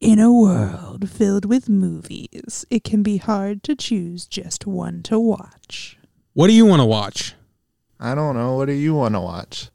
In 0.00 0.18
a 0.18 0.30
world 0.32 1.08
filled 1.08 1.46
with 1.46 1.68
movies, 1.68 2.66
it 2.70 2.84
can 2.84 3.02
be 3.02 3.16
hard 3.16 3.62
to 3.62 3.74
choose 3.74 4.26
just 4.26 4.66
one 4.66 5.02
to 5.04 5.18
watch. 5.18 5.98
What 6.34 6.48
do 6.48 6.52
you 6.52 6.66
want 6.66 6.80
to 6.80 6.86
watch? 6.86 7.34
I 7.98 8.14
don't 8.14 8.36
know. 8.36 8.56
What 8.56 8.66
do 8.66 8.72
you 8.74 8.94
want 8.94 9.14
to 9.14 9.20
watch? 9.20 9.70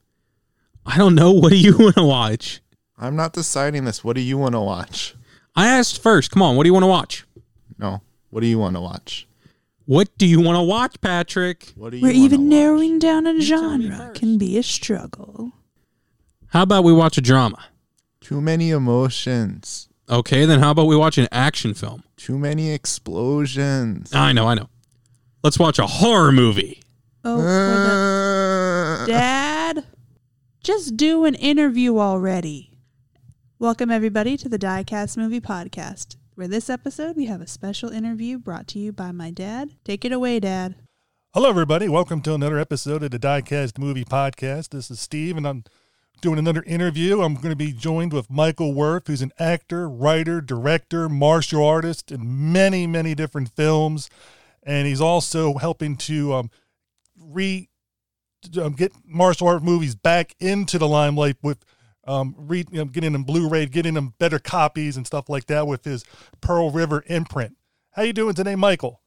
I 0.86 0.98
don't 0.98 1.16
know. 1.16 1.32
What 1.32 1.50
do 1.50 1.58
you 1.58 1.76
want 1.80 1.96
to 1.96 2.04
watch? 2.04 2.62
I'm 3.00 3.16
not 3.16 3.34
deciding 3.34 3.86
this. 3.86 4.04
What 4.04 4.16
do 4.16 4.22
you 4.22 4.38
want 4.38 4.54
to 4.54 4.60
watch? 4.62 5.16
I 5.56 5.68
asked 5.68 6.02
first. 6.04 6.30
Come 6.30 6.44
on. 6.44 6.56
What 6.56 6.64
do 6.64 6.70
you 6.70 6.74
want 6.74 6.84
to 6.84 6.88
watch? 6.88 7.26
No. 7.80 8.02
What 8.30 8.42
do 8.42 8.48
you 8.48 8.60
want 8.60 8.76
to 8.76 8.82
watch? 8.82 9.28
What 9.86 10.16
do 10.20 10.28
you 10.28 10.40
want 10.40 10.56
to 10.58 10.62
watch, 10.64 11.02
Patrick? 11.02 11.74
What 11.76 11.90
do 11.90 11.98
you 11.98 12.04
Where 12.04 12.12
wanna 12.14 12.24
even 12.24 12.42
watch? 12.42 12.50
narrowing 12.50 13.00
down 13.00 13.26
a 13.26 13.34
You 13.34 13.42
tell 13.48 13.78
me 13.78 13.86
genre 13.88 13.98
first. 14.10 14.20
can 14.20 14.38
be 14.38 14.58
a 14.60 14.64
struggle. 14.64 15.52
How 16.50 16.62
about 16.62 16.84
we 16.84 16.94
watch 16.94 17.18
a 17.18 17.22
drama? 17.22 17.58
Too 18.22 18.40
many 18.40 18.70
emotions. 18.70 19.90
Okay, 20.12 20.44
then 20.44 20.60
how 20.60 20.72
about 20.72 20.88
we 20.88 20.98
watch 20.98 21.18
an 21.18 21.30
action 21.32 21.74
film? 21.74 22.04
Too 22.18 22.38
many 22.38 22.72
explosions. 22.72 24.14
I 24.14 24.34
know, 24.34 24.46
I 24.46 24.56
know. 24.56 24.68
Let's 25.42 25.58
watch 25.58 25.80
a 25.80 25.88
horror 25.88 26.34
movie. 26.34 26.82
Oh, 27.24 27.38
for 27.38 27.44
the 27.44 29.04
Uh, 29.04 29.06
dad, 29.06 29.86
just 30.62 30.98
do 30.98 31.24
an 31.24 31.36
interview 31.36 31.98
already. 31.98 32.72
Welcome 33.58 33.90
everybody 33.90 34.36
to 34.36 34.50
the 34.50 34.60
Diecast 34.60 35.16
Movie 35.16 35.40
Podcast. 35.40 36.18
For 36.36 36.46
this 36.46 36.70
episode, 36.70 37.16
we 37.16 37.28
have 37.28 37.40
a 37.40 37.48
special 37.48 37.90
interview 37.90 38.38
brought 38.38 38.68
to 38.70 38.80
you 38.80 38.92
by 38.92 39.14
my 39.14 39.32
dad. 39.32 39.70
Take 39.86 40.04
it 40.04 40.12
away, 40.12 40.42
Dad. 40.42 40.76
Hello, 41.34 41.48
everybody. 41.50 41.88
Welcome 41.88 42.20
to 42.24 42.34
another 42.34 42.60
episode 42.60 43.02
of 43.04 43.12
the 43.12 43.20
Diecast 43.20 43.78
Movie 43.78 44.04
Podcast. 44.04 44.70
This 44.72 44.92
is 44.92 45.00
Steve, 45.00 45.38
and 45.38 45.48
I'm 45.48 45.64
doing 46.22 46.40
another 46.40 46.64
interview. 46.64 47.22
I'm 47.22 47.36
going 47.36 47.50
to 47.50 47.56
be 47.56 47.74
joined 47.74 48.14
with 48.14 48.30
Michael 48.30 48.74
Worth, 48.74 49.08
who's 49.08 49.22
an 49.22 49.32
actor, 49.40 49.90
writer, 49.90 50.40
director, 50.40 51.10
martial 51.10 51.66
artist 51.66 52.12
in 52.12 52.52
many, 52.52 52.88
many 52.88 53.16
different 53.16 53.50
films. 53.50 54.10
And 54.64 54.88
he's 54.88 55.02
also 55.02 55.56
helping 55.56 55.98
to 55.98 56.34
um, 56.34 56.52
re 57.20 57.68
um, 58.60 58.74
get 58.74 58.94
martial 59.06 59.48
art 59.48 59.64
movies 59.64 59.96
back 59.96 60.36
into 60.40 60.78
the 60.78 60.88
limelight 60.88 61.38
with 61.42 61.66
um, 62.06 62.36
re, 62.38 62.66
you 62.72 62.80
know, 62.80 62.86
getting 62.86 63.14
them 63.14 63.24
Blu-ray, 63.24 63.68
getting 63.68 63.94
them 63.94 64.14
better 64.18 64.40
copies 64.40 64.98
and 64.98 65.06
stuff 65.06 65.30
like 65.30 65.46
that 65.48 65.68
with 65.68 65.86
his 65.86 66.04
Pearl 66.42 66.72
River 66.72 67.04
imprint. 67.08 67.58
How 67.92 68.04
you 68.04 68.14
doing 68.14 68.34
today, 68.34 68.56
Michael? 68.56 69.02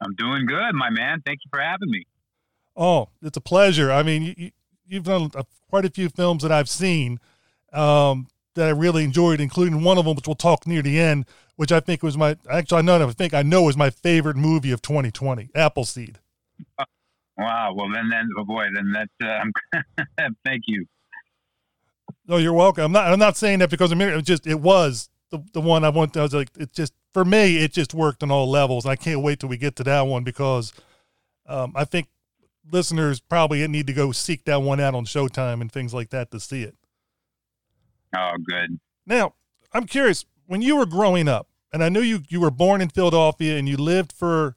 I'm 0.00 0.14
doing 0.14 0.46
good, 0.46 0.74
my 0.74 0.90
man. 0.90 1.22
Thank 1.24 1.40
you 1.44 1.48
for 1.50 1.60
having 1.60 1.90
me. 1.90 2.06
Oh, 2.76 3.08
it's 3.22 3.36
a 3.36 3.40
pleasure. 3.40 3.90
I 3.90 4.02
mean, 4.02 4.22
you, 4.22 4.34
you, 4.36 4.50
you've 4.86 5.04
done 5.04 5.30
a, 5.34 5.44
quite 5.68 5.84
a 5.84 5.90
few 5.90 6.08
films 6.08 6.42
that 6.42 6.52
I've 6.52 6.68
seen 6.68 7.20
um, 7.72 8.28
that 8.54 8.68
I 8.68 8.70
really 8.70 9.04
enjoyed, 9.04 9.40
including 9.40 9.82
one 9.82 9.98
of 9.98 10.04
them, 10.04 10.16
which 10.16 10.26
we'll 10.26 10.34
talk 10.34 10.66
near 10.66 10.82
the 10.82 10.98
end, 10.98 11.26
which 11.56 11.72
I 11.72 11.80
think 11.80 12.02
was 12.02 12.16
my 12.16 12.36
actually 12.50 12.78
I 12.78 12.82
know 12.82 13.06
I 13.06 13.12
think 13.12 13.34
I 13.34 13.42
know 13.42 13.68
is 13.68 13.76
my 13.76 13.90
favorite 13.90 14.36
movie 14.36 14.70
of 14.70 14.82
2020, 14.82 15.50
Appleseed. 15.54 16.18
Wow. 17.36 17.74
Well, 17.74 17.88
then, 17.92 18.08
then, 18.10 18.28
oh 18.38 18.44
boy, 18.44 18.68
then 18.72 18.92
that's. 18.92 19.10
Uh, 19.20 20.24
thank 20.44 20.62
you. 20.66 20.86
No, 22.26 22.36
you're 22.36 22.52
welcome. 22.52 22.84
I'm 22.84 22.92
not 22.92 23.12
I'm 23.12 23.18
not 23.18 23.36
saying 23.36 23.58
that 23.58 23.70
because 23.70 23.92
I'm 23.92 24.00
it 24.00 24.14
was 24.14 24.22
just 24.22 24.46
it 24.46 24.60
was 24.60 25.10
the, 25.30 25.42
the 25.52 25.60
one 25.60 25.84
I 25.84 25.88
want. 25.88 26.16
I 26.16 26.22
was 26.22 26.32
like, 26.32 26.50
it 26.56 26.72
just 26.72 26.94
for 27.12 27.24
me, 27.24 27.58
it 27.58 27.72
just 27.72 27.92
worked 27.92 28.22
on 28.22 28.30
all 28.30 28.48
levels. 28.48 28.84
and 28.84 28.92
I 28.92 28.96
can't 28.96 29.20
wait 29.20 29.40
till 29.40 29.48
we 29.48 29.56
get 29.56 29.76
to 29.76 29.84
that 29.84 30.02
one 30.02 30.24
because 30.24 30.72
um, 31.46 31.72
I 31.74 31.84
think 31.84 32.08
listeners 32.70 33.20
probably 33.20 33.66
need 33.68 33.86
to 33.86 33.92
go 33.92 34.12
seek 34.12 34.44
that 34.44 34.62
one 34.62 34.80
out 34.80 34.94
on 34.94 35.04
Showtime 35.04 35.60
and 35.60 35.70
things 35.70 35.92
like 35.94 36.10
that 36.10 36.30
to 36.30 36.40
see 36.40 36.62
it. 36.62 36.76
Oh, 38.16 38.32
good. 38.46 38.78
Now, 39.06 39.34
I'm 39.72 39.86
curious, 39.86 40.24
when 40.46 40.62
you 40.62 40.76
were 40.76 40.86
growing 40.86 41.28
up, 41.28 41.48
and 41.72 41.82
I 41.82 41.88
knew 41.88 42.00
you, 42.00 42.22
you 42.28 42.40
were 42.40 42.50
born 42.52 42.80
in 42.80 42.88
Philadelphia 42.88 43.58
and 43.58 43.68
you 43.68 43.76
lived 43.76 44.12
for 44.12 44.54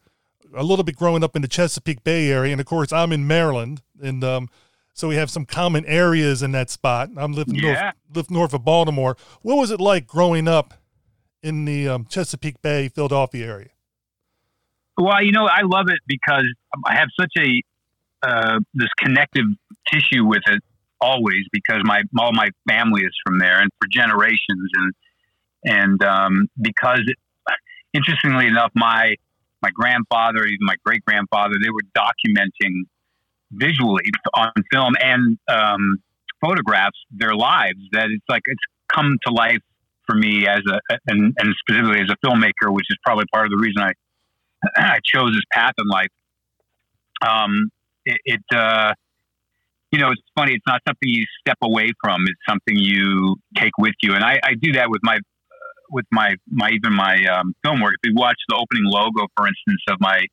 a 0.55 0.63
little 0.63 0.83
bit 0.85 0.95
growing 0.95 1.23
up 1.23 1.35
in 1.35 1.41
the 1.41 1.47
Chesapeake 1.47 2.03
Bay 2.03 2.29
area. 2.29 2.51
And 2.51 2.61
of 2.61 2.67
course, 2.67 2.93
I'm 2.93 3.11
in 3.11 3.25
Maryland. 3.25 3.81
And 3.99 4.23
um, 4.23 4.49
so 4.93 5.07
we 5.07 5.15
have 5.15 5.31
some 5.31 5.45
common 5.45 5.83
areas 5.85 6.43
in 6.43 6.51
that 6.51 6.69
spot. 6.69 7.09
I'm 7.17 7.33
living 7.33 7.55
Yeah. 7.55 7.61
north, 7.71 7.93
live 8.13 8.31
north 8.31 8.53
of 8.53 8.63
Baltimore. 8.63 9.17
What 9.41 9.55
was 9.55 9.71
it 9.71 9.81
like 9.81 10.05
growing 10.05 10.47
up 10.47 10.75
in 11.41 11.65
the 11.65 11.87
um, 11.89 12.05
Chesapeake 12.05 12.61
Bay, 12.61 12.87
Philadelphia 12.87 13.47
area? 13.47 13.69
Well, 14.95 15.23
you 15.23 15.31
know, 15.31 15.47
I 15.47 15.61
love 15.63 15.87
it 15.89 15.99
because 16.07 16.45
I 16.85 16.93
have 16.95 17.09
such 17.19 17.33
a 17.39 17.61
uh, 18.23 18.59
this 18.73 18.89
connective 18.99 19.45
tissue 19.91 20.25
with 20.25 20.41
it 20.47 20.61
always 20.99 21.43
because 21.51 21.81
my 21.83 22.01
all 22.19 22.33
my 22.33 22.49
family 22.67 23.03
is 23.03 23.13
from 23.25 23.37
there 23.39 23.61
and 23.61 23.69
for 23.79 23.87
generations 23.91 24.69
and 24.73 24.93
and 25.63 26.03
um, 26.03 26.47
because 26.61 27.01
interestingly 27.93 28.47
enough, 28.47 28.71
my 28.75 29.15
my 29.61 29.69
grandfather, 29.71 30.45
even 30.45 30.65
my 30.65 30.75
great 30.85 31.03
grandfather, 31.05 31.55
they 31.61 31.69
were 31.69 31.81
documenting 31.97 32.83
visually 33.51 34.03
on 34.35 34.51
film 34.71 34.93
and 35.01 35.37
um, 35.47 35.97
photographs 36.41 36.97
their 37.11 37.35
lives. 37.35 37.79
That 37.91 38.07
it's 38.11 38.25
like 38.29 38.43
it's 38.45 38.61
come 38.93 39.17
to 39.25 39.33
life 39.33 39.61
for 40.05 40.15
me 40.15 40.47
as 40.47 40.61
a 40.69 40.79
and, 41.07 41.33
and 41.37 41.55
specifically 41.59 42.01
as 42.01 42.09
a 42.09 42.25
filmmaker, 42.25 42.73
which 42.73 42.85
is 42.89 42.97
probably 43.03 43.25
part 43.33 43.45
of 43.45 43.51
the 43.51 43.57
reason 43.57 43.81
I 43.81 43.91
I 44.77 44.99
chose 45.03 45.31
this 45.31 45.43
path 45.51 45.73
in 45.77 45.87
life. 45.87 46.11
Um, 47.27 47.71
it, 48.07 48.19
it 48.25 48.57
uh, 48.57 48.93
you 49.91 49.99
know, 49.99 50.09
it's 50.11 50.21
funny. 50.35 50.53
It's 50.53 50.67
not 50.67 50.81
something 50.87 51.07
you 51.07 51.23
step 51.41 51.57
away 51.61 51.91
from. 52.03 52.21
It's 52.27 52.41
something 52.47 52.75
you 52.75 53.35
take 53.55 53.77
with 53.77 53.95
you, 54.01 54.13
and 54.13 54.23
I, 54.23 54.39
I 54.43 54.53
do 54.59 54.73
that 54.73 54.89
with 54.89 55.01
my 55.03 55.15
uh, 55.15 55.73
with 55.91 56.05
my 56.11 56.35
my 56.49 56.69
even 56.69 56.93
my 56.93 57.17
um, 57.25 57.53
film 57.63 57.81
work. 57.81 57.93
If 58.03 58.09
you 58.09 58.15
watch 58.15 58.37
the 58.49 58.55
opening 58.55 58.85
logo, 58.85 59.27
for 59.35 59.47
instance, 59.47 59.81
of 59.89 59.97
my 59.99 60.25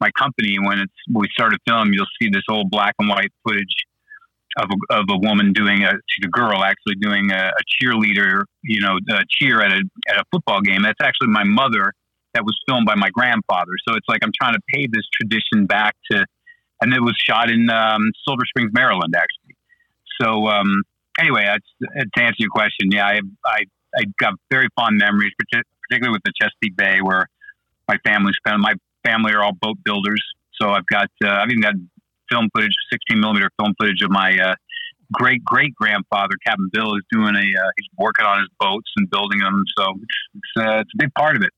my 0.00 0.10
company, 0.18 0.56
when 0.58 0.78
it's 0.78 0.92
when 1.10 1.22
we 1.22 1.28
started 1.32 1.58
film, 1.68 1.92
you'll 1.92 2.12
see 2.20 2.28
this 2.30 2.44
old 2.48 2.70
black 2.70 2.94
and 2.98 3.08
white 3.08 3.32
footage 3.44 3.74
of 4.58 4.70
a, 4.70 4.94
of 4.94 5.04
a 5.10 5.18
woman 5.18 5.52
doing 5.52 5.84
a 5.84 5.92
she's 6.08 6.24
a 6.24 6.28
girl 6.28 6.64
actually 6.64 6.94
doing 7.00 7.30
a, 7.30 7.50
a 7.50 7.84
cheerleader, 7.84 8.44
you 8.62 8.80
know, 8.80 8.98
cheer 9.28 9.60
at 9.60 9.72
a 9.72 9.82
at 10.08 10.16
a 10.16 10.24
football 10.32 10.60
game. 10.60 10.82
That's 10.82 11.00
actually 11.02 11.28
my 11.28 11.44
mother. 11.44 11.92
That 12.34 12.44
was 12.44 12.58
filmed 12.68 12.84
by 12.84 12.96
my 12.96 13.08
grandfather. 13.10 13.72
So 13.88 13.94
it's 13.94 14.06
like 14.08 14.20
I'm 14.22 14.32
trying 14.38 14.52
to 14.54 14.60
pay 14.74 14.86
this 14.86 15.04
tradition 15.10 15.64
back 15.64 15.96
to, 16.10 16.26
and 16.80 16.92
it 16.92 17.00
was 17.00 17.16
shot 17.18 17.50
in 17.50 17.70
um, 17.70 18.12
Silver 18.26 18.42
Springs, 18.48 18.70
Maryland, 18.72 19.14
actually. 19.16 19.56
So 20.20 20.46
um, 20.48 20.82
anyway, 21.18 21.44
that's, 21.46 21.66
to 22.16 22.22
answer 22.22 22.36
your 22.38 22.50
question, 22.50 22.90
yeah, 22.90 23.06
I, 23.06 23.20
I 23.44 23.60
I 23.96 24.04
got 24.18 24.34
very 24.50 24.68
fond 24.76 24.98
memories, 24.98 25.32
particularly 25.38 26.12
with 26.12 26.22
the 26.24 26.32
Chesapeake 26.40 26.76
Bay, 26.76 26.98
where 27.00 27.28
my 27.88 27.96
family 28.04 28.32
spent. 28.36 28.60
My 28.60 28.74
family 29.04 29.32
are 29.32 29.42
all 29.42 29.52
boat 29.52 29.78
builders, 29.84 30.22
so 30.60 30.70
I've 30.70 30.86
got 30.86 31.08
uh, 31.24 31.28
I've 31.28 31.48
even 31.48 31.62
got 31.62 31.74
film 32.30 32.48
footage, 32.54 32.74
16 32.92 33.20
millimeter 33.20 33.50
film 33.58 33.74
footage 33.78 34.02
of 34.02 34.10
my 34.10 34.36
uh, 34.38 34.54
great 35.12 35.44
great 35.44 35.74
grandfather, 35.74 36.34
Captain 36.46 36.68
Bill, 36.72 36.94
is 36.96 37.02
doing 37.10 37.34
a 37.34 37.38
uh, 37.38 37.70
he's 37.76 37.88
working 37.98 38.26
on 38.26 38.40
his 38.40 38.48
boats 38.60 38.90
and 38.96 39.08
building 39.10 39.38
them. 39.38 39.64
So 39.76 39.94
it's 40.02 40.18
it's, 40.34 40.66
uh, 40.66 40.78
it's 40.80 40.90
a 40.94 40.98
big 40.98 41.14
part 41.14 41.36
of 41.36 41.42
it. 41.42 41.50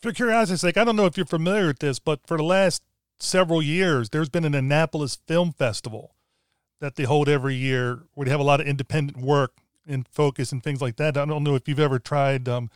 For 0.00 0.12
curiosity's 0.12 0.60
sake, 0.60 0.76
I 0.76 0.84
don't 0.84 0.96
know 0.96 1.06
if 1.06 1.16
you're 1.16 1.26
familiar 1.26 1.68
with 1.68 1.80
this, 1.80 1.98
but 1.98 2.20
for 2.26 2.36
the 2.36 2.44
last 2.44 2.82
several 3.18 3.62
years, 3.62 4.10
there's 4.10 4.28
been 4.28 4.44
an 4.44 4.54
Annapolis 4.54 5.16
Film 5.26 5.52
Festival 5.52 6.14
that 6.80 6.96
they 6.96 7.04
hold 7.04 7.28
every 7.28 7.54
year 7.54 8.04
where 8.14 8.24
they 8.24 8.30
have 8.30 8.40
a 8.40 8.44
lot 8.44 8.60
of 8.60 8.66
independent 8.66 9.18
work 9.18 9.54
and 9.86 10.06
focus 10.08 10.52
and 10.52 10.62
things 10.62 10.82
like 10.82 10.96
that. 10.96 11.16
I 11.16 11.24
don't 11.24 11.44
know 11.44 11.54
if 11.54 11.68
you've 11.68 11.80
ever 11.80 11.98
tried 11.98 12.48
um, 12.48 12.70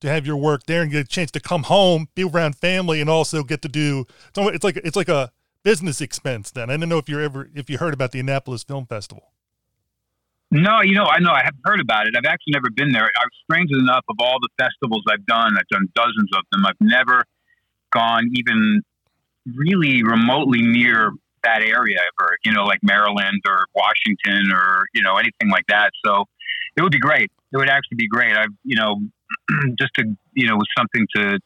to 0.00 0.08
have 0.08 0.26
your 0.26 0.36
work 0.36 0.64
there 0.66 0.82
and 0.82 0.90
get 0.90 1.06
a 1.06 1.08
chance 1.08 1.30
to 1.32 1.40
come 1.40 1.64
home, 1.64 2.08
be 2.14 2.24
around 2.24 2.56
family, 2.56 3.00
and 3.00 3.10
also 3.10 3.42
get 3.42 3.62
to 3.62 3.68
do. 3.68 4.06
It's 4.36 4.64
like 4.64 4.76
it's 4.78 4.96
like 4.96 5.08
a 5.08 5.32
business 5.62 6.00
expense. 6.00 6.50
Then 6.50 6.70
I 6.70 6.76
don't 6.76 6.88
know 6.88 6.98
if 6.98 7.08
you're 7.08 7.22
ever 7.22 7.50
if 7.54 7.68
you 7.68 7.78
heard 7.78 7.94
about 7.94 8.12
the 8.12 8.20
Annapolis 8.20 8.62
Film 8.62 8.86
Festival. 8.86 9.32
No, 10.50 10.82
you 10.82 10.94
know, 10.94 11.06
I 11.06 11.18
know 11.18 11.32
I 11.32 11.42
have 11.42 11.54
heard 11.64 11.80
about 11.80 12.06
it. 12.06 12.14
I've 12.16 12.30
actually 12.30 12.52
never 12.52 12.70
been 12.70 12.92
there. 12.92 13.04
I've 13.04 13.30
strangely 13.42 13.78
enough, 13.80 14.04
of 14.08 14.16
all 14.20 14.38
the 14.40 14.50
festivals 14.56 15.02
I've 15.10 15.26
done, 15.26 15.56
I've 15.58 15.66
done 15.66 15.88
dozens 15.96 16.30
of 16.36 16.44
them. 16.52 16.64
I've 16.64 16.80
never 16.80 17.24
gone 17.90 18.30
even 18.34 18.82
really 19.46 20.02
remotely 20.02 20.62
near 20.62 21.12
that 21.42 21.60
area 21.60 21.98
ever. 21.98 22.36
You 22.44 22.52
know, 22.52 22.64
like 22.64 22.80
Maryland 22.82 23.42
or 23.46 23.66
Washington 23.74 24.52
or 24.52 24.86
you 24.94 25.02
know 25.02 25.16
anything 25.16 25.50
like 25.50 25.66
that. 25.68 25.90
So 26.04 26.24
it 26.76 26.82
would 26.82 26.92
be 26.92 26.98
great. 26.98 27.30
It 27.52 27.56
would 27.56 27.68
actually 27.68 27.96
be 27.96 28.08
great. 28.08 28.36
I've 28.36 28.54
you 28.64 28.76
know 28.76 28.96
just 29.78 29.94
to 29.94 30.04
you 30.32 30.46
know 30.46 30.56
with 30.56 30.68
something 30.76 31.06
to. 31.16 31.38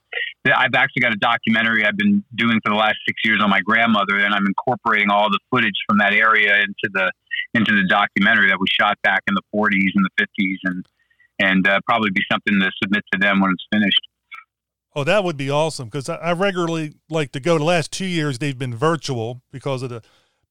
I've 0.46 0.74
actually 0.74 1.00
got 1.00 1.12
a 1.12 1.18
documentary 1.18 1.84
I've 1.84 1.96
been 1.96 2.24
doing 2.34 2.60
for 2.64 2.70
the 2.70 2.78
last 2.78 2.96
six 3.06 3.20
years 3.24 3.40
on 3.42 3.50
my 3.50 3.60
grandmother, 3.60 4.16
and 4.16 4.32
I'm 4.32 4.46
incorporating 4.46 5.10
all 5.10 5.28
the 5.30 5.40
footage 5.50 5.76
from 5.86 5.98
that 5.98 6.14
area 6.14 6.56
into 6.56 6.88
the 6.92 7.10
into 7.54 7.72
the 7.72 7.86
documentary 7.88 8.48
that 8.48 8.58
was 8.58 8.68
shot 8.70 8.96
back 9.02 9.22
in 9.26 9.34
the 9.34 9.42
40s 9.54 9.92
and 9.94 10.06
the 10.06 10.24
50s, 10.24 10.56
and 10.64 10.86
and 11.40 11.68
uh, 11.68 11.80
probably 11.86 12.10
be 12.10 12.22
something 12.30 12.58
to 12.58 12.70
submit 12.82 13.04
to 13.12 13.18
them 13.18 13.40
when 13.40 13.52
it's 13.52 13.66
finished. 13.72 14.00
Oh, 14.98 15.04
that 15.04 15.22
would 15.22 15.36
be 15.36 15.48
awesome 15.48 15.86
because 15.86 16.08
I, 16.08 16.16
I 16.16 16.32
regularly 16.32 16.94
like 17.08 17.30
to 17.30 17.38
go. 17.38 17.56
The 17.56 17.62
last 17.62 17.92
two 17.92 18.04
years 18.04 18.40
they've 18.40 18.58
been 18.58 18.74
virtual 18.74 19.42
because 19.52 19.84
of 19.84 19.90
the 19.90 20.02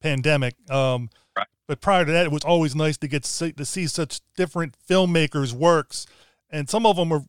pandemic. 0.01 0.55
Um, 0.71 1.09
Right. 1.35 1.47
but 1.67 1.81
prior 1.81 2.05
to 2.05 2.11
that, 2.13 2.25
it 2.25 2.31
was 2.31 2.45
always 2.45 2.73
nice 2.73 2.95
to 2.99 3.09
get 3.09 3.25
see, 3.25 3.51
to 3.51 3.65
see 3.65 3.87
such 3.87 4.21
different 4.37 4.77
filmmakers' 4.89 5.51
works, 5.51 6.05
and 6.49 6.69
some 6.69 6.85
of 6.85 6.95
them 6.95 7.09
were 7.09 7.25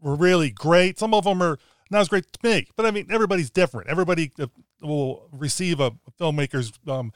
were 0.00 0.16
really 0.16 0.50
great. 0.50 0.98
Some 0.98 1.14
of 1.14 1.22
them 1.22 1.40
are 1.42 1.60
not 1.92 2.00
as 2.00 2.08
great 2.08 2.24
to 2.32 2.40
me, 2.42 2.66
but 2.74 2.84
I 2.86 2.90
mean, 2.90 3.06
everybody's 3.08 3.50
different. 3.50 3.88
Everybody 3.88 4.32
uh, 4.40 4.48
will 4.82 5.28
receive 5.30 5.78
a 5.78 5.92
filmmaker's 6.20 6.72
um, 6.88 7.12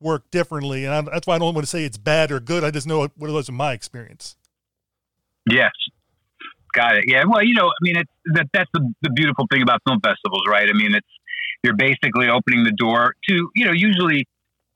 work 0.00 0.30
differently, 0.30 0.84
and 0.84 0.92
I, 0.92 1.00
that's 1.00 1.26
why 1.26 1.36
I 1.36 1.38
don't 1.38 1.54
want 1.54 1.64
to 1.64 1.70
say 1.70 1.84
it's 1.84 1.96
bad 1.96 2.30
or 2.30 2.40
good. 2.40 2.62
I 2.62 2.70
just 2.70 2.86
know 2.86 3.08
what 3.16 3.30
it 3.30 3.32
was 3.32 3.48
in 3.48 3.54
my 3.54 3.72
experience. 3.72 4.36
Yes. 5.50 5.72
Got 6.72 6.96
it. 6.96 7.04
Yeah. 7.06 7.24
Well, 7.28 7.42
you 7.42 7.54
know, 7.54 7.66
I 7.66 7.80
mean, 7.82 7.96
it's 7.96 8.10
that 8.26 8.46
that's 8.52 8.70
the, 8.72 8.92
the 9.02 9.10
beautiful 9.10 9.46
thing 9.50 9.62
about 9.62 9.82
film 9.86 10.00
festivals, 10.00 10.42
right? 10.48 10.68
I 10.68 10.72
mean, 10.72 10.94
it's 10.94 11.06
you're 11.62 11.76
basically 11.76 12.28
opening 12.28 12.64
the 12.64 12.72
door 12.72 13.14
to, 13.28 13.50
you 13.54 13.64
know, 13.64 13.72
usually 13.72 14.26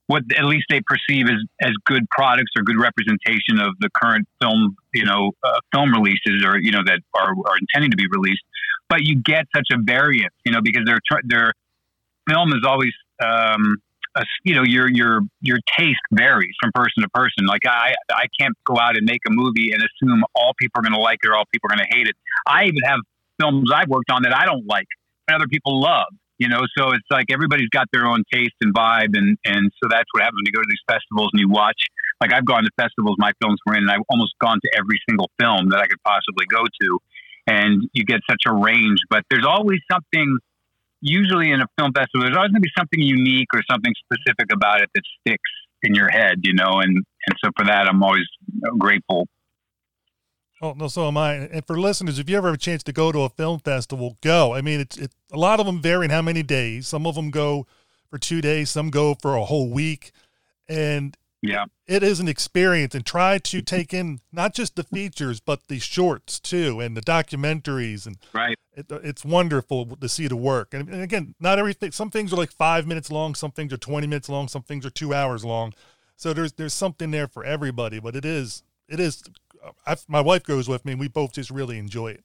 what 0.09 0.23
at 0.39 0.45
least 0.45 0.67
they 0.69 0.81
perceive 0.87 1.27
as 1.27 1.43
as 1.63 1.73
good 1.85 2.09
products 2.11 2.53
or 2.57 2.63
good 2.63 2.79
representation 2.79 3.59
of 3.59 3.75
the 3.81 3.89
current 3.91 4.29
film, 4.41 4.77
you 4.95 5.05
know, 5.05 5.33
uh, 5.43 5.59
film 5.73 5.93
releases 5.93 6.45
or 6.45 6.59
you 6.59 6.71
know 6.71 6.83
that 6.85 7.01
are, 7.15 7.31
are 7.31 7.59
intending 7.59 7.91
to 7.91 7.97
be 7.97 8.07
released. 8.11 8.43
But 8.89 9.03
you 9.03 9.21
get 9.21 9.47
such 9.55 9.69
a 9.73 9.79
variance, 9.83 10.35
you 10.45 10.53
know, 10.53 10.61
because 10.63 10.85
their 10.85 11.01
their 11.25 11.53
film 12.29 12.53
is 12.53 12.65
always 12.65 12.93
um, 13.25 13.79
a, 14.17 14.25
you 14.45 14.55
know 14.55 14.63
your 14.65 14.89
your 14.89 15.21
your 15.41 15.59
taste 15.77 16.01
varies 16.13 16.55
from 16.61 16.73
person 16.75 17.03
to 17.03 17.09
person. 17.11 17.47
Like 17.47 17.63
I 17.67 17.95
I 18.11 18.27
can't 18.41 18.55
go 18.65 18.79
out 18.79 18.97
and 18.97 19.07
make 19.07 19.21
a 19.29 19.31
movie 19.31 19.73
and 19.73 19.83
assume 19.83 20.25
all 20.35 20.53
people 20.59 20.81
are 20.81 20.83
going 20.83 20.95
to 20.95 21.01
like 21.01 21.19
it 21.23 21.29
or 21.29 21.37
all 21.37 21.45
people 21.53 21.71
are 21.71 21.77
going 21.77 21.87
to 21.89 21.97
hate 21.97 22.09
it. 22.09 22.17
I 22.47 22.65
even 22.65 22.83
have 22.85 23.01
films 23.39 23.71
I've 23.73 23.89
worked 23.89 24.11
on 24.11 24.23
that 24.23 24.35
I 24.35 24.47
don't 24.47 24.67
like 24.67 24.87
and 25.29 25.37
other 25.37 25.49
people 25.49 25.81
love. 25.81 26.09
You 26.39 26.49
know, 26.49 26.61
so 26.77 26.91
it's 26.91 27.07
like 27.11 27.27
everybody's 27.31 27.71
got 27.71 27.87
their 27.93 28.05
own 28.05 28.23
taste 28.31 28.53
and 28.61 28.75
vibe, 28.75 29.17
and 29.17 29.39
and 29.47 29.73
so 29.83 29.89
that's 29.89 30.05
what 30.13 30.23
happens 30.23 30.37
when 30.37 30.47
you 30.47 30.53
go 30.53 30.61
to 30.61 30.69
these 30.69 30.85
festivals 30.87 31.31
and 31.33 31.41
you 31.41 31.49
watch. 31.49 31.81
Like 32.21 32.33
I've 32.33 32.45
gone 32.45 32.65
to 32.65 32.71
festivals 32.77 33.17
my 33.19 33.33
films 33.41 33.59
were 33.65 33.75
in, 33.75 33.85
and 33.85 33.91
I've 33.91 34.05
almost 34.11 34.35
gone 34.39 34.59
to 34.63 34.71
every 34.77 35.01
single 35.09 35.31
film 35.41 35.71
that 35.71 35.81
I 35.81 35.87
could 35.87 36.03
possibly 36.05 36.45
go 36.53 36.65
to, 36.65 36.99
and 37.47 37.89
you 37.95 38.05
get 38.05 38.21
such 38.29 38.43
a 38.47 38.53
range. 38.53 38.99
But 39.09 39.25
there's 39.31 39.47
always 39.47 39.81
something 39.91 40.37
usually 41.07 41.51
in 41.53 41.61
a 41.61 41.67
film 41.79 41.93
festival, 41.93 42.27
there's 42.27 42.37
always 42.37 42.51
going 42.51 42.63
to 42.63 42.69
be 42.69 42.77
something 42.77 43.01
unique 43.01 43.49
or 43.55 43.63
something 43.71 43.93
specific 44.05 44.53
about 44.53 44.83
it 44.83 44.91
that 44.95 45.03
sticks 45.21 45.51
in 45.83 45.95
your 45.95 46.11
head, 46.11 46.41
you 46.43 46.53
know, 46.53 46.81
and, 46.81 46.97
and 46.97 47.37
so 47.43 47.51
for 47.57 47.65
that, 47.67 47.87
I'm 47.89 48.03
always 48.03 48.27
grateful. 48.79 49.29
Oh 50.63 50.73
no, 50.73 50.89
so 50.89 51.07
am 51.07 51.19
I. 51.19 51.35
And 51.35 51.67
for 51.67 51.79
listeners, 51.79 52.19
if 52.19 52.31
you 52.31 52.37
ever 52.37 52.49
have 52.49 52.55
a 52.55 52.59
chance 52.59 52.83
to 52.85 52.93
go 52.93 53.13
to 53.13 53.21
a 53.21 53.29
film 53.29 53.61
festival, 53.61 54.17
go. 54.23 54.55
I 54.55 54.63
mean, 54.63 54.81
it's 54.81 54.97
it. 54.97 55.13
A 55.31 55.37
lot 55.37 55.61
of 55.61 55.67
them 55.67 55.83
vary 55.83 56.07
in 56.07 56.11
how 56.11 56.23
many 56.23 56.43
days. 56.43 56.89
Some 56.89 57.07
of 57.07 57.15
them 57.15 57.31
go 57.31 57.67
for 58.09 58.19
two 58.19 58.41
days. 58.41 58.71
Some 58.71 58.89
go 58.89 59.15
for 59.15 59.37
a 59.37 59.45
whole 59.45 59.69
week, 59.69 60.13
and 60.67 61.15
yeah. 61.43 61.67
It 61.87 62.03
is 62.03 62.19
an 62.19 62.27
experience 62.27 62.97
and 62.97 63.07
try 63.07 63.39
to 63.39 63.63
take 63.63 63.95
in 63.95 64.21
not 64.33 64.55
just 64.55 64.75
the 64.75 64.83
features, 64.83 65.39
but 65.39 65.69
the 65.69 65.79
shorts 65.79 66.41
too 66.41 66.81
and 66.81 66.97
the 66.97 67.01
documentaries. 67.01 68.07
And 68.07 68.17
right. 68.33 68.59
It, 68.75 68.87
it's 68.91 69.25
wonderful 69.25 69.87
to 69.87 70.09
see 70.09 70.27
the 70.27 70.37
work. 70.37 70.75
And, 70.75 70.89
and, 70.89 71.01
again, 71.01 71.35
not 71.39 71.61
everything, 71.61 71.93
some 71.93 72.11
things 72.11 72.33
are 72.33 72.37
like 72.37 72.51
five 72.51 72.87
minutes 72.87 73.11
long, 73.11 73.37
some 73.37 73.53
things 73.53 73.73
are 73.73 73.77
20 73.79 74.07
minutes 74.09 74.29
long, 74.29 74.49
some 74.49 74.63
things 74.63 74.85
are 74.85 74.91
two 74.91 75.15
hours 75.15 75.45
long. 75.45 75.75
So 76.17 76.33
there's, 76.33 76.53
there's 76.55 76.75
something 76.75 77.13
there 77.13 77.29
for 77.29 77.45
everybody, 77.45 78.01
but 78.01 78.17
it 78.17 78.25
is, 78.25 78.65
it 78.89 78.99
is, 78.99 79.23
I, 79.87 79.97
my 80.09 80.21
wife 80.21 80.43
goes 80.43 80.69
with 80.69 80.85
me 80.85 80.93
and 80.93 81.01
we 81.01 81.09
both 81.09 81.33
just 81.35 81.51
really 81.51 81.79
enjoy 81.79 82.09
it. 82.09 82.25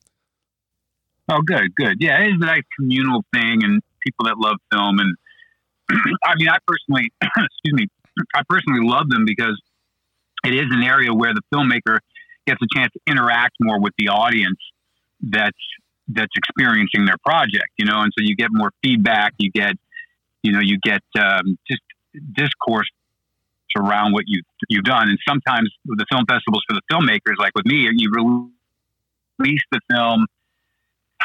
Oh, 1.30 1.42
good, 1.42 1.76
good. 1.76 1.98
Yeah, 2.00 2.20
it 2.20 2.30
is 2.30 2.38
a 2.42 2.46
nice 2.46 2.64
communal 2.78 3.24
thing 3.32 3.64
and 3.64 3.82
people 4.04 4.26
that 4.26 4.38
love 4.38 4.58
film. 4.72 4.98
And 5.00 5.16
I 6.26 6.34
mean, 6.36 6.50
I 6.50 6.58
personally, 6.66 7.12
excuse 7.22 7.74
me, 7.74 7.88
I 8.36 8.42
personally 8.48 8.88
love 8.88 9.10
them 9.10 9.26
because 9.26 9.62
it 10.44 10.54
is 10.54 10.66
an 10.72 10.84
area 10.84 11.14
where 11.14 11.34
the 11.34 11.42
filmmaker 11.54 12.00
gets 12.48 12.60
a 12.62 12.68
chance 12.76 12.92
to 12.94 13.00
interact 13.08 13.56
more 13.60 13.80
with 13.80 13.94
the 13.98 14.10
audience 14.10 14.60
that's 15.22 15.58
that's 16.08 16.32
experiencing 16.36 17.06
their 17.06 17.18
project, 17.24 17.70
you 17.78 17.86
know, 17.86 18.02
and 18.02 18.12
so 18.18 18.24
you 18.24 18.36
get 18.36 18.50
more 18.52 18.72
feedback, 18.84 19.34
you 19.38 19.50
get, 19.52 19.76
you 20.44 20.52
know, 20.52 20.60
you 20.60 20.78
get 20.84 21.02
um, 21.18 21.58
just 21.70 21.82
discourse 22.34 22.90
around 23.78 24.12
what 24.12 24.24
you've 24.28 24.46
you've 24.68 24.84
done, 24.84 25.10
and 25.10 25.18
sometimes 25.28 25.72
the 25.86 26.06
film 26.12 26.26
festivals 26.28 26.64
for 26.68 26.76
the 26.76 26.82
filmmakers, 26.92 27.38
like 27.38 27.54
with 27.56 27.66
me, 27.66 27.88
you 27.96 28.52
release 29.40 29.62
the 29.72 29.80
film 29.90 30.26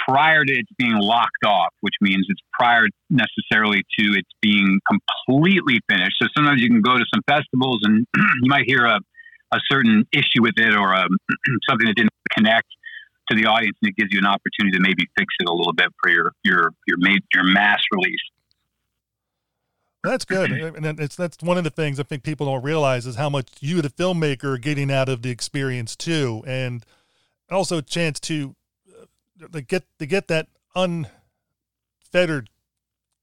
prior 0.09 0.45
to 0.45 0.53
its 0.53 0.69
being 0.79 0.97
locked 0.97 1.45
off, 1.45 1.73
which 1.81 1.95
means 2.01 2.27
it's 2.29 2.41
prior 2.59 2.87
necessarily 3.11 3.83
to 3.99 4.13
its 4.13 4.29
being 4.41 4.79
completely 4.89 5.81
finished. 5.89 6.17
So 6.21 6.29
sometimes 6.37 6.61
you 6.61 6.69
can 6.69 6.81
go 6.83 6.97
to 6.97 7.05
some 7.15 7.23
festivals 7.29 7.81
and 7.83 8.07
you 8.17 8.49
might 8.49 8.65
hear 8.67 8.85
a, 8.85 8.99
a 9.53 9.59
certain 9.71 10.05
issue 10.13 10.43
with 10.43 10.55
it 10.57 10.75
or 10.75 10.93
a, 10.93 11.01
um, 11.01 11.17
something 11.69 11.87
that 11.87 11.97
didn't 11.97 12.13
connect 12.31 12.69
to 13.31 13.37
the 13.37 13.47
audience, 13.47 13.77
and 13.83 13.91
it 13.91 13.97
gives 13.97 14.13
you 14.13 14.19
an 14.19 14.27
opportunity 14.27 14.77
to 14.77 14.81
maybe 14.81 15.05
fix 15.19 15.35
it 15.41 15.49
a 15.49 15.53
little 15.53 15.73
bit 15.73 15.89
for 16.01 16.11
your 16.11 16.33
your 16.45 16.71
your 16.87 16.97
made 16.99 17.23
your 17.35 17.45
mass 17.45 17.81
release. 17.91 18.21
That's 20.05 20.25
good, 20.25 20.53
and 20.53 21.01
it's 21.01 21.17
that's 21.17 21.43
one 21.43 21.59
of 21.59 21.65
the 21.65 21.71
things 21.71 21.99
I 21.99 22.05
think 22.05 22.23
people 22.23 22.47
don't 22.47 22.63
realize 22.63 23.07
is 23.07 23.17
how 23.17 23.29
much 23.29 23.49
you, 23.59 23.83
the 23.83 23.89
filmmaker, 23.89 24.55
are 24.55 24.59
getting 24.59 24.93
out 24.93 25.09
of 25.09 25.23
the 25.23 25.31
experience 25.31 25.97
too, 25.97 26.45
and 26.47 26.87
also 27.51 27.79
a 27.79 27.83
chance 27.83 28.21
to 28.21 28.55
to 29.53 29.61
get 29.61 29.85
to 29.99 30.07
get 30.07 30.29
that 30.29 30.49
unfettered 30.75 32.51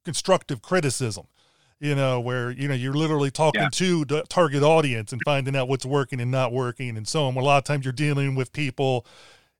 constructive 0.04 0.62
criticism 0.62 1.28
you 1.80 1.96
know 1.96 2.20
where 2.20 2.50
you 2.52 2.68
know 2.68 2.74
you're 2.74 2.94
literally 2.94 3.30
talking 3.30 3.62
yeah. 3.62 3.70
to 3.70 4.06
the 4.06 4.24
target 4.30 4.64
audience 4.64 5.12
and 5.12 5.22
finding 5.26 5.56
out 5.56 5.68
what's 5.68 5.86
working 5.86 6.22
and 6.22 6.32
not 6.32 6.52
working 6.52 6.96
and 6.98 7.08
so 7.08 7.26
on 7.26 7.36
a 7.36 7.40
lot 7.42 7.58
of 7.58 7.64
times 7.66 7.86
you're 7.86 7.92
dealing 7.92 8.36
with 8.36 8.54
people 8.54 9.06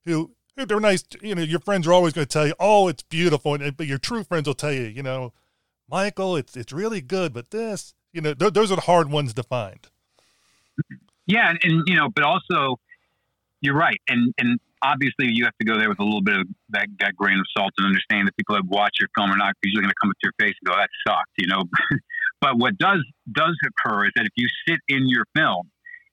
who 0.06 0.30
they're 0.56 0.80
nice 0.80 1.04
you 1.20 1.34
know 1.34 1.42
your 1.42 1.60
friends 1.60 1.86
are 1.86 1.92
always 1.92 2.14
going 2.14 2.26
to 2.26 2.32
tell 2.32 2.46
you 2.46 2.54
oh 2.58 2.88
it's 2.88 3.02
beautiful 3.02 3.54
and, 3.54 3.76
but 3.76 3.86
your 3.86 3.98
true 3.98 4.24
friends 4.24 4.46
will 4.46 4.54
tell 4.54 4.72
you 4.72 4.84
you 4.84 5.02
know 5.02 5.32
michael 5.88 6.36
it's 6.36 6.56
it's 6.56 6.72
really 6.72 7.02
good 7.02 7.32
but 7.32 7.50
this 7.50 7.94
you 8.12 8.22
know 8.22 8.32
th- 8.32 8.54
those 8.54 8.72
are 8.72 8.76
the 8.76 8.82
hard 8.82 9.10
ones 9.10 9.34
to 9.34 9.42
find 9.42 9.88
yeah 11.26 11.50
and, 11.50 11.58
and 11.62 11.82
you 11.86 11.94
know 11.94 12.08
but 12.08 12.24
also 12.24 12.78
you're 13.60 13.76
right 13.76 14.00
and 14.08 14.32
and 14.38 14.58
obviously 14.84 15.32
you 15.32 15.44
have 15.44 15.56
to 15.58 15.66
go 15.66 15.78
there 15.78 15.88
with 15.88 15.98
a 15.98 16.04
little 16.04 16.22
bit 16.22 16.36
of 16.36 16.46
that, 16.70 16.86
that 17.00 17.16
grain 17.16 17.38
of 17.38 17.46
salt 17.56 17.72
and 17.78 17.86
understand 17.86 18.28
that 18.28 18.36
people 18.36 18.54
that 18.54 18.66
watch 18.66 18.92
your 19.00 19.08
film 19.16 19.32
are 19.32 19.36
not 19.36 19.54
usually 19.64 19.82
going 19.82 19.90
to 19.90 20.00
come 20.00 20.10
up 20.10 20.16
to 20.20 20.28
your 20.28 20.36
face 20.38 20.54
and 20.60 20.68
go, 20.68 20.76
that 20.76 20.90
sucked, 21.08 21.32
you 21.38 21.48
know. 21.48 21.64
but 22.40 22.58
what 22.58 22.76
does 22.76 23.02
does 23.32 23.56
occur 23.64 24.06
is 24.06 24.12
that 24.14 24.26
if 24.26 24.32
you 24.36 24.46
sit 24.68 24.78
in 24.88 25.08
your 25.08 25.24
film 25.34 25.70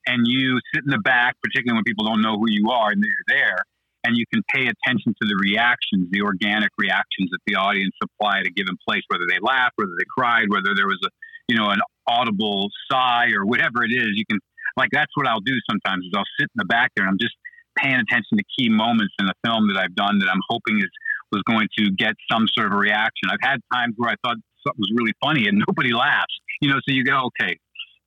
and 0.08 0.26
you 0.26 0.60
sit 0.74 0.84
in 0.88 0.90
the 0.90 1.04
back, 1.04 1.36
particularly 1.44 1.78
when 1.78 1.84
people 1.84 2.06
don't 2.06 2.22
know 2.22 2.40
who 2.40 2.50
you 2.50 2.72
are 2.72 2.90
and 2.92 3.04
you're 3.04 3.28
there, 3.28 3.60
and 4.04 4.18
you 4.18 4.26
can 4.34 4.42
pay 4.50 4.66
attention 4.66 5.14
to 5.22 5.28
the 5.28 5.38
reactions, 5.46 6.10
the 6.10 6.22
organic 6.22 6.72
reactions 6.78 7.30
that 7.30 7.38
the 7.46 7.54
audience 7.54 7.94
supply 8.02 8.40
at 8.40 8.48
a 8.48 8.50
given 8.50 8.76
place, 8.88 9.04
whether 9.10 9.26
they 9.30 9.38
laughed, 9.42 9.74
whether 9.76 9.94
they 10.00 10.08
cried, 10.10 10.50
whether 10.50 10.74
there 10.76 10.88
was 10.88 11.00
a 11.04 11.10
you 11.48 11.58
know 11.58 11.70
an 11.70 11.82
audible 12.08 12.70
sigh 12.90 13.30
or 13.36 13.46
whatever 13.46 13.84
it 13.84 13.92
is, 13.92 14.16
you 14.16 14.26
can 14.26 14.40
like 14.78 14.90
that's 14.92 15.12
what 15.16 15.28
I'll 15.28 15.44
do 15.44 15.54
sometimes 15.70 16.06
is 16.06 16.12
I'll 16.16 16.32
sit 16.40 16.48
in 16.48 16.58
the 16.58 16.66
back 16.66 16.92
there 16.96 17.06
and 17.06 17.12
I'm 17.12 17.20
just 17.20 17.36
paying 17.78 17.96
attention 17.96 18.38
to 18.38 18.44
key 18.58 18.70
moments 18.70 19.14
in 19.20 19.26
the 19.26 19.34
film 19.46 19.68
that 19.68 19.78
I've 19.78 19.96
done 19.96 20.20
that 20.20 20.28
I'm 20.30 20.42
hoping 20.50 20.80
is 20.80 20.90
was 21.32 21.42
going 21.44 21.68
to 21.78 21.92
get 21.92 22.14
some 22.30 22.46
sort 22.54 22.68
of 22.68 22.74
a 22.74 22.78
reaction. 22.78 23.30
I've 23.32 23.40
had 23.42 23.62
times 23.74 23.94
where 23.98 24.10
I 24.10 24.16
thought 24.24 24.38
something 24.68 24.80
was 24.80 24.92
really 24.94 25.14
funny 25.24 25.48
and 25.48 25.64
nobody 25.68 25.94
laughs. 25.94 26.34
You 26.62 26.70
know, 26.70 26.76
so 26.76 26.94
you 26.94 27.04
go, 27.04 27.30
okay, 27.42 27.58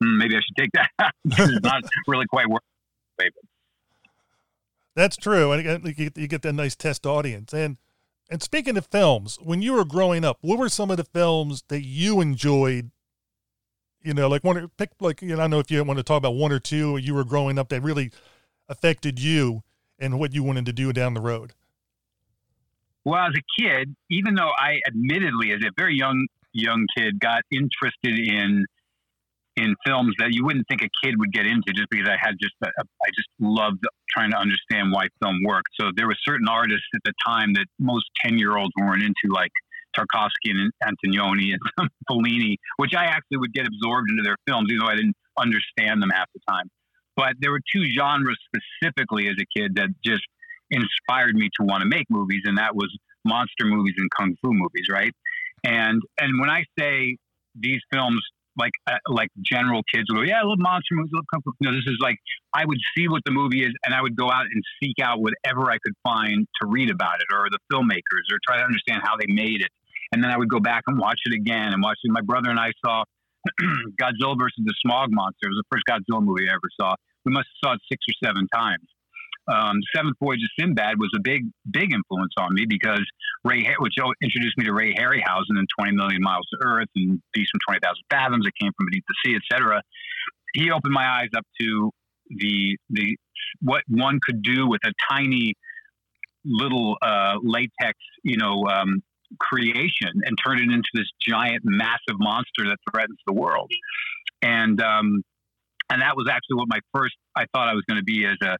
hmm, 0.01 0.17
maybe 0.17 0.35
I 0.35 0.39
should 0.39 0.55
take 0.57 0.71
that. 0.73 1.13
it's 1.25 1.63
not 1.63 1.83
really 2.07 2.25
quite 2.27 2.47
working. 2.47 2.61
That's 4.95 5.17
true, 5.17 5.51
and 5.51 5.83
you 5.85 6.27
get 6.27 6.41
that 6.43 6.53
nice 6.53 6.75
test 6.75 7.05
audience. 7.05 7.53
And 7.53 7.77
and 8.29 8.41
speaking 8.41 8.77
of 8.77 8.85
films, 8.87 9.37
when 9.43 9.61
you 9.61 9.73
were 9.73 9.83
growing 9.83 10.23
up, 10.23 10.37
what 10.41 10.57
were 10.57 10.69
some 10.69 10.89
of 10.89 10.97
the 10.97 11.03
films 11.03 11.63
that 11.67 11.81
you 11.81 12.21
enjoyed? 12.21 12.91
You 14.01 14.13
know, 14.13 14.29
like 14.29 14.43
one 14.43 14.71
pick 14.77 14.91
like 15.01 15.21
you 15.21 15.29
know, 15.29 15.35
I 15.35 15.37
don't 15.39 15.49
know 15.49 15.59
if 15.59 15.69
you 15.69 15.83
want 15.83 15.97
to 15.97 16.03
talk 16.03 16.17
about 16.17 16.35
one 16.35 16.51
or 16.51 16.59
two 16.59 16.95
you 16.95 17.13
were 17.13 17.25
growing 17.25 17.59
up 17.59 17.69
that 17.69 17.81
really 17.81 18.11
affected 18.67 19.19
you 19.19 19.63
and 19.99 20.19
what 20.19 20.33
you 20.33 20.43
wanted 20.43 20.65
to 20.65 20.73
do 20.73 20.91
down 20.93 21.13
the 21.13 21.21
road? 21.21 21.53
Well, 23.03 23.23
as 23.23 23.33
a 23.35 23.61
kid, 23.61 23.95
even 24.09 24.35
though 24.35 24.51
I 24.57 24.79
admittedly, 24.87 25.51
as 25.51 25.61
a 25.63 25.69
very 25.77 25.95
young 25.95 26.27
young 26.53 26.87
kid, 26.97 27.19
got 27.19 27.43
interested 27.51 28.17
in 28.17 28.65
in 29.57 29.73
films 29.85 30.13
that 30.19 30.33
you 30.33 30.43
wouldn't 30.43 30.67
think 30.67 30.81
a 30.81 30.89
kid 31.03 31.15
would 31.17 31.31
get 31.31 31.45
into, 31.45 31.71
just 31.73 31.87
because 31.89 32.09
I 32.09 32.17
had 32.19 32.35
just 32.41 32.55
I 32.63 33.09
just 33.15 33.29
loved 33.39 33.85
trying 34.09 34.31
to 34.31 34.37
understand 34.37 34.91
why 34.91 35.07
film 35.21 35.39
worked. 35.45 35.69
So 35.79 35.91
there 35.95 36.07
were 36.07 36.17
certain 36.23 36.47
artists 36.47 36.87
at 36.95 37.01
the 37.05 37.13
time 37.25 37.53
that 37.53 37.65
most 37.79 38.05
ten 38.23 38.39
year 38.39 38.57
olds 38.57 38.73
weren't 38.77 39.03
into, 39.03 39.31
like 39.31 39.51
Tarkovsky 39.95 40.49
and 40.49 40.71
Antonioni 40.83 41.53
and 41.53 41.89
Fellini, 42.09 42.57
which 42.77 42.93
I 42.95 43.05
actually 43.05 43.37
would 43.37 43.53
get 43.53 43.67
absorbed 43.67 44.09
into 44.09 44.23
their 44.23 44.37
films, 44.47 44.67
even 44.71 44.79
though 44.79 44.91
I 44.91 44.95
didn't 44.95 45.15
understand 45.37 46.01
them 46.01 46.09
half 46.09 46.27
the 46.33 46.41
time. 46.49 46.69
But 47.15 47.33
there 47.39 47.51
were 47.51 47.61
two 47.73 47.83
genres 47.97 48.37
specifically 48.47 49.27
as 49.27 49.35
a 49.39 49.59
kid 49.59 49.75
that 49.75 49.89
just 50.03 50.23
inspired 50.71 51.35
me 51.35 51.49
to 51.59 51.65
want 51.65 51.81
to 51.81 51.87
make 51.87 52.05
movies, 52.09 52.41
and 52.45 52.57
that 52.57 52.75
was 52.75 52.95
monster 53.23 53.65
movies 53.65 53.95
and 53.97 54.09
kung 54.11 54.35
fu 54.41 54.53
movies, 54.53 54.87
right? 54.89 55.13
And 55.63 56.01
and 56.19 56.39
when 56.39 56.49
I 56.49 56.63
say 56.77 57.17
these 57.55 57.79
films 57.91 58.21
like 58.57 58.71
uh, 58.87 58.97
like 59.07 59.29
general 59.41 59.81
kids 59.93 60.05
will 60.09 60.19
go, 60.19 60.23
yeah, 60.23 60.39
I 60.39 60.43
love 60.43 60.59
monster 60.59 60.95
movies, 60.95 61.11
I 61.13 61.17
love 61.17 61.25
kung 61.33 61.41
fu. 61.43 61.51
No, 61.61 61.71
this 61.71 61.87
is 61.87 61.97
like 61.99 62.17
I 62.53 62.65
would 62.65 62.79
see 62.95 63.07
what 63.07 63.21
the 63.25 63.31
movie 63.31 63.63
is, 63.63 63.73
and 63.85 63.93
I 63.93 64.01
would 64.01 64.15
go 64.15 64.29
out 64.31 64.45
and 64.51 64.63
seek 64.81 64.95
out 65.01 65.19
whatever 65.19 65.71
I 65.71 65.77
could 65.83 65.93
find 66.03 66.47
to 66.61 66.67
read 66.67 66.89
about 66.89 67.19
it, 67.19 67.27
or 67.33 67.47
the 67.49 67.59
filmmakers, 67.71 68.31
or 68.31 68.39
try 68.45 68.57
to 68.57 68.63
understand 68.63 69.01
how 69.03 69.15
they 69.17 69.27
made 69.27 69.61
it. 69.61 69.69
And 70.11 70.23
then 70.23 70.31
I 70.31 70.37
would 70.37 70.49
go 70.49 70.59
back 70.59 70.83
and 70.87 70.97
watch 70.97 71.19
it 71.25 71.33
again, 71.33 71.73
and 71.73 71.81
watch 71.81 71.97
it. 72.03 72.11
My 72.11 72.21
brother 72.21 72.49
and 72.49 72.59
I 72.59 72.71
saw 72.85 73.03
Godzilla 74.01 74.35
versus 74.37 74.63
the 74.63 74.73
Smog 74.85 75.09
Monster. 75.11 75.47
It 75.47 75.49
was 75.49 75.63
the 75.63 75.69
first 75.71 75.85
Godzilla 75.89 76.23
movie 76.23 76.49
I 76.49 76.53
ever 76.53 76.69
saw. 76.79 76.95
We 77.25 77.31
must 77.31 77.47
have 77.63 77.69
saw 77.69 77.73
it 77.73 77.81
six 77.91 78.03
or 78.09 78.27
seven 78.27 78.47
times. 78.53 78.85
Um, 79.47 79.79
Seventh 79.95 80.17
Voyage 80.19 80.41
of 80.41 80.49
Sinbad 80.59 80.97
was 80.97 81.11
a 81.15 81.19
big, 81.19 81.43
big 81.69 81.93
influence 81.93 82.33
on 82.37 82.53
me 82.53 82.65
because 82.67 83.05
Ray, 83.43 83.63
which 83.79 83.93
introduced 84.21 84.57
me 84.57 84.65
to 84.65 84.73
Ray 84.73 84.95
Harryhausen 84.95 85.53
and 85.53 85.67
20 85.79 85.95
Million 85.95 86.21
Miles 86.21 86.47
to 86.51 86.65
Earth 86.65 86.87
and 86.95 87.21
Beast 87.33 87.51
from 87.51 87.75
20,000 87.75 87.95
Fathoms 88.09 88.45
that 88.45 88.53
came 88.59 88.71
from 88.75 88.87
beneath 88.87 89.03
the 89.07 89.15
sea, 89.23 89.35
etc. 89.35 89.81
He 90.55 90.71
opened 90.71 90.93
my 90.93 91.05
eyes 91.05 91.29
up 91.37 91.45
to 91.61 91.91
the 92.29 92.75
the 92.89 93.17
what 93.61 93.83
one 93.87 94.19
could 94.25 94.41
do 94.41 94.67
with 94.67 94.81
a 94.83 94.91
tiny 95.11 95.53
little 96.43 96.97
uh, 97.01 97.35
latex, 97.43 97.97
you 98.23 98.37
know, 98.37 98.65
um, 98.67 99.03
creation 99.39 100.11
and 100.23 100.37
turn 100.43 100.59
it 100.59 100.71
into 100.71 100.89
this 100.93 101.09
giant, 101.27 101.61
massive 101.63 102.17
monster 102.19 102.65
that 102.65 102.77
threatens 102.89 103.19
the 103.27 103.33
world. 103.33 103.71
And 104.41 104.81
um, 104.81 105.23
and 105.89 106.01
that 106.01 106.15
was 106.15 106.27
actually 106.29 106.57
what 106.57 106.67
my 106.67 106.79
first 106.93 107.15
I 107.35 107.45
thought 107.53 107.69
I 107.69 107.73
was 107.73 107.83
going 107.87 107.99
to 107.99 108.03
be 108.03 108.25
as 108.25 108.37
a 108.41 108.57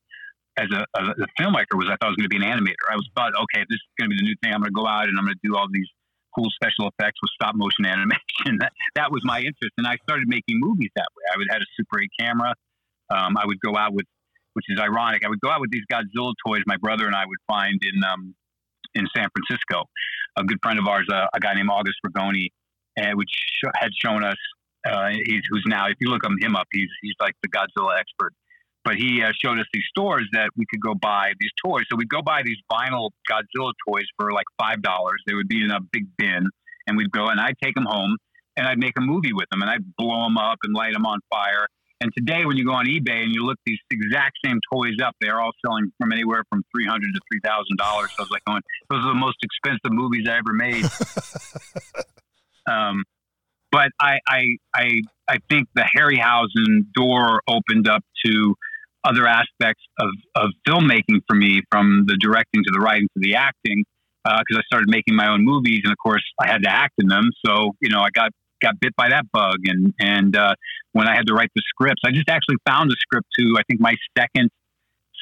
as 0.58 0.68
a, 0.72 0.86
a, 0.98 1.04
a, 1.12 1.28
filmmaker 1.40 1.76
was 1.76 1.88
I 1.92 2.00
thought 2.00 2.08
I 2.08 2.14
was 2.16 2.16
going 2.16 2.30
to 2.30 2.34
be 2.34 2.38
an 2.38 2.48
animator. 2.48 2.88
I 2.90 2.96
was 2.96 3.10
thought, 3.16 3.34
okay, 3.36 3.66
this 3.68 3.76
is 3.76 3.94
going 4.00 4.10
to 4.10 4.14
be 4.16 4.20
the 4.24 4.28
new 4.28 4.36
thing. 4.42 4.54
I'm 4.54 4.62
going 4.62 4.72
to 4.72 4.80
go 4.80 4.88
out 4.88 5.04
and 5.10 5.20
I'm 5.20 5.26
going 5.26 5.36
to 5.36 5.44
do 5.44 5.56
all 5.56 5.68
these 5.70 5.90
cool 6.36 6.50
special 6.52 6.88
effects 6.88 7.20
with 7.22 7.32
stop 7.36 7.56
motion 7.56 7.86
animation. 7.88 8.60
that, 8.60 8.72
that 8.96 9.12
was 9.12 9.22
my 9.24 9.40
interest, 9.40 9.76
and 9.78 9.88
I 9.88 9.98
started 10.04 10.28
making 10.28 10.60
movies 10.60 10.92
that 10.96 11.08
way. 11.16 11.24
I 11.34 11.38
would 11.38 11.48
had 11.50 11.62
a 11.62 11.70
Super 11.76 12.02
8 12.02 12.10
camera. 12.20 12.54
Um, 13.10 13.38
I 13.38 13.46
would 13.46 13.60
go 13.60 13.76
out 13.76 13.94
with, 13.94 14.06
which 14.54 14.66
is 14.70 14.80
ironic. 14.80 15.24
I 15.26 15.30
would 15.30 15.42
go 15.42 15.50
out 15.50 15.62
with 15.62 15.72
these 15.72 15.86
Godzilla 15.92 16.34
toys. 16.46 16.64
My 16.66 16.78
brother 16.78 17.06
and 17.06 17.16
I 17.16 17.26
would 17.26 17.40
find 17.48 17.80
in 17.84 18.04
um, 18.04 18.36
in 18.96 19.06
San 19.16 19.28
Francisco. 19.36 19.86
A 20.38 20.44
good 20.44 20.58
friend 20.64 20.80
of 20.80 20.88
ours, 20.88 21.08
uh, 21.12 21.28
a 21.34 21.40
guy 21.40 21.54
named 21.54 21.70
August 21.72 21.98
Ragone, 22.06 22.48
uh, 23.00 23.12
which 23.14 23.32
had 23.76 23.90
shown 23.94 24.24
us. 24.24 24.38
Uh, 24.88 25.10
he's 25.26 25.42
who's 25.50 25.64
now, 25.68 25.88
if 25.88 25.96
you 26.00 26.10
look 26.10 26.22
him 26.24 26.56
up, 26.56 26.68
he's 26.72 26.90
he's 27.02 27.16
like 27.20 27.34
the 27.42 27.50
Godzilla 27.50 28.00
expert 28.00 28.34
but 28.86 28.96
he 28.96 29.24
uh, 29.24 29.32
showed 29.44 29.60
us 29.60 29.66
these 29.74 29.84
stores 29.90 30.30
that 30.32 30.52
we 30.56 30.64
could 30.70 30.80
go 30.80 30.94
buy 30.94 31.32
these 31.40 31.50
toys. 31.66 31.84
So 31.90 31.98
we'd 31.98 32.08
go 32.08 32.22
buy 32.22 32.44
these 32.46 32.62
vinyl 32.72 33.10
Godzilla 33.30 33.74
toys 33.90 34.06
for 34.18 34.32
like 34.32 34.46
five 34.60 34.82
dollars. 34.84 35.22
They 35.26 35.34
would 35.34 35.50
be 35.50 35.64
in 35.64 35.72
a 35.72 35.80
big 35.92 36.06
bin, 36.18 36.48
and 36.88 36.96
we'd 36.96 37.12
go 37.12 37.28
and 37.28 37.42
I'd 37.42 37.58
take 37.62 37.74
them 37.74 37.88
home 37.90 38.16
and 38.56 38.68
I'd 38.68 38.78
make 38.78 38.94
a 38.98 39.02
movie 39.02 39.34
with 39.34 39.50
them, 39.52 39.62
and 39.62 39.70
I'd 39.70 39.96
blow 39.98 40.24
them 40.24 40.38
up 40.38 40.60
and 40.64 40.74
light 40.74 40.94
them 40.94 41.06
on 41.06 41.20
fire. 41.30 41.68
And 42.02 42.12
today, 42.16 42.46
when 42.46 42.58
you 42.58 42.66
go 42.66 42.74
on 42.74 42.86
eBay 42.86 43.24
and 43.24 43.34
you 43.34 43.46
look 43.46 43.58
these 43.66 43.80
exact 43.90 44.38
same 44.44 44.60
toys 44.72 44.96
up, 45.04 45.16
they're 45.22 45.40
all 45.40 45.52
selling 45.66 45.92
from 45.98 46.12
anywhere 46.12 46.44
from 46.50 46.64
three 46.76 46.86
hundred 46.86 47.14
to 47.14 47.22
three 47.32 47.40
thousand 47.44 47.78
dollars. 47.78 48.10
So 48.12 48.16
I 48.20 48.24
was 48.24 48.32
like, 48.32 48.44
going, 48.46 48.62
those 48.90 49.04
are 49.06 49.14
the 49.14 49.20
most 49.20 49.38
expensive 49.42 49.92
movies 49.92 50.28
I 50.30 50.38
ever 50.38 50.54
made. 50.54 50.86
um, 52.68 53.04
but 53.72 53.90
I, 54.00 54.20
I, 54.28 54.44
I, 54.74 55.02
I 55.28 55.38
think 55.50 55.68
the 55.74 55.84
Harryhausen 55.98 56.94
door 56.94 57.42
opened 57.48 57.90
up 57.90 58.04
to 58.26 58.56
other 59.04 59.28
aspects 59.28 59.84
of, 60.00 60.10
of 60.36 60.50
filmmaking 60.68 61.22
for 61.28 61.36
me, 61.36 61.62
from 61.70 62.06
the 62.08 62.18
directing 62.18 62.64
to 62.64 62.72
the 62.74 62.80
writing 62.80 63.08
to 63.16 63.20
the 63.22 63.36
acting, 63.36 63.84
because 64.24 64.58
uh, 64.58 64.60
I 64.60 64.62
started 64.66 64.90
making 64.90 65.16
my 65.16 65.28
own 65.28 65.44
movies, 65.44 65.82
and 65.84 65.92
of 65.92 65.98
course 65.98 66.24
I 66.42 66.48
had 66.48 66.64
to 66.64 66.70
act 66.70 66.94
in 66.98 67.08
them. 67.08 67.30
So 67.46 67.76
you 67.82 67.90
know, 67.90 68.00
I 68.00 68.10
got 68.14 68.32
got 68.62 68.80
bit 68.80 68.96
by 68.96 69.10
that 69.10 69.26
bug, 69.32 69.58
and 69.66 69.94
and 70.00 70.36
uh, 70.36 70.56
when 70.94 71.08
I 71.08 71.16
had 71.16 71.28
to 71.28 71.34
write 71.34 71.52
the 71.56 71.62
scripts, 71.68 72.02
I 72.06 72.12
just 72.12 72.30
actually 72.30 72.58
found 72.66 72.92
a 72.92 72.96
script 72.96 73.28
to 73.40 73.56
I 73.58 73.64
think 73.68 73.80
my 73.80 73.96
second 74.18 74.50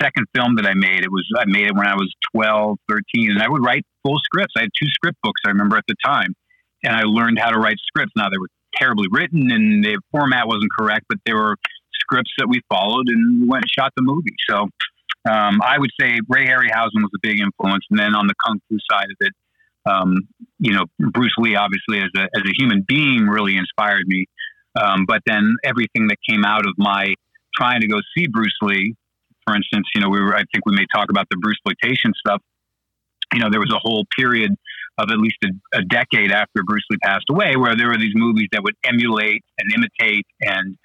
second 0.01 0.25
film 0.35 0.55
that 0.55 0.65
I 0.65 0.73
made. 0.73 1.03
It 1.03 1.11
was 1.11 1.27
I 1.37 1.45
made 1.45 1.67
it 1.67 1.75
when 1.75 1.87
I 1.87 1.95
was 1.95 2.11
12, 2.33 2.77
13, 2.89 3.31
and 3.31 3.41
I 3.41 3.49
would 3.49 3.63
write 3.63 3.83
full 4.03 4.17
scripts. 4.23 4.53
I 4.57 4.61
had 4.61 4.69
two 4.81 4.89
script 4.89 5.17
books 5.21 5.41
I 5.45 5.49
remember 5.49 5.77
at 5.77 5.85
the 5.87 5.95
time, 6.03 6.33
and 6.83 6.95
I 6.95 7.03
learned 7.03 7.39
how 7.39 7.51
to 7.51 7.59
write 7.59 7.77
scripts. 7.87 8.11
Now 8.15 8.29
they 8.29 8.37
were 8.37 8.49
terribly 8.75 9.07
written 9.11 9.51
and 9.51 9.83
the 9.83 9.99
format 10.11 10.47
wasn't 10.47 10.71
correct, 10.77 11.05
but 11.07 11.19
they 11.25 11.33
were 11.33 11.55
scripts 11.93 12.31
that 12.37 12.47
we 12.47 12.61
followed 12.69 13.07
and 13.07 13.47
went 13.47 13.63
and 13.63 13.71
shot 13.71 13.91
the 13.95 14.03
movie. 14.03 14.35
So 14.49 14.67
um, 15.29 15.61
I 15.61 15.77
would 15.77 15.91
say 15.99 16.19
Ray 16.27 16.45
Harryhausen 16.47 17.01
was 17.01 17.11
a 17.15 17.19
big 17.21 17.39
influence, 17.39 17.85
and 17.89 17.99
then 17.99 18.15
on 18.15 18.27
the 18.27 18.33
kung 18.45 18.59
fu 18.67 18.77
side 18.91 19.05
of 19.05 19.17
it, 19.21 19.33
um, 19.85 20.15
you 20.59 20.73
know, 20.73 20.85
Bruce 20.99 21.33
Lee 21.37 21.55
obviously 21.55 21.99
as 21.99 22.09
a 22.15 22.23
as 22.23 22.43
a 22.45 22.53
human 22.57 22.83
being 22.87 23.27
really 23.27 23.57
inspired 23.57 24.07
me. 24.07 24.25
Um, 24.79 25.05
but 25.05 25.21
then 25.25 25.55
everything 25.63 26.07
that 26.07 26.17
came 26.27 26.45
out 26.45 26.65
of 26.65 26.73
my 26.77 27.13
trying 27.55 27.81
to 27.81 27.87
go 27.87 27.97
see 28.17 28.27
Bruce 28.27 28.57
Lee, 28.61 28.95
for 29.45 29.55
instance, 29.55 29.87
you 29.93 30.01
know, 30.01 30.09
we 30.09 30.21
were 30.21 30.35
I 30.35 30.43
think 30.53 30.65
we 30.65 30.75
may 30.75 30.85
talk 30.93 31.07
about 31.09 31.27
the 31.29 31.37
Bruce 31.37 31.57
exploitation 31.65 32.13
stuff. 32.17 32.41
You 33.33 33.39
know, 33.39 33.49
there 33.49 33.59
was 33.59 33.73
a 33.73 33.79
whole 33.79 34.05
period 34.17 34.51
of 34.99 35.09
at 35.09 35.17
least 35.17 35.37
a, 35.43 35.77
a 35.77 35.81
decade 35.81 36.31
after 36.31 36.63
Bruce 36.63 36.83
Lee 36.89 36.97
passed 37.03 37.25
away, 37.29 37.55
where 37.55 37.75
there 37.75 37.87
were 37.87 37.97
these 37.97 38.13
movies 38.15 38.47
that 38.51 38.63
would 38.63 38.75
emulate 38.85 39.43
and 39.57 39.73
imitate 39.73 40.25
and 40.41 40.77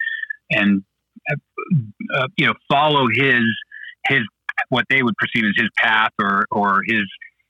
and 0.51 0.83
uh, 2.15 2.27
you 2.37 2.47
know, 2.47 2.53
follow 2.69 3.07
his 3.07 3.43
his 4.07 4.21
what 4.69 4.85
they 4.89 5.01
would 5.01 5.15
perceive 5.17 5.45
as 5.45 5.53
his 5.55 5.69
path 5.77 6.11
or 6.19 6.45
or 6.51 6.81
his 6.85 7.03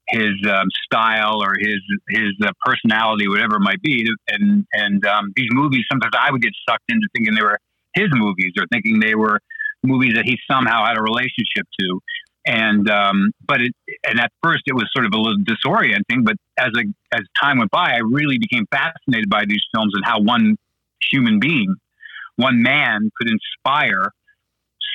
his 0.10 0.34
um, 0.50 0.68
style 0.86 1.42
or 1.42 1.56
his 1.60 1.80
his 2.10 2.34
uh, 2.44 2.52
personality, 2.64 3.28
whatever 3.28 3.58
it 3.58 3.62
might 3.62 3.82
be. 3.82 4.08
And 4.28 4.66
and 4.74 5.06
um, 5.06 5.34
these 5.36 5.50
movies, 5.52 5.86
sometimes 5.92 6.14
I 6.20 6.32
would 6.32 6.42
get 6.42 6.54
sucked 6.68 6.90
into 6.90 7.08
thinking 7.14 7.36
they 7.36 7.44
were 7.44 7.60
his 7.94 8.08
movies 8.14 8.54
or 8.58 8.66
thinking 8.72 9.00
they 9.00 9.16
were 9.16 9.40
movies 9.84 10.14
that 10.16 10.26
he 10.26 10.38
somehow 10.50 10.86
had 10.86 10.98
a 10.98 11.02
relationship 11.02 11.66
to. 11.80 12.00
And 12.46 12.90
um, 12.90 13.32
but 13.46 13.62
it, 13.62 13.74
and 14.08 14.20
at 14.20 14.32
first 14.42 14.64
it 14.66 14.74
was 14.74 14.90
sort 14.94 15.06
of 15.06 15.14
a 15.14 15.18
little 15.18 15.40
disorienting. 15.40 16.24
But 16.24 16.38
as 16.58 16.70
a 16.76 16.84
as 17.16 17.22
time 17.42 17.60
went 17.60 17.72
by, 17.72 17.92
I 17.94 18.00
really 18.00 18.38
became 18.38 18.66
fascinated 18.72 19.30
by 19.30 19.44
these 19.48 19.62
films 19.74 19.94
and 19.96 20.04
how 20.06 20.22
one 20.22 20.58
human 21.12 21.40
being 21.40 21.76
one 22.40 22.64
man 22.64 23.12
could 23.18 23.30
inspire 23.30 24.14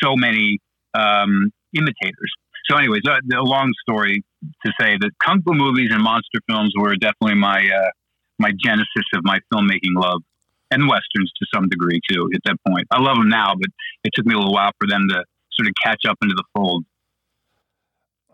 so 0.02 0.16
many 0.16 0.58
um, 0.94 1.52
imitators. 1.76 2.32
So, 2.70 2.76
anyways, 2.76 3.02
uh, 3.06 3.18
a 3.36 3.42
long 3.42 3.72
story 3.86 4.24
to 4.64 4.72
say 4.80 4.96
that 4.98 5.10
kung 5.22 5.42
fu 5.42 5.52
movies 5.52 5.90
and 5.92 6.02
monster 6.02 6.40
films 6.48 6.72
were 6.76 6.96
definitely 6.96 7.36
my 7.36 7.58
uh, 7.58 7.90
my 8.38 8.50
genesis 8.64 9.04
of 9.14 9.24
my 9.24 9.38
filmmaking 9.52 9.94
love, 9.96 10.22
and 10.70 10.88
westerns 10.88 11.30
to 11.38 11.46
some 11.54 11.68
degree 11.68 12.00
too. 12.10 12.30
At 12.34 12.40
that 12.46 12.56
point, 12.66 12.86
I 12.90 13.00
love 13.00 13.16
them 13.16 13.28
now, 13.28 13.54
but 13.54 13.68
it 14.04 14.12
took 14.14 14.26
me 14.26 14.34
a 14.34 14.38
little 14.38 14.52
while 14.52 14.70
for 14.78 14.88
them 14.88 15.06
to 15.10 15.24
sort 15.52 15.68
of 15.68 15.74
catch 15.82 16.02
up 16.08 16.16
into 16.22 16.34
the 16.34 16.44
fold. 16.54 16.84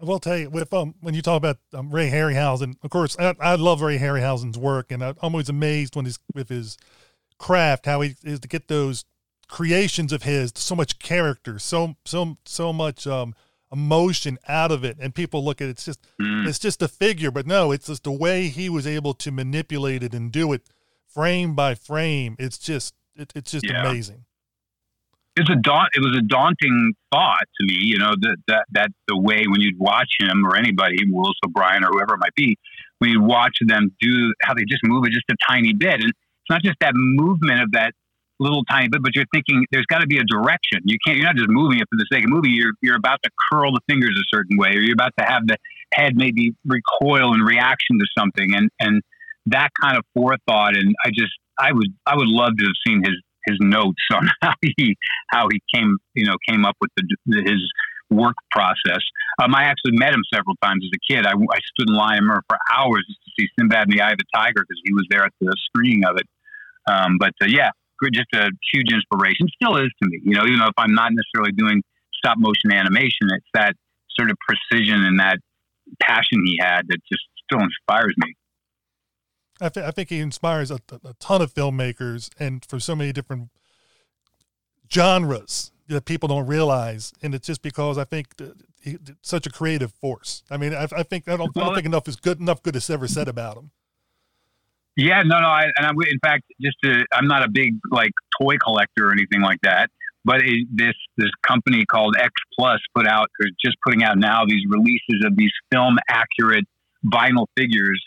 I 0.00 0.04
will 0.04 0.18
tell 0.18 0.38
you, 0.38 0.48
with 0.48 0.72
um, 0.72 0.94
when 1.00 1.14
you 1.14 1.22
talk 1.22 1.36
about 1.36 1.58
um, 1.74 1.90
Ray 1.90 2.10
Harryhausen, 2.10 2.76
of 2.82 2.90
course, 2.90 3.16
I, 3.18 3.34
I 3.38 3.54
love 3.56 3.82
Ray 3.82 3.98
Harryhausen's 3.98 4.56
work, 4.56 4.90
and 4.90 5.02
I'm 5.04 5.16
always 5.20 5.48
amazed 5.48 5.94
when 5.94 6.06
he's 6.06 6.18
with 6.34 6.48
his 6.48 6.78
craft, 7.38 7.86
how 7.86 8.00
he 8.00 8.14
is 8.22 8.40
to 8.40 8.48
get 8.48 8.68
those 8.68 9.04
creations 9.48 10.12
of 10.12 10.22
his, 10.22 10.52
so 10.54 10.74
much 10.74 10.98
character, 10.98 11.58
so 11.58 11.96
so 12.04 12.38
so 12.46 12.72
much 12.72 13.06
um, 13.06 13.34
emotion 13.72 14.38
out 14.48 14.72
of 14.72 14.84
it, 14.84 14.96
and 15.00 15.14
people 15.14 15.44
look 15.44 15.60
at 15.60 15.68
it, 15.68 15.70
it's 15.70 15.84
just 15.84 16.00
mm. 16.20 16.46
it's 16.46 16.58
just 16.58 16.82
a 16.82 16.88
figure, 16.88 17.30
but 17.30 17.46
no, 17.46 17.72
it's 17.72 17.86
just 17.86 18.04
the 18.04 18.12
way 18.12 18.48
he 18.48 18.68
was 18.68 18.86
able 18.86 19.14
to 19.14 19.30
manipulate 19.30 20.02
it 20.02 20.14
and 20.14 20.32
do 20.32 20.52
it 20.52 20.62
frame 21.06 21.54
by 21.54 21.74
frame. 21.74 22.36
It's 22.38 22.58
just 22.58 22.94
it, 23.16 23.32
it's 23.34 23.50
just 23.50 23.66
yeah. 23.68 23.80
amazing. 23.80 24.24
It's 25.36 25.48
a 25.48 25.56
daunt. 25.56 25.88
It 25.94 26.00
was 26.00 26.16
a 26.18 26.22
daunting 26.22 26.92
thought 27.12 27.46
to 27.60 27.66
me, 27.66 27.78
you 27.80 27.98
know, 27.98 28.12
that 28.20 28.36
that 28.48 28.64
that 28.72 28.90
the 29.08 29.18
way 29.18 29.44
when 29.48 29.60
you'd 29.60 29.78
watch 29.78 30.10
him 30.18 30.44
or 30.46 30.56
anybody, 30.56 30.96
Willis 31.08 31.38
O'Brien 31.46 31.84
or 31.84 31.88
whoever 31.90 32.14
it 32.14 32.18
might 32.18 32.34
be, 32.34 32.58
when 32.98 33.10
you 33.10 33.22
watch 33.22 33.56
them 33.66 33.94
do 34.00 34.34
how 34.42 34.54
they 34.54 34.64
just 34.64 34.82
move 34.84 35.04
it 35.06 35.12
just 35.12 35.30
a 35.30 35.36
tiny 35.48 35.72
bit, 35.72 35.94
and 35.94 36.10
it's 36.10 36.50
not 36.50 36.62
just 36.62 36.76
that 36.80 36.92
movement 36.94 37.62
of 37.62 37.72
that 37.72 37.94
little 38.42 38.64
tiny 38.64 38.88
bit, 38.88 39.02
but 39.02 39.14
you're 39.14 39.28
thinking 39.32 39.66
there's 39.70 39.86
got 39.86 40.00
to 40.00 40.06
be 40.06 40.18
a 40.18 40.24
direction. 40.24 40.80
You 40.84 40.98
can't. 41.04 41.16
You're 41.16 41.26
not 41.26 41.36
just 41.36 41.48
moving 41.48 41.78
it 41.78 41.86
for 41.90 41.96
the 41.96 42.06
sake 42.12 42.24
of 42.24 42.30
moving. 42.30 42.52
You're 42.52 42.72
you're 42.80 42.96
about 42.96 43.20
to 43.22 43.30
curl 43.50 43.72
the 43.72 43.80
fingers 43.88 44.16
a 44.16 44.36
certain 44.36 44.56
way, 44.58 44.70
or 44.70 44.80
you're 44.80 44.94
about 44.94 45.12
to 45.18 45.24
have 45.24 45.46
the 45.46 45.56
head 45.94 46.16
maybe 46.16 46.54
recoil 46.64 47.34
in 47.34 47.40
reaction 47.40 47.98
to 47.98 48.06
something, 48.16 48.54
and 48.54 48.70
and 48.80 49.02
that 49.46 49.68
kind 49.80 49.96
of 49.96 50.04
forethought. 50.14 50.76
And 50.76 50.94
I 51.04 51.10
just 51.10 51.32
I 51.58 51.72
would 51.72 51.88
I 52.06 52.16
would 52.16 52.28
love 52.28 52.56
to 52.58 52.64
have 52.64 52.78
seen 52.86 53.02
his 53.04 53.16
his 53.46 53.56
notes 53.60 54.02
on 54.12 54.28
how 54.42 54.54
he 54.62 54.96
how 55.28 55.48
he 55.50 55.60
came 55.74 55.98
you 56.14 56.26
know 56.26 56.36
came 56.48 56.64
up 56.64 56.76
with 56.80 56.90
the, 56.96 57.42
his 57.44 57.62
work 58.10 58.34
process. 58.50 59.00
Um, 59.40 59.54
I 59.54 59.64
actually 59.64 59.92
met 59.92 60.12
him 60.12 60.22
several 60.34 60.56
times 60.62 60.84
as 60.84 60.90
a 60.94 61.12
kid. 61.12 61.26
I, 61.26 61.30
I 61.32 61.58
stood 61.72 61.88
in 61.88 61.94
line 61.94 62.28
for 62.48 62.58
hours 62.76 63.06
to 63.06 63.30
see 63.38 63.48
Sinbad 63.58 63.88
and 63.88 63.92
the 63.92 64.02
Eye 64.02 64.10
of 64.10 64.18
the 64.18 64.24
Tiger 64.34 64.64
because 64.66 64.80
he 64.84 64.92
was 64.92 65.06
there 65.10 65.24
at 65.24 65.32
the 65.40 65.54
screening 65.66 66.04
of 66.04 66.16
it. 66.16 66.26
Um, 66.90 67.18
but 67.18 67.32
uh, 67.40 67.46
yeah, 67.46 67.70
just 68.08 68.32
a 68.32 68.48
huge 68.72 68.90
inspiration. 68.90 69.46
Still 69.60 69.76
is 69.76 69.90
to 70.02 70.08
me. 70.08 70.20
You 70.24 70.36
know, 70.36 70.46
even 70.46 70.60
though 70.60 70.68
if 70.68 70.78
I'm 70.78 70.94
not 70.94 71.12
necessarily 71.12 71.52
doing 71.52 71.82
stop 72.14 72.38
motion 72.38 72.72
animation, 72.72 73.28
it's 73.36 73.46
that 73.52 73.74
sort 74.18 74.30
of 74.30 74.36
precision 74.40 75.04
and 75.04 75.20
that 75.20 75.38
passion 76.00 76.42
he 76.46 76.58
had 76.58 76.88
that 76.88 76.98
just 77.12 77.24
still 77.44 77.62
inspires 77.62 78.14
me. 78.16 78.34
I, 79.60 79.68
th- 79.68 79.84
I 79.84 79.90
think 79.90 80.08
he 80.08 80.20
inspires 80.20 80.70
a, 80.70 80.80
a 81.04 81.14
ton 81.20 81.42
of 81.42 81.52
filmmakers 81.52 82.30
and 82.38 82.64
for 82.64 82.80
so 82.80 82.96
many 82.96 83.12
different 83.12 83.50
genres 84.90 85.72
that 85.88 86.06
people 86.06 86.28
don't 86.28 86.46
realize. 86.46 87.12
And 87.22 87.34
it's 87.34 87.46
just 87.46 87.60
because 87.60 87.98
I 87.98 88.04
think 88.04 88.36
that 88.36 88.54
he, 88.80 88.96
such 89.22 89.46
a 89.46 89.50
creative 89.50 89.92
force. 89.92 90.42
I 90.50 90.56
mean, 90.56 90.72
I, 90.72 90.86
I 90.96 91.02
think 91.02 91.28
I 91.28 91.36
don't, 91.36 91.54
I 91.56 91.60
don't 91.60 91.74
think 91.74 91.86
enough 91.86 92.08
is 92.08 92.16
good 92.16 92.40
enough 92.40 92.62
good 92.62 92.76
is 92.76 92.88
ever 92.88 93.06
said 93.06 93.28
about 93.28 93.58
him. 93.58 93.70
Yeah, 95.00 95.22
no, 95.22 95.40
no. 95.40 95.46
I, 95.46 95.64
and 95.76 95.86
I'm, 95.86 95.94
in 96.10 96.18
fact, 96.22 96.44
just 96.60 96.76
I'm 97.12 97.26
not 97.26 97.42
a 97.42 97.48
big 97.48 97.74
like 97.90 98.12
toy 98.38 98.56
collector 98.62 99.08
or 99.08 99.12
anything 99.12 99.40
like 99.40 99.60
that. 99.62 99.88
But 100.26 100.42
it, 100.42 100.66
this 100.70 100.92
this 101.16 101.30
company 101.42 101.86
called 101.86 102.16
X 102.18 102.30
Plus 102.54 102.80
put 102.94 103.06
out, 103.06 103.28
or 103.40 103.46
just 103.64 103.78
putting 103.82 104.02
out 104.02 104.18
now, 104.18 104.44
these 104.44 104.62
releases 104.68 105.24
of 105.24 105.36
these 105.36 105.52
film 105.72 105.96
accurate 106.10 106.66
vinyl 107.06 107.46
figures 107.56 107.98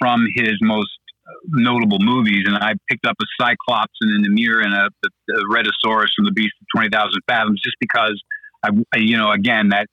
from 0.00 0.26
his 0.34 0.54
most 0.60 0.90
notable 1.46 1.98
movies. 2.00 2.42
And 2.46 2.56
I 2.56 2.72
picked 2.88 3.06
up 3.06 3.14
a 3.22 3.26
Cyclops 3.40 3.94
and 4.00 4.10
an 4.10 4.32
Ymir 4.32 4.60
and 4.60 4.74
a, 4.74 4.88
a, 5.04 5.34
a 5.38 5.44
Rhedosaurus 5.54 6.08
from 6.16 6.24
the 6.24 6.32
Beast 6.32 6.54
of 6.60 6.66
Twenty 6.74 6.88
Thousand 6.88 7.20
Fathoms, 7.28 7.60
just 7.62 7.76
because 7.78 8.20
I, 8.64 8.70
I, 8.92 8.98
you 8.98 9.16
know, 9.16 9.30
again 9.30 9.68
that 9.68 9.86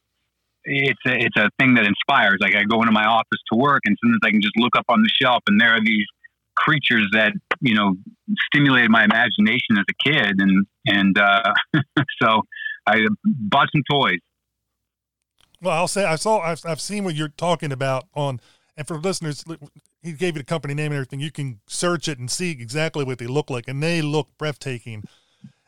it's 0.64 1.00
a, 1.06 1.14
it's 1.14 1.38
a 1.38 1.52
thing 1.60 1.76
that 1.76 1.86
inspires. 1.86 2.38
Like 2.42 2.56
I 2.56 2.64
go 2.64 2.82
into 2.82 2.92
my 2.92 3.06
office 3.06 3.42
to 3.54 3.60
work, 3.60 3.82
and 3.86 3.96
sometimes 4.04 4.22
I 4.26 4.32
can 4.32 4.42
just 4.42 4.58
look 4.58 4.76
up 4.76 4.86
on 4.90 5.04
the 5.04 5.10
shelf, 5.22 5.44
and 5.46 5.62
there 5.62 5.76
are 5.76 5.82
these 5.82 6.08
creatures 6.58 7.08
that 7.14 7.32
you 7.62 7.76
know 7.76 7.96
stimulated 8.48 8.92
my 8.92 9.04
imagination 9.04 9.78
as 9.78 9.86
a 9.90 10.10
kid, 10.10 10.36
and 10.40 10.66
and 10.86 11.18
uh, 11.18 11.54
so 12.22 12.42
I 12.86 13.06
bought 13.24 13.70
some 13.72 13.84
toys. 13.90 14.20
Well, 15.62 15.74
I'll 15.74 15.88
say 15.88 16.04
I 16.04 16.16
saw 16.16 16.40
I've, 16.40 16.66
I've 16.66 16.82
seen 16.82 17.04
what 17.04 17.16
you're 17.16 17.30
talking 17.30 17.72
about 17.72 18.06
on, 18.14 18.42
and 18.76 18.88
for 18.88 18.98
listeners, 18.98 19.44
he 20.02 20.12
gave 20.12 20.36
you 20.36 20.42
the 20.42 20.46
company 20.46 20.74
name 20.74 20.92
and 20.92 20.96
everything. 20.96 21.20
You 21.20 21.32
can 21.32 21.60
search 21.68 22.08
it 22.08 22.20
and 22.20 22.30
see 22.30 22.52
exactly 22.52 23.06
what 23.06 23.20
they 23.20 23.28
look 23.28 23.50
like, 23.50 23.68
and 23.68 23.82
they 23.82 24.02
look 24.02 24.28
breathtaking. 24.38 25.04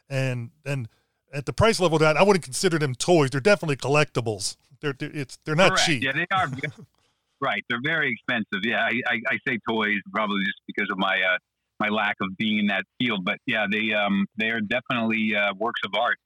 And 0.10 0.50
and 0.65 0.89
at 1.34 1.46
the 1.46 1.53
price 1.53 1.79
level 1.79 2.00
that 2.00 2.17
I 2.17 2.24
wouldn't 2.24 2.43
consider 2.43 2.79
them 2.79 2.96
toys. 2.96 3.29
They're 3.29 3.41
definitely 3.41 3.77
collectibles. 3.77 4.58
They're, 4.81 4.93
they're 4.93 5.12
it's 5.13 5.38
they're 5.46 5.55
not 5.55 5.72
Correct. 5.72 5.86
cheap. 5.86 6.03
Yeah, 6.03 6.13
they 6.13 6.25
are. 6.31 6.50
right, 7.41 7.63
they're 7.69 7.81
very 7.84 8.12
expensive. 8.12 8.63
Yeah, 8.63 8.84
I, 8.84 9.01
I, 9.08 9.22
I 9.27 9.38
say 9.48 9.60
toys 9.67 10.00
probably 10.12 10.43
just 10.46 10.60
because 10.67 10.89
of 10.91 10.98
my 10.98 11.15
uh, 11.15 11.38
my 11.79 11.89
lack 11.89 12.15
of 12.22 12.36
being 12.38 12.60
in 12.60 12.67
that 12.67 12.84
field, 13.00 13.25
but 13.25 13.38
yeah, 13.46 13.65
they 13.72 13.93
um 13.93 14.25
they 14.38 14.50
are 14.50 14.62
definitely 14.62 15.36
uh, 15.36 15.53
works 15.58 15.81
of 15.86 15.93
art. 15.96 16.17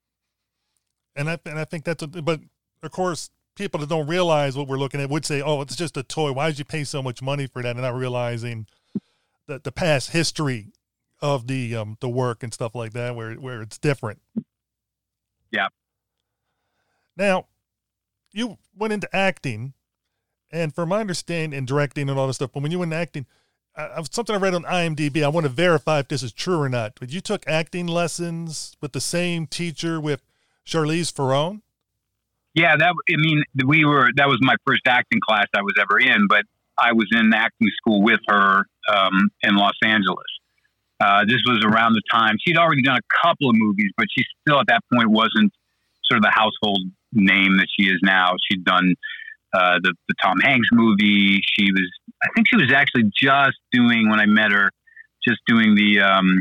And 1.15 1.29
I 1.29 1.37
and 1.45 1.59
I 1.59 1.65
think 1.65 1.83
that's 1.83 2.03
a, 2.03 2.07
but 2.07 2.39
of 2.81 2.91
course 2.91 3.29
people 3.55 3.79
that 3.79 3.89
don't 3.89 4.07
realize 4.07 4.57
what 4.57 4.67
we're 4.67 4.77
looking 4.77 4.99
at 5.01 5.09
would 5.09 5.25
say, 5.25 5.41
"Oh, 5.41 5.61
it's 5.61 5.75
just 5.75 5.97
a 5.97 6.03
toy. 6.03 6.31
Why 6.31 6.49
did 6.49 6.59
you 6.59 6.65
pay 6.65 6.83
so 6.83 7.01
much 7.01 7.21
money 7.21 7.47
for 7.47 7.61
that?" 7.61 7.71
And 7.71 7.81
not 7.81 7.95
realizing 7.95 8.67
the 9.47 9.59
the 9.59 9.71
past 9.71 10.11
history 10.11 10.67
of 11.21 11.47
the 11.47 11.75
um 11.75 11.97
the 11.99 12.09
work 12.09 12.43
and 12.43 12.53
stuff 12.53 12.75
like 12.75 12.93
that, 12.93 13.15
where 13.15 13.33
where 13.35 13.61
it's 13.61 13.77
different. 13.77 14.21
Yeah. 15.51 15.67
Now, 17.15 17.45
you 18.31 18.57
went 18.75 18.91
into 18.91 19.15
acting, 19.15 19.73
and 20.53 20.73
from 20.73 20.89
my 20.89 20.99
understanding, 20.99 21.57
and 21.57 21.67
directing 21.67 22.09
and 22.09 22.17
all 22.17 22.27
this 22.27 22.37
stuff, 22.37 22.51
but 22.53 22.63
when 22.63 22.71
you 22.71 22.79
went 22.79 22.93
acting, 22.93 23.25
uh, 23.75 24.03
something 24.11 24.35
I 24.35 24.39
read 24.39 24.53
on 24.53 24.63
IMDb, 24.63 25.23
I 25.23 25.27
want 25.29 25.45
to 25.45 25.49
verify 25.49 25.99
if 25.99 26.07
this 26.07 26.21
is 26.21 26.31
true 26.31 26.61
or 26.61 26.69
not. 26.69 26.93
But 26.99 27.09
you 27.09 27.21
took 27.21 27.43
acting 27.47 27.87
lessons 27.87 28.77
with 28.79 28.93
the 28.93 29.01
same 29.01 29.47
teacher 29.47 29.99
with 29.99 30.21
Charlize 30.65 31.11
Theron. 31.11 31.63
Yeah, 32.53 32.75
that 32.77 32.93
I 33.09 33.15
mean, 33.17 33.43
we 33.65 33.83
were 33.83 34.11
that 34.15 34.27
was 34.27 34.37
my 34.41 34.55
first 34.65 34.83
acting 34.87 35.19
class 35.27 35.47
I 35.55 35.61
was 35.61 35.73
ever 35.79 35.99
in, 35.99 36.27
but 36.27 36.43
I 36.77 36.93
was 36.93 37.07
in 37.11 37.33
acting 37.33 37.69
school 37.77 38.03
with 38.03 38.19
her 38.27 38.65
um, 38.93 39.31
in 39.41 39.55
Los 39.55 39.73
Angeles. 39.83 40.23
Uh, 40.99 41.25
this 41.25 41.41
was 41.47 41.65
around 41.65 41.93
the 41.93 42.01
time 42.11 42.35
she'd 42.45 42.57
already 42.57 42.83
done 42.83 42.97
a 42.97 43.27
couple 43.27 43.49
of 43.49 43.55
movies, 43.57 43.91
but 43.97 44.05
she 44.15 44.23
still 44.41 44.59
at 44.59 44.67
that 44.67 44.81
point 44.93 45.09
wasn't 45.09 45.51
sort 46.05 46.17
of 46.17 46.23
the 46.23 46.31
household 46.31 46.79
name 47.11 47.57
that 47.57 47.67
she 47.77 47.87
is 47.87 47.99
now. 48.03 48.35
She'd 48.49 48.63
done 48.63 48.93
uh, 49.53 49.79
the 49.81 49.93
the 50.07 50.15
Tom 50.21 50.39
Hanks 50.39 50.67
movie. 50.71 51.39
She 51.57 51.71
was, 51.71 51.91
I 52.23 52.27
think, 52.35 52.47
she 52.49 52.55
was 52.55 52.71
actually 52.71 53.11
just 53.15 53.57
doing 53.71 54.09
when 54.09 54.19
I 54.19 54.25
met 54.25 54.51
her, 54.51 54.71
just 55.27 55.39
doing 55.47 55.75
the 55.75 56.01
um, 56.01 56.39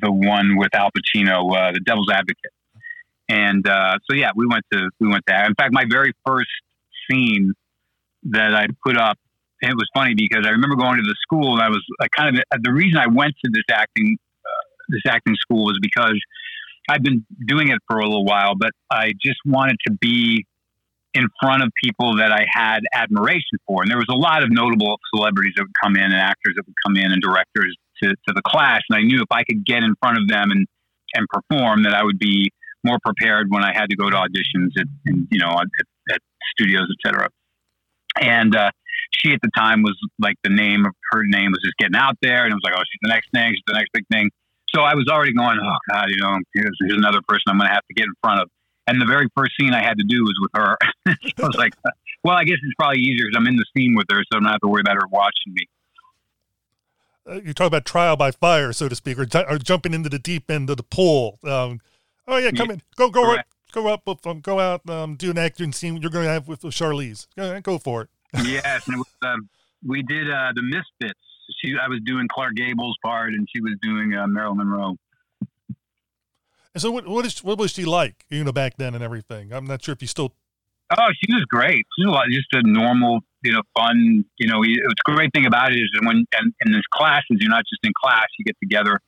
the 0.00 0.10
one 0.10 0.56
with 0.56 0.74
Al 0.74 0.90
Pacino, 0.90 1.54
uh, 1.54 1.72
The 1.72 1.80
Devil's 1.80 2.10
Advocate. 2.10 2.52
And 3.28 3.66
uh, 3.68 3.98
so 4.08 4.16
yeah, 4.16 4.30
we 4.34 4.46
went 4.46 4.64
to 4.72 4.90
we 5.00 5.08
went 5.08 5.24
there. 5.26 5.44
In 5.46 5.54
fact, 5.54 5.72
my 5.72 5.84
very 5.88 6.12
first 6.26 6.50
scene 7.10 7.52
that 8.24 8.54
I 8.54 8.66
put 8.84 8.96
up, 8.96 9.18
it 9.60 9.74
was 9.74 9.88
funny 9.94 10.14
because 10.14 10.44
I 10.46 10.50
remember 10.50 10.76
going 10.76 10.96
to 10.96 11.02
the 11.02 11.16
school 11.22 11.54
and 11.54 11.62
I 11.62 11.68
was 11.68 11.82
I 12.00 12.08
kind 12.08 12.36
of 12.36 12.62
the 12.62 12.72
reason 12.72 12.98
I 12.98 13.06
went 13.06 13.34
to 13.44 13.50
this 13.52 13.64
acting 13.70 14.16
uh, 14.44 14.84
this 14.88 15.02
acting 15.06 15.34
school 15.36 15.64
was 15.64 15.78
because 15.80 16.18
I've 16.88 17.02
been 17.02 17.24
doing 17.46 17.68
it 17.68 17.78
for 17.88 17.98
a 17.98 18.04
little 18.04 18.24
while, 18.24 18.54
but 18.58 18.70
I 18.90 19.12
just 19.22 19.38
wanted 19.46 19.76
to 19.86 19.92
be 19.92 20.46
in 21.14 21.28
front 21.40 21.62
of 21.62 21.70
people 21.82 22.16
that 22.16 22.32
I 22.32 22.46
had 22.50 22.80
admiration 22.94 23.58
for. 23.66 23.82
And 23.82 23.90
there 23.90 23.98
was 23.98 24.08
a 24.08 24.16
lot 24.16 24.42
of 24.42 24.50
notable 24.50 24.98
celebrities 25.14 25.52
that 25.56 25.62
would 25.62 25.80
come 25.82 25.96
in 25.96 26.04
and 26.04 26.14
actors 26.14 26.54
that 26.56 26.66
would 26.66 26.74
come 26.84 26.96
in 26.96 27.12
and 27.12 27.20
directors 27.20 27.76
to, 28.02 28.10
to 28.10 28.34
the 28.34 28.42
class. 28.46 28.80
And 28.88 28.98
I 28.98 29.02
knew 29.02 29.20
if 29.20 29.30
I 29.30 29.44
could 29.44 29.64
get 29.64 29.82
in 29.82 29.94
front 30.00 30.18
of 30.18 30.28
them 30.28 30.50
and, 30.50 30.66
and 31.14 31.26
perform 31.28 31.82
that 31.84 31.94
I 31.94 32.02
would 32.02 32.18
be 32.18 32.50
more 32.84 32.98
prepared 33.04 33.48
when 33.50 33.62
I 33.62 33.72
had 33.74 33.90
to 33.90 33.96
go 33.96 34.10
to 34.10 34.16
auditions 34.16 34.70
at, 34.78 34.86
and, 35.06 35.28
you 35.30 35.38
know, 35.38 35.50
at, 35.50 35.66
at 36.10 36.20
studios, 36.56 36.88
etc. 36.98 37.28
And, 38.20 38.56
uh, 38.56 38.70
she 39.14 39.32
at 39.32 39.40
the 39.42 39.50
time 39.56 39.82
was 39.82 39.96
like 40.18 40.36
the 40.42 40.50
name 40.50 40.86
of 40.86 40.92
her 41.10 41.22
name 41.24 41.52
was 41.52 41.60
just 41.62 41.76
getting 41.76 41.96
out 41.96 42.16
there. 42.22 42.44
And 42.44 42.52
it 42.52 42.54
was 42.54 42.62
like, 42.64 42.74
oh, 42.76 42.82
she's 42.90 43.00
the 43.02 43.08
next 43.08 43.30
thing. 43.32 43.52
She's 43.52 43.62
the 43.66 43.74
next 43.74 43.90
big 43.92 44.04
thing. 44.10 44.30
So 44.74 44.82
I 44.82 44.94
was 44.94 45.06
already 45.10 45.32
going, 45.32 45.58
oh 45.62 45.76
God, 45.92 46.06
you 46.08 46.16
know, 46.20 46.38
here's, 46.54 46.76
here's 46.80 46.96
another 46.96 47.20
person 47.28 47.44
I'm 47.48 47.58
going 47.58 47.68
to 47.68 47.74
have 47.74 47.86
to 47.86 47.94
get 47.94 48.06
in 48.06 48.14
front 48.22 48.40
of. 48.40 48.48
And 48.86 49.00
the 49.00 49.06
very 49.06 49.28
first 49.36 49.52
scene 49.58 49.72
I 49.74 49.82
had 49.82 49.96
to 49.98 50.04
do 50.04 50.22
was 50.22 50.34
with 50.40 50.50
her. 50.56 50.76
I 51.06 51.46
was 51.46 51.54
like, 51.56 51.72
well, 52.24 52.34
I 52.36 52.44
guess 52.44 52.56
it's 52.62 52.74
probably 52.78 53.00
easier 53.00 53.26
because 53.26 53.36
I'm 53.36 53.46
in 53.46 53.56
the 53.56 53.64
scene 53.76 53.94
with 53.94 54.06
her, 54.10 54.18
so 54.32 54.38
I 54.38 54.40
don't 54.40 54.50
have 54.50 54.60
to 54.60 54.68
worry 54.68 54.80
about 54.80 54.96
her 54.96 55.06
watching 55.10 55.54
me. 55.54 55.66
Uh, 57.28 57.40
you 57.44 57.54
talk 57.54 57.68
about 57.68 57.84
trial 57.84 58.16
by 58.16 58.32
fire, 58.32 58.72
so 58.72 58.88
to 58.88 58.96
speak, 58.96 59.18
or, 59.18 59.26
or 59.48 59.58
jumping 59.58 59.94
into 59.94 60.08
the 60.08 60.18
deep 60.18 60.50
end 60.50 60.68
of 60.70 60.76
the 60.76 60.82
pool. 60.82 61.38
Um, 61.44 61.80
oh 62.26 62.38
yeah, 62.38 62.50
come 62.50 62.68
Yeah, 62.68 62.74
in, 62.74 62.82
go 62.96 63.10
go 63.10 63.30
correct. 63.30 63.48
go 63.72 63.86
up, 63.86 64.08
um, 64.26 64.40
go 64.40 64.58
out, 64.58 64.88
um, 64.90 65.14
do 65.14 65.30
an 65.30 65.38
acting 65.38 65.72
scene. 65.72 65.98
You're 66.02 66.10
going 66.10 66.24
to 66.26 66.30
have 66.32 66.48
with, 66.48 66.64
with 66.64 66.74
Charlize. 66.74 67.28
Go, 67.36 67.60
go 67.60 67.78
for 67.78 68.02
it. 68.02 68.08
yes, 68.44 68.86
and 68.88 68.96
it 68.96 68.98
was, 68.98 69.06
um, 69.24 69.48
we 69.86 70.02
did 70.02 70.28
uh, 70.28 70.50
the 70.54 70.62
Misfits. 70.62 71.18
She, 71.60 71.74
I 71.80 71.86
was 71.86 72.00
doing 72.04 72.26
Clark 72.28 72.54
Gable's 72.56 72.96
part, 73.04 73.34
and 73.34 73.46
she 73.54 73.60
was 73.60 73.74
doing 73.82 74.14
uh, 74.14 74.26
Marilyn 74.26 74.58
Monroe. 74.58 74.96
And 76.74 76.80
so, 76.80 76.90
what 76.90 77.06
what 77.06 77.26
is 77.26 77.42
what 77.44 77.58
was 77.58 77.72
she 77.72 77.84
like? 77.84 78.24
You 78.30 78.44
know, 78.44 78.52
back 78.52 78.76
then 78.78 78.94
and 78.94 79.04
everything. 79.04 79.52
I'm 79.52 79.66
not 79.66 79.82
sure 79.82 79.92
if 79.92 80.00
you 80.00 80.08
still. 80.08 80.32
Oh, 80.90 81.08
she 81.22 81.32
was 81.32 81.44
great. 81.48 81.86
She 81.98 82.04
was 82.04 82.26
just 82.30 82.64
a 82.64 82.68
normal, 82.68 83.20
you 83.42 83.52
know, 83.52 83.62
fun. 83.76 84.24
You 84.38 84.46
know, 84.46 84.62
it's 84.62 85.02
great 85.04 85.30
thing 85.34 85.46
about 85.46 85.72
it 85.72 85.76
is 85.76 85.90
when 86.02 86.24
and 86.38 86.54
in 86.64 86.72
this 86.72 86.82
classes, 86.92 87.38
you're 87.40 87.50
not 87.50 87.64
just 87.70 87.80
in 87.84 87.92
class. 88.02 88.26
You 88.38 88.44
get 88.44 88.56
together 88.62 89.00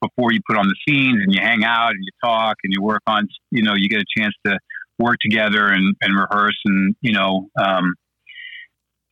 before 0.00 0.32
you 0.32 0.40
put 0.46 0.56
on 0.56 0.66
the 0.66 0.76
scenes, 0.88 1.22
and 1.22 1.34
you 1.34 1.40
hang 1.40 1.64
out 1.64 1.90
and 1.90 2.00
you 2.02 2.10
talk 2.22 2.56
and 2.64 2.72
you 2.74 2.82
work 2.82 3.02
on. 3.06 3.28
You 3.50 3.62
know, 3.62 3.74
you 3.76 3.88
get 3.88 4.00
a 4.00 4.18
chance 4.18 4.34
to 4.46 4.58
work 4.98 5.16
together 5.20 5.66
and, 5.66 5.96
and 6.00 6.14
rehearse, 6.14 6.58
and 6.64 6.94
you 7.00 7.12
know, 7.12 7.48
um, 7.58 7.94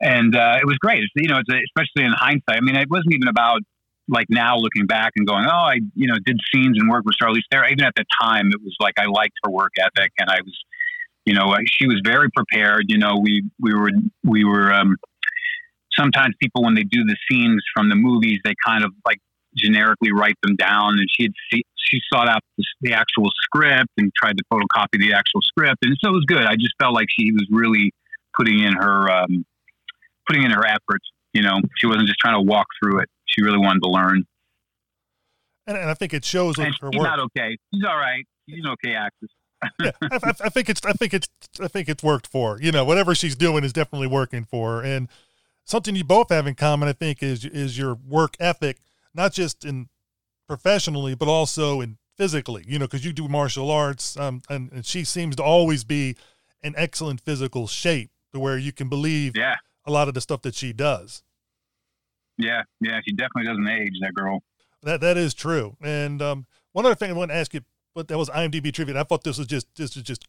and 0.00 0.34
uh, 0.34 0.58
it 0.60 0.66
was 0.66 0.76
great. 0.78 1.02
It's, 1.02 1.12
you 1.16 1.28
know, 1.28 1.38
it's 1.38 1.48
especially 1.76 2.06
in 2.06 2.12
hindsight. 2.12 2.56
I 2.56 2.60
mean, 2.60 2.76
it 2.76 2.90
wasn't 2.90 3.14
even 3.14 3.28
about 3.28 3.60
like 4.08 4.26
now 4.30 4.56
looking 4.56 4.86
back 4.86 5.12
and 5.16 5.26
going, 5.26 5.44
oh, 5.46 5.50
I 5.50 5.80
you 5.94 6.06
know 6.06 6.14
did 6.24 6.38
scenes 6.52 6.78
and 6.78 6.88
worked 6.88 7.06
with 7.06 7.16
Charlize 7.22 7.42
Theron. 7.50 7.72
Even 7.72 7.84
at 7.84 7.94
the 7.96 8.04
time, 8.20 8.48
it 8.48 8.60
was 8.62 8.76
like 8.80 8.94
I 8.98 9.06
liked 9.06 9.34
her 9.44 9.50
work 9.50 9.72
ethic, 9.78 10.12
and 10.18 10.30
I 10.30 10.40
was 10.44 10.56
you 11.28 11.34
know, 11.34 11.54
she 11.66 11.86
was 11.86 12.00
very 12.02 12.30
prepared. 12.30 12.86
You 12.88 12.96
know, 12.96 13.16
we 13.20 13.42
we 13.60 13.74
were 13.74 13.90
we 14.24 14.44
were. 14.44 14.72
Um, 14.72 14.96
sometimes 15.92 16.34
people 16.40 16.62
when 16.62 16.74
they 16.74 16.84
do 16.84 17.04
the 17.04 17.16
scenes 17.30 17.62
from 17.74 17.90
the 17.90 17.96
movies, 17.96 18.38
they 18.44 18.54
kind 18.64 18.82
of 18.82 18.92
like 19.04 19.18
generically 19.54 20.10
write 20.10 20.36
them 20.42 20.56
down, 20.56 20.98
and 20.98 21.06
she 21.10 21.24
had 21.24 21.32
she 21.76 22.00
sought 22.10 22.28
out 22.28 22.40
the, 22.56 22.64
the 22.80 22.92
actual 22.94 23.30
script 23.42 23.90
and 23.98 24.10
tried 24.18 24.38
to 24.38 24.44
photocopy 24.50 24.98
the 24.98 25.12
actual 25.12 25.42
script, 25.42 25.76
and 25.82 25.94
so 26.02 26.08
it 26.08 26.14
was 26.14 26.24
good. 26.26 26.44
I 26.44 26.54
just 26.54 26.72
felt 26.80 26.94
like 26.94 27.08
she 27.10 27.30
was 27.32 27.46
really 27.50 27.92
putting 28.34 28.60
in 28.60 28.72
her 28.72 29.10
um, 29.10 29.44
putting 30.26 30.44
in 30.44 30.50
her 30.50 30.66
efforts. 30.66 31.04
You 31.34 31.42
know, 31.42 31.56
she 31.76 31.86
wasn't 31.86 32.06
just 32.06 32.18
trying 32.20 32.36
to 32.36 32.42
walk 32.42 32.68
through 32.82 33.00
it. 33.00 33.10
She 33.28 33.42
really 33.42 33.58
wanted 33.58 33.80
to 33.82 33.88
learn. 33.88 34.24
And, 35.66 35.76
and 35.76 35.90
I 35.90 35.94
think 35.94 36.14
it 36.14 36.24
shows 36.24 36.56
with 36.56 36.66
her 36.66 36.72
she's 36.92 36.98
work. 36.98 37.08
not 37.08 37.20
okay. 37.20 37.56
She's 37.74 37.84
all 37.84 37.96
right. 37.96 38.24
She's 38.48 38.64
an 38.64 38.70
okay 38.70 38.94
actress. 38.94 39.30
yeah, 39.82 39.90
I, 40.02 40.18
I, 40.22 40.32
I 40.44 40.48
think 40.50 40.68
it's 40.70 40.80
I 40.86 40.92
think 40.92 41.12
it's 41.12 41.28
I 41.60 41.66
think 41.68 41.88
it's 41.88 42.02
worked 42.02 42.26
for 42.28 42.54
her. 42.56 42.62
You 42.62 42.70
know, 42.72 42.84
whatever 42.84 43.14
she's 43.14 43.34
doing 43.34 43.64
is 43.64 43.72
definitely 43.72 44.06
working 44.06 44.44
for 44.44 44.76
her. 44.76 44.82
And 44.84 45.08
something 45.64 45.96
you 45.96 46.04
both 46.04 46.30
have 46.30 46.46
in 46.46 46.54
common, 46.54 46.88
I 46.88 46.92
think, 46.92 47.22
is 47.22 47.44
is 47.44 47.76
your 47.76 47.94
work 47.94 48.36
ethic, 48.38 48.78
not 49.12 49.32
just 49.32 49.64
in 49.64 49.88
professionally, 50.46 51.14
but 51.16 51.26
also 51.28 51.80
in 51.80 51.98
physically. 52.16 52.64
You 52.68 52.78
know, 52.78 52.86
because 52.86 53.04
you 53.04 53.12
do 53.12 53.28
martial 53.28 53.70
arts, 53.70 54.16
um, 54.16 54.42
and, 54.48 54.70
and 54.72 54.86
she 54.86 55.02
seems 55.04 55.34
to 55.36 55.42
always 55.42 55.82
be 55.84 56.16
in 56.62 56.74
excellent 56.76 57.20
physical 57.20 57.66
shape, 57.66 58.10
to 58.32 58.38
where 58.38 58.56
you 58.58 58.72
can 58.72 58.88
believe 58.88 59.36
Yeah. 59.36 59.56
a 59.84 59.90
lot 59.90 60.06
of 60.08 60.14
the 60.14 60.20
stuff 60.20 60.42
that 60.42 60.54
she 60.54 60.72
does. 60.72 61.22
Yeah, 62.38 62.62
yeah, 62.80 63.00
she 63.04 63.12
definitely 63.12 63.44
doesn't 63.44 63.68
age. 63.68 63.92
That 64.00 64.14
girl. 64.14 64.42
That 64.82 65.00
that 65.00 65.16
is 65.16 65.34
true. 65.34 65.76
And 65.82 66.22
um, 66.22 66.46
one 66.72 66.86
other 66.86 66.94
thing 66.94 67.10
I 67.10 67.14
want 67.14 67.30
to 67.30 67.36
ask 67.36 67.52
you, 67.52 67.62
but 67.94 68.08
that 68.08 68.18
was 68.18 68.30
IMDb 68.30 68.72
trivia. 68.72 68.94
and 68.94 69.00
I 69.00 69.02
thought 69.02 69.24
this 69.24 69.38
was 69.38 69.46
just 69.46 69.66
this 69.74 69.96
is 69.96 70.02
just 70.02 70.24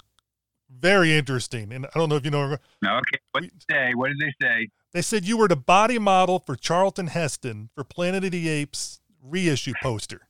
very 0.69 1.15
interesting. 1.15 1.72
And 1.72 1.86
I 1.86 2.00
don't 2.00 2.10
know 2.10 2.15
if 2.15 2.26
you 2.26 2.32
know. 2.32 2.58
No, 2.82 2.98
okay. 2.98 3.19
What 3.32 3.43
did 3.43 3.52
they 3.67 3.74
say? 3.74 3.91
What 3.93 4.10
did 4.10 4.19
they 4.19 4.45
say? 4.45 4.69
They 4.91 5.02
said 5.02 5.26
you 5.26 5.38
were 5.38 5.48
the 5.48 5.56
body 5.56 6.00
model 6.00 6.39
for 6.39 6.56
Charlton 6.56 7.08
Heston 7.08 7.69
for 7.76 7.84
Planet 7.84 8.24
of 8.24 8.32
the 8.32 8.50
Apes 8.50 9.02
reissue 9.24 9.74
poster. 9.82 10.22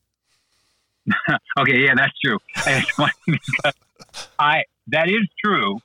okay, 1.60 1.80
yeah, 1.80 1.94
that's 1.96 2.18
true. 2.20 2.38
It's 2.68 2.90
funny 2.92 3.12
because 3.26 3.74
I 4.38 4.64
that 4.88 5.10
is 5.10 5.28
true. 5.44 5.80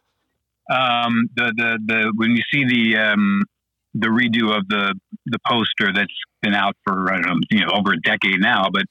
Um, 0.70 1.30
the 1.36 1.52
the 1.56 1.78
the 1.86 2.12
when 2.16 2.32
you 2.32 2.42
see 2.50 2.64
the 2.64 2.96
um, 2.98 3.44
the 3.94 4.08
redo 4.08 4.56
of 4.56 4.68
the 4.68 4.94
the 5.26 5.38
poster 5.46 5.92
that's 5.94 6.12
been 6.42 6.54
out 6.54 6.76
for 6.84 7.12
I 7.12 7.20
don't 7.20 7.26
know, 7.26 7.36
you 7.50 7.60
know 7.60 7.72
over 7.72 7.92
a 7.92 8.00
decade 8.00 8.40
now, 8.40 8.68
but 8.72 8.84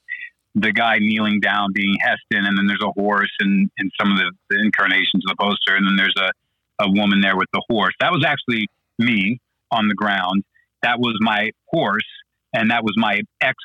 the 0.54 0.72
guy 0.72 0.98
kneeling 0.98 1.40
down 1.40 1.72
being 1.74 1.96
Heston, 2.00 2.46
and 2.46 2.56
then 2.56 2.66
there's 2.66 2.82
a 2.82 2.92
horse 2.92 3.32
and 3.40 3.70
and 3.78 3.90
some 4.00 4.12
of 4.12 4.18
the, 4.18 4.32
the 4.50 4.60
incarnations 4.60 5.24
of 5.28 5.36
the 5.36 5.36
poster, 5.38 5.76
and 5.76 5.86
then 5.86 5.96
there's 5.96 6.14
a 6.18 6.30
a 6.80 6.90
woman 6.90 7.20
there 7.20 7.36
with 7.36 7.48
the 7.52 7.62
horse. 7.68 7.94
That 8.00 8.12
was 8.12 8.24
actually 8.24 8.68
me 8.98 9.38
on 9.70 9.88
the 9.88 9.94
ground. 9.94 10.42
That 10.82 10.98
was 10.98 11.16
my 11.20 11.50
horse, 11.66 12.08
and 12.52 12.70
that 12.70 12.82
was 12.84 12.94
my 12.96 13.20
ex 13.40 13.56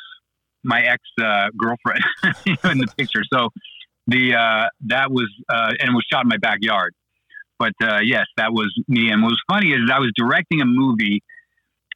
my 0.63 0.82
ex 0.82 1.02
uh, 1.21 1.47
girlfriend 1.58 2.04
in 2.71 2.80
the 2.80 2.88
picture. 2.97 3.23
So 3.32 3.49
the 4.08 4.36
uh, 4.36 4.67
that 4.88 5.12
was 5.12 5.30
uh, 5.49 5.73
and 5.80 5.93
was 5.93 6.06
shot 6.12 6.23
in 6.23 6.30
my 6.30 6.38
backyard. 6.38 6.93
But 7.60 7.74
uh, 7.84 8.00
yes, 8.04 8.26
that 8.38 8.54
was 8.54 8.74
me. 8.88 9.12
And 9.12 9.22
what 9.22 9.30
was 9.30 9.41
funny 9.52 9.72
is 9.72 9.91
I 9.91 10.00
was 10.00 10.12
directing 10.15 10.62
a 10.62 10.65
movie 10.65 11.22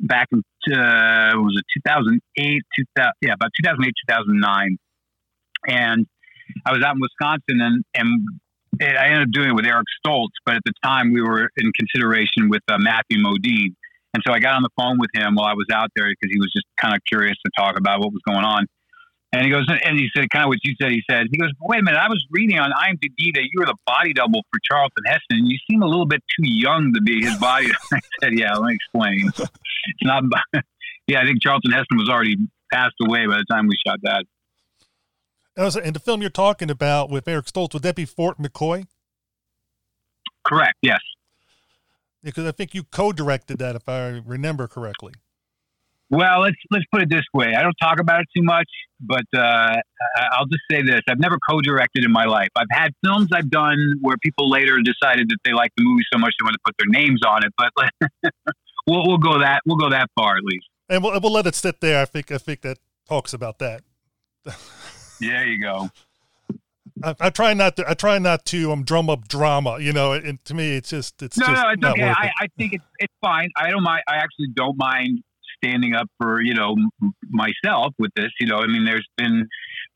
back 0.02 0.28
in 0.32 0.44
uh, 0.72 1.32
was 1.36 1.56
it 1.58 1.66
2008, 1.88 2.62
2000, 2.98 3.12
yeah, 3.22 3.34
about 3.34 3.52
2008, 3.64 3.94
2009, 4.10 4.78
and 5.68 6.06
I 6.66 6.72
was 6.72 6.84
out 6.84 6.96
in 6.96 7.02
Wisconsin, 7.02 7.60
and 7.62 7.84
and 7.94 8.28
I 8.82 9.08
ended 9.08 9.28
up 9.28 9.32
doing 9.32 9.50
it 9.50 9.56
with 9.56 9.66
Eric 9.66 9.86
Stoltz. 10.00 10.36
But 10.46 10.56
at 10.56 10.62
the 10.66 10.74
time, 10.84 11.14
we 11.14 11.22
were 11.22 11.50
in 11.58 11.72
consideration 11.78 12.50
with 12.50 12.62
uh, 12.68 12.78
Matthew 12.80 13.20
Modine, 13.20 13.76
and 14.14 14.24
so 14.26 14.34
I 14.34 14.40
got 14.40 14.56
on 14.56 14.64
the 14.64 14.74
phone 14.78 15.00
with 15.00 15.10
him 15.14 15.36
while 15.36 15.48
I 15.48 15.54
was 15.54 15.68
out 15.72 15.90
there 15.96 16.08
because 16.08 16.32
he 16.32 16.40
was 16.40 16.52
just 16.54 16.66
kind 16.80 16.96
of 16.96 17.02
curious 17.08 17.36
to 17.46 17.52
talk 17.58 17.78
about 17.78 18.00
what 18.00 18.12
was 18.12 18.22
going 18.28 18.46
on. 18.46 18.68
And 19.34 19.44
he 19.44 19.50
goes, 19.50 19.66
and 19.68 19.98
he 19.98 20.10
said, 20.16 20.30
kind 20.30 20.46
of 20.46 20.50
what 20.50 20.60
you 20.64 20.76
said. 20.80 20.92
He 20.92 21.02
said, 21.10 21.26
he 21.32 21.38
goes, 21.38 21.50
wait 21.60 21.80
a 21.80 21.84
minute, 21.84 21.98
I 21.98 22.08
was 22.08 22.24
reading 22.30 22.60
on 22.60 22.70
IMDb 22.72 23.34
that 23.34 23.42
you 23.52 23.60
were 23.60 23.66
the 23.66 23.76
body 23.88 24.14
double 24.14 24.44
for 24.52 24.60
Charlton 24.64 25.04
Heston, 25.08 25.40
and 25.40 25.48
you 25.48 25.58
seem 25.70 25.82
a 25.82 25.88
little 25.88 26.06
bit 26.06 26.22
too 26.38 26.48
young 26.48 26.94
to 26.94 27.02
be 27.02 27.26
his 27.26 27.36
body. 27.40 27.72
I 27.94 28.00
said, 28.22 28.38
yeah, 28.38 28.54
let 28.54 28.68
me 28.68 28.76
explain. 28.76 29.32
It's 29.86 30.08
not, 30.08 30.24
yeah, 31.08 31.20
I 31.20 31.26
think 31.26 31.42
Charlton 31.42 31.74
Heston 31.74 31.98
was 31.98 32.08
already 32.08 32.38
passed 32.72 32.96
away 33.02 33.26
by 33.26 33.36
the 33.36 33.46
time 33.52 33.68
we 33.68 33.76
shot 33.86 34.00
that. 34.04 34.24
And, 35.58 35.76
and 35.76 35.94
the 35.94 36.00
film 36.00 36.22
you're 36.22 36.30
talking 36.30 36.70
about 36.70 37.10
with 37.10 37.28
Eric 37.28 37.48
Stoltz, 37.48 37.74
would 37.74 37.84
that 37.84 37.96
be 37.96 38.06
Fort 38.06 38.40
McCoy? 38.40 38.88
Correct. 40.48 40.78
Yes. 40.82 41.02
Because 42.24 42.46
I 42.46 42.52
think 42.52 42.74
you 42.74 42.84
co-directed 42.84 43.58
that, 43.58 43.76
if 43.76 43.90
I 43.90 44.22
remember 44.26 44.70
correctly. 44.70 45.12
Well, 46.10 46.42
let's 46.42 46.56
let's 46.70 46.86
put 46.92 47.02
it 47.02 47.10
this 47.10 47.24
way. 47.34 47.56
I 47.58 47.62
don't 47.62 47.76
talk 47.82 48.00
about 48.00 48.22
it 48.22 48.28
too 48.36 48.44
much, 48.44 48.68
but 49.00 49.26
uh, 49.36 49.78
I'll 50.32 50.46
just 50.46 50.62
say 50.70 50.82
this: 50.84 51.02
I've 51.10 51.20
never 51.20 51.38
co-directed 51.50 52.04
in 52.04 52.12
my 52.12 52.26
life. 52.26 52.50
I've 52.56 52.68
had 52.72 52.92
films 53.04 53.30
I've 53.34 53.50
done 53.50 53.78
where 54.02 54.18
people 54.18 54.50
later 54.50 54.78
decided 54.84 55.30
that 55.30 55.38
they 55.44 55.54
liked 55.54 55.74
the 55.78 55.84
movie 55.84 56.04
so 56.12 56.20
much 56.20 56.34
they 56.40 56.44
want 56.44 56.54
to 56.54 56.60
put 56.66 56.76
their 56.78 57.02
names 57.02 57.22
on 57.28 57.44
it. 57.44 57.54
But 57.58 58.34
we'll 58.88 59.08
we'll 59.08 59.18
go 59.18 59.40
that 59.40 59.62
we'll 59.66 59.78
go 59.78 59.90
that 59.90 60.10
far 60.16 60.38
at 60.38 60.44
least. 60.44 60.66
And 60.90 61.04
we'll 61.04 61.20
we'll 61.20 61.32
let 61.32 61.48
it 61.48 61.56
sit 61.56 61.82
there. 61.82 62.02
I 62.02 62.06
think 62.06 62.32
I 62.32 62.38
think 62.38 62.62
that 62.62 62.78
talks 63.08 63.34
about 63.34 63.60
that. 63.60 63.82
there 65.20 65.48
you 65.48 65.62
go. 65.62 65.90
I, 67.04 67.16
I, 67.20 67.30
try 67.30 67.54
not 67.54 67.76
to. 67.78 67.90
I 67.90 67.94
try 67.94 68.20
not 68.20 68.46
to 68.48 68.72
um 68.72 68.84
drum 68.84 69.10
up 69.10 69.28
drama. 69.28 69.80
You 69.80 69.94
know, 69.94 70.12
and 70.12 70.44
to 70.46 70.54
me, 70.54 70.76
it's 70.76 70.90
just 70.90 71.22
it's 71.22 71.38
no, 71.38 71.48
just 71.48 71.64
no, 71.64 71.70
it's 71.70 71.86
okay. 71.86 72.10
I, 72.10 72.32
I, 72.40 72.48
think 72.58 72.74
it's 72.74 72.86
it's 73.00 73.14
fine. 73.22 73.50
I 73.58 73.72
don't 73.72 73.84
mind. 73.84 74.04
I 74.08 74.18
actually 74.18 74.50
don't 74.54 74.78
mind 74.78 75.24
standing 75.64 75.96
up 75.96 76.08
for 76.20 76.42
you 76.42 76.54
know 76.54 76.76
myself 77.30 77.94
with 77.98 78.12
this. 78.16 78.32
You 78.40 78.48
know, 78.48 78.58
I 78.58 78.68
mean, 78.68 78.86
there's 78.86 79.08
been, 79.18 79.48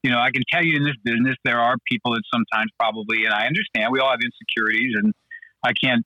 you 0.03 0.11
know, 0.11 0.19
I 0.19 0.31
can 0.31 0.43
tell 0.51 0.63
you 0.63 0.75
in 0.75 0.83
this 0.83 0.95
business 1.03 1.35
there 1.43 1.59
are 1.59 1.75
people 1.89 2.13
that 2.13 2.23
sometimes 2.33 2.71
probably, 2.79 3.25
and 3.25 3.33
I 3.33 3.45
understand 3.45 3.91
we 3.91 3.99
all 3.99 4.11
have 4.11 4.19
insecurities, 4.23 4.93
and 4.95 5.13
I 5.63 5.73
can't 5.73 6.05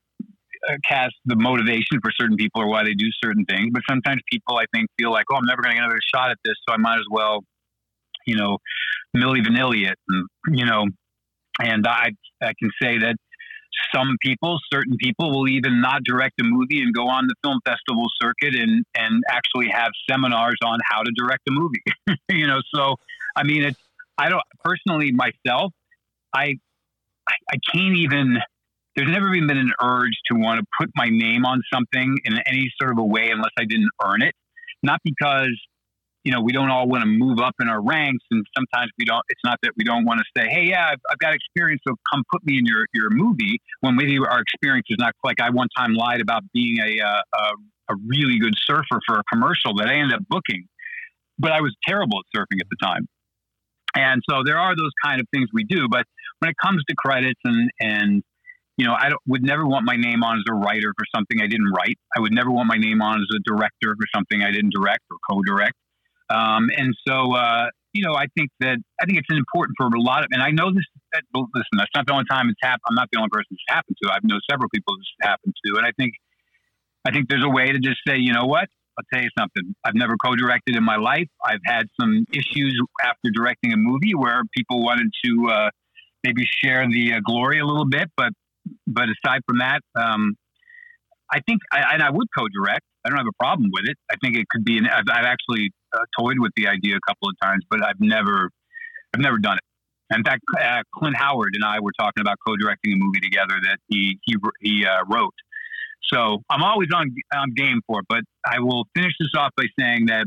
uh, 0.69 0.75
cast 0.87 1.13
the 1.25 1.35
motivation 1.35 1.99
for 2.01 2.11
certain 2.19 2.37
people 2.37 2.61
or 2.61 2.67
why 2.67 2.83
they 2.83 2.93
do 2.93 3.07
certain 3.23 3.45
things. 3.45 3.69
But 3.71 3.83
sometimes 3.89 4.21
people, 4.31 4.57
I 4.57 4.65
think, 4.73 4.87
feel 4.97 5.11
like, 5.11 5.25
oh, 5.31 5.35
I'm 5.35 5.45
never 5.45 5.61
going 5.61 5.75
to 5.75 5.79
get 5.79 5.83
another 5.83 6.01
shot 6.13 6.31
at 6.31 6.37
this, 6.43 6.55
so 6.67 6.73
I 6.73 6.77
might 6.77 6.97
as 6.97 7.05
well, 7.09 7.43
you 8.25 8.35
know, 8.35 8.57
Milli 9.15 9.45
Vanilli 9.45 9.89
it, 9.89 9.97
and 10.07 10.27
you 10.57 10.65
know, 10.65 10.85
and 11.61 11.85
I 11.85 12.11
I 12.41 12.53
can 12.59 12.71
say 12.81 12.97
that 12.99 13.15
some 13.93 14.17
people, 14.21 14.59
certain 14.71 14.95
people, 14.99 15.31
will 15.31 15.49
even 15.49 15.81
not 15.81 16.03
direct 16.03 16.39
a 16.39 16.43
movie 16.43 16.81
and 16.81 16.93
go 16.93 17.07
on 17.07 17.27
the 17.27 17.35
film 17.43 17.59
festival 17.65 18.05
circuit 18.21 18.55
and 18.55 18.85
and 18.95 19.23
actually 19.29 19.69
have 19.69 19.91
seminars 20.09 20.57
on 20.63 20.79
how 20.89 21.01
to 21.01 21.11
direct 21.15 21.41
a 21.47 21.51
movie. 21.51 21.83
you 22.29 22.47
know, 22.47 22.61
so 22.73 22.95
I 23.35 23.43
mean, 23.43 23.63
it's 23.63 23.79
I 24.17 24.29
don't 24.29 24.43
personally 24.63 25.11
myself, 25.11 25.73
I 26.33 26.55
I 27.27 27.57
can't 27.73 27.95
even. 27.95 28.37
There's 28.95 29.09
never 29.09 29.33
even 29.33 29.47
been 29.47 29.57
an 29.57 29.71
urge 29.81 30.17
to 30.29 30.37
want 30.37 30.59
to 30.59 30.65
put 30.77 30.89
my 30.97 31.07
name 31.07 31.45
on 31.45 31.61
something 31.73 32.17
in 32.25 32.33
any 32.45 32.69
sort 32.79 32.91
of 32.91 32.97
a 32.97 33.05
way 33.05 33.29
unless 33.31 33.51
I 33.57 33.63
didn't 33.63 33.89
earn 34.03 34.21
it. 34.21 34.35
Not 34.83 34.99
because 35.05 35.57
you 36.23 36.31
know, 36.31 36.41
we 36.41 36.51
don't 36.51 36.69
all 36.69 36.87
want 36.87 37.01
to 37.01 37.07
move 37.07 37.39
up 37.39 37.55
in 37.59 37.67
our 37.67 37.81
ranks, 37.81 38.23
and 38.29 38.45
sometimes 38.55 38.91
we 38.97 39.05
don't. 39.05 39.23
It's 39.29 39.41
not 39.43 39.57
that 39.63 39.71
we 39.75 39.83
don't 39.83 40.05
want 40.05 40.19
to 40.19 40.25
say, 40.37 40.47
"Hey, 40.47 40.65
yeah, 40.65 40.89
I've, 40.91 40.99
I've, 41.09 41.17
got 41.17 41.33
experience, 41.33 41.81
so 41.87 41.95
come 42.11 42.23
put 42.31 42.45
me 42.45 42.59
in 42.59 42.65
your 42.65 42.85
your 42.93 43.09
movie." 43.09 43.59
When 43.79 43.95
maybe 43.95 44.17
our 44.19 44.39
experience 44.39 44.85
is 44.89 44.97
not 44.99 45.13
like 45.23 45.41
I 45.41 45.49
one 45.49 45.67
time 45.75 45.93
lied 45.93 46.21
about 46.21 46.43
being 46.53 46.77
a 46.79 47.03
uh, 47.03 47.21
a, 47.33 47.93
a 47.93 47.95
really 48.05 48.37
good 48.39 48.53
surfer 48.65 48.99
for 49.07 49.19
a 49.19 49.23
commercial 49.31 49.73
that 49.75 49.87
I 49.87 49.95
ended 49.95 50.13
up 50.13 50.23
booking, 50.29 50.67
but 51.39 51.51
I 51.51 51.61
was 51.61 51.75
terrible 51.87 52.19
at 52.19 52.39
surfing 52.39 52.61
at 52.61 52.67
the 52.69 52.77
time. 52.83 53.07
And 53.95 54.21
so 54.29 54.43
there 54.45 54.57
are 54.57 54.75
those 54.75 54.91
kind 55.03 55.19
of 55.19 55.27
things 55.33 55.49
we 55.51 55.63
do, 55.63 55.87
but 55.89 56.05
when 56.39 56.49
it 56.49 56.55
comes 56.63 56.83
to 56.87 56.95
credits 56.95 57.39
and 57.43 57.71
and 57.79 58.23
you 58.77 58.85
know, 58.87 58.93
I 58.93 59.09
would 59.27 59.43
never 59.43 59.65
want 59.65 59.85
my 59.85 59.95
name 59.95 60.23
on 60.23 60.37
as 60.37 60.43
a 60.49 60.53
writer 60.53 60.93
for 60.97 61.05
something 61.13 61.41
I 61.41 61.47
didn't 61.47 61.71
write. 61.75 61.99
I 62.15 62.19
would 62.19 62.33
never 62.33 62.49
want 62.49 62.67
my 62.67 62.77
name 62.77 63.01
on 63.01 63.19
as 63.19 63.27
a 63.35 63.39
director 63.45 63.95
for 63.95 64.07
something 64.15 64.41
I 64.41 64.51
didn't 64.51 64.73
direct 64.73 65.01
or 65.11 65.17
co-direct. 65.29 65.73
Um, 66.31 66.69
and 66.77 66.95
so, 67.07 67.35
uh, 67.35 67.67
you 67.93 68.03
know, 68.05 68.13
I 68.15 68.25
think 68.37 68.49
that 68.61 68.77
I 69.01 69.05
think 69.05 69.17
it's 69.17 69.27
important 69.29 69.75
for 69.77 69.87
a 69.87 69.99
lot 69.99 70.23
of, 70.23 70.27
and 70.31 70.41
I 70.41 70.51
know 70.51 70.71
this. 70.73 70.85
That, 71.13 71.23
listen, 71.33 71.75
that's 71.77 71.91
not 71.93 72.07
the 72.07 72.13
only 72.13 72.25
time 72.31 72.49
it's 72.49 72.59
happened. 72.63 72.87
I'm 72.89 72.95
not 72.95 73.09
the 73.11 73.19
only 73.19 73.29
person 73.29 73.47
it's 73.51 73.63
happened 73.67 73.97
to. 74.01 74.11
I've 74.11 74.23
known 74.23 74.39
several 74.49 74.69
people 74.73 74.95
this 74.97 75.07
happened 75.21 75.53
to, 75.65 75.77
and 75.77 75.85
I 75.85 75.91
think, 75.99 76.13
I 77.05 77.11
think 77.11 77.27
there's 77.27 77.43
a 77.43 77.49
way 77.49 77.71
to 77.71 77.79
just 77.79 77.99
say, 78.07 78.17
you 78.17 78.31
know 78.31 78.45
what? 78.45 78.69
I'll 78.97 79.05
tell 79.13 79.23
you 79.23 79.29
something. 79.37 79.75
I've 79.83 79.95
never 79.95 80.15
co-directed 80.23 80.75
in 80.75 80.83
my 80.83 80.97
life. 80.97 81.27
I've 81.43 81.63
had 81.65 81.87
some 81.99 82.25
issues 82.33 82.77
after 83.03 83.29
directing 83.33 83.73
a 83.73 83.77
movie 83.77 84.15
where 84.15 84.41
people 84.55 84.83
wanted 84.83 85.09
to 85.25 85.49
uh, 85.49 85.69
maybe 86.23 86.47
share 86.63 86.87
the 86.87 87.15
uh, 87.15 87.19
glory 87.25 87.59
a 87.59 87.65
little 87.65 87.89
bit, 87.89 88.09
but 88.15 88.31
but 88.87 89.07
aside 89.09 89.41
from 89.47 89.57
that, 89.59 89.81
um, 89.99 90.35
I 91.33 91.39
think, 91.47 91.61
I, 91.71 91.93
and 91.93 92.03
I 92.03 92.11
would 92.11 92.27
co-direct. 92.37 92.85
I 93.03 93.09
don't 93.09 93.17
have 93.17 93.27
a 93.27 93.43
problem 93.43 93.69
with 93.73 93.85
it. 93.87 93.97
I 94.11 94.15
think 94.21 94.37
it 94.37 94.47
could 94.49 94.63
be. 94.63 94.77
An, 94.77 94.87
I've, 94.87 95.05
I've 95.11 95.25
actually 95.25 95.71
uh, 95.93 95.99
toyed 96.19 96.39
with 96.39 96.51
the 96.55 96.67
idea 96.67 96.95
a 96.95 96.99
couple 97.07 97.29
of 97.29 97.35
times, 97.41 97.63
but 97.69 97.83
I've 97.83 97.99
never, 97.99 98.49
I've 99.13 99.21
never 99.21 99.37
done 99.37 99.57
it. 99.57 99.63
In 100.15 100.23
fact, 100.23 100.41
uh, 100.59 100.83
Clint 100.93 101.15
Howard 101.15 101.51
and 101.53 101.63
I 101.63 101.79
were 101.79 101.93
talking 101.97 102.21
about 102.21 102.37
co-directing 102.45 102.93
a 102.93 102.97
movie 102.97 103.21
together 103.21 103.55
that 103.63 103.77
he 103.87 104.19
he 104.23 104.35
he 104.59 104.85
uh, 104.85 105.03
wrote. 105.09 105.33
So 106.03 106.43
I'm 106.49 106.63
always 106.63 106.89
on 106.93 107.15
on 107.33 107.53
game 107.53 107.81
for 107.87 107.99
it. 108.01 108.05
But 108.09 108.23
I 108.45 108.59
will 108.59 108.85
finish 108.93 109.13
this 109.19 109.29
off 109.37 109.51
by 109.55 109.65
saying 109.79 110.07
that, 110.07 110.25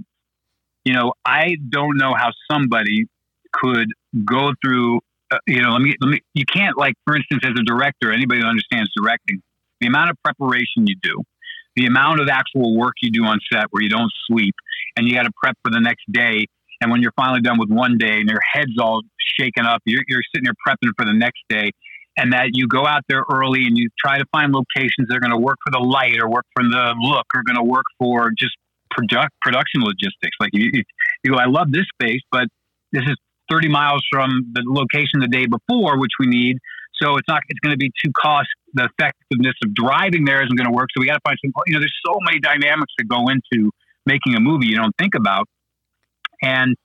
you 0.85 0.95
know, 0.95 1.13
I 1.25 1.57
don't 1.69 1.99
know 1.99 2.15
how 2.15 2.31
somebody 2.51 3.07
could 3.53 3.89
go 4.25 4.53
through. 4.65 5.01
Uh, 5.31 5.39
you 5.47 5.61
know, 5.61 5.71
let 5.71 5.83
me 5.83 5.95
let 6.01 6.09
me. 6.09 6.21
You 6.33 6.47
can't 6.47 6.79
like, 6.79 6.95
for 7.07 7.15
instance, 7.15 7.43
as 7.45 7.53
a 7.59 7.65
director, 7.65 8.11
anybody 8.11 8.41
who 8.41 8.47
understands 8.47 8.91
directing, 8.97 9.43
the 9.81 9.87
amount 9.87 10.11
of 10.11 10.17
preparation 10.25 10.87
you 10.87 10.97
do, 11.03 11.23
the 11.77 11.87
amount 11.87 12.21
of 12.21 12.29
actual 12.29 12.77
work 12.77 12.95
you 13.01 13.11
do 13.11 13.25
on 13.25 13.39
set 13.53 13.67
where 13.71 13.83
you 13.83 13.89
don't 13.89 14.13
sleep 14.27 14.55
and 14.97 15.09
you 15.09 15.15
got 15.15 15.25
to 15.25 15.33
prep 15.37 15.57
for 15.65 15.71
the 15.71 15.81
next 15.81 16.05
day. 16.11 16.47
And 16.81 16.91
when 16.91 17.01
you're 17.03 17.13
finally 17.17 17.41
done 17.41 17.59
with 17.59 17.71
one 17.71 17.99
day 17.99 18.21
and 18.21 18.29
your 18.29 18.41
head's 18.53 18.79
all 18.81 19.03
shaken 19.39 19.67
up, 19.67 19.81
you're, 19.85 20.03
you're 20.09 20.23
sitting 20.35 20.45
there 20.45 20.55
prepping 20.67 20.93
for 20.97 21.05
the 21.05 21.13
next 21.13 21.41
day. 21.49 21.71
And 22.17 22.33
that 22.33 22.51
you 22.53 22.69
go 22.69 22.87
out 22.87 23.03
there 23.09 23.25
early 23.33 23.67
and 23.67 23.77
you 23.77 23.89
try 23.99 24.19
to 24.19 24.25
find 24.31 24.53
locations 24.53 25.09
that 25.09 25.17
are 25.17 25.21
going 25.21 25.33
to 25.33 25.39
work 25.39 25.59
for 25.65 25.73
the 25.73 25.85
light 25.85 26.21
or 26.21 26.31
work 26.31 26.47
for 26.55 26.63
the 26.63 26.95
look 27.01 27.27
or 27.35 27.43
going 27.43 27.57
to 27.57 27.65
work 27.65 27.87
for 27.99 28.31
just 28.39 28.55
product, 28.91 29.33
production 29.43 29.83
logistics. 29.83 30.37
Like 30.39 30.51
you, 30.53 30.71
you 31.25 31.33
go, 31.33 31.39
I 31.39 31.47
love 31.47 31.73
this 31.73 31.87
space, 32.01 32.21
but 32.31 32.47
this 32.93 33.03
is 33.03 33.17
30 33.51 33.69
miles 33.69 34.05
from 34.11 34.53
the 34.53 34.63
location 34.65 35.21
the 35.21 35.29
day 35.29 35.47
before, 35.47 35.99
which 35.99 36.13
we 36.21 36.27
need. 36.27 36.59
So 37.01 37.17
it's 37.17 37.29
not, 37.29 37.43
it's 37.49 37.61
going 37.61 37.73
to 37.73 37.79
be 37.79 37.91
too 38.05 38.13
cost. 38.13 38.49
The 38.75 38.89
effectiveness 38.99 39.55
of 39.65 39.75
driving 39.75 40.25
there 40.25 40.43
isn't 40.43 40.57
going 40.57 40.71
to 40.71 40.75
work. 40.75 40.89
So 40.97 41.01
we 41.01 41.07
got 41.07 41.15
to 41.15 41.21
find 41.25 41.39
some, 41.45 41.53
you 41.67 41.75
know, 41.75 41.81
there's 41.81 41.95
so 42.07 42.17
many 42.23 42.41
dynamics 42.41 42.93
that 42.99 43.09
go 43.09 43.27
into 43.29 43.71
making 44.07 44.35
a 44.35 44.41
movie 44.41 44.67
you 44.67 44.77
don't 44.77 44.95
think 44.99 45.15
about. 45.15 45.49
And 46.43 46.77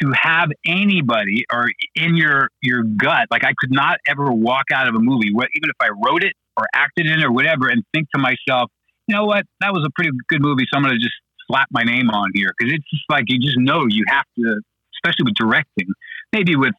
to 0.00 0.12
have 0.14 0.50
anybody 0.64 1.44
or 1.52 1.66
in 1.96 2.16
your 2.16 2.48
your 2.62 2.82
gut, 2.82 3.26
like 3.30 3.44
I 3.44 3.52
could 3.58 3.72
not 3.72 3.98
ever 4.06 4.32
walk 4.32 4.66
out 4.72 4.88
of 4.88 4.94
a 4.94 5.00
movie, 5.00 5.28
even 5.28 5.70
if 5.70 5.76
I 5.80 5.88
wrote 5.88 6.22
it 6.22 6.34
or 6.56 6.66
acted 6.74 7.06
in 7.06 7.18
it 7.18 7.24
or 7.24 7.32
whatever, 7.32 7.68
and 7.68 7.82
think 7.92 8.08
to 8.14 8.20
myself, 8.20 8.70
you 9.06 9.16
know 9.16 9.24
what, 9.24 9.44
that 9.60 9.72
was 9.72 9.84
a 9.84 9.90
pretty 9.94 10.10
good 10.28 10.40
movie, 10.40 10.64
so 10.70 10.76
I'm 10.76 10.84
going 10.84 10.94
to 10.94 11.00
just 11.00 11.14
slap 11.48 11.66
my 11.72 11.82
name 11.82 12.10
on 12.10 12.30
here 12.34 12.50
because 12.56 12.72
it's 12.72 12.88
just 12.90 13.04
like 13.10 13.24
you 13.26 13.40
just 13.40 13.58
know 13.58 13.86
you 13.88 14.04
have 14.08 14.24
to, 14.38 14.60
especially 14.96 15.24
with 15.24 15.34
directing, 15.34 15.88
maybe 16.32 16.54
with 16.54 16.74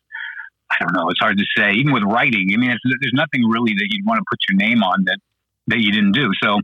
I 0.71 0.84
don't 0.84 0.93
know, 0.95 1.10
it's 1.10 1.19
hard 1.19 1.38
to 1.38 1.45
say, 1.55 1.73
even 1.73 1.93
with 1.93 2.03
writing. 2.03 2.49
I 2.53 2.57
mean, 2.57 2.69
there's 2.69 3.13
nothing 3.13 3.47
really 3.47 3.73
that 3.73 3.88
you'd 3.89 4.05
want 4.05 4.19
to 4.19 4.25
put 4.29 4.39
your 4.49 4.57
name 4.57 4.84
on 4.84 5.03
that 5.05 5.19
that 5.67 5.79
you 5.79 5.91
didn't 5.91 6.13
do. 6.13 6.31
So. 6.41 6.60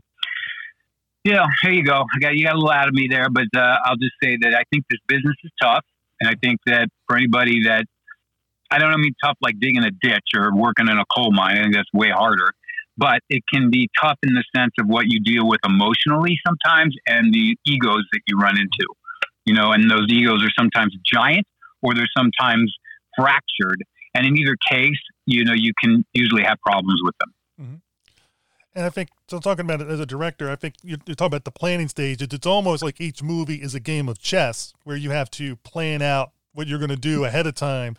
Yeah, 1.24 1.44
here 1.62 1.72
you 1.72 1.84
go. 1.84 2.04
I 2.14 2.18
got 2.20 2.36
you 2.36 2.44
got 2.46 2.54
a 2.54 2.58
little 2.58 2.70
out 2.70 2.88
of 2.88 2.94
me 2.94 3.08
there, 3.10 3.28
but 3.28 3.48
uh, 3.54 3.76
I'll 3.84 3.96
just 3.96 4.14
say 4.22 4.38
that 4.40 4.54
I 4.54 4.62
think 4.70 4.84
this 4.88 5.00
business 5.08 5.34
is 5.44 5.50
tough. 5.60 5.84
And 6.20 6.30
I 6.30 6.34
think 6.42 6.60
that 6.66 6.88
for 7.06 7.16
anybody 7.16 7.64
that, 7.64 7.84
I 8.70 8.78
don't 8.78 8.98
mean 9.00 9.14
tough 9.22 9.36
like 9.40 9.58
digging 9.60 9.84
a 9.84 9.90
ditch 9.90 10.28
or 10.34 10.54
working 10.54 10.88
in 10.88 10.98
a 10.98 11.04
coal 11.14 11.32
mine, 11.32 11.58
I 11.58 11.62
think 11.62 11.74
that's 11.74 11.92
way 11.92 12.10
harder. 12.10 12.52
But 12.96 13.20
it 13.28 13.42
can 13.52 13.70
be 13.70 13.88
tough 14.00 14.18
in 14.22 14.34
the 14.34 14.44
sense 14.54 14.72
of 14.80 14.86
what 14.86 15.06
you 15.08 15.20
deal 15.20 15.46
with 15.46 15.60
emotionally 15.66 16.38
sometimes 16.46 16.96
and 17.06 17.32
the 17.32 17.56
egos 17.66 18.04
that 18.12 18.20
you 18.26 18.38
run 18.38 18.56
into. 18.56 18.86
You 19.44 19.54
know, 19.54 19.72
and 19.72 19.90
those 19.90 20.06
egos 20.10 20.42
are 20.42 20.52
sometimes 20.58 20.96
giant 21.04 21.46
or 21.82 21.94
they're 21.94 22.08
sometimes 22.16 22.74
fractured. 23.16 23.82
And 24.18 24.26
in 24.26 24.36
either 24.36 24.56
case, 24.68 24.98
you 25.26 25.44
know, 25.44 25.52
you 25.54 25.72
can 25.80 26.04
usually 26.12 26.42
have 26.42 26.58
problems 26.60 27.00
with 27.04 27.14
them. 27.20 27.34
Mm-hmm. 27.60 27.74
And 28.74 28.84
I 28.84 28.90
think, 28.90 29.10
so 29.28 29.38
talking 29.38 29.64
about 29.64 29.80
it 29.80 29.86
as 29.86 30.00
a 30.00 30.06
director, 30.06 30.50
I 30.50 30.56
think 30.56 30.74
you're, 30.82 30.98
you're 31.06 31.14
talking 31.14 31.28
about 31.34 31.44
the 31.44 31.52
planning 31.52 31.86
stage. 31.86 32.20
It's, 32.20 32.34
it's 32.34 32.46
almost 32.46 32.82
like 32.82 33.00
each 33.00 33.22
movie 33.22 33.62
is 33.62 33.76
a 33.76 33.80
game 33.80 34.08
of 34.08 34.18
chess 34.18 34.72
where 34.82 34.96
you 34.96 35.10
have 35.10 35.30
to 35.32 35.54
plan 35.56 36.02
out 36.02 36.32
what 36.52 36.66
you're 36.66 36.80
going 36.80 36.90
to 36.90 36.96
do 36.96 37.24
ahead 37.24 37.46
of 37.46 37.54
time 37.54 37.96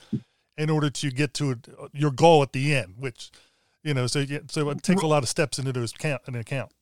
in 0.57 0.69
order 0.69 0.89
to 0.89 1.09
get 1.09 1.33
to 1.35 1.55
your 1.93 2.11
goal 2.11 2.43
at 2.43 2.51
the 2.51 2.75
end, 2.75 2.95
which, 2.97 3.31
you 3.81 3.93
know, 3.93 4.05
so, 4.05 4.25
so 4.49 4.69
it 4.71 4.83
takes 4.83 5.01
a 5.01 5.07
lot 5.07 5.23
of 5.23 5.29
steps 5.29 5.57
into 5.57 5.71
those 5.71 5.93
count, 5.93 6.21
an 6.25 6.35
account. 6.35 6.73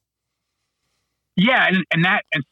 Yeah, 1.35 1.67
and, 1.67 1.85
and 1.93 2.03
that 2.03 2.23
and, 2.33 2.43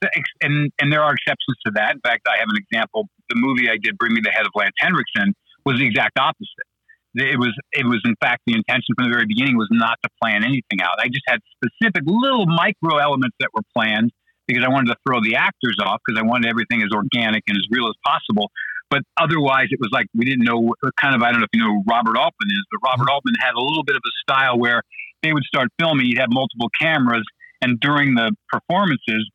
and 0.43 0.71
and 0.79 0.93
there 0.93 1.01
are 1.01 1.11
exceptions 1.11 1.57
to 1.65 1.71
that. 1.73 1.95
In 1.95 2.01
fact, 2.01 2.27
I 2.27 2.37
have 2.37 2.47
an 2.47 2.57
example. 2.57 3.09
The 3.29 3.35
movie 3.35 3.67
I 3.67 3.77
did, 3.81 3.97
Bring 3.97 4.13
Me 4.13 4.21
the 4.23 4.29
Head 4.29 4.45
of 4.45 4.51
Lance 4.53 4.75
Henriksen, 4.77 5.33
was 5.65 5.79
the 5.79 5.87
exact 5.87 6.19
opposite 6.19 6.67
it 7.15 7.39
was 7.39 7.55
it 7.71 7.85
was 7.85 8.01
in 8.03 8.15
fact 8.19 8.43
the 8.45 8.53
intention 8.53 8.93
from 8.95 9.07
the 9.07 9.13
very 9.13 9.25
beginning 9.25 9.55
was 9.55 9.69
not 9.71 9.97
to 10.03 10.09
plan 10.21 10.43
anything 10.43 10.83
out. 10.83 10.99
I 10.99 11.07
just 11.07 11.23
had 11.27 11.39
specific 11.55 12.03
little 12.05 12.45
micro 12.45 12.97
elements 12.97 13.35
that 13.39 13.49
were 13.53 13.63
planned 13.75 14.11
because 14.47 14.63
I 14.63 14.69
wanted 14.69 14.91
to 14.93 14.97
throw 15.07 15.21
the 15.21 15.35
actors 15.35 15.77
off 15.79 16.01
because 16.05 16.19
I 16.19 16.25
wanted 16.27 16.49
everything 16.49 16.83
as 16.83 16.89
organic 16.93 17.43
and 17.47 17.57
as 17.57 17.65
real 17.71 17.87
as 17.87 17.95
possible. 18.05 18.51
But 18.89 19.01
otherwise, 19.17 19.67
it 19.71 19.79
was 19.79 19.89
like 19.91 20.05
we 20.13 20.25
didn't 20.25 20.45
know 20.45 20.75
kind 20.99 21.15
of 21.15 21.23
I 21.23 21.31
don't 21.31 21.39
know 21.39 21.47
if 21.49 21.55
you 21.55 21.63
know 21.63 21.83
Robert 21.87 22.17
Altman 22.17 22.49
is, 22.51 22.63
but 22.71 22.91
Robert 22.91 23.09
Altman 23.09 23.33
had 23.39 23.55
a 23.55 23.63
little 23.63 23.83
bit 23.83 23.95
of 23.95 24.03
a 24.05 24.13
style 24.21 24.59
where 24.59 24.83
they 25.23 25.33
would 25.33 25.43
start 25.43 25.69
filming. 25.79 26.05
He'd 26.05 26.19
have 26.19 26.29
multiple 26.29 26.69
cameras, 26.79 27.23
and 27.61 27.79
during 27.79 28.13
the 28.13 28.35
performances, 28.51 29.25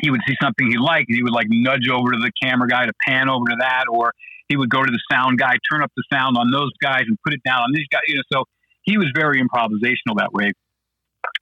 he 0.00 0.10
would 0.10 0.22
see 0.26 0.34
something 0.40 0.66
he 0.70 0.78
liked, 0.78 1.10
and 1.10 1.16
he 1.16 1.22
would 1.22 1.34
like 1.34 1.46
nudge 1.50 1.88
over 1.92 2.12
to 2.12 2.18
the 2.18 2.32
camera 2.42 2.68
guy 2.68 2.86
to 2.86 2.92
pan 3.06 3.28
over 3.28 3.44
to 3.50 3.56
that, 3.60 3.84
or 3.90 4.12
he 4.48 4.56
would 4.56 4.70
go 4.70 4.82
to 4.84 4.90
the 4.90 5.00
sound 5.10 5.38
guy, 5.38 5.54
turn 5.70 5.82
up 5.82 5.92
the 5.96 6.04
sound 6.12 6.36
on 6.38 6.50
those 6.50 6.72
guys, 6.82 7.02
and 7.06 7.16
put 7.24 7.34
it 7.34 7.42
down 7.44 7.60
on 7.60 7.72
these 7.72 7.86
guys. 7.90 8.02
You 8.06 8.16
know, 8.16 8.22
so 8.32 8.44
he 8.82 8.98
was 8.98 9.10
very 9.14 9.42
improvisational 9.42 10.18
that 10.18 10.32
way. 10.32 10.52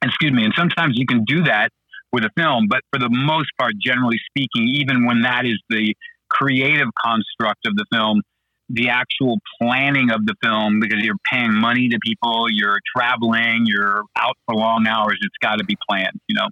Excuse 0.01 0.31
me. 0.31 0.45
And 0.45 0.53
sometimes 0.55 0.93
you 0.97 1.05
can 1.05 1.23
do 1.25 1.43
that 1.43 1.69
with 2.11 2.23
a 2.23 2.29
film, 2.37 2.67
but 2.69 2.81
for 2.91 2.99
the 2.99 3.09
most 3.09 3.49
part, 3.59 3.73
generally 3.79 4.19
speaking, 4.29 4.67
even 4.67 5.05
when 5.05 5.21
that 5.23 5.45
is 5.45 5.59
the 5.69 5.95
creative 6.29 6.87
construct 7.03 7.65
of 7.67 7.75
the 7.75 7.85
film, 7.91 8.21
the 8.69 8.89
actual 8.89 9.37
planning 9.59 10.09
of 10.09 10.25
the 10.25 10.35
film, 10.41 10.79
because 10.79 11.03
you're 11.03 11.17
paying 11.29 11.53
money 11.53 11.89
to 11.89 11.97
people, 11.99 12.45
you're 12.49 12.79
traveling, 12.95 13.65
you're 13.65 14.03
out 14.15 14.37
for 14.45 14.55
long 14.55 14.87
hours, 14.87 15.17
it's 15.21 15.37
got 15.41 15.57
to 15.57 15.63
be 15.65 15.75
planned, 15.89 16.19
you 16.27 16.35
know? 16.35 16.47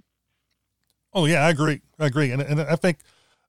Oh 1.13 1.25
yeah, 1.25 1.45
I 1.45 1.49
agree. 1.49 1.81
I 1.99 2.07
agree. 2.07 2.31
And, 2.31 2.41
and 2.41 2.61
I 2.61 2.75
think 2.75 2.99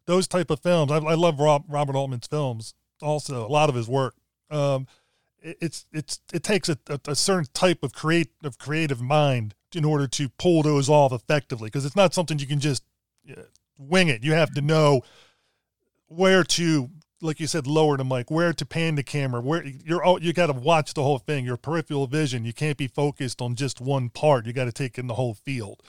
those 0.06 0.28
type 0.28 0.50
of 0.50 0.60
films, 0.60 0.92
I, 0.92 0.96
I 0.98 1.14
love 1.14 1.40
Rob, 1.40 1.64
Robert 1.68 1.96
Altman's 1.96 2.26
films 2.26 2.74
also 3.02 3.46
a 3.46 3.48
lot 3.48 3.68
of 3.68 3.74
his 3.74 3.88
work. 3.88 4.14
Um, 4.50 4.86
it, 5.40 5.58
it's 5.60 5.86
it's 5.92 6.20
it 6.32 6.42
takes 6.42 6.68
a, 6.68 6.78
a, 6.88 7.00
a, 7.08 7.14
certain 7.14 7.48
type 7.52 7.82
of 7.82 7.92
create 7.92 8.30
of 8.44 8.58
creative 8.58 9.00
mind 9.00 9.54
in 9.74 9.84
order 9.84 10.06
to 10.06 10.28
pull 10.28 10.62
those 10.62 10.88
off 10.88 11.12
effectively 11.12 11.66
because 11.68 11.84
it's 11.84 11.96
not 11.96 12.14
something 12.14 12.38
you 12.38 12.46
can 12.46 12.60
just 12.60 12.84
wing 13.78 14.08
it. 14.08 14.22
You 14.22 14.32
have 14.32 14.54
to 14.54 14.60
know 14.60 15.02
where 16.08 16.44
to, 16.44 16.90
like 17.20 17.40
you 17.40 17.46
said, 17.46 17.66
lower 17.66 17.96
the 17.96 18.04
mic, 18.04 18.30
where 18.30 18.52
to 18.52 18.66
pan 18.66 18.94
the 18.96 19.02
camera, 19.02 19.40
where 19.40 19.64
you're 19.64 20.04
oh, 20.06 20.18
you 20.18 20.32
got 20.32 20.46
to 20.46 20.52
watch 20.52 20.94
the 20.94 21.02
whole 21.02 21.18
thing. 21.18 21.44
Your 21.44 21.56
peripheral 21.56 22.06
vision. 22.06 22.44
You 22.44 22.52
can't 22.52 22.76
be 22.76 22.88
focused 22.88 23.40
on 23.40 23.54
just 23.54 23.80
one 23.80 24.10
part. 24.10 24.46
You 24.46 24.52
got 24.52 24.64
to 24.64 24.72
take 24.72 24.98
in 24.98 25.06
the 25.06 25.14
whole 25.14 25.34
field. 25.34 25.82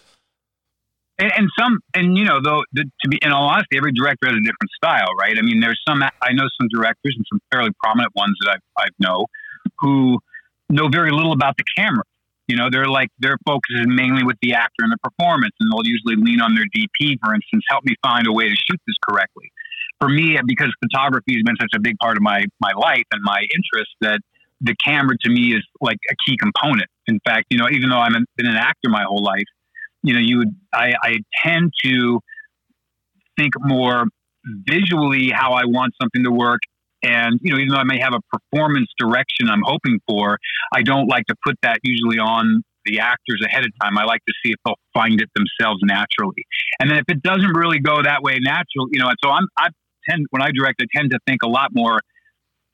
And, 1.23 1.31
and, 1.37 1.49
some, 1.57 1.79
and 1.93 2.17
you 2.17 2.25
know, 2.25 2.41
though, 2.43 2.63
the, 2.73 2.83
to 2.83 3.07
be 3.07 3.17
in 3.21 3.31
all 3.31 3.47
honesty, 3.47 3.77
every 3.77 3.93
director 3.93 4.27
has 4.27 4.35
a 4.35 4.43
different 4.43 4.71
style, 4.75 5.07
right? 5.17 5.37
I 5.37 5.41
mean, 5.41 5.61
there's 5.61 5.79
some, 5.87 6.03
I 6.03 6.33
know 6.33 6.43
some 6.59 6.67
directors 6.67 7.15
and 7.15 7.25
some 7.31 7.39
fairly 7.49 7.69
prominent 7.81 8.13
ones 8.13 8.35
that 8.41 8.59
I, 8.77 8.83
I 8.83 8.87
know 8.99 9.27
who 9.79 10.19
know 10.69 10.89
very 10.89 11.11
little 11.11 11.31
about 11.31 11.55
the 11.55 11.63
camera. 11.77 12.03
You 12.49 12.57
know, 12.57 12.67
they're 12.69 12.89
like, 12.89 13.07
their 13.19 13.37
focus 13.45 13.71
is 13.79 13.85
mainly 13.87 14.25
with 14.25 14.35
the 14.41 14.53
actor 14.53 14.83
and 14.83 14.91
the 14.91 14.97
performance, 15.01 15.53
and 15.61 15.71
they'll 15.71 15.87
usually 15.87 16.17
lean 16.17 16.41
on 16.41 16.55
their 16.55 16.65
DP, 16.75 17.15
for 17.23 17.33
instance, 17.33 17.63
help 17.69 17.85
me 17.85 17.95
find 18.03 18.27
a 18.27 18.33
way 18.33 18.49
to 18.49 18.55
shoot 18.55 18.81
this 18.85 18.97
correctly. 19.07 19.49
For 20.01 20.09
me, 20.09 20.37
because 20.45 20.75
photography 20.83 21.35
has 21.35 21.43
been 21.43 21.55
such 21.55 21.71
a 21.73 21.79
big 21.79 21.97
part 21.99 22.17
of 22.17 22.21
my, 22.21 22.43
my 22.59 22.73
life 22.75 23.05
and 23.13 23.21
my 23.23 23.39
interest, 23.55 23.91
that 24.01 24.19
the 24.59 24.75
camera 24.83 25.15
to 25.21 25.29
me 25.29 25.55
is 25.55 25.63
like 25.79 25.99
a 26.11 26.15
key 26.27 26.35
component. 26.35 26.89
In 27.07 27.21
fact, 27.25 27.45
you 27.49 27.57
know, 27.57 27.69
even 27.71 27.89
though 27.89 27.99
I've 27.99 28.11
been 28.35 28.47
an 28.47 28.57
actor 28.57 28.89
my 28.89 29.03
whole 29.07 29.23
life, 29.23 29.47
you 30.03 30.13
know, 30.13 30.19
you 30.19 30.37
would, 30.39 30.55
I, 30.73 30.93
I 31.01 31.17
tend 31.43 31.71
to 31.83 32.19
think 33.37 33.53
more 33.59 34.05
visually 34.45 35.31
how 35.33 35.53
I 35.53 35.63
want 35.65 35.93
something 36.01 36.23
to 36.23 36.31
work. 36.31 36.59
And, 37.03 37.39
you 37.41 37.51
know, 37.51 37.57
even 37.57 37.69
though 37.69 37.79
I 37.79 37.83
may 37.83 37.99
have 37.99 38.13
a 38.13 38.37
performance 38.37 38.89
direction 38.97 39.49
I'm 39.49 39.63
hoping 39.63 39.99
for, 40.07 40.37
I 40.73 40.83
don't 40.83 41.07
like 41.07 41.25
to 41.27 41.35
put 41.45 41.55
that 41.63 41.79
usually 41.83 42.17
on 42.17 42.63
the 42.85 42.99
actors 42.99 43.41
ahead 43.45 43.63
of 43.65 43.71
time. 43.81 43.97
I 43.97 44.03
like 44.03 44.21
to 44.27 44.33
see 44.43 44.51
if 44.51 44.57
they'll 44.65 44.75
find 44.93 45.19
it 45.21 45.29
themselves 45.35 45.79
naturally. 45.83 46.45
And 46.79 46.89
then 46.89 46.97
if 46.97 47.05
it 47.07 47.21
doesn't 47.21 47.53
really 47.55 47.79
go 47.79 48.01
that 48.03 48.21
way 48.21 48.37
natural, 48.41 48.87
you 48.91 48.99
know, 48.99 49.07
and 49.07 49.17
so 49.23 49.31
I'm, 49.31 49.47
I 49.57 49.69
tend, 50.09 50.25
when 50.31 50.41
I 50.41 50.51
direct, 50.51 50.81
I 50.81 50.85
tend 50.95 51.11
to 51.11 51.19
think 51.25 51.43
a 51.43 51.49
lot 51.49 51.69
more 51.73 51.99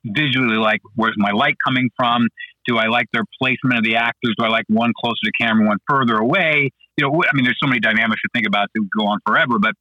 visually 0.06 0.58
like, 0.58 0.82
where's 0.96 1.16
my 1.18 1.32
light 1.32 1.56
coming 1.66 1.90
from? 1.96 2.28
Do 2.68 2.78
I 2.78 2.88
like 2.88 3.08
their 3.14 3.24
placement 3.42 3.80
of 3.80 3.84
the 3.84 3.96
actors? 3.96 4.36
Do 4.38 4.46
I 4.46 4.50
like 4.50 4.66
one 4.68 4.94
closer 5.00 5.20
to 5.26 5.32
camera, 5.40 5.68
one 5.68 5.78
further 5.90 6.16
away? 6.16 6.72
You 6.98 7.06
know, 7.06 7.22
I 7.24 7.36
mean, 7.36 7.46
there's 7.46 7.60
so 7.62 7.68
many 7.68 7.80
dynamics 7.80 8.22
to 8.22 8.30
think 8.34 8.48
about 8.48 8.70
that 8.74 8.88
go 8.98 9.06
on 9.06 9.20
forever, 9.26 9.60
but 9.60 9.74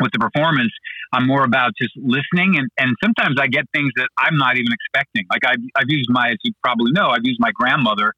with 0.00 0.12
the 0.12 0.18
performance, 0.18 0.72
I'm 1.12 1.26
more 1.26 1.44
about 1.44 1.72
just 1.80 1.92
listening. 1.96 2.58
And, 2.58 2.68
and 2.78 2.96
sometimes 3.02 3.36
I 3.40 3.46
get 3.46 3.64
things 3.72 3.92
that 3.96 4.08
I'm 4.18 4.36
not 4.36 4.56
even 4.56 4.72
expecting. 4.72 5.24
Like 5.30 5.44
I've, 5.46 5.62
I've 5.76 5.88
used 5.88 6.10
my, 6.10 6.30
as 6.30 6.36
you 6.42 6.52
probably 6.62 6.90
know, 6.92 7.08
I've 7.08 7.24
used 7.24 7.38
my 7.40 7.52
grandmother 7.54 8.12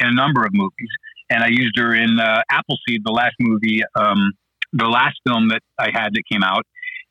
in 0.00 0.08
a 0.08 0.12
number 0.12 0.42
of 0.42 0.52
movies. 0.52 0.90
And 1.30 1.44
I 1.44 1.48
used 1.48 1.78
her 1.78 1.94
in 1.94 2.18
uh, 2.18 2.42
Appleseed, 2.50 3.02
the 3.04 3.12
last 3.12 3.36
movie, 3.38 3.82
um, 3.94 4.32
the 4.72 4.88
last 4.88 5.20
film 5.26 5.48
that 5.50 5.62
I 5.78 5.90
had 5.92 6.12
that 6.14 6.22
came 6.30 6.42
out. 6.42 6.66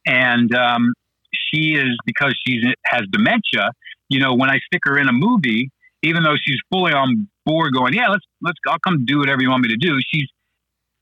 And 0.05 0.53
um, 0.53 0.93
she 1.31 1.75
is, 1.75 1.95
because 2.05 2.37
she 2.45 2.61
has 2.85 3.03
dementia, 3.11 3.71
you 4.09 4.19
know, 4.19 4.35
when 4.35 4.49
I 4.49 4.59
stick 4.65 4.81
her 4.83 4.97
in 4.97 5.07
a 5.07 5.13
movie, 5.13 5.71
even 6.03 6.23
though 6.23 6.35
she's 6.35 6.59
fully 6.71 6.91
on 6.91 7.29
board 7.45 7.73
going, 7.73 7.93
yeah, 7.93 8.09
let's, 8.09 8.25
let's, 8.41 8.57
I'll 8.67 8.79
come 8.79 9.05
do 9.05 9.19
whatever 9.19 9.41
you 9.41 9.49
want 9.49 9.63
me 9.63 9.69
to 9.69 9.77
do. 9.77 9.97
She's, 10.05 10.27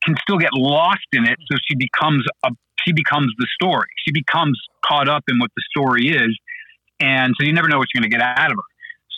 can 0.03 0.15
still 0.21 0.37
get 0.37 0.51
lost 0.53 1.07
in 1.13 1.25
it. 1.25 1.37
So 1.51 1.57
she 1.67 1.75
becomes 1.75 2.25
a 2.45 2.49
she 2.85 2.93
becomes 2.93 3.31
the 3.37 3.47
story. 3.61 3.87
She 4.05 4.11
becomes 4.11 4.59
caught 4.85 5.09
up 5.09 5.23
in 5.27 5.37
what 5.37 5.51
the 5.55 5.63
story 5.69 6.07
is, 6.07 6.37
and 6.99 7.33
so 7.37 7.45
you 7.45 7.53
never 7.53 7.67
know 7.67 7.77
what 7.77 7.87
you're 7.93 8.01
going 8.01 8.09
to 8.09 8.17
get 8.17 8.25
out 8.25 8.51
of 8.51 8.57
her. 8.57 8.63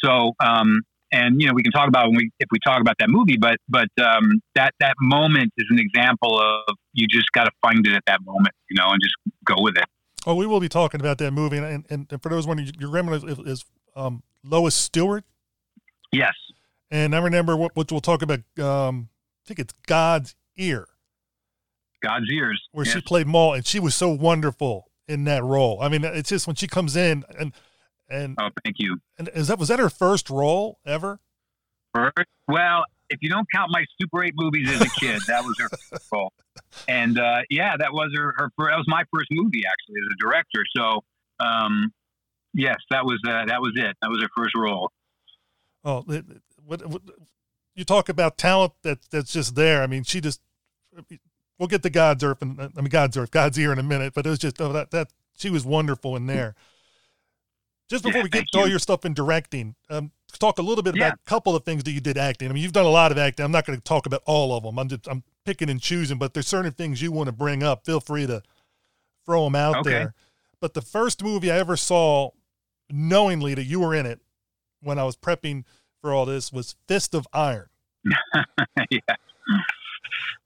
So, 0.04 0.34
um, 0.44 0.82
and 1.12 1.40
you 1.40 1.48
know, 1.48 1.54
we 1.54 1.62
can 1.62 1.72
talk 1.72 1.88
about 1.88 2.08
when 2.08 2.18
we 2.18 2.32
if 2.40 2.48
we 2.52 2.58
talk 2.66 2.82
about 2.82 2.96
that 3.00 3.10
movie, 3.10 3.38
but 3.38 3.58
but 3.70 3.90
um, 4.02 4.42
that 4.56 4.74
that 4.80 4.96
moment 5.00 5.54
is 5.58 5.68
an 5.70 5.80
example 5.80 6.40
of 6.40 6.76
you 6.94 7.08
just 7.08 7.32
got 7.34 7.46
to 7.46 7.52
find 7.62 7.86
it 7.86 7.94
at 7.94 8.04
that 8.08 8.22
moment, 8.24 8.56
you 8.70 8.78
know, 8.78 8.90
and 8.90 9.00
just 9.02 9.16
go 9.46 9.56
with 9.58 9.78
it. 9.78 9.86
Oh, 10.26 10.36
we 10.36 10.46
will 10.46 10.60
be 10.60 10.70
talking 10.70 11.00
about 11.00 11.18
that 11.20 11.32
movie, 11.32 11.58
and 11.58 11.86
and, 11.90 12.08
and 12.12 12.22
for 12.22 12.30
those 12.30 12.48
wondering, 12.48 12.72
your 12.80 12.90
grandmother 12.90 13.28
is, 13.28 13.40
is 13.40 13.66
um, 13.96 14.24
Lois 14.44 14.76
Stewart. 14.76 15.24
Yes. 16.12 16.34
And 16.90 17.16
I 17.16 17.20
remember 17.20 17.56
what, 17.56 17.76
what 17.76 17.90
we'll 17.92 18.02
talk 18.02 18.22
about. 18.22 18.40
Um, 18.60 19.10
I 19.46 19.48
think 19.48 19.60
it's 19.60 19.74
God's 19.88 20.36
ear. 20.58 20.88
God's 22.02 22.32
ears. 22.32 22.62
Where 22.72 22.86
yes. 22.86 22.96
she 22.96 23.02
played 23.02 23.28
Maul, 23.28 23.54
and 23.54 23.66
she 23.66 23.80
was 23.80 23.96
so 23.96 24.10
wonderful 24.10 24.90
in 25.08 25.24
that 25.26 25.44
role. 25.44 25.80
I 25.82 25.90
mean, 25.90 26.04
it's 26.04 26.30
just 26.30 26.48
when 26.48 26.56
she 26.56 26.68
comes 26.68 26.96
in 26.96 27.24
and 27.38 27.54
and 28.10 28.36
oh, 28.40 28.50
thank 28.64 28.78
you. 28.80 28.98
And 29.18 29.30
is 29.34 29.48
that 29.48 29.60
was 29.60 29.70
that 29.70 29.80
her 29.80 29.90
first 29.90 30.30
role 30.30 30.80
ever? 30.86 31.20
First, 31.94 32.28
well, 32.48 32.86
if 33.10 33.20
you 33.22 33.30
don't 33.30 33.48
count 33.54 33.70
my 33.72 33.86
Super 34.00 34.24
8 34.24 34.34
movies 34.36 34.70
as 34.70 34.82
a 34.82 34.90
kid, 35.00 35.22
that 35.28 35.44
was 35.44 35.56
her 35.60 35.70
first 35.70 36.08
role. 36.12 36.32
and 36.88 37.20
uh, 37.20 37.40
yeah, 37.50 37.76
that 37.78 37.92
was 37.92 38.12
her, 38.16 38.34
her. 38.38 38.50
That 38.58 38.78
was 38.78 38.86
my 38.88 39.04
first 39.14 39.28
movie 39.32 39.64
actually 39.66 40.02
as 40.02 40.14
a 40.14 40.24
director. 40.24 40.66
So 40.76 41.02
um, 41.40 41.94
yes, 42.54 42.78
that 42.90 43.06
was 43.06 43.20
uh, 43.28 43.46
that 43.46 43.62
was 43.62 43.74
it. 43.76 43.96
That 44.02 44.10
was 44.10 44.22
her 44.22 44.30
first 44.36 44.56
role. 44.56 44.92
Oh, 45.84 46.04
what, 46.66 46.86
what 46.88 47.02
you 47.76 47.86
talk 47.86 48.10
about 48.10 48.38
talent 48.38 48.74
that 48.84 49.00
that's 49.10 49.34
just 49.34 49.56
there. 49.56 49.82
I 49.84 49.88
mean, 49.88 50.04
she 50.04 50.22
just. 50.22 50.42
We'll 51.58 51.68
get 51.68 51.84
to 51.84 51.90
God's 51.92 52.24
Earth 52.24 52.42
and 52.42 52.60
I 52.60 52.82
mean 52.82 52.90
God's 52.90 53.16
Earth, 53.16 53.30
God's 53.32 53.58
ear 53.60 53.72
in 53.72 53.78
a 53.78 53.84
minute, 53.84 54.14
but 54.16 54.26
it 54.26 54.30
was 54.30 54.40
just 54.40 54.60
oh, 54.60 54.74
that 54.74 54.92
that 54.92 55.10
she 55.38 55.50
was 55.50 55.64
wonderful 55.64 56.16
in 56.16 56.26
there. 56.26 56.56
Just 57.90 58.04
before 58.04 58.20
Yeah, 58.20 58.24
we 58.24 58.30
get 58.30 58.48
to 58.52 58.60
all 58.60 58.68
your 58.68 58.80
stuff 58.80 59.06
in 59.06 59.14
directing, 59.14 59.76
um, 59.90 60.12
talk 60.40 60.60
a 60.60 60.62
little 60.62 60.82
bit 60.84 60.96
Yeah. 60.96 61.08
about 61.10 61.20
a 61.20 61.30
couple 61.30 61.56
of 61.56 61.64
things 61.64 61.84
that 61.84 61.92
you 61.92 62.00
did 62.02 62.18
acting. 62.18 62.50
I 62.50 62.54
mean, 62.54 62.64
you've 62.64 62.72
done 62.72 62.86
a 62.86 62.90
lot 62.90 63.12
of 63.12 63.18
acting. 63.18 63.44
I'm 63.46 63.52
not 63.52 63.66
going 63.66 63.78
to 63.78 63.84
talk 63.84 64.06
about 64.06 64.24
all 64.26 64.56
of 64.56 64.64
them. 64.64 64.80
I'm 64.80 64.88
just 64.88 65.08
I'm 65.08 65.24
picking 65.46 65.70
and 65.70 65.80
choosing, 65.80 66.18
but 66.18 66.34
there's 66.34 66.48
certain 66.48 66.72
things 66.72 67.02
you 67.02 67.12
want 67.12 67.28
to 67.28 67.34
bring 67.34 67.62
up. 67.64 67.86
Feel 67.86 68.00
free 68.00 68.26
to 68.28 68.42
throw 69.26 69.44
them 69.44 69.56
out 69.56 69.78
Okay. 69.78 69.90
there. 69.92 70.14
But 70.60 70.74
the 70.74 70.82
first 70.82 71.24
movie 71.24 71.52
I 71.52 71.58
ever 71.60 71.78
saw, 71.78 72.32
knowingly 72.90 73.54
that 73.54 73.66
you 73.66 73.80
were 73.82 73.94
in 73.94 74.06
it, 74.06 74.20
when 74.82 74.98
I 74.98 75.04
was 75.04 75.16
prepping 75.16 75.66
for 76.02 76.14
all 76.14 76.26
this, 76.26 76.52
was 76.52 76.76
Fist 76.88 77.14
of 77.14 77.28
Iron. 77.34 77.68
yeah. 78.90 79.00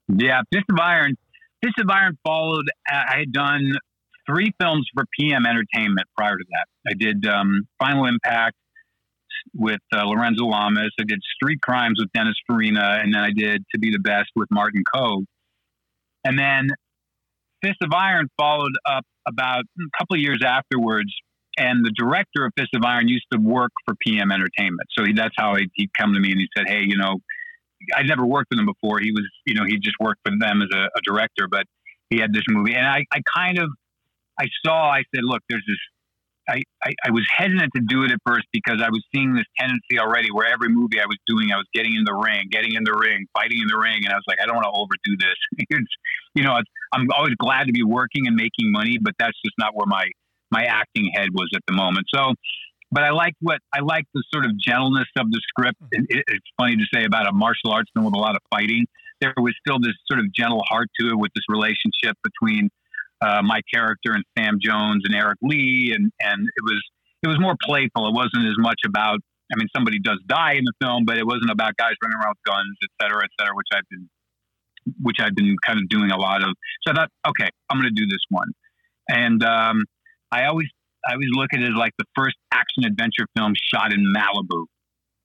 Yeah, 0.08 0.42
Fist 0.52 0.66
of 0.70 0.78
Iron. 0.80 1.16
Fist 1.62 1.78
of 1.78 1.90
Iron 1.90 2.18
followed. 2.24 2.68
uh, 2.90 3.02
I 3.08 3.18
had 3.18 3.32
done 3.32 3.72
three 4.28 4.52
films 4.60 4.88
for 4.94 5.04
PM 5.18 5.46
Entertainment 5.46 6.06
prior 6.16 6.36
to 6.36 6.44
that. 6.50 6.90
I 6.90 6.94
did 6.94 7.26
um, 7.26 7.66
Final 7.78 8.06
Impact 8.06 8.56
with 9.54 9.80
uh, 9.94 10.04
Lorenzo 10.04 10.44
Lamas. 10.44 10.92
I 11.00 11.04
did 11.04 11.20
Street 11.34 11.60
Crimes 11.62 11.98
with 11.98 12.12
Dennis 12.12 12.34
Farina, 12.46 12.98
and 13.02 13.14
then 13.14 13.22
I 13.22 13.30
did 13.30 13.64
To 13.72 13.78
Be 13.78 13.90
the 13.90 13.98
Best 13.98 14.30
with 14.36 14.48
Martin 14.50 14.82
Kove. 14.94 15.24
And 16.24 16.38
then 16.38 16.68
Fist 17.62 17.78
of 17.82 17.92
Iron 17.92 18.28
followed 18.38 18.72
up 18.84 19.04
about 19.26 19.64
a 19.78 19.98
couple 19.98 20.16
of 20.16 20.20
years 20.20 20.42
afterwards. 20.44 21.12
And 21.58 21.84
the 21.84 21.92
director 21.96 22.44
of 22.44 22.52
Fist 22.56 22.74
of 22.74 22.84
Iron 22.84 23.08
used 23.08 23.26
to 23.32 23.38
work 23.38 23.72
for 23.84 23.94
PM 24.06 24.30
Entertainment, 24.30 24.88
so 24.96 25.04
he, 25.04 25.12
that's 25.14 25.34
how 25.38 25.54
he, 25.54 25.70
he'd 25.74 25.90
come 25.98 26.12
to 26.12 26.20
me 26.20 26.32
and 26.32 26.40
he 26.40 26.48
said, 26.56 26.68
"Hey, 26.68 26.82
you 26.82 26.96
know, 26.98 27.16
I'd 27.94 28.06
never 28.06 28.26
worked 28.26 28.48
with 28.50 28.58
him 28.58 28.66
before. 28.66 29.00
He 29.00 29.12
was, 29.12 29.28
you 29.44 29.54
know, 29.54 29.64
he 29.66 29.78
just 29.78 29.96
worked 30.00 30.20
for 30.24 30.32
them 30.38 30.62
as 30.62 30.68
a, 30.72 30.84
a 30.96 31.00
director, 31.04 31.48
but 31.50 31.64
he 32.10 32.18
had 32.18 32.32
this 32.32 32.44
movie, 32.48 32.74
and 32.74 32.86
I, 32.86 33.04
I 33.12 33.20
kind 33.34 33.58
of, 33.58 33.70
I 34.38 34.46
saw, 34.64 34.90
I 34.90 35.02
said, 35.14 35.24
look, 35.24 35.42
there's 35.48 35.64
this. 35.66 35.76
I, 36.48 36.62
I, 36.84 36.92
I 37.06 37.10
was 37.10 37.26
hesitant 37.28 37.72
to 37.74 37.82
do 37.82 38.04
it 38.04 38.12
at 38.12 38.20
first 38.24 38.46
because 38.52 38.80
I 38.80 38.88
was 38.88 39.02
seeing 39.12 39.34
this 39.34 39.46
tendency 39.58 39.98
already 39.98 40.28
where 40.30 40.46
every 40.46 40.68
movie 40.68 41.00
I 41.00 41.06
was 41.06 41.18
doing, 41.26 41.50
I 41.50 41.56
was 41.56 41.66
getting 41.74 41.96
in 41.96 42.04
the 42.04 42.14
ring, 42.14 42.46
getting 42.52 42.74
in 42.76 42.84
the 42.84 42.94
ring, 42.94 43.26
fighting 43.34 43.58
in 43.58 43.66
the 43.66 43.76
ring, 43.76 44.04
and 44.04 44.12
I 44.12 44.14
was 44.14 44.22
like, 44.28 44.38
I 44.40 44.46
don't 44.46 44.54
want 44.54 44.70
to 44.70 44.78
overdo 44.78 45.18
this. 45.18 45.66
you 46.36 46.44
know, 46.44 46.54
I'm 46.94 47.08
always 47.16 47.34
glad 47.34 47.66
to 47.66 47.72
be 47.72 47.82
working 47.82 48.28
and 48.28 48.36
making 48.36 48.70
money, 48.70 48.96
but 49.02 49.14
that's 49.18 49.36
just 49.44 49.58
not 49.58 49.74
where 49.74 49.86
my 49.86 50.06
my 50.50 50.64
acting 50.64 51.10
head 51.14 51.28
was 51.32 51.48
at 51.54 51.62
the 51.66 51.74
moment. 51.74 52.06
So, 52.14 52.34
but 52.90 53.02
I 53.02 53.10
liked 53.10 53.36
what 53.40 53.58
I 53.72 53.80
liked 53.80 54.08
the 54.14 54.22
sort 54.32 54.44
of 54.44 54.52
gentleness 54.58 55.08
of 55.18 55.30
the 55.30 55.40
script. 55.48 55.78
And 55.92 56.06
it, 56.08 56.24
it's 56.28 56.46
funny 56.56 56.76
to 56.76 56.84
say 56.94 57.04
about 57.04 57.26
a 57.26 57.32
martial 57.32 57.72
arts 57.72 57.90
film 57.94 58.06
with 58.06 58.14
a 58.14 58.18
lot 58.18 58.36
of 58.36 58.42
fighting. 58.50 58.86
There 59.20 59.32
was 59.36 59.54
still 59.66 59.78
this 59.80 59.94
sort 60.06 60.20
of 60.20 60.32
gentle 60.32 60.62
heart 60.68 60.88
to 61.00 61.08
it 61.08 61.18
with 61.18 61.32
this 61.34 61.44
relationship 61.48 62.16
between 62.22 62.68
uh, 63.20 63.42
my 63.42 63.60
character 63.72 64.12
and 64.12 64.24
Sam 64.36 64.58
Jones 64.60 65.02
and 65.04 65.14
Eric 65.14 65.38
Lee, 65.42 65.92
and 65.94 66.12
and 66.20 66.46
it 66.46 66.62
was 66.62 66.82
it 67.22 67.28
was 67.28 67.40
more 67.40 67.56
playful. 67.62 68.06
It 68.08 68.14
wasn't 68.14 68.46
as 68.46 68.58
much 68.58 68.80
about. 68.86 69.20
I 69.52 69.56
mean, 69.56 69.68
somebody 69.74 70.00
does 70.00 70.18
die 70.26 70.54
in 70.54 70.64
the 70.64 70.72
film, 70.82 71.04
but 71.04 71.18
it 71.18 71.24
wasn't 71.24 71.50
about 71.50 71.76
guys 71.76 71.94
running 72.02 72.18
around 72.18 72.34
with 72.34 72.44
guns, 72.44 72.76
et 72.82 72.90
cetera, 73.00 73.22
et 73.22 73.30
cetera, 73.38 73.54
which 73.54 73.68
I've 73.72 73.88
been 73.88 74.08
which 75.00 75.16
I've 75.20 75.34
been 75.34 75.56
kind 75.66 75.78
of 75.78 75.88
doing 75.88 76.10
a 76.10 76.16
lot 76.16 76.42
of. 76.42 76.50
So 76.82 76.92
I 76.92 76.94
thought, 76.94 77.10
okay, 77.28 77.48
I'm 77.70 77.80
going 77.80 77.92
to 77.94 78.00
do 78.00 78.06
this 78.06 78.24
one, 78.28 78.52
and 79.08 79.42
um, 79.42 79.84
I 80.32 80.44
always 80.46 80.68
I 81.06 81.12
always 81.12 81.28
look 81.32 81.50
at 81.52 81.60
it 81.60 81.70
as 81.70 81.76
like 81.76 81.92
the 81.98 82.04
first 82.14 82.36
action 82.52 82.84
adventure 82.84 83.26
film 83.36 83.54
shot 83.72 83.92
in 83.92 84.12
Malibu. 84.14 84.66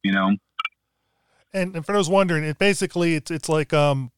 You 0.04 0.12
know, 0.14 0.32
And, 1.54 1.76
and 1.76 1.86
for 1.86 1.94
those 1.94 2.10
wondering, 2.10 2.44
it 2.44 2.58
basically 2.58 3.16
it's 3.16 3.32
it's 3.32 3.50
like 3.50 3.74
um 3.74 4.12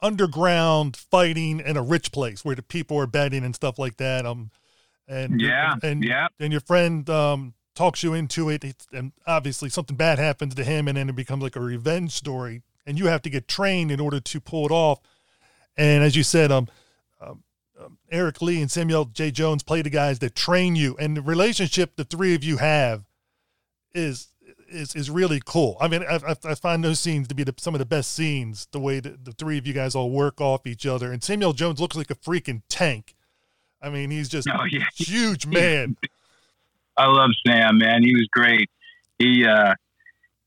underground 0.00 0.96
fighting 0.96 1.60
in 1.60 1.76
a 1.76 1.82
rich 1.82 2.10
place 2.12 2.44
where 2.44 2.56
the 2.56 2.62
people 2.62 2.98
are 2.98 3.06
betting 3.06 3.44
and 3.44 3.54
stuff 3.54 3.78
like 3.78 3.98
that. 3.98 4.26
Um, 4.26 4.50
and 5.06 5.40
Yeah, 5.40 5.74
and 5.82 6.04
yeah. 6.04 6.28
and 6.40 6.52
your 6.52 6.60
friend 6.60 7.08
um 7.10 7.54
talks 7.74 8.02
you 8.02 8.14
into 8.14 8.48
it, 8.50 8.64
it's, 8.64 8.86
and 8.92 9.12
obviously 9.26 9.68
something 9.68 9.96
bad 9.96 10.18
happens 10.18 10.54
to 10.54 10.64
him, 10.64 10.88
and 10.88 10.96
then 10.96 11.08
it 11.08 11.16
becomes 11.16 11.42
like 11.42 11.56
a 11.56 11.60
revenge 11.60 12.12
story, 12.12 12.62
and 12.84 12.98
you 12.98 13.06
have 13.06 13.22
to 13.22 13.30
get 13.30 13.48
trained 13.48 13.90
in 13.90 14.00
order 14.00 14.20
to 14.20 14.40
pull 14.40 14.66
it 14.66 14.72
off. 14.72 15.00
And 15.76 16.02
as 16.04 16.16
you 16.16 16.22
said, 16.22 16.52
um. 16.52 16.68
Um 17.84 17.98
Eric 18.10 18.42
Lee 18.42 18.60
and 18.60 18.70
Samuel 18.70 19.06
J. 19.06 19.30
Jones 19.30 19.62
play 19.62 19.82
the 19.82 19.90
guys 19.90 20.18
that 20.20 20.34
train 20.34 20.76
you, 20.76 20.96
and 20.98 21.16
the 21.16 21.22
relationship 21.22 21.96
the 21.96 22.04
three 22.04 22.34
of 22.34 22.44
you 22.44 22.58
have 22.58 23.04
is 23.94 24.28
is 24.68 24.94
is 24.94 25.10
really 25.10 25.40
cool. 25.44 25.76
I 25.80 25.88
mean, 25.88 26.02
I, 26.02 26.16
I, 26.16 26.34
I 26.44 26.54
find 26.54 26.82
those 26.82 27.00
scenes 27.00 27.28
to 27.28 27.34
be 27.34 27.44
the, 27.44 27.54
some 27.58 27.74
of 27.74 27.78
the 27.78 27.86
best 27.86 28.12
scenes. 28.12 28.68
The 28.72 28.80
way 28.80 29.00
that 29.00 29.24
the 29.24 29.32
three 29.32 29.58
of 29.58 29.66
you 29.66 29.72
guys 29.72 29.94
all 29.94 30.10
work 30.10 30.40
off 30.40 30.66
each 30.66 30.86
other, 30.86 31.12
and 31.12 31.22
Samuel 31.22 31.52
Jones 31.52 31.80
looks 31.80 31.96
like 31.96 32.10
a 32.10 32.14
freaking 32.14 32.62
tank. 32.68 33.14
I 33.80 33.90
mean, 33.90 34.10
he's 34.10 34.28
just 34.28 34.48
Oh, 34.48 34.64
yeah. 34.70 34.84
huge 34.94 35.46
man. 35.46 35.96
I 36.96 37.06
love 37.06 37.30
Sam, 37.46 37.78
man. 37.78 38.02
He 38.02 38.12
was 38.14 38.28
great. 38.30 38.68
He, 39.18 39.46
uh, 39.46 39.74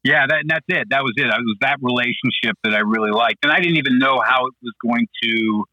yeah, 0.03 0.25
that, 0.27 0.43
that's 0.47 0.65
it. 0.67 0.87
That 0.91 1.01
was 1.01 1.13
it. 1.17 1.25
It 1.25 1.29
was 1.29 1.57
that 1.61 1.77
relationship 1.81 2.55
that 2.63 2.75
I 2.75 2.81
really 2.81 3.09
liked, 3.11 3.43
and 3.43 3.51
I 3.51 3.59
didn't 3.59 3.77
even 3.77 3.97
know 3.97 4.21
how 4.23 4.45
it 4.45 4.53
was 4.61 4.73
going 4.81 5.07
to 5.23 5.65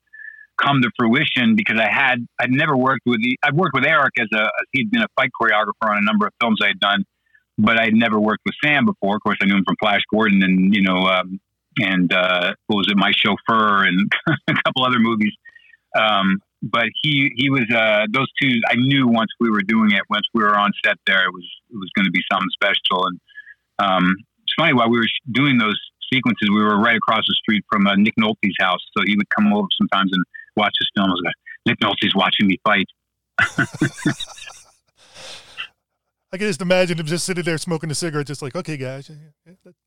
come 0.61 0.83
to 0.83 0.91
fruition 0.99 1.57
because 1.57 1.79
I 1.79 1.91
had 1.91 2.27
I'd 2.41 2.51
never 2.51 2.77
worked 2.77 3.03
with 3.07 3.21
the 3.23 3.39
I've 3.43 3.55
worked 3.55 3.75
with 3.75 3.87
Eric 3.87 4.15
as 4.19 4.29
a 4.35 4.49
he'd 4.73 4.91
been 4.91 5.03
a 5.03 5.09
fight 5.17 5.31
choreographer 5.41 5.91
on 5.91 5.99
a 5.99 6.03
number 6.03 6.27
of 6.27 6.33
films 6.41 6.59
I 6.63 6.69
had 6.69 6.81
done, 6.81 7.05
but 7.59 7.79
I'd 7.79 7.95
never 7.95 8.19
worked 8.21 8.43
with 8.45 8.55
Sam 8.65 8.85
before. 8.85 9.17
Of 9.17 9.23
course, 9.23 9.39
I 9.43 9.47
knew 9.47 9.57
him 9.57 9.65
from 9.65 9.77
Flash 9.81 10.03
Gordon 10.13 10.43
and 10.43 10.75
you 10.75 10.83
know 10.83 10.99
um, 10.99 11.41
and 11.81 12.13
uh, 12.13 12.55
what 12.67 12.77
was 12.77 12.89
it, 12.91 12.97
My 12.97 13.13
Chauffeur 13.17 13.85
and 13.85 14.11
a 14.49 14.55
couple 14.65 14.85
other 14.85 14.99
movies. 14.99 15.33
Um, 15.97 16.39
but 16.63 16.87
he 17.03 17.33
he 17.37 17.51
was 17.51 17.69
uh, 17.75 18.07
those 18.11 18.29
two. 18.41 18.61
I 18.69 18.77
knew 18.77 19.09
once 19.09 19.31
we 19.41 19.51
were 19.51 19.63
doing 19.63 19.91
it, 19.93 20.03
once 20.09 20.27
we 20.33 20.43
were 20.43 20.57
on 20.57 20.73
set 20.85 20.97
there, 21.07 21.25
it 21.25 21.33
was 21.33 21.49
it 21.71 21.77
was 21.77 21.91
going 21.97 22.07
to 22.07 22.13
be 22.13 22.23
something 22.31 22.49
special. 22.53 23.07
And 23.07 23.21
um, 23.79 24.17
it's 24.45 24.55
funny 24.57 24.73
while 24.73 24.89
we 24.89 24.99
were 24.99 25.09
doing 25.33 25.59
those 25.59 25.79
sequences, 26.13 26.49
we 26.51 26.63
were 26.63 26.79
right 26.79 26.97
across 26.97 27.25
the 27.27 27.35
street 27.35 27.65
from 27.71 27.87
uh, 27.87 27.97
Nick 27.97 28.15
Nolte's 28.19 28.55
house, 28.61 28.81
so 28.97 29.03
he 29.05 29.17
would 29.17 29.29
come 29.31 29.53
over 29.53 29.67
sometimes 29.79 30.13
and 30.13 30.25
watch 30.57 30.75
his 30.79 30.91
films. 30.97 31.21
Like, 31.25 31.35
Nick 31.67 31.79
Nolte's 31.81 32.15
watching 32.15 32.47
me 32.47 32.59
fight. 32.65 32.87
I 36.33 36.39
can 36.39 36.47
just 36.47 36.63
imagine 36.63 36.99
him 36.99 37.07
just 37.07 37.27
sitting 37.27 37.45
there 37.45 37.59
smoking 37.59 37.91
a 37.91 37.95
cigarette, 37.95 38.27
just 38.27 38.41
like, 38.41 38.57
okay, 38.57 38.79
guys, 38.79 39.11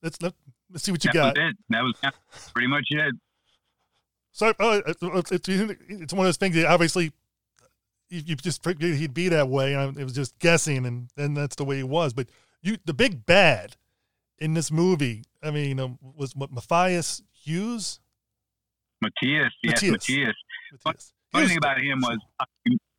let's 0.03 0.21
let, 0.21 0.33
let's 0.71 0.83
see 0.83 0.91
what 0.91 1.03
you 1.03 1.11
that 1.13 1.35
got. 1.35 1.37
was. 1.37 1.55
That 1.69 1.83
was 1.83 2.51
pretty 2.53 2.67
much 2.67 2.85
it. 2.91 3.15
So 4.31 4.53
uh, 4.59 4.81
it's, 4.85 5.31
it's 5.31 6.13
one 6.13 6.25
of 6.25 6.27
those 6.27 6.37
things 6.37 6.55
that 6.55 6.65
obviously 6.65 7.13
you, 8.09 8.21
you 8.25 8.35
just 8.35 8.63
figured 8.63 8.95
he'd 8.95 9.13
be 9.13 9.29
that 9.29 9.47
way. 9.47 9.73
And 9.73 9.97
it 9.97 10.03
was 10.03 10.13
just 10.13 10.37
guessing, 10.39 10.85
and 10.85 11.09
and 11.17 11.35
that's 11.35 11.55
the 11.55 11.63
way 11.63 11.77
he 11.77 11.83
was. 11.83 12.13
But 12.13 12.27
you, 12.61 12.77
the 12.85 12.93
big 12.93 13.25
bad 13.25 13.75
in 14.37 14.53
this 14.53 14.71
movie, 14.71 15.23
I 15.41 15.51
mean, 15.51 15.79
um, 15.79 15.97
was 16.01 16.35
what 16.35 16.51
Matthias 16.51 17.23
Hues. 17.43 17.99
Matthias, 19.01 19.53
yes, 19.63 19.81
Matthias. 19.81 19.91
Matthias. 19.91 20.35
Funny 21.31 21.47
thing 21.47 21.57
about 21.57 21.79
him 21.79 22.01
was 22.01 22.17
I, 22.39 22.45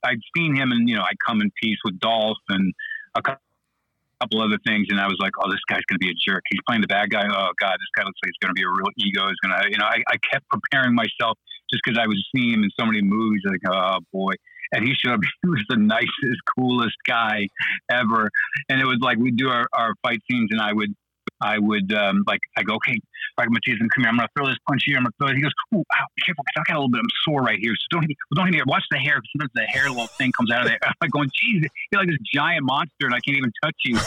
I'd 0.04 0.20
seen 0.36 0.54
him, 0.54 0.72
and 0.72 0.88
you 0.88 0.96
know, 0.96 1.02
I 1.02 1.12
come 1.26 1.40
in 1.40 1.50
peace 1.60 1.78
with 1.84 1.98
Dolph 1.98 2.38
and 2.48 2.72
a 3.14 3.22
couple 3.22 4.40
other 4.40 4.58
things, 4.66 4.86
and 4.90 5.00
I 5.00 5.06
was 5.06 5.16
like, 5.20 5.32
oh, 5.42 5.50
this 5.50 5.60
guy's 5.68 5.84
going 5.88 5.98
to 6.00 6.04
be 6.04 6.10
a 6.10 6.18
jerk. 6.26 6.42
He's 6.50 6.60
playing 6.66 6.82
the 6.82 6.88
bad 6.88 7.10
guy. 7.10 7.24
Oh 7.26 7.50
God, 7.60 7.74
this 7.74 7.92
guy 7.96 8.04
looks 8.04 8.18
like 8.22 8.30
he's 8.30 8.40
going 8.40 8.54
to 8.54 8.58
be 8.58 8.64
a 8.64 8.70
real 8.70 8.92
ego. 8.96 9.28
He's 9.28 9.40
going 9.42 9.60
to, 9.60 9.70
you 9.70 9.78
know, 9.78 9.86
I, 9.86 10.02
I 10.08 10.16
kept 10.30 10.46
preparing 10.48 10.94
myself 10.94 11.38
just 11.70 11.82
because 11.84 11.98
I 11.98 12.06
was 12.06 12.22
seeing 12.34 12.54
him 12.54 12.62
in 12.62 12.70
so 12.78 12.86
many 12.86 13.02
movies. 13.02 13.42
Like, 13.44 13.60
oh 13.70 13.98
boy. 14.12 14.32
And 14.72 14.86
he 14.86 14.94
showed 14.94 15.14
up. 15.14 15.20
He 15.42 15.48
was 15.48 15.64
the 15.68 15.76
nicest, 15.76 16.40
coolest 16.58 16.96
guy 17.06 17.46
ever. 17.90 18.30
And 18.68 18.80
it 18.80 18.84
was 18.84 18.98
like 19.00 19.18
we'd 19.18 19.36
do 19.36 19.48
our, 19.48 19.66
our 19.72 19.94
fight 20.02 20.20
scenes, 20.30 20.48
and 20.50 20.60
I 20.60 20.72
would, 20.72 20.94
I 21.40 21.58
would 21.58 21.92
um, 21.92 22.24
like, 22.26 22.40
I 22.56 22.62
go, 22.62 22.74
okay, 22.76 22.98
all 23.36 23.44
right, 23.44 23.50
Matthias, 23.50 23.78
come 23.94 24.04
here. 24.04 24.08
I'm 24.08 24.18
to 24.18 24.28
throw 24.36 24.46
this 24.46 24.56
punch 24.66 24.82
here. 24.86 24.96
I'm 24.96 25.04
to 25.04 25.12
throw 25.18 25.28
it. 25.28 25.36
He 25.36 25.42
goes, 25.42 25.52
ooh, 25.74 25.84
ow, 25.84 26.06
careful, 26.24 26.44
because 26.44 26.56
I 26.56 26.72
got 26.72 26.76
a 26.76 26.80
little 26.80 26.88
bit. 26.88 27.00
I'm 27.00 27.12
sore 27.24 27.42
right 27.42 27.58
here. 27.58 27.72
So 27.76 27.86
don't 27.90 28.02
hit 28.02 28.08
me. 28.08 28.16
Don't 28.34 28.46
hit 28.46 28.54
me. 28.54 28.62
Watch 28.66 28.84
the 28.90 28.98
hair. 28.98 29.20
Sometimes 29.32 29.52
the 29.54 29.64
hair 29.64 29.88
little 29.90 30.06
thing 30.06 30.32
comes 30.32 30.50
out 30.50 30.62
of 30.62 30.68
there. 30.68 30.78
I'm 30.82 30.94
like 31.00 31.10
going, 31.10 31.28
geez, 31.34 31.68
you're 31.92 32.00
like 32.00 32.08
this 32.08 32.18
giant 32.32 32.64
monster, 32.64 33.04
and 33.04 33.14
I 33.14 33.20
can't 33.20 33.36
even 33.36 33.52
touch 33.62 33.76
you. 33.84 33.98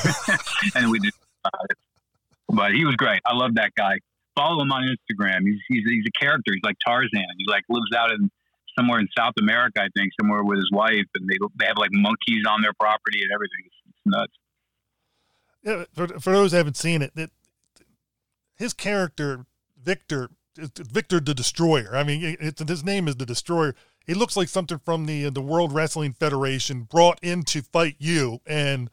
and 0.76 0.90
we 0.90 1.00
just, 1.00 1.18
uh, 1.46 1.50
but 2.50 2.72
he 2.74 2.86
was 2.86 2.96
great. 2.96 3.22
I 3.26 3.36
love 3.36 3.56
that 3.56 3.76
guy. 3.76 4.00
Follow 4.36 4.64
him 4.64 4.72
on 4.72 4.84
Instagram. 4.84 5.42
He's, 5.44 5.60
he's 5.68 5.84
he's 5.86 6.06
a 6.08 6.20
character. 6.20 6.54
He's 6.54 6.64
like 6.64 6.78
Tarzan. 6.86 7.26
He 7.38 7.46
like 7.48 7.64
lives 7.70 7.92
out 7.96 8.12
in 8.12 8.32
somewhere 8.78 9.00
in 9.00 9.08
South 9.16 9.34
America, 9.40 9.82
I 9.82 9.90
think, 9.96 10.12
somewhere 10.20 10.44
with 10.44 10.58
his 10.58 10.72
wife, 10.72 11.06
and 11.16 11.28
they 11.28 11.38
they 11.60 11.66
have 11.66 11.78
like 11.78 11.92
monkeys 11.92 12.46
on 12.48 12.62
their 12.62 12.74
property 12.80 13.22
and 13.22 13.32
everything. 13.34 13.64
It's, 13.66 13.76
it's 13.90 14.00
nuts. 14.06 14.34
For, 15.64 16.08
for 16.08 16.34
those 16.34 16.52
who 16.52 16.58
haven't 16.58 16.78
seen 16.78 17.02
it, 17.02 17.32
his 18.56 18.74
character 18.74 19.46
Victor 19.82 20.30
Victor 20.58 21.20
the 21.20 21.34
Destroyer. 21.34 21.96
I 21.96 22.04
mean, 22.04 22.38
it, 22.40 22.60
his 22.60 22.84
name 22.84 23.08
is 23.08 23.16
the 23.16 23.26
Destroyer. 23.26 23.76
He 24.06 24.14
looks 24.14 24.36
like 24.36 24.50
something 24.50 24.80
from 24.80 25.06
the 25.06 25.30
the 25.30 25.42
World 25.42 25.72
Wrestling 25.74 26.14
Federation 26.14 26.84
brought 26.84 27.20
in 27.22 27.44
to 27.44 27.62
fight 27.62 27.96
you, 28.00 28.40
and 28.46 28.90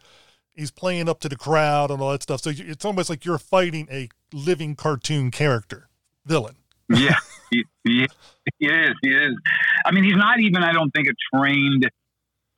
he's 0.55 0.71
playing 0.71 1.09
up 1.09 1.21
to 1.21 1.29
the 1.29 1.37
crowd 1.37 1.91
and 1.91 2.01
all 2.01 2.13
that 2.13 2.23
stuff. 2.23 2.41
So 2.43 2.51
it's 2.55 2.85
almost 2.85 3.11
like 3.11 3.25
you're 3.25 3.39
fighting 3.39 3.89
a 3.91 4.09
living 4.33 4.77
cartoon 4.77 5.31
character 5.31 5.89
villain. 6.25 6.57
yeah, 6.89 7.17
he, 7.51 7.65
he 7.85 8.03
is. 8.03 8.95
He 9.03 9.11
is. 9.11 9.35
I 9.85 9.91
mean, 9.91 10.05
he's 10.05 10.17
not 10.17 10.41
even. 10.41 10.63
I 10.63 10.73
don't 10.73 10.91
think 10.91 11.09
a 11.09 11.37
trained 11.37 11.89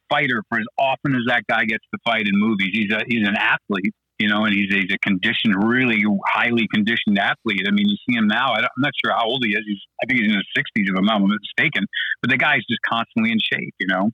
fighter 0.09 0.43
for 0.49 0.59
as 0.59 0.67
often 0.79 1.15
as 1.15 1.23
that 1.27 1.45
guy 1.49 1.65
gets 1.65 1.85
to 1.93 1.99
fight 2.05 2.27
in 2.27 2.33
movies. 2.35 2.71
He's 2.73 2.93
a 2.93 3.01
he's 3.07 3.27
an 3.27 3.37
athlete, 3.37 3.95
you 4.19 4.29
know, 4.29 4.45
and 4.45 4.55
he's, 4.55 4.73
he's 4.73 4.93
a 4.93 4.99
conditioned, 4.99 5.55
really 5.65 6.05
highly 6.27 6.67
conditioned 6.73 7.19
athlete. 7.19 7.63
I 7.67 7.71
mean, 7.71 7.89
you 7.89 7.97
see 8.09 8.17
him 8.17 8.29
now. 8.29 8.53
I 8.53 8.61
don't, 8.61 8.71
I'm 8.77 8.83
not 8.83 8.93
sure 9.05 9.15
how 9.15 9.25
old 9.25 9.43
he 9.45 9.53
is. 9.53 9.63
He's 9.67 9.81
I 10.03 10.07
think 10.07 10.21
he's 10.21 10.31
in 10.31 10.37
his 10.37 10.47
60s, 10.57 10.89
if 10.91 10.97
I'm 10.97 11.05
not 11.05 11.21
mistaken. 11.21 11.87
But 12.23 12.31
the 12.31 12.37
guy's 12.37 12.65
just 12.69 12.81
constantly 12.89 13.33
in 13.33 13.39
shape, 13.41 13.75
you 13.79 13.87
know. 13.87 14.11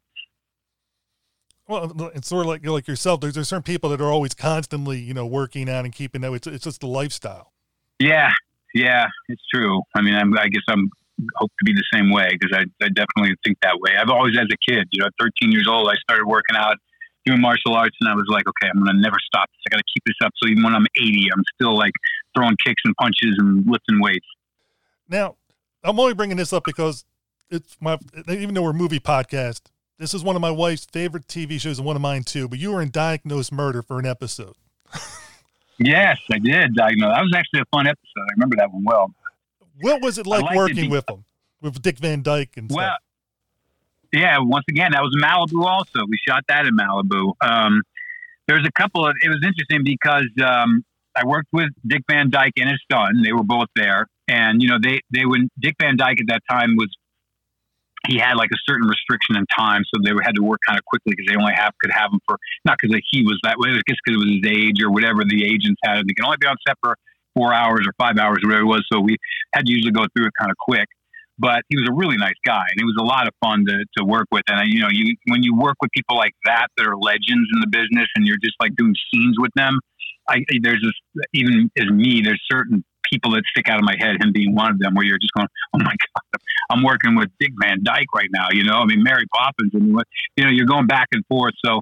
Well, 1.67 2.11
it's 2.15 2.29
sort 2.29 2.43
of 2.43 2.49
like 2.49 2.67
like 2.67 2.87
yourself. 2.87 3.21
There's, 3.21 3.35
there's 3.35 3.49
certain 3.49 3.63
people 3.63 3.89
that 3.91 4.01
are 4.01 4.13
always 4.13 4.35
constantly, 4.35 5.01
you 5.01 5.15
know, 5.15 5.27
working 5.27 5.71
out 5.71 5.87
and 5.87 5.95
keeping 5.95 6.21
that. 6.21 6.33
It's 6.35 6.47
it's 6.47 6.65
just 6.65 6.81
the 6.81 6.87
lifestyle. 6.87 7.53
Yeah, 7.99 8.33
yeah, 8.75 9.07
it's 9.29 9.43
true. 9.53 9.81
I 9.95 10.03
mean, 10.03 10.15
I'm, 10.15 10.37
I 10.37 10.49
guess 10.49 10.63
I'm 10.69 10.91
hope 11.37 11.51
to 11.59 11.65
be 11.65 11.73
the 11.73 11.85
same 11.93 12.11
way 12.11 12.29
because 12.31 12.53
I, 12.53 12.63
I 12.85 12.89
definitely 12.89 13.37
think 13.45 13.59
that 13.63 13.79
way. 13.81 13.97
I've 13.99 14.11
always, 14.11 14.37
as 14.37 14.47
a 14.53 14.71
kid, 14.71 14.89
you 14.93 15.03
know, 15.03 15.09
13 15.21 15.53
years 15.53 15.67
old, 15.69 15.89
I 15.89 15.95
started 15.97 16.27
working 16.27 16.57
out, 16.57 16.77
doing 17.25 17.41
martial 17.41 17.75
arts, 17.75 17.97
and 18.01 18.11
I 18.11 18.15
was 18.15 18.27
like, 18.29 18.45
okay, 18.49 18.71
I'm 18.71 18.83
going 18.83 18.97
to 18.97 19.03
never 19.03 19.17
stop 19.27 19.49
this. 19.49 19.63
I 19.69 19.77
got 19.77 19.79
to 19.79 19.91
keep 19.95 20.05
this 20.07 20.17
up. 20.25 20.33
So 20.43 20.49
even 20.49 20.63
when 20.63 20.75
I'm 20.75 20.87
80, 21.01 21.27
I'm 21.33 21.43
still 21.55 21.77
like 21.77 21.93
throwing 22.37 22.57
kicks 22.65 22.83
and 22.85 22.95
punches 22.97 23.37
and 23.39 23.65
lifting 23.67 24.01
weights. 24.01 24.27
Now, 25.09 25.37
I'm 25.83 25.99
only 26.01 26.15
bringing 26.15 26.37
this 26.37 26.53
up 26.53 26.65
because 26.65 27.05
it's 27.51 27.77
my 27.81 27.99
even 28.29 28.55
though 28.55 28.63
we're 28.63 28.71
a 28.71 28.75
movie 28.75 29.01
podcast, 29.01 29.61
this 29.99 30.15
is 30.15 30.25
one 30.25 30.35
of 30.35 30.43
my 30.43 30.51
wife's 30.51 30.87
favorite 30.87 31.29
TV 31.29 31.61
shows 31.61 31.79
and 31.79 31.87
one 31.87 31.97
of 31.97 32.03
mine 32.03 32.25
too. 32.25 32.49
But 32.49 32.59
you 32.59 32.73
were 32.73 32.83
in 32.83 32.91
Diagnosis 32.91 33.53
Murder 33.53 33.83
for 33.83 33.99
an 33.99 34.07
episode. 34.07 34.55
Yes, 35.79 36.19
I 36.31 36.39
did. 36.39 36.79
I 36.79 36.95
know 36.95 37.09
that 37.09 37.23
was 37.23 37.35
actually 37.37 37.61
a 37.61 37.65
fun 37.77 37.87
episode. 37.87 38.21
I 38.29 38.33
remember 38.37 38.57
that 38.57 38.73
one 38.73 38.85
well. 38.85 39.13
What 39.81 40.03
was 40.03 40.19
it 40.19 40.27
like 40.27 40.45
it 40.53 40.57
working 40.57 40.77
be- 40.77 40.89
with 40.89 41.09
him, 41.09 41.25
with 41.61 41.81
Dick 41.83 41.99
Van 41.99 42.23
Dyke 42.23 42.57
and 42.57 42.71
Well, 42.71 42.87
stuff? 42.89 42.99
yeah. 44.13 44.39
Once 44.41 44.65
again, 44.69 44.93
that 44.93 45.03
was 45.03 45.15
Malibu. 45.21 45.65
Also, 45.65 46.07
we 46.09 46.19
shot 46.29 46.45
that 46.49 46.67
in 46.67 46.77
Malibu. 46.77 47.33
Um, 47.41 47.83
there's 48.47 48.67
a 48.67 48.73
couple 48.73 49.07
of. 49.07 49.15
It 49.23 49.29
was 49.29 49.41
interesting 49.43 49.83
because 49.85 50.29
um, 50.45 50.85
I 51.17 51.25
worked 51.27 51.49
with 51.53 51.71
Dick 51.87 52.03
Van 52.11 52.31
Dyke 52.31 52.53
and 52.57 52.69
his 52.71 52.81
son. 52.91 53.23
They 53.23 53.33
were 53.33 53.43
both 53.45 53.69
there, 53.75 54.07
and 54.29 54.63
you 54.63 54.69
know, 54.69 54.79
they 54.83 55.01
they 55.11 55.25
when 55.25 55.49
Dick 55.59 55.75
Van 55.81 55.97
Dyke 55.97 56.21
at 56.21 56.27
that 56.29 56.43
time 56.51 56.77
was. 56.77 56.89
He 58.07 58.19
had 58.19 58.35
like 58.37 58.51
a 58.53 58.61
certain 58.69 58.87
restriction 58.87 59.35
in 59.35 59.47
time, 59.47 59.81
so 59.89 59.99
they 60.05 60.11
had 60.23 60.35
to 60.35 60.43
work 60.43 60.61
kind 60.69 60.79
of 60.79 60.85
quickly 60.85 61.15
because 61.17 61.25
they 61.27 61.41
only 61.41 61.55
have 61.57 61.73
could 61.81 61.91
have 61.91 62.13
him 62.13 62.21
for 62.29 62.37
not 62.67 62.77
because 62.79 63.01
he 63.11 63.23
was 63.23 63.41
that 63.45 63.57
way, 63.57 63.71
just 63.89 63.99
because 64.05 64.21
it 64.21 64.27
was 64.27 64.29
his 64.29 64.45
age 64.45 64.83
or 64.83 64.91
whatever 64.91 65.25
the 65.25 65.43
agents 65.43 65.81
had. 65.83 66.07
They 66.07 66.13
can 66.13 66.27
only 66.27 66.37
be 66.39 66.47
on 66.47 66.57
set 66.69 66.77
for 66.83 66.99
four 67.35 67.53
hours 67.53 67.87
or 67.87 67.93
five 67.99 68.19
hours, 68.19 68.39
whatever 68.43 68.63
it 68.63 68.67
was. 68.67 68.85
So 68.93 69.01
we 69.01 69.17
had 69.53 69.67
to 69.67 69.73
usually 69.73 69.93
go 69.93 70.07
through 70.15 70.27
it 70.27 70.33
kind 70.39 70.51
of 70.51 70.57
quick 70.59 70.89
but 71.39 71.63
he 71.69 71.77
was 71.77 71.89
a 71.91 71.93
really 71.93 72.17
nice 72.17 72.39
guy 72.45 72.63
and 72.71 72.81
it 72.81 72.85
was 72.85 72.97
a 72.99 73.05
lot 73.05 73.27
of 73.27 73.35
fun 73.43 73.65
to, 73.67 73.85
to 73.99 74.05
work 74.05 74.27
with. 74.31 74.43
And 74.49 74.59
I, 74.59 74.65
you 74.67 74.81
know 74.81 74.89
you 74.91 75.17
when 75.27 75.43
you 75.43 75.57
work 75.57 75.77
with 75.81 75.91
people 75.93 76.17
like 76.17 76.35
that 76.45 76.69
that 76.77 76.87
are 76.87 76.97
legends 76.97 77.49
in 77.53 77.61
the 77.61 77.67
business 77.67 78.09
and 78.15 78.27
you're 78.27 78.39
just 78.43 78.57
like 78.61 78.75
doing 78.77 78.95
scenes 79.13 79.37
with 79.39 79.51
them 79.57 79.81
I 80.29 80.45
there's 80.63 80.83
this 80.83 81.25
even 81.33 81.71
as 81.77 81.87
me 81.91 82.23
there's 82.23 82.43
certain 82.51 82.85
people 83.11 83.33
that 83.33 83.43
stick 83.51 83.69
out 83.69 83.79
of 83.79 83.85
my 83.85 83.97
head 83.99 84.17
him 84.21 84.33
being 84.33 84.55
one 84.55 84.71
of 84.71 84.79
them 84.79 84.95
where 84.95 85.05
you're 85.05 85.19
just 85.19 85.33
going 85.35 85.49
oh 85.75 85.79
my 85.79 85.85
god 85.85 86.41
I'm 86.71 86.83
working 86.83 87.15
with 87.17 87.31
Dick 87.39 87.53
Van 87.61 87.83
Dyke 87.83 88.13
right 88.15 88.31
now 88.33 88.49
you 88.51 88.65
know? 88.65 88.79
I 88.79 88.85
mean 88.85 89.03
Mary 89.03 89.27
Poppins 89.35 89.73
and 89.75 89.89
you 90.37 90.45
know 90.45 90.51
you're 90.51 90.67
going 90.67 90.87
back 90.87 91.09
and 91.13 91.25
forth. 91.27 91.55
So 91.65 91.81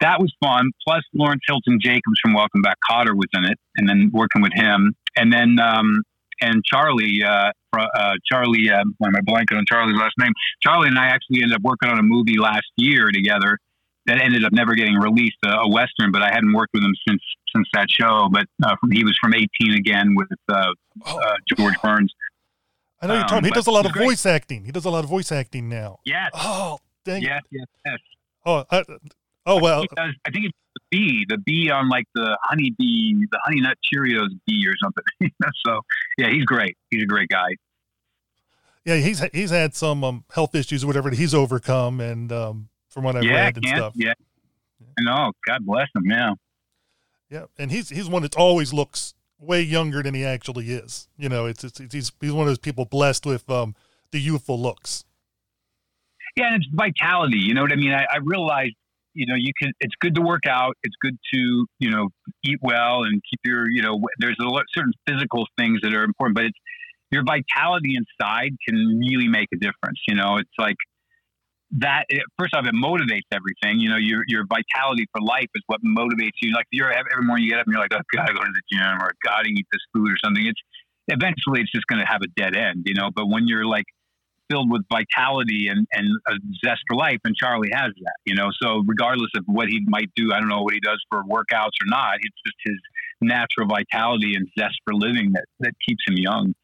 that 0.00 0.20
was 0.20 0.32
fun. 0.42 0.70
Plus, 0.86 1.02
Lawrence 1.14 1.42
Hilton 1.48 1.78
Jacobs 1.80 2.18
from 2.22 2.34
Welcome 2.34 2.62
Back 2.62 2.78
Kotter 2.88 3.14
was 3.14 3.28
in 3.34 3.44
it, 3.44 3.58
and 3.76 3.88
then 3.88 4.10
working 4.12 4.42
with 4.42 4.52
him, 4.54 4.94
and 5.16 5.32
then 5.32 5.58
um, 5.60 6.02
and 6.40 6.62
Charlie, 6.64 7.22
uh, 7.26 7.50
uh, 7.76 8.12
Charlie, 8.30 8.70
uh, 8.70 8.84
why 8.98 9.08
am 9.08 9.16
I 9.16 9.20
blanking 9.20 9.58
on 9.58 9.64
Charlie's 9.66 9.96
last 9.98 10.14
name? 10.18 10.32
Charlie 10.62 10.88
and 10.88 10.98
I 10.98 11.06
actually 11.06 11.42
ended 11.42 11.56
up 11.56 11.62
working 11.62 11.88
on 11.88 11.98
a 11.98 12.02
movie 12.02 12.38
last 12.38 12.66
year 12.76 13.10
together 13.12 13.58
that 14.06 14.20
ended 14.22 14.44
up 14.44 14.52
never 14.52 14.74
getting 14.74 14.94
released, 14.94 15.36
a, 15.44 15.48
a 15.62 15.68
western. 15.68 16.12
But 16.12 16.22
I 16.22 16.28
hadn't 16.30 16.52
worked 16.52 16.72
with 16.74 16.82
him 16.84 16.94
since 17.06 17.22
since 17.54 17.66
that 17.74 17.90
show. 17.90 18.28
But 18.30 18.46
uh, 18.62 18.76
he 18.92 19.02
was 19.04 19.16
from 19.20 19.34
18 19.34 19.48
again 19.74 20.14
with 20.14 20.28
uh, 20.48 20.66
uh, 21.06 21.32
George 21.56 21.74
Burns. 21.82 22.12
I 23.02 23.06
know 23.06 23.14
you're 23.14 23.34
um. 23.34 23.44
He 23.44 23.50
does 23.50 23.66
a 23.66 23.70
lot 23.70 23.86
of 23.86 23.92
great. 23.92 24.06
voice 24.06 24.26
acting. 24.26 24.64
He 24.64 24.72
does 24.72 24.84
a 24.84 24.90
lot 24.90 25.04
of 25.04 25.10
voice 25.10 25.30
acting 25.32 25.68
now. 25.68 25.98
Yes, 26.04 26.30
Oh, 26.34 26.78
dang. 27.04 27.22
yes, 27.22 27.42
yes, 27.50 27.66
yes. 27.84 27.98
Oh, 28.46 28.64
I, 28.70 28.84
oh 29.48 29.60
well. 29.60 29.82
He 29.82 29.88
does, 29.96 30.14
I 30.24 30.30
think 30.30 30.46
it's 30.46 30.58
the 30.74 30.80
bee, 30.90 31.26
the 31.28 31.38
bee 31.38 31.70
on 31.70 31.88
like 31.88 32.04
the 32.14 32.38
honey 32.42 32.74
bee, 32.78 33.26
the 33.30 33.40
honey 33.44 33.60
nut 33.60 33.76
Cheerios 33.82 34.28
bee 34.46 34.66
or 34.68 34.74
something. 34.82 35.04
so 35.66 35.80
yeah, 36.16 36.30
he's 36.30 36.44
great. 36.44 36.76
He's 36.90 37.02
a 37.02 37.06
great 37.06 37.28
guy. 37.28 37.48
Yeah, 38.84 38.96
he's 38.96 39.20
he's 39.32 39.50
had 39.50 39.74
some 39.74 40.04
um, 40.04 40.24
health 40.32 40.54
issues 40.54 40.84
or 40.84 40.86
whatever 40.86 41.10
that 41.10 41.18
he's 41.18 41.34
overcome, 41.34 42.00
and 42.00 42.30
um, 42.32 42.68
from 42.88 43.04
what 43.04 43.16
I've 43.16 43.24
yeah, 43.24 43.44
read 43.44 43.56
and 43.56 43.66
stuff. 43.66 43.92
yeah. 43.96 44.14
I 44.98 45.02
know. 45.02 45.32
God 45.46 45.64
bless 45.64 45.88
him. 45.94 46.04
Yeah. 46.06 46.34
Yeah, 47.30 47.44
and 47.58 47.70
he's 47.70 47.90
he's 47.90 48.08
one 48.08 48.22
that 48.22 48.36
always 48.36 48.72
looks 48.72 49.14
way 49.38 49.60
younger 49.60 50.02
than 50.02 50.14
he 50.14 50.24
actually 50.24 50.70
is. 50.70 51.08
You 51.18 51.28
know, 51.28 51.46
it's, 51.46 51.62
it's, 51.62 51.78
it's 51.78 51.94
he's 51.94 52.12
he's 52.20 52.32
one 52.32 52.42
of 52.42 52.50
those 52.50 52.58
people 52.58 52.84
blessed 52.86 53.26
with 53.26 53.48
um 53.50 53.74
the 54.10 54.18
youthful 54.18 54.58
looks. 54.58 55.04
Yeah, 56.36 56.52
and 56.52 56.62
it's 56.62 56.68
vitality. 56.72 57.38
You 57.38 57.54
know 57.54 57.62
what 57.62 57.72
I 57.72 57.76
mean? 57.76 57.92
I, 57.92 58.06
I 58.10 58.18
realized, 58.22 58.76
you 59.18 59.26
know, 59.26 59.34
you 59.36 59.50
can. 59.60 59.72
It's 59.80 59.94
good 60.00 60.14
to 60.14 60.22
work 60.22 60.46
out. 60.48 60.74
It's 60.84 60.94
good 61.02 61.18
to, 61.34 61.66
you 61.80 61.90
know, 61.90 62.08
eat 62.44 62.58
well 62.62 63.02
and 63.02 63.20
keep 63.28 63.40
your, 63.44 63.68
you 63.68 63.82
know, 63.82 64.00
there's 64.20 64.36
a 64.40 64.44
lot, 64.44 64.62
certain 64.72 64.92
physical 65.08 65.44
things 65.58 65.80
that 65.82 65.92
are 65.92 66.04
important, 66.04 66.36
but 66.36 66.44
it's 66.44 66.58
your 67.10 67.24
vitality 67.24 67.96
inside 67.96 68.52
can 68.66 69.00
really 69.00 69.26
make 69.26 69.48
a 69.52 69.56
difference. 69.56 69.98
You 70.06 70.14
know, 70.14 70.36
it's 70.36 70.56
like 70.56 70.76
that. 71.72 72.04
It, 72.08 72.22
first 72.38 72.54
off, 72.54 72.64
it 72.64 72.74
motivates 72.74 73.26
everything. 73.32 73.80
You 73.80 73.90
know, 73.90 73.96
your 73.96 74.22
your 74.28 74.44
vitality 74.46 75.06
for 75.10 75.20
life 75.20 75.50
is 75.52 75.64
what 75.66 75.80
motivates 75.82 76.38
you. 76.40 76.54
Like 76.54 76.66
you're 76.70 76.92
every 76.92 77.24
morning 77.24 77.44
you 77.44 77.50
get 77.50 77.58
up 77.58 77.66
and 77.66 77.72
you're 77.72 77.82
like, 77.82 77.94
oh, 77.94 78.06
God, 78.14 78.30
I 78.30 78.32
go 78.32 78.40
to 78.40 78.54
the 78.54 78.76
gym 78.76 79.02
or 79.02 79.10
God, 79.26 79.42
I 79.46 79.48
eat 79.48 79.66
this 79.72 79.82
food 79.92 80.12
or 80.12 80.16
something. 80.22 80.46
It's 80.46 80.60
eventually 81.08 81.60
it's 81.62 81.72
just 81.72 81.88
going 81.88 82.00
to 82.00 82.06
have 82.06 82.20
a 82.22 82.30
dead 82.40 82.54
end. 82.56 82.84
You 82.86 82.94
know, 82.94 83.10
but 83.12 83.26
when 83.26 83.48
you're 83.48 83.66
like 83.66 83.86
filled 84.50 84.70
with 84.70 84.82
vitality 84.90 85.68
and, 85.68 85.86
and 85.92 86.08
a 86.28 86.32
zest 86.64 86.80
for 86.88 86.96
life, 86.96 87.18
and 87.24 87.34
Charlie 87.36 87.70
has 87.72 87.92
that, 88.02 88.16
you 88.24 88.34
know. 88.34 88.50
So 88.62 88.82
regardless 88.86 89.30
of 89.36 89.44
what 89.46 89.68
he 89.68 89.80
might 89.86 90.10
do, 90.14 90.32
I 90.32 90.40
don't 90.40 90.48
know 90.48 90.62
what 90.62 90.74
he 90.74 90.80
does 90.80 91.02
for 91.10 91.22
workouts 91.24 91.76
or 91.80 91.86
not. 91.86 92.16
It's 92.20 92.36
just 92.46 92.56
his 92.64 92.78
natural 93.20 93.66
vitality 93.66 94.34
and 94.34 94.48
zest 94.58 94.76
for 94.84 94.94
living 94.94 95.32
that 95.32 95.44
that 95.60 95.72
keeps 95.86 96.02
him 96.06 96.16
young. 96.16 96.54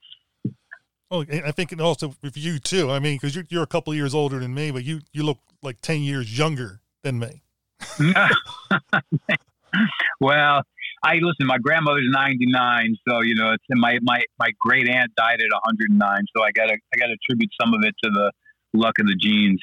Oh, 1.11 1.25
I 1.31 1.53
think 1.53 1.73
it 1.73 1.81
also 1.81 2.15
with 2.23 2.37
you 2.37 2.59
too. 2.59 2.91
I 2.91 2.99
mean, 2.99 3.17
because 3.17 3.35
you're 3.35 3.45
you're 3.49 3.63
a 3.63 3.69
couple 3.69 3.93
of 3.93 3.97
years 3.97 4.15
older 4.15 4.39
than 4.39 4.55
me, 4.55 4.71
but 4.71 4.85
you 4.85 5.01
you 5.13 5.23
look 5.23 5.39
like 5.63 5.81
ten 5.81 6.01
years 6.01 6.37
younger 6.37 6.81
than 7.03 7.19
me. 7.19 7.43
well, 10.21 10.63
I 11.05 11.15
listen. 11.17 11.47
My 11.47 11.59
grandmother's 11.59 12.09
ninety 12.09 12.47
nine, 12.47 12.97
so 13.07 13.21
you 13.21 13.35
know, 13.35 13.53
it's 13.53 13.65
and 13.69 13.81
my 13.81 13.99
my 14.03 14.23
my 14.39 14.51
great 14.61 14.89
aunt 14.89 15.15
died 15.17 15.41
at 15.41 15.53
one 15.53 15.61
hundred 15.65 15.91
and 15.91 15.99
nine. 15.99 16.25
So 16.35 16.43
I 16.43 16.51
gotta 16.51 16.73
I 16.73 16.97
gotta 16.99 17.13
attribute 17.13 17.51
some 17.61 17.75
of 17.75 17.81
it 17.85 17.95
to 18.03 18.11
the 18.11 18.33
luck 18.73 18.99
of 18.99 19.07
the 19.07 19.15
genes. 19.15 19.61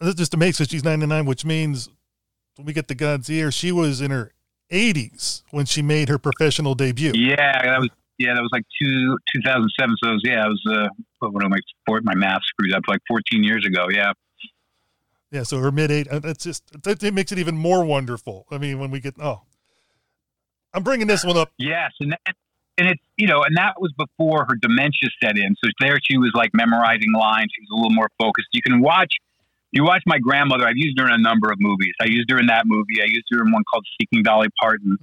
That 0.00 0.16
just 0.16 0.36
makes 0.36 0.60
it. 0.60 0.70
She's 0.70 0.84
ninety 0.84 1.06
nine, 1.06 1.26
which 1.26 1.44
means 1.44 1.88
when 2.56 2.66
we 2.66 2.72
get 2.72 2.88
to 2.88 2.94
God's 2.94 3.30
ear, 3.30 3.50
she 3.52 3.70
was 3.72 4.00
in 4.00 4.10
her 4.10 4.32
eighties 4.70 5.42
when 5.50 5.64
she 5.64 5.80
made 5.80 6.08
her 6.08 6.18
professional 6.18 6.74
debut. 6.74 7.12
Yeah, 7.14 7.36
that 7.62 7.78
was 7.78 7.88
yeah, 8.18 8.34
that 8.34 8.42
was 8.42 8.50
like 8.52 8.64
two 8.82 9.16
two 9.32 9.40
thousand 9.44 9.70
seven. 9.78 9.94
So 10.02 10.10
it 10.10 10.14
was, 10.14 10.22
yeah, 10.24 10.44
it 10.44 10.48
was 10.48 10.62
uh, 10.68 11.28
what, 11.30 11.44
am 11.44 11.52
I? 11.52 11.58
four- 11.86 12.00
My 12.02 12.14
math 12.14 12.42
screwed 12.44 12.74
up. 12.74 12.82
Like 12.88 13.00
fourteen 13.06 13.44
years 13.44 13.64
ago. 13.64 13.86
Yeah. 13.90 14.12
Yeah, 15.30 15.44
so 15.44 15.58
her 15.60 15.72
mid 15.72 15.90
eight. 15.90 16.08
uh, 16.08 16.18
That's 16.18 16.44
just 16.44 16.82
that, 16.82 17.02
it 17.02 17.14
makes 17.14 17.32
it 17.32 17.38
even 17.38 17.56
more 17.56 17.84
wonderful. 17.84 18.46
I 18.50 18.58
mean, 18.58 18.78
when 18.78 18.90
we 18.90 19.00
get 19.00 19.14
oh, 19.18 19.42
I'm 20.74 20.82
bringing 20.82 21.06
this 21.06 21.24
one 21.24 21.36
up. 21.36 21.50
Yes, 21.58 21.92
and 22.00 22.12
that, 22.12 22.36
and 22.78 22.88
it's 22.88 23.02
you 23.16 23.26
know, 23.26 23.42
and 23.42 23.56
that 23.56 23.80
was 23.80 23.92
before 23.96 24.46
her 24.48 24.56
dementia 24.60 25.10
set 25.22 25.36
in. 25.36 25.54
So 25.62 25.70
there 25.80 25.98
she 26.02 26.18
was 26.18 26.32
like 26.34 26.50
memorizing 26.54 27.12
lines. 27.12 27.50
She 27.54 27.62
was 27.62 27.68
a 27.72 27.76
little 27.76 27.94
more 27.94 28.08
focused. 28.18 28.48
You 28.52 28.62
can 28.62 28.80
watch. 28.80 29.14
You 29.70 29.84
watch 29.84 30.02
my 30.04 30.18
grandmother. 30.18 30.66
I've 30.66 30.76
used 30.76 30.98
her 31.00 31.06
in 31.06 31.12
a 31.12 31.18
number 31.18 31.50
of 31.50 31.58
movies. 31.58 31.94
I 32.00 32.04
used 32.04 32.30
her 32.30 32.38
in 32.38 32.46
that 32.46 32.64
movie. 32.66 33.00
I 33.00 33.06
used 33.06 33.24
her 33.30 33.40
in 33.40 33.52
one 33.52 33.62
called 33.72 33.86
Seeking 33.98 34.22
Dolly 34.22 34.48
Parton. 34.60 34.98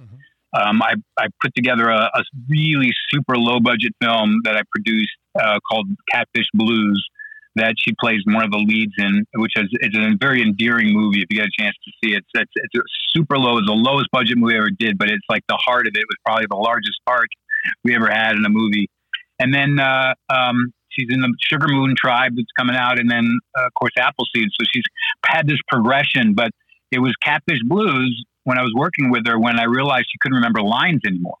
Um, 0.52 0.80
I, 0.82 0.94
I 1.18 1.26
put 1.42 1.54
together 1.56 1.88
a, 1.88 2.10
a 2.14 2.22
really 2.48 2.92
super 3.10 3.36
low 3.36 3.58
budget 3.58 3.92
film 4.00 4.40
that 4.44 4.56
I 4.56 4.62
produced 4.74 5.10
uh, 5.40 5.58
called 5.68 5.88
Catfish 6.12 6.46
Blues 6.54 7.04
that 7.56 7.74
she 7.78 7.94
plays 8.00 8.20
one 8.26 8.44
of 8.44 8.50
the 8.50 8.58
leads 8.58 8.92
in, 8.98 9.24
which 9.34 9.52
is 9.56 9.68
it's 9.80 9.96
a 9.96 10.14
very 10.20 10.42
endearing 10.42 10.92
movie. 10.92 11.20
If 11.20 11.26
you 11.30 11.38
get 11.38 11.46
a 11.46 11.62
chance 11.62 11.74
to 11.84 11.90
see 12.02 12.14
it, 12.14 12.24
it's, 12.34 12.50
it's, 12.54 12.70
it's 12.72 12.92
super 13.10 13.38
low. 13.38 13.58
It's 13.58 13.66
the 13.66 13.72
lowest 13.72 14.08
budget 14.12 14.38
movie 14.38 14.54
I 14.54 14.58
ever 14.58 14.70
did, 14.70 14.98
but 14.98 15.08
it's 15.08 15.24
like 15.28 15.42
the 15.48 15.56
heart 15.56 15.86
of 15.86 15.92
it 15.94 16.04
was 16.08 16.16
probably 16.24 16.46
the 16.48 16.56
largest 16.56 17.00
part 17.06 17.28
we 17.84 17.94
ever 17.94 18.08
had 18.08 18.36
in 18.36 18.44
a 18.44 18.50
movie. 18.50 18.88
And 19.40 19.54
then 19.54 19.80
uh, 19.80 20.14
um, 20.28 20.72
she's 20.90 21.08
in 21.10 21.20
the 21.20 21.34
Sugar 21.40 21.66
Moon 21.68 21.94
tribe 21.96 22.32
that's 22.36 22.52
coming 22.58 22.76
out, 22.76 22.98
and 22.98 23.10
then 23.10 23.26
uh, 23.58 23.66
of 23.66 23.74
course 23.74 23.92
Appleseed. 23.96 24.48
So 24.60 24.66
she's 24.72 24.84
had 25.24 25.48
this 25.48 25.58
progression, 25.68 26.34
but 26.34 26.50
it 26.92 27.00
was 27.00 27.14
Catfish 27.22 27.60
Blues 27.64 28.24
when 28.44 28.58
I 28.58 28.62
was 28.62 28.72
working 28.76 29.10
with 29.10 29.26
her 29.26 29.38
when 29.38 29.58
I 29.58 29.64
realized 29.64 30.06
she 30.10 30.18
couldn't 30.20 30.36
remember 30.36 30.62
lines 30.62 31.00
anymore, 31.06 31.38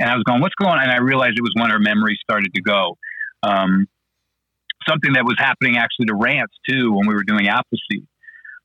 and 0.00 0.10
I 0.10 0.14
was 0.14 0.24
going, 0.24 0.40
"What's 0.40 0.54
going 0.54 0.72
on?" 0.72 0.82
And 0.82 0.92
I 0.92 0.98
realized 0.98 1.34
it 1.36 1.42
was 1.42 1.54
when 1.56 1.70
her 1.70 1.78
memory 1.78 2.18
started 2.22 2.52
to 2.54 2.62
go. 2.62 2.96
Um, 3.42 3.86
something 4.88 5.14
that 5.14 5.24
was 5.24 5.36
happening 5.38 5.76
actually 5.76 6.06
to 6.06 6.14
Rance 6.14 6.52
too 6.68 6.92
when 6.92 7.06
we 7.06 7.14
were 7.14 7.24
doing 7.24 7.48
Appleseed. 7.48 8.06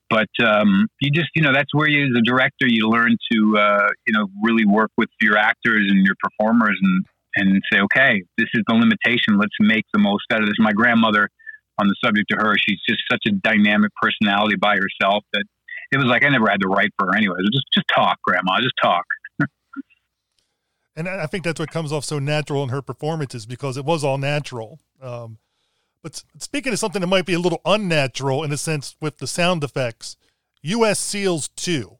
But 0.10 0.30
um, 0.42 0.88
you 1.02 1.12
just, 1.12 1.30
you 1.36 1.42
know, 1.42 1.52
that's 1.54 1.74
where 1.74 1.90
you, 1.90 2.06
as 2.06 2.16
a 2.18 2.22
director, 2.22 2.66
you 2.66 2.90
learn 2.90 3.18
to, 3.32 3.58
uh, 3.58 3.88
you 4.06 4.14
know, 4.14 4.28
really 4.42 4.66
work 4.66 4.92
with 4.98 5.10
your 5.22 5.38
actors 5.38 5.88
and 5.90 6.06
your 6.06 6.16
performers 6.22 6.80
and 6.82 7.06
and 7.38 7.62
say, 7.72 7.80
okay, 7.82 8.24
this 8.38 8.48
is 8.54 8.64
the 8.68 8.74
limitation. 8.74 9.38
Let's 9.38 9.54
make 9.60 9.86
the 9.94 10.00
most 10.00 10.24
out 10.32 10.42
of 10.42 10.48
this. 10.48 10.56
My 10.58 10.72
grandmother, 10.72 11.30
on 11.80 11.88
the 11.88 11.96
subject 12.04 12.32
of 12.32 12.40
her, 12.40 12.56
she's 12.58 12.80
just 12.90 13.02
such 13.12 13.22
a 13.28 13.32
dynamic 13.32 13.92
personality 14.02 14.56
by 14.56 14.76
herself 14.76 15.24
that 15.34 15.44
it 15.92 15.98
was 15.98 16.08
like 16.08 16.24
I 16.24 16.30
never 16.30 16.50
had 16.50 16.62
to 16.62 16.68
write 16.68 16.90
for 16.98 17.08
her 17.08 17.16
anyway. 17.16 17.36
Just 17.52 17.66
just 17.74 17.86
talk, 17.94 18.18
Grandma, 18.24 18.60
just 18.62 18.74
talk. 18.82 19.06
and 20.96 21.08
I 21.08 21.28
think 21.28 21.44
that's 21.44 21.60
what 21.60 21.70
comes 21.70 21.92
off 21.92 22.06
so 22.06 22.18
natural 22.18 22.64
in 22.64 22.70
her 22.70 22.82
performances 22.82 23.46
because 23.46 23.78
it 23.78 23.86
was 23.86 24.04
all 24.04 24.18
natural. 24.18 24.80
Um, 25.02 25.38
but 26.04 26.24
speaking 26.40 26.74
of 26.74 26.80
something 26.80 27.02
that 27.02 27.08
might 27.08 27.26
be 27.26 27.34
a 27.34 27.40
little 27.40 27.62
unnatural 27.66 28.44
in 28.44 28.52
a 28.52 28.58
sense 28.58 28.96
with 29.02 29.18
the 29.18 29.28
sound 29.28 29.64
effects, 29.64 30.16
U.S. 30.62 31.00
SEALs 31.00 31.50
2. 31.50 31.98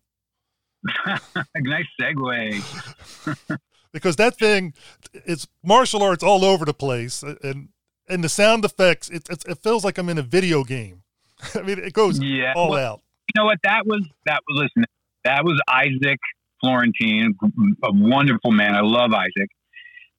nice 1.58 1.86
segue. 2.00 3.58
because 3.92 4.16
that 4.18 4.38
thing, 4.38 4.74
it's 5.14 5.48
martial 5.64 6.04
arts 6.04 6.24
all 6.24 6.46
over 6.46 6.66
the 6.66 6.74
place. 6.74 7.24
And 7.24 7.70
and 8.10 8.24
the 8.24 8.30
sound 8.30 8.64
effects, 8.64 9.10
it, 9.10 9.28
it, 9.30 9.44
it 9.48 9.58
feels 9.60 9.84
like 9.84 9.98
I'm 9.98 10.10
in 10.10 10.18
a 10.18 10.24
video 10.24 10.64
game. 10.64 11.04
I 11.56 11.62
mean, 11.62 11.80
it 11.80 11.94
goes 11.94 12.20
yeah. 12.20 12.54
all 12.56 12.72
well, 12.72 12.94
out. 12.94 13.02
You 13.36 13.42
know 13.42 13.46
what? 13.46 13.60
That 13.64 13.86
was, 13.86 14.08
that 14.26 14.42
was, 14.48 14.70
listen, 14.76 14.86
that 15.26 15.44
was 15.44 15.62
Isaac 15.68 16.20
Florentine, 16.62 17.36
a 17.84 17.92
wonderful 17.92 18.52
man. 18.52 18.76
I 18.76 18.82
love 18.82 19.12
Isaac. 19.14 19.50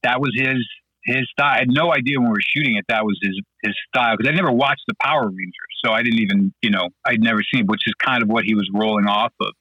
That 0.03 0.21
was 0.21 0.31
his 0.35 0.69
his 1.09 1.29
style. 1.31 1.55
I 1.55 1.59
had 1.59 1.71
no 1.71 1.93
idea 1.93 2.19
when 2.19 2.29
we 2.29 2.33
were 2.33 2.55
shooting 2.55 2.77
it 2.77 2.85
that 2.89 3.05
was 3.05 3.19
his 3.23 3.41
his 3.63 3.75
style 3.89 4.17
because 4.17 4.31
I 4.31 4.35
never 4.35 4.53
watched 4.53 4.85
the 4.87 4.95
Power 5.03 5.25
Rangers, 5.25 5.75
so 5.85 5.93
I 5.93 6.03
didn't 6.03 6.21
even 6.21 6.53
you 6.63 6.71
know 6.71 6.89
I'd 7.07 7.23
never 7.23 7.41
seen, 7.53 7.67
which 7.67 7.83
is 7.87 7.95
kind 8.05 8.23
of 8.23 8.29
what 8.29 8.45
he 8.45 8.55
was 8.55 8.69
rolling 8.75 9.07
off 9.07 9.33
of, 9.41 9.53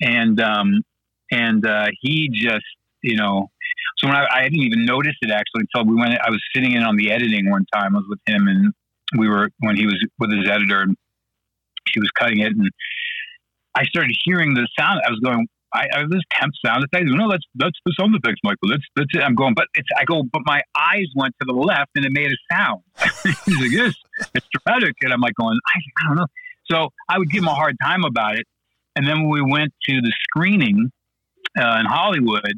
and 0.00 0.40
um 0.40 0.82
and 1.30 1.66
uh, 1.66 1.88
he 2.00 2.28
just 2.32 2.64
you 3.02 3.16
know 3.16 3.48
so 3.98 4.06
when 4.06 4.16
I, 4.16 4.26
I 4.32 4.42
didn't 4.44 4.60
even 4.62 4.84
notice 4.84 5.14
it 5.20 5.30
actually 5.30 5.66
until 5.72 5.90
we 5.90 6.00
went. 6.00 6.14
I 6.14 6.30
was 6.30 6.42
sitting 6.54 6.72
in 6.72 6.82
on 6.82 6.96
the 6.96 7.10
editing 7.10 7.50
one 7.50 7.66
time. 7.72 7.96
I 7.96 7.98
was 7.98 8.06
with 8.08 8.20
him, 8.26 8.46
and 8.46 8.72
we 9.18 9.28
were 9.28 9.50
when 9.58 9.76
he 9.76 9.86
was 9.86 9.98
with 10.18 10.30
his 10.30 10.48
editor, 10.48 10.82
and 10.82 10.96
she 11.88 11.98
was 11.98 12.10
cutting 12.18 12.38
it, 12.38 12.52
and 12.52 12.70
I 13.74 13.84
started 13.84 14.14
hearing 14.24 14.54
the 14.54 14.68
sound. 14.78 15.00
I 15.04 15.10
was 15.10 15.20
going, 15.20 15.48
I, 15.74 15.86
I 15.94 16.02
this 16.10 16.22
temp 16.32 16.52
sound 16.64 16.84
effects. 16.84 17.10
No, 17.10 17.30
that's 17.30 17.44
that's 17.54 17.78
the 17.84 17.94
sound 17.98 18.14
effects, 18.14 18.40
Michael. 18.42 18.68
That's 18.70 18.84
that's 18.96 19.14
it. 19.14 19.22
I'm 19.22 19.34
going, 19.34 19.54
but 19.54 19.66
it's 19.74 19.88
I 19.98 20.04
go, 20.04 20.22
but 20.32 20.42
my 20.44 20.62
eyes 20.74 21.06
went 21.14 21.34
to 21.40 21.46
the 21.46 21.52
left 21.52 21.90
and 21.94 22.04
it 22.04 22.12
made 22.12 22.30
a 22.30 22.54
sound. 22.54 22.82
He's 23.44 23.60
like, 23.60 23.70
this 23.70 23.94
it's 24.34 24.46
dramatic, 24.52 24.94
and 25.02 25.12
I'm 25.12 25.20
like 25.20 25.34
going, 25.34 25.58
I, 25.66 25.78
I 26.02 26.08
don't 26.08 26.16
know. 26.16 26.26
So 26.70 26.88
I 27.08 27.18
would 27.18 27.30
give 27.30 27.42
him 27.42 27.48
a 27.48 27.54
hard 27.54 27.76
time 27.82 28.04
about 28.04 28.36
it. 28.36 28.46
And 28.96 29.06
then 29.06 29.22
when 29.22 29.30
we 29.30 29.42
went 29.42 29.72
to 29.88 30.00
the 30.00 30.12
screening 30.24 30.90
uh, 31.58 31.78
in 31.80 31.86
Hollywood, 31.86 32.52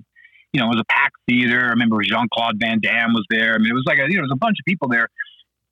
you 0.53 0.61
know, 0.61 0.67
it 0.67 0.77
was 0.77 0.81
a 0.81 0.93
packed 0.93 1.17
theater. 1.29 1.61
I 1.61 1.71
remember 1.71 2.01
Jean 2.03 2.27
Claude 2.33 2.59
Van 2.59 2.81
Damme 2.81 3.13
was 3.13 3.25
there. 3.31 3.55
I 3.55 3.59
mean, 3.59 3.71
it 3.71 3.75
was 3.75 3.85
like 3.87 3.99
a, 3.99 4.09
you 4.09 4.15
know, 4.15 4.21
it 4.21 4.31
was 4.31 4.33
a 4.33 4.39
bunch 4.39 4.57
of 4.59 4.65
people 4.67 4.89
there 4.89 5.09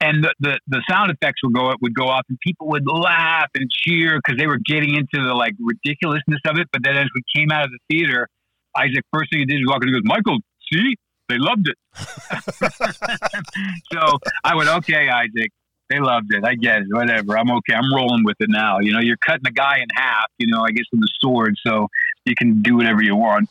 and 0.00 0.24
the, 0.24 0.34
the, 0.40 0.60
the 0.68 0.82
sound 0.88 1.10
effects 1.10 1.42
would 1.42 1.54
go 1.54 1.70
up 1.70 1.78
would 1.80 1.94
go 1.94 2.04
off 2.08 2.24
and 2.28 2.38
people 2.40 2.68
would 2.68 2.84
laugh 2.86 3.48
and 3.54 3.68
cheer 3.70 4.20
because 4.22 4.38
they 4.38 4.46
were 4.46 4.58
getting 4.58 4.94
into 4.94 5.24
the 5.24 5.34
like 5.34 5.54
ridiculousness 5.58 6.40
of 6.46 6.58
it. 6.58 6.68
But 6.72 6.82
then 6.84 6.96
as 6.96 7.06
we 7.14 7.22
came 7.34 7.50
out 7.50 7.64
of 7.64 7.70
the 7.70 7.78
theater 7.90 8.28
isaac 8.76 9.04
first 9.12 9.30
thing 9.32 9.40
he 9.40 9.46
did 9.46 9.60
was 9.64 9.72
walk 9.72 9.82
in 9.82 9.88
and 9.88 9.96
goes 9.96 10.02
michael 10.04 10.38
see? 10.72 10.94
They 11.28 11.38
loved 11.38 11.68
it. 11.68 11.76
So 13.92 14.18
i 14.44 14.54
went 14.54 14.68
okay 14.68 15.08
isaac. 15.08 15.50
They 15.90 15.98
loved 15.98 16.32
it. 16.34 16.44
I 16.44 16.54
get 16.54 16.82
it. 16.82 16.88
Whatever. 16.90 17.38
I'm 17.38 17.50
okay. 17.50 17.74
I'm 17.74 17.92
rolling 17.94 18.22
with 18.22 18.36
it 18.40 18.50
now. 18.50 18.78
You 18.80 18.92
know 18.92 19.00
you're 19.00 19.16
cutting 19.26 19.46
a 19.46 19.50
guy 19.52 19.78
in 19.78 19.86
half 19.94 20.26
you 20.38 20.46
know 20.46 20.62
i 20.62 20.70
guess 20.70 20.84
with 20.92 21.02
a 21.02 21.08
sword 21.20 21.54
so 21.66 21.88
you 22.24 22.34
can 22.36 22.62
do 22.62 22.76
whatever 22.76 23.02
you 23.02 23.16
want. 23.16 23.48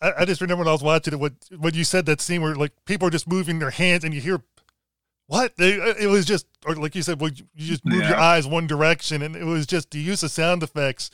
I, 0.00 0.24
just 0.26 0.40
remember 0.40 0.60
when 0.60 0.68
I 0.68 0.72
was 0.72 0.82
watching 0.82 1.14
it, 1.14 1.18
when, 1.18 1.36
when 1.58 1.74
you 1.74 1.82
said 1.82 2.06
that 2.06 2.20
scene 2.20 2.40
where 2.40 2.54
like 2.54 2.70
people 2.84 3.08
are 3.08 3.10
just 3.10 3.26
moving 3.26 3.58
their 3.58 3.70
hands 3.70 4.04
and 4.04 4.14
you 4.14 4.20
hear 4.20 4.42
what? 5.28 5.52
It 5.58 6.08
was 6.08 6.24
just 6.24 6.46
or 6.66 6.74
like 6.74 6.94
you 6.94 7.02
said 7.02 7.20
well, 7.20 7.30
you 7.30 7.66
just 7.66 7.84
move 7.84 8.00
yeah. 8.00 8.08
your 8.08 8.18
eyes 8.18 8.46
one 8.46 8.66
direction 8.66 9.22
and 9.22 9.36
it 9.36 9.44
was 9.44 9.66
just 9.66 9.90
the 9.90 9.98
use 9.98 10.22
of 10.22 10.30
sound 10.30 10.62
effects. 10.62 11.10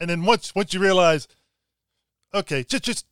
And 0.00 0.08
then 0.08 0.24
once 0.24 0.54
once 0.54 0.72
you 0.72 0.80
realize 0.80 1.28
okay 2.32 2.62
just 2.62 2.84
just 2.84 3.06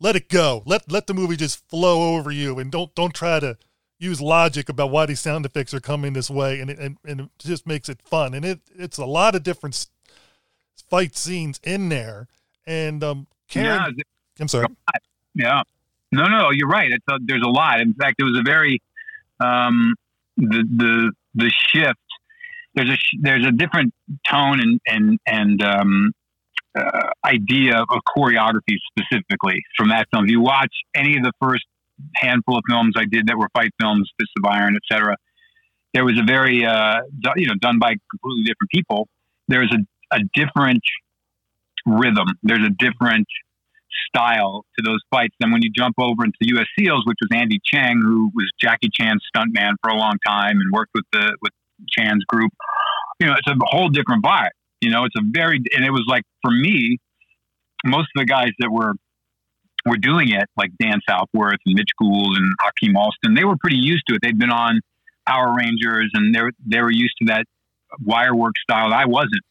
let 0.00 0.16
it 0.16 0.28
go. 0.28 0.64
Let 0.66 0.90
let 0.90 1.06
the 1.06 1.14
movie 1.14 1.36
just 1.36 1.66
flow 1.68 2.16
over 2.16 2.32
you 2.32 2.58
and 2.58 2.70
don't 2.70 2.92
don't 2.96 3.14
try 3.14 3.38
to 3.38 3.56
use 4.00 4.20
logic 4.20 4.68
about 4.68 4.90
why 4.90 5.06
these 5.06 5.20
sound 5.20 5.46
effects 5.46 5.72
are 5.72 5.78
coming 5.80 6.14
this 6.14 6.28
way 6.28 6.58
and 6.58 6.68
it, 6.68 6.78
and, 6.80 6.98
and 7.04 7.20
it 7.20 7.28
just 7.38 7.64
makes 7.64 7.88
it 7.88 8.02
fun. 8.02 8.34
And 8.34 8.44
it 8.44 8.60
it's 8.74 8.98
a 8.98 9.06
lot 9.06 9.36
of 9.36 9.44
different 9.44 9.86
fight 10.90 11.16
scenes 11.16 11.60
in 11.62 11.90
there. 11.90 12.26
And 12.66 13.04
um 13.04 13.28
Karen 13.48 13.94
yeah, 13.96 14.02
I'm 14.40 14.48
sorry. 14.48 14.66
Yeah. 15.36 15.62
No 16.10 16.24
no 16.24 16.50
you're 16.50 16.68
right. 16.68 16.90
It's 16.90 17.04
a, 17.08 17.18
there's 17.20 17.44
a 17.46 17.50
lot. 17.50 17.80
In 17.80 17.94
fact 17.94 18.16
it 18.18 18.24
was 18.24 18.36
a 18.36 18.42
very 18.42 18.82
um, 19.42 19.94
the 20.36 20.64
the 20.76 21.12
the 21.34 21.50
shift. 21.68 21.98
There's 22.74 22.90
a 22.90 22.96
there's 23.20 23.46
a 23.46 23.52
different 23.52 23.92
tone 24.28 24.60
and 24.60 24.80
and 24.86 25.18
and 25.26 25.62
um, 25.62 26.12
uh, 26.78 27.08
idea 27.24 27.78
of 27.78 27.98
choreography 28.16 28.76
specifically 28.90 29.62
from 29.76 29.90
that 29.90 30.06
film. 30.12 30.24
If 30.24 30.30
you 30.30 30.40
watch 30.40 30.72
any 30.94 31.16
of 31.16 31.22
the 31.22 31.32
first 31.40 31.64
handful 32.14 32.56
of 32.56 32.62
films 32.68 32.94
I 32.96 33.04
did 33.04 33.26
that 33.26 33.36
were 33.36 33.48
fight 33.54 33.70
films, 33.80 34.10
Fist 34.18 34.30
of 34.38 34.50
Iron, 34.50 34.76
etc., 34.76 35.16
there 35.94 36.04
was 36.04 36.18
a 36.18 36.24
very 36.24 36.64
uh, 36.64 37.00
you 37.36 37.46
know 37.46 37.54
done 37.60 37.78
by 37.78 37.94
completely 38.10 38.44
different 38.44 38.70
people. 38.74 39.08
There's 39.48 39.72
a, 39.72 40.16
a 40.16 40.20
different 40.32 40.82
rhythm. 41.84 42.28
There's 42.42 42.64
a 42.64 42.70
different 42.70 43.26
style 44.06 44.64
to 44.78 44.82
those 44.84 45.00
fights. 45.10 45.34
Then 45.40 45.52
when 45.52 45.62
you 45.62 45.70
jump 45.74 45.94
over 45.98 46.24
into 46.24 46.36
U.S. 46.40 46.66
SEALs, 46.78 47.02
which 47.06 47.18
was 47.20 47.28
Andy 47.34 47.60
Cheng, 47.64 48.00
who 48.02 48.30
was 48.34 48.50
Jackie 48.60 48.90
Chan's 48.92 49.24
stuntman 49.34 49.74
for 49.82 49.90
a 49.90 49.96
long 49.96 50.14
time 50.26 50.52
and 50.60 50.72
worked 50.72 50.92
with 50.94 51.04
the 51.12 51.36
with 51.42 51.52
Chan's 51.88 52.24
group, 52.24 52.52
you 53.20 53.26
know, 53.26 53.34
it's 53.34 53.48
a 53.48 53.56
whole 53.64 53.88
different 53.88 54.24
vibe. 54.24 54.50
You 54.80 54.90
know, 54.90 55.04
it's 55.04 55.16
a 55.16 55.22
very 55.24 55.60
and 55.74 55.84
it 55.84 55.90
was 55.90 56.04
like 56.08 56.24
for 56.42 56.50
me, 56.50 56.98
most 57.84 58.08
of 58.16 58.20
the 58.20 58.26
guys 58.26 58.50
that 58.58 58.70
were 58.70 58.94
were 59.86 59.96
doing 59.96 60.30
it, 60.30 60.44
like 60.56 60.70
Dan 60.80 61.00
Southworth 61.08 61.58
and 61.66 61.74
Mitch 61.74 61.90
Gould 62.00 62.36
and 62.36 62.52
Hakeem 62.60 62.96
Alston, 62.96 63.34
they 63.34 63.44
were 63.44 63.56
pretty 63.56 63.78
used 63.78 64.04
to 64.08 64.14
it. 64.14 64.20
They'd 64.22 64.38
been 64.38 64.52
on 64.52 64.80
Power 65.26 65.54
Rangers 65.56 66.10
and 66.14 66.34
they 66.34 66.42
were 66.42 66.52
they 66.64 66.80
were 66.80 66.92
used 66.92 67.14
to 67.22 67.26
that 67.26 67.44
wire 68.00 68.34
work 68.34 68.54
style. 68.62 68.92
I 68.92 69.04
wasn't. 69.06 69.42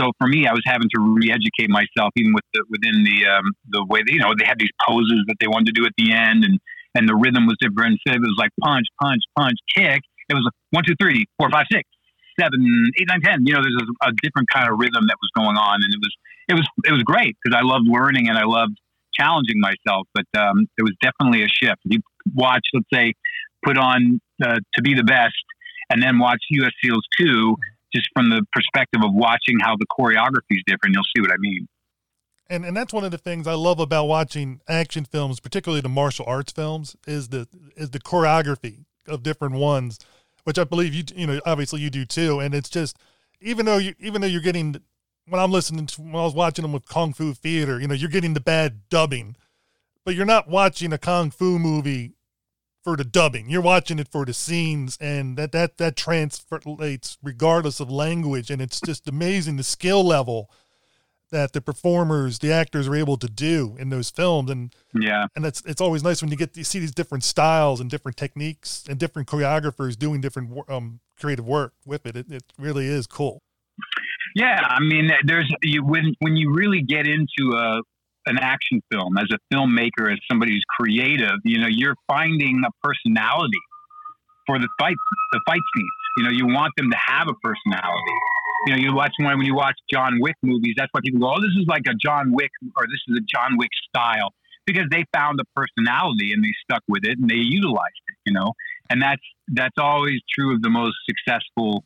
So 0.00 0.12
for 0.18 0.28
me, 0.28 0.46
I 0.46 0.52
was 0.52 0.62
having 0.64 0.88
to 0.94 1.00
re-educate 1.00 1.70
myself, 1.70 2.12
even 2.16 2.32
with 2.32 2.44
the, 2.54 2.64
within 2.70 3.02
the 3.02 3.26
um, 3.26 3.52
the 3.68 3.84
way 3.88 4.00
that, 4.00 4.12
you 4.12 4.20
know 4.20 4.32
they 4.38 4.44
had 4.46 4.58
these 4.58 4.70
poses 4.86 5.24
that 5.26 5.36
they 5.40 5.48
wanted 5.48 5.74
to 5.74 5.80
do 5.80 5.86
at 5.86 5.92
the 5.98 6.12
end, 6.12 6.44
and 6.44 6.58
and 6.94 7.08
the 7.08 7.16
rhythm 7.16 7.46
was 7.46 7.56
different. 7.60 7.98
It 8.06 8.20
was 8.20 8.36
like 8.38 8.50
punch, 8.60 8.86
punch, 9.02 9.22
punch, 9.36 9.58
kick. 9.74 10.02
It 10.28 10.34
was 10.34 10.44
like 10.44 10.54
one, 10.70 10.84
two, 10.86 10.94
three, 11.00 11.26
four, 11.38 11.50
five, 11.50 11.66
six, 11.70 11.82
seven, 12.38 12.62
eight, 13.00 13.08
nine, 13.08 13.20
ten. 13.20 13.46
You 13.46 13.54
know, 13.54 13.62
there's 13.62 13.82
a, 14.02 14.08
a 14.08 14.12
different 14.22 14.48
kind 14.50 14.70
of 14.70 14.78
rhythm 14.78 15.06
that 15.08 15.18
was 15.20 15.30
going 15.34 15.56
on, 15.56 15.82
and 15.82 15.92
it 15.92 16.00
was 16.00 16.14
it 16.48 16.54
was 16.54 16.66
it 16.84 16.92
was 16.92 17.02
great 17.02 17.36
because 17.42 17.58
I 17.58 17.66
loved 17.66 17.86
learning 17.88 18.28
and 18.28 18.38
I 18.38 18.44
loved 18.44 18.78
challenging 19.14 19.58
myself. 19.58 20.06
But 20.14 20.26
um, 20.38 20.66
it 20.78 20.82
was 20.82 20.94
definitely 21.02 21.42
a 21.42 21.48
shift. 21.48 21.82
If 21.84 21.98
you 21.98 22.00
watch, 22.34 22.62
let's 22.72 22.86
say, 22.92 23.14
put 23.64 23.76
on 23.76 24.20
uh, 24.42 24.58
to 24.74 24.82
be 24.82 24.94
the 24.94 25.04
best, 25.04 25.34
and 25.90 26.02
then 26.02 26.18
watch 26.18 26.38
U.S. 26.50 26.72
SEALs 26.82 27.04
two 27.18 27.56
just 27.94 28.08
from 28.14 28.30
the 28.30 28.44
perspective 28.52 29.02
of 29.04 29.14
watching 29.14 29.58
how 29.60 29.76
the 29.76 29.86
choreography 29.86 30.56
is 30.56 30.62
different, 30.66 30.94
you'll 30.94 31.04
see 31.16 31.20
what 31.20 31.32
I 31.32 31.36
mean. 31.38 31.66
And 32.50 32.64
and 32.64 32.76
that's 32.76 32.92
one 32.92 33.04
of 33.04 33.10
the 33.10 33.18
things 33.18 33.46
I 33.46 33.54
love 33.54 33.78
about 33.78 34.06
watching 34.06 34.60
action 34.68 35.04
films, 35.04 35.38
particularly 35.38 35.82
the 35.82 35.88
martial 35.88 36.24
arts 36.26 36.52
films, 36.52 36.96
is 37.06 37.28
the 37.28 37.46
is 37.76 37.90
the 37.90 38.00
choreography 38.00 38.84
of 39.06 39.22
different 39.22 39.56
ones, 39.56 39.98
which 40.44 40.58
I 40.58 40.64
believe 40.64 40.94
you 40.94 41.04
you 41.14 41.26
know 41.26 41.40
obviously 41.44 41.80
you 41.80 41.90
do 41.90 42.06
too. 42.06 42.40
And 42.40 42.54
it's 42.54 42.70
just 42.70 42.96
even 43.40 43.66
though 43.66 43.76
you 43.76 43.94
even 43.98 44.22
though 44.22 44.28
you're 44.28 44.40
getting 44.40 44.80
when 45.28 45.40
I'm 45.40 45.52
listening 45.52 45.86
to 45.86 46.00
when 46.00 46.16
I 46.16 46.24
was 46.24 46.34
watching 46.34 46.62
them 46.62 46.72
with 46.72 46.88
Kung 46.88 47.12
Fu 47.12 47.34
Theater, 47.34 47.80
you 47.80 47.86
know 47.86 47.94
you're 47.94 48.08
getting 48.08 48.32
the 48.32 48.40
bad 48.40 48.88
dubbing, 48.88 49.36
but 50.04 50.14
you're 50.14 50.24
not 50.24 50.48
watching 50.48 50.92
a 50.94 50.98
kung 50.98 51.30
fu 51.30 51.58
movie 51.58 52.14
for 52.88 52.96
the 52.96 53.04
dubbing. 53.04 53.50
You're 53.50 53.60
watching 53.60 53.98
it 53.98 54.08
for 54.08 54.24
the 54.24 54.32
scenes, 54.32 54.96
and 54.98 55.36
that 55.36 55.52
that 55.52 55.76
that 55.76 55.94
translates 55.94 57.18
regardless 57.22 57.80
of 57.80 57.90
language. 57.90 58.50
And 58.50 58.62
it's 58.62 58.80
just 58.80 59.06
amazing 59.06 59.58
the 59.58 59.62
skill 59.62 60.02
level 60.02 60.50
that 61.30 61.52
the 61.52 61.60
performers, 61.60 62.38
the 62.38 62.50
actors 62.50 62.88
are 62.88 62.94
able 62.94 63.18
to 63.18 63.28
do 63.28 63.76
in 63.78 63.90
those 63.90 64.08
films. 64.08 64.50
And 64.50 64.74
Yeah. 64.94 65.26
and 65.36 65.44
it's 65.44 65.62
it's 65.66 65.82
always 65.82 66.02
nice 66.02 66.22
when 66.22 66.30
you 66.30 66.38
get 66.38 66.54
to 66.54 66.64
see 66.64 66.78
these 66.78 66.94
different 66.94 67.24
styles 67.24 67.78
and 67.78 67.90
different 67.90 68.16
techniques 68.16 68.84
and 68.88 68.98
different 68.98 69.28
choreographers 69.28 69.98
doing 69.98 70.22
different 70.22 70.58
um, 70.70 71.00
creative 71.20 71.46
work 71.46 71.74
with 71.84 72.06
it. 72.06 72.16
it. 72.16 72.30
It 72.30 72.44
really 72.58 72.86
is 72.86 73.06
cool. 73.06 73.42
Yeah, 74.34 74.66
I 74.66 74.80
mean, 74.80 75.10
there's 75.24 75.52
you 75.62 75.84
when 75.84 76.14
when 76.20 76.36
you 76.36 76.54
really 76.54 76.80
get 76.80 77.06
into 77.06 77.54
a 77.54 77.82
an 78.28 78.38
action 78.38 78.82
film 78.90 79.16
as 79.18 79.28
a 79.32 79.38
filmmaker, 79.54 80.12
as 80.12 80.18
somebody 80.30 80.52
who's 80.52 80.64
creative, 80.78 81.36
you 81.44 81.58
know, 81.58 81.66
you're 81.68 81.96
finding 82.06 82.62
a 82.64 82.70
personality 82.86 83.58
for 84.46 84.58
the 84.58 84.68
fight 84.78 84.96
the 85.32 85.40
fight 85.46 85.60
scenes. 85.76 85.90
You 86.16 86.24
know, 86.24 86.30
you 86.30 86.46
want 86.46 86.72
them 86.76 86.90
to 86.90 86.96
have 86.96 87.28
a 87.28 87.34
personality. 87.42 88.16
You 88.66 88.72
know, 88.72 88.78
you 88.78 88.94
watch 88.94 89.12
when 89.18 89.38
when 89.38 89.46
you 89.46 89.54
watch 89.54 89.76
John 89.92 90.18
Wick 90.20 90.36
movies, 90.42 90.74
that's 90.76 90.88
why 90.92 91.00
people 91.04 91.20
go, 91.20 91.34
"Oh, 91.34 91.40
this 91.40 91.54
is 91.58 91.66
like 91.68 91.82
a 91.88 91.94
John 91.94 92.32
Wick," 92.32 92.50
or 92.76 92.86
"This 92.86 93.00
is 93.08 93.18
a 93.18 93.20
John 93.20 93.56
Wick 93.56 93.70
style," 93.88 94.32
because 94.66 94.86
they 94.90 95.04
found 95.12 95.38
a 95.40 95.44
personality 95.54 96.32
and 96.32 96.42
they 96.42 96.52
stuck 96.64 96.82
with 96.88 97.04
it 97.04 97.18
and 97.18 97.30
they 97.30 97.36
utilized 97.36 98.02
it. 98.08 98.16
You 98.26 98.32
know, 98.32 98.52
and 98.90 99.00
that's 99.00 99.22
that's 99.48 99.78
always 99.78 100.20
true 100.32 100.54
of 100.54 100.62
the 100.62 100.70
most 100.70 100.96
successful 101.08 101.84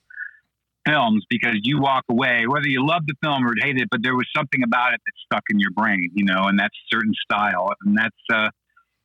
films 0.87 1.24
because 1.30 1.57
you 1.62 1.80
walk 1.80 2.05
away 2.11 2.45
whether 2.47 2.68
you 2.68 2.85
love 2.85 3.03
the 3.07 3.14
film 3.22 3.47
or 3.47 3.53
hate 3.61 3.78
it 3.78 3.89
but 3.91 4.03
there 4.03 4.16
was 4.16 4.26
something 4.37 4.62
about 4.62 4.93
it 4.93 5.01
that 5.07 5.12
stuck 5.24 5.45
in 5.51 5.61
your 5.61 5.70
brain 5.70 6.11
you 6.14 6.24
know 6.24 6.45
and 6.45 6.59
that's 6.59 6.74
certain 6.93 7.12
style 7.22 7.70
and 7.85 7.97
that's 7.97 8.16
uh 8.33 8.49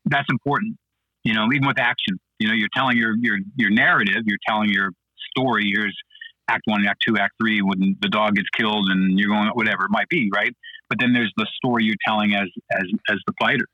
that's 0.06 0.28
important 0.30 0.76
you 1.24 1.34
know 1.34 1.48
even 1.54 1.68
with 1.68 1.80
action 1.80 2.20
you 2.40 2.48
know 2.48 2.54
you're 2.54 2.70
telling 2.76 2.98
your 2.98 3.16
your 3.20 3.38
your 3.56 3.70
narrative 3.70 4.24
you're 4.26 4.40
telling 4.48 4.70
your 4.70 4.90
story 5.36 5.72
here's 5.74 5.96
act 6.48 6.64
one 6.66 6.86
act 6.88 7.02
two 7.08 7.18
act 7.18 7.34
three 7.42 7.62
when 7.62 7.98
the 8.02 8.10
dog 8.10 8.36
gets 8.36 8.50
killed 8.50 8.90
and 8.90 9.20
you're 9.20 9.30
going 9.30 9.50
whatever 9.50 9.86
it 9.86 9.92
might 9.92 10.10
be 10.10 10.30
right? 10.34 10.56
But 10.90 11.00
then 11.00 11.14
there's 11.14 11.34
the 11.36 11.48
story 11.56 11.84
you're 11.84 11.96
telling 12.06 12.34
as 12.34 12.48
as 12.72 12.86
as 13.10 13.18
the 13.28 13.34
fighters. 13.40 13.68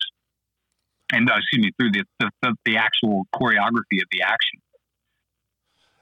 And 1.11 1.29
uh, 1.29 1.35
excuse 1.37 1.65
me 1.65 1.71
through 1.79 1.91
the, 1.91 2.03
the 2.19 2.29
the 2.41 2.55
the 2.65 2.77
actual 2.77 3.25
choreography 3.35 4.01
of 4.01 4.07
the 4.11 4.23
action. 4.23 4.59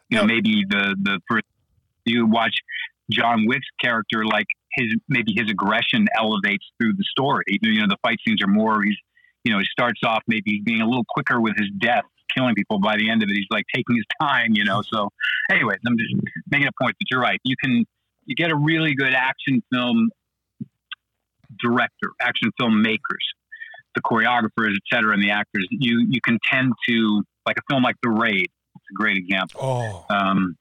You 0.09 0.17
know 0.17 0.25
maybe 0.25 0.65
the 0.67 0.95
the 1.01 1.19
first 1.29 1.45
you 2.05 2.25
watch 2.25 2.55
John 3.09 3.45
Wick's 3.47 3.67
character, 3.81 4.25
like 4.25 4.47
his 4.73 4.93
maybe 5.07 5.33
his 5.35 5.49
aggression 5.49 6.07
elevates 6.17 6.65
through 6.79 6.93
the 6.93 7.03
story. 7.03 7.43
You 7.47 7.81
know, 7.81 7.87
the 7.87 7.97
fight 8.01 8.19
scenes 8.25 8.41
are 8.41 8.47
more. 8.47 8.81
He's 8.83 8.97
you 9.43 9.53
know 9.53 9.59
he 9.59 9.65
starts 9.71 10.01
off 10.05 10.23
maybe 10.27 10.61
being 10.63 10.81
a 10.81 10.85
little 10.85 11.05
quicker 11.09 11.39
with 11.41 11.55
his 11.57 11.69
death, 11.79 12.03
killing 12.35 12.55
people. 12.55 12.79
By 12.79 12.97
the 12.97 13.09
end 13.09 13.23
of 13.23 13.29
it, 13.29 13.35
he's 13.35 13.47
like 13.51 13.65
taking 13.73 13.95
his 13.95 14.05
time. 14.21 14.51
You 14.53 14.63
know. 14.63 14.81
So, 14.91 15.09
anyways, 15.51 15.79
I'm 15.85 15.97
just 15.97 16.13
making 16.49 16.67
a 16.67 16.83
point 16.83 16.95
that 16.99 17.05
you're 17.09 17.21
right. 17.21 17.39
You 17.43 17.55
can 17.61 17.85
you 18.25 18.35
get 18.35 18.51
a 18.51 18.55
really 18.55 18.93
good 18.95 19.13
action 19.13 19.61
film 19.71 20.09
director, 21.59 22.11
action 22.21 22.49
film 22.57 22.81
makers, 22.81 23.25
the 23.95 24.01
choreographers, 24.01 24.75
et 24.75 24.83
cetera, 24.93 25.13
and 25.13 25.23
the 25.23 25.31
actors. 25.31 25.67
You 25.69 26.05
you 26.07 26.21
can 26.21 26.39
tend 26.49 26.73
to 26.87 27.23
like 27.45 27.57
a 27.57 27.61
film 27.69 27.83
like 27.83 27.95
The 28.03 28.09
Raid. 28.09 28.49
It's 28.75 28.85
a 28.89 28.95
great 28.95 29.17
example 29.17 29.59
Oh, 29.61 30.05
um, 30.09 30.55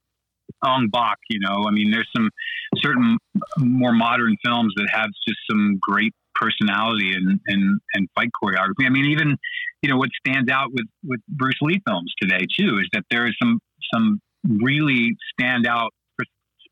Ong 0.63 0.89
Bak. 0.89 1.17
You 1.29 1.39
know, 1.39 1.65
I 1.67 1.71
mean, 1.71 1.91
there's 1.91 2.09
some 2.15 2.29
certain 2.77 3.17
more 3.57 3.93
modern 3.93 4.35
films 4.43 4.73
that 4.77 4.87
have 4.91 5.09
just 5.27 5.39
some 5.49 5.77
great 5.81 6.13
personality 6.35 7.13
and 7.13 7.39
and 7.47 7.79
and 7.93 8.07
fight 8.15 8.29
choreography. 8.41 8.85
I 8.85 8.89
mean, 8.89 9.05
even 9.05 9.37
you 9.81 9.89
know 9.89 9.97
what 9.97 10.09
stands 10.25 10.49
out 10.51 10.69
with 10.71 10.87
with 11.03 11.19
Bruce 11.27 11.59
Lee 11.61 11.81
films 11.87 12.13
today 12.21 12.45
too 12.57 12.79
is 12.79 12.87
that 12.93 13.03
there 13.09 13.25
is 13.27 13.35
some 13.41 13.59
some 13.93 14.19
really 14.43 15.15
stand 15.33 15.67
out 15.67 15.91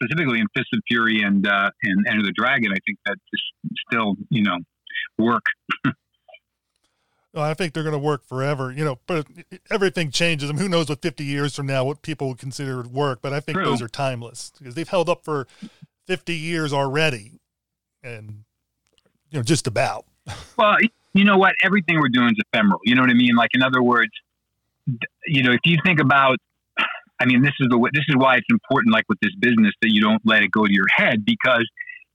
specifically 0.01 0.39
in 0.39 0.47
Fist 0.55 0.67
of 0.73 0.79
Fury 0.87 1.21
and 1.21 1.45
uh, 1.47 1.69
and 1.83 2.05
Enter 2.07 2.23
the 2.23 2.33
Dragon. 2.35 2.71
I 2.71 2.79
think 2.85 2.99
that 3.05 3.17
just 3.31 3.43
still 3.89 4.15
you 4.29 4.43
know 4.43 4.57
work. 5.17 5.43
Well, 7.33 7.43
I 7.43 7.53
think 7.53 7.73
they're 7.73 7.83
going 7.83 7.93
to 7.93 7.99
work 7.99 8.25
forever, 8.25 8.71
you 8.71 8.83
know, 8.83 8.99
but 9.05 9.27
everything 9.69 10.09
changes. 10.09 10.49
I 10.49 10.53
mean, 10.53 10.63
who 10.63 10.69
knows 10.69 10.89
what 10.89 11.01
50 11.01 11.23
years 11.23 11.55
from 11.55 11.67
now, 11.67 11.85
what 11.85 12.01
people 12.01 12.27
would 12.29 12.39
consider 12.39 12.81
work, 12.81 13.19
but 13.21 13.33
I 13.33 13.39
think 13.39 13.57
True. 13.57 13.65
those 13.65 13.81
are 13.81 13.87
timeless 13.87 14.51
because 14.57 14.73
they've 14.73 14.89
held 14.89 15.09
up 15.09 15.23
for 15.23 15.47
50 16.07 16.35
years 16.35 16.73
already. 16.73 17.33
And, 18.01 18.45
you 19.29 19.39
know, 19.39 19.43
just 19.43 19.67
about. 19.67 20.05
Well, 20.57 20.75
you 21.13 21.23
know 21.23 21.37
what? 21.37 21.53
Everything 21.63 21.99
we're 21.99 22.09
doing 22.09 22.29
is 22.29 22.43
ephemeral. 22.51 22.79
You 22.83 22.95
know 22.95 23.01
what 23.01 23.09
I 23.09 23.13
mean? 23.13 23.35
Like 23.35 23.51
in 23.53 23.63
other 23.63 23.81
words, 23.81 24.11
you 25.25 25.43
know, 25.43 25.51
if 25.51 25.61
you 25.65 25.77
think 25.85 25.99
about, 25.99 26.37
I 27.19 27.25
mean, 27.25 27.41
this 27.41 27.53
is 27.59 27.67
the 27.69 27.89
this 27.93 28.05
is 28.07 28.15
why 28.15 28.35
it's 28.35 28.47
important, 28.49 28.93
like 28.93 29.05
with 29.09 29.19
this 29.21 29.33
business, 29.39 29.73
that 29.81 29.91
you 29.91 30.01
don't 30.01 30.21
let 30.25 30.43
it 30.43 30.51
go 30.51 30.65
to 30.65 30.71
your 30.71 30.85
head 30.93 31.25
because 31.25 31.67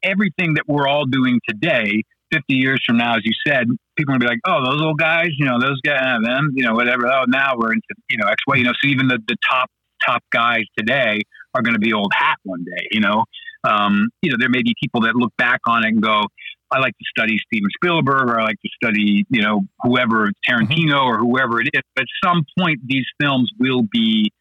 everything 0.02 0.54
that 0.54 0.64
we're 0.68 0.86
all 0.86 1.06
doing 1.06 1.40
today, 1.48 2.02
50 2.34 2.54
years 2.54 2.82
from 2.86 2.96
now, 2.96 3.14
as 3.14 3.22
you 3.24 3.32
said, 3.46 3.66
people 3.96 4.14
are 4.14 4.18
gonna 4.18 4.26
be 4.26 4.26
like, 4.26 4.40
oh, 4.46 4.64
those 4.64 4.82
old 4.82 4.98
guys, 4.98 5.28
you 5.38 5.46
know, 5.46 5.60
those 5.60 5.80
guys, 5.82 6.00
uh, 6.02 6.18
them, 6.24 6.50
you 6.54 6.64
know, 6.64 6.74
whatever. 6.74 7.06
Oh, 7.06 7.24
now 7.28 7.54
we're 7.56 7.72
into, 7.72 7.94
you 8.10 8.18
know, 8.18 8.26
X 8.28 8.42
way, 8.46 8.58
you 8.58 8.64
know. 8.64 8.72
So 8.82 8.88
even 8.88 9.08
the 9.08 9.18
the 9.28 9.36
top 9.48 9.70
top 10.04 10.22
guys 10.30 10.64
today 10.76 11.20
are 11.54 11.62
going 11.62 11.74
to 11.74 11.80
be 11.80 11.92
old 11.92 12.12
hat 12.14 12.36
one 12.42 12.64
day. 12.64 12.88
You 12.90 13.00
know, 13.00 13.24
um, 13.64 14.10
you 14.22 14.30
know, 14.30 14.36
there 14.38 14.50
may 14.50 14.62
be 14.62 14.74
people 14.82 15.02
that 15.02 15.14
look 15.14 15.32
back 15.38 15.60
on 15.66 15.84
it 15.84 15.88
and 15.88 16.02
go, 16.02 16.24
I 16.70 16.78
like 16.80 16.92
to 16.92 17.04
study 17.16 17.36
Steven 17.46 17.70
Spielberg 17.76 18.28
or 18.28 18.40
I 18.40 18.44
like 18.44 18.60
to 18.60 18.68
study, 18.82 19.24
you 19.30 19.42
know, 19.42 19.62
whoever 19.82 20.30
Tarantino 20.48 21.04
or 21.04 21.18
whoever 21.18 21.60
it 21.60 21.68
is. 21.72 21.82
But 21.94 22.02
at 22.02 22.28
some 22.28 22.44
point, 22.58 22.80
these 22.84 23.06
films 23.20 23.50
will 23.58 23.82
be 23.92 24.32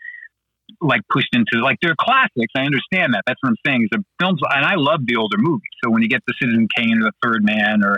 like 0.83 1.01
pushed 1.09 1.33
into 1.33 1.63
like 1.63 1.77
they're 1.81 1.95
classics. 1.99 2.53
I 2.55 2.61
understand 2.61 3.13
that. 3.13 3.23
That's 3.25 3.39
what 3.41 3.49
I'm 3.49 3.61
saying. 3.65 3.83
Is 3.83 3.89
the 3.91 4.03
films, 4.19 4.41
and 4.49 4.65
I 4.65 4.75
love 4.75 5.01
the 5.05 5.15
older 5.15 5.37
movies. 5.37 5.69
So 5.83 5.89
when 5.89 6.01
you 6.01 6.09
get 6.09 6.21
the 6.27 6.33
Citizen 6.41 6.67
Kane 6.75 6.99
or 7.01 7.05
the 7.05 7.13
Third 7.23 7.43
Man 7.45 7.83
or 7.83 7.97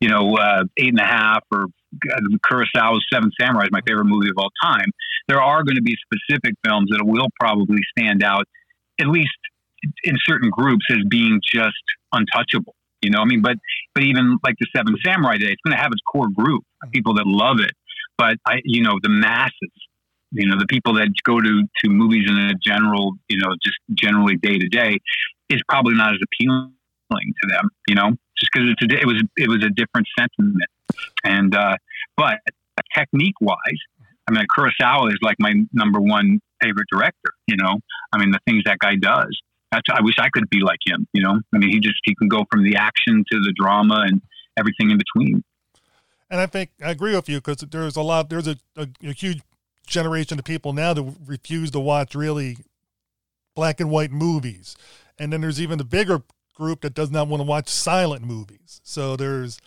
you 0.00 0.08
know 0.08 0.36
uh, 0.36 0.64
Eight 0.76 0.90
and 0.90 1.00
a 1.00 1.04
Half 1.04 1.44
or 1.52 1.64
uh, 1.64 2.20
Kurosawa's 2.44 3.04
Seven 3.12 3.30
Samurai 3.40 3.64
is 3.64 3.70
my 3.72 3.80
favorite 3.86 4.06
movie 4.06 4.28
of 4.28 4.36
all 4.38 4.50
time. 4.62 4.90
There 5.28 5.42
are 5.42 5.62
going 5.64 5.76
to 5.76 5.82
be 5.82 5.96
specific 6.12 6.54
films 6.64 6.90
that 6.90 7.04
will 7.04 7.28
probably 7.40 7.80
stand 7.96 8.22
out, 8.22 8.44
at 9.00 9.08
least 9.08 9.36
in 10.04 10.16
certain 10.24 10.50
groups, 10.50 10.84
as 10.90 10.98
being 11.08 11.40
just 11.52 11.74
untouchable. 12.12 12.74
You 13.02 13.10
know, 13.10 13.20
I 13.20 13.24
mean, 13.24 13.42
but 13.42 13.56
but 13.94 14.04
even 14.04 14.38
like 14.44 14.54
the 14.60 14.66
Seven 14.74 14.96
Samurai 15.04 15.38
Day, 15.38 15.46
it's 15.46 15.62
going 15.64 15.76
to 15.76 15.82
have 15.82 15.92
its 15.92 16.02
core 16.10 16.28
group, 16.34 16.64
of 16.82 16.90
people 16.90 17.14
that 17.14 17.26
love 17.26 17.60
it. 17.60 17.72
But 18.18 18.36
I, 18.46 18.60
you 18.64 18.82
know, 18.82 18.98
the 19.02 19.10
masses, 19.10 19.72
you 20.36 20.46
know, 20.46 20.58
the 20.58 20.66
people 20.66 20.94
that 20.94 21.08
go 21.24 21.40
to 21.40 21.62
to 21.84 21.90
movies 21.90 22.24
in 22.28 22.36
a 22.36 22.54
general, 22.54 23.14
you 23.28 23.38
know, 23.38 23.54
just 23.64 23.78
generally 23.94 24.36
day 24.36 24.58
to 24.58 24.68
day, 24.68 24.98
is 25.48 25.60
probably 25.68 25.94
not 25.94 26.12
as 26.12 26.20
appealing 26.22 26.72
to 27.10 27.48
them. 27.48 27.70
You 27.88 27.94
know, 27.94 28.10
just 28.38 28.50
because 28.52 28.68
it 28.80 29.06
was 29.06 29.22
it 29.36 29.48
was 29.48 29.64
a 29.64 29.70
different 29.70 30.06
sentiment. 30.18 30.70
And 31.24 31.54
uh, 31.54 31.76
but 32.16 32.38
technique 32.94 33.40
wise, 33.40 33.56
I 34.28 34.32
mean, 34.32 34.44
Kurosawa 34.56 35.08
is 35.08 35.18
like 35.22 35.36
my 35.38 35.54
number 35.72 36.00
one 36.00 36.40
favorite 36.62 36.86
director. 36.92 37.32
You 37.46 37.56
know, 37.56 37.80
I 38.12 38.18
mean, 38.18 38.30
the 38.30 38.40
things 38.46 38.62
that 38.66 38.78
guy 38.78 38.96
does. 38.96 39.40
That's, 39.72 39.82
I 39.92 40.00
wish 40.00 40.14
I 40.18 40.28
could 40.28 40.48
be 40.48 40.60
like 40.60 40.78
him. 40.86 41.08
You 41.12 41.22
know, 41.22 41.40
I 41.54 41.58
mean, 41.58 41.70
he 41.70 41.80
just 41.80 41.96
he 42.04 42.14
can 42.14 42.28
go 42.28 42.44
from 42.50 42.62
the 42.62 42.76
action 42.76 43.24
to 43.32 43.40
the 43.40 43.52
drama 43.56 44.04
and 44.06 44.20
everything 44.56 44.90
in 44.90 44.98
between. 44.98 45.42
And 46.30 46.40
I 46.40 46.46
think 46.46 46.70
I 46.84 46.90
agree 46.90 47.14
with 47.14 47.28
you 47.28 47.36
because 47.36 47.58
there's 47.58 47.96
a 47.96 48.02
lot, 48.02 48.28
there's 48.28 48.48
a, 48.48 48.56
a, 48.76 48.88
a 49.04 49.12
huge 49.12 49.42
generation 49.86 50.38
of 50.38 50.44
people 50.44 50.72
now 50.72 50.92
that 50.94 51.14
refuse 51.26 51.70
to 51.72 51.80
watch 51.80 52.14
really 52.14 52.58
black 53.54 53.80
and 53.80 53.90
white 53.90 54.12
movies. 54.12 54.76
And 55.18 55.32
then 55.32 55.40
there's 55.40 55.60
even 55.60 55.78
the 55.78 55.84
bigger 55.84 56.22
group 56.54 56.82
that 56.82 56.94
does 56.94 57.10
not 57.10 57.28
want 57.28 57.40
to 57.40 57.44
watch 57.44 57.68
silent 57.68 58.24
movies. 58.24 58.80
So 58.84 59.16
there's, 59.16 59.58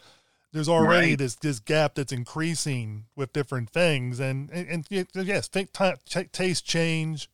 there's 0.52 0.70
already 0.70 1.10
Right. 1.10 1.18
this, 1.18 1.36
this 1.36 1.60
gap 1.60 1.96
that's 1.96 2.12
increasing 2.12 3.06
with 3.16 3.34
different 3.34 3.70
things. 3.70 4.20
And, 4.20 4.50
and, 4.52 4.86
and 4.92 5.08
yes, 5.16 5.48
think 5.48 5.72
ti- 5.74 5.94
t- 6.06 6.30
taste 6.32 6.66
change 6.66 7.30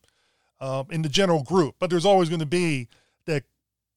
um, 0.60 0.86
in 0.90 1.02
the 1.02 1.08
general 1.08 1.42
group, 1.42 1.76
but 1.78 1.90
there's 1.90 2.06
always 2.06 2.28
going 2.28 2.40
to 2.40 2.46
be 2.46 2.88
that 3.26 3.44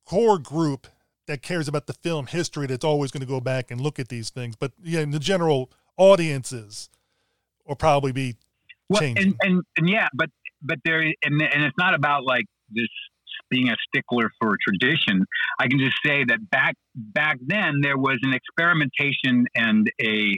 core 0.05 0.37
group 0.39 0.87
that 1.27 1.41
cares 1.41 1.67
about 1.67 1.85
the 1.87 1.93
film 1.93 2.25
history 2.25 2.67
that's 2.67 2.83
always 2.83 3.11
going 3.11 3.21
to 3.21 3.27
go 3.27 3.39
back 3.39 3.69
and 3.71 3.79
look 3.79 3.99
at 3.99 4.09
these 4.09 4.29
things. 4.29 4.55
But 4.55 4.71
yeah, 4.83 5.01
in 5.01 5.11
the 5.11 5.19
general 5.19 5.69
audiences 5.95 6.89
will 7.65 7.75
probably 7.75 8.11
be 8.11 8.35
Well, 8.89 9.03
and, 9.03 9.35
and 9.41 9.61
and 9.77 9.89
yeah, 9.89 10.07
but 10.13 10.29
but 10.61 10.79
there 10.83 11.01
and 11.01 11.15
and 11.23 11.63
it's 11.63 11.77
not 11.77 11.93
about 11.93 12.25
like 12.25 12.45
this 12.71 12.87
being 13.49 13.69
a 13.69 13.75
stickler 13.87 14.31
for 14.39 14.57
tradition. 14.67 15.25
I 15.59 15.67
can 15.67 15.79
just 15.79 15.95
say 16.05 16.23
that 16.25 16.49
back 16.49 16.75
back 16.95 17.37
then 17.45 17.81
there 17.81 17.97
was 17.97 18.17
an 18.23 18.33
experimentation 18.33 19.45
and 19.55 19.89
a 20.01 20.37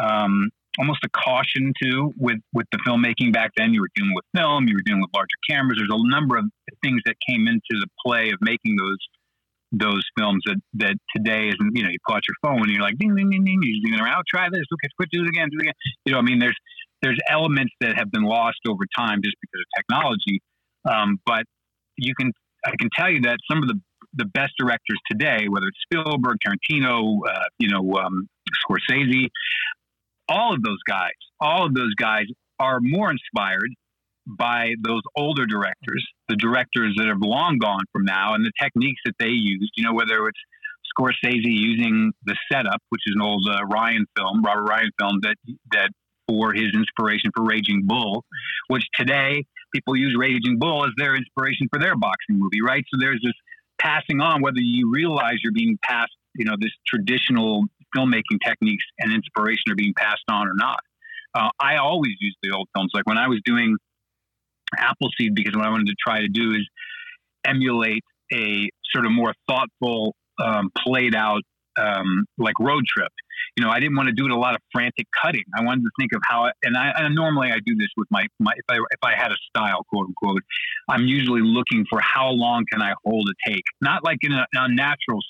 um, 0.00 0.50
almost 0.78 1.00
a 1.04 1.08
caution 1.10 1.72
too 1.82 2.12
with 2.16 2.38
with 2.52 2.66
the 2.72 2.78
filmmaking 2.78 3.32
back 3.32 3.52
then. 3.56 3.74
You 3.74 3.82
were 3.82 3.90
dealing 3.94 4.14
with 4.14 4.24
film, 4.34 4.68
you 4.68 4.74
were 4.74 4.82
dealing 4.84 5.02
with 5.02 5.10
larger 5.14 5.36
cameras. 5.48 5.78
There's 5.78 5.90
a 5.92 6.10
number 6.10 6.36
of 6.36 6.44
things 6.82 7.02
that 7.06 7.16
came 7.28 7.46
into 7.46 7.60
the 7.80 7.88
play 8.04 8.30
of 8.30 8.38
making 8.40 8.76
those 8.76 8.98
those 9.72 10.04
films 10.18 10.42
that 10.46 10.60
that 10.74 10.96
today 11.16 11.48
isn't. 11.48 11.76
You 11.76 11.84
know, 11.84 11.90
you 11.90 11.98
pull 12.06 12.16
out 12.16 12.22
your 12.28 12.36
phone 12.42 12.62
and 12.62 12.70
you're 12.70 12.82
like 12.82 12.98
ding 12.98 13.14
ding 13.14 13.30
ding 13.30 13.44
ding. 13.44 13.60
You're 13.62 13.96
doing 13.96 14.00
around. 14.00 14.24
Try 14.28 14.48
this. 14.50 14.64
Okay, 14.72 14.88
quit. 14.96 15.10
Do 15.10 15.24
it 15.24 15.28
again. 15.28 15.48
Do 15.50 15.58
it 15.58 15.62
again. 15.62 15.74
You 16.04 16.12
know, 16.12 16.18
I 16.18 16.22
mean, 16.22 16.38
there's 16.38 16.56
there's 17.02 17.18
elements 17.28 17.72
that 17.80 17.96
have 17.98 18.10
been 18.10 18.22
lost 18.24 18.58
over 18.68 18.84
time 18.96 19.20
just 19.22 19.36
because 19.40 19.60
of 19.60 19.66
technology. 19.76 20.40
Um, 20.88 21.18
but 21.26 21.44
you 21.96 22.14
can, 22.18 22.32
I 22.64 22.72
can 22.78 22.88
tell 22.96 23.10
you 23.10 23.22
that 23.22 23.38
some 23.50 23.62
of 23.62 23.68
the 23.68 23.80
the 24.14 24.24
best 24.26 24.52
directors 24.58 24.98
today, 25.10 25.46
whether 25.48 25.66
it's 25.66 25.78
Spielberg, 25.84 26.36
Tarantino, 26.46 27.18
uh, 27.26 27.44
you 27.58 27.68
know, 27.68 27.98
um, 27.98 28.28
Scorsese, 28.60 29.28
all 30.28 30.54
of 30.54 30.62
those 30.62 30.80
guys, 30.86 31.12
all 31.40 31.66
of 31.66 31.74
those 31.74 31.94
guys 31.94 32.24
are 32.58 32.78
more 32.80 33.10
inspired 33.10 33.70
by 34.26 34.74
those 34.82 35.00
older 35.16 35.46
directors, 35.46 36.06
the 36.28 36.36
directors 36.36 36.94
that 36.96 37.08
have 37.08 37.18
long 37.20 37.58
gone 37.58 37.84
from 37.92 38.04
now, 38.04 38.34
and 38.34 38.44
the 38.44 38.52
techniques 38.62 39.00
that 39.04 39.14
they 39.18 39.28
used. 39.28 39.72
You 39.76 39.84
know, 39.84 39.94
whether 39.94 40.28
it's 40.28 40.38
Scorsese 40.96 41.42
using 41.44 42.12
the 42.24 42.36
setup, 42.50 42.80
which 42.90 43.02
is 43.06 43.14
an 43.16 43.22
old 43.22 43.46
uh, 43.50 43.64
Ryan 43.64 44.04
film, 44.16 44.42
Robert 44.42 44.64
Ryan 44.64 44.90
film 44.98 45.18
that 45.22 45.36
that 45.72 45.90
for 46.28 46.52
his 46.52 46.70
inspiration 46.74 47.30
for 47.34 47.44
Raging 47.44 47.82
Bull, 47.84 48.24
which 48.68 48.84
today 48.94 49.44
people 49.74 49.96
use 49.96 50.14
Raging 50.18 50.58
Bull 50.58 50.84
as 50.84 50.92
their 50.96 51.16
inspiration 51.16 51.68
for 51.72 51.78
their 51.78 51.96
boxing 51.96 52.38
movie, 52.38 52.62
right? 52.62 52.84
So 52.92 52.98
there's 53.00 53.20
this 53.22 53.34
passing 53.78 54.20
on, 54.20 54.42
whether 54.42 54.60
you 54.60 54.90
realize 54.92 55.36
you're 55.42 55.52
being 55.52 55.78
passed, 55.82 56.12
you 56.34 56.44
know, 56.44 56.54
this 56.60 56.72
traditional 56.86 57.64
filmmaking 57.96 58.38
techniques 58.44 58.84
and 58.98 59.12
inspiration 59.12 59.70
are 59.70 59.74
being 59.74 59.94
passed 59.96 60.24
on 60.28 60.48
or 60.48 60.54
not. 60.54 60.80
Uh, 61.34 61.48
I 61.60 61.76
always 61.76 62.12
use 62.20 62.36
the 62.42 62.50
old 62.50 62.68
films. 62.74 62.92
Like 62.94 63.06
when 63.06 63.18
I 63.18 63.28
was 63.28 63.40
doing 63.44 63.76
Appleseed, 64.78 65.34
because 65.34 65.54
what 65.54 65.66
I 65.66 65.70
wanted 65.70 65.88
to 65.88 65.94
try 66.02 66.20
to 66.20 66.28
do 66.28 66.52
is 66.52 66.66
emulate 67.44 68.04
a 68.32 68.68
sort 68.92 69.04
of 69.04 69.12
more 69.12 69.34
thoughtful, 69.48 70.14
um, 70.42 70.70
played 70.86 71.14
out, 71.14 71.42
um, 71.78 72.24
like 72.38 72.54
road 72.60 72.84
trip. 72.86 73.12
You 73.56 73.64
know, 73.64 73.70
I 73.70 73.80
didn't 73.80 73.96
want 73.96 74.08
to 74.08 74.14
do 74.14 74.26
a 74.32 74.34
lot 74.38 74.54
of 74.54 74.60
frantic 74.72 75.06
cutting. 75.22 75.44
I 75.56 75.62
wanted 75.62 75.82
to 75.82 75.90
think 75.98 76.12
of 76.14 76.20
how, 76.28 76.50
and 76.62 76.76
I 76.76 76.92
and 76.96 77.14
normally 77.14 77.50
I 77.50 77.58
do 77.64 77.74
this 77.76 77.88
with 77.96 78.08
my, 78.10 78.26
my 78.38 78.52
if 78.56 78.64
I 78.68 78.76
if 78.76 79.00
I 79.02 79.14
had 79.16 79.32
a 79.32 79.36
style, 79.48 79.84
quote 79.88 80.06
unquote, 80.06 80.42
I'm 80.88 81.06
usually 81.06 81.42
looking 81.42 81.84
for 81.88 82.00
how 82.00 82.30
long 82.30 82.64
can 82.70 82.80
I 82.80 82.94
hold 83.04 83.28
a 83.28 83.50
take, 83.50 83.64
not 83.80 84.04
like 84.04 84.18
in 84.22 84.32
a, 84.32 84.46
a 84.54 84.68
natural 84.68 85.20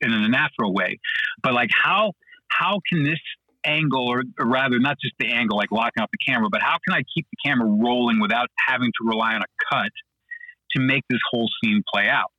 in 0.00 0.12
a 0.12 0.28
natural 0.28 0.72
way, 0.72 0.98
but 1.42 1.52
like 1.52 1.70
how 1.72 2.12
how 2.48 2.80
can 2.88 3.04
this 3.04 3.18
angle, 3.64 4.08
or, 4.08 4.22
or, 4.38 4.46
rather, 4.46 4.78
not 4.78 4.96
just 5.00 5.14
the 5.18 5.28
angle, 5.28 5.56
like 5.56 5.70
locking 5.70 6.02
up 6.02 6.10
the 6.12 6.32
camera, 6.32 6.48
but 6.50 6.62
how 6.62 6.76
can 6.86 6.94
I 6.94 7.02
keep 7.14 7.26
the 7.30 7.48
camera 7.48 7.68
rolling 7.68 8.20
without 8.20 8.48
having 8.68 8.88
to 8.88 9.08
rely 9.08 9.34
on 9.34 9.42
a 9.42 9.74
cut 9.74 9.90
to 10.72 10.80
make 10.80 11.02
this 11.08 11.20
whole 11.30 11.48
scene 11.62 11.82
play 11.92 12.08
out? 12.08 12.30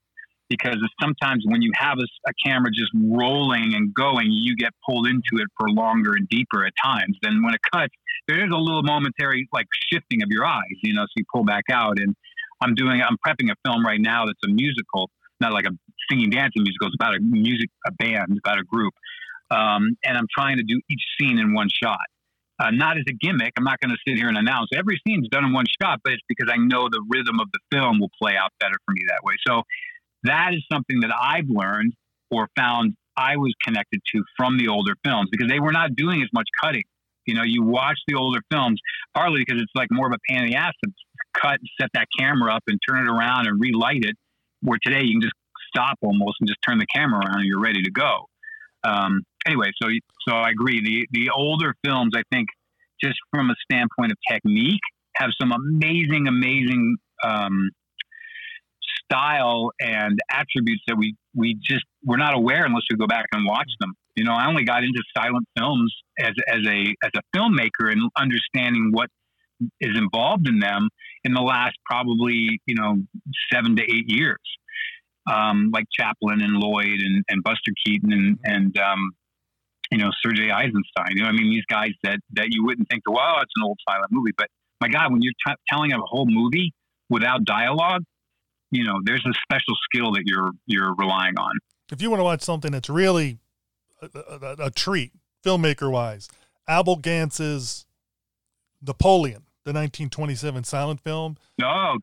Because 0.52 0.78
sometimes 1.02 1.43
when 1.47 1.62
you 1.62 1.72
have 1.76 1.97
a, 1.97 2.30
a 2.30 2.34
camera 2.45 2.70
just 2.72 2.91
rolling 2.93 3.74
and 3.74 3.93
going, 3.93 4.28
you 4.30 4.56
get 4.56 4.72
pulled 4.88 5.08
into 5.08 5.41
it 5.41 5.47
for 5.58 5.70
longer 5.70 6.14
and 6.14 6.28
deeper 6.28 6.66
at 6.66 6.74
times. 6.84 7.18
Then 7.22 7.41
when 7.41 7.54
it 7.54 7.62
cuts, 7.72 7.93
there 8.28 8.43
is 8.43 8.52
a 8.52 8.58
little 8.58 8.84
momentary 8.84 9.47
like 9.54 9.68
shifting 9.91 10.22
of 10.24 10.30
your 10.30 10.45
eyes, 10.45 10.78
you 10.84 10.93
know, 10.93 11.04
so 11.04 11.14
you 11.16 11.24
pull 11.34 11.45
back 11.45 11.64
out. 11.72 11.99
And 11.99 12.16
I'm 12.62 12.76
doing, 12.76 13.02
I'm 13.02 13.18
prepping 13.26 13.49
a 13.49 13.56
film 13.66 13.86
right 13.86 14.02
now 14.02 14.26
that's 14.26 14.43
a 14.45 14.49
musical, 14.49 15.10
not 15.39 15.54
like 15.54 15.66
a 15.66 15.72
singing 16.10 16.30
dancing 16.30 16.64
musical. 16.64 16.88
It's 16.88 16.95
about 16.99 17.16
a 17.16 17.20
music, 17.22 17.70
a 17.88 17.91
band, 17.93 18.38
about 18.43 18.60
a 18.60 18.64
group 18.64 18.93
um, 19.52 19.97
and 20.04 20.18
I'm 20.18 20.28
trying 20.34 20.58
to 20.58 20.64
do 20.64 20.80
each 20.89 21.04
scene 21.20 21.38
in 21.38 21.54
one 21.54 21.68
shot. 21.70 22.08
Uh, 22.58 22.72
not 22.72 22.97
as 22.97 23.04
a 23.10 23.14
gimmick. 23.14 23.54
I'm 23.58 23.64
not 23.64 23.80
going 23.80 23.89
to 23.89 23.97
sit 24.08 24.18
here 24.18 24.30
and 24.30 24.38
announce 24.38 24.70
every 24.76 25.02
scene's 25.06 25.28
done 25.30 25.43
in 25.43 25.52
one 25.52 25.66
shot, 25.82 25.99
but 26.04 26.14
it's 26.14 26.22
because 26.30 26.49
I 26.52 26.58
know 26.58 26.88
the 26.89 27.04
rhythm 27.10 27.39
of 27.39 27.47
the 27.52 27.60
film 27.72 27.99
will 27.99 28.12
play 28.22 28.38
out 28.38 28.52
better 28.60 28.76
for 28.86 28.93
me 28.93 29.02
that 29.10 29.22
way. 29.24 29.34
So 29.45 29.64
that 30.24 30.51
is 30.53 30.63
something 30.72 31.01
that 31.01 31.11
I've 31.17 31.47
learned 31.47 31.93
or 32.30 32.47
found 32.55 32.95
I 33.17 33.38
was 33.38 33.53
connected 33.63 34.01
to 34.13 34.24
from 34.38 34.57
the 34.57 34.67
older 34.67 34.93
films 35.03 35.30
because 35.32 35.49
they 35.49 35.59
were 35.59 35.72
not 35.72 35.95
doing 35.95 36.22
as 36.22 36.30
much 36.34 36.47
cutting. 36.61 36.84
You 37.26 37.36
know, 37.36 37.43
you 37.43 37.63
watch 37.63 37.97
the 38.07 38.15
older 38.15 38.39
films 38.51 38.80
partly 39.13 39.43
because 39.45 39.61
it's 39.61 39.72
like 39.76 39.89
more 39.91 40.07
of 40.07 40.13
a 40.13 40.17
pain 40.28 40.43
in 40.43 40.49
the 40.51 40.55
ass 40.55 40.74
to 40.84 40.91
cut 41.34 41.59
set 41.80 41.89
that 41.93 42.07
camera 42.17 42.53
up 42.53 42.63
and 42.67 42.80
turn 42.88 43.07
it 43.07 43.09
around 43.09 43.47
and 43.47 43.59
relight 43.59 44.03
it. 44.03 44.15
Where 44.61 44.80
today 44.82 45.01
you 45.03 45.13
can 45.13 45.22
just 45.22 45.34
stop 45.67 45.97
almost 46.01 46.38
and 46.39 46.47
just 46.47 46.59
turn 46.67 46.78
the 46.78 46.86
camera 46.93 47.19
around 47.19 47.39
and 47.39 47.45
you're 47.45 47.61
ready 47.61 47.82
to 47.82 47.91
go. 47.91 48.26
Um, 48.84 49.22
anyway, 49.45 49.72
so 49.82 49.89
so 50.28 50.36
I 50.36 50.49
agree. 50.49 50.82
The 50.84 51.07
the 51.11 51.30
older 51.36 51.76
films, 51.84 52.13
I 52.15 52.24
think, 52.32 52.47
just 53.03 53.17
from 53.32 53.49
a 53.49 53.55
standpoint 53.63 54.11
of 54.11 54.17
technique, 54.30 54.82
have 55.15 55.32
some 55.39 55.51
amazing, 55.51 56.28
amazing 56.28 56.97
um, 57.24 57.69
style 59.12 59.72
and 59.80 60.20
attributes 60.32 60.84
that 60.88 60.97
we 60.97 61.16
we 61.36 61.57
just 61.62 61.86
we're 62.03 62.18
not 62.18 62.36
aware 62.36 62.66
unless 62.66 62.84
we 62.89 62.97
go 62.97 63.07
back 63.07 63.26
and 63.34 63.45
watch 63.45 63.70
them. 63.80 63.93
You 64.16 64.26
know, 64.26 64.34
I 64.34 64.47
only 64.47 64.64
got 64.64 64.84
into 64.84 65.01
silent 65.16 65.47
films 65.57 65.93
as 66.20 66.34
as 66.47 66.66
a 66.68 66.95
as 67.03 67.12
a 67.16 67.38
filmmaker 67.38 67.91
and 67.91 68.09
understanding 68.18 68.91
what 68.91 69.09
is 69.80 69.95
involved 69.95 70.47
in 70.47 70.59
them 70.59 70.89
in 71.24 71.34
the 71.34 71.41
last 71.41 71.76
probably 71.86 72.59
you 72.66 72.76
know 72.76 72.97
seven 73.51 73.76
to 73.76 73.84
eight 73.84 74.09
years 74.09 74.39
um, 75.32 75.72
like 75.74 75.86
Chaplin 75.97 76.41
and 76.41 76.53
Lloyd 76.53 76.99
and, 76.99 77.24
and 77.30 77.43
Buster 77.43 77.72
Keaton 77.86 78.12
and, 78.12 78.38
and 78.43 78.78
um, 78.78 79.12
you 79.91 79.97
know, 79.97 80.09
Sergei 80.24 80.49
Eisenstein. 80.49 81.16
You 81.16 81.24
know, 81.24 81.30
I 81.30 81.32
mean, 81.34 81.49
these 81.49 81.66
guys 81.70 81.91
that, 82.03 82.20
that 82.34 82.47
you 82.49 82.64
wouldn't 82.64 82.89
think, 82.89 83.03
well, 83.07 83.36
it's 83.41 83.51
an 83.55 83.64
old 83.64 83.78
silent 83.88 84.07
movie. 84.12 84.32
But 84.38 84.47
my 84.80 84.88
God, 84.88 85.12
when 85.12 85.22
you're 85.22 85.34
t- 85.45 85.62
telling 85.70 85.91
a 85.91 85.97
whole 85.99 86.26
movie 86.28 86.74
without 87.09 87.43
dialogue, 87.43 88.03
you 88.72 88.86
know, 88.86 88.99
there's 89.03 89.26
a 89.26 89.34
special 89.43 89.76
skill 89.84 90.11
that 90.13 90.24
you're 90.26 90.51
you're 90.65 90.95
relying 90.95 91.38
on. 91.38 91.51
If 91.91 92.01
you 92.01 92.09
want 92.09 92.22
to 92.22 92.24
watch 92.24 92.41
something 92.41 92.72
that's 92.72 92.89
really 92.89 93.38
a, 94.01 94.09
a, 94.17 94.55
a 94.65 94.72
treat, 94.72 95.11
filmmaker 95.43 95.91
wise, 95.91 96.30
Abel 96.69 96.95
Gance's 96.95 97.86
Napoleon, 98.82 99.43
the 99.65 99.72
1927 99.74 100.63
silent 100.63 101.01
film. 101.01 101.38
Oh, 101.61 101.97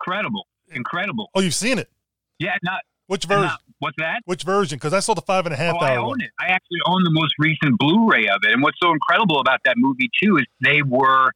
incredible, 0.00 0.46
incredible. 0.70 1.30
Oh, 1.34 1.40
you've 1.40 1.54
seen 1.54 1.78
it? 1.78 1.90
Yeah, 2.38 2.56
not 2.62 2.82
which 3.08 3.24
version? 3.24 3.46
Not, 3.46 3.60
what's 3.80 3.96
that? 3.98 4.20
Which 4.26 4.44
version? 4.44 4.76
Because 4.76 4.92
I 4.92 5.00
saw 5.00 5.14
the 5.14 5.22
five 5.22 5.46
and 5.46 5.54
a 5.54 5.56
half 5.56 5.76
oh, 5.80 5.84
hour 5.84 5.90
I 5.90 5.96
own 5.96 6.06
one. 6.06 6.20
it. 6.20 6.30
I 6.38 6.46
actually 6.46 6.78
own 6.86 7.02
the 7.04 7.10
most 7.10 7.34
recent 7.38 7.78
Blu-ray 7.78 8.28
of 8.28 8.40
it. 8.44 8.52
And 8.52 8.62
what's 8.62 8.78
so 8.80 8.92
incredible 8.92 9.40
about 9.40 9.60
that 9.64 9.74
movie 9.78 10.10
too 10.22 10.36
is 10.36 10.44
they 10.62 10.82
were 10.82 11.32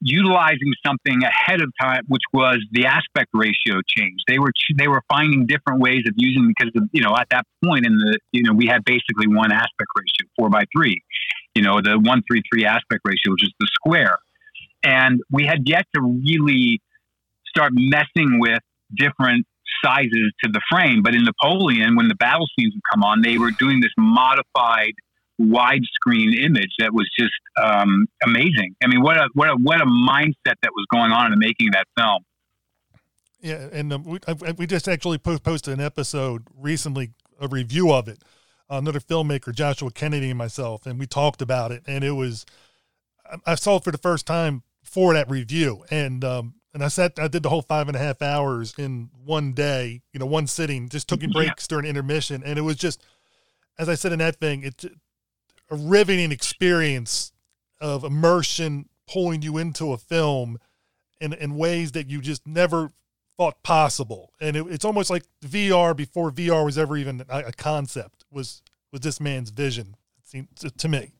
utilizing 0.00 0.72
something 0.84 1.22
ahead 1.22 1.60
of 1.60 1.72
time, 1.80 2.02
which 2.08 2.22
was 2.32 2.58
the 2.72 2.86
aspect 2.86 3.28
ratio 3.34 3.80
change. 3.86 4.20
They 4.26 4.38
were 4.38 4.52
they 4.76 4.88
were 4.88 5.02
finding 5.08 5.46
different 5.46 5.80
ways 5.80 6.02
of 6.06 6.14
using 6.16 6.48
because 6.48 6.72
of, 6.76 6.88
you 6.92 7.02
know 7.02 7.14
at 7.16 7.28
that 7.30 7.46
point 7.64 7.86
in 7.86 7.96
the 7.96 8.18
you 8.32 8.42
know 8.42 8.52
we 8.52 8.66
had 8.66 8.84
basically 8.84 9.26
one 9.26 9.52
aspect 9.52 9.88
ratio, 9.96 10.28
four 10.36 10.48
by 10.48 10.64
three, 10.74 11.02
you 11.54 11.62
know 11.62 11.80
the 11.82 11.98
one 11.98 12.22
three 12.30 12.42
three 12.52 12.64
aspect 12.64 13.02
ratio, 13.04 13.32
which 13.32 13.44
is 13.44 13.52
the 13.60 13.68
square, 13.74 14.18
and 14.82 15.20
we 15.30 15.44
had 15.44 15.68
yet 15.68 15.86
to 15.94 16.00
really 16.00 16.80
start 17.46 17.72
messing 17.74 18.38
with 18.38 18.60
different 18.94 19.46
sizes 19.84 20.32
to 20.42 20.50
the 20.50 20.60
frame. 20.70 21.02
But 21.02 21.14
in 21.14 21.24
Napoleon, 21.24 21.96
when 21.96 22.08
the 22.08 22.14
battle 22.14 22.46
scenes 22.58 22.74
would 22.74 22.82
come 22.92 23.02
on, 23.02 23.22
they 23.22 23.38
were 23.38 23.50
doing 23.50 23.80
this 23.80 23.92
modified 23.98 24.92
widescreen 25.40 26.38
image 26.44 26.72
that 26.78 26.92
was 26.92 27.08
just 27.18 27.32
um, 27.62 28.06
amazing. 28.24 28.74
I 28.82 28.86
mean, 28.86 29.02
what 29.02 29.16
a 29.16 29.28
what 29.34 29.48
a 29.48 29.54
what 29.54 29.80
a 29.80 29.86
mindset 29.86 30.56
that 30.62 30.70
was 30.74 30.86
going 30.92 31.12
on 31.12 31.32
in 31.32 31.38
the 31.38 31.46
making 31.46 31.68
of 31.68 31.74
that 31.74 31.86
film. 31.96 32.24
Yeah, 33.40 33.68
and 33.72 33.92
um, 33.92 34.04
we, 34.04 34.18
we 34.58 34.66
just 34.66 34.86
actually 34.86 35.18
post, 35.18 35.42
posted 35.42 35.72
an 35.72 35.84
episode 35.84 36.42
recently, 36.54 37.12
a 37.40 37.48
review 37.48 37.92
of 37.92 38.06
it. 38.06 38.22
Another 38.68 39.00
filmmaker, 39.00 39.52
Joshua 39.52 39.90
Kennedy, 39.90 40.28
and 40.30 40.38
myself, 40.38 40.86
and 40.86 40.98
we 40.98 41.06
talked 41.06 41.42
about 41.42 41.72
it. 41.72 41.82
And 41.88 42.04
it 42.04 42.12
was, 42.12 42.46
I 43.44 43.56
saw 43.56 43.76
it 43.76 43.84
for 43.84 43.90
the 43.90 43.98
first 43.98 44.26
time 44.26 44.62
for 44.84 45.12
that 45.14 45.28
review, 45.28 45.84
and 45.90 46.22
um, 46.24 46.54
and 46.72 46.84
I 46.84 46.88
sat, 46.88 47.18
I 47.18 47.28
did 47.28 47.42
the 47.42 47.48
whole 47.48 47.62
five 47.62 47.88
and 47.88 47.96
a 47.96 47.98
half 47.98 48.22
hours 48.22 48.74
in 48.78 49.10
one 49.24 49.52
day, 49.52 50.02
you 50.12 50.20
know, 50.20 50.26
one 50.26 50.46
sitting, 50.46 50.88
just 50.88 51.08
taking 51.08 51.30
breaks 51.30 51.64
yeah. 51.64 51.68
during 51.68 51.86
intermission. 51.86 52.42
And 52.44 52.58
it 52.58 52.62
was 52.62 52.76
just, 52.76 53.02
as 53.78 53.88
I 53.88 53.96
said 53.96 54.12
in 54.12 54.20
that 54.20 54.36
thing, 54.36 54.62
it's 54.62 54.86
a 55.70 55.76
riveting 55.76 56.32
experience 56.32 57.32
of 57.80 58.04
immersion 58.04 58.88
pulling 59.10 59.42
you 59.42 59.56
into 59.58 59.92
a 59.92 59.98
film 59.98 60.58
in, 61.20 61.32
in 61.32 61.56
ways 61.56 61.92
that 61.92 62.08
you 62.08 62.20
just 62.20 62.46
never 62.46 62.92
thought 63.36 63.62
possible. 63.62 64.32
And 64.40 64.56
it, 64.56 64.66
it's 64.68 64.84
almost 64.84 65.10
like 65.10 65.24
VR 65.44 65.96
before 65.96 66.30
VR 66.30 66.64
was 66.64 66.76
ever 66.76 66.96
even 66.96 67.24
a, 67.28 67.38
a 67.46 67.52
concept 67.52 68.24
was, 68.30 68.62
was 68.92 69.00
this 69.00 69.20
man's 69.20 69.50
vision 69.50 69.96
it 70.32 70.46
to, 70.56 70.70
to 70.70 70.88
me 70.88 71.12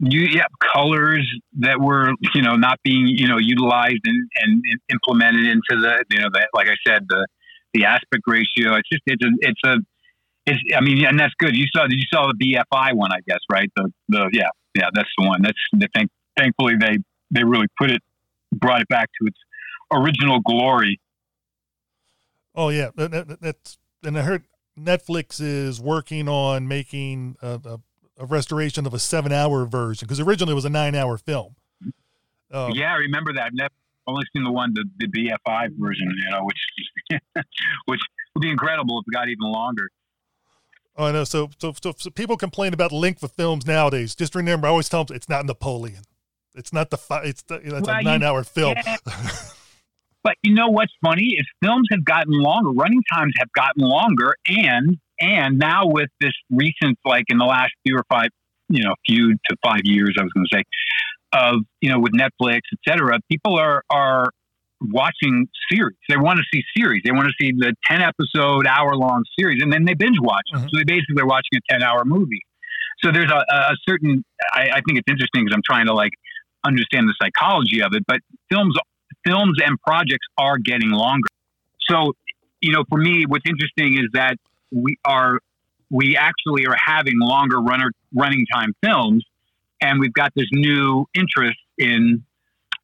you 0.00 0.22
yeah 0.22 0.46
colors 0.72 1.28
that 1.60 1.80
were 1.80 2.12
you 2.34 2.42
know 2.42 2.56
not 2.56 2.78
being 2.82 3.06
you 3.06 3.28
know 3.28 3.38
utilized 3.38 4.00
and, 4.04 4.30
and 4.42 4.62
implemented 4.90 5.46
into 5.46 5.80
the 5.80 6.04
you 6.10 6.20
know 6.20 6.28
that 6.32 6.48
like 6.52 6.68
I 6.68 6.76
said 6.86 7.06
the 7.08 7.26
the 7.72 7.84
aspect 7.84 8.22
ratio 8.26 8.74
it's 8.74 8.88
just 8.90 9.02
it's 9.06 9.24
a 9.24 9.30
it's 9.40 9.60
a 9.64 9.76
it's 10.46 10.60
I 10.76 10.80
mean 10.80 11.04
and 11.04 11.18
that's 11.18 11.34
good 11.38 11.56
you 11.56 11.66
saw 11.74 11.86
you 11.88 12.04
saw 12.12 12.26
the 12.26 12.54
BFI 12.72 12.94
one 12.94 13.12
I 13.12 13.18
guess 13.26 13.40
right 13.50 13.70
the 13.76 13.92
the 14.08 14.30
yeah 14.32 14.48
yeah 14.74 14.88
that's 14.92 15.10
the 15.18 15.26
one 15.26 15.42
that's 15.42 15.58
the 15.72 15.88
thing 15.94 16.08
thankfully 16.36 16.74
they 16.78 16.98
they 17.30 17.44
really 17.44 17.66
put 17.78 17.90
it 17.90 18.02
brought 18.52 18.80
it 18.80 18.88
back 18.88 19.10
to 19.20 19.26
its 19.26 19.38
original 19.92 20.40
glory 20.40 21.00
oh 22.54 22.68
yeah 22.68 22.90
that, 22.96 23.10
that, 23.10 23.40
that's 23.40 23.78
and 24.02 24.18
I 24.18 24.22
heard 24.22 24.44
Netflix 24.78 25.40
is 25.40 25.80
working 25.80 26.28
on 26.28 26.66
making 26.66 27.36
a, 27.40 27.60
a 27.64 27.78
a 28.18 28.26
restoration 28.26 28.86
of 28.86 28.94
a 28.94 28.98
seven 28.98 29.32
hour 29.32 29.64
version 29.64 30.06
because 30.06 30.20
originally 30.20 30.52
it 30.52 30.54
was 30.54 30.64
a 30.64 30.70
nine 30.70 30.94
hour 30.94 31.18
film. 31.18 31.56
Um, 32.50 32.70
yeah, 32.72 32.92
I 32.92 32.96
remember 32.96 33.32
that. 33.34 33.50
I've 33.60 33.70
only 34.06 34.24
seen 34.32 34.44
the 34.44 34.52
one, 34.52 34.74
the, 34.74 34.84
the 34.98 35.08
BFI 35.08 35.70
version, 35.76 36.14
you 36.24 36.30
know, 36.30 36.44
which, 36.44 37.22
which 37.86 38.00
would 38.34 38.42
be 38.42 38.50
incredible 38.50 39.00
if 39.00 39.04
it 39.08 39.12
got 39.12 39.28
even 39.28 39.50
longer. 39.50 39.90
Oh, 40.96 41.06
I 41.06 41.12
know. 41.12 41.24
So, 41.24 41.50
so, 41.58 41.74
so, 41.82 41.92
so 41.96 42.10
people 42.10 42.36
complain 42.36 42.72
about 42.72 42.92
length 42.92 43.22
of 43.22 43.32
films 43.32 43.66
nowadays. 43.66 44.14
Just 44.14 44.34
remember, 44.34 44.66
I 44.66 44.70
always 44.70 44.88
tell 44.88 45.04
them 45.04 45.16
it's 45.16 45.28
not 45.28 45.44
Napoleon. 45.44 46.02
It's 46.54 46.72
not 46.72 46.90
the 46.90 46.96
fi- 46.96 47.24
it's 47.24 47.42
the, 47.42 47.56
it's 47.56 47.72
Well, 47.86 47.88
a 47.96 47.98
you 47.98 48.04
nine 48.04 48.22
hour 48.22 48.44
film. 48.44 48.74
can't- 48.76 49.00
But 50.22 50.36
you 50.42 50.54
know 50.54 50.68
what's 50.68 50.92
funny 51.04 51.34
is 51.38 51.46
films 51.62 51.86
have 51.90 52.02
gotten 52.02 52.32
longer, 52.32 52.70
running 52.70 53.02
times 53.12 53.34
have 53.38 53.52
gotten 53.54 53.82
longer, 53.84 54.34
and 54.48 54.96
and 55.20 55.58
now 55.58 55.82
with 55.86 56.08
this 56.18 56.32
recent, 56.48 56.98
like 57.04 57.24
in 57.28 57.36
the 57.36 57.44
last 57.44 57.72
few 57.86 57.94
or 57.96 58.04
five, 58.08 58.28
you 58.70 58.82
know, 58.82 58.94
few 59.06 59.34
to 59.34 59.56
five 59.62 59.80
years, 59.84 60.14
I 60.18 60.22
was 60.22 60.32
going 60.32 60.46
to 60.50 60.56
say, 60.56 60.62
of 61.34 61.56
you 61.82 61.90
know, 61.90 61.98
with 61.98 62.12
Netflix, 62.14 62.60
et 62.72 62.78
cetera, 62.88 63.18
people 63.30 63.58
are 63.58 63.82
are 63.90 64.30
watching 64.90 65.48
series. 65.70 65.96
They 66.08 66.16
want 66.16 66.38
to 66.38 66.44
see 66.52 66.62
series. 66.76 67.02
They 67.04 67.12
want 67.12 67.28
to 67.28 67.34
see 67.40 67.52
the 67.52 67.74
ten 67.86 68.02
episode, 68.02 68.66
hour 68.66 68.94
long 68.96 69.24
series, 69.38 69.62
and 69.62 69.72
then 69.72 69.84
they 69.84 69.94
binge 69.94 70.18
watch. 70.20 70.46
Mhm. 70.54 70.70
So 70.70 70.76
they 70.76 70.84
basically 70.84 71.22
are 71.22 71.26
watching 71.26 71.56
a 71.56 71.72
ten 71.72 71.82
hour 71.82 72.04
movie. 72.04 72.42
So 73.02 73.10
there's 73.12 73.30
a, 73.30 73.44
a 73.52 73.76
certain. 73.88 74.24
I, 74.52 74.68
I 74.74 74.80
think 74.86 74.98
it's 74.98 75.08
interesting 75.08 75.44
because 75.44 75.54
I'm 75.54 75.62
trying 75.64 75.86
to 75.86 75.94
like 75.94 76.12
understand 76.64 77.08
the 77.08 77.14
psychology 77.20 77.82
of 77.82 77.92
it, 77.94 78.04
but 78.06 78.20
films 78.50 78.76
films 79.26 79.58
and 79.64 79.80
projects 79.80 80.26
are 80.38 80.58
getting 80.58 80.90
longer. 80.90 81.28
So, 81.88 82.12
you 82.60 82.72
know, 82.72 82.84
for 82.88 82.98
me, 82.98 83.24
what's 83.26 83.44
interesting 83.48 83.94
is 83.94 84.08
that 84.12 84.36
we 84.70 84.96
are 85.04 85.40
we 85.90 86.16
actually 86.16 86.66
are 86.66 86.76
having 86.84 87.18
longer 87.18 87.60
runner 87.60 87.90
running 88.14 88.46
time 88.52 88.72
films, 88.82 89.24
and 89.80 90.00
we've 90.00 90.12
got 90.12 90.32
this 90.34 90.46
new 90.52 91.06
interest 91.14 91.58
in 91.78 92.24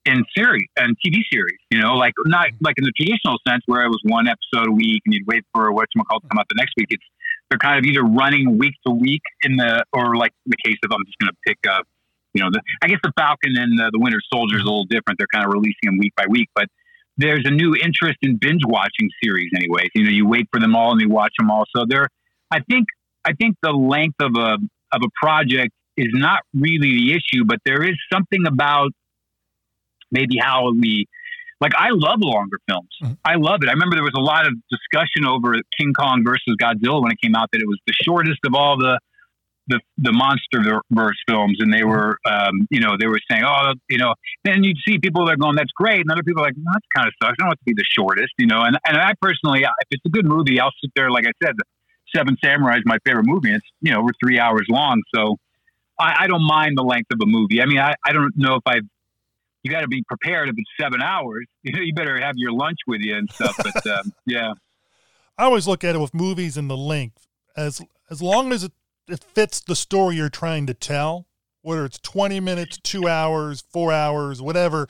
in 0.07 0.24
series 0.36 0.68
and 0.76 0.96
TV 1.05 1.20
series. 1.30 1.59
You 1.70 1.80
know, 1.80 1.94
like 1.94 2.14
not 2.26 2.48
mm-hmm. 2.48 2.64
like 2.64 2.76
in 2.78 2.84
the 2.84 2.92
traditional 2.96 3.36
sense 3.46 3.62
where 3.66 3.82
it 3.82 3.88
was 3.88 4.01
one 4.05 4.26
episode 4.28 4.68
a 4.68 4.72
week 4.72 5.03
and 5.07 5.14
you'd 5.14 5.26
wait 5.26 5.44
for 5.55 5.72
what's 5.72 5.92
called 6.09 6.22
to 6.22 6.28
come 6.28 6.38
out 6.38 6.46
the 6.48 6.57
next 6.57 6.74
week. 6.76 6.88
It's 6.90 7.05
they're 7.48 7.59
kind 7.59 7.78
of 7.78 7.84
either 7.84 8.03
running 8.03 8.59
week 8.59 8.74
to 8.86 8.92
week 8.92 9.22
in 9.42 9.57
the 9.57 9.84
or 9.92 10.16
like 10.16 10.32
in 10.46 10.51
the 10.51 10.57
case 10.64 10.78
of 10.84 10.92
I'm 10.92 11.05
just 11.07 11.18
going 11.18 11.30
to 11.30 11.38
pick 11.46 11.59
up. 11.68 11.86
You 12.32 12.44
know, 12.44 12.51
the, 12.53 12.61
I 12.80 12.86
guess 12.86 13.01
the 13.03 13.12
Falcon 13.18 13.57
and 13.57 13.76
the, 13.76 13.90
the 13.92 13.98
Winter 13.98 14.20
Soldier 14.32 14.57
is 14.57 14.62
a 14.62 14.64
little 14.64 14.84
different. 14.84 15.18
They're 15.18 15.26
kind 15.34 15.44
of 15.44 15.53
releasing 15.53 15.86
them 15.86 15.98
week 15.98 16.14
by 16.16 16.26
week, 16.28 16.48
but 16.55 16.68
there's 17.16 17.42
a 17.44 17.51
new 17.51 17.74
interest 17.74 18.18
in 18.22 18.36
binge 18.36 18.62
watching 18.64 19.11
series. 19.22 19.51
Anyways, 19.57 19.88
you 19.96 20.05
know, 20.05 20.11
you 20.11 20.28
wait 20.28 20.46
for 20.53 20.61
them 20.61 20.76
all 20.76 20.92
and 20.92 21.01
you 21.01 21.09
watch 21.09 21.32
them 21.36 21.51
all. 21.51 21.64
So 21.74 21.84
there, 21.88 22.07
I 22.53 22.61
think, 22.61 22.86
I 23.24 23.32
think 23.32 23.57
the 23.62 23.72
length 23.72 24.16
of 24.20 24.30
a 24.36 24.59
of 24.92 25.03
a 25.05 25.09
project 25.22 25.72
is 25.96 26.09
not 26.12 26.40
really 26.55 26.78
the 26.78 27.12
issue, 27.12 27.44
but 27.44 27.59
there 27.64 27.82
is 27.82 27.96
something 28.12 28.46
about 28.46 28.90
maybe 30.11 30.36
how 30.40 30.70
we 30.72 31.06
like 31.61 31.72
I 31.76 31.88
love 31.90 32.20
longer 32.20 32.58
films. 32.68 32.88
Mhm. 33.02 33.18
I 33.24 33.34
love 33.36 33.62
it. 33.62 33.68
I 33.68 33.72
remember 33.72 33.96
there 33.96 34.04
was 34.04 34.14
a 34.16 34.20
lot 34.20 34.46
of 34.46 34.54
discussion 34.70 35.26
over 35.26 35.54
King 35.78 35.92
Kong 35.92 36.24
versus 36.24 36.56
Godzilla 36.61 37.02
when 37.02 37.12
it 37.12 37.20
came 37.20 37.34
out 37.34 37.50
that 37.52 37.61
it 37.61 37.68
was 37.68 37.78
the 37.86 37.94
shortest 38.04 38.40
of 38.46 38.54
all 38.54 38.78
the 38.78 38.98
the 39.66 39.78
the 39.98 40.12
monster 40.12 40.62
verse 40.90 41.16
films, 41.28 41.58
and 41.61 41.72
they 41.72 41.84
were 41.84 42.18
um, 42.26 42.66
you 42.70 42.80
know 42.80 42.96
they 42.98 43.06
were 43.06 43.20
saying 43.30 43.44
oh 43.44 43.72
you 43.88 43.98
know 43.98 44.14
then 44.44 44.64
you'd 44.64 44.78
see 44.86 44.98
people 44.98 45.26
that 45.26 45.32
are 45.32 45.36
going 45.36 45.54
that's 45.54 45.70
great, 45.72 46.00
and 46.00 46.11
other 46.11 46.22
people 46.22 46.42
are 46.42 46.46
like 46.46 46.56
no, 46.56 46.72
that's 46.72 46.86
kind 46.94 47.06
of 47.06 47.12
sucks. 47.22 47.36
I 47.38 47.42
don't 47.42 47.48
want 47.48 47.58
to 47.61 47.64
be 47.64 47.74
the 47.74 47.84
shortest, 47.88 48.32
you 48.38 48.46
know. 48.46 48.62
And 48.62 48.78
and 48.86 48.96
I 48.96 49.12
personally, 49.20 49.61
if 49.62 49.86
it's 49.90 50.04
a 50.06 50.08
good 50.08 50.26
movie, 50.26 50.58
I'll 50.58 50.72
sit 50.82 50.90
there. 50.96 51.11
Like 51.11 51.26
I 51.26 51.32
said, 51.44 51.54
Seven 52.14 52.36
Samurai 52.42 52.76
is 52.76 52.82
my 52.84 52.98
favorite 53.04 53.26
movie. 53.26 53.52
It's 53.52 53.66
you 53.80 53.92
know 53.92 54.00
over 54.00 54.11
three 54.22 54.40
hours 54.40 54.66
long, 54.68 55.02
so 55.14 55.36
I, 56.00 56.24
I 56.24 56.26
don't 56.26 56.46
mind 56.46 56.76
the 56.76 56.82
length 56.82 57.12
of 57.12 57.20
a 57.22 57.26
movie. 57.26 57.62
I 57.62 57.66
mean, 57.66 57.78
I, 57.78 57.94
I 58.04 58.12
don't 58.12 58.32
know 58.36 58.54
if 58.54 58.62
I've 58.66 58.88
you 59.62 59.70
got 59.70 59.80
to 59.80 59.88
be 59.88 60.02
prepared 60.04 60.48
if 60.48 60.54
it's 60.56 60.70
seven 60.80 61.02
hours. 61.02 61.46
You 61.62 61.72
know, 61.76 61.80
you 61.80 61.94
better 61.94 62.20
have 62.20 62.34
your 62.36 62.52
lunch 62.52 62.78
with 62.86 63.00
you 63.00 63.16
and 63.16 63.30
stuff. 63.30 63.56
But 63.58 63.86
um, 63.98 64.12
yeah, 64.26 64.52
I 65.38 65.44
always 65.44 65.66
look 65.66 65.84
at 65.84 65.94
it 65.94 65.98
with 65.98 66.14
movies 66.14 66.56
and 66.56 66.68
the 66.68 66.76
length 66.76 67.26
as 67.56 67.80
as 68.11 68.20
long 68.20 68.52
as 68.52 68.64
it, 68.64 68.72
it 69.08 69.22
fits 69.22 69.61
the 69.61 69.76
story 69.76 70.16
you're 70.16 70.28
trying 70.28 70.66
to 70.66 70.74
tell, 70.74 71.26
whether 71.62 71.84
it's 71.84 71.98
20 71.98 72.40
minutes, 72.40 72.78
two 72.82 73.08
hours, 73.08 73.62
four 73.70 73.92
hours, 73.92 74.42
whatever. 74.42 74.88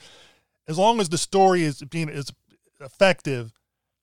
As 0.67 0.77
long 0.77 0.99
as 0.99 1.09
the 1.09 1.17
story 1.17 1.63
is 1.63 1.81
being 1.83 2.09
is 2.09 2.31
effective, 2.79 3.51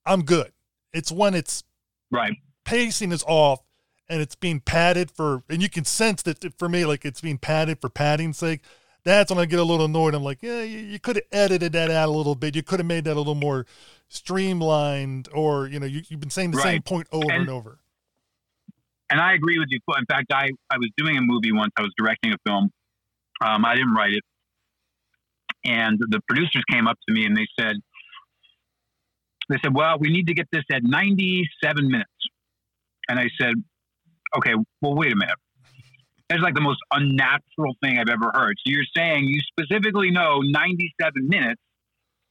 I'm 0.05 0.23
good. 0.23 0.51
It's 0.93 1.11
when 1.11 1.33
it's 1.33 1.63
right. 2.11 2.33
pacing 2.65 3.11
is 3.11 3.23
off 3.27 3.61
and 4.07 4.21
it's 4.21 4.35
being 4.35 4.59
padded 4.59 5.11
for, 5.11 5.43
and 5.49 5.61
you 5.61 5.69
can 5.69 5.85
sense 5.85 6.21
that 6.23 6.57
for 6.57 6.67
me, 6.69 6.85
like 6.85 7.05
it's 7.05 7.21
being 7.21 7.37
padded 7.37 7.79
for 7.79 7.89
padding's 7.89 8.37
sake. 8.37 8.61
That's 9.03 9.31
when 9.31 9.39
I 9.39 9.45
get 9.45 9.59
a 9.59 9.63
little 9.63 9.85
annoyed. 9.85 10.13
I'm 10.13 10.23
like, 10.23 10.39
yeah, 10.41 10.61
you, 10.61 10.79
you 10.79 10.99
could 10.99 11.15
have 11.15 11.25
edited 11.31 11.71
that 11.73 11.89
out 11.89 12.09
a 12.09 12.11
little 12.11 12.35
bit. 12.35 12.55
You 12.55 12.63
could 12.63 12.79
have 12.79 12.85
made 12.85 13.05
that 13.05 13.13
a 13.15 13.17
little 13.17 13.35
more 13.35 13.65
streamlined, 14.09 15.29
or 15.33 15.67
you 15.67 15.79
know, 15.79 15.85
you, 15.85 16.01
you've 16.09 16.19
been 16.19 16.29
saying 16.29 16.51
the 16.51 16.61
same 16.61 16.81
point 16.81 17.07
over 17.11 17.31
and, 17.31 17.41
And- 17.41 17.49
over. 17.49 17.79
And 19.11 19.19
I 19.19 19.33
agree 19.33 19.57
with 19.57 19.69
you. 19.71 19.79
In 19.97 20.05
fact, 20.05 20.31
I, 20.31 20.49
I 20.69 20.77
was 20.77 20.89
doing 20.95 21.17
a 21.17 21.21
movie 21.21 21.51
once. 21.51 21.71
I 21.75 21.81
was 21.81 21.91
directing 21.97 22.31
a 22.31 22.35
film. 22.45 22.69
Um, 23.41 23.65
I 23.65 23.73
didn't 23.73 23.93
write 23.95 24.13
it. 24.13 24.23
And 25.65 25.97
the 25.99 26.19
producers 26.27 26.63
came 26.69 26.87
up 26.87 26.95
to 27.07 27.13
me 27.13 27.25
and 27.25 27.35
they 27.35 27.47
said, 27.59 27.77
they 29.49 29.57
said, 29.63 29.73
well, 29.73 29.97
we 29.99 30.11
need 30.11 30.27
to 30.27 30.35
get 30.35 30.47
this 30.51 30.63
at 30.71 30.83
97 30.83 31.89
minutes. 31.89 32.09
And 33.09 33.19
I 33.19 33.29
said, 33.41 33.55
okay, 34.37 34.53
well, 34.81 34.93
wait 34.93 35.11
a 35.11 35.15
minute. 35.15 35.35
That's 36.29 36.41
like 36.41 36.53
the 36.53 36.61
most 36.61 36.79
unnatural 36.91 37.75
thing 37.81 37.97
I've 37.97 38.09
ever 38.09 38.31
heard. 38.33 38.55
So 38.59 38.71
you're 38.71 38.83
saying 38.95 39.25
you 39.25 39.39
specifically 39.41 40.11
know 40.11 40.41
97 40.41 41.27
minutes. 41.27 41.61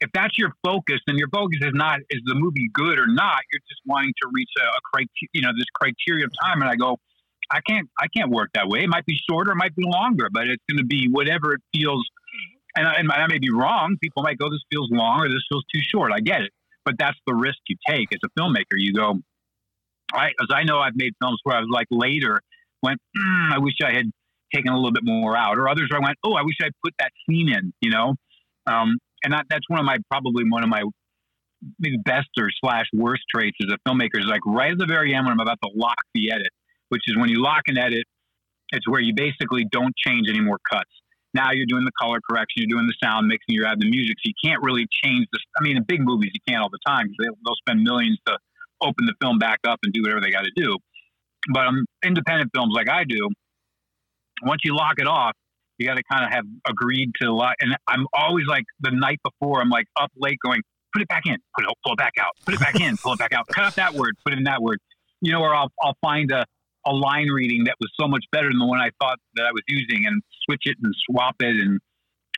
If 0.00 0.10
that's 0.14 0.38
your 0.38 0.52
focus, 0.64 1.00
then 1.08 1.18
your 1.18 1.28
focus 1.28 1.58
is 1.60 1.72
not 1.74 1.98
is 2.08 2.22
the 2.24 2.36
movie 2.36 2.70
good 2.72 3.00
or 3.00 3.08
not. 3.08 3.40
You're 3.52 3.62
just 3.68 3.80
wanting 3.84 4.12
to 4.22 4.28
reach 4.32 4.50
a, 4.60 4.62
a 4.62 4.80
criteria, 4.92 5.28
you 5.32 5.42
know, 5.42 5.50
this 5.56 5.66
criteria 5.74 6.26
of 6.26 6.32
time. 6.44 6.62
And 6.62 6.70
I 6.70 6.76
go, 6.76 6.98
I 7.50 7.60
can't, 7.68 7.88
I 7.98 8.06
can't 8.16 8.30
work 8.30 8.50
that 8.54 8.68
way. 8.68 8.84
It 8.84 8.88
might 8.88 9.06
be 9.06 9.18
shorter, 9.28 9.52
it 9.52 9.56
might 9.56 9.74
be 9.74 9.82
longer, 9.84 10.28
but 10.30 10.46
it's 10.46 10.62
going 10.70 10.78
to 10.78 10.86
be 10.86 11.08
whatever 11.10 11.54
it 11.54 11.60
feels. 11.74 12.06
And 12.76 12.86
I, 12.86 12.94
and 12.94 13.10
I 13.10 13.26
may 13.26 13.38
be 13.38 13.50
wrong. 13.50 13.96
People 14.00 14.22
might 14.22 14.38
go, 14.38 14.48
this 14.48 14.62
feels 14.70 14.88
long 14.92 15.20
or 15.20 15.28
this 15.28 15.42
feels 15.50 15.64
too 15.74 15.80
short. 15.82 16.12
I 16.12 16.20
get 16.20 16.42
it, 16.42 16.52
but 16.84 16.94
that's 16.96 17.18
the 17.26 17.34
risk 17.34 17.58
you 17.66 17.76
take 17.88 18.14
as 18.14 18.20
a 18.24 18.40
filmmaker. 18.40 18.76
You 18.76 18.92
go, 18.92 19.18
I, 20.12 20.26
as 20.26 20.48
I 20.50 20.62
know, 20.62 20.78
I've 20.78 20.94
made 20.94 21.14
films 21.20 21.40
where 21.42 21.56
I 21.56 21.60
was 21.60 21.68
like 21.72 21.88
later 21.90 22.40
went, 22.82 23.00
mm, 23.16 23.52
I 23.52 23.58
wish 23.58 23.74
I 23.84 23.92
had 23.92 24.06
taken 24.54 24.72
a 24.72 24.76
little 24.76 24.92
bit 24.92 25.04
more 25.04 25.36
out, 25.36 25.58
or 25.58 25.68
others 25.68 25.88
where 25.90 26.00
I 26.00 26.04
went, 26.04 26.18
oh, 26.24 26.34
I 26.34 26.42
wish 26.42 26.56
I 26.62 26.68
put 26.84 26.94
that 26.98 27.12
scene 27.28 27.48
in, 27.52 27.72
you 27.80 27.90
know. 27.90 28.14
Um, 28.66 28.96
and 29.24 29.32
that, 29.32 29.46
that's 29.50 29.64
one 29.68 29.80
of 29.80 29.86
my 29.86 29.98
probably 30.10 30.44
one 30.48 30.62
of 30.62 30.68
my 30.68 30.82
maybe 31.78 31.98
best 32.04 32.28
or 32.38 32.50
slash 32.64 32.86
worst 32.92 33.22
traits 33.34 33.56
as 33.62 33.72
a 33.72 33.88
filmmaker 33.88 34.18
is 34.20 34.26
like 34.26 34.40
right 34.46 34.72
at 34.72 34.78
the 34.78 34.86
very 34.86 35.14
end 35.14 35.26
when 35.26 35.32
I'm 35.32 35.40
about 35.40 35.58
to 35.64 35.70
lock 35.74 35.98
the 36.14 36.30
edit, 36.30 36.50
which 36.88 37.02
is 37.06 37.16
when 37.16 37.28
you 37.28 37.42
lock 37.42 37.62
an 37.66 37.78
edit, 37.78 38.04
it's 38.70 38.88
where 38.88 39.00
you 39.00 39.12
basically 39.14 39.66
don't 39.70 39.94
change 39.96 40.28
any 40.28 40.40
more 40.40 40.58
cuts. 40.70 40.90
Now 41.34 41.52
you're 41.52 41.66
doing 41.66 41.84
the 41.84 41.92
color 42.00 42.20
correction, 42.28 42.62
you're 42.62 42.78
doing 42.78 42.86
the 42.86 42.94
sound 43.02 43.26
mixing, 43.26 43.54
you're 43.54 43.66
adding 43.66 43.80
the 43.80 43.90
music, 43.90 44.16
so 44.18 44.28
you 44.28 44.34
can't 44.42 44.62
really 44.62 44.86
change 45.04 45.26
this. 45.32 45.42
I 45.58 45.62
mean, 45.62 45.76
in 45.76 45.82
big 45.82 46.00
movies, 46.00 46.30
you 46.32 46.40
can't 46.48 46.62
all 46.62 46.70
the 46.70 46.78
time 46.86 47.06
they'll 47.18 47.54
spend 47.56 47.82
millions 47.82 48.18
to 48.26 48.38
open 48.80 49.06
the 49.06 49.14
film 49.20 49.38
back 49.38 49.58
up 49.66 49.78
and 49.82 49.92
do 49.92 50.02
whatever 50.02 50.20
they 50.20 50.30
got 50.30 50.44
to 50.44 50.52
do. 50.56 50.78
But 51.52 51.66
um, 51.66 51.86
independent 52.04 52.50
films 52.54 52.72
like 52.74 52.88
I 52.88 53.04
do, 53.04 53.28
once 54.42 54.60
you 54.64 54.76
lock 54.76 54.94
it 54.98 55.06
off, 55.06 55.32
you 55.78 55.86
got 55.86 55.94
to 55.94 56.02
kind 56.10 56.24
of 56.24 56.32
have 56.32 56.44
agreed 56.68 57.12
to 57.20 57.32
lock. 57.32 57.54
And 57.60 57.76
I'm 57.86 58.06
always 58.12 58.46
like 58.46 58.64
the 58.80 58.90
night 58.90 59.20
before, 59.22 59.60
I'm 59.60 59.70
like 59.70 59.86
up 60.00 60.10
late 60.16 60.38
going, 60.44 60.60
put 60.92 61.02
it 61.02 61.08
back 61.08 61.22
in, 61.26 61.36
put 61.56 61.64
it, 61.64 61.74
pull 61.84 61.92
it 61.92 61.98
back 61.98 62.14
out, 62.20 62.32
put 62.44 62.54
it 62.54 62.60
back 62.60 62.80
in, 62.80 62.96
pull 62.96 63.12
it 63.12 63.18
back 63.18 63.32
out, 63.32 63.46
cut 63.48 63.64
out 63.64 63.76
that 63.76 63.94
word, 63.94 64.14
put 64.24 64.34
in 64.34 64.44
that 64.44 64.60
word. 64.60 64.78
You 65.20 65.32
know, 65.32 65.40
or 65.40 65.54
I'll 65.54 65.70
I'll 65.82 65.96
find 66.00 66.30
a 66.30 66.44
a 66.86 66.92
line 66.92 67.28
reading 67.28 67.64
that 67.64 67.74
was 67.80 67.90
so 68.00 68.06
much 68.08 68.24
better 68.32 68.48
than 68.48 68.58
the 68.58 68.66
one 68.66 68.80
I 68.80 68.90
thought 69.00 69.18
that 69.34 69.44
I 69.44 69.52
was 69.52 69.62
using, 69.68 70.06
and 70.06 70.22
switch 70.44 70.62
it 70.64 70.76
and 70.82 70.94
swap 71.08 71.36
it, 71.40 71.56
and 71.56 71.80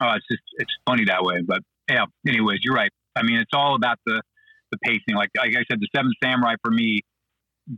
oh, 0.00 0.12
it's 0.14 0.26
just 0.30 0.42
it's 0.58 0.72
funny 0.86 1.04
that 1.06 1.22
way. 1.22 1.42
But 1.46 1.60
yeah, 1.88 2.04
anyways, 2.26 2.60
you're 2.62 2.74
right. 2.74 2.90
I 3.16 3.22
mean, 3.22 3.38
it's 3.38 3.52
all 3.52 3.74
about 3.74 3.98
the 4.06 4.22
the 4.70 4.78
pacing. 4.78 5.14
Like 5.14 5.30
like 5.36 5.50
I 5.50 5.64
said, 5.70 5.80
the 5.80 5.88
Seven 5.94 6.12
Samurai 6.22 6.54
for 6.62 6.70
me 6.70 7.00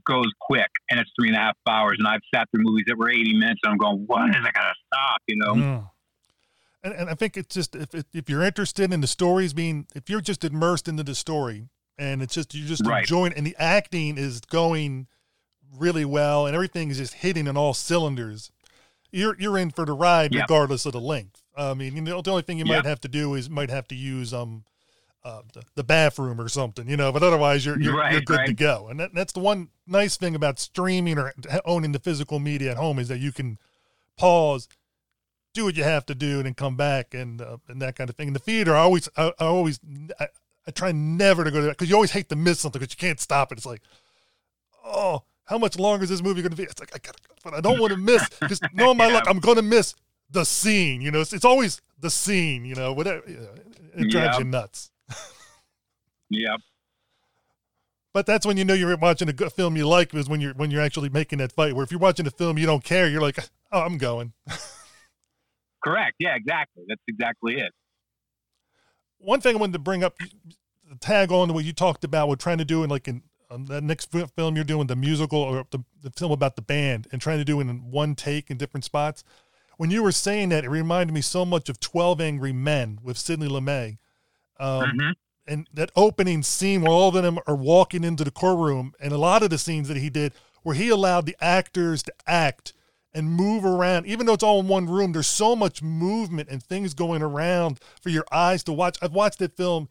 goes 0.04 0.26
quick, 0.40 0.70
and 0.90 0.98
it's 1.00 1.10
three 1.18 1.28
and 1.28 1.36
a 1.36 1.40
half 1.40 1.56
hours. 1.68 1.96
And 1.98 2.06
I've 2.08 2.20
sat 2.34 2.48
through 2.50 2.64
movies 2.64 2.84
that 2.88 2.96
were 2.96 3.10
80 3.10 3.34
minutes, 3.34 3.60
and 3.64 3.72
I'm 3.72 3.78
going, 3.78 4.04
when 4.06 4.30
is 4.30 4.36
it 4.44 4.52
gonna 4.54 4.74
stop? 4.86 5.20
You 5.26 5.36
know? 5.36 5.54
Mm. 5.54 5.90
And, 6.84 6.94
and 6.94 7.10
I 7.10 7.14
think 7.14 7.36
it's 7.36 7.54
just 7.54 7.76
if 7.76 7.94
if 7.94 8.04
if 8.12 8.28
you're 8.30 8.42
interested 8.42 8.92
in 8.92 9.00
the 9.00 9.06
stories 9.06 9.52
being, 9.52 9.86
if 9.94 10.10
you're 10.10 10.20
just 10.20 10.44
immersed 10.44 10.88
into 10.88 11.02
the 11.02 11.14
story 11.14 11.68
and 11.98 12.22
it's 12.22 12.34
just 12.34 12.54
you're 12.54 12.66
just 12.66 12.84
Right. 12.86 13.00
enjoying, 13.00 13.32
and 13.34 13.46
the 13.46 13.54
acting 13.58 14.18
is 14.18 14.40
going 14.40 15.06
really 15.78 16.04
well, 16.04 16.46
and 16.46 16.54
everything 16.54 16.90
is 16.90 16.98
just 16.98 17.14
hitting 17.14 17.46
on 17.48 17.56
all 17.56 17.72
cylinders, 17.74 18.50
you're 19.12 19.36
you're 19.38 19.58
in 19.58 19.70
for 19.70 19.84
the 19.84 19.92
ride 19.92 20.34
Yeah. 20.34 20.40
regardless 20.42 20.84
of 20.86 20.92
the 20.92 21.00
length. 21.00 21.42
I 21.56 21.74
mean, 21.74 21.94
you 21.94 22.02
know, 22.02 22.20
the 22.22 22.30
only 22.30 22.42
thing 22.42 22.58
you 22.58 22.64
Yeah. 22.66 22.76
might 22.76 22.84
have 22.86 23.00
to 23.02 23.08
do 23.08 23.34
is 23.34 23.48
might 23.48 23.70
have 23.70 23.86
to 23.88 23.94
use 23.94 24.32
um. 24.34 24.64
Uh, 25.24 25.42
the, 25.52 25.62
the 25.76 25.84
bathroom 25.84 26.40
or 26.40 26.48
something, 26.48 26.88
you 26.88 26.96
know, 26.96 27.12
but 27.12 27.22
otherwise 27.22 27.64
you're 27.64 27.76
you're, 27.80 27.92
you're 27.92 28.00
Right, 28.00 28.24
good 28.24 28.46
to 28.46 28.52
go. 28.54 28.88
And 28.88 28.98
that, 28.98 29.14
that's 29.14 29.32
the 29.32 29.38
one 29.38 29.68
nice 29.86 30.16
thing 30.16 30.34
about 30.34 30.58
streaming 30.58 31.16
or 31.16 31.32
owning 31.64 31.92
the 31.92 32.00
physical 32.00 32.40
media 32.40 32.72
at 32.72 32.76
home 32.76 32.98
is 32.98 33.06
that 33.06 33.18
you 33.20 33.30
can 33.30 33.56
pause, 34.18 34.66
do 35.54 35.64
what 35.64 35.76
you 35.76 35.84
have 35.84 36.04
to 36.06 36.16
do, 36.16 36.38
and 36.38 36.46
then 36.46 36.54
come 36.54 36.76
back 36.76 37.14
and 37.14 37.40
uh, 37.40 37.58
and 37.68 37.80
that 37.80 37.94
kind 37.94 38.10
of 38.10 38.16
thing. 38.16 38.26
In 38.28 38.34
the 38.34 38.40
theater, 38.40 38.74
I 38.74 38.80
always 38.80 39.08
I, 39.16 39.28
I 39.38 39.44
always 39.44 39.78
I, 40.18 40.26
I 40.66 40.70
try 40.72 40.90
never 40.90 41.44
to 41.44 41.52
go 41.52 41.60
to 41.60 41.66
that 41.66 41.78
because 41.78 41.88
you 41.88 41.94
always 41.94 42.10
hate 42.10 42.28
to 42.30 42.36
miss 42.36 42.58
something 42.58 42.80
because 42.80 42.92
you 42.92 42.98
can't 42.98 43.20
stop 43.20 43.52
it. 43.52 43.58
It's 43.58 43.66
like 43.66 43.82
oh, 44.84 45.22
how 45.44 45.58
much 45.58 45.78
longer 45.78 46.04
is 46.04 46.10
this 46.10 46.22
movie 46.22 46.42
going 46.42 46.50
to 46.50 46.56
be? 46.56 46.64
It's 46.64 46.80
like 46.80 46.90
I 46.94 46.98
gotta, 46.98 47.18
but 47.44 47.54
I 47.54 47.60
don't 47.60 47.78
want 47.80 47.92
to 47.92 47.98
miss 47.98 48.28
because 48.40 48.60
knowing 48.72 48.96
my 48.96 49.08
luck, 49.08 49.24
I'm 49.28 49.38
going 49.38 49.56
to 49.56 49.62
miss 49.62 49.94
the 50.30 50.44
scene. 50.44 51.00
You 51.00 51.10
know, 51.10 51.20
it's, 51.20 51.32
it's 51.32 51.44
always 51.44 51.80
the 52.00 52.10
scene. 52.10 52.64
You 52.64 52.74
know, 52.74 52.92
whatever. 52.92 53.22
You 53.28 53.36
know, 53.36 53.48
it, 53.54 54.06
it 54.06 54.10
drives 54.10 54.34
Yeah. 54.34 54.38
you 54.38 54.44
nuts. 54.44 54.90
Yep. 56.32 56.60
But 58.14 58.26
that's 58.26 58.44
when 58.46 58.56
you 58.56 58.64
know 58.64 58.74
you're 58.74 58.96
watching 58.96 59.28
a 59.28 59.32
good 59.32 59.52
film 59.52 59.76
you 59.76 59.86
like 59.86 60.14
is 60.14 60.28
when 60.28 60.40
you're 60.40 60.54
when 60.54 60.70
you're 60.70 60.82
actually 60.82 61.08
making 61.08 61.38
that 61.38 61.52
fight. 61.52 61.74
Where 61.74 61.84
if 61.84 61.90
you're 61.90 62.00
watching 62.00 62.26
a 62.26 62.30
film 62.30 62.58
you 62.58 62.66
don't 62.66 62.84
care, 62.84 63.08
you're 63.08 63.22
like, 63.22 63.38
oh, 63.70 63.80
I'm 63.80 63.98
going. 63.98 64.32
Correct. 65.84 66.16
Yeah, 66.18 66.34
exactly. 66.34 66.84
That's 66.88 67.02
exactly 67.08 67.58
it. 67.58 67.72
One 69.18 69.40
thing 69.40 69.56
I 69.56 69.58
wanted 69.58 69.74
to 69.74 69.78
bring 69.78 70.04
up, 70.04 70.16
tag 71.00 71.32
on 71.32 71.48
to 71.48 71.54
what 71.54 71.64
you 71.64 71.72
talked 71.72 72.04
about. 72.04 72.28
We're 72.28 72.36
trying 72.36 72.58
to 72.58 72.64
do 72.64 72.82
in 72.82 72.90
like 72.90 73.08
in 73.08 73.22
um, 73.50 73.66
that 73.66 73.82
next 73.82 74.10
film 74.10 74.56
you're 74.56 74.64
doing, 74.64 74.86
the 74.86 74.96
musical 74.96 75.40
or 75.40 75.66
the, 75.70 75.84
the 76.02 76.10
film 76.10 76.32
about 76.32 76.56
the 76.56 76.62
band, 76.62 77.08
and 77.12 77.20
trying 77.20 77.38
to 77.38 77.44
do 77.44 77.60
it 77.60 77.68
in 77.68 77.90
one 77.90 78.14
take 78.14 78.50
in 78.50 78.56
different 78.56 78.84
spots. 78.84 79.22
When 79.76 79.90
you 79.90 80.02
were 80.02 80.12
saying 80.12 80.50
that, 80.50 80.64
it 80.64 80.70
reminded 80.70 81.12
me 81.12 81.22
so 81.22 81.44
much 81.44 81.68
of 81.68 81.80
Twelve 81.80 82.20
Angry 82.20 82.52
Men 82.52 82.98
with 83.02 83.18
Sidney 83.18 83.48
Lumet. 83.48 83.98
Um, 84.62 84.92
Mhm. 84.98 85.12
and 85.46 85.68
that 85.74 85.90
opening 85.96 86.42
scene 86.42 86.82
where 86.82 86.92
all 86.92 87.08
of 87.08 87.14
them 87.22 87.38
are 87.46 87.56
walking 87.56 88.04
into 88.04 88.22
the 88.24 88.30
courtroom 88.30 88.92
and 89.00 89.12
a 89.12 89.18
lot 89.18 89.42
of 89.42 89.50
the 89.50 89.58
scenes 89.58 89.88
that 89.88 89.96
he 89.96 90.08
did 90.08 90.32
where 90.62 90.76
he 90.76 90.88
allowed 90.88 91.26
the 91.26 91.36
actors 91.40 92.02
to 92.04 92.12
act 92.28 92.72
and 93.12 93.28
move 93.32 93.64
around 93.64 94.06
even 94.06 94.24
though 94.24 94.34
it's 94.34 94.42
all 94.44 94.60
in 94.60 94.68
one 94.68 94.86
room 94.88 95.10
there's 95.12 95.26
so 95.26 95.56
much 95.56 95.82
movement 95.82 96.48
and 96.48 96.62
things 96.62 96.94
going 96.94 97.22
around 97.22 97.80
for 98.00 98.08
your 98.10 98.24
eyes 98.30 98.62
to 98.62 98.72
watch 98.72 98.96
i've 99.02 99.12
watched 99.12 99.40
that 99.40 99.56
film 99.56 99.88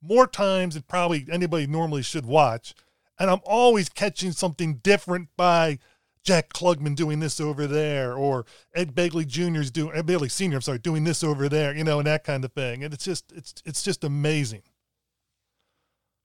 more 0.00 0.26
times 0.28 0.74
than 0.74 0.84
probably 0.84 1.26
anybody 1.30 1.66
normally 1.66 2.02
should 2.02 2.24
watch 2.24 2.72
and 3.18 3.28
i'm 3.28 3.40
always 3.44 3.88
catching 3.88 4.30
something 4.32 4.76
different 4.76 5.28
by 5.36 5.78
Jack 6.24 6.52
Klugman 6.52 6.94
doing 6.94 7.20
this 7.20 7.40
over 7.40 7.66
there, 7.66 8.14
or 8.14 8.46
Ed 8.74 8.94
Begley 8.94 9.26
Jr.'s 9.26 9.70
doing 9.70 9.96
Ed 9.96 10.06
Begley 10.06 10.30
Sr. 10.30 10.56
I'm 10.56 10.62
sorry, 10.62 10.78
doing 10.78 11.04
this 11.04 11.24
over 11.24 11.48
there, 11.48 11.74
you 11.74 11.84
know, 11.84 11.98
and 11.98 12.06
that 12.06 12.24
kind 12.24 12.44
of 12.44 12.52
thing. 12.52 12.84
And 12.84 12.94
it's 12.94 13.04
just 13.04 13.32
it's 13.32 13.54
it's 13.64 13.82
just 13.82 14.04
amazing. 14.04 14.62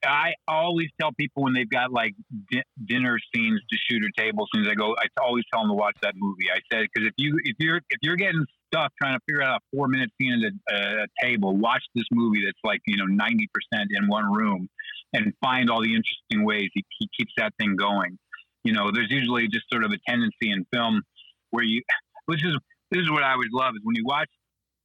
I 0.04 0.34
always 0.48 0.88
tell 1.02 1.12
people 1.14 1.44
when 1.44 1.54
they've 1.54 1.70
got 1.70 1.92
like 1.92 2.14
di- 2.52 2.64
dinner 2.86 3.18
scenes 3.34 3.62
to 3.70 3.78
shoot 3.90 4.04
or 4.06 4.10
table 4.18 4.48
scenes, 4.54 4.68
I 4.70 4.76
go. 4.76 4.96
I 4.96 5.08
always 5.22 5.44
tell 5.52 5.62
them 5.62 5.70
to 5.70 5.74
watch 5.74 5.98
that 6.04 6.14
movie. 6.16 6.46
I 6.52 6.60
said 6.72 6.88
because 6.94 7.08
if 7.08 7.14
you 7.18 7.40
if 7.44 7.56
you're 7.60 7.78
if 7.78 8.00
you're 8.02 8.16
getting 8.16 8.46
stuck 8.68 8.92
trying 9.02 9.16
to 9.16 9.20
figure 9.28 9.42
out 9.42 9.58
a 9.58 9.76
four 9.76 9.88
minute 9.88 10.12
scene 10.22 10.44
at 10.46 10.76
a, 10.76 11.04
a 11.04 11.06
table, 11.22 11.58
watch 11.58 11.84
this 11.96 12.06
movie 12.12 12.44
that's 12.46 12.60
like 12.64 12.82
you 12.86 12.98
know 12.98 13.06
ninety 13.06 13.50
percent 13.54 13.90
in 13.92 14.08
one 14.08 14.32
room, 14.32 14.70
and 15.14 15.34
find 15.44 15.70
all 15.70 15.82
the 15.82 15.96
interesting 15.96 16.46
ways 16.46 16.70
he, 16.74 16.86
he 17.00 17.10
keeps 17.18 17.34
that 17.38 17.54
thing 17.60 17.76
going. 17.76 18.20
You 18.68 18.74
know, 18.74 18.92
there's 18.94 19.10
usually 19.10 19.48
just 19.48 19.64
sort 19.72 19.86
of 19.86 19.92
a 19.92 19.98
tendency 20.10 20.52
in 20.52 20.66
film 20.74 21.02
where 21.52 21.64
you, 21.64 21.82
which 22.26 22.44
is 22.44 22.54
this 22.92 23.02
is 23.02 23.10
what 23.10 23.24
I 23.24 23.32
always 23.32 23.52
love 23.54 23.76
is 23.76 23.82
when 23.84 23.96
you 23.96 24.04
watch 24.06 24.28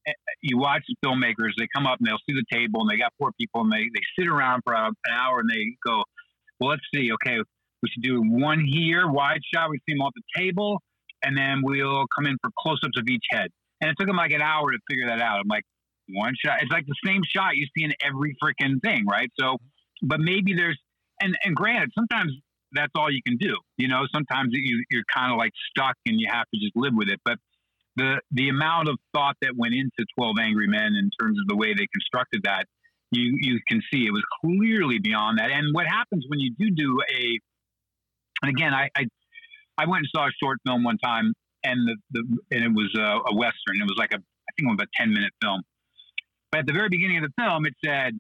eh, 0.07 0.13
you 0.41 0.57
watch 0.57 0.85
filmmakers, 1.05 1.51
they 1.59 1.67
come 1.75 1.85
up 1.85 1.99
and 1.99 2.07
they'll 2.07 2.23
see 2.31 2.37
the 2.37 2.45
table 2.53 2.83
and 2.83 2.89
they 2.89 2.97
got 2.97 3.13
four 3.19 3.33
people 3.41 3.63
and 3.63 3.73
they, 3.73 3.83
they 3.93 4.03
sit 4.17 4.29
around 4.29 4.63
for 4.65 4.73
an 4.73 4.95
hour 5.13 5.41
and 5.41 5.51
they 5.51 5.75
go, 5.85 6.05
well, 6.61 6.71
let's 6.71 6.83
see. 6.95 7.11
Okay, 7.13 7.39
we 7.83 7.89
should 7.89 8.05
do 8.05 8.23
one 8.23 8.65
here, 8.65 9.09
wide 9.09 9.41
shot. 9.53 9.69
We 9.69 9.79
see 9.79 9.97
them 9.97 10.07
at 10.07 10.13
the 10.15 10.41
table 10.41 10.81
and 11.25 11.37
then 11.37 11.63
we'll 11.65 12.07
come 12.17 12.27
in 12.27 12.37
for 12.41 12.51
close 12.57 12.79
ups 12.85 12.97
of 12.97 13.09
each 13.09 13.25
head. 13.31 13.49
And 13.81 13.91
it 13.91 13.97
took 13.99 14.07
them 14.07 14.17
like 14.17 14.31
an 14.31 14.43
hour 14.43 14.71
to 14.71 14.79
figure 14.89 15.09
that 15.09 15.21
out. 15.21 15.41
I'm 15.41 15.49
like, 15.49 15.65
one 16.11 16.35
shot. 16.45 16.63
It's 16.63 16.71
like 16.71 16.87
the 16.87 16.95
same 17.05 17.23
shot 17.25 17.57
you 17.57 17.67
see 17.77 17.83
in 17.83 17.93
every 18.01 18.37
freaking 18.41 18.81
thing, 18.81 19.07
right? 19.11 19.31
So, 19.41 19.57
but 20.03 20.21
maybe 20.21 20.55
there's, 20.55 20.79
and, 21.21 21.37
and 21.45 21.57
granted, 21.57 21.91
sometimes 21.97 22.33
that's 22.73 22.93
all 22.95 23.11
you 23.11 23.23
can 23.27 23.37
do. 23.37 23.55
You 23.77 23.89
know, 23.89 24.07
sometimes 24.13 24.51
you, 24.53 24.85
you're 24.91 25.05
kind 25.15 25.33
of 25.33 25.39
like 25.39 25.53
stuck 25.71 25.97
and 26.07 26.19
you 26.19 26.29
have 26.31 26.47
to 26.55 26.61
just 26.61 26.73
live 26.75 26.93
with 26.95 27.09
it. 27.09 27.21
But 27.25 27.39
the 27.97 28.21
the 28.31 28.49
amount 28.49 28.89
of 28.89 28.99
thought 29.13 29.37
that 29.43 29.53
went 29.57 29.75
into 29.75 30.07
12 30.17 30.37
angry 30.41 30.67
men 30.67 30.95
in 30.95 31.11
terms 31.21 31.39
of 31.39 31.47
the 31.49 31.57
way 31.57 31.75
they 31.75 31.87
constructed 31.93 32.43
that 32.45 32.65
you 33.11 33.37
you 33.41 33.61
can 33.69 33.81
see 33.93 34.07
it 34.07 34.13
was 34.13 34.23
clearly 34.41 34.99
beyond 34.99 35.39
that 35.39 35.51
and 35.51 35.75
what 35.75 35.87
happens 35.87 36.25
when 36.29 36.41
you 36.41 36.55
do 36.59 36.71
do 36.71 36.99
a 37.15 37.39
and 38.43 38.51
again 38.51 38.73
i 38.73 38.89
i, 38.97 39.05
I 39.79 39.87
went 39.87 40.01
and 40.01 40.09
saw 40.15 40.27
a 40.27 40.33
short 40.43 40.59
film 40.67 40.85
one 40.85 40.99
time 40.99 41.33
and 41.65 41.87
the, 41.87 41.97
the 42.11 42.39
and 42.51 42.65
it 42.65 42.73
was 42.73 42.91
a, 42.97 43.31
a 43.31 43.37
western 43.37 43.81
it 43.81 43.85
was 43.85 43.97
like 43.99 44.13
a 44.13 44.17
i 44.17 44.51
think 44.57 44.67
it 44.67 44.67
was 44.67 44.75
about 44.75 44.89
a 44.89 45.03
10 45.03 45.13
minute 45.13 45.33
film 45.43 45.63
but 46.51 46.61
at 46.61 46.67
the 46.67 46.73
very 46.73 46.89
beginning 46.89 47.19
of 47.19 47.25
the 47.25 47.43
film 47.43 47.67
it 47.67 47.75
said 47.85 48.15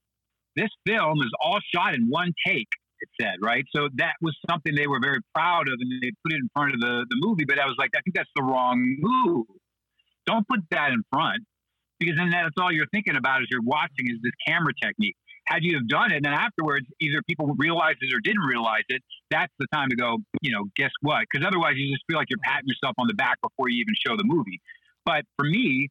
this 0.55 0.70
film 0.86 1.18
is 1.22 1.30
all 1.40 1.59
shot 1.74 1.94
in 1.94 2.09
one 2.09 2.32
take 2.46 2.68
it 3.03 3.09
said 3.20 3.34
right 3.42 3.64
so 3.74 3.88
that 3.94 4.14
was 4.22 4.34
something 4.48 4.74
they 4.74 4.86
were 4.86 5.00
very 5.03 5.20
proud 5.34 5.68
of 5.68 5.74
and 5.78 5.90
they 6.03 6.11
put 6.24 6.32
it 6.32 6.40
in 6.40 6.48
front 6.55 6.72
of 6.72 6.80
the 6.80 7.05
the 7.11 7.16
movie 7.20 7.44
but 7.44 7.59
i 7.59 7.66
was 7.66 7.76
like 7.78 7.90
i 7.96 8.00
think 8.00 8.14
that's 8.14 8.30
the 8.36 8.42
wrong 8.42 8.78
move 8.98 9.46
don't 10.26 10.46
put 10.48 10.61
that 10.70 10.90
in 10.90 11.03
front 11.11 11.42
because 12.03 12.16
then 12.18 12.30
that's 12.30 12.55
all 12.59 12.72
you're 12.72 12.90
thinking 12.92 13.16
about 13.16 13.42
as 13.42 13.48
you're 13.50 13.62
watching 13.62 14.11
is 14.11 14.18
this 14.22 14.32
camera 14.46 14.72
technique. 14.82 15.16
Had 15.46 15.64
you 15.64 15.74
have 15.74 15.88
done 15.88 16.12
it, 16.12 16.16
and 16.16 16.24
then 16.24 16.32
afterwards, 16.32 16.86
either 17.00 17.20
people 17.28 17.55
realized 17.59 17.98
it 18.00 18.14
or 18.14 18.20
didn't 18.20 18.42
realize 18.42 18.82
it, 18.88 19.03
that's 19.30 19.53
the 19.59 19.66
time 19.72 19.88
to 19.90 19.96
go, 19.96 20.18
you 20.40 20.53
know, 20.53 20.64
guess 20.76 20.90
what? 21.00 21.26
Because 21.26 21.46
otherwise, 21.46 21.74
you 21.76 21.92
just 21.92 22.05
feel 22.09 22.16
like 22.16 22.30
you're 22.30 22.42
patting 22.44 22.66
yourself 22.66 22.94
on 22.98 23.07
the 23.09 23.14
back 23.14 23.38
before 23.42 23.68
you 23.68 23.82
even 23.82 23.94
show 24.07 24.16
the 24.16 24.24
movie. 24.24 24.61
But 25.05 25.24
for 25.36 25.44
me, 25.44 25.88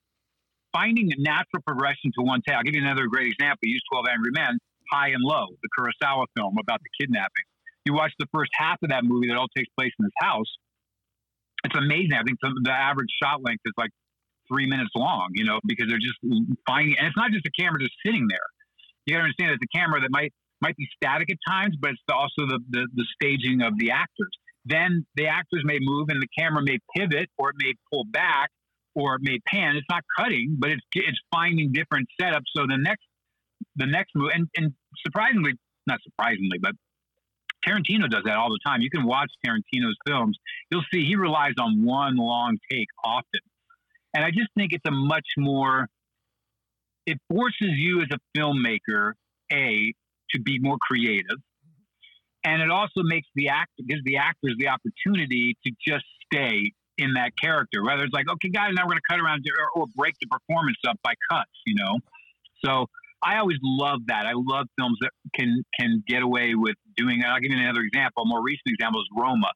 finding 0.72 1.12
a 1.12 1.20
natural 1.20 1.62
progression 1.68 2.12
to 2.18 2.24
one 2.24 2.41
take, 2.47 2.55
I'll 2.55 2.64
give 2.64 2.76
you 2.76 2.82
another 2.82 3.07
great 3.07 3.28
example. 3.28 3.68
Use 3.68 3.84
12 3.91 4.05
Angry 4.09 4.32
Men, 4.32 4.57
High 4.92 5.10
and 5.10 5.24
Low, 5.24 5.48
the 5.62 5.70
Kurosawa 5.78 6.26
film 6.36 6.56
about 6.60 6.80
the 6.82 6.89
kidnapping. 7.00 7.46
You 7.86 7.94
watch 7.94 8.12
the 8.20 8.28
first 8.34 8.52
half 8.54 8.78
of 8.84 8.89
that 8.89 9.04
movie 9.04 9.28
that 9.30 9.38
all 9.38 9.48
takes 9.56 9.70
place 9.78 9.92
in 9.98 10.06
his 10.06 10.14
house. 10.20 10.52
It's 11.64 11.76
amazing. 11.78 12.14
I 12.14 12.24
think 12.24 12.38
the, 12.42 12.52
the 12.64 12.72
average 12.72 13.10
shot 13.22 13.42
length 13.44 13.62
is 13.66 13.74
like 13.78 13.92
three 14.52 14.68
minutes 14.68 14.92
long, 14.96 15.30
you 15.34 15.46
know, 15.46 15.60
because 15.66 15.88
they're 15.89 16.02
just 16.02 16.20
finding, 16.68 16.98
and 16.98 17.08
it's 17.08 17.18
not 17.18 17.32
just 17.32 17.46
a 17.46 17.52
camera 17.58 17.80
just 17.80 17.96
sitting 18.06 18.28
there. 18.30 18.48
You 19.06 19.14
gotta 19.14 19.24
understand 19.24 19.52
it's 19.52 19.64
a 19.64 19.78
camera 19.78 20.02
that 20.02 20.12
might 20.12 20.34
might 20.62 20.78
be 20.78 20.88
static 20.96 21.32
at 21.32 21.38
times, 21.48 21.76
but 21.80 21.92
it's 21.92 22.02
also 22.12 22.46
the, 22.46 22.60
the 22.70 22.88
the 22.94 23.06
staging 23.16 23.62
of 23.62 23.78
the 23.80 23.92
actors. 23.92 24.30
Then 24.66 25.06
the 25.16 25.28
actors 25.28 25.64
may 25.66 25.80
move, 25.82 26.10
and 26.10 26.22
the 26.22 26.28
camera 26.38 26.62
may 26.62 26.78
pivot, 26.96 27.30
or 27.38 27.50
it 27.50 27.56
may 27.58 27.74
pull 27.92 28.06
back, 28.06 28.50
or 28.94 29.16
it 29.16 29.22
may 29.24 29.39
pan. 29.48 29.76
It's 29.76 29.88
not 29.89 30.04
cutting, 30.18 30.56
but 30.60 30.70
it's 30.70 30.86
it's 30.94 31.20
finding 31.34 31.72
different 31.72 32.08
setups. 32.20 32.50
So 32.56 32.64
the 32.68 32.78
next 32.78 33.06
the 33.76 33.86
next 33.86 34.12
move, 34.16 34.32
and 34.34 34.48
and 34.56 34.74
surprisingly, 35.06 35.54
not 35.88 36.00
surprisingly, 36.04 36.58
but 36.60 36.74
Tarantino 37.66 38.10
does 38.10 38.24
that 38.26 38.38
all 38.38 38.50
the 38.50 38.60
time. 38.66 38.82
You 38.82 38.90
can 38.90 39.06
watch 39.06 39.32
Tarantino's 39.46 39.98
films. 40.06 40.38
You'll 40.70 40.84
see 40.92 41.06
he 41.06 41.16
relies 41.16 41.54
on 41.60 41.84
one 41.84 42.18
long 42.18 42.58
take 42.70 42.88
often. 43.04 43.42
And 44.14 44.26
I 44.26 44.32
just 44.32 44.50
think 44.58 44.74
it's 44.74 44.86
a 44.86 44.92
much 44.92 45.28
more, 45.38 45.88
it 47.06 47.18
forces 47.30 47.70
you 47.70 48.02
as 48.02 48.08
a 48.12 48.20
filmmaker, 48.38 49.14
A, 49.52 49.94
to 50.32 50.42
be 50.42 50.60
more 50.60 50.78
creative. 50.82 51.38
And 52.44 52.62
it 52.62 52.72
also 52.72 53.04
makes 53.04 53.28
the 53.36 53.50
actor, 53.50 53.84
gives 53.88 54.04
the 54.04 54.18
actors 54.18 54.56
the 54.58 54.68
opportunity 54.68 55.56
to 55.66 55.72
just 55.88 56.06
stay 56.26 56.72
in 56.98 57.14
that 57.14 57.32
character. 57.40 57.84
Whether 57.84 58.04
it's 58.04 58.14
like, 58.14 58.30
okay, 58.30 58.50
guys, 58.50 58.72
now 58.74 58.84
we're 58.84 58.94
going 58.94 58.98
to 58.98 59.14
cut 59.16 59.20
around 59.20 59.46
or, 59.76 59.82
or 59.82 59.88
break 59.96 60.16
the 60.20 60.28
performance 60.28 60.78
up 60.88 60.98
by 61.04 61.14
cuts, 61.30 61.52
you 61.66 61.76
know? 61.76 62.00
So 62.66 62.88
I 63.24 63.38
always 63.38 63.58
love 63.62 64.00
that. 64.08 64.26
I 64.26 64.34
love 64.34 64.68
films 64.78 64.98
that 65.02 65.12
can 65.36 65.64
can 65.80 66.04
get 66.08 66.24
away 66.24 66.56
with 66.56 66.76
doing. 66.96 67.24
I'll 67.26 67.40
give 67.40 67.52
you 67.52 67.60
another 67.60 67.82
example. 67.82 68.24
A 68.24 68.28
more 68.28 68.44
recent 68.44 68.68
example 68.68 69.02
is 69.02 69.08
Roma. 69.16 69.52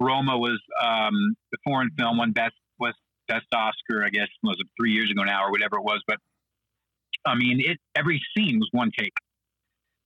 Roma 0.00 0.36
was 0.36 0.60
um, 0.82 1.36
the 1.52 1.58
foreign 1.64 1.90
film, 1.98 2.18
won 2.18 2.32
best 2.32 2.54
was 2.78 2.94
best 3.28 3.46
Oscar, 3.52 4.04
I 4.04 4.10
guess, 4.10 4.28
was 4.42 4.56
three 4.78 4.92
years 4.92 5.10
ago 5.10 5.24
now 5.24 5.44
or 5.44 5.50
whatever 5.50 5.76
it 5.76 5.82
was. 5.82 6.02
But 6.06 6.18
I 7.26 7.34
mean, 7.34 7.60
it 7.60 7.78
every 7.94 8.20
scene 8.36 8.58
was 8.58 8.68
one 8.72 8.90
take. 8.96 9.12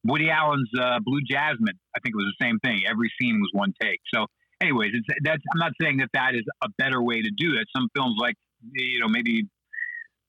Woody 0.04 0.30
Allen's 0.30 0.70
uh, 0.80 0.98
Blue 1.02 1.20
Jasmine, 1.28 1.78
I 1.94 2.00
think 2.00 2.14
it 2.14 2.16
was 2.16 2.32
the 2.38 2.44
same 2.44 2.58
thing. 2.60 2.82
Every 2.88 3.12
scene 3.20 3.38
was 3.38 3.50
one 3.52 3.74
take. 3.80 4.00
So, 4.12 4.26
anyways, 4.60 4.92
it's 4.94 5.06
that's. 5.22 5.42
I'm 5.52 5.58
not 5.58 5.72
saying 5.80 5.98
that 5.98 6.08
that 6.14 6.34
is 6.34 6.44
a 6.62 6.68
better 6.78 7.02
way 7.02 7.20
to 7.20 7.30
do 7.36 7.54
it. 7.54 7.68
Some 7.76 7.88
films, 7.94 8.16
like 8.18 8.34
you 8.72 9.00
know, 9.00 9.08
maybe 9.08 9.46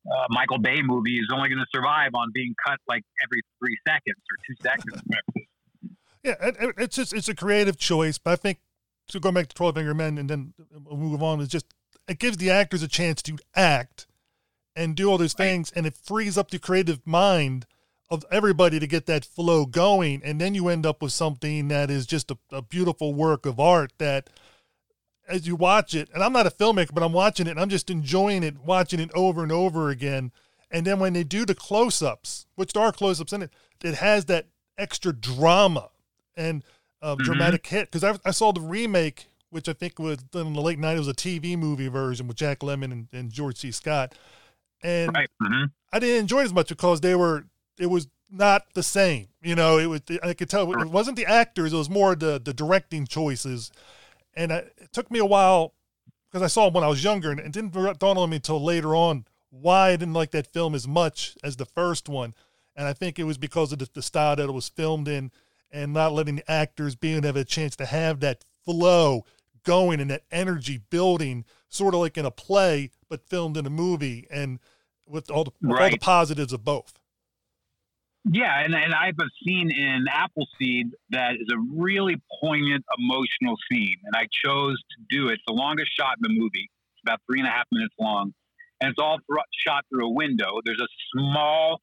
uh, 0.09 0.25
Michael 0.29 0.57
Bay 0.59 0.81
movie 0.81 1.17
is 1.17 1.27
only 1.33 1.49
going 1.49 1.59
to 1.59 1.65
survive 1.73 2.11
on 2.15 2.29
being 2.33 2.53
cut 2.65 2.79
like 2.87 3.03
every 3.25 3.41
three 3.59 3.77
seconds 3.87 4.17
or 4.31 4.37
two 4.47 4.55
seconds. 4.61 5.01
Yeah, 6.23 6.35
it, 6.41 6.55
it- 6.59 6.75
it's 6.77 6.95
just 6.95 7.13
it's 7.13 7.29
a 7.29 7.35
creative 7.35 7.77
choice, 7.77 8.17
but 8.17 8.31
I 8.31 8.35
think 8.35 8.59
so. 9.09 9.19
Going 9.19 9.35
back 9.35 9.47
to 9.47 9.55
Twelve 9.55 9.77
Angry 9.77 9.95
Men, 9.95 10.17
and 10.17 10.29
then 10.29 10.53
we'll 10.85 10.97
move 10.97 11.23
on. 11.23 11.39
Is 11.41 11.47
just 11.49 11.65
it 12.07 12.19
gives 12.19 12.37
the 12.37 12.49
actors 12.51 12.83
a 12.83 12.87
chance 12.87 13.21
to 13.23 13.37
act 13.55 14.07
and 14.75 14.95
do 14.95 15.09
all 15.09 15.17
those 15.17 15.33
things, 15.33 15.71
and 15.75 15.85
it 15.85 15.97
frees 15.97 16.37
up 16.37 16.49
the 16.51 16.59
creative 16.59 17.05
mind 17.05 17.65
of 18.09 18.23
everybody 18.31 18.79
to 18.79 18.87
get 18.87 19.05
that 19.05 19.23
flow 19.25 19.65
going, 19.65 20.21
and 20.23 20.39
then 20.39 20.53
you 20.53 20.67
end 20.67 20.85
up 20.85 21.01
with 21.01 21.11
something 21.13 21.67
that 21.69 21.89
is 21.89 22.05
just 22.05 22.29
a, 22.31 22.37
a 22.51 22.61
beautiful 22.61 23.13
work 23.13 23.45
of 23.45 23.59
art 23.59 23.93
that. 23.97 24.29
As 25.31 25.47
you 25.47 25.55
watch 25.55 25.95
it, 25.95 26.09
and 26.13 26.21
I'm 26.23 26.33
not 26.33 26.45
a 26.45 26.51
filmmaker, 26.51 26.93
but 26.93 27.03
I'm 27.03 27.13
watching 27.13 27.47
it, 27.47 27.51
and 27.51 27.59
I'm 27.59 27.69
just 27.69 27.89
enjoying 27.89 28.43
it, 28.43 28.59
watching 28.59 28.99
it 28.99 29.11
over 29.13 29.43
and 29.43 29.51
over 29.51 29.89
again. 29.89 30.31
And 30.69 30.85
then 30.85 30.99
when 30.99 31.13
they 31.13 31.23
do 31.23 31.45
the 31.45 31.55
close 31.55 32.01
ups, 32.01 32.45
which 32.55 32.73
there 32.73 32.83
are 32.83 32.91
close 32.91 33.19
ups 33.21 33.33
in 33.33 33.41
it, 33.41 33.51
it 33.83 33.95
has 33.95 34.25
that 34.25 34.47
extra 34.77 35.13
drama. 35.13 35.89
And 36.35 36.63
uh, 37.01 37.15
Mhm. 37.15 37.23
dramatic 37.23 37.65
hit 37.67 37.91
because 37.91 38.03
I, 38.03 38.17
I 38.27 38.31
saw 38.31 38.51
the 38.51 38.61
remake, 38.61 39.27
which 39.49 39.67
I 39.67 39.73
think 39.73 39.99
was 39.99 40.19
in 40.33 40.53
the 40.53 40.61
late 40.61 40.79
'90s, 40.79 40.97
was 40.99 41.07
a 41.07 41.13
TV 41.13 41.57
movie 41.57 41.87
version 41.87 42.27
with 42.27 42.37
Jack 42.37 42.59
Lemmon 42.59 42.91
and, 42.91 43.07
and 43.11 43.31
George 43.31 43.57
C. 43.57 43.71
Scott, 43.71 44.15
and 44.83 45.15
Right. 45.15 45.29
hmm 45.41 45.65
I 45.93 45.99
didn't 45.99 46.21
enjoy 46.21 46.41
it 46.41 46.45
as 46.45 46.53
much 46.53 46.69
because 46.69 47.01
they 47.01 47.15
were 47.15 47.45
it 47.79 47.87
was 47.87 48.07
not 48.29 48.73
the 48.75 48.83
same. 48.83 49.27
You 49.41 49.55
know, 49.55 49.77
it 49.77 49.87
was 49.87 50.01
I 50.23 50.33
could 50.33 50.49
tell 50.49 50.71
it 50.71 50.89
wasn't 50.89 51.17
the 51.17 51.25
actors; 51.25 51.73
it 51.73 51.77
was 51.77 51.89
more 51.89 52.15
the 52.15 52.39
the 52.39 52.53
directing 52.53 53.05
choices, 53.07 53.71
and 54.33 54.51
I, 54.53 54.57
it 54.77 54.91
took 54.91 55.11
me 55.11 55.19
a 55.19 55.25
while 55.25 55.73
because 56.29 56.43
I 56.43 56.47
saw 56.47 56.67
it 56.67 56.73
when 56.73 56.83
I 56.83 56.87
was 56.87 57.03
younger, 57.03 57.31
and 57.31 57.39
it 57.39 57.51
didn't 57.51 57.73
dawn 57.99 58.17
on 58.17 58.29
me 58.29 58.37
until 58.37 58.63
later 58.63 58.95
on 58.95 59.25
why 59.49 59.89
I 59.89 59.95
didn't 59.97 60.13
like 60.13 60.31
that 60.31 60.47
film 60.47 60.73
as 60.73 60.87
much 60.87 61.37
as 61.43 61.57
the 61.57 61.65
first 61.65 62.07
one, 62.07 62.33
and 62.75 62.87
I 62.87 62.93
think 62.93 63.19
it 63.19 63.25
was 63.25 63.37
because 63.37 63.73
of 63.73 63.79
the, 63.79 63.89
the 63.93 64.01
style 64.01 64.35
that 64.37 64.47
it 64.47 64.53
was 64.53 64.69
filmed 64.69 65.07
in, 65.07 65.31
and 65.71 65.93
not 65.93 66.13
letting 66.13 66.37
the 66.37 66.51
actors 66.51 66.95
being 66.95 67.23
have 67.23 67.35
a 67.35 67.43
chance 67.43 67.75
to 67.77 67.85
have 67.85 68.21
that 68.21 68.45
flow 68.63 69.25
going 69.63 69.99
and 69.99 70.09
that 70.09 70.23
energy 70.31 70.81
building, 70.89 71.45
sort 71.67 71.93
of 71.93 71.99
like 71.99 72.17
in 72.17 72.25
a 72.25 72.31
play, 72.31 72.89
but 73.09 73.27
filmed 73.27 73.57
in 73.57 73.65
a 73.65 73.69
movie, 73.69 74.25
and 74.31 74.59
with 75.05 75.29
all 75.29 75.43
the, 75.43 75.51
with 75.61 75.79
all 75.79 75.89
the 75.89 75.97
positives 75.97 76.53
of 76.53 76.63
both. 76.63 77.00
Yeah, 78.29 78.59
and, 78.63 78.75
and 78.75 78.93
I 78.93 79.07
have 79.07 79.15
a 79.19 79.29
scene 79.43 79.71
in 79.71 80.05
Appleseed 80.07 80.91
that 81.09 81.35
is 81.35 81.47
a 81.51 81.57
really 81.75 82.21
poignant, 82.39 82.85
emotional 82.99 83.55
scene, 83.69 83.95
and 84.03 84.15
I 84.15 84.27
chose 84.45 84.77
to 84.77 85.05
do 85.09 85.29
it. 85.29 85.33
It's 85.33 85.43
the 85.47 85.53
longest 85.53 85.89
shot 85.97 86.17
in 86.17 86.21
the 86.21 86.39
movie. 86.39 86.69
It's 86.93 87.01
about 87.03 87.19
three 87.29 87.39
and 87.39 87.47
a 87.47 87.51
half 87.51 87.65
minutes 87.71 87.95
long, 87.99 88.31
and 88.79 88.91
it's 88.91 88.99
all 88.99 89.17
shot 89.65 89.85
through 89.89 90.05
a 90.05 90.13
window. 90.13 90.59
There's 90.63 90.81
a 90.81 90.87
small, 91.15 91.81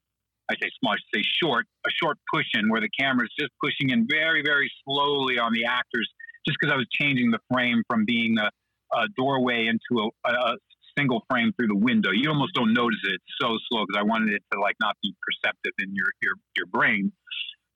I 0.49 0.55
say 0.63 0.71
small, 0.79 0.93
I 0.93 0.97
should 0.97 1.23
say 1.23 1.29
short, 1.43 1.67
a 1.85 1.91
short 1.91 2.19
push 2.33 2.47
in 2.55 2.69
where 2.69 2.81
the 2.81 2.91
camera 2.99 3.25
is 3.25 3.33
just 3.39 3.51
pushing 3.63 3.91
in 3.91 4.07
very, 4.09 4.43
very 4.43 4.71
slowly 4.85 5.41
on 5.41 5.53
the 5.53 5.65
actors, 5.65 6.09
just 6.47 6.57
because 6.61 6.73
I 6.73 6.77
was 6.77 6.87
changing 6.93 7.33
the 7.33 7.41
frame 7.53 7.83
from 7.91 8.05
being 8.05 8.39
a, 8.39 8.49
a 8.97 9.09
doorway 9.17 9.67
into 9.67 10.11
a, 10.25 10.31
a 10.31 10.57
single 10.99 11.23
frame 11.31 11.53
through 11.57 11.69
the 11.69 11.77
window. 11.79 12.11
You 12.11 12.31
almost 12.31 12.55
don't 12.55 12.75
notice 12.75 12.99
it. 13.05 13.15
It's 13.15 13.37
so 13.41 13.57
slow 13.69 13.85
because 13.87 14.01
I 14.01 14.03
wanted 14.03 14.35
it 14.35 14.43
to 14.53 14.61
like 14.61 14.77
not 14.81 14.97
be 15.03 15.15
perceptive 15.23 15.73
in 15.79 15.95
your 15.95 16.11
your 16.23 16.35
your 16.57 16.67
brain. 16.67 17.13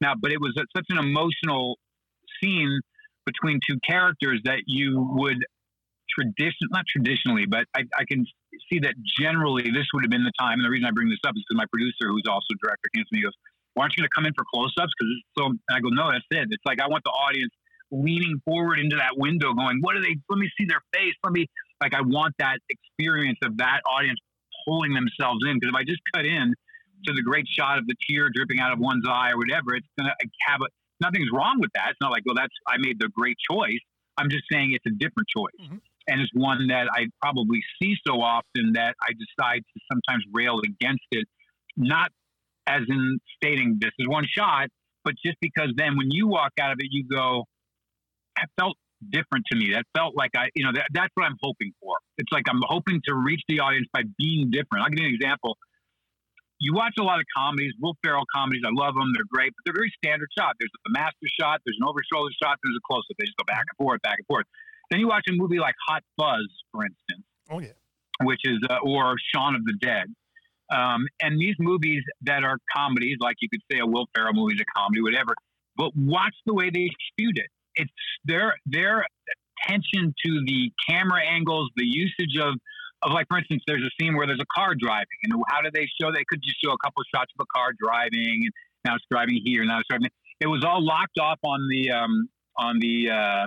Now, 0.01 0.15
but 0.21 0.33
it 0.33 0.41
was 0.41 0.53
a, 0.59 0.65
such 0.77 0.87
an 0.91 0.99
emotional 0.99 1.79
scene 2.43 2.81
between 3.25 3.61
two 3.69 3.79
characters 3.89 4.41
that 4.45 4.65
you 4.67 5.07
would 5.15 5.39
tradition 6.11 6.69
not 6.71 6.85
traditionally, 6.91 7.47
but 7.47 7.65
I, 7.75 7.85
I 7.97 8.05
can 8.05 8.27
see 8.71 8.81
that 8.81 8.95
generally 9.19 9.63
this 9.63 9.87
would 9.95 10.05
have 10.05 10.11
been 10.11 10.25
the 10.25 10.35
time. 10.39 10.59
And 10.59 10.65
the 10.65 10.71
reason 10.71 10.85
I 10.85 10.91
bring 10.91 11.09
this 11.09 11.23
up 11.25 11.33
is 11.37 11.45
because 11.49 11.57
my 11.57 11.67
producer, 11.73 12.11
who's 12.11 12.27
also 12.29 12.53
director, 12.61 12.91
came 12.95 13.05
to 13.05 13.13
me 13.15 13.23
goes, 13.23 13.33
"Why 13.75 13.85
aren't 13.85 13.97
you 13.97 14.03
going 14.03 14.11
to 14.11 14.15
come 14.15 14.27
in 14.27 14.35
for 14.35 14.45
close-ups?" 14.53 14.93
Because 14.99 15.13
so. 15.39 15.47
And 15.47 15.59
I 15.71 15.81
go, 15.81 15.89
"No, 15.89 16.11
that's 16.11 16.27
it. 16.31 16.49
It's 16.51 16.67
like 16.67 16.81
I 16.81 16.89
want 16.89 17.05
the 17.05 17.15
audience." 17.15 17.53
leaning 17.93 18.41
forward 18.47 18.79
into 18.79 18.97
that 18.97 19.13
window 19.19 19.53
going 19.53 19.77
what 19.83 19.95
are 19.95 20.01
they 20.01 20.17
let 20.31 20.39
me 20.39 20.49
see 20.59 20.65
their 20.65 20.81
face 20.95 21.13
let 21.23 21.31
me 21.31 21.47
like 21.83 21.95
I 21.95 22.01
want 22.01 22.35
that 22.39 22.59
experience 22.71 23.39
of 23.43 23.59
that 23.59 23.81
audience 23.87 24.21
pulling 24.65 24.95
themselves 24.95 25.41
in. 25.47 25.59
Because 25.59 25.75
if 25.75 25.77
I 25.77 25.85
just 25.85 26.01
cut 26.15 26.25
in 26.25 26.55
to 27.05 27.13
the 27.13 27.23
great 27.23 27.47
shot 27.49 27.79
of 27.79 27.87
the 27.87 27.95
tear 28.09 28.31
dripping 28.33 28.61
out 28.61 28.73
of 28.73 28.79
one's 28.79 29.05
eye 29.09 29.31
or 29.33 29.39
whatever, 29.39 29.75
it's 29.75 29.87
to 29.99 30.05
have 30.47 30.61
a, 30.63 30.69
nothing's 31.01 31.29
wrong 31.33 31.59
with 31.59 31.71
that. 31.75 31.91
It's 31.91 32.01
not 32.01 32.13
like, 32.13 32.23
well, 32.25 32.37
that's, 32.37 32.55
I 32.69 32.77
made 32.79 33.01
the 33.01 33.09
great 33.09 33.37
choice. 33.51 33.83
I'm 34.17 34.31
just 34.31 34.45
saying 34.51 34.73
it's 34.73 34.87
a 34.87 34.95
different 34.97 35.29
choice. 35.29 35.59
Mhm. 35.61 35.81
And 36.09 36.21
it's 36.21 36.31
one 36.35 36.69
that 36.69 36.89
I 36.93 37.07
probably 37.21 37.61
see 37.81 37.97
so 38.07 38.23
often 38.23 38.73
that 38.75 38.95
I 39.01 39.13
decide 39.13 39.63
to 39.75 39.81
sometimes 39.91 40.25
rail 40.33 40.61
against 40.65 41.05
it, 41.11 41.27
not 41.77 42.11
as 42.67 42.83
in 42.89 43.19
stating 43.37 43.79
this 43.81 43.91
is 43.99 44.09
one 44.09 44.27
shot, 44.27 44.69
but 45.05 45.15
just 45.25 45.37
because 45.41 45.71
then 45.77 45.97
when 45.97 46.11
you 46.11 46.29
walk 46.29 46.53
out 46.61 46.73
of 46.73 46.79
it, 46.81 46.89
you 46.91 47.05
go, 47.09 47.45
I 48.37 48.45
felt 48.59 48.77
different 49.11 49.45
to 49.51 49.57
me. 49.57 49.73
That 49.73 49.85
felt 49.97 50.17
like 50.17 50.31
I, 50.37 50.49
you 50.55 50.65
know, 50.65 50.73
that, 50.75 50.87
that's 50.93 51.11
what 51.15 51.25
I'm 51.27 51.37
hoping 51.43 51.73
for. 51.81 51.97
It's 52.19 52.31
like 52.33 52.45
I'm 52.49 52.61
hoping 52.67 53.01
to 53.07 53.15
reach 53.15 53.43
the 53.49 53.61
audience 53.61 53.89
by 53.93 54.03
being 54.19 54.51
different. 54.51 54.85
I'll 54.85 54.91
give 54.91 55.01
you 55.01 55.09
an 55.09 55.15
example. 55.15 55.59
You 56.61 56.75
watch 56.75 56.95
a 56.99 57.03
lot 57.03 57.19
of 57.19 57.27
comedies, 57.37 57.73
Will 57.81 57.97
Ferrell 58.05 58.25
comedies. 58.33 58.63
I 58.65 58.71
love 58.73 58.95
them. 58.95 59.11
They're 59.15 59.27
great, 59.33 59.53
but 59.57 59.63
they're 59.67 59.75
very 59.75 59.93
standard 59.99 60.29
shot. 60.39 60.55
There's 60.61 60.71
the 60.85 60.93
master 60.93 61.27
shot, 61.41 61.61
there's 61.67 61.77
an 61.81 61.89
over 61.89 61.99
shoulder 62.13 62.31
shot, 62.41 62.59
there's 62.63 62.77
a 62.77 62.85
close 62.87 63.03
up. 63.11 63.17
They 63.19 63.27
just 63.27 63.37
go 63.37 63.45
back 63.45 63.65
and 63.67 63.77
forth, 63.77 64.01
back 64.03 64.19
and 64.19 64.27
forth. 64.27 64.47
Then 64.91 65.01
you 65.01 65.09
watch 65.09 65.25
a 65.29 65.33
movie 65.33 65.59
like 65.59 65.75
Hot 65.89 66.03
Fuzz, 66.17 66.47
for 66.71 66.85
instance 66.85 67.27
Oh 67.51 67.59
yeah. 67.59 67.75
which 68.23 68.41
is 68.45 68.59
uh, 68.71 68.79
or 68.85 69.17
Shaun 69.35 69.57
of 69.57 69.65
the 69.65 69.75
Dead. 69.81 70.07
Um, 70.71 71.07
and 71.21 71.39
these 71.41 71.57
movies 71.59 72.03
that 72.23 72.45
are 72.45 72.59
comedies, 72.75 73.17
like 73.21 73.37
you 73.41 73.49
could 73.49 73.61
say 73.71 73.79
a 73.81 73.87
Will 73.87 74.07
Ferrell 74.15 74.33
movie 74.33 74.55
is 74.55 74.61
a 74.61 74.79
comedy, 74.79 75.03
whatever. 75.03 75.35
But 75.77 75.91
watch 75.97 76.35
the 76.47 76.55
way 76.55 76.71
they 76.71 76.89
shoot 77.19 77.37
it. 77.37 77.51
It's 77.77 77.93
their 78.25 78.55
their 78.67 79.05
attention 79.67 80.15
to 80.25 80.43
the 80.47 80.71
camera 80.89 81.21
angles, 81.27 81.71
the 81.77 81.87
usage 81.87 82.37
of 82.41 82.55
of 83.03 83.13
like 83.13 83.27
for 83.29 83.39
instance, 83.39 83.63
there's 83.67 83.83
a 83.83 83.91
scene 84.01 84.17
where 84.17 84.27
there's 84.27 84.41
a 84.41 84.53
car 84.55 84.75
driving, 84.79 85.19
and 85.25 85.33
how 85.49 85.61
do 85.61 85.71
they 85.73 85.87
show? 86.01 86.13
They 86.13 86.25
could 86.29 86.41
just 86.43 86.57
show 86.63 86.71
a 86.71 86.79
couple 86.85 87.03
shots 87.15 87.33
of 87.39 87.45
a 87.45 87.59
car 87.59 87.73
driving, 87.79 88.43
and 88.43 88.53
now 88.85 88.95
it's 88.95 89.05
driving 89.11 89.41
here, 89.45 89.65
now 89.65 89.79
it's 89.79 89.89
driving. 89.89 90.09
It 90.41 90.47
was 90.47 90.65
all 90.65 90.85
locked 90.85 91.19
off 91.21 91.39
on 91.45 91.69
the 91.69 91.91
um, 91.91 92.29
on 92.57 92.79
the 92.81 93.11
uh, 93.11 93.47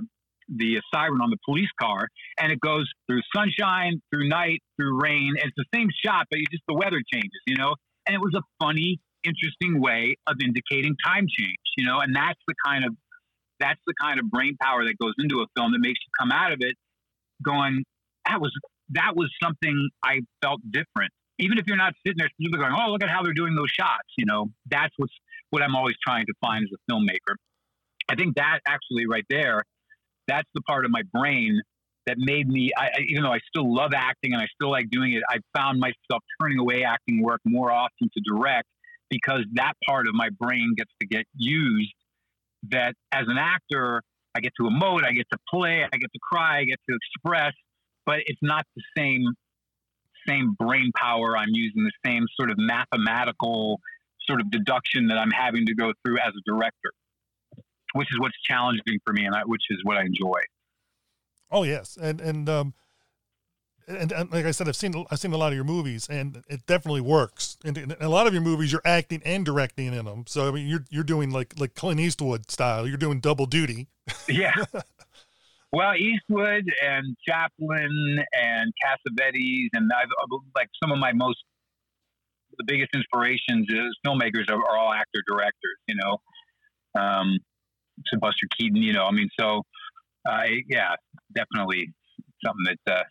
the 0.50 0.82
siren 0.94 1.22
on 1.22 1.30
the 1.30 1.38
police 1.46 1.70
car, 1.80 2.08
and 2.40 2.52
it 2.52 2.60
goes 2.60 2.90
through 3.08 3.22
sunshine, 3.36 4.02
through 4.14 4.28
night, 4.30 4.62
through 4.78 5.02
rain. 5.02 5.34
It's 5.38 5.56
the 5.56 5.66
same 5.74 5.90
shot, 6.06 6.28
but 6.30 6.40
just 6.52 6.64
the 6.68 6.76
weather 6.76 7.02
changes, 7.12 7.42
you 7.48 7.56
know. 7.56 7.76
And 8.06 8.16
it 8.16 8.20
was 8.20 8.34
a 8.36 8.44
funny, 8.64 9.00
interesting 9.24 9.82
way 9.82 10.16
of 10.28 10.36
indicating 10.44 10.96
time 11.06 11.26
change, 11.28 11.58
you 11.78 11.86
know. 11.86 12.00
And 12.00 12.16
that's 12.16 12.40
the 12.48 12.54
kind 12.66 12.86
of 12.86 12.96
that's 13.60 13.80
the 13.88 13.94
kind 14.00 14.20
of 14.20 14.30
brain 14.30 14.58
power 14.62 14.84
that 14.86 14.98
goes 15.02 15.14
into 15.20 15.42
a 15.42 15.46
film 15.56 15.72
that 15.72 15.80
makes 15.80 16.00
you 16.00 16.12
come 16.20 16.32
out 16.32 16.52
of 16.52 16.60
it 16.62 16.76
going, 17.44 17.84
that 18.28 18.40
was 18.42 18.52
that 18.90 19.16
was 19.16 19.30
something 19.42 19.90
I 20.04 20.22
felt 20.42 20.62
different. 20.70 21.12
Even 21.40 21.58
if 21.58 21.66
you're 21.68 21.78
not 21.78 21.94
sitting 22.06 22.18
there 22.18 22.30
specifically 22.30 22.60
going, 22.60 22.74
oh, 22.80 22.92
look 22.92 23.04
at 23.04 23.10
how 23.10 23.24
they're 23.24 23.34
doing 23.34 23.56
those 23.56 23.70
shots, 23.70 24.08
you 24.18 24.26
know. 24.26 24.48
That's 24.70 24.94
what's 24.98 25.14
what 25.50 25.62
I'm 25.62 25.76
always 25.76 25.96
trying 26.06 26.26
to 26.28 26.34
find 26.42 26.64
as 26.64 26.70
a 26.72 26.92
filmmaker. 26.92 27.36
I 28.08 28.16
think 28.16 28.36
that 28.36 28.60
actually 28.68 29.08
right 29.08 29.26
there 29.30 29.64
that's 30.28 30.48
the 30.54 30.62
part 30.62 30.86
of 30.86 30.92
my 30.92 31.02
brain 31.14 31.62
that 32.06 32.18
made 32.20 32.48
me 32.48 32.72
I, 32.78 32.90
even 33.10 33.24
though 33.24 33.34
i 33.34 33.40
still 33.48 33.74
love 33.74 33.92
acting 33.96 34.34
and 34.34 34.42
i 34.42 34.48
still 34.54 34.72
like 34.72 34.90
doing 34.90 35.14
it 35.14 35.24
i 35.30 35.38
found 35.58 35.80
myself 35.80 36.24
turning 36.42 36.60
away 36.60 36.84
acting 36.84 37.22
work 37.24 37.42
more 37.46 37.72
often 37.72 38.10
to 38.14 38.22
direct 38.26 38.68
because 39.10 39.44
that 39.54 39.74
part 39.88 40.08
of 40.08 40.14
my 40.14 40.30
brain 40.40 40.74
gets 40.78 40.92
to 41.02 41.08
get 41.08 41.26
used 41.36 41.94
that 42.72 42.96
as 43.12 43.26
an 43.28 43.38
actor 43.38 44.02
i 44.36 44.40
get 44.40 44.52
to 44.58 44.64
emote 44.64 45.06
i 45.06 45.12
get 45.12 45.28
to 45.32 45.38
play 45.50 45.84
i 45.84 45.98
get 45.98 46.12
to 46.14 46.20
cry 46.22 46.60
i 46.60 46.64
get 46.64 46.80
to 46.90 46.96
express 46.96 47.54
but 48.06 48.20
it's 48.26 48.42
not 48.42 48.66
the 48.76 48.84
same 48.98 49.26
same 50.28 50.56
brain 50.58 50.92
power 50.96 51.38
i'm 51.38 51.52
using 51.52 51.84
the 51.84 51.92
same 52.06 52.26
sort 52.38 52.50
of 52.50 52.58
mathematical 52.58 53.80
sort 54.28 54.42
of 54.42 54.50
deduction 54.50 55.08
that 55.08 55.18
i'm 55.18 55.32
having 55.32 55.66
to 55.66 55.76
go 55.76 55.94
through 56.04 56.18
as 56.20 56.34
a 56.36 56.42
director 56.50 56.92
which 57.96 58.12
is 58.12 58.20
what's 58.20 58.36
challenging 58.44 59.00
for 59.06 59.14
me, 59.14 59.26
and 59.26 59.34
I, 59.34 59.44
which 59.46 59.64
is 59.70 59.80
what 59.84 59.96
I 59.96 60.02
enjoy. 60.02 60.42
Oh 61.50 61.64
yes, 61.64 61.98
and 62.00 62.20
and 62.20 62.50
um, 62.50 62.74
and, 63.88 64.12
and 64.12 64.32
like 64.32 64.46
I 64.46 64.52
said, 64.52 64.68
I've 64.68 64.76
seen 64.76 65.06
I've 65.12 65.20
seen 65.20 65.34
a 65.34 65.38
lot 65.38 65.50
of 65.50 65.56
your 65.56 65.64
movies, 65.64 66.08
and 66.10 66.44
it 66.48 66.66
definitely 66.66 67.02
works. 67.02 67.58
And 67.64 67.78
in 67.78 67.96
a 68.00 68.10
lot 68.10 68.28
of 68.28 68.34
your 68.34 68.42
movies, 68.42 68.72
you're 68.72 68.82
acting 68.86 69.22
and 69.26 69.46
directing 69.46 69.94
in 69.94 70.06
them. 70.06 70.26
So 70.28 70.48
I 70.48 70.52
mean, 70.52 70.68
you're 70.68 70.86
you're 70.90 71.04
doing 71.04 71.32
like 71.32 71.60
like 71.60 71.76
Clint 71.76 72.00
Eastwood 72.00 72.50
style. 72.52 72.88
You're 72.88 72.98
doing 72.98 73.20
double 73.20 73.46
duty. 73.46 73.88
Yeah. 74.28 74.54
well, 75.72 75.96
Eastwood 75.96 76.66
and 76.84 77.16
Chaplin 77.28 78.24
and 78.34 78.74
Cassavetes, 78.84 79.70
and 79.74 79.92
I've 79.96 80.08
like 80.56 80.70
some 80.84 80.92
of 80.92 81.00
my 81.00 81.14
most 81.14 81.44
the 82.58 82.64
biggest 82.66 82.92
inspirations 82.94 83.68
is 83.70 83.98
filmmakers 84.08 84.50
are, 84.50 84.56
are 84.58 84.78
all 84.78 84.94
actor 84.94 85.22
directors. 85.28 85.78
You 85.88 85.96
know. 85.96 86.18
Um, 87.00 87.40
to 88.08 88.20
Buster 88.20 88.48
Keaton, 88.58 88.82
you 88.82 88.94
know, 88.94 89.06
I 89.06 89.12
mean, 89.12 89.30
so, 89.40 89.64
uh, 90.30 90.44
yeah, 90.68 90.96
definitely 91.34 91.94
something 92.44 92.66
that, 92.66 92.94
uh, 92.94 93.04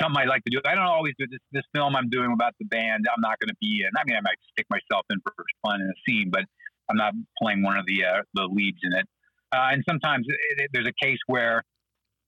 something 0.00 0.22
I 0.22 0.26
like 0.26 0.44
to 0.44 0.50
do. 0.50 0.60
I 0.64 0.74
don't 0.74 0.84
always 0.84 1.14
do 1.18 1.26
this, 1.30 1.40
this 1.52 1.62
film 1.74 1.96
I'm 1.96 2.08
doing 2.10 2.32
about 2.32 2.54
the 2.58 2.66
band. 2.66 3.06
I'm 3.08 3.20
not 3.20 3.38
going 3.40 3.48
to 3.48 3.56
be 3.60 3.82
in, 3.82 3.90
I 3.96 4.02
mean, 4.06 4.16
I 4.16 4.20
might 4.20 4.38
stick 4.52 4.66
myself 4.70 5.06
in 5.10 5.18
for 5.20 5.32
fun 5.64 5.80
in 5.80 5.88
a 5.88 5.98
scene, 6.06 6.30
but 6.30 6.44
I'm 6.88 6.96
not 6.96 7.14
playing 7.40 7.62
one 7.62 7.76
of 7.76 7.86
the, 7.86 8.04
uh, 8.04 8.22
the 8.34 8.44
leads 8.50 8.78
in 8.82 8.92
it. 8.92 9.06
Uh, 9.52 9.68
and 9.72 9.84
sometimes 9.88 10.26
it, 10.28 10.36
it, 10.58 10.70
there's 10.72 10.88
a 10.88 11.04
case 11.04 11.18
where, 11.26 11.62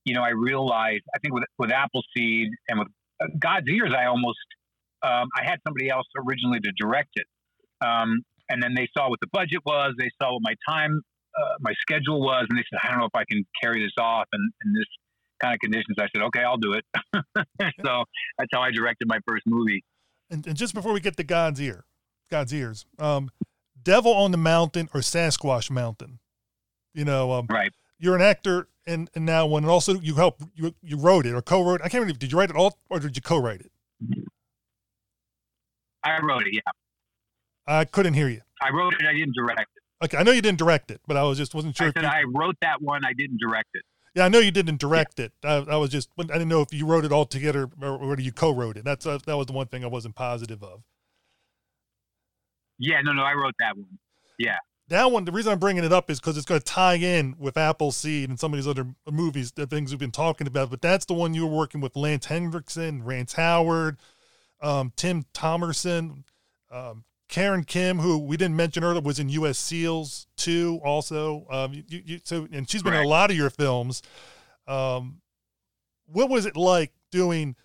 you 0.05 0.15
know, 0.15 0.23
I 0.23 0.31
realize, 0.31 1.01
I 1.15 1.19
think 1.19 1.35
with, 1.35 1.45
with 1.59 1.73
Appleseed 1.73 2.51
and 2.69 2.79
with 2.79 2.89
uh, 3.21 3.27
God's 3.39 3.69
Ears, 3.69 3.93
I 3.97 4.07
almost, 4.07 4.39
um, 5.03 5.29
I 5.37 5.45
had 5.45 5.59
somebody 5.67 5.91
else 5.91 6.07
originally 6.27 6.61
to 6.61 6.73
direct 6.79 7.11
it. 7.15 7.27
Um, 7.85 8.23
and 8.49 8.63
then 8.63 8.75
they 8.75 8.89
saw 8.97 9.11
what 9.11 9.21
the 9.21 9.27
budget 9.33 9.61
was. 9.67 9.95
They 9.99 10.11
saw 10.21 10.33
what 10.33 10.43
my 10.43 10.55
time, 10.69 11.03
uh, 11.37 11.57
my 11.61 11.73
schedule 11.81 12.21
was, 12.21 12.47
and 12.49 12.59
they 12.59 12.65
said, 12.71 12.79
"I 12.83 12.91
don't 12.91 13.01
know 13.01 13.07
if 13.07 13.15
I 13.15 13.25
can 13.29 13.45
carry 13.61 13.83
this 13.83 13.93
off." 13.99 14.27
And 14.33 14.53
in 14.65 14.73
this 14.73 14.87
kind 15.41 15.55
of 15.55 15.61
conditions, 15.61 15.97
I 15.99 16.09
said, 16.15 16.23
"Okay, 16.23 16.43
I'll 16.43 16.57
do 16.57 16.73
it." 16.75 16.85
so 17.85 18.05
that's 18.39 18.49
how 18.53 18.63
I 18.63 18.71
directed 18.71 19.09
my 19.09 19.19
first 19.27 19.45
movie. 19.47 19.85
And, 20.31 20.47
and 20.47 20.57
just 20.57 20.75
before 20.75 20.93
we 20.93 21.01
get 21.01 21.17
to 21.19 21.25
God's 21.25 21.61
ear, 21.61 21.85
God's 22.31 22.53
ears, 22.53 22.85
um, 22.99 23.31
Devil 23.83 24.13
on 24.13 24.31
the 24.33 24.37
Mountain 24.39 24.89
or 24.93 25.01
Sasquatch 25.01 25.71
Mountain, 25.71 26.19
You 26.95 27.05
know, 27.05 27.33
um, 27.33 27.47
Right. 27.49 27.73
you're 27.99 28.17
an 28.17 28.23
actor 28.23 28.69
and 28.87 29.09
and 29.15 29.25
now 29.27 29.47
one, 29.47 29.63
and 29.65 29.71
also 29.71 29.95
you 30.01 30.15
help 30.17 30.41
you 30.55 30.75
you 30.83 30.97
wrote 30.97 31.27
it 31.27 31.35
or 31.35 31.43
co-wrote. 31.43 31.81
I 31.83 31.89
can't 31.89 32.01
remember. 32.03 32.19
Did 32.19 32.33
you 32.33 32.39
write 32.39 32.51
it 32.51 32.57
all 32.57 32.79
or 32.91 32.99
did 32.99 33.15
you 33.17 33.23
co-write 33.23 33.61
it? 33.61 33.71
I 36.05 36.21
wrote 36.23 36.47
it. 36.47 36.55
Yeah, 36.55 36.61
I 37.67 37.85
couldn't 37.85 38.15
hear 38.15 38.29
you. 38.29 38.43
I 38.63 38.71
wrote 38.71 38.95
it. 38.95 39.07
I 39.07 39.13
didn't 39.13 39.35
direct 39.35 39.61
it. 39.61 40.05
Okay, 40.05 40.17
I 40.19 40.23
know 40.23 40.31
you 40.31 40.43
didn't 40.43 40.59
direct 40.59 40.91
it, 40.91 41.01
but 41.07 41.17
I 41.17 41.23
was 41.25 41.39
just 41.39 41.55
wasn't 41.55 41.77
sure. 41.77 41.87
I 41.87 41.89
If 41.89 41.95
said 41.97 42.03
you, 42.05 42.09
I 42.09 42.23
wrote 42.35 42.57
that 42.63 42.81
one. 42.81 43.05
I 43.05 43.13
didn't 43.13 43.41
direct 43.41 43.69
it. 43.75 43.83
Yeah, 44.17 44.25
I 44.25 44.29
know 44.31 44.39
you 44.39 44.51
didn't 44.51 44.81
direct 44.81 45.21
it. 45.21 45.33
I, 45.45 45.57
I 45.69 45.77
was 45.77 45.91
just 45.91 46.09
I 46.19 46.23
didn't 46.23 46.49
know 46.49 46.63
if 46.63 46.73
you 46.73 46.87
wrote 46.87 47.05
it 47.05 47.13
all 47.13 47.27
together 47.27 47.69
or 47.83 47.99
whether 47.99 48.23
you 48.23 48.33
co-wrote 48.33 48.79
it. 48.79 48.85
That's 48.85 49.05
uh, 49.05 49.19
that 49.27 49.37
was 49.37 49.47
the 49.47 49.53
one 49.53 49.67
thing 49.67 49.85
I 49.85 49.89
wasn't 49.89 50.15
positive 50.15 50.63
of. 50.63 50.83
Yeah, 52.79 53.03
no, 53.03 53.13
no, 53.13 53.23
I 53.23 53.35
wrote 53.35 53.55
that 53.59 53.77
one. 53.77 53.99
Yeah. 54.39 54.57
That 54.89 55.13
one, 55.13 55.27
the 55.27 55.33
reason 55.33 55.53
I'm 55.53 55.59
bringing 55.59 55.85
it 55.85 55.93
up 55.93 56.11
is 56.11 56.19
because 56.19 56.39
it's 56.39 56.47
going 56.47 56.61
to 56.61 56.65
tie 56.65 56.95
in 56.95 57.35
with 57.39 57.59
Appleseed 57.59 58.31
and 58.31 58.41
some 58.41 58.55
of 58.55 58.59
these 58.59 58.69
other 58.69 58.87
movies, 59.11 59.53
the 59.53 59.67
things 59.67 59.91
we've 59.91 59.99
been 59.99 60.13
talking 60.13 60.47
about. 60.47 60.71
But 60.71 60.81
that's 60.81 61.05
the 61.05 61.15
one 61.15 61.35
you 61.35 61.47
were 61.47 61.55
working 61.55 61.83
with 61.83 61.97
Lance 61.97 62.27
Henriksen, 62.27 63.03
Rance 63.03 63.35
Howard, 63.35 63.99
um, 64.63 64.93
Tim 64.97 65.25
Thomerson, 65.35 66.23
um, 66.71 67.05
Karen 67.29 67.65
Kim, 67.65 67.99
who 67.99 68.17
we 68.19 68.37
didn't 68.37 68.57
mention 68.57 68.85
earlier, 68.85 69.01
was 69.01 69.19
in 69.19 69.29
U.S. 69.31 69.59
SEALs 69.59 70.26
too. 70.37 70.81
Also, 70.85 71.47
um, 71.51 71.73
you, 71.73 72.03
you, 72.05 72.21
so 72.25 72.47
and 72.53 72.69
she's 72.69 72.83
been 72.83 72.95
in 72.95 73.05
a 73.05 73.09
lot 73.09 73.31
of 73.31 73.37
your 73.37 73.51
films. 73.51 74.03
Um, 74.67 75.21
what 76.07 76.29
was 76.31 76.47
it 76.47 76.57
like 76.57 76.93
doing 77.11 77.57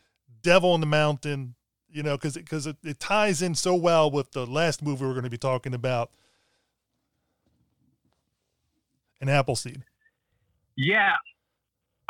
Devil 0.41 0.75
in 0.75 0.81
the 0.81 0.87
Mountain? 0.87 1.55
You 1.89 2.03
know, 2.03 2.17
because 2.17 2.35
because 2.35 2.67
it, 2.67 2.77
it 2.83 2.99
ties 2.99 3.41
in 3.41 3.55
so 3.55 3.75
well 3.75 4.09
with 4.09 4.31
the 4.31 4.45
last 4.45 4.81
movie 4.81 5.05
we're 5.05 5.11
going 5.11 5.23
to 5.23 5.29
be 5.29 5.37
talking 5.37 5.73
about 5.73 6.11
and 9.21 9.29
Appleseed. 9.29 9.83
Yeah, 10.75 11.13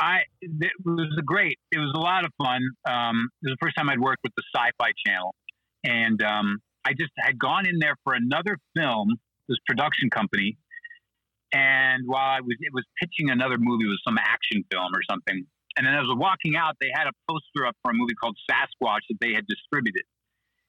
I 0.00 0.22
it 0.40 0.72
was 0.84 1.20
great. 1.24 1.58
It 1.70 1.78
was 1.78 1.92
a 1.94 2.00
lot 2.00 2.24
of 2.24 2.32
fun. 2.42 2.62
Um, 2.88 3.28
it 3.42 3.50
was 3.50 3.56
the 3.60 3.66
first 3.66 3.76
time 3.76 3.88
I'd 3.88 4.00
worked 4.00 4.22
with 4.24 4.32
the 4.36 4.42
Sci-Fi 4.54 4.90
Channel, 5.06 5.34
and 5.84 6.22
um, 6.22 6.58
I 6.84 6.92
just 6.94 7.12
had 7.18 7.38
gone 7.38 7.66
in 7.66 7.78
there 7.78 7.96
for 8.02 8.14
another 8.14 8.56
film, 8.74 9.16
this 9.48 9.58
production 9.66 10.10
company, 10.10 10.58
and 11.52 12.04
while 12.06 12.38
I 12.38 12.40
was, 12.40 12.56
it 12.60 12.72
was 12.72 12.84
pitching 13.00 13.30
another 13.30 13.56
movie, 13.58 13.84
it 13.84 13.92
was 13.92 14.02
some 14.06 14.18
action 14.18 14.64
film 14.70 14.94
or 14.94 15.02
something. 15.08 15.44
And 15.76 15.86
then 15.86 15.94
as 15.94 16.04
I 16.04 16.12
was 16.12 16.16
walking 16.18 16.56
out, 16.56 16.76
they 16.80 16.90
had 16.92 17.06
a 17.06 17.14
poster 17.28 17.66
up 17.66 17.76
for 17.82 17.92
a 17.92 17.94
movie 17.94 18.14
called 18.14 18.36
Sasquatch 18.50 19.04
that 19.08 19.20
they 19.20 19.32
had 19.32 19.46
distributed. 19.46 20.04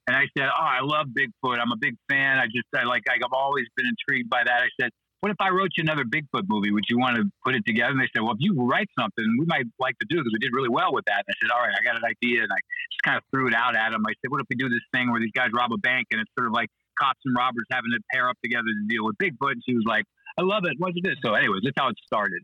And 0.07 0.15
I 0.15 0.27
said, 0.37 0.47
"Oh, 0.47 0.67
I 0.67 0.79
love 0.81 1.07
Bigfoot. 1.15 1.59
I'm 1.59 1.71
a 1.71 1.79
big 1.79 1.95
fan. 2.09 2.37
I 2.37 2.45
just, 2.47 2.67
I 2.75 2.83
like, 2.83 3.03
I've 3.07 3.23
always 3.31 3.65
been 3.75 3.87
intrigued 3.87 4.29
by 4.29 4.43
that." 4.43 4.61
I 4.61 4.67
said, 4.79 4.91
what 5.23 5.31
if 5.31 5.39
I 5.39 5.55
wrote 5.55 5.71
you 5.79 5.87
another 5.87 6.03
Bigfoot 6.03 6.51
movie? 6.51 6.75
Would 6.75 6.83
you 6.91 6.99
want 6.99 7.15
to 7.15 7.23
put 7.47 7.55
it 7.55 7.63
together? 7.65 7.95
And 7.95 8.01
they 8.01 8.11
said, 8.11 8.27
well, 8.27 8.35
if 8.35 8.43
you 8.43 8.59
write 8.59 8.91
something, 8.99 9.23
we 9.39 9.47
might 9.47 9.63
like 9.79 9.95
to 10.03 10.07
do 10.11 10.19
because 10.19 10.35
we 10.35 10.39
did 10.43 10.51
really 10.51 10.67
well 10.67 10.91
with 10.91 11.07
that. 11.07 11.23
And 11.23 11.31
I 11.31 11.35
said, 11.39 11.49
all 11.55 11.63
right, 11.63 11.71
I 11.71 11.79
got 11.79 11.95
an 11.95 12.03
idea. 12.03 12.43
And 12.43 12.51
I 12.51 12.59
just 12.91 13.03
kind 13.07 13.15
of 13.15 13.23
threw 13.31 13.47
it 13.47 13.55
out 13.55 13.71
at 13.71 13.95
him. 13.95 14.03
I 14.03 14.11
said, 14.19 14.35
what 14.35 14.43
if 14.43 14.51
we 14.51 14.59
do 14.59 14.67
this 14.67 14.83
thing 14.91 15.15
where 15.15 15.23
these 15.23 15.31
guys 15.31 15.47
rob 15.55 15.71
a 15.71 15.79
bank 15.79 16.11
and 16.11 16.19
it's 16.19 16.29
sort 16.35 16.51
of 16.51 16.51
like 16.51 16.67
cops 16.99 17.19
and 17.25 17.35
robbers 17.35 17.65
having 17.71 17.91
to 17.91 17.99
pair 18.13 18.29
up 18.29 18.37
together 18.43 18.67
to 18.67 18.87
deal 18.87 19.05
with 19.05 19.17
Bigfoot? 19.17 19.53
And 19.53 19.63
she 19.67 19.75
was 19.75 19.85
like, 19.87 20.05
I 20.37 20.41
love 20.41 20.63
it. 20.65 20.73
What's 20.77 20.97
this? 21.03 21.15
So 21.23 21.33
anyways, 21.33 21.61
that's 21.63 21.75
how 21.77 21.89
it 21.89 21.95
started. 22.05 22.41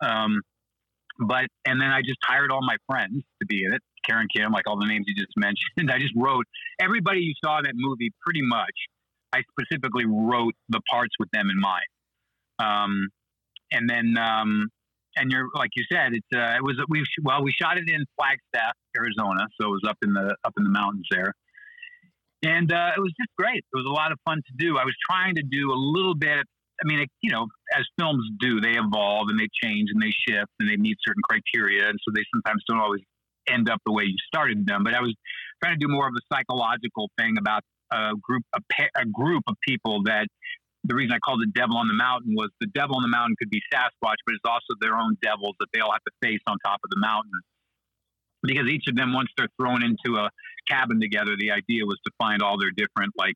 Um, 0.00 0.40
but, 1.18 1.46
and 1.66 1.80
then 1.80 1.90
I 1.90 2.00
just 2.00 2.18
hired 2.24 2.50
all 2.50 2.62
my 2.62 2.76
friends 2.86 3.22
to 3.40 3.46
be 3.46 3.64
in 3.64 3.74
it. 3.74 3.82
Karen 4.08 4.28
Kim, 4.34 4.52
like 4.52 4.68
all 4.68 4.78
the 4.78 4.86
names 4.86 5.06
you 5.08 5.14
just 5.14 5.32
mentioned. 5.36 5.90
I 5.90 5.98
just 5.98 6.14
wrote 6.16 6.46
everybody 6.80 7.20
you 7.20 7.34
saw 7.44 7.58
in 7.58 7.64
that 7.64 7.74
movie 7.74 8.10
pretty 8.24 8.42
much. 8.42 8.74
I 9.32 9.42
specifically 9.50 10.06
wrote 10.06 10.54
the 10.68 10.80
parts 10.90 11.14
with 11.18 11.28
them 11.32 11.50
in 11.50 11.60
mind. 11.60 11.84
Um, 12.58 13.08
and 13.70 13.88
then, 13.88 14.16
um, 14.16 14.68
and 15.16 15.30
you're 15.30 15.48
like 15.54 15.70
you 15.74 15.84
said, 15.90 16.12
it's 16.12 16.26
uh, 16.34 16.56
it 16.56 16.62
was 16.62 16.80
we 16.88 17.04
well 17.22 17.42
we 17.42 17.52
shot 17.52 17.76
it 17.76 17.88
in 17.90 18.04
Flagstaff, 18.16 18.74
Arizona, 18.96 19.46
so 19.60 19.68
it 19.68 19.70
was 19.70 19.82
up 19.86 19.98
in 20.02 20.14
the 20.14 20.34
up 20.44 20.54
in 20.56 20.64
the 20.64 20.70
mountains 20.70 21.06
there, 21.10 21.34
and 22.42 22.72
uh, 22.72 22.90
it 22.96 23.00
was 23.00 23.12
just 23.18 23.30
great. 23.36 23.58
It 23.58 23.76
was 23.76 23.86
a 23.86 23.92
lot 23.92 24.12
of 24.12 24.18
fun 24.24 24.38
to 24.38 24.52
do. 24.56 24.78
I 24.78 24.84
was 24.84 24.94
trying 25.08 25.34
to 25.36 25.42
do 25.42 25.72
a 25.72 25.78
little 25.78 26.14
bit. 26.14 26.46
I 26.80 26.84
mean, 26.84 27.00
it, 27.00 27.08
you 27.22 27.32
know, 27.32 27.46
as 27.76 27.84
films 27.98 28.24
do, 28.38 28.60
they 28.60 28.78
evolve 28.78 29.28
and 29.28 29.38
they 29.38 29.48
change 29.62 29.90
and 29.92 30.00
they 30.00 30.12
shift 30.28 30.50
and 30.60 30.70
they 30.70 30.76
meet 30.76 30.96
certain 31.04 31.22
criteria, 31.28 31.88
and 31.88 31.98
so 32.06 32.12
they 32.14 32.22
sometimes 32.32 32.62
don't 32.68 32.78
always 32.78 33.02
end 33.48 33.68
up 33.68 33.80
the 33.86 33.92
way 33.92 34.04
you 34.04 34.16
started 34.26 34.66
them. 34.66 34.84
But 34.84 34.94
I 34.94 35.00
was 35.00 35.14
trying 35.62 35.78
to 35.78 35.84
do 35.84 35.90
more 35.90 36.06
of 36.06 36.14
a 36.14 36.34
psychological 36.34 37.10
thing 37.18 37.36
about 37.38 37.62
a 37.90 38.12
group 38.20 38.44
a, 38.54 38.60
pa- 38.72 38.94
a 38.96 39.06
group 39.06 39.42
of 39.48 39.56
people 39.66 40.02
that 40.04 40.28
the 40.84 40.94
reason 40.94 41.12
I 41.12 41.18
called 41.18 41.40
the 41.40 41.50
Devil 41.52 41.76
on 41.76 41.88
the 41.88 41.94
Mountain 41.94 42.34
was 42.36 42.50
the 42.60 42.68
devil 42.68 42.96
on 42.96 43.02
the 43.02 43.08
mountain 43.08 43.34
could 43.38 43.50
be 43.50 43.60
Sasquatch, 43.72 44.20
but 44.24 44.34
it's 44.34 44.46
also 44.46 44.78
their 44.80 44.96
own 44.96 45.16
devils 45.22 45.56
that 45.58 45.66
they 45.74 45.80
all 45.80 45.90
have 45.90 46.04
to 46.06 46.14
face 46.22 46.40
on 46.46 46.56
top 46.64 46.78
of 46.84 46.90
the 46.90 47.00
mountain. 47.00 47.32
Because 48.42 48.68
each 48.68 48.84
of 48.88 48.96
them, 48.96 49.12
once 49.12 49.28
they're 49.36 49.48
thrown 49.60 49.82
into 49.82 50.18
a 50.18 50.30
cabin 50.68 51.00
together, 51.00 51.34
the 51.38 51.50
idea 51.50 51.84
was 51.84 51.98
to 52.06 52.12
find 52.18 52.42
all 52.42 52.58
their 52.58 52.70
different, 52.70 53.12
like, 53.16 53.34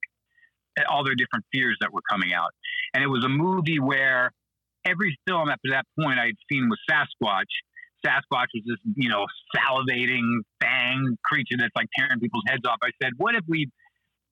eh, 0.79 0.83
all 0.89 1.05
their 1.05 1.15
different 1.15 1.45
fears 1.53 1.77
that 1.81 1.93
were 1.93 2.03
coming 2.11 2.33
out. 2.33 2.51
And 2.95 3.03
it 3.03 3.09
was 3.09 3.25
a 3.25 3.29
movie 3.29 3.81
where 3.81 4.31
every 4.85 5.17
film 5.27 5.49
up 5.49 5.59
to 5.65 5.73
that 5.73 5.87
point 5.99 6.19
I'd 6.19 6.37
seen 6.51 6.69
was 6.69 6.79
Sasquatch. 6.89 7.51
Sasquatch 8.07 8.49
was 8.55 8.63
this, 8.67 8.79
you 8.97 9.09
know, 9.09 9.27
salivating 9.57 10.41
fang 10.61 11.17
creature 11.25 11.57
that's 11.59 11.75
like 11.77 11.89
tearing 11.97 12.21
people's 12.21 12.45
heads 12.49 12.63
off. 12.67 12.79
I 12.83 12.91
said, 13.01 13.13
what 13.17 13.35
if 13.35 13.43
we 13.49 13.71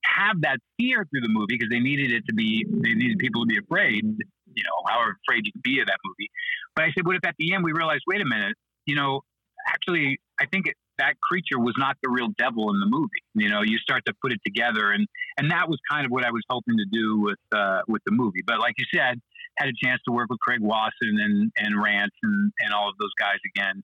have 0.04 0.40
that 0.42 0.58
fear 0.78 1.06
through 1.10 1.20
the 1.20 1.28
movie 1.28 1.56
because 1.58 1.68
they 1.70 1.78
needed 1.78 2.12
it 2.12 2.24
to 2.26 2.34
be 2.34 2.64
they 2.68 2.94
needed 2.94 3.18
people 3.18 3.42
to 3.42 3.46
be 3.46 3.58
afraid 3.58 4.02
you 4.02 4.62
know 4.64 4.76
however 4.86 5.18
afraid 5.28 5.44
you 5.44 5.52
could 5.52 5.62
be 5.62 5.80
of 5.80 5.86
that 5.86 5.98
movie 6.04 6.30
but 6.74 6.84
i 6.84 6.92
said 6.92 7.06
what 7.06 7.16
if 7.16 7.24
at 7.24 7.34
the 7.38 7.52
end 7.52 7.62
we 7.62 7.72
realized 7.72 8.02
wait 8.06 8.20
a 8.20 8.24
minute 8.24 8.56
you 8.86 8.94
know 8.94 9.20
actually 9.68 10.18
i 10.40 10.46
think 10.46 10.66
it, 10.66 10.74
that 10.98 11.18
creature 11.20 11.58
was 11.58 11.74
not 11.78 11.96
the 12.02 12.10
real 12.10 12.28
devil 12.36 12.70
in 12.74 12.78
the 12.78 12.84
movie. 12.84 13.08
You 13.34 13.48
know 13.48 13.62
you 13.62 13.78
start 13.78 14.04
to 14.06 14.12
put 14.22 14.32
it 14.32 14.40
together 14.44 14.92
and 14.92 15.06
and 15.38 15.50
that 15.50 15.68
was 15.68 15.78
kind 15.90 16.04
of 16.04 16.12
what 16.12 16.24
i 16.24 16.30
was 16.30 16.42
hoping 16.50 16.76
to 16.76 16.84
do 16.92 17.18
with 17.18 17.38
uh 17.52 17.80
with 17.88 18.02
the 18.04 18.12
movie. 18.12 18.42
But 18.46 18.60
like 18.60 18.74
you 18.76 18.84
said 18.94 19.20
had 19.58 19.68
a 19.68 19.72
chance 19.82 20.00
to 20.06 20.12
work 20.12 20.28
with 20.30 20.38
craig 20.40 20.60
wasson 20.60 21.18
and 21.18 21.50
and 21.56 21.82
rance 21.82 22.12
and 22.22 22.52
and 22.60 22.74
all 22.74 22.88
of 22.88 22.96
those 22.98 23.12
guys 23.18 23.38
again. 23.56 23.82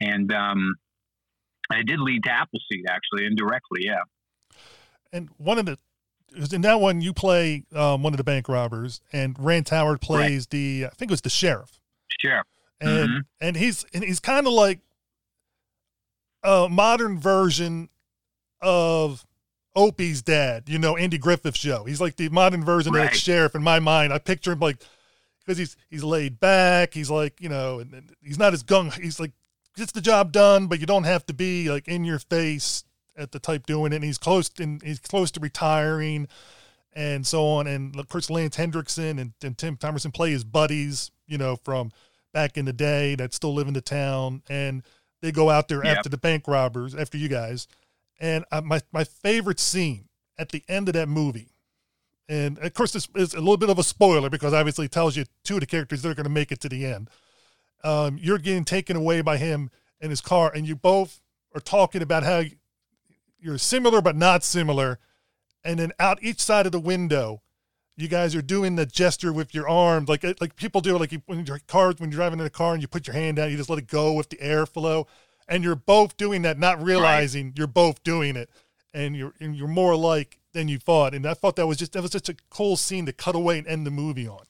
And 0.00 0.32
um 0.32 0.74
i 1.70 1.82
did 1.82 1.98
lead 1.98 2.22
to 2.24 2.30
appleseed 2.30 2.84
actually 2.88 3.26
indirectly 3.26 3.80
yeah. 3.84 4.02
And 5.12 5.30
one 5.38 5.58
of 5.58 5.66
the 5.66 5.78
in 6.52 6.62
that 6.62 6.80
one 6.80 7.00
you 7.00 7.12
play 7.12 7.64
um, 7.74 8.02
one 8.02 8.14
of 8.14 8.16
the 8.16 8.24
bank 8.24 8.48
robbers, 8.48 9.00
and 9.12 9.36
Rance 9.38 9.68
Howard 9.68 10.00
plays 10.00 10.46
the 10.46 10.86
I 10.86 10.94
think 10.94 11.10
it 11.10 11.12
was 11.12 11.20
the 11.20 11.28
sheriff, 11.28 11.78
sure 12.20 12.44
and 12.80 13.08
Mhm. 13.08 13.20
and 13.40 13.56
he's 13.56 13.84
and 13.92 14.02
he's 14.02 14.20
kind 14.20 14.46
of 14.46 14.52
like 14.52 14.80
a 16.42 16.68
modern 16.68 17.18
version 17.18 17.88
of 18.60 19.24
Opie's 19.74 20.22
dad, 20.22 20.64
you 20.68 20.78
know, 20.78 20.96
Andy 20.96 21.18
Griffith's 21.18 21.58
show. 21.58 21.84
He's 21.84 22.00
like 22.00 22.16
the 22.16 22.28
modern 22.28 22.64
version 22.64 22.94
of 22.94 23.00
Right. 23.00 23.10
that 23.10 23.16
sheriff 23.18 23.54
in 23.54 23.62
my 23.62 23.80
mind. 23.80 24.12
I 24.12 24.18
picture 24.18 24.52
him 24.52 24.60
like 24.60 24.76
because 25.40 25.58
he's 25.58 25.76
he's 25.88 26.04
laid 26.04 26.38
back. 26.38 26.92
He's 26.94 27.10
like 27.10 27.40
you 27.40 27.48
know, 27.48 27.78
and, 27.80 27.92
and 27.94 28.10
he's 28.22 28.38
not 28.38 28.52
as 28.52 28.62
gung. 28.62 28.92
He's 29.00 29.18
like 29.18 29.32
gets 29.76 29.92
the 29.92 30.02
job 30.02 30.32
done, 30.32 30.66
but 30.66 30.78
you 30.80 30.86
don't 30.86 31.04
have 31.04 31.24
to 31.26 31.32
be 31.34 31.70
like 31.70 31.88
in 31.88 32.04
your 32.04 32.18
face 32.18 32.84
at 33.16 33.32
the 33.32 33.38
type 33.38 33.64
doing 33.66 33.92
it. 33.92 33.96
And 33.96 34.04
he's 34.04 34.18
close 34.18 34.50
and 34.58 34.82
he's 34.82 34.98
close 35.00 35.30
to 35.32 35.40
retiring, 35.40 36.28
and 36.92 37.26
so 37.26 37.46
on. 37.46 37.66
And 37.66 37.98
of 37.98 38.08
course, 38.08 38.28
Lance 38.28 38.56
Henriksen 38.56 39.18
and, 39.18 39.32
and 39.42 39.56
Tim 39.56 39.76
Thomerson 39.78 40.12
play 40.12 40.32
his 40.32 40.44
buddies, 40.44 41.10
you 41.26 41.38
know, 41.38 41.56
from 41.56 41.92
back 42.34 42.58
in 42.58 42.66
the 42.66 42.72
day 42.74 43.14
that 43.14 43.32
still 43.32 43.54
live 43.54 43.68
in 43.68 43.74
the 43.74 43.80
town, 43.80 44.42
and 44.50 44.82
they 45.22 45.32
go 45.32 45.48
out 45.48 45.68
there 45.68 45.82
Yep. 45.84 45.96
after 45.96 46.08
the 46.10 46.18
bank 46.18 46.46
robbers, 46.46 46.94
after 46.94 47.16
you 47.16 47.28
guys. 47.28 47.66
And 48.20 48.44
uh, 48.52 48.60
my 48.60 48.82
my 48.92 49.04
favorite 49.04 49.58
scene 49.58 50.08
at 50.38 50.50
the 50.50 50.62
end 50.68 50.88
of 50.88 50.94
that 50.94 51.08
movie, 51.08 51.48
and 52.28 52.58
of 52.58 52.74
course 52.74 52.92
this 52.92 53.08
is 53.14 53.32
a 53.34 53.38
little 53.40 53.56
bit 53.56 53.70
of 53.70 53.78
a 53.78 53.82
spoiler 53.82 54.28
because 54.30 54.52
obviously 54.52 54.84
it 54.86 54.92
tells 54.92 55.16
you 55.16 55.24
two 55.44 55.54
of 55.54 55.60
the 55.60 55.66
characters 55.66 56.02
that 56.02 56.10
are 56.10 56.14
going 56.14 56.24
to 56.24 56.30
make 56.30 56.52
it 56.52 56.60
to 56.60 56.68
the 56.68 56.84
end. 56.84 57.08
Um, 57.82 58.18
you're 58.20 58.38
getting 58.38 58.64
taken 58.64 58.96
away 58.96 59.22
by 59.22 59.38
him 59.38 59.70
in 60.00 60.10
his 60.10 60.20
car, 60.20 60.52
and 60.54 60.66
you 60.66 60.76
both 60.76 61.20
are 61.54 61.60
talking 61.60 62.02
about 62.02 62.22
how 62.22 62.42
you're 63.40 63.58
similar 63.58 64.00
but 64.00 64.14
not 64.16 64.44
similar. 64.44 64.98
And 65.64 65.78
then 65.78 65.92
out 65.98 66.18
each 66.22 66.40
side 66.40 66.66
of 66.66 66.72
the 66.72 66.80
window, 66.80 67.42
you 67.96 68.08
guys 68.08 68.34
are 68.34 68.42
doing 68.42 68.76
the 68.76 68.86
gesture 68.86 69.32
with 69.32 69.54
your 69.54 69.68
arm, 69.68 70.06
like 70.06 70.24
like 70.40 70.56
people 70.56 70.80
do, 70.80 70.96
like 70.96 71.12
you, 71.12 71.22
when 71.26 71.44
your 71.44 71.60
car 71.66 71.92
when 71.98 72.10
you're 72.10 72.18
driving 72.18 72.40
in 72.40 72.46
a 72.46 72.50
car 72.50 72.72
and 72.72 72.82
you 72.82 72.88
put 72.88 73.06
your 73.06 73.14
hand 73.14 73.38
out, 73.38 73.50
you 73.50 73.56
just 73.56 73.70
let 73.70 73.78
it 73.78 73.86
go 73.86 74.12
with 74.12 74.30
the 74.30 74.36
airflow, 74.38 75.06
and 75.48 75.62
you're 75.62 75.76
both 75.76 76.16
doing 76.16 76.42
that, 76.42 76.58
not 76.58 76.82
realizing 76.82 77.52
you're 77.56 77.66
both 77.66 78.02
doing 78.02 78.36
it, 78.36 78.48
and 78.94 79.16
you're 79.16 79.34
and 79.40 79.54
you're 79.56 79.68
more 79.68 79.92
alike 79.92 80.38
than 80.52 80.68
you 80.68 80.78
thought. 80.78 81.14
And 81.14 81.26
I 81.26 81.34
thought 81.34 81.56
that 81.56 81.66
was 81.66 81.76
just 81.76 81.92
that 81.92 82.02
was 82.02 82.10
just 82.10 82.28
a 82.28 82.36
cool 82.50 82.76
scene 82.76 83.06
to 83.06 83.12
cut 83.12 83.34
away 83.34 83.58
and 83.58 83.66
end 83.66 83.86
the 83.86 83.90
movie 83.90 84.28
on. 84.28 84.44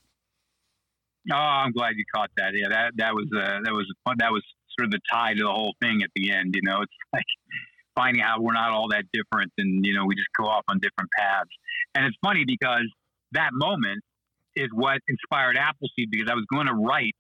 Oh, 1.31 1.37
I'm 1.37 1.73
glad 1.73 1.95
you 1.97 2.05
caught 2.15 2.31
that. 2.37 2.53
Yeah, 2.55 2.69
that 2.69 2.93
that 2.97 3.15
was 3.15 3.27
uh, 3.35 3.59
that 3.65 3.73
was 3.73 3.87
fun. 4.05 4.17
That 4.19 4.33
was 4.33 4.43
sort 4.79 4.87
of 4.87 4.93
the 4.93 5.01
tie 5.11 5.35
to 5.35 5.43
the 5.43 5.51
whole 5.51 5.75
thing 5.81 6.03
at 6.03 6.11
the 6.15 6.33
end. 6.33 6.55
You 6.55 6.63
know, 6.63 6.83
it's 6.83 6.93
like 7.13 7.25
finding 7.97 8.23
out 8.23 8.41
we're 8.41 8.53
not 8.53 8.71
all 8.71 8.89
that 8.91 9.05
different, 9.13 9.53
and 9.59 9.85
you 9.85 9.95
know, 9.95 10.05
we 10.07 10.15
just 10.15 10.31
go 10.39 10.45
off 10.45 10.65
on 10.69 10.79
different 10.79 11.11
paths. 11.19 11.51
And 11.95 12.07
it's 12.07 12.17
funny 12.23 12.45
because 12.47 12.89
that 13.33 13.51
moment, 13.53 14.03
is 14.57 14.69
what 14.73 14.99
inspired 15.09 15.57
Appleseed 15.57 16.11
because 16.11 16.29
I 16.31 16.35
was 16.35 16.45
going 16.53 16.67
to 16.67 16.75
write 16.75 17.17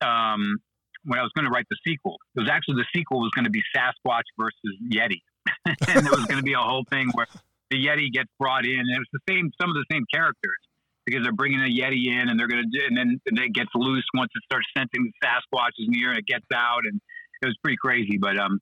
um, 0.00 0.58
when 1.04 1.18
I 1.18 1.22
was 1.22 1.30
going 1.34 1.46
to 1.46 1.50
write 1.50 1.66
the 1.70 1.78
sequel. 1.86 2.16
It 2.34 2.40
was 2.40 2.50
actually 2.50 2.76
the 2.76 2.86
sequel 2.94 3.20
was 3.20 3.30
going 3.34 3.44
to 3.44 3.50
be 3.50 3.62
Sasquatch 3.74 4.26
versus 4.38 4.74
Yeti, 4.90 5.22
and 5.66 6.06
there 6.06 6.12
was 6.12 6.26
going 6.26 6.38
to 6.38 6.46
be 6.46 6.54
a 6.54 6.58
whole 6.58 6.84
thing 6.90 7.10
where 7.14 7.26
the 7.70 7.84
Yeti 7.84 8.12
gets 8.12 8.28
brought 8.38 8.64
in, 8.64 8.78
and 8.78 8.90
it 8.90 8.98
was 8.98 9.08
the 9.12 9.20
same, 9.28 9.50
some 9.60 9.70
of 9.70 9.76
the 9.76 9.84
same 9.90 10.04
characters 10.12 10.58
because 11.06 11.22
they're 11.24 11.32
bringing 11.32 11.60
a 11.60 11.70
Yeti 11.70 12.06
in, 12.06 12.28
and 12.28 12.38
they're 12.38 12.48
going 12.48 12.62
to 12.62 12.78
do, 12.78 12.84
and 12.86 12.96
then 12.96 13.20
and 13.26 13.38
it 13.38 13.52
gets 13.54 13.70
loose 13.74 14.06
once 14.14 14.30
it 14.34 14.42
starts 14.44 14.66
sensing 14.76 15.10
the 15.10 15.26
Sasquatch 15.26 15.74
is 15.78 15.88
near, 15.88 16.10
and 16.10 16.18
it 16.18 16.26
gets 16.26 16.46
out, 16.54 16.82
and 16.84 17.00
it 17.42 17.46
was 17.46 17.56
pretty 17.62 17.76
crazy. 17.76 18.18
But 18.18 18.38
um, 18.38 18.60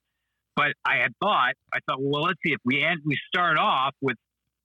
but 0.57 0.73
I 0.85 0.99
had 0.99 1.12
thought, 1.23 1.55
I 1.73 1.78
thought, 1.87 1.99
well, 2.01 2.23
let's 2.23 2.39
see 2.45 2.53
if 2.53 2.61
we 2.65 2.82
end, 2.82 3.01
we 3.05 3.19
start 3.28 3.59
off 3.59 3.95
with 4.01 4.16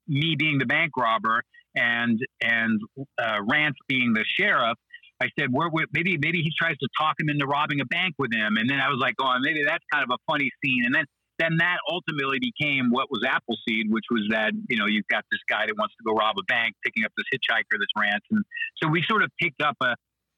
me 0.07 0.35
being 0.37 0.57
the 0.57 0.65
bank 0.65 0.97
robber 0.97 1.43
and 1.75 2.19
and 2.41 2.81
uh, 3.17 3.37
Rance 3.47 3.77
being 3.87 4.13
the 4.13 4.23
sheriff. 4.39 4.77
I 5.21 5.29
said, 5.39 5.47
we're, 5.51 5.69
maybe 5.93 6.17
maybe 6.17 6.41
he 6.41 6.51
tries 6.57 6.77
to 6.77 6.87
talk 6.97 7.15
him 7.19 7.29
into 7.29 7.45
robbing 7.45 7.79
a 7.79 7.85
bank 7.85 8.15
with 8.17 8.33
him, 8.33 8.57
and 8.57 8.69
then 8.69 8.79
I 8.79 8.89
was 8.89 8.99
like, 8.99 9.15
oh, 9.19 9.33
maybe 9.39 9.63
that's 9.65 9.83
kind 9.91 10.03
of 10.03 10.09
a 10.13 10.19
funny 10.31 10.51
scene, 10.63 10.83
and 10.85 10.93
then 10.93 11.05
then 11.37 11.57
that 11.57 11.79
ultimately 11.91 12.39
became 12.39 12.91
what 12.91 13.11
was 13.11 13.23
Appleseed, 13.23 13.91
which 13.91 14.05
was 14.11 14.27
that 14.31 14.51
you 14.69 14.77
know 14.77 14.87
you've 14.87 15.07
got 15.07 15.23
this 15.31 15.39
guy 15.49 15.65
that 15.65 15.75
wants 15.77 15.95
to 15.95 16.03
go 16.05 16.13
rob 16.13 16.35
a 16.37 16.43
bank, 16.43 16.75
picking 16.83 17.05
up 17.05 17.11
this 17.17 17.25
hitchhiker 17.33 17.79
this 17.79 17.87
Rance, 17.97 18.23
and 18.31 18.43
so 18.81 18.89
we 18.89 19.03
sort 19.07 19.23
of 19.23 19.31
picked 19.39 19.61
up 19.61 19.75
a 19.81 19.95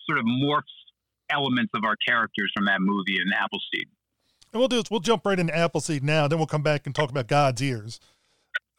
sort 0.08 0.20
of 0.20 0.26
morphs 0.26 0.62
elements 1.30 1.72
of 1.76 1.84
our 1.84 1.96
characters 2.08 2.52
from 2.56 2.66
that 2.66 2.80
movie 2.80 3.20
in 3.20 3.34
Appleseed. 3.34 3.88
And 4.54 4.60
we'll 4.60 4.70
do 4.70 4.80
is 4.80 4.90
we'll 4.90 5.02
jump 5.02 5.26
right 5.26 5.38
into 5.38 5.56
Appleseed 5.56 6.04
now, 6.04 6.28
then 6.28 6.40
we'll 6.40 6.48
come 6.48 6.64
back 6.64 6.86
and 6.86 6.96
talk 6.96 7.10
about 7.10 7.28
God's 7.28 7.62
ears. 7.62 8.00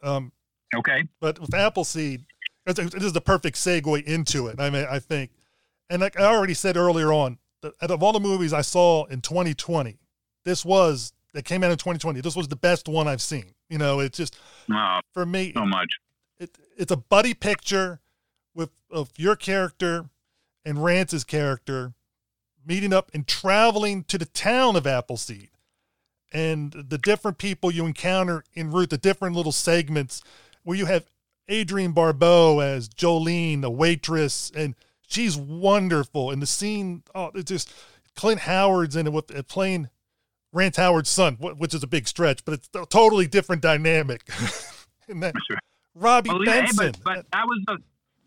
Um, 0.01 0.31
Okay. 0.75 1.07
but 1.19 1.39
with 1.39 1.53
Appleseed, 1.53 2.25
it 2.65 3.03
is 3.03 3.13
the 3.13 3.21
perfect 3.21 3.57
segue 3.57 4.03
into 4.03 4.47
it. 4.47 4.59
I 4.59 4.69
mean, 4.69 4.85
I 4.89 4.99
think, 4.99 5.31
and 5.89 6.01
like 6.01 6.19
I 6.19 6.25
already 6.25 6.53
said 6.53 6.77
earlier 6.77 7.11
on, 7.11 7.39
that 7.61 7.73
out 7.81 7.91
of 7.91 8.03
all 8.03 8.13
the 8.13 8.19
movies 8.19 8.53
I 8.53 8.61
saw 8.61 9.05
in 9.05 9.21
2020, 9.21 9.97
this 10.45 10.63
was 10.63 11.13
that 11.33 11.45
came 11.45 11.63
out 11.63 11.71
in 11.71 11.77
2020. 11.77 12.21
This 12.21 12.35
was 12.35 12.47
the 12.47 12.55
best 12.55 12.87
one 12.87 13.07
I've 13.07 13.21
seen. 13.21 13.53
You 13.69 13.77
know, 13.77 13.99
it's 13.99 14.17
just 14.17 14.35
for 15.13 15.25
me, 15.25 15.53
so 15.53 15.65
much. 15.65 15.89
it, 16.39 16.57
it's 16.77 16.91
a 16.91 16.97
buddy 16.97 17.33
picture 17.33 17.99
with 18.55 18.69
of 18.91 19.09
your 19.17 19.35
character 19.35 20.09
and 20.65 20.83
Rance's 20.83 21.23
character 21.23 21.93
meeting 22.65 22.93
up 22.93 23.09
and 23.13 23.27
traveling 23.27 24.03
to 24.05 24.17
the 24.17 24.25
town 24.25 24.75
of 24.75 24.85
Appleseed. 24.85 25.49
And 26.31 26.71
the 26.71 26.99
different 26.99 27.39
people 27.39 27.71
you 27.71 27.85
encounter 27.85 28.43
en 28.55 28.69
route, 28.69 28.91
the 28.91 28.97
different 28.97 29.35
little 29.35 29.51
segments 29.51 30.21
where 30.69 30.77
you 30.77 30.85
have 30.85 31.03
Adrienne 31.49 31.93
Barbeau 31.93 32.59
as 32.59 32.87
Jolene, 32.89 33.61
the 33.61 33.71
waitress, 33.71 34.51
and 34.55 34.75
she's 35.07 35.35
wonderful. 35.35 36.29
And 36.29 36.43
the 36.43 36.45
scene, 36.45 37.01
oh, 37.15 37.31
it's 37.33 37.49
just 37.49 37.73
Clint 38.15 38.41
Howard's 38.41 38.95
in 38.95 39.07
it 39.07 39.13
with 39.13 39.35
uh, 39.35 39.41
playing 39.41 39.89
Rance 40.53 40.77
Howard's 40.77 41.09
son, 41.09 41.37
which 41.39 41.73
is 41.73 41.81
a 41.81 41.87
big 41.87 42.07
stretch, 42.07 42.45
but 42.45 42.53
it's 42.53 42.69
a 42.75 42.85
totally 42.85 43.25
different 43.25 43.63
dynamic. 43.63 44.29
and 45.09 45.23
then 45.23 45.33
Sure. 45.47 45.57
Robbie 45.95 46.29
Well, 46.29 46.45
Benson. 46.45 46.91
but, 47.03 47.03
but 47.03 47.25
that 47.33 47.45
was 47.47 47.63
the 47.65 47.77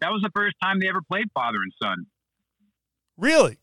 that 0.01 0.11
was 0.11 0.21
the 0.23 0.31
first 0.35 0.57
time 0.61 0.81
they 0.81 0.89
ever 0.89 1.01
played 1.01 1.29
father 1.33 1.59
and 1.63 1.73
son. 1.81 2.07
really? 3.17 3.59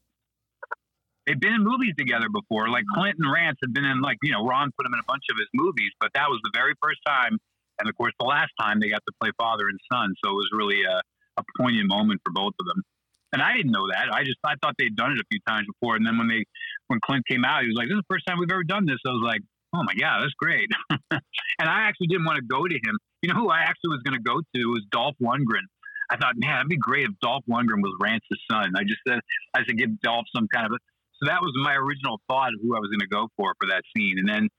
They've 1.27 1.37
been 1.39 1.51
in 1.53 1.63
movies 1.65 1.95
together 1.97 2.27
before. 2.33 2.69
Like 2.69 2.85
Clint 2.95 3.17
and 3.19 3.29
Rance 3.29 3.57
had 3.61 3.73
been 3.73 3.83
in 3.83 3.99
like 4.01 4.17
you 4.23 4.31
know 4.31 4.45
Ron 4.45 4.71
put 4.77 4.83
them 4.85 4.93
in 4.93 4.99
a 4.99 5.05
bunch 5.05 5.23
of 5.29 5.35
his 5.37 5.49
movies, 5.53 5.91
but 5.99 6.11
that 6.13 6.29
was 6.29 6.39
the 6.45 6.51
very 6.55 6.75
first 6.81 7.01
time, 7.05 7.37
and 7.79 7.89
of 7.89 7.95
course 7.95 8.13
the 8.19 8.25
last 8.25 8.51
time 8.59 8.79
they 8.79 8.89
got 8.89 9.01
to 9.07 9.13
play 9.21 9.31
father 9.37 9.67
and 9.67 9.79
son. 9.91 10.13
So 10.23 10.31
it 10.31 10.35
was 10.35 10.49
really 10.53 10.83
a, 10.83 11.01
a 11.37 11.43
poignant 11.57 11.87
moment 11.87 12.21
for 12.23 12.31
both 12.31 12.53
of 12.59 12.65
them. 12.65 12.83
And 13.31 13.41
I 13.41 13.53
didn't 13.55 13.71
know 13.71 13.87
that. 13.89 14.09
I 14.11 14.23
just 14.23 14.37
I 14.43 14.55
thought 14.61 14.73
they'd 14.77 14.95
done 14.95 15.11
it 15.11 15.19
a 15.19 15.27
few 15.31 15.39
times 15.47 15.67
before. 15.67 15.95
And 15.95 16.05
then 16.05 16.17
when 16.17 16.27
they 16.27 16.43
when 16.87 16.99
Clint 17.05 17.25
came 17.27 17.45
out, 17.45 17.61
he 17.61 17.69
was 17.69 17.77
like, 17.77 17.87
"This 17.87 17.97
is 17.97 18.03
the 18.07 18.13
first 18.13 18.25
time 18.25 18.39
we've 18.39 18.51
ever 18.51 18.63
done 18.63 18.85
this." 18.85 18.97
I 19.05 19.13
was 19.13 19.21
like, 19.23 19.41
"Oh 19.73 19.83
my 19.85 19.93
god, 19.93 20.21
that's 20.21 20.33
great." 20.33 20.67
and 20.89 21.69
I 21.69 21.85
actually 21.85 22.07
didn't 22.07 22.25
want 22.25 22.37
to 22.37 22.45
go 22.45 22.65
to 22.65 22.73
him. 22.73 22.97
You 23.21 23.29
know 23.29 23.39
who 23.39 23.49
I 23.49 23.61
actually 23.61 23.93
was 23.93 24.01
going 24.01 24.17
to 24.17 24.23
go 24.23 24.41
to 24.41 24.59
was 24.73 24.81
Dolph 24.89 25.15
Lundgren. 25.21 25.67
I 26.09 26.17
thought, 26.17 26.33
man, 26.37 26.57
it'd 26.57 26.69
be 26.69 26.77
great 26.77 27.05
if 27.05 27.13
Dolph 27.21 27.45
Lundgren 27.45 27.85
was 27.85 27.93
Rance's 28.01 28.41
son. 28.49 28.73
I 28.75 28.81
just 28.81 29.01
said 29.07 29.19
I 29.53 29.61
should 29.63 29.77
give 29.77 30.01
Dolph 30.01 30.25
some 30.33 30.47
kind 30.49 30.65
of 30.65 30.73
a. 30.73 30.79
So 31.21 31.27
that 31.29 31.41
was 31.41 31.53
my 31.61 31.75
original 31.75 32.19
thought 32.27 32.49
of 32.55 32.59
who 32.63 32.75
I 32.75 32.79
was 32.79 32.89
going 32.89 33.03
to 33.05 33.11
go 33.11 33.27
for 33.37 33.53
for 33.61 33.67
that 33.69 33.83
scene. 33.93 34.17
And 34.17 34.27
then 34.27 34.49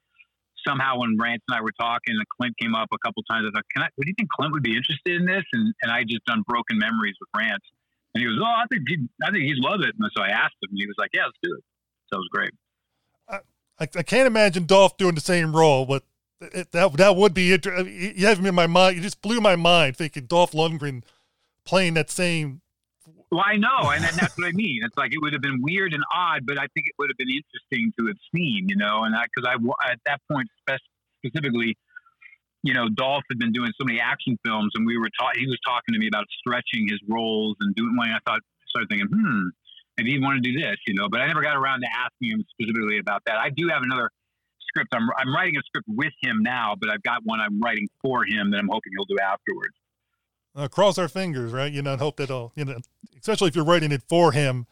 somehow 0.66 0.98
when 0.98 1.16
Rance 1.18 1.42
and 1.48 1.56
I 1.56 1.60
were 1.60 1.72
talking, 1.78 2.14
and 2.16 2.28
Clint 2.28 2.56
came 2.58 2.74
up 2.74 2.88
a 2.92 2.98
couple 3.04 3.22
times, 3.24 3.46
I 3.48 3.56
thought, 3.56 3.64
can 3.74 3.82
I? 3.82 3.88
What 3.96 4.04
do 4.04 4.08
you 4.08 4.14
think 4.18 4.30
Clint 4.30 4.52
would 4.52 4.62
be 4.62 4.76
interested 4.76 5.20
in 5.20 5.26
this? 5.26 5.44
And 5.52 5.72
and 5.82 5.92
I 5.92 6.02
just 6.04 6.24
done 6.26 6.42
broken 6.46 6.78
memories 6.78 7.16
with 7.20 7.28
Rance, 7.36 7.64
and 8.14 8.22
he 8.22 8.26
was, 8.26 8.38
oh, 8.40 8.44
I 8.44 8.64
think 8.70 8.88
he, 8.88 8.96
I 9.22 9.30
think 9.30 9.44
he'd 9.44 9.58
love 9.58 9.80
it. 9.80 9.94
And 9.98 10.10
so 10.16 10.22
I 10.22 10.28
asked 10.28 10.56
him, 10.62 10.70
and 10.70 10.78
he 10.78 10.86
was 10.86 10.96
like, 10.98 11.10
yeah, 11.12 11.24
let's 11.24 11.38
do 11.42 11.54
it. 11.54 11.64
So 12.12 12.16
it 12.16 12.20
was 12.20 12.28
great. 12.32 12.50
I, 13.28 13.88
I 13.96 14.02
can't 14.02 14.26
imagine 14.26 14.66
Dolph 14.66 14.96
doing 14.98 15.14
the 15.14 15.20
same 15.20 15.56
role, 15.56 15.86
but 15.86 16.02
it, 16.40 16.72
that 16.72 16.92
that 16.94 17.16
would 17.16 17.34
be 17.34 17.52
interesting. 17.52 18.14
You 18.16 18.26
have 18.26 18.40
me 18.40 18.48
in 18.48 18.54
my 18.54 18.66
mind. 18.66 18.96
You 18.96 19.02
just 19.02 19.22
blew 19.22 19.40
my 19.40 19.56
mind 19.56 19.96
thinking 19.96 20.26
Dolph 20.26 20.52
Lundgren 20.52 21.02
playing 21.64 21.94
that 21.94 22.10
same. 22.10 22.60
Well, 23.30 23.44
I 23.46 23.56
know, 23.56 23.90
and, 23.94 24.04
and 24.04 24.18
that's 24.18 24.32
what 24.36 24.48
I 24.48 24.52
mean. 24.52 24.80
It's 24.82 24.96
like 24.96 25.12
it 25.14 25.18
would 25.22 25.32
have 25.32 25.42
been 25.42 25.62
weird 25.62 25.94
and 25.94 26.02
odd, 26.12 26.46
but 26.46 26.58
I 26.58 26.66
think 26.74 26.86
it 26.88 26.94
would 26.98 27.10
have 27.10 27.16
been 27.16 27.30
interesting 27.30 27.92
to 27.98 28.06
have 28.08 28.16
seen, 28.34 28.66
you 28.68 28.76
know. 28.76 29.04
And 29.04 29.14
because 29.14 29.48
I, 29.48 29.54
wa- 29.56 29.76
at 29.84 30.00
that 30.06 30.20
point 30.30 30.48
specifically, 31.22 31.76
you 32.64 32.74
know, 32.74 32.88
Dolph 32.88 33.22
had 33.30 33.38
been 33.38 33.52
doing 33.52 33.70
so 33.80 33.84
many 33.84 34.00
action 34.00 34.36
films, 34.44 34.72
and 34.74 34.84
we 34.84 34.98
were 34.98 35.08
taught. 35.18 35.36
He 35.36 35.46
was 35.46 35.58
talking 35.64 35.92
to 35.94 35.98
me 36.00 36.08
about 36.08 36.24
stretching 36.40 36.88
his 36.88 36.98
roles 37.08 37.56
and 37.60 37.74
doing. 37.74 37.96
When 37.96 38.08
I 38.10 38.18
thought, 38.26 38.40
started 38.68 38.88
thinking, 38.90 39.08
hmm, 39.08 39.48
maybe 39.96 40.10
he 40.10 40.18
want 40.18 40.42
to 40.42 40.52
do 40.52 40.58
this, 40.58 40.76
you 40.86 40.94
know. 40.94 41.08
But 41.08 41.20
I 41.20 41.26
never 41.28 41.40
got 41.42 41.56
around 41.56 41.80
to 41.82 41.88
asking 41.88 42.32
him 42.36 42.44
specifically 42.50 42.98
about 42.98 43.22
that. 43.26 43.36
I 43.38 43.50
do 43.50 43.68
have 43.68 43.82
another 43.82 44.10
script. 44.60 44.90
I'm 44.92 45.08
I'm 45.18 45.32
writing 45.34 45.56
a 45.56 45.62
script 45.66 45.86
with 45.88 46.12
him 46.20 46.42
now, 46.42 46.74
but 46.78 46.90
I've 46.90 47.02
got 47.02 47.22
one 47.24 47.40
I'm 47.40 47.60
writing 47.60 47.88
for 48.02 48.24
him 48.26 48.50
that 48.50 48.58
I'm 48.58 48.68
hoping 48.68 48.92
he'll 48.96 49.06
do 49.06 49.22
afterwards. 49.22 49.74
Uh, 50.54 50.66
cross 50.68 50.98
our 50.98 51.08
fingers, 51.08 51.52
right? 51.52 51.72
You 51.72 51.80
know, 51.82 51.92
and 51.92 52.00
hope 52.00 52.16
that 52.16 52.30
all 52.30 52.52
you 52.56 52.64
know, 52.64 52.76
especially 53.20 53.48
if 53.48 53.56
you're 53.56 53.64
writing 53.64 53.92
it 53.92 54.02
for 54.08 54.32
him, 54.32 54.66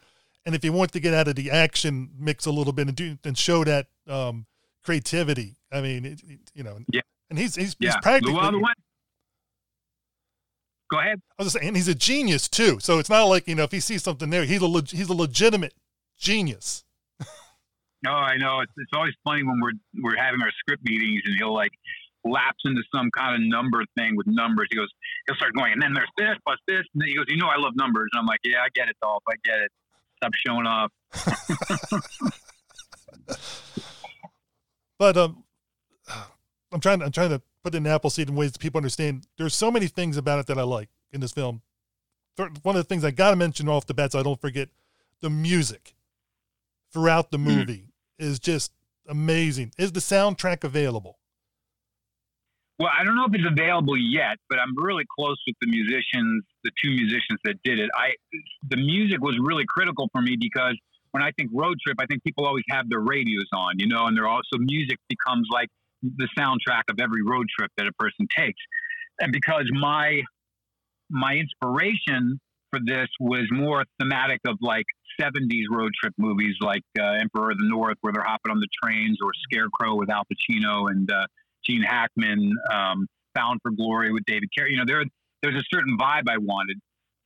and 0.45 0.53
if 0.53 0.63
you 0.65 0.73
want 0.73 0.91
to 0.91 0.99
get 0.99 1.13
out 1.13 1.27
of 1.29 1.35
the 1.35 1.49
action 1.51 2.09
mix 2.19 2.45
a 2.45 2.51
little 2.51 2.73
bit 2.73 2.87
and 2.87 2.95
do 2.97 3.17
and 3.23 3.37
show 3.37 3.63
that 3.63 3.87
um, 4.07 4.45
creativity. 4.83 5.55
I 5.71 5.81
mean, 5.81 6.05
it, 6.05 6.21
it- 6.27 6.51
you 6.53 6.63
know, 6.63 6.79
Yeah. 6.91 7.01
And 7.29 7.37
he's 7.39 7.55
he's, 7.55 7.75
Yeah. 7.79 7.89
he's 7.91 7.97
practically. 8.01 8.33
Well, 8.33 8.59
one- 8.59 8.73
Go 10.91 10.99
ahead. 10.99 11.21
I 11.37 11.43
was 11.43 11.53
just 11.53 11.57
saying, 11.61 11.67
and 11.67 11.77
he's 11.77 11.87
a 11.87 11.93
genius 11.95 12.47
too. 12.49 12.79
So 12.79 12.97
it's 12.97 13.09
not 13.09 13.23
like 13.25 13.47
you 13.47 13.53
know 13.55 13.63
if 13.63 13.71
he 13.71 13.79
sees 13.79 14.01
something 14.03 14.29
there, 14.31 14.43
he's 14.45 14.61
a 14.61 14.67
leg- 14.67 14.89
he's 14.89 15.09
a 15.09 15.13
legitimate 15.13 15.73
genius. 16.17 16.83
No, 18.01 18.11
I 18.13 18.37
know. 18.37 18.61
It's, 18.61 18.71
it's 18.77 18.91
always 18.93 19.13
funny 19.25 19.43
when 19.43 19.59
we're 19.61 19.73
we're 20.01 20.15
having 20.15 20.41
our 20.41 20.51
script 20.59 20.83
meetings 20.85 21.21
and 21.25 21.35
he'll 21.37 21.53
like 21.53 21.71
lapse 22.25 22.59
into 22.65 22.81
some 22.93 23.09
kind 23.11 23.35
of 23.35 23.41
number 23.47 23.83
thing 23.97 24.15
with 24.15 24.27
numbers. 24.27 24.67
He 24.71 24.77
goes, 24.77 24.89
he'll 25.27 25.35
start 25.35 25.53
going, 25.55 25.73
and 25.73 25.81
then 25.81 25.93
there's 25.93 26.09
this 26.17 26.37
plus 26.45 26.57
this, 26.67 26.83
and 26.93 27.01
then 27.01 27.07
he 27.07 27.15
goes, 27.15 27.25
you 27.27 27.37
know, 27.37 27.47
I 27.47 27.57
love 27.57 27.73
numbers. 27.75 28.09
And 28.13 28.19
I'm 28.19 28.25
like, 28.25 28.39
yeah, 28.43 28.59
I 28.63 28.67
get 28.73 28.89
it, 28.89 28.95
Dolph. 29.01 29.23
I 29.27 29.33
get 29.43 29.59
it. 29.59 29.71
Stop 30.17 30.31
showing 30.45 30.67
off. 30.67 30.91
But 34.97 35.15
um, 35.15 35.43
I'm 36.71 36.79
trying. 36.81 37.01
I'm 37.01 37.11
trying 37.11 37.29
to 37.29 37.41
put 37.63 37.73
in 37.73 37.87
Appleseed 37.87 38.29
in 38.29 38.35
ways 38.35 38.51
that 38.51 38.59
people 38.59 38.79
understand. 38.79 39.25
There's 39.37 39.55
so 39.55 39.71
many 39.71 39.87
things 39.87 40.17
about 40.17 40.39
it 40.39 40.47
that 40.47 40.57
I 40.57 40.63
like 40.63 40.89
in 41.11 41.21
this 41.21 41.31
film. 41.31 41.61
One 42.35 42.75
of 42.75 42.75
the 42.75 42.83
things 42.83 43.03
I 43.03 43.11
got 43.11 43.31
to 43.31 43.35
mention 43.35 43.67
off 43.67 43.85
the 43.85 43.93
bat, 43.93 44.13
so 44.13 44.19
I 44.19 44.23
don't 44.23 44.39
forget, 44.39 44.69
the 45.21 45.29
music 45.29 45.93
throughout 46.91 47.31
the 47.31 47.37
Hmm. 47.37 47.43
movie 47.45 47.87
is 48.17 48.39
just 48.39 48.71
amazing. 49.07 49.73
Is 49.77 49.91
the 49.91 49.99
soundtrack 49.99 50.63
available? 50.63 51.19
Well, 52.79 52.89
I 52.97 53.03
don't 53.03 53.15
know 53.15 53.25
if 53.25 53.33
it's 53.33 53.47
available 53.47 53.97
yet, 53.97 54.37
but 54.49 54.57
I'm 54.57 54.73
really 54.77 55.03
close 55.19 55.37
with 55.45 55.55
the 55.59 55.67
musicians, 55.67 56.45
the 56.63 56.71
two 56.81 56.91
musicians 56.91 57.39
that 57.43 57.55
did 57.63 57.77
it. 57.77 57.89
I 57.93 58.11
the 58.69 58.77
music 58.77 59.19
was 59.21 59.37
really 59.41 59.65
critical 59.67 60.09
for 60.13 60.21
me 60.21 60.37
because 60.39 60.77
when 61.11 61.21
I 61.21 61.31
think 61.37 61.49
road 61.53 61.77
trip, 61.85 61.97
I 61.99 62.05
think 62.05 62.23
people 62.23 62.45
always 62.45 62.63
have 62.69 62.89
their 62.89 63.01
radios 63.01 63.47
on, 63.53 63.79
you 63.79 63.87
know, 63.87 64.05
and 64.05 64.15
they're 64.15 64.27
also 64.27 64.57
music 64.57 64.97
becomes 65.09 65.47
like 65.51 65.67
the 66.01 66.29
soundtrack 66.37 66.83
of 66.89 66.99
every 67.01 67.21
road 67.21 67.47
trip 67.57 67.69
that 67.77 67.87
a 67.87 67.91
person 67.93 68.27
takes. 68.35 68.59
And 69.19 69.33
because 69.33 69.65
my 69.73 70.21
my 71.09 71.33
inspiration 71.33 72.39
for 72.69 72.79
this 72.85 73.07
was 73.19 73.41
more 73.51 73.83
thematic 73.99 74.39
of 74.47 74.57
like 74.61 74.85
70s 75.19 75.63
road 75.69 75.91
trip 75.99 76.13
movies 76.17 76.55
like 76.61 76.83
uh, 76.97 77.17
Emperor 77.19 77.51
of 77.51 77.57
the 77.57 77.67
North, 77.67 77.97
where 78.01 78.13
they're 78.13 78.23
hopping 78.23 78.51
on 78.51 78.59
the 78.59 78.67
trains, 78.81 79.17
or 79.21 79.31
Scarecrow 79.43 79.95
with 79.95 80.09
Al 80.09 80.23
Pacino 80.23 80.89
and 80.89 81.11
uh, 81.11 81.25
Gene 81.65 81.83
Hackman, 81.83 82.51
um, 82.71 83.07
Bound 83.35 83.59
for 83.61 83.71
Glory 83.71 84.11
with 84.11 84.23
David 84.25 84.49
Carey. 84.55 84.71
You 84.71 84.77
know, 84.77 84.85
there 84.85 85.03
there's 85.41 85.55
a 85.55 85.63
certain 85.73 85.97
vibe 85.97 86.29
I 86.29 86.37
wanted, 86.37 86.79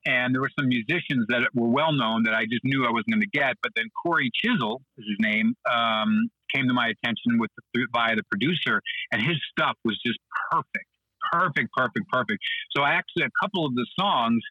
and 0.06 0.34
there 0.34 0.42
were 0.42 0.52
some 0.58 0.68
musicians 0.68 1.26
that 1.30 1.50
were 1.54 1.70
well 1.70 1.92
known 1.92 2.24
that 2.24 2.34
I 2.34 2.44
just 2.44 2.64
knew 2.64 2.86
I 2.86 2.92
wasn't 2.92 3.12
going 3.12 3.22
to 3.22 3.34
get. 3.34 3.56
But 3.62 3.72
then 3.76 3.86
Cory 4.04 4.30
Chisel 4.34 4.82
is 4.98 5.06
his 5.08 5.18
name, 5.20 5.56
um, 5.72 6.30
came 6.54 6.68
to 6.68 6.74
my 6.74 6.88
attention 6.90 7.40
with 7.40 7.50
the, 7.74 7.88
via 7.94 8.16
the 8.16 8.24
producer, 8.30 8.82
and 9.12 9.22
his 9.22 9.38
stuff 9.52 9.78
was 9.84 10.00
just 10.06 10.20
perfect, 10.52 10.88
perfect, 11.32 11.70
perfect, 11.76 12.08
perfect. 12.12 12.44
So 12.76 12.84
I 12.84 12.92
actually 12.92 13.24
a 13.24 13.34
couple 13.42 13.66
of 13.66 13.74
the 13.76 13.88
songs 14.00 14.42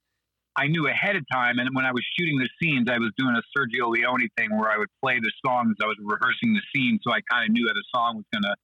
I 0.56 0.66
knew 0.66 0.86
ahead 0.86 1.16
of 1.16 1.24
time. 1.32 1.58
And 1.58 1.68
when 1.72 1.84
I 1.84 1.92
was 1.92 2.04
shooting 2.18 2.38
the 2.38 2.48
scenes, 2.60 2.88
I 2.90 2.98
was 2.98 3.10
doing 3.16 3.34
a 3.34 3.42
Sergio 3.56 3.88
Leone 3.90 4.28
thing 4.36 4.50
where 4.56 4.70
I 4.70 4.76
would 4.76 4.90
play 5.02 5.18
the 5.18 5.32
songs. 5.44 5.76
I 5.82 5.86
was 5.86 5.96
rehearsing 6.00 6.52
the 6.52 6.60
scene, 6.74 6.98
so 7.02 7.12
I 7.12 7.20
kind 7.30 7.48
of 7.48 7.52
knew 7.52 7.66
that 7.66 7.74
the 7.74 7.84
song 7.94 8.16
was 8.16 8.26
going 8.32 8.42
to 8.42 8.54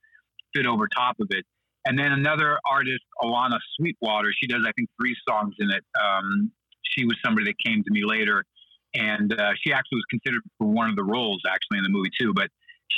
fit 0.55 0.67
over 0.67 0.89
top 0.89 1.17
of 1.21 1.29
it. 1.31 1.45
And 1.87 1.99
then 1.99 2.13
another 2.13 2.59
artist, 2.69 3.05
Alana 3.23 3.59
Sweetwater, 3.77 4.31
she 4.39 4.47
does 4.47 4.63
I 4.67 4.73
think 4.73 4.89
three 5.01 5.17
songs 5.29 5.55
in 5.59 5.71
it. 5.71 5.85
Um, 6.01 6.51
she 6.83 7.05
was 7.05 7.17
somebody 7.25 7.47
that 7.47 7.55
came 7.65 7.83
to 7.85 7.91
me 7.91 8.03
later, 8.05 8.45
and 8.95 9.33
uh, 9.33 9.53
she 9.63 9.73
actually 9.73 9.97
was 9.97 10.07
considered 10.11 10.43
for 10.59 10.67
one 10.67 10.91
of 10.91 10.97
the 10.97 11.05
roles 11.05 11.41
actually 11.49 11.79
in 11.79 11.85
the 11.85 11.91
movie 11.91 12.11
too. 12.21 12.33
But 12.35 12.49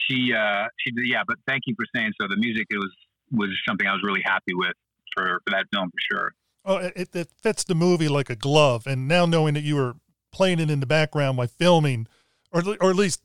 she 0.09 0.33
uh, 0.33 0.67
she 0.79 0.93
yeah. 1.05 1.23
But 1.27 1.37
thank 1.47 1.63
you 1.67 1.75
for 1.79 1.87
saying 1.95 2.13
so. 2.21 2.27
The 2.29 2.37
music 2.37 2.67
it 2.71 2.79
was 2.79 2.93
was 3.33 3.51
something 3.69 3.87
I 3.87 3.93
was 3.93 4.03
really 4.03 4.23
happy 4.25 4.55
with 4.55 4.75
for 5.15 5.41
for 5.45 5.51
that 5.51 5.67
film 5.73 5.91
for 5.91 6.17
sure. 6.17 6.33
Oh, 6.65 6.77
it, 6.77 7.09
it 7.15 7.29
fits 7.43 7.65
the 7.65 7.75
movie 7.75 8.09
like 8.09 8.31
a 8.31 8.37
glove. 8.37 8.87
And 8.87 9.09
now 9.09 9.25
knowing 9.25 9.55
that 9.55 9.63
you 9.63 9.77
were 9.77 9.95
playing 10.33 10.61
it 10.61 10.71
in 10.71 10.81
the 10.81 10.87
background 10.87 11.39
while 11.39 11.47
filming, 11.47 12.07
or 12.53 12.63
or 12.81 12.91
at 12.91 12.97
least 12.97 13.23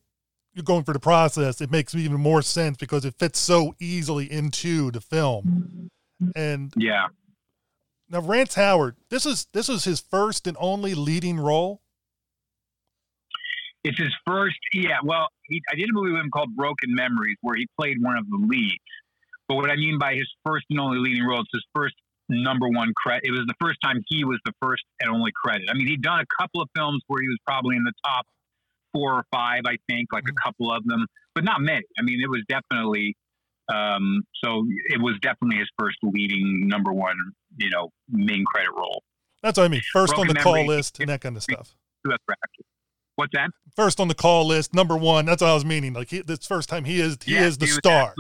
you're 0.56 0.64
going 0.64 0.84
through 0.86 0.94
the 0.94 1.00
process, 1.00 1.60
it 1.62 1.70
makes 1.70 1.94
even 1.94 2.20
more 2.20 2.42
sense 2.42 2.78
because 2.78 3.04
it 3.06 3.14
fits 3.20 3.38
so 3.38 3.76
easily 3.80 4.32
into 4.32 4.90
the 4.90 5.02
film. 5.02 5.90
And 6.36 6.74
Yeah. 6.78 7.08
now 8.10 8.22
Rance 8.22 8.56
Howard, 8.56 8.96
this 9.10 9.26
is 9.26 9.48
this 9.52 9.68
is 9.68 9.84
his 9.84 10.00
first 10.00 10.48
and 10.48 10.56
only 10.60 10.96
leading 10.96 11.38
role. 11.38 11.82
It's 13.84 14.00
his 14.00 14.16
first, 14.26 14.58
yeah. 14.74 14.98
Well, 15.04 15.28
he, 15.48 15.62
I 15.72 15.76
did 15.76 15.90
a 15.90 15.94
movie 15.94 16.12
with 16.12 16.22
him 16.22 16.32
called 16.32 16.56
Broken 16.56 16.96
Memories, 16.96 17.38
where 17.42 17.56
he 17.56 17.68
played 17.80 18.02
one 18.02 18.18
of 18.18 18.28
the 18.30 18.38
leads. 18.48 18.80
But 19.48 19.56
what 19.56 19.70
I 19.70 19.76
mean 19.76 20.00
by 20.00 20.16
his 20.16 20.28
first 20.44 20.66
and 20.72 20.80
only 20.80 20.98
leading 20.98 21.24
role, 21.24 21.42
it's 21.42 21.50
his 21.54 21.66
first 21.76 21.94
number 22.28 22.68
one 22.68 22.94
credit. 22.96 23.26
It 23.28 23.32
was 23.32 23.46
the 23.46 23.54
first 23.62 23.78
time 23.84 24.02
he 24.08 24.24
was 24.24 24.40
the 24.46 24.54
first 24.60 24.84
and 25.02 25.12
only 25.12 25.32
credit. 25.36 25.70
I 25.70 25.76
mean, 25.76 25.86
he'd 25.86 26.02
done 26.02 26.20
a 26.20 26.42
couple 26.42 26.62
of 26.62 26.70
films 26.76 27.04
where 27.06 27.22
he 27.22 27.28
was 27.28 27.38
probably 27.46 27.76
in 27.76 27.84
the 27.84 27.94
top 28.04 28.26
four 28.96 29.14
or 29.14 29.26
five, 29.32 29.64
I 29.68 29.78
think, 29.90 30.08
like 30.14 30.24
a 30.30 30.34
couple 30.44 30.72
of 30.72 30.86
them, 30.86 31.06
but 31.34 31.44
not 31.44 31.60
many. 31.60 31.84
I 32.00 32.02
mean, 32.02 32.22
it 32.22 32.30
was 32.30 32.42
definitely. 32.48 33.16
Um, 33.74 34.22
so 34.44 34.66
it 34.90 35.02
was 35.02 35.16
definitely 35.22 35.58
his 35.58 35.70
first 35.80 35.98
leading 36.04 36.68
number 36.68 36.94
one, 36.94 37.16
you 37.58 37.70
know, 37.72 37.90
main 38.10 38.46
credit 38.46 38.72
role. 38.78 39.04
That's 39.42 39.58
what 39.58 39.66
I 39.66 39.68
mean. 39.70 39.82
First 39.92 40.14
on 40.14 40.28
Broken 40.28 40.36
the 40.36 40.44
call 40.44 40.66
list 40.66 41.00
and 41.00 41.10
that 41.10 41.22
kind 41.22 41.36
of 41.36 41.44
stuff. 41.44 41.76
Two 42.06 42.12
other 42.12 42.20
actors. 42.30 42.66
What's 43.16 43.32
that? 43.34 43.50
First 43.76 44.00
on 44.00 44.08
the 44.08 44.16
call 44.16 44.46
list, 44.46 44.74
number 44.74 44.96
one. 44.96 45.26
That's 45.26 45.42
what 45.42 45.50
I 45.50 45.54
was 45.54 45.66
meaning. 45.66 45.94
Like 45.94 46.10
he, 46.10 46.22
this 46.22 46.46
first 46.46 46.70
time 46.70 46.84
he 46.84 47.00
is 47.00 47.18
he 47.24 47.36
Yeah, 47.36 47.46
is 47.46 47.58
the 47.58 47.66
he 47.66 47.72
star. 47.72 48.14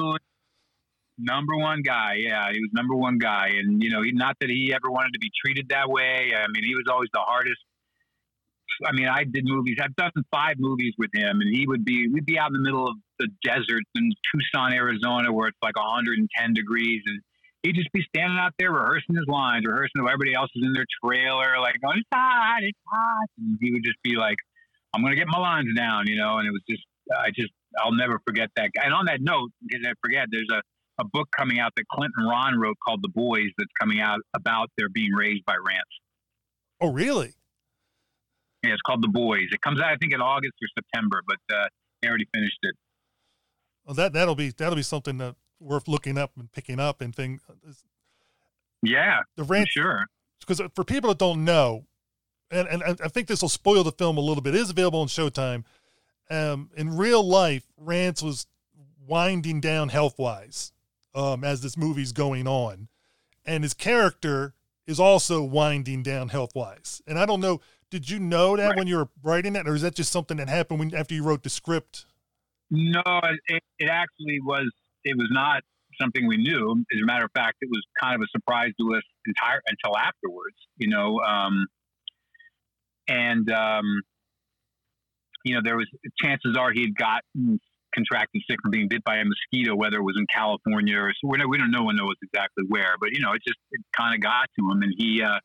Number 1.17 1.55
one 1.57 1.81
guy, 1.81 2.15
yeah, 2.17 2.51
he 2.51 2.59
was 2.59 2.71
number 2.73 2.95
one 2.95 3.17
guy, 3.17 3.47
and 3.47 3.81
you 3.81 3.89
know, 3.89 4.01
he, 4.01 4.11
not 4.11 4.35
that 4.41 4.49
he 4.49 4.73
ever 4.73 4.91
wanted 4.91 5.13
to 5.13 5.19
be 5.19 5.31
treated 5.43 5.69
that 5.69 5.89
way. 5.89 6.33
I 6.35 6.47
mean, 6.47 6.63
he 6.63 6.75
was 6.75 6.85
always 6.89 7.09
the 7.13 7.21
hardest. 7.21 7.61
I 8.85 8.91
mean, 8.93 9.07
I 9.07 9.23
did 9.23 9.45
movies. 9.45 9.77
I've 9.81 9.95
done 9.95 10.11
five 10.31 10.55
movies 10.59 10.93
with 10.97 11.11
him, 11.13 11.41
and 11.41 11.55
he 11.55 11.67
would 11.67 11.85
be. 11.85 12.07
We'd 12.07 12.25
be 12.25 12.39
out 12.39 12.47
in 12.47 12.53
the 12.53 12.63
middle 12.63 12.87
of 12.87 12.95
the 13.19 13.27
desert 13.43 13.83
in 13.95 14.11
Tucson, 14.31 14.73
Arizona, 14.73 15.31
where 15.31 15.47
it's 15.47 15.57
like 15.61 15.77
110 15.77 16.53
degrees, 16.53 17.01
and 17.05 17.21
he'd 17.63 17.75
just 17.75 17.91
be 17.91 18.03
standing 18.09 18.37
out 18.37 18.53
there 18.59 18.71
rehearsing 18.71 19.15
his 19.15 19.27
lines, 19.27 19.65
rehearsing 19.65 20.01
while 20.01 20.09
everybody 20.11 20.35
else 20.35 20.49
is 20.55 20.63
in 20.65 20.73
their 20.73 20.87
trailer, 21.03 21.59
like 21.59 21.79
going, 21.81 21.99
"It's 21.99 22.09
hot, 22.13 22.63
it's 22.63 22.79
hot," 22.87 23.29
and 23.37 23.57
he 23.61 23.71
would 23.71 23.83
just 23.83 24.01
be 24.03 24.15
like, 24.15 24.37
"I'm 24.93 25.01
gonna 25.01 25.15
get 25.15 25.27
my 25.27 25.39
lines 25.39 25.73
down," 25.75 26.07
you 26.07 26.17
know. 26.17 26.37
And 26.37 26.47
it 26.47 26.51
was 26.51 26.63
just, 26.69 26.83
I 27.11 27.29
just, 27.31 27.53
I'll 27.79 27.93
never 27.93 28.19
forget 28.25 28.49
that. 28.55 28.71
guy. 28.73 28.83
And 28.85 28.93
on 28.93 29.05
that 29.05 29.21
note, 29.21 29.51
because 29.65 29.85
I 29.85 29.93
forget, 30.01 30.27
there's 30.31 30.49
a 30.51 30.61
a 30.99 31.03
book 31.03 31.27
coming 31.37 31.59
out 31.59 31.73
that 31.75 31.87
Clint 31.89 32.13
and 32.17 32.27
Ron 32.27 32.57
wrote 32.57 32.77
called 32.85 33.01
The 33.03 33.09
Boys 33.09 33.49
that's 33.57 33.71
coming 33.79 33.99
out 33.99 34.19
about 34.33 34.69
their 34.77 34.89
being 34.89 35.11
raised 35.11 35.45
by 35.45 35.55
Rance. 35.55 35.83
Oh, 36.81 36.91
really? 36.91 37.33
Yeah, 38.65 38.73
it's 38.73 38.81
called 38.81 39.03
The 39.03 39.07
Boys. 39.07 39.47
It 39.51 39.61
comes 39.61 39.79
out 39.79 39.91
I 39.91 39.95
think 39.97 40.13
in 40.13 40.21
August 40.21 40.53
or 40.61 40.67
September, 40.77 41.21
but 41.27 41.37
uh, 41.55 41.65
they 42.01 42.07
already 42.09 42.27
finished 42.33 42.59
it. 42.63 42.75
Well, 43.85 43.93
that 43.95 44.13
that'll 44.13 44.35
be 44.35 44.49
that'll 44.49 44.75
be 44.75 44.81
something 44.81 45.17
that 45.19 45.35
worth 45.59 45.87
looking 45.87 46.17
up 46.17 46.31
and 46.37 46.51
picking 46.51 46.79
up 46.79 47.01
and 47.01 47.15
thing. 47.15 47.39
Yeah, 48.81 49.21
The 49.35 49.45
for 49.45 49.65
sure. 49.67 50.05
because 50.39 50.61
for 50.75 50.83
people 50.83 51.09
that 51.09 51.17
don't 51.17 51.43
know, 51.43 51.85
and, 52.51 52.67
and 52.67 52.83
I- 52.83 53.05
I 53.05 53.07
think 53.07 53.27
this 53.27 53.41
will 53.41 53.49
spoil 53.49 53.83
the 53.83 53.91
film 53.91 54.17
a 54.17 54.21
little 54.21 54.41
bit. 54.43 54.53
It 54.55 54.61
is 54.61 54.69
available 54.69 54.99
on 55.01 55.07
Showtime. 55.07 55.63
Um, 56.29 56.69
in 56.75 56.95
real 56.95 57.23
life, 57.23 57.63
Rance 57.77 58.21
was 58.21 58.47
winding 59.07 59.61
down 59.61 59.89
health 59.89 60.17
wise 60.19 60.71
um, 61.13 61.43
as 61.43 61.61
this 61.61 61.77
movie's 61.77 62.11
going 62.11 62.47
on, 62.47 62.87
and 63.45 63.63
his 63.63 63.73
character 63.73 64.53
is 64.87 64.99
also 64.99 65.41
winding 65.43 66.03
down 66.03 66.29
health 66.29 66.53
wise. 66.55 67.01
And 67.07 67.17
I 67.17 67.25
don't 67.25 67.39
know, 67.39 67.61
did 67.95 68.09
you 68.09 68.19
know 68.19 68.57
that 68.57 68.67
Right. 68.67 68.77
when 68.77 68.87
you 68.87 68.97
were 68.97 69.07
writing 69.23 69.53
that, 69.53 69.69
or 69.69 69.73
is 69.73 69.81
that 69.81 69.95
just 69.95 70.11
something 70.11 70.35
that 70.35 70.49
happened 70.49 70.79
when 70.79 70.93
after 70.93 71.15
you 71.15 71.23
wrote 71.23 71.43
the 71.43 71.49
script? 71.49 72.05
No, 72.69 73.01
it, 73.47 73.63
it 73.79 73.89
actually 73.89 74.41
was. 74.41 74.69
It 75.05 75.15
was 75.17 75.29
not 75.31 75.63
something 76.01 76.27
we 76.27 76.35
knew. 76.35 76.83
As 76.93 77.01
a 77.01 77.05
matter 77.05 77.23
of 77.23 77.31
fact, 77.33 77.55
it 77.61 77.69
was 77.71 77.81
kind 78.01 78.13
of 78.15 78.21
a 78.21 78.27
surprise 78.31 78.71
to 78.81 78.95
us 78.97 79.03
entire 79.25 79.61
until 79.67 79.97
afterwards. 79.97 80.57
You 80.75 80.89
know, 80.89 81.21
um, 81.21 81.67
and 83.07 83.49
um, 83.49 84.01
you 85.45 85.55
know 85.55 85.61
there 85.63 85.77
was 85.77 85.87
chances 86.21 86.57
are 86.57 86.73
he 86.73 86.81
had 86.81 86.97
gotten 86.97 87.61
contracted 87.93 88.41
sick 88.49 88.57
from 88.61 88.71
being 88.71 88.89
bit 88.89 89.05
by 89.05 89.15
a 89.19 89.23
mosquito, 89.23 89.73
whether 89.73 89.99
it 89.99 90.03
was 90.03 90.17
in 90.19 90.25
California 90.27 90.97
or 90.97 91.13
so 91.13 91.29
we 91.29 91.37
don't, 91.37 91.49
we 91.49 91.57
don't 91.57 91.71
no 91.71 91.83
one 91.83 91.95
knows 91.95 92.15
exactly 92.21 92.65
where, 92.67 92.95
but 92.99 93.13
you 93.13 93.21
know 93.21 93.31
it 93.31 93.41
just 93.47 93.59
it 93.71 93.79
kind 93.95 94.13
of 94.13 94.19
got 94.19 94.49
to 94.59 94.69
him, 94.69 94.81
and 94.81 94.93
he. 94.97 95.23
Uh, 95.23 95.39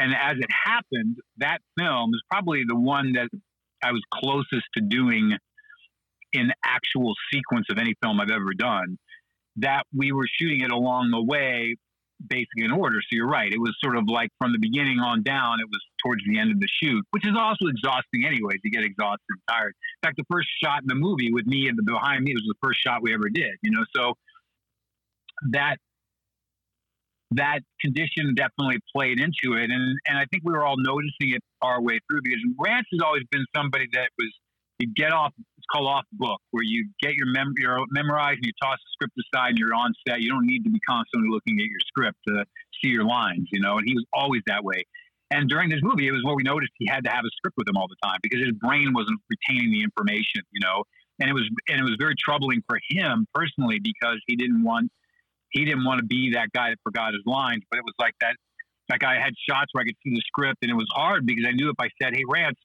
and 0.00 0.14
as 0.14 0.38
it 0.38 0.50
happened, 0.50 1.18
that 1.36 1.58
film 1.78 2.14
is 2.14 2.22
probably 2.30 2.62
the 2.66 2.74
one 2.74 3.12
that 3.12 3.28
I 3.84 3.92
was 3.92 4.02
closest 4.14 4.66
to 4.76 4.80
doing 4.80 5.36
in 6.32 6.50
actual 6.64 7.12
sequence 7.32 7.66
of 7.70 7.78
any 7.78 7.94
film 8.02 8.18
I've 8.18 8.30
ever 8.30 8.54
done. 8.56 8.96
That 9.56 9.82
we 9.94 10.12
were 10.12 10.26
shooting 10.40 10.62
it 10.62 10.70
along 10.70 11.10
the 11.10 11.22
way, 11.22 11.76
basically 12.26 12.64
in 12.64 12.72
order. 12.72 12.96
So 13.02 13.08
you're 13.12 13.28
right. 13.28 13.52
It 13.52 13.60
was 13.60 13.76
sort 13.84 13.96
of 13.96 14.04
like 14.08 14.30
from 14.38 14.52
the 14.52 14.58
beginning 14.58 15.00
on 15.00 15.22
down. 15.22 15.60
It 15.60 15.68
was 15.68 15.80
towards 16.02 16.22
the 16.26 16.38
end 16.38 16.50
of 16.50 16.60
the 16.60 16.68
shoot, 16.82 17.04
which 17.10 17.26
is 17.26 17.36
also 17.36 17.66
exhausting, 17.66 18.24
anyways. 18.24 18.60
You 18.64 18.70
get 18.70 18.84
exhausted 18.84 19.26
and 19.28 19.40
tired. 19.50 19.74
In 20.02 20.08
fact, 20.08 20.16
the 20.16 20.24
first 20.30 20.48
shot 20.64 20.80
in 20.80 20.88
the 20.88 20.94
movie 20.94 21.30
with 21.30 21.46
me 21.46 21.68
and 21.68 21.76
the 21.76 21.82
behind 21.82 22.24
me 22.24 22.32
was 22.32 22.44
the 22.46 22.56
first 22.62 22.80
shot 22.82 23.02
we 23.02 23.12
ever 23.12 23.28
did. 23.28 23.52
You 23.62 23.72
know, 23.72 23.84
so 23.94 24.14
that 25.50 25.76
that 27.32 27.60
condition 27.80 28.34
definitely 28.34 28.78
played 28.94 29.20
into 29.20 29.56
it, 29.56 29.70
and 29.70 29.96
and 30.06 30.18
I 30.18 30.26
think 30.30 30.42
we 30.44 30.52
were 30.52 30.64
all 30.64 30.76
noticing 30.78 31.34
it 31.34 31.42
our 31.62 31.80
way 31.80 32.00
through 32.08 32.20
because 32.22 32.40
Rance 32.58 32.86
has 32.92 33.00
always 33.04 33.22
been 33.30 33.44
somebody 33.54 33.86
that 33.92 34.10
was 34.18 34.30
you 34.80 34.88
get 34.94 35.12
off 35.12 35.32
it's 35.38 35.66
called 35.70 35.86
off 35.86 36.04
book 36.12 36.40
where 36.50 36.64
you 36.64 36.88
get 37.02 37.14
your 37.14 37.26
mem 37.26 37.52
your 37.58 37.84
memorized 37.90 38.38
and 38.38 38.46
you 38.46 38.52
toss 38.62 38.78
the 38.78 38.90
script 38.92 39.14
aside 39.32 39.50
and 39.50 39.58
you're 39.58 39.74
on 39.74 39.92
set. 40.08 40.20
You 40.20 40.30
don't 40.30 40.46
need 40.46 40.64
to 40.64 40.70
be 40.70 40.80
constantly 40.80 41.28
looking 41.30 41.60
at 41.60 41.66
your 41.66 41.80
script 41.86 42.18
to 42.28 42.44
see 42.82 42.88
your 42.88 43.04
lines, 43.04 43.48
you 43.52 43.60
know. 43.60 43.78
And 43.78 43.86
he 43.86 43.94
was 43.94 44.04
always 44.12 44.42
that 44.46 44.64
way. 44.64 44.84
And 45.30 45.48
during 45.48 45.68
this 45.68 45.78
movie, 45.82 46.08
it 46.08 46.12
was 46.12 46.24
what 46.24 46.34
we 46.34 46.42
noticed 46.42 46.72
he 46.78 46.88
had 46.88 47.04
to 47.04 47.10
have 47.10 47.24
a 47.24 47.30
script 47.36 47.56
with 47.56 47.68
him 47.68 47.76
all 47.76 47.86
the 47.86 48.00
time 48.02 48.18
because 48.22 48.40
his 48.40 48.52
brain 48.52 48.92
wasn't 48.92 49.20
retaining 49.30 49.70
the 49.70 49.82
information, 49.82 50.42
you 50.50 50.60
know. 50.60 50.82
And 51.20 51.28
it 51.28 51.34
was 51.34 51.48
and 51.68 51.78
it 51.78 51.84
was 51.84 51.96
very 52.00 52.14
troubling 52.18 52.62
for 52.66 52.80
him 52.88 53.26
personally 53.34 53.78
because 53.78 54.18
he 54.26 54.34
didn't 54.34 54.64
want 54.64 54.90
he 55.50 55.64
didn't 55.64 55.84
want 55.84 55.98
to 55.98 56.06
be 56.06 56.32
that 56.34 56.52
guy 56.52 56.70
that 56.70 56.78
forgot 56.84 57.12
his 57.12 57.22
lines. 57.26 57.62
But 57.70 57.78
it 57.78 57.84
was 57.84 57.94
like 57.98 58.14
that 58.20 58.36
like 58.88 59.04
I 59.04 59.14
had 59.14 59.32
shots 59.48 59.70
where 59.72 59.82
I 59.82 59.84
could 59.84 59.96
see 60.04 60.10
the 60.10 60.22
script 60.26 60.58
and 60.62 60.70
it 60.70 60.74
was 60.74 60.88
hard 60.92 61.24
because 61.24 61.44
I 61.46 61.52
knew 61.52 61.70
if 61.70 61.76
I 61.78 61.88
said, 62.02 62.14
Hey 62.14 62.24
Rance, 62.28 62.58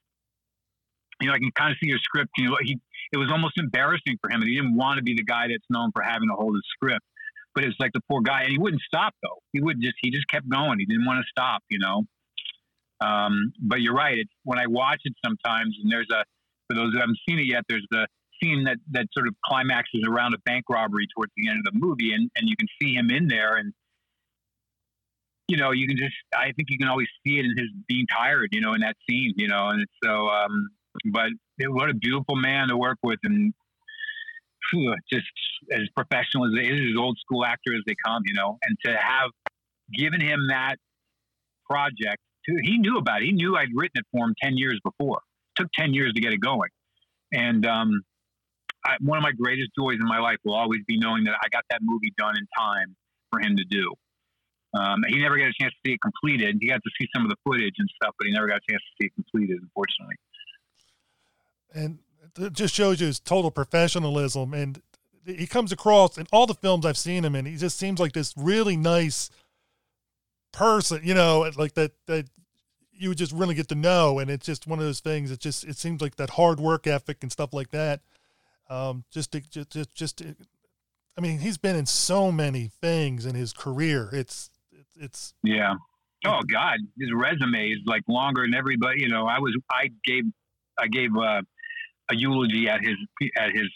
you 1.21 1.27
know, 1.27 1.33
I 1.33 1.39
can 1.39 1.51
kind 1.51 1.71
of 1.71 1.77
see 1.81 1.89
your 1.89 1.99
script. 1.99 2.31
You 2.37 2.49
know, 2.49 2.57
he 2.61 2.77
it 3.11 3.17
was 3.17 3.31
almost 3.31 3.57
embarrassing 3.57 4.17
for 4.21 4.29
him, 4.29 4.41
and 4.41 4.49
he 4.49 4.55
didn't 4.55 4.75
want 4.75 4.97
to 4.97 5.03
be 5.03 5.13
the 5.13 5.23
guy 5.23 5.47
that's 5.47 5.65
known 5.69 5.91
for 5.93 6.01
having 6.01 6.27
to 6.29 6.35
hold 6.35 6.55
his 6.55 6.63
script. 6.73 7.05
But 7.53 7.63
it's 7.63 7.79
like 7.79 7.93
the 7.93 8.01
poor 8.09 8.21
guy, 8.21 8.41
and 8.41 8.51
he 8.51 8.57
wouldn't 8.57 8.81
stop 8.81 9.13
though. 9.23 9.39
He 9.53 9.61
would 9.61 9.79
just 9.81 9.95
he 10.01 10.11
just 10.11 10.27
kept 10.27 10.49
going. 10.49 10.79
He 10.79 10.85
didn't 10.85 11.05
want 11.05 11.23
to 11.23 11.27
stop, 11.29 11.63
you 11.69 11.79
know. 11.79 12.03
Um, 13.01 13.53
but 13.61 13.81
you're 13.81 13.93
right. 13.93 14.17
It's 14.17 14.31
when 14.43 14.59
I 14.59 14.67
watch 14.67 15.01
it 15.05 15.13
sometimes, 15.23 15.77
and 15.81 15.91
there's 15.91 16.09
a 16.11 16.23
for 16.67 16.75
those 16.75 16.93
who 16.93 16.99
haven't 16.99 17.19
seen 17.29 17.39
it 17.39 17.45
yet, 17.45 17.63
there's 17.69 17.85
the 17.91 18.07
scene 18.41 18.63
that 18.65 18.77
that 18.91 19.07
sort 19.13 19.27
of 19.27 19.35
climaxes 19.45 20.03
around 20.07 20.33
a 20.33 20.37
bank 20.45 20.65
robbery 20.69 21.07
towards 21.15 21.31
the 21.37 21.49
end 21.49 21.59
of 21.65 21.73
the 21.73 21.79
movie, 21.79 22.13
and 22.13 22.29
and 22.35 22.49
you 22.49 22.55
can 22.57 22.67
see 22.81 22.93
him 22.93 23.09
in 23.09 23.27
there, 23.27 23.55
and 23.57 23.73
you 25.47 25.57
know, 25.57 25.71
you 25.71 25.87
can 25.87 25.97
just 25.97 26.15
I 26.35 26.51
think 26.53 26.69
you 26.69 26.77
can 26.77 26.87
always 26.87 27.07
see 27.25 27.39
it 27.39 27.45
in 27.45 27.51
his 27.57 27.69
being 27.87 28.07
tired, 28.07 28.49
you 28.51 28.61
know, 28.61 28.73
in 28.73 28.81
that 28.81 28.97
scene, 29.09 29.33
you 29.37 29.47
know, 29.47 29.69
and 29.69 29.85
so. 30.03 30.27
um 30.29 30.69
but 31.11 31.27
it, 31.57 31.71
what 31.71 31.89
a 31.89 31.93
beautiful 31.93 32.35
man 32.35 32.69
to 32.69 32.77
work 32.77 32.97
with, 33.03 33.19
and 33.23 33.53
just 35.11 35.25
as 35.71 35.81
professional 35.95 36.45
as 36.45 36.51
he 36.53 36.67
is, 36.67 36.91
as 36.91 36.97
old 36.97 37.17
school 37.19 37.45
actor 37.45 37.73
as 37.75 37.81
they 37.85 37.95
come, 38.05 38.23
you 38.25 38.33
know, 38.33 38.57
and 38.63 38.77
to 38.85 38.91
have 38.91 39.29
given 39.93 40.21
him 40.21 40.47
that 40.49 40.75
project, 41.69 42.21
he 42.63 42.77
knew 42.77 42.97
about 42.97 43.21
it. 43.21 43.25
He 43.25 43.31
knew 43.31 43.55
I'd 43.55 43.69
written 43.73 43.95
it 43.95 44.05
for 44.11 44.25
him 44.25 44.35
ten 44.41 44.57
years 44.57 44.79
before. 44.83 45.17
It 45.17 45.61
took 45.61 45.71
ten 45.73 45.93
years 45.93 46.13
to 46.13 46.21
get 46.21 46.33
it 46.33 46.39
going, 46.39 46.69
and 47.33 47.65
um, 47.65 48.01
I, 48.85 48.97
one 49.01 49.17
of 49.17 49.23
my 49.23 49.31
greatest 49.31 49.71
joys 49.77 49.97
in 49.99 50.05
my 50.05 50.19
life 50.19 50.37
will 50.45 50.55
always 50.55 50.81
be 50.87 50.97
knowing 50.97 51.23
that 51.25 51.35
I 51.43 51.49
got 51.49 51.63
that 51.71 51.79
movie 51.81 52.13
done 52.17 52.35
in 52.37 52.45
time 52.57 52.95
for 53.31 53.39
him 53.41 53.57
to 53.57 53.63
do. 53.65 53.93
Um, 54.73 55.03
he 55.07 55.19
never 55.19 55.37
got 55.37 55.47
a 55.47 55.53
chance 55.59 55.73
to 55.73 55.79
see 55.89 55.93
it 55.93 56.01
completed. 56.01 56.57
He 56.61 56.67
got 56.67 56.81
to 56.83 56.91
see 56.99 57.07
some 57.15 57.23
of 57.23 57.29
the 57.29 57.37
footage 57.43 57.75
and 57.77 57.89
stuff, 58.01 58.13
but 58.19 58.27
he 58.27 58.33
never 58.33 58.47
got 58.47 58.57
a 58.57 58.71
chance 58.71 58.81
to 58.81 58.91
see 59.01 59.07
it 59.07 59.15
completed, 59.15 59.59
unfortunately. 59.61 60.15
and 61.73 61.99
it 62.37 62.53
just 62.53 62.73
shows 62.73 62.99
you 62.99 63.07
his 63.07 63.19
total 63.19 63.51
professionalism 63.51 64.53
and 64.53 64.81
he 65.25 65.47
comes 65.47 65.71
across 65.71 66.17
in 66.17 66.27
all 66.31 66.45
the 66.45 66.53
films 66.53 66.85
I've 66.85 66.97
seen 66.97 67.23
him 67.25 67.35
in 67.35 67.45
he 67.45 67.57
just 67.57 67.77
seems 67.77 67.99
like 67.99 68.13
this 68.13 68.33
really 68.35 68.77
nice 68.77 69.29
person 70.51 71.01
you 71.03 71.13
know 71.13 71.49
like 71.57 71.73
that 71.73 71.91
that 72.07 72.27
you 72.91 73.09
would 73.09 73.17
just 73.17 73.31
really 73.31 73.55
get 73.55 73.67
to 73.69 73.75
know 73.75 74.19
and 74.19 74.29
it's 74.29 74.45
just 74.45 74.67
one 74.67 74.79
of 74.79 74.85
those 74.85 74.99
things 74.99 75.31
it 75.31 75.39
just 75.39 75.63
it 75.65 75.77
seems 75.77 76.01
like 76.01 76.15
that 76.15 76.31
hard 76.31 76.59
work 76.59 76.87
ethic 76.87 77.17
and 77.21 77.31
stuff 77.31 77.53
like 77.53 77.71
that 77.71 78.01
um 78.69 79.03
just 79.11 79.31
to, 79.31 79.41
just 79.41 79.69
just, 79.71 79.93
just 79.93 80.17
to, 80.17 80.35
I 81.17 81.21
mean 81.21 81.39
he's 81.39 81.57
been 81.57 81.75
in 81.75 81.85
so 81.85 82.31
many 82.31 82.71
things 82.81 83.25
in 83.25 83.35
his 83.35 83.53
career 83.53 84.09
it's 84.11 84.49
it's, 84.71 84.95
it's 84.99 85.33
Yeah. 85.43 85.75
Oh 86.25 86.41
God, 86.41 86.77
his 86.99 87.09
resume 87.13 87.69
is 87.69 87.79
like 87.85 88.01
longer 88.07 88.41
than 88.43 88.55
everybody. 88.55 89.01
You 89.01 89.09
know, 89.09 89.27
I 89.27 89.39
was 89.39 89.55
I 89.71 89.89
gave 90.03 90.23
I 90.79 90.87
gave 90.87 91.15
uh, 91.15 91.41
a 92.09 92.15
eulogy 92.15 92.67
at 92.67 92.81
his 92.81 92.95
at 93.37 93.51
his 93.51 93.69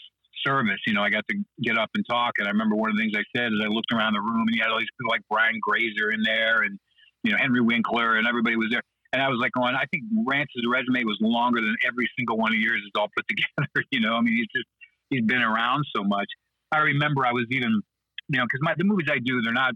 service. 0.44 0.80
You 0.86 0.94
know, 0.94 1.02
I 1.02 1.10
got 1.10 1.24
to 1.28 1.36
get 1.62 1.78
up 1.78 1.90
and 1.94 2.04
talk, 2.08 2.32
and 2.38 2.48
I 2.48 2.50
remember 2.50 2.76
one 2.76 2.90
of 2.90 2.96
the 2.96 3.02
things 3.02 3.12
I 3.14 3.24
said 3.36 3.52
is 3.52 3.60
I 3.62 3.68
looked 3.68 3.92
around 3.92 4.14
the 4.14 4.20
room 4.20 4.46
and 4.46 4.54
he 4.54 4.60
had 4.60 4.70
all 4.70 4.78
these 4.78 4.88
people 4.98 5.10
like 5.10 5.22
Brian 5.30 5.58
Grazer 5.62 6.10
in 6.10 6.22
there, 6.22 6.62
and 6.62 6.78
you 7.22 7.32
know 7.32 7.38
Henry 7.38 7.60
Winkler, 7.60 8.16
and 8.16 8.26
everybody 8.26 8.56
was 8.56 8.68
there. 8.70 8.82
And 9.12 9.20
I 9.20 9.28
was 9.28 9.40
like, 9.40 9.50
going, 9.52 9.74
I 9.74 9.86
think 9.90 10.04
Rance's 10.24 10.62
resume 10.70 11.02
was 11.02 11.18
longer 11.20 11.60
than 11.60 11.74
every 11.84 12.08
single 12.16 12.38
one 12.38 12.52
of 12.52 12.58
yours 12.58 12.80
is 12.80 12.92
all 12.94 13.08
put 13.16 13.26
together. 13.28 13.84
you 13.90 14.00
know, 14.00 14.14
I 14.14 14.20
mean, 14.20 14.36
he's 14.36 14.46
just 14.54 14.66
he's 15.10 15.24
been 15.24 15.42
around 15.42 15.84
so 15.94 16.02
much. 16.02 16.26
I 16.72 16.78
remember 16.78 17.26
I 17.26 17.32
was 17.32 17.46
even, 17.50 17.82
you 18.28 18.38
know, 18.38 18.44
because 18.44 18.74
the 18.78 18.84
movies 18.84 19.08
I 19.10 19.18
do, 19.18 19.42
they're 19.42 19.52
not 19.52 19.74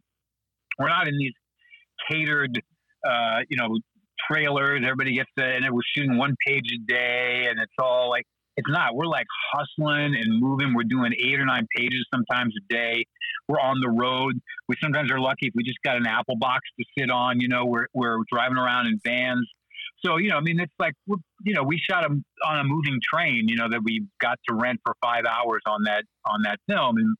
we're 0.78 0.88
not 0.88 1.08
in 1.08 1.16
these 1.18 1.32
catered, 2.10 2.60
uh, 3.06 3.40
you 3.48 3.56
know, 3.56 3.78
trailers. 4.30 4.80
Everybody 4.82 5.14
gets 5.14 5.30
the, 5.36 5.44
and 5.44 5.64
we're 5.72 5.82
shooting 5.94 6.16
one 6.16 6.34
page 6.46 6.66
a 6.72 6.78
day, 6.86 7.46
and 7.48 7.60
it's 7.60 7.72
all 7.78 8.10
like 8.10 8.24
it's 8.56 8.68
not. 8.70 8.94
We're 8.94 9.06
like 9.06 9.26
hustling 9.52 10.14
and 10.14 10.40
moving. 10.40 10.74
We're 10.74 10.84
doing 10.84 11.12
eight 11.22 11.40
or 11.40 11.44
nine 11.44 11.66
pages 11.76 12.06
sometimes 12.12 12.54
a 12.56 12.72
day. 12.72 13.04
We're 13.48 13.60
on 13.60 13.80
the 13.80 13.90
road. 13.90 14.40
We 14.68 14.76
sometimes 14.82 15.10
are 15.10 15.20
lucky 15.20 15.48
if 15.48 15.52
we 15.54 15.64
just 15.64 15.78
got 15.84 15.96
an 15.96 16.06
Apple 16.06 16.36
box 16.36 16.62
to 16.78 16.84
sit 16.98 17.10
on. 17.10 17.40
You 17.40 17.48
know, 17.48 17.64
we're 17.66 17.86
we're 17.94 18.18
driving 18.32 18.56
around 18.56 18.86
in 18.86 19.00
vans. 19.04 19.48
So 20.04 20.16
you 20.18 20.30
know, 20.30 20.36
I 20.36 20.40
mean, 20.40 20.60
it's 20.60 20.74
like 20.78 20.94
you 21.06 21.54
know, 21.54 21.62
we 21.62 21.78
shot 21.78 22.04
a, 22.04 22.10
on 22.46 22.58
a 22.58 22.64
moving 22.64 23.00
train. 23.02 23.48
You 23.48 23.56
know, 23.56 23.68
that 23.70 23.82
we 23.82 24.06
got 24.20 24.38
to 24.48 24.54
rent 24.54 24.80
for 24.84 24.94
five 25.02 25.24
hours 25.24 25.62
on 25.66 25.84
that 25.84 26.04
on 26.26 26.42
that 26.42 26.58
film, 26.68 26.96
and 26.96 27.16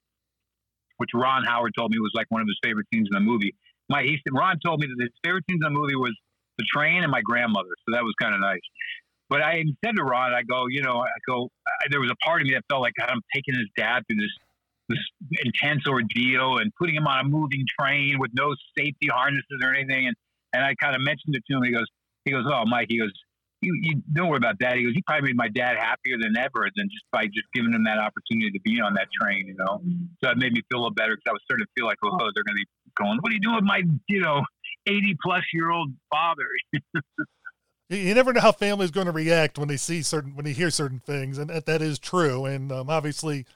which 0.99 1.11
Ron 1.15 1.45
Howard 1.45 1.73
told 1.77 1.91
me 1.93 1.99
was 1.99 2.13
like 2.15 2.27
one 2.29 2.43
of 2.43 2.49
his 2.49 2.59
favorite 2.63 2.87
scenes 2.93 3.09
in 3.11 3.15
the 3.15 3.21
movie. 3.21 3.55
My 3.89 4.03
he, 4.03 4.17
said, 4.17 4.33
Ron 4.33 4.59
told 4.65 4.81
me 4.81 4.87
that 4.87 5.03
his 5.03 5.13
favorite 5.23 5.45
scenes 5.49 5.61
in 5.67 5.73
the 5.73 5.79
movie 5.79 5.97
was 5.97 6.15
the 6.59 6.65
train 6.73 7.03
and 7.03 7.11
my 7.11 7.21
grandmother. 7.23 7.75
So 7.87 7.95
that 7.95 8.03
was 8.03 8.15
kind 8.21 8.35
of 8.35 8.41
nice. 8.41 8.61
But 9.29 9.43
I 9.43 9.65
said 9.85 9.97
to 9.97 10.05
Ron, 10.05 10.33
I 10.33 10.43
go, 10.43 10.67
you 10.69 10.83
know, 10.83 10.99
I 11.01 11.19
go, 11.27 11.49
I, 11.67 11.89
there 11.91 12.01
was 12.01 12.11
a 12.11 12.17
part 12.25 12.41
of 12.41 12.47
me 12.47 12.55
that 12.55 12.63
felt 12.69 12.83
like 12.83 12.93
God, 12.99 13.09
I'm 13.11 13.23
taking 13.35 13.55
his 13.55 13.69
dad 13.77 14.03
through 14.09 14.21
this 14.21 14.33
this 14.91 14.99
intense 15.43 15.87
ordeal 15.89 16.59
and 16.59 16.71
putting 16.79 16.95
him 16.95 17.07
on 17.07 17.25
a 17.25 17.29
moving 17.29 17.65
train 17.81 18.19
with 18.19 18.31
no 18.35 18.55
safety 18.77 19.09
harnesses 19.09 19.61
or 19.63 19.75
anything. 19.75 20.07
And 20.07 20.17
and 20.53 20.63
I 20.63 20.75
kind 20.81 20.95
of 20.95 21.03
mentioned 21.03 21.35
it 21.35 21.43
to 21.51 21.57
him. 21.57 21.65
He 21.65 21.73
goes, 21.73 21.87
he 22.25 22.31
goes, 22.33 22.45
oh, 22.47 22.65
Mike, 22.67 22.87
he 22.89 22.99
goes, 22.99 23.13
you, 23.65 23.73
you 23.83 24.03
don't 24.13 24.29
worry 24.29 24.37
about 24.37 24.59
that. 24.61 24.77
He 24.77 24.85
goes, 24.85 24.93
"You 24.95 25.03
probably 25.07 25.29
made 25.29 25.37
my 25.37 25.49
dad 25.49 25.77
happier 25.79 26.17
than 26.21 26.37
ever 26.37 26.69
than 26.77 26.89
just 26.91 27.05
by 27.11 27.25
just 27.25 27.47
giving 27.55 27.73
him 27.73 27.85
that 27.85 27.99
opportunity 27.99 28.51
to 28.51 28.61
be 28.61 28.81
on 28.81 28.95
that 28.95 29.09
train, 29.19 29.47
you 29.47 29.55
know. 29.55 29.81
So 30.23 30.31
it 30.31 30.37
made 30.39 30.53
me 30.53 30.61
feel 30.71 30.81
a 30.81 30.83
little 30.83 30.95
better 30.95 31.17
because 31.17 31.31
I 31.31 31.33
was 31.33 31.41
starting 31.45 31.65
to 31.65 31.71
feel 31.75 31.87
like, 31.87 31.97
oh, 32.05 32.31
they're 32.35 32.45
going 32.45 32.57
to 32.57 32.65
be 32.65 32.67
going, 32.97 33.19
what 33.23 33.31
are 33.31 33.35
you 33.35 33.41
doing 33.41 33.57
with 33.57 33.65
my, 33.65 33.83
you 34.09 34.21
know, 34.21 34.43
80 34.87 35.17
plus 35.23 35.43
year 35.55 35.71
old 35.71 35.93
father? 36.13 36.45
you, 37.89 38.15
never 38.15 38.33
know 38.33 38.41
how 38.41 38.53
families 38.53 38.91
going 38.91 39.07
to 39.07 39.13
react 39.13 39.59
when 39.59 39.69
they 39.69 39.77
see 39.77 40.03
certain 40.03 40.35
when 40.37 40.45
they 40.45 40.53
hear 40.53 40.71
certain 40.71 41.01
things, 41.01 41.39
and 41.39 41.49
that, 41.51 41.67
that 41.67 41.83
is 41.83 41.99
true. 41.99 42.45
And 42.45 42.71
um, 42.71 42.91
obviously, 42.91 43.47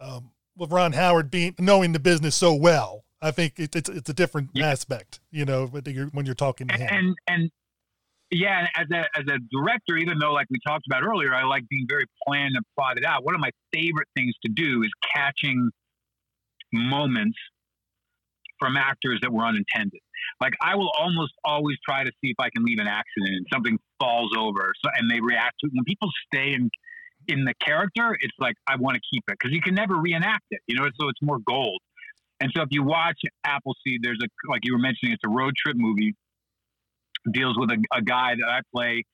um, 0.00 0.30
with 0.56 0.72
Ron 0.72 0.92
Howard 0.92 1.30
being 1.30 1.54
knowing 1.58 1.92
the 1.92 2.00
business 2.00 2.34
so 2.34 2.54
well, 2.54 3.04
I 3.20 3.30
think 3.30 3.58
it, 3.58 3.74
it's 3.76 3.88
it's 3.88 4.08
a 4.08 4.14
different 4.14 4.50
Yeah. 4.54 4.68
aspect, 4.68 5.20
you 5.30 5.44
know, 5.44 5.66
when 5.66 5.82
you're, 5.86 6.06
when 6.06 6.26
you're 6.26 6.34
talking 6.34 6.68
to 6.68 6.74
him. 6.74 6.88
and 6.90 7.16
and 7.26 7.50
yeah, 8.30 8.66
as 8.76 8.86
a 8.92 9.00
as 9.16 9.24
a 9.28 9.38
director, 9.52 9.96
even 9.96 10.18
though 10.18 10.32
like 10.32 10.46
we 10.50 10.58
talked 10.66 10.86
about 10.90 11.02
earlier, 11.02 11.34
I 11.34 11.44
like 11.44 11.68
being 11.68 11.86
very 11.88 12.04
planned 12.26 12.54
and 12.56 12.64
plotted 12.76 13.04
out. 13.04 13.24
One 13.24 13.34
of 13.34 13.40
my 13.40 13.50
favorite 13.72 14.08
things 14.16 14.34
to 14.44 14.52
do 14.52 14.82
is 14.82 14.90
catching 15.14 15.70
moments 16.72 17.38
from 18.58 18.76
actors 18.76 19.18
that 19.22 19.32
were 19.32 19.44
unintended. 19.44 20.00
Like 20.40 20.54
I 20.60 20.74
will 20.74 20.90
almost 20.98 21.32
always 21.44 21.76
try 21.86 22.04
to 22.04 22.10
see 22.20 22.30
if 22.30 22.36
I 22.38 22.48
can 22.50 22.64
leave 22.64 22.78
an 22.78 22.86
accident 22.86 23.34
and 23.34 23.46
something 23.52 23.78
falls 24.00 24.32
over, 24.36 24.72
so 24.82 24.90
and 24.96 25.10
they 25.10 25.20
react 25.20 25.54
to 25.60 25.66
it. 25.66 25.72
when 25.74 25.84
people 25.84 26.08
stay 26.32 26.52
in 26.54 26.70
in 27.28 27.44
the 27.44 27.54
character. 27.60 28.16
It's 28.20 28.36
like 28.38 28.54
I 28.66 28.76
want 28.76 28.96
to 28.96 29.00
keep 29.12 29.24
it 29.28 29.36
because 29.38 29.52
you 29.54 29.60
can 29.60 29.74
never 29.74 29.96
reenact 29.96 30.44
it, 30.50 30.60
you 30.66 30.76
know. 30.76 30.88
So 31.00 31.08
it's 31.08 31.22
more 31.22 31.38
gold. 31.46 31.80
And 32.40 32.50
so 32.54 32.62
if 32.62 32.68
you 32.70 32.82
watch 32.82 33.18
Appleseed, 33.44 34.02
there's 34.02 34.18
a 34.22 34.28
like 34.50 34.60
you 34.64 34.72
were 34.72 34.80
mentioning, 34.80 35.12
it's 35.12 35.22
a 35.24 35.30
road 35.30 35.54
trip 35.56 35.76
movie 35.78 36.14
deals 37.32 37.56
with 37.58 37.70
a, 37.70 37.78
a 37.96 38.02
guy 38.02 38.34
that 38.38 38.48
I 38.48 38.60
play 38.74 39.04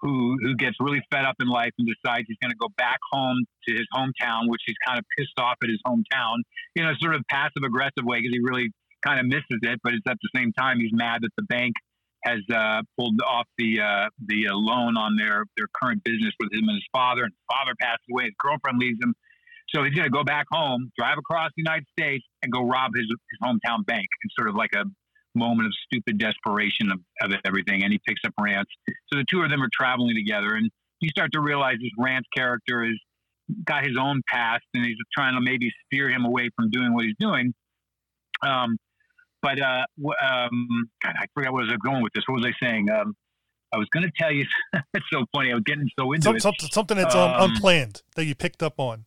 who 0.00 0.36
who 0.42 0.54
gets 0.54 0.76
really 0.80 1.02
fed 1.10 1.24
up 1.24 1.36
in 1.40 1.48
life 1.48 1.72
and 1.78 1.88
decides 1.88 2.24
he's 2.28 2.38
going 2.40 2.52
to 2.52 2.58
go 2.58 2.68
back 2.76 2.98
home 3.12 3.44
to 3.66 3.74
his 3.74 3.86
hometown, 3.94 4.48
which 4.48 4.62
he's 4.66 4.76
kind 4.86 4.98
of 4.98 5.04
pissed 5.16 5.38
off 5.38 5.56
at 5.62 5.68
his 5.68 5.80
hometown, 5.86 6.38
you 6.74 6.84
know, 6.84 6.92
sort 7.00 7.14
of 7.14 7.22
passive 7.30 7.62
aggressive 7.64 8.04
way 8.04 8.18
because 8.18 8.32
he 8.32 8.40
really 8.40 8.70
kind 9.04 9.20
of 9.20 9.26
misses 9.26 9.60
it, 9.62 9.78
but 9.82 9.94
it's 9.94 10.06
at 10.08 10.16
the 10.22 10.30
same 10.34 10.52
time 10.52 10.78
he's 10.80 10.92
mad 10.92 11.20
that 11.22 11.30
the 11.36 11.44
bank 11.44 11.74
has 12.24 12.40
uh, 12.52 12.82
pulled 12.98 13.20
off 13.26 13.46
the 13.58 13.80
uh, 13.80 14.08
the 14.26 14.48
uh, 14.48 14.54
loan 14.54 14.96
on 14.96 15.16
their 15.16 15.44
their 15.56 15.68
current 15.80 16.02
business 16.04 16.32
with 16.40 16.52
him 16.52 16.68
and 16.68 16.76
his 16.76 16.88
father. 16.92 17.22
And 17.22 17.32
his 17.32 17.46
father 17.50 17.74
passes 17.80 18.04
away, 18.10 18.24
his 18.24 18.34
girlfriend 18.38 18.78
leaves 18.78 18.98
him, 19.02 19.14
so 19.74 19.84
he's 19.84 19.94
going 19.94 20.06
to 20.06 20.14
go 20.14 20.24
back 20.24 20.46
home, 20.50 20.90
drive 20.98 21.18
across 21.18 21.50
the 21.56 21.62
United 21.62 21.86
States, 21.98 22.24
and 22.42 22.52
go 22.52 22.66
rob 22.66 22.92
his 22.94 23.06
his 23.06 23.38
hometown 23.42 23.84
bank. 23.86 24.06
It's 24.22 24.34
sort 24.36 24.48
of 24.48 24.54
like 24.54 24.72
a 24.74 24.84
moment 25.38 25.66
of 25.66 25.72
stupid 25.84 26.18
desperation 26.18 26.90
of, 26.90 27.00
of 27.22 27.38
everything. 27.44 27.82
And 27.84 27.92
he 27.92 28.00
picks 28.06 28.20
up 28.26 28.34
Rance. 28.38 28.68
So 29.12 29.18
the 29.18 29.24
two 29.30 29.42
of 29.42 29.50
them 29.50 29.62
are 29.62 29.70
traveling 29.72 30.14
together, 30.14 30.54
and 30.54 30.70
you 31.00 31.08
start 31.10 31.32
to 31.32 31.40
realize 31.40 31.76
this 31.80 31.90
Rance 31.98 32.26
character 32.36 32.84
is 32.84 32.98
got 33.64 33.84
his 33.84 33.96
own 33.98 34.20
past, 34.28 34.64
and 34.74 34.84
he's 34.84 34.96
trying 35.16 35.34
to 35.34 35.40
maybe 35.40 35.72
steer 35.86 36.10
him 36.10 36.24
away 36.24 36.50
from 36.54 36.70
doing 36.70 36.92
what 36.92 37.04
he's 37.04 37.16
doing. 37.18 37.54
Um, 38.42 38.76
but 39.40 39.60
uh, 39.60 39.84
w- 39.96 40.14
um, 40.22 40.90
God, 41.02 41.14
I 41.18 41.26
forgot 41.34 41.52
where 41.52 41.62
I 41.62 41.66
was 41.66 41.76
going 41.84 42.02
with 42.02 42.12
this. 42.12 42.24
What 42.26 42.42
was 42.42 42.46
I 42.46 42.66
saying? 42.66 42.90
Um, 42.90 43.14
I 43.72 43.78
was 43.78 43.88
going 43.92 44.04
to 44.04 44.12
tell 44.18 44.32
you. 44.32 44.44
it's 44.94 45.06
so 45.12 45.24
funny. 45.34 45.50
I 45.50 45.54
was 45.54 45.64
getting 45.64 45.88
so 45.98 46.12
into 46.12 46.24
Some, 46.24 46.36
it. 46.36 46.42
something, 46.42 46.68
something 46.72 46.96
that's 46.96 47.14
um, 47.14 47.32
Um, 47.32 47.50
unplanned 47.50 48.02
that 48.16 48.24
you 48.24 48.34
picked 48.34 48.62
up 48.62 48.80
on. 48.80 49.04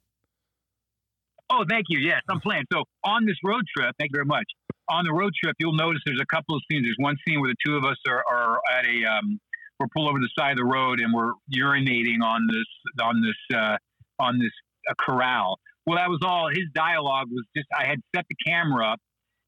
Oh, 1.49 1.65
thank 1.69 1.87
you. 1.89 1.99
Yes, 1.99 2.21
I'm 2.29 2.39
playing. 2.39 2.63
So 2.71 2.83
on 3.03 3.25
this 3.25 3.35
road 3.43 3.63
trip, 3.75 3.93
thank 3.99 4.11
you 4.11 4.17
very 4.17 4.25
much. 4.25 4.45
On 4.91 5.05
the 5.05 5.13
road 5.13 5.31
trip, 5.41 5.55
you'll 5.59 5.73
notice 5.76 6.01
there's 6.05 6.22
a 6.22 6.35
couple 6.35 6.55
of 6.55 6.61
scenes. 6.69 6.85
There's 6.85 6.99
one 6.99 7.15
scene 7.26 7.39
where 7.39 7.49
the 7.49 7.55
two 7.65 7.77
of 7.77 7.85
us 7.85 7.97
are, 8.07 8.23
are 8.30 8.59
at 8.77 8.85
a 8.85 9.05
um, 9.09 9.39
we're 9.80 9.88
pulled 9.95 10.09
over 10.09 10.19
the 10.19 10.30
side 10.38 10.51
of 10.51 10.57
the 10.57 10.65
road 10.65 10.99
and 10.99 11.13
we're 11.13 11.34
urinating 11.55 12.22
on 12.23 12.45
this 12.47 13.01
on 13.03 13.22
this 13.22 13.57
uh, 13.57 13.77
on 14.19 14.38
this 14.38 14.51
uh, 14.89 14.93
corral. 14.99 15.59
Well, 15.85 15.97
that 15.97 16.09
was 16.09 16.19
all. 16.23 16.49
His 16.49 16.65
dialogue 16.76 17.27
was 17.31 17.45
just 17.55 17.68
I 17.76 17.88
had 17.88 17.99
set 18.15 18.26
the 18.30 18.35
camera 18.45 18.93
up 18.93 18.99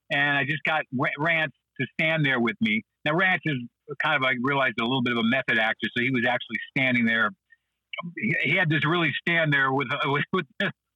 and 0.09 0.37
I 0.37 0.43
just 0.43 0.63
got 0.63 0.83
Ra- 0.97 1.09
Rance 1.19 1.53
to 1.79 1.87
stand 1.99 2.25
there 2.25 2.39
with 2.39 2.55
me. 2.61 2.81
Now 3.05 3.15
Rance 3.15 3.41
is 3.45 3.57
kind 4.01 4.15
of 4.15 4.23
I 4.23 4.33
realized 4.41 4.75
a 4.79 4.83
little 4.83 5.03
bit 5.03 5.13
of 5.13 5.19
a 5.19 5.27
method 5.27 5.59
actor, 5.59 5.87
so 5.95 6.01
he 6.01 6.09
was 6.09 6.25
actually 6.27 6.57
standing 6.75 7.05
there. 7.05 7.29
He, 8.17 8.35
he 8.43 8.55
had 8.55 8.69
to 8.71 8.79
really 8.87 9.11
stand 9.27 9.53
there 9.53 9.71
with 9.71 9.87
with, 10.05 10.45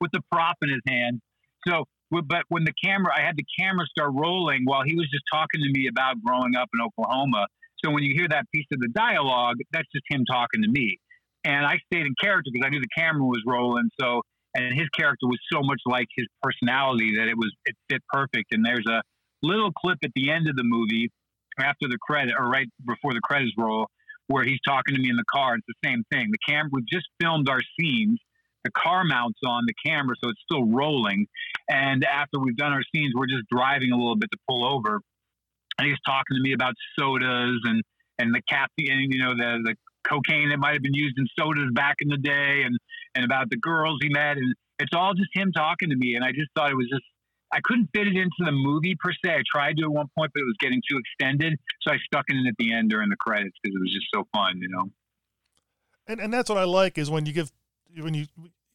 with 0.02 0.12
the 0.12 0.22
prop 0.32 0.58
in 0.62 0.70
his 0.70 0.82
hand. 0.88 1.22
So, 1.68 1.86
but 2.12 2.44
when 2.50 2.64
the 2.64 2.74
camera, 2.84 3.12
I 3.16 3.22
had 3.22 3.36
the 3.36 3.46
camera 3.60 3.86
start 3.88 4.12
rolling 4.14 4.62
while 4.66 4.84
he 4.86 4.96
was 4.96 5.10
just 5.12 5.24
talking 5.32 5.62
to 5.62 5.70
me 5.70 5.88
about 5.88 6.16
growing 6.24 6.56
up 6.56 6.70
in 6.74 6.82
Oklahoma. 6.82 7.48
So 7.84 7.92
when 7.92 8.04
you 8.04 8.14
hear 8.16 8.28
that 8.30 8.46
piece 8.54 8.66
of 8.72 8.80
the 8.80 8.90
dialogue, 8.90 9.58
that's 9.72 9.88
just 9.94 10.06
him 10.10 10.24
talking 10.26 10.62
to 10.64 10.70
me. 10.70 11.00
And 11.44 11.66
I 11.66 11.78
stayed 11.92 12.06
in 12.06 12.16
character 12.22 12.50
because 12.52 12.66
I 12.66 12.70
knew 12.70 12.80
the 12.80 12.88
camera 12.98 13.24
was 13.24 13.44
rolling. 13.46 13.90
So, 14.00 14.22
and 14.56 14.74
his 14.74 14.88
character 14.90 15.28
was 15.28 15.40
so 15.52 15.62
much 15.62 15.82
like 15.86 16.08
his 16.16 16.28
personality 16.42 17.16
that 17.18 17.28
it 17.28 17.38
was 17.38 17.54
it 17.66 17.76
fit 17.90 18.02
perfect. 18.10 18.54
And 18.54 18.66
there's 18.66 18.86
a 18.90 19.02
little 19.44 19.72
clip 19.72 20.00
at 20.04 20.12
the 20.16 20.32
end 20.32 20.50
of 20.50 20.56
the 20.56 20.64
movie 20.64 21.12
after 21.60 21.88
the 21.88 21.98
credit 22.02 22.36
or 22.38 22.50
right 22.50 22.68
before 22.86 23.14
the 23.14 23.22
credits 23.22 23.54
roll 23.58 23.88
where 24.28 24.44
he's 24.44 24.60
talking 24.68 24.96
to 24.96 25.02
me 25.02 25.10
in 25.10 25.16
the 25.16 25.26
car. 25.32 25.56
It's 25.56 25.66
the 25.68 25.88
same 25.88 26.04
thing. 26.12 26.32
The 26.32 26.54
camera 26.54 26.70
we 26.72 26.84
just 26.92 27.08
filmed 27.22 27.50
our 27.50 27.62
scenes. 27.80 28.20
The 28.68 28.72
car 28.72 29.06
mounts 29.06 29.40
on 29.46 29.64
the 29.66 29.74
camera, 29.86 30.16
so 30.22 30.30
it's 30.30 30.42
still 30.44 30.66
rolling. 30.66 31.26
And 31.70 32.04
after 32.04 32.38
we've 32.38 32.58
done 32.58 32.74
our 32.74 32.84
scenes, 32.94 33.14
we're 33.16 33.28
just 33.28 33.48
driving 33.50 33.94
a 33.94 33.96
little 33.96 34.18
bit 34.18 34.30
to 34.32 34.38
pull 34.50 34.66
over. 34.66 35.00
And 35.80 35.88
he's 35.88 36.00
talking 36.06 36.36
to 36.36 36.42
me 36.42 36.52
about 36.52 36.74
sodas 37.00 37.60
and 37.64 37.82
and 38.20 38.34
the 38.34 38.42
caffeine, 38.50 39.12
you 39.12 39.20
know, 39.24 39.36
the 39.36 39.60
the 39.64 39.76
cocaine 40.04 40.50
that 40.50 40.58
might 40.58 40.74
have 40.74 40.82
been 40.82 40.94
used 40.94 41.18
in 41.18 41.28
sodas 41.40 41.70
back 41.74 41.96
in 42.02 42.10
the 42.10 42.18
day, 42.18 42.64
and 42.66 42.78
and 43.16 43.24
about 43.24 43.50
the 43.50 43.58
girls 43.58 44.00
he 44.02 44.10
met, 44.10 44.36
and 44.36 44.54
it's 44.80 44.94
all 44.94 45.14
just 45.14 45.30
him 45.34 45.54
talking 45.54 45.90
to 45.90 45.96
me. 45.96 46.16
And 46.16 46.26
I 46.26 46.32
just 46.32 46.50
thought 46.56 46.70
it 46.70 46.76
was 46.76 46.90
just 46.92 47.06
I 47.54 47.60
couldn't 47.64 47.90
fit 47.96 48.08
it 48.08 48.18
into 48.18 48.44
the 48.44 48.52
movie 48.52 48.98
per 49.00 49.12
se. 49.24 49.32
I 49.32 49.44
tried 49.50 49.78
to 49.78 49.84
at 49.84 49.92
one 49.92 50.08
point, 50.18 50.32
but 50.34 50.42
it 50.42 50.46
was 50.46 50.58
getting 50.60 50.82
too 50.90 51.00
extended, 51.00 51.58
so 51.82 51.94
I 51.94 51.98
stuck 52.06 52.26
it 52.28 52.36
in 52.36 52.46
at 52.48 52.56
the 52.60 52.74
end 52.74 52.90
during 52.90 53.10
the 53.10 53.16
credits 53.16 53.56
because 53.64 53.76
it 53.76 53.80
was 53.80 53.94
just 53.94 54.08
so 54.14 54.28
fun, 54.36 54.60
you 54.60 54.68
know. 54.68 54.90
and 56.08 56.20
and 56.20 56.34
that's 56.34 56.50
what 56.50 56.58
I 56.58 56.66
like 56.66 56.98
is 56.98 57.10
when 57.10 57.26
you 57.26 57.34
give 57.34 57.52
when 57.96 58.14
you 58.14 58.26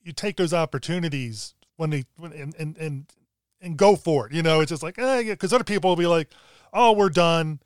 you 0.03 0.12
take 0.12 0.37
those 0.37 0.55
opportunities 0.55 1.55
when 1.77 1.91
they 1.91 2.05
when 2.16 2.33
and 2.33 2.55
and 2.59 2.77
and, 2.77 3.07
and 3.61 3.77
go 3.77 3.97
for 3.97 4.27
it. 4.27 4.33
You 4.33 4.43
know, 4.43 4.61
it's 4.61 4.70
just 4.70 4.83
like 4.83 4.99
eh, 4.99 5.23
because 5.24 5.53
other 5.53 5.65
people 5.65 5.91
will 5.91 5.97
be 5.97 6.07
like, 6.07 6.29
oh, 6.73 6.93
we're 6.93 7.09
done, 7.09 7.61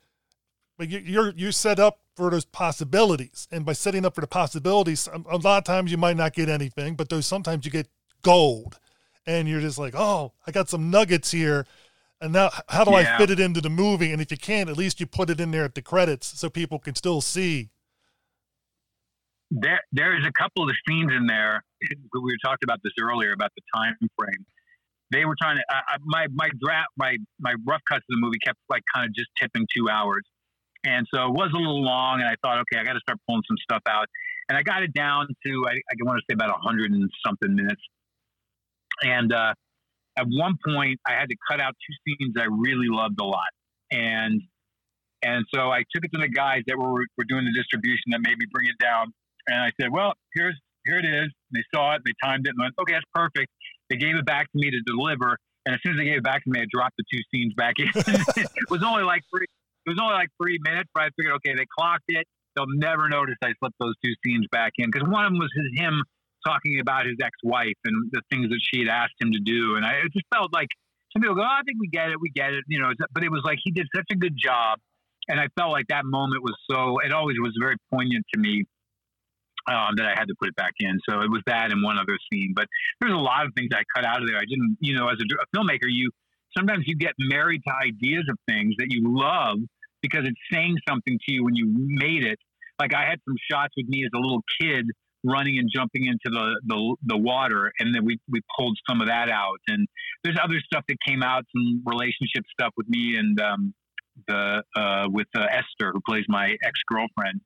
but 0.77 0.89
you, 0.89 0.99
you're 0.99 1.33
you 1.35 1.51
set 1.51 1.79
up 1.79 1.99
for 2.15 2.29
those 2.29 2.45
possibilities, 2.45 3.47
and 3.51 3.65
by 3.65 3.73
setting 3.73 4.05
up 4.05 4.15
for 4.15 4.21
the 4.21 4.27
possibilities, 4.27 5.07
a, 5.07 5.21
a 5.29 5.37
lot 5.37 5.59
of 5.59 5.63
times 5.63 5.91
you 5.91 5.97
might 5.97 6.17
not 6.17 6.33
get 6.33 6.49
anything, 6.49 6.95
but 6.95 7.09
those 7.09 7.27
sometimes 7.27 7.65
you 7.65 7.71
get 7.71 7.87
gold, 8.23 8.79
and 9.25 9.47
you're 9.47 9.61
just 9.61 9.77
like, 9.77 9.93
oh, 9.95 10.33
I 10.45 10.51
got 10.51 10.69
some 10.69 10.89
nuggets 10.89 11.31
here. 11.31 11.65
And 12.19 12.33
now, 12.33 12.49
how 12.67 12.83
do 12.83 12.95
I 12.95 13.15
fit 13.19 13.29
it 13.29 13.39
into 13.39 13.61
the 13.61 13.69
movie? 13.69 14.11
And 14.11 14.19
if 14.19 14.31
you 14.31 14.37
can't, 14.37 14.71
at 14.71 14.77
least 14.77 14.99
you 14.99 15.05
put 15.05 15.29
it 15.29 15.39
in 15.39 15.51
there 15.51 15.65
at 15.65 15.75
the 15.75 15.83
credits 15.83 16.39
so 16.39 16.49
people 16.49 16.79
can 16.79 16.95
still 16.95 17.21
see. 17.21 17.69
There 19.51 19.81
there 19.91 20.17
is 20.17 20.25
a 20.25 20.31
couple 20.31 20.63
of 20.63 20.75
scenes 20.87 21.11
in 21.15 21.25
there. 21.27 21.63
We 22.13 22.21
were 22.21 22.37
talking 22.43 22.65
about 22.65 22.79
this 22.83 22.93
earlier 22.99 23.33
about 23.33 23.51
the 23.55 23.61
time 23.75 23.95
frame. 24.17 24.45
They 25.11 25.25
were 25.25 25.35
trying 25.39 25.57
to 25.57 25.63
I, 25.69 25.97
my 26.03 26.27
my 26.33 26.49
draft 26.61 26.89
my 26.97 27.17
my 27.39 27.53
rough 27.65 27.81
cuts 27.87 28.03
of 28.09 28.15
the 28.15 28.17
movie 28.17 28.39
kept 28.43 28.59
like 28.69 28.83
kind 28.93 29.05
of 29.05 29.15
just 29.15 29.29
tipping 29.39 29.65
two 29.75 29.89
hours, 29.89 30.23
and 30.85 31.05
so 31.13 31.27
it 31.27 31.33
was 31.33 31.51
a 31.53 31.57
little 31.57 31.83
long. 31.83 32.19
And 32.19 32.29
I 32.29 32.35
thought, 32.43 32.59
okay, 32.59 32.79
I 32.79 32.83
got 32.83 32.93
to 32.93 32.99
start 32.99 33.19
pulling 33.27 33.43
some 33.47 33.57
stuff 33.63 33.83
out, 33.87 34.07
and 34.49 34.57
I 34.57 34.63
got 34.63 34.83
it 34.83 34.93
down 34.93 35.27
to 35.45 35.63
I, 35.67 35.73
I 35.73 35.93
want 36.01 36.19
to 36.19 36.23
say 36.29 36.33
about 36.33 36.49
a 36.49 36.59
hundred 36.59 36.91
and 36.91 37.09
something 37.25 37.55
minutes. 37.55 37.81
And 39.03 39.31
uh, 39.31 39.53
at 40.17 40.25
one 40.27 40.57
point, 40.65 40.99
I 41.05 41.13
had 41.13 41.29
to 41.29 41.35
cut 41.49 41.61
out 41.61 41.73
two 41.85 42.15
scenes 42.19 42.35
I 42.37 42.47
really 42.49 42.87
loved 42.89 43.19
a 43.21 43.25
lot, 43.25 43.53
and 43.91 44.41
and 45.23 45.45
so 45.53 45.69
I 45.71 45.83
took 45.93 46.03
it 46.03 46.11
to 46.13 46.19
the 46.19 46.29
guys 46.29 46.63
that 46.67 46.77
were 46.77 47.05
were 47.17 47.25
doing 47.29 47.45
the 47.45 47.53
distribution 47.53 48.11
that 48.11 48.19
made 48.21 48.37
me 48.37 48.45
bring 48.51 48.67
it 48.67 48.77
down. 48.83 49.13
And 49.47 49.61
I 49.61 49.71
said, 49.79 49.91
well, 49.91 50.13
here's 50.33 50.55
here 50.87 50.99
it 50.99 51.05
is. 51.05 51.29
They 51.51 51.63
saw 51.73 51.95
it, 51.95 52.01
they 52.05 52.13
timed 52.23 52.47
it, 52.47 52.51
and 52.51 52.59
went, 52.59 52.73
okay, 52.79 52.93
that's 52.93 53.05
perfect. 53.13 53.51
They 53.89 53.97
gave 53.97 54.15
it 54.15 54.25
back 54.25 54.51
to 54.51 54.57
me 54.57 54.71
to 54.71 54.79
deliver. 54.85 55.37
And 55.65 55.75
as 55.75 55.81
soon 55.83 55.93
as 55.93 55.99
they 55.99 56.05
gave 56.05 56.19
it 56.19 56.23
back 56.23 56.43
to 56.45 56.49
me, 56.49 56.61
I 56.61 56.65
dropped 56.71 56.95
the 56.97 57.03
two 57.11 57.19
scenes 57.31 57.53
back 57.55 57.75
in. 57.77 57.91
it 57.95 58.69
was 58.69 58.83
only 58.83 59.03
like 59.03 59.21
three. 59.29 59.45
It 59.85 59.89
was 59.91 59.99
only 60.01 60.15
like 60.15 60.29
three 60.41 60.59
minutes, 60.63 60.89
but 60.93 61.03
I 61.03 61.09
figured, 61.15 61.35
okay, 61.35 61.55
they 61.55 61.67
clocked 61.77 62.07
it. 62.07 62.25
They'll 62.55 62.67
never 62.67 63.07
notice 63.07 63.35
I 63.43 63.51
slipped 63.59 63.75
those 63.79 63.93
two 64.03 64.11
scenes 64.23 64.47
back 64.51 64.73
in 64.77 64.89
because 64.91 65.07
one 65.07 65.25
of 65.25 65.31
them 65.31 65.39
was 65.39 65.51
his, 65.55 65.79
him 65.79 66.03
talking 66.45 66.79
about 66.79 67.05
his 67.05 67.15
ex-wife 67.21 67.77
and 67.85 68.09
the 68.11 68.21
things 68.31 68.49
that 68.49 68.59
she 68.61 68.79
had 68.79 68.89
asked 68.89 69.15
him 69.19 69.31
to 69.31 69.39
do, 69.39 69.75
and 69.75 69.85
I 69.85 70.03
it 70.03 70.11
just 70.13 70.25
felt 70.33 70.51
like 70.53 70.67
some 71.13 71.21
people 71.21 71.35
go, 71.35 71.41
oh, 71.41 71.45
I 71.45 71.61
think 71.65 71.77
we 71.79 71.87
get 71.87 72.09
it, 72.09 72.19
we 72.19 72.29
get 72.29 72.53
it, 72.53 72.63
you 72.67 72.79
know. 72.79 72.91
But 73.13 73.23
it 73.23 73.31
was 73.31 73.41
like 73.45 73.59
he 73.63 73.71
did 73.71 73.87
such 73.95 74.07
a 74.11 74.15
good 74.15 74.35
job, 74.35 74.79
and 75.27 75.39
I 75.39 75.47
felt 75.57 75.71
like 75.71 75.87
that 75.89 76.05
moment 76.05 76.43
was 76.43 76.55
so. 76.69 76.99
It 76.99 77.13
always 77.13 77.37
was 77.39 77.53
very 77.59 77.75
poignant 77.91 78.25
to 78.33 78.39
me 78.39 78.65
um, 79.67 79.95
that 79.97 80.05
I 80.05 80.13
had 80.17 80.27
to 80.27 80.35
put 80.39 80.49
it 80.49 80.55
back 80.55 80.73
in. 80.79 80.99
So 81.07 81.21
it 81.21 81.29
was 81.29 81.41
that 81.47 81.71
and 81.71 81.83
one 81.83 81.97
other 81.97 82.17
scene. 82.31 82.53
But 82.55 82.67
there's 82.99 83.13
a 83.13 83.17
lot 83.17 83.45
of 83.45 83.53
things 83.55 83.69
I 83.73 83.83
cut 83.95 84.05
out 84.05 84.21
of 84.21 84.27
there. 84.27 84.37
I 84.37 84.45
didn't, 84.47 84.77
you 84.79 84.95
know, 84.95 85.09
as 85.09 85.17
a, 85.19 85.25
a 85.35 85.57
filmmaker, 85.57 85.87
you 85.87 86.09
sometimes 86.57 86.85
you 86.87 86.95
get 86.95 87.13
married 87.19 87.61
to 87.67 87.73
ideas 87.73 88.25
of 88.29 88.37
things 88.47 88.75
that 88.77 88.87
you 88.89 89.03
love 89.05 89.57
because 90.01 90.25
it's 90.25 90.39
saying 90.51 90.77
something 90.87 91.19
to 91.27 91.33
you 91.33 91.43
when 91.43 91.55
you 91.55 91.67
made 91.75 92.23
it. 92.23 92.39
Like 92.79 92.93
I 92.93 93.05
had 93.05 93.19
some 93.25 93.35
shots 93.51 93.73
with 93.75 93.87
me 93.87 94.03
as 94.05 94.11
a 94.15 94.19
little 94.19 94.43
kid 94.61 94.85
running 95.23 95.57
and 95.57 95.69
jumping 95.73 96.05
into 96.05 96.29
the, 96.29 96.59
the, 96.65 96.95
the 97.05 97.17
water. 97.17 97.71
And 97.79 97.93
then 97.93 98.05
we, 98.05 98.19
we 98.29 98.39
pulled 98.57 98.77
some 98.87 99.01
of 99.01 99.07
that 99.07 99.29
out. 99.29 99.59
And 99.67 99.87
there's 100.23 100.37
other 100.41 100.59
stuff 100.65 100.83
that 100.87 100.97
came 101.05 101.23
out, 101.23 101.43
some 101.55 101.83
relationship 101.85 102.43
stuff 102.51 102.73
with 102.77 102.87
me 102.87 103.17
and, 103.17 103.39
um, 103.41 103.73
the, 104.27 104.63
uh, 104.75 105.07
with 105.09 105.27
uh, 105.35 105.45
Esther, 105.51 105.91
who 105.93 106.01
plays 106.07 106.25
my 106.27 106.55
ex-girlfriend 106.63 107.41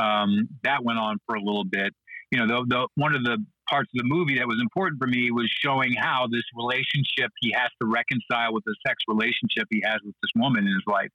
um, 0.00 0.48
that 0.64 0.82
went 0.82 0.98
on 0.98 1.18
for 1.26 1.36
a 1.36 1.40
little 1.40 1.64
bit. 1.64 1.92
You 2.30 2.38
know, 2.38 2.46
the, 2.46 2.66
the 2.68 2.88
one 2.94 3.14
of 3.14 3.24
the 3.24 3.38
parts 3.68 3.90
of 3.94 4.02
the 4.02 4.08
movie 4.08 4.38
that 4.38 4.46
was 4.46 4.58
important 4.60 4.98
for 5.00 5.06
me 5.06 5.30
was 5.30 5.50
showing 5.64 5.94
how 5.94 6.26
this 6.30 6.42
relationship 6.56 7.30
he 7.40 7.52
has 7.56 7.70
to 7.80 7.88
reconcile 7.88 8.52
with 8.52 8.64
the 8.64 8.74
sex 8.86 8.96
relationship 9.08 9.66
he 9.70 9.82
has 9.84 9.98
with 10.04 10.14
this 10.22 10.30
woman 10.36 10.66
in 10.66 10.72
his 10.72 10.82
life. 10.86 11.10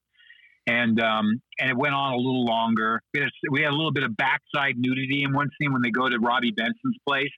And 0.68 1.00
um, 1.00 1.42
and 1.60 1.70
it 1.70 1.78
went 1.78 1.94
on 1.94 2.14
a 2.14 2.18
little 2.18 2.46
longer. 2.46 3.02
We 3.14 3.22
had, 3.22 3.30
we 3.52 3.62
had 3.62 3.72
a 3.72 3.76
little 3.76 3.92
bit 3.92 4.04
of 4.04 4.18
backside 4.18 4.76
nudity 4.78 5.24
in 5.24 5.32
one 5.34 5.50
scene 5.60 5.72
when 5.72 5.82
they 5.82 5.92
go 5.92 6.10
to 6.10 6.18
Robbie 6.18 6.52
Benson's 6.52 6.98
place. 7.08 7.32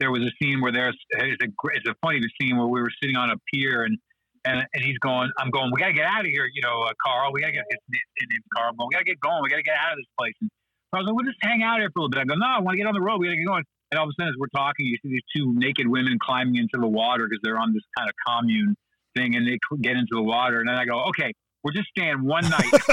There 0.00 0.10
was 0.10 0.22
a 0.22 0.32
scene 0.42 0.60
where 0.60 0.72
there's 0.72 0.98
it's 1.10 1.42
a 1.42 1.48
it's 1.74 1.88
a 1.88 1.94
funny 2.02 2.20
scene 2.40 2.56
where 2.56 2.66
we 2.66 2.80
were 2.80 2.90
sitting 3.00 3.16
on 3.16 3.30
a 3.30 3.36
pier 3.52 3.84
and 3.84 3.96
and, 4.44 4.66
and 4.74 4.84
he's 4.84 4.98
going, 4.98 5.30
I'm 5.38 5.50
going, 5.50 5.70
we 5.72 5.78
got 5.78 5.88
to 5.88 5.92
get 5.92 6.06
out 6.06 6.26
of 6.26 6.30
here, 6.30 6.48
you 6.52 6.62
know, 6.62 6.82
uh, 6.82 6.92
Carl. 7.04 7.32
We 7.32 7.40
got 7.40 7.48
to 7.48 7.52
get 7.52 7.64
his, 7.70 7.78
his 8.18 8.26
name's 8.30 8.44
Carl. 8.54 8.74
Going, 8.74 8.88
we 8.90 8.94
got 8.94 9.00
to 9.00 9.04
get 9.04 9.20
going. 9.20 9.40
We 9.42 9.48
got 9.50 9.62
to 9.62 9.62
get 9.62 9.76
out 9.78 9.92
of 9.92 9.98
this 9.98 10.10
place. 10.18 10.34
And 10.40 10.50
I 10.92 10.98
was 10.98 11.06
like, 11.06 11.16
we'll 11.16 11.24
just 11.24 11.38
hang 11.42 11.62
out 11.62 11.78
here 11.78 11.90
for 11.92 12.00
a 12.00 12.02
little 12.02 12.10
bit. 12.10 12.20
I 12.20 12.24
go, 12.24 12.34
no, 12.34 12.46
I 12.46 12.60
want 12.60 12.74
to 12.74 12.78
get 12.78 12.86
on 12.86 12.94
the 12.94 13.00
road. 13.00 13.18
We 13.18 13.26
got 13.26 13.32
to 13.32 13.38
get 13.38 13.46
going. 13.46 13.64
And 13.90 13.98
all 13.98 14.04
of 14.06 14.10
a 14.10 14.14
sudden, 14.20 14.32
as 14.32 14.38
we're 14.38 14.52
talking, 14.54 14.86
you 14.86 14.96
see 15.02 15.08
these 15.08 15.28
two 15.34 15.52
naked 15.54 15.86
women 15.88 16.18
climbing 16.20 16.56
into 16.56 16.78
the 16.80 16.88
water 16.88 17.28
because 17.28 17.40
they're 17.42 17.58
on 17.58 17.72
this 17.72 17.82
kind 17.96 18.08
of 18.08 18.14
commune 18.26 18.76
thing, 19.14 19.36
and 19.36 19.46
they 19.46 19.58
get 19.80 19.96
into 19.96 20.14
the 20.16 20.22
water. 20.22 20.60
And 20.60 20.68
then 20.68 20.76
I 20.76 20.84
go, 20.84 21.04
okay, 21.12 21.32
we're 21.62 21.72
just 21.72 21.88
staying 21.88 22.24
one 22.24 22.48
night. 22.48 22.72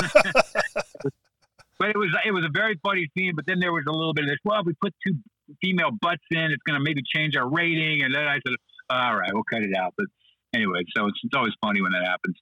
but 1.79 1.89
it 1.89 1.97
was 1.97 2.11
it 2.25 2.31
was 2.31 2.43
a 2.43 2.51
very 2.51 2.79
funny 2.83 3.07
scene. 3.17 3.33
But 3.35 3.45
then 3.47 3.59
there 3.59 3.71
was 3.71 3.83
a 3.87 3.91
little 3.91 4.13
bit 4.13 4.25
of 4.25 4.29
this. 4.29 4.39
Well, 4.43 4.59
if 4.59 4.65
we 4.65 4.73
put 4.81 4.93
two 5.05 5.15
female 5.61 5.91
butts 6.01 6.23
in, 6.31 6.51
it's 6.51 6.63
going 6.67 6.77
to 6.77 6.83
maybe 6.83 7.01
change 7.15 7.35
our 7.35 7.49
rating. 7.49 8.03
And 8.03 8.13
then 8.13 8.27
I 8.27 8.35
said, 8.45 8.55
all 8.89 9.15
right, 9.15 9.31
we'll 9.33 9.43
cut 9.43 9.63
it 9.63 9.75
out. 9.75 9.93
But 9.97 10.07
anyway, 10.53 10.81
so 10.95 11.07
it's, 11.07 11.19
it's 11.23 11.35
always 11.35 11.53
funny 11.61 11.81
when 11.81 11.91
that 11.93 12.05
happens. 12.05 12.35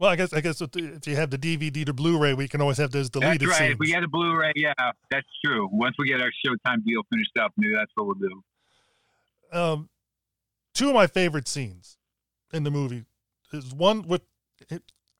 Well, 0.00 0.08
I 0.10 0.16
guess 0.16 0.32
I 0.32 0.40
guess 0.40 0.62
if 0.62 1.06
you 1.06 1.14
have 1.16 1.28
the 1.30 1.36
DVD 1.36 1.84
to 1.84 1.92
Blu-ray, 1.92 2.32
we 2.32 2.48
can 2.48 2.62
always 2.62 2.78
have 2.78 2.90
those 2.90 3.10
deleted 3.10 3.42
That's 3.42 3.50
right. 3.50 3.58
scenes. 3.58 3.72
If 3.74 3.78
we 3.80 3.88
get 3.88 4.02
a 4.02 4.08
Blu-ray, 4.08 4.52
yeah, 4.56 4.72
that's 5.10 5.26
true. 5.44 5.68
Once 5.70 5.94
we 5.98 6.08
get 6.08 6.22
our 6.22 6.30
Showtime 6.44 6.82
deal 6.86 7.02
finished 7.12 7.36
up, 7.38 7.52
maybe 7.58 7.74
that's 7.74 7.90
what 7.94 8.06
we'll 8.06 8.14
do. 8.14 8.42
um, 9.52 9.90
two 10.72 10.88
of 10.88 10.94
my 10.94 11.06
favorite 11.06 11.46
scenes 11.46 11.98
in 12.50 12.64
the 12.64 12.70
movie 12.70 13.04
is 13.52 13.74
one 13.74 14.02
with 14.08 14.22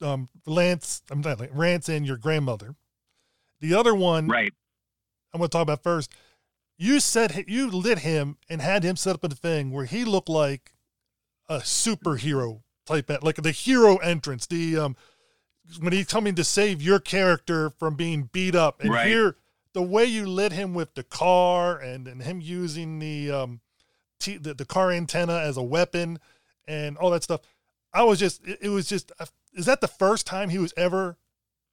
um, 0.00 0.30
Lance. 0.46 1.02
I'm 1.10 1.20
not 1.20 1.38
like 1.40 1.50
Rance 1.52 1.90
and 1.90 2.06
your 2.06 2.16
grandmother. 2.16 2.74
The 3.60 3.74
other 3.74 3.94
one, 3.94 4.28
Right. 4.28 4.52
I'm 5.34 5.38
going 5.40 5.48
to 5.48 5.52
talk 5.52 5.62
about 5.62 5.82
first. 5.82 6.10
You 6.78 7.00
said 7.00 7.44
you 7.46 7.70
lit 7.70 7.98
him 7.98 8.38
and 8.48 8.62
had 8.62 8.82
him 8.82 8.96
set 8.96 9.14
up 9.14 9.24
a 9.24 9.28
thing 9.28 9.70
where 9.72 9.84
he 9.84 10.06
looked 10.06 10.30
like 10.30 10.72
a 11.50 11.58
superhero 11.58 12.62
type, 12.90 13.22
like 13.22 13.36
the 13.36 13.52
hero 13.52 13.96
entrance. 13.98 14.46
The 14.46 14.76
um, 14.78 14.96
when 15.78 15.92
he's 15.92 16.06
coming 16.06 16.34
to 16.34 16.44
save 16.44 16.82
your 16.82 16.98
character 16.98 17.70
from 17.70 17.94
being 17.94 18.28
beat 18.32 18.54
up, 18.54 18.80
and 18.80 18.90
Right. 18.90 19.06
here 19.06 19.36
the 19.72 19.82
way 19.82 20.04
you 20.04 20.26
lit 20.26 20.52
him 20.52 20.74
with 20.74 20.94
the 20.94 21.02
car 21.04 21.78
and 21.78 22.08
and 22.08 22.22
him 22.22 22.40
using 22.40 22.98
the 22.98 23.30
um, 23.30 23.60
t- 24.18 24.36
the, 24.38 24.54
the 24.54 24.64
car 24.64 24.90
antenna 24.90 25.38
as 25.38 25.56
a 25.56 25.62
weapon 25.62 26.18
and 26.66 26.96
all 26.98 27.10
that 27.10 27.22
stuff. 27.22 27.40
I 27.92 28.04
was 28.04 28.18
just, 28.20 28.46
it, 28.46 28.58
it 28.62 28.68
was 28.68 28.88
just. 28.88 29.10
uh, 29.18 29.26
Is 29.54 29.66
that 29.66 29.80
the 29.80 29.88
first 29.88 30.26
time 30.26 30.48
he 30.48 30.58
was 30.58 30.72
ever 30.76 31.16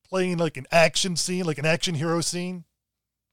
playing 0.09 0.37
like 0.37 0.57
an 0.57 0.65
action 0.71 1.15
scene, 1.15 1.45
like 1.45 1.59
an 1.59 1.65
action 1.65 1.93
hero 1.95 2.21
scene, 2.21 2.63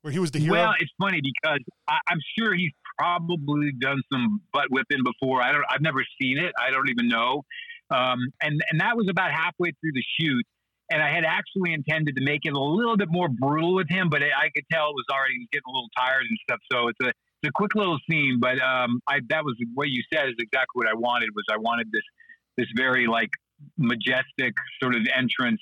where 0.02 0.12
he 0.12 0.18
was 0.18 0.30
the 0.32 0.38
hero? 0.38 0.52
Well, 0.54 0.74
it's 0.80 0.92
funny 1.00 1.20
because 1.22 1.60
I, 1.88 1.98
I'm 2.08 2.18
sure 2.38 2.54
he's 2.54 2.72
probably 2.98 3.72
done 3.80 4.02
some 4.12 4.40
butt 4.52 4.66
whipping 4.70 5.02
before. 5.02 5.40
I 5.42 5.52
don't. 5.52 5.64
I've 5.70 5.80
never 5.80 6.04
seen 6.20 6.36
it. 6.38 6.52
I 6.58 6.70
don't 6.70 6.88
even 6.90 7.08
know. 7.08 7.44
Um, 7.90 8.18
and 8.42 8.60
and 8.70 8.80
that 8.80 8.96
was 8.96 9.08
about 9.08 9.30
halfway 9.32 9.70
through 9.80 9.92
the 9.92 10.04
shoot. 10.18 10.44
And 10.90 11.02
I 11.02 11.10
had 11.10 11.24
actually 11.24 11.72
intended 11.72 12.16
to 12.16 12.24
make 12.24 12.42
it 12.44 12.52
a 12.52 12.60
little 12.60 12.96
bit 12.96 13.08
more 13.10 13.28
brutal 13.28 13.74
with 13.74 13.88
him, 13.88 14.10
but 14.10 14.22
I 14.22 14.50
could 14.54 14.64
tell 14.70 14.90
it 14.90 14.94
was 14.94 15.06
already 15.10 15.48
getting 15.50 15.64
a 15.66 15.72
little 15.72 15.88
tired 15.96 16.24
and 16.28 16.38
stuff. 16.42 16.60
So 16.70 16.88
it's 16.88 17.00
a 17.02 17.08
it's 17.08 17.48
a 17.48 17.52
quick 17.52 17.74
little 17.74 17.98
scene, 18.08 18.38
but 18.40 18.60
um, 18.60 19.00
I 19.08 19.20
that 19.30 19.44
was 19.44 19.54
what 19.74 19.88
you 19.88 20.02
said 20.12 20.28
is 20.28 20.34
exactly 20.38 20.74
what 20.74 20.88
I 20.88 20.94
wanted. 20.94 21.30
Was 21.34 21.44
I 21.50 21.56
wanted 21.56 21.88
this 21.92 22.04
this 22.56 22.68
very 22.76 23.06
like 23.06 23.30
majestic 23.78 24.54
sort 24.82 24.94
of 24.94 25.06
entrance 25.14 25.60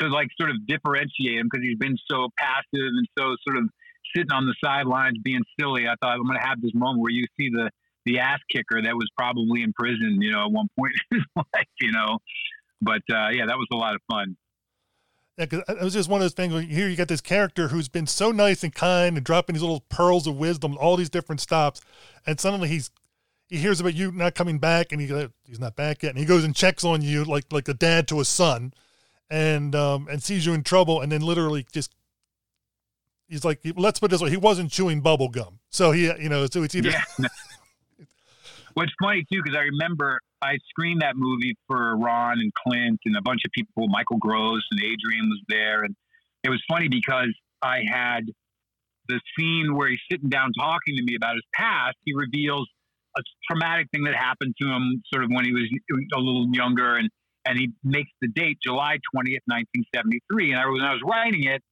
to 0.00 0.08
like 0.08 0.28
sort 0.38 0.50
of 0.50 0.56
differentiate 0.66 1.38
him 1.38 1.48
because 1.50 1.64
he's 1.64 1.78
been 1.78 1.96
so 2.10 2.28
passive 2.38 2.64
and 2.72 3.08
so 3.18 3.36
sort 3.46 3.58
of 3.58 3.70
sitting 4.14 4.32
on 4.32 4.46
the 4.46 4.54
sidelines 4.62 5.18
being 5.22 5.42
silly. 5.58 5.86
I 5.86 5.94
thought 6.02 6.14
I'm 6.14 6.26
going 6.26 6.38
to 6.38 6.46
have 6.46 6.60
this 6.60 6.74
moment 6.74 7.00
where 7.00 7.12
you 7.12 7.26
see 7.38 7.48
the 7.50 7.70
the 8.04 8.18
ass 8.18 8.40
kicker 8.50 8.82
that 8.82 8.94
was 8.94 9.08
probably 9.16 9.62
in 9.62 9.72
prison, 9.72 10.18
you 10.20 10.32
know, 10.32 10.44
at 10.44 10.52
one 10.52 10.68
point 10.78 10.92
in 11.10 11.18
his 11.18 11.26
life, 11.36 11.66
you 11.80 11.92
know. 11.92 12.18
But 12.80 13.02
uh, 13.10 13.28
yeah, 13.32 13.46
that 13.46 13.56
was 13.56 13.66
a 13.72 13.76
lot 13.76 13.94
of 13.94 14.00
fun. 14.10 14.36
Yeah, 15.38 15.46
because 15.46 15.64
it 15.68 15.82
was 15.82 15.94
just 15.94 16.08
one 16.08 16.20
of 16.20 16.24
those 16.24 16.34
things 16.34 16.52
where 16.52 16.62
here 16.62 16.88
you 16.88 16.96
got 16.96 17.08
this 17.08 17.20
character 17.20 17.68
who's 17.68 17.88
been 17.88 18.06
so 18.06 18.30
nice 18.30 18.62
and 18.62 18.72
kind 18.72 19.16
and 19.16 19.26
dropping 19.26 19.54
these 19.54 19.62
little 19.62 19.84
pearls 19.88 20.26
of 20.26 20.36
wisdom, 20.36 20.76
all 20.78 20.96
these 20.96 21.10
different 21.10 21.40
stops, 21.40 21.80
and 22.26 22.38
suddenly 22.38 22.68
he's 22.68 22.90
he 23.48 23.58
hears 23.58 23.80
about 23.80 23.94
you 23.94 24.12
not 24.12 24.34
coming 24.34 24.58
back, 24.58 24.92
and 24.92 25.00
he 25.00 25.28
he's 25.44 25.58
not 25.58 25.74
back 25.74 26.02
yet, 26.02 26.10
and 26.10 26.18
he 26.18 26.24
goes 26.24 26.44
and 26.44 26.54
checks 26.54 26.84
on 26.84 27.02
you 27.02 27.24
like 27.24 27.52
like 27.52 27.68
a 27.68 27.74
dad 27.74 28.06
to 28.08 28.20
a 28.20 28.24
son, 28.24 28.72
and 29.28 29.74
um 29.74 30.06
and 30.08 30.22
sees 30.22 30.46
you 30.46 30.52
in 30.52 30.62
trouble, 30.62 31.00
and 31.00 31.10
then 31.10 31.20
literally 31.20 31.66
just 31.72 31.94
he's 33.26 33.44
like, 33.44 33.60
let's 33.76 33.98
put 33.98 34.12
this 34.12 34.20
way, 34.20 34.30
he 34.30 34.36
wasn't 34.36 34.70
chewing 34.70 35.00
bubble 35.00 35.28
gum, 35.28 35.58
so 35.68 35.90
he 35.90 36.04
you 36.04 36.28
know 36.28 36.46
so 36.46 36.62
it's 36.62 36.76
either 36.76 36.90
Yeah. 36.90 37.02
What's 38.74 38.92
funny 39.00 39.24
too, 39.32 39.40
because 39.42 39.56
I 39.56 39.62
remember 39.62 40.20
I 40.42 40.58
screened 40.68 41.02
that 41.02 41.16
movie 41.16 41.56
for 41.66 41.96
Ron 41.96 42.40
and 42.40 42.52
Clint 42.54 43.00
and 43.04 43.16
a 43.16 43.22
bunch 43.22 43.42
of 43.44 43.52
people. 43.52 43.86
Michael 43.88 44.18
Gross 44.18 44.62
and 44.70 44.80
Adrienne 44.80 45.28
was 45.28 45.40
there, 45.48 45.84
and 45.84 45.94
it 46.42 46.50
was 46.50 46.62
funny 46.68 46.88
because 46.88 47.32
I 47.62 47.82
had 47.88 48.26
the 49.08 49.20
scene 49.38 49.74
where 49.74 49.88
he's 49.88 50.00
sitting 50.10 50.28
down 50.28 50.52
talking 50.58 50.96
to 50.96 51.02
me 51.02 51.14
about 51.14 51.34
his 51.34 51.44
past. 51.54 51.96
He 52.04 52.12
reveals 52.14 52.68
a 53.16 53.22
traumatic 53.48 53.88
thing 53.92 54.04
that 54.04 54.14
happened 54.16 54.54
to 54.60 54.68
him, 54.68 55.02
sort 55.12 55.22
of 55.22 55.30
when 55.30 55.44
he 55.44 55.52
was 55.52 55.70
a 56.14 56.18
little 56.18 56.48
younger, 56.52 56.96
and 56.96 57.08
and 57.46 57.58
he 57.58 57.70
makes 57.84 58.10
the 58.20 58.28
date 58.28 58.58
July 58.62 58.98
twentieth, 59.12 59.42
nineteen 59.46 59.84
seventy 59.94 60.20
three. 60.30 60.50
And 60.50 60.60
I, 60.60 60.66
when 60.66 60.80
I 60.80 60.92
was 60.92 61.02
writing 61.06 61.44
it, 61.44 61.62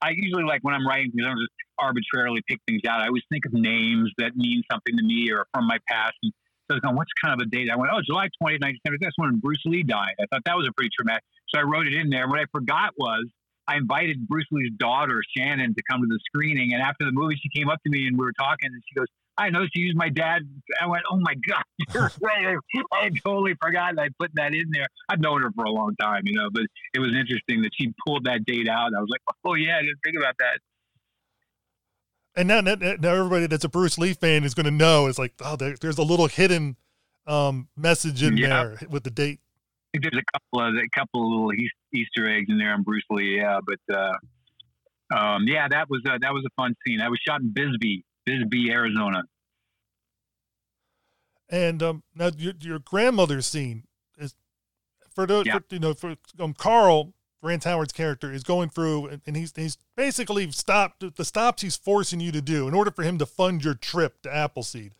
I 0.00 0.10
usually 0.10 0.44
like 0.44 0.62
when 0.62 0.74
I'm 0.74 0.86
writing 0.86 1.10
things, 1.10 1.26
I 1.26 1.30
don't 1.30 1.40
just 1.40 1.50
arbitrarily 1.78 2.42
pick 2.48 2.60
things 2.68 2.82
out. 2.88 3.00
I 3.00 3.08
always 3.08 3.24
think 3.28 3.44
of 3.46 3.52
names 3.54 4.12
that 4.18 4.36
mean 4.36 4.62
something 4.70 4.96
to 4.96 5.02
me 5.02 5.32
or 5.32 5.46
from 5.52 5.66
my 5.66 5.78
past. 5.88 6.14
And 6.22 6.32
Was 6.74 6.80
going, 6.80 6.96
what's 6.96 7.12
kind 7.22 7.40
of 7.40 7.46
a 7.46 7.48
date? 7.48 7.68
I 7.70 7.76
went, 7.76 7.90
oh, 7.92 8.00
July 8.04 8.26
20th, 8.42 8.62
1970. 8.62 8.98
That's 9.00 9.16
when 9.16 9.38
Bruce 9.38 9.62
Lee 9.64 9.82
died. 9.82 10.14
I 10.20 10.26
thought 10.30 10.42
that 10.44 10.56
was 10.56 10.66
a 10.68 10.72
pretty 10.72 10.90
traumatic. 10.96 11.22
So 11.48 11.60
I 11.60 11.62
wrote 11.62 11.86
it 11.86 11.94
in 11.94 12.10
there. 12.10 12.28
What 12.28 12.40
I 12.40 12.46
forgot 12.52 12.92
was 12.96 13.26
I 13.66 13.76
invited 13.76 14.28
Bruce 14.28 14.46
Lee's 14.50 14.72
daughter, 14.78 15.22
Shannon, 15.36 15.74
to 15.74 15.82
come 15.90 16.00
to 16.02 16.06
the 16.06 16.18
screening. 16.26 16.74
And 16.74 16.82
after 16.82 17.04
the 17.04 17.12
movie, 17.12 17.36
she 17.40 17.48
came 17.48 17.68
up 17.68 17.80
to 17.84 17.90
me 17.90 18.06
and 18.06 18.18
we 18.18 18.24
were 18.24 18.32
talking 18.38 18.70
and 18.72 18.82
she 18.88 18.94
goes, 18.98 19.06
I 19.36 19.50
noticed 19.50 19.72
you 19.74 19.86
used 19.86 19.96
my 19.96 20.08
dad. 20.08 20.42
I 20.80 20.86
went, 20.86 21.02
oh 21.10 21.16
my 21.16 21.34
God, 21.48 21.64
you're 21.94 22.10
right. 22.20 22.56
I 22.92 23.10
totally 23.24 23.54
forgotten 23.60 23.98
I 23.98 24.08
put 24.18 24.30
that 24.34 24.54
in 24.54 24.70
there. 24.72 24.86
I've 25.08 25.20
known 25.20 25.42
her 25.42 25.50
for 25.56 25.64
a 25.64 25.70
long 25.70 25.96
time, 26.00 26.22
you 26.24 26.34
know, 26.34 26.50
but 26.52 26.64
it 26.94 27.00
was 27.00 27.14
interesting 27.14 27.62
that 27.62 27.70
she 27.74 27.92
pulled 28.06 28.24
that 28.24 28.44
date 28.44 28.68
out. 28.68 28.92
I 28.96 29.00
was 29.00 29.08
like, 29.10 29.22
oh 29.44 29.54
yeah, 29.54 29.78
I 29.78 29.82
didn't 29.82 29.98
think 30.04 30.16
about 30.18 30.36
that. 30.38 30.58
And 32.36 32.48
now, 32.48 32.60
now, 32.60 32.74
now 32.74 33.14
everybody 33.14 33.46
that's 33.46 33.64
a 33.64 33.68
Bruce 33.68 33.96
Lee 33.98 34.12
fan 34.12 34.42
is 34.44 34.54
going 34.54 34.64
to 34.64 34.70
know 34.72 35.06
it's 35.06 35.18
like, 35.18 35.34
oh, 35.40 35.54
there, 35.56 35.76
there's 35.80 35.98
a 35.98 36.02
little 36.02 36.26
hidden 36.26 36.76
um, 37.26 37.68
message 37.76 38.22
in 38.22 38.36
Yeah. 38.36 38.48
there 38.48 38.78
with 38.90 39.04
the 39.04 39.10
date. 39.10 39.40
I 39.94 39.98
think 40.00 40.10
there's 40.12 40.22
a 40.22 40.32
couple 40.38 40.68
of 40.68 40.74
a 40.74 40.88
couple 40.98 41.22
of 41.24 41.30
little 41.30 41.52
Easter 41.92 42.28
eggs 42.28 42.46
in 42.48 42.58
there 42.58 42.72
on 42.72 42.82
Bruce 42.82 43.04
Lee, 43.10 43.36
yeah. 43.36 43.60
But 43.64 43.78
uh, 43.96 45.16
um, 45.16 45.44
yeah, 45.46 45.68
that 45.68 45.88
was 45.88 46.02
uh, 46.08 46.18
that 46.20 46.32
was 46.34 46.44
a 46.44 46.50
fun 46.60 46.74
scene. 46.84 47.00
I 47.00 47.08
was 47.08 47.20
shot 47.24 47.40
in 47.40 47.50
Bisbee, 47.52 48.04
Bisbee, 48.26 48.72
Arizona. 48.72 49.22
And 51.48 51.82
um, 51.82 52.02
now 52.14 52.30
your, 52.36 52.54
your 52.60 52.78
grandmother's 52.80 53.46
scene 53.46 53.84
is 54.18 54.34
for 55.14 55.26
the 55.26 55.44
Yeah. 55.46 55.58
for, 55.58 55.64
you 55.70 55.78
know 55.78 55.94
for 55.94 56.16
um, 56.40 56.54
Carl 56.54 57.12
Rance 57.44 57.64
Howard's 57.64 57.92
character 57.92 58.32
is 58.32 58.42
going 58.42 58.70
through 58.70 59.18
and, 59.26 59.36
he's 59.36 59.52
he's 59.54 59.76
basically 59.96 60.50
stopped 60.50 61.16
the 61.16 61.24
stops 61.24 61.62
he's 61.62 61.76
forcing 61.76 62.18
you 62.18 62.32
to 62.32 62.40
do 62.40 62.66
in 62.66 62.74
order 62.74 62.90
for 62.90 63.02
him 63.02 63.18
to 63.18 63.26
fund 63.26 63.62
your 63.62 63.74
trip 63.74 64.22
to 64.22 64.34
Appleseed. 64.34 64.92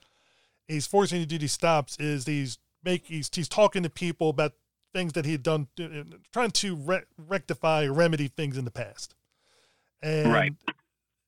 He's 0.69 0.87
forcing 0.87 1.21
you 1.21 1.25
to 1.25 1.29
do 1.29 1.39
these 1.39 1.53
stops 1.53 1.97
is 1.99 2.27
he's 2.27 2.59
make 2.85 3.07
he's 3.07 3.31
he's 3.33 3.49
talking 3.49 3.83
to 3.83 3.91
people 3.91 4.29
about 4.29 4.53
things 4.93 5.15
that 5.15 5.25
he 5.25 5.33
had 5.33 5.43
done, 5.43 5.67
uh, 5.81 6.05
trying 6.33 6.51
to 6.53 6.77
re- 6.77 7.03
rectify 7.19 7.85
or 7.85 7.93
remedy 7.93 8.29
things 8.29 8.57
in 8.57 8.65
the 8.65 8.71
past. 8.71 9.15
And, 10.03 10.33
Right. 10.33 10.55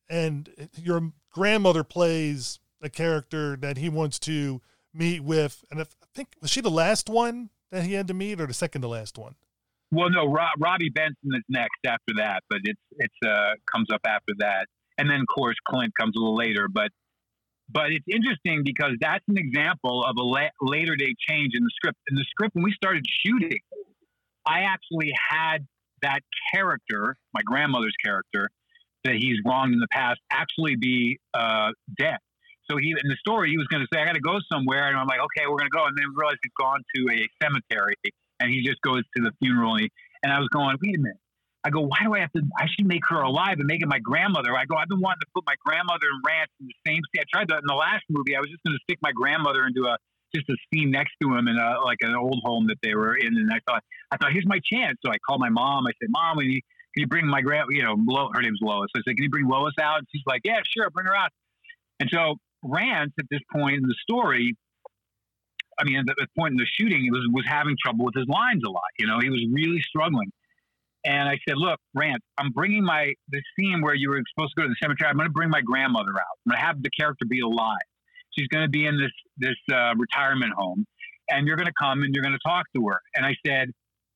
And 0.09 0.69
your 0.77 1.13
grandmother 1.33 1.83
plays 1.83 2.61
a 2.81 2.89
character 2.89 3.57
that 3.57 3.77
he 3.79 3.89
wants 3.89 4.19
to 4.21 4.61
meet 4.95 5.25
with, 5.25 5.65
and 5.71 5.81
I 5.81 5.87
think 6.15 6.29
was 6.41 6.51
she 6.51 6.61
the 6.61 6.71
last 6.71 7.09
one 7.09 7.51
that 7.71 7.83
he 7.83 7.95
had 7.95 8.07
to 8.07 8.15
meet, 8.15 8.41
or 8.41 8.47
the 8.47 8.55
second 8.55 8.83
to 8.83 8.89
last 8.89 9.19
one? 9.19 9.35
Well, 9.93 10.11
no, 10.11 10.27
Ro- 10.27 10.57
Robbie 10.59 10.91
Benson 10.91 11.31
is 11.33 11.43
next 11.49 11.79
after 11.87 12.15
that, 12.17 12.43
but 12.51 12.61
it's 12.65 12.81
it's 12.99 13.15
uh, 13.25 13.53
comes 13.73 13.89
up 13.93 14.01
after 14.07 14.35
that, 14.39 14.67
and 14.99 15.09
then 15.09 15.21
of 15.21 15.27
course 15.33 15.55
Clint 15.69 15.93
comes 15.99 16.15
a 16.17 16.19
little 16.19 16.37
later. 16.37 16.69
But 16.69 16.91
but 17.71 17.93
it's 17.93 18.05
interesting 18.11 18.63
because 18.65 18.93
that's 19.01 19.25
an 19.29 19.39
example 19.39 20.05
of 20.05 20.17
a 20.19 20.23
la- 20.23 20.55
later 20.61 20.97
day 20.97 21.15
change 21.29 21.53
in 21.55 21.63
the 21.63 21.71
script. 21.75 21.99
In 22.11 22.17
the 22.17 22.25
script, 22.25 22.55
when 22.55 22.65
we 22.65 22.73
started 22.73 23.05
shooting, 23.25 23.61
I 24.47 24.63
actually 24.63 25.13
had 25.31 25.67
that 26.03 26.21
character, 26.53 27.17
my 27.33 27.43
grandmother's 27.45 27.97
character, 28.05 28.49
that 29.05 29.15
he's 29.15 29.37
wronged 29.47 29.73
in 29.73 29.81
the 29.81 29.89
past, 29.91 30.19
actually 30.31 30.77
be 30.77 31.19
uh, 31.35 31.71
dead. 31.99 32.19
So 32.71 32.77
he 32.77 32.91
in 32.91 33.09
the 33.09 33.17
story 33.21 33.51
he 33.51 33.57
was 33.57 33.69
going 33.69 33.83
to 33.83 33.89
say, 33.93 34.01
"I 34.03 34.07
got 34.07 34.15
to 34.15 34.21
go 34.21 34.39
somewhere," 34.51 34.89
and 34.89 34.97
I'm 34.97 35.07
like, 35.07 35.21
"Okay, 35.21 35.47
we're 35.47 35.59
going 35.59 35.71
to 35.71 35.77
go," 35.77 35.87
and 35.87 35.97
then 35.97 36.07
we 36.11 36.15
realized 36.19 36.39
he's 36.43 36.59
gone 36.59 36.83
to 36.97 37.01
a 37.15 37.23
cemetery, 37.41 37.95
and 38.41 38.51
he 38.51 38.63
just 38.63 38.81
goes 38.83 39.03
to 39.17 39.23
the 39.23 39.33
funeral. 39.41 39.75
And, 39.75 39.83
he, 39.83 39.91
and 40.23 40.33
I 40.33 40.39
was 40.39 40.49
going, 40.49 40.77
"Wait 40.83 40.97
a 40.97 41.01
minute." 41.01 41.21
I 41.65 41.71
go, 41.71 41.81
why 41.81 41.99
do 42.05 42.15
I 42.15 42.21
have 42.21 42.31
to? 42.35 42.43
I 42.57 42.67
should 42.71 42.87
make 42.87 43.03
her 43.09 43.21
alive 43.23 43.59
and 43.59 43.67
make 43.67 43.83
it 43.83 43.89
my 43.89 43.99
grandmother. 43.99 44.57
I 44.57 44.67
go, 44.67 44.77
I've 44.77 44.87
been 44.87 45.01
wanting 45.01 45.19
to 45.23 45.27
put 45.35 45.43
my 45.49 45.57
grandmother 45.65 46.07
and 46.15 46.23
Rance 46.25 46.51
in 46.61 46.69
the 46.69 46.79
same 46.87 47.03
scene. 47.11 47.23
I 47.23 47.27
tried 47.27 47.49
that 47.49 47.59
in 47.59 47.67
the 47.67 47.75
last 47.75 48.05
movie. 48.09 48.37
I 48.37 48.41
was 48.41 48.49
just 48.49 48.63
going 48.63 48.79
to 48.79 48.83
stick 48.85 49.01
my 49.03 49.11
grandmother 49.11 49.67
into 49.67 49.83
a 49.83 49.99
just 50.33 50.49
a 50.49 50.57
scene 50.71 50.91
next 50.91 51.13
to 51.23 51.35
him 51.35 51.49
in 51.49 51.57
a, 51.57 51.81
like 51.83 51.99
an 52.03 52.15
old 52.15 52.41
home 52.45 52.67
that 52.69 52.79
they 52.83 52.95
were 52.95 53.17
in. 53.17 53.37
And 53.37 53.51
I 53.53 53.59
thought, 53.67 53.83
I 54.13 54.17
thought, 54.17 54.33
here's 54.33 54.47
my 54.47 54.61
chance. 54.71 54.99
So 55.05 55.11
I 55.11 55.19
called 55.27 55.41
my 55.41 55.49
mom. 55.49 55.87
I 55.87 55.93
said, 56.01 56.09
Mom, 56.11 56.39
can 56.39 56.47
you, 56.47 56.61
can 56.95 57.01
you 57.03 57.07
bring 57.07 57.27
my 57.27 57.41
grand? 57.41 57.67
You 57.71 57.83
know, 57.83 57.97
her 58.33 58.43
name's 58.43 58.61
Lois. 58.63 58.89
I 58.97 59.01
said, 59.07 59.17
Can 59.17 59.25
you 59.25 59.31
bring 59.31 59.49
Lois 59.49 59.75
out? 59.81 59.99
And 59.99 60.07
she's 60.13 60.23
like, 60.27 60.43
Yeah, 60.45 60.61
sure, 60.77 60.89
bring 60.91 61.07
her 61.07 61.17
out. 61.17 61.31
And 61.99 62.09
so 62.13 62.37
Rance 62.63 63.13
at 63.19 63.27
this 63.31 63.41
point 63.53 63.77
in 63.77 63.83
the 63.83 63.97
story. 64.03 64.57
I 65.79 65.85
mean, 65.85 65.99
at 65.99 66.07
the 66.07 66.27
point 66.39 66.53
in 66.53 66.57
the 66.57 66.67
shooting, 66.67 67.03
he 67.03 67.11
was 67.11 67.27
was 67.33 67.45
having 67.47 67.77
trouble 67.83 68.07
with 68.07 68.15
his 68.15 68.27
lines 68.29 68.63
a 68.67 68.71
lot. 68.71 68.89
You 68.99 69.07
know, 69.07 69.19
he 69.21 69.31
was 69.31 69.45
really 69.53 69.81
struggling. 69.81 70.31
And 71.05 71.29
I 71.29 71.39
said, 71.49 71.57
"Look, 71.57 71.79
Rance, 71.95 72.23
I'm 72.39 72.51
bringing 72.51 72.85
my 72.85 73.13
the 73.29 73.43
scene 73.57 73.81
where 73.83 73.95
you 73.95 74.11
were 74.11 74.21
supposed 74.35 74.55
to 74.57 74.63
go 74.63 74.67
to 74.67 74.69
the 74.69 74.77
cemetery. 74.83 75.09
I'm 75.09 75.17
going 75.17 75.29
to 75.29 75.33
bring 75.33 75.51
my 75.51 75.61
grandmother 75.61 76.11
out. 76.11 76.35
I'm 76.45 76.51
going 76.51 76.61
to 76.61 76.67
have 76.67 76.83
the 76.83 76.91
character 76.99 77.27
be 77.29 77.41
alive. 77.41 77.87
She's 78.37 78.49
going 78.49 78.65
to 78.65 78.71
be 78.71 78.87
in 78.87 78.97
this 78.97 79.13
this 79.37 79.57
uh, 79.73 79.95
retirement 79.97 80.53
home, 80.57 80.85
and 81.29 81.47
you're 81.47 81.57
going 81.57 81.69
to 81.69 81.79
come 81.81 82.03
and 82.03 82.15
you're 82.15 82.25
going 82.25 82.37
to 82.37 82.49
talk 82.49 82.67
to 82.75 82.89
her." 82.89 83.01
And 83.15 83.25
I 83.25 83.35
said, 83.47 83.71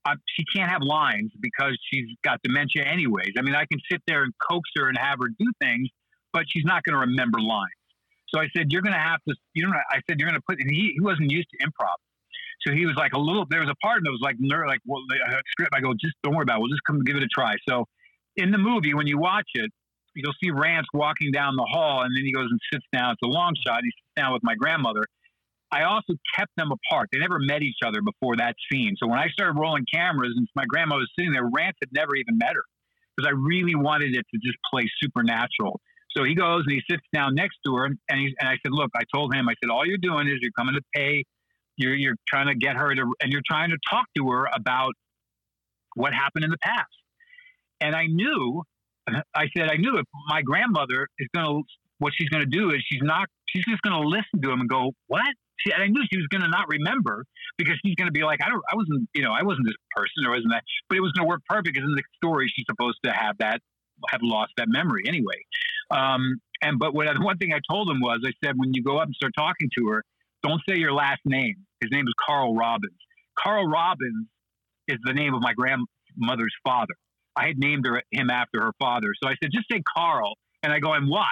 uh, 0.04 0.16
"She 0.34 0.44
can't 0.54 0.70
have 0.70 0.82
lines 0.82 1.30
because 1.40 1.78
she's 1.92 2.06
got 2.24 2.40
dementia, 2.42 2.84
anyways. 2.84 3.32
I 3.38 3.42
mean, 3.42 3.54
I 3.54 3.66
can 3.70 3.78
sit 3.90 4.02
there 4.06 4.24
and 4.24 4.32
coax 4.50 4.68
her 4.76 4.88
and 4.88 4.98
have 4.98 5.18
her 5.20 5.28
do 5.28 5.52
things, 5.60 5.88
but 6.32 6.44
she's 6.48 6.64
not 6.64 6.82
going 6.84 6.94
to 6.94 7.06
remember 7.06 7.38
lines." 7.40 7.79
So 8.34 8.40
I 8.40 8.48
said, 8.56 8.72
"You're 8.72 8.82
going 8.82 8.94
to 8.94 9.00
have 9.00 9.20
to. 9.28 9.34
You 9.54 9.66
know, 9.66 9.72
I 9.90 10.00
said 10.08 10.18
you're 10.18 10.28
going 10.28 10.40
to 10.40 10.46
put." 10.46 10.58
And 10.60 10.70
he 10.70 10.92
he 10.94 11.00
wasn't 11.00 11.30
used 11.30 11.48
to 11.50 11.66
improv. 11.66 11.96
So 12.66 12.74
he 12.74 12.86
was 12.86 12.94
like 12.96 13.12
a 13.12 13.18
little. 13.18 13.46
There 13.48 13.60
was 13.60 13.70
a 13.70 13.86
part 13.86 14.02
that 14.04 14.10
was 14.10 14.20
like 14.22 14.36
ner- 14.38 14.66
like 14.66 14.80
well, 14.86 15.02
script. 15.52 15.72
I 15.74 15.80
go, 15.80 15.92
just 15.94 16.14
don't 16.22 16.34
worry 16.34 16.44
about. 16.44 16.58
it. 16.58 16.60
We'll 16.60 16.70
just 16.70 16.84
come 16.86 17.02
give 17.04 17.16
it 17.16 17.22
a 17.22 17.28
try. 17.28 17.54
So 17.68 17.86
in 18.36 18.50
the 18.50 18.58
movie, 18.58 18.94
when 18.94 19.06
you 19.06 19.18
watch 19.18 19.48
it, 19.54 19.70
you'll 20.14 20.34
see 20.42 20.50
Rance 20.50 20.86
walking 20.92 21.32
down 21.32 21.56
the 21.56 21.66
hall, 21.70 22.02
and 22.02 22.14
then 22.16 22.24
he 22.24 22.32
goes 22.32 22.48
and 22.50 22.60
sits 22.72 22.84
down. 22.92 23.12
It's 23.12 23.22
a 23.24 23.30
long 23.30 23.54
shot. 23.66 23.80
He 23.82 23.90
sits 23.90 24.12
down 24.16 24.32
with 24.32 24.42
my 24.42 24.54
grandmother. 24.54 25.06
I 25.72 25.84
also 25.84 26.14
kept 26.36 26.50
them 26.56 26.72
apart. 26.72 27.08
They 27.12 27.20
never 27.20 27.38
met 27.38 27.62
each 27.62 27.78
other 27.86 28.02
before 28.02 28.36
that 28.36 28.56
scene. 28.70 28.96
So 28.98 29.06
when 29.06 29.20
I 29.20 29.28
started 29.28 29.58
rolling 29.58 29.84
cameras 29.92 30.34
and 30.36 30.48
my 30.56 30.64
grandma 30.66 30.96
was 30.96 31.08
sitting 31.16 31.32
there, 31.32 31.44
Rance 31.44 31.76
had 31.80 31.90
never 31.92 32.16
even 32.16 32.38
met 32.38 32.54
her 32.54 32.64
because 33.16 33.28
I 33.28 33.34
really 33.38 33.76
wanted 33.76 34.16
it 34.16 34.26
to 34.34 34.40
just 34.42 34.58
play 34.70 34.82
supernatural. 35.00 35.80
So 36.16 36.24
he 36.24 36.34
goes 36.34 36.64
and 36.66 36.72
he 36.72 36.82
sits 36.90 37.04
down 37.12 37.34
next 37.34 37.58
to 37.66 37.74
her, 37.76 37.84
and 37.84 37.98
he, 38.08 38.34
and 38.40 38.48
I 38.48 38.56
said, 38.62 38.72
"Look, 38.72 38.90
I 38.96 39.02
told 39.14 39.34
him, 39.34 39.48
I 39.48 39.54
said, 39.62 39.70
all 39.70 39.86
you're 39.86 39.98
doing 39.98 40.26
is 40.26 40.38
you're 40.40 40.52
coming 40.56 40.74
to 40.74 40.82
pay 40.94 41.24
you're 41.80 41.94
you're 41.94 42.16
trying 42.28 42.46
to 42.46 42.54
get 42.54 42.76
her 42.76 42.94
to 42.94 43.14
and 43.22 43.32
you're 43.32 43.42
trying 43.46 43.70
to 43.70 43.78
talk 43.88 44.06
to 44.16 44.28
her 44.30 44.46
about 44.54 44.92
what 45.96 46.12
happened 46.12 46.44
in 46.44 46.50
the 46.50 46.58
past. 46.58 46.90
And 47.80 47.96
i 47.96 48.06
knew 48.06 48.62
i 49.34 49.46
said 49.56 49.70
i 49.70 49.76
knew 49.76 49.96
if 49.96 50.04
my 50.28 50.42
grandmother 50.42 51.08
is 51.18 51.28
going 51.34 51.46
to 51.46 51.62
what 51.98 52.12
she's 52.16 52.28
going 52.28 52.44
to 52.44 52.50
do 52.50 52.70
is 52.70 52.84
she's 52.86 53.02
not 53.02 53.26
she's 53.48 53.64
just 53.64 53.82
going 53.82 54.00
to 54.00 54.06
listen 54.06 54.40
to 54.42 54.50
him 54.50 54.60
and 54.60 54.68
go 54.68 54.92
what 55.08 55.24
she, 55.58 55.72
and 55.72 55.82
i 55.82 55.86
knew 55.86 56.02
she 56.12 56.18
was 56.18 56.26
going 56.28 56.42
to 56.42 56.48
not 56.48 56.68
remember 56.68 57.24
because 57.56 57.74
she's 57.84 57.94
going 57.94 58.06
to 58.06 58.12
be 58.12 58.22
like 58.22 58.40
i 58.44 58.48
don't 58.48 58.62
i 58.70 58.76
wasn't 58.76 59.08
you 59.14 59.22
know 59.22 59.32
i 59.32 59.42
wasn't 59.42 59.66
this 59.66 59.74
person 59.96 60.24
or 60.26 60.30
wasn't 60.30 60.50
that 60.50 60.62
but 60.88 60.96
it 60.96 61.00
was 61.00 61.10
going 61.12 61.26
to 61.26 61.28
work 61.28 61.40
perfect 61.48 61.74
because 61.74 61.88
in 61.88 61.94
the 61.96 62.02
story 62.14 62.46
she's 62.54 62.66
supposed 62.68 62.98
to 63.02 63.10
have 63.10 63.36
that 63.38 63.60
have 64.10 64.20
lost 64.22 64.52
that 64.56 64.68
memory 64.68 65.02
anyway 65.08 65.40
um 65.90 66.40
and 66.62 66.78
but 66.78 66.94
what 66.94 67.06
one 67.20 67.36
thing 67.38 67.52
i 67.52 67.60
told 67.70 67.90
him 67.90 68.00
was 68.00 68.20
i 68.26 68.32
said 68.44 68.54
when 68.56 68.72
you 68.74 68.82
go 68.82 68.98
up 68.98 69.06
and 69.06 69.14
start 69.14 69.32
talking 69.36 69.68
to 69.76 69.88
her 69.88 70.02
don't 70.42 70.60
say 70.68 70.76
your 70.76 70.92
last 70.92 71.20
name. 71.24 71.56
His 71.80 71.90
name 71.90 72.06
is 72.06 72.14
Carl 72.26 72.54
Robbins. 72.54 72.98
Carl 73.38 73.66
Robbins 73.66 74.26
is 74.88 74.98
the 75.04 75.12
name 75.12 75.34
of 75.34 75.42
my 75.42 75.52
grandmother's 75.52 76.54
father. 76.64 76.94
I 77.36 77.48
had 77.48 77.58
named 77.58 77.86
her 77.86 78.02
him 78.10 78.30
after 78.30 78.60
her 78.60 78.72
father. 78.78 79.08
So 79.22 79.28
I 79.28 79.34
said, 79.42 79.50
just 79.52 79.66
say 79.70 79.82
Carl. 79.96 80.34
And 80.62 80.72
I 80.72 80.78
go, 80.78 80.92
and 80.92 81.08
watch. 81.08 81.26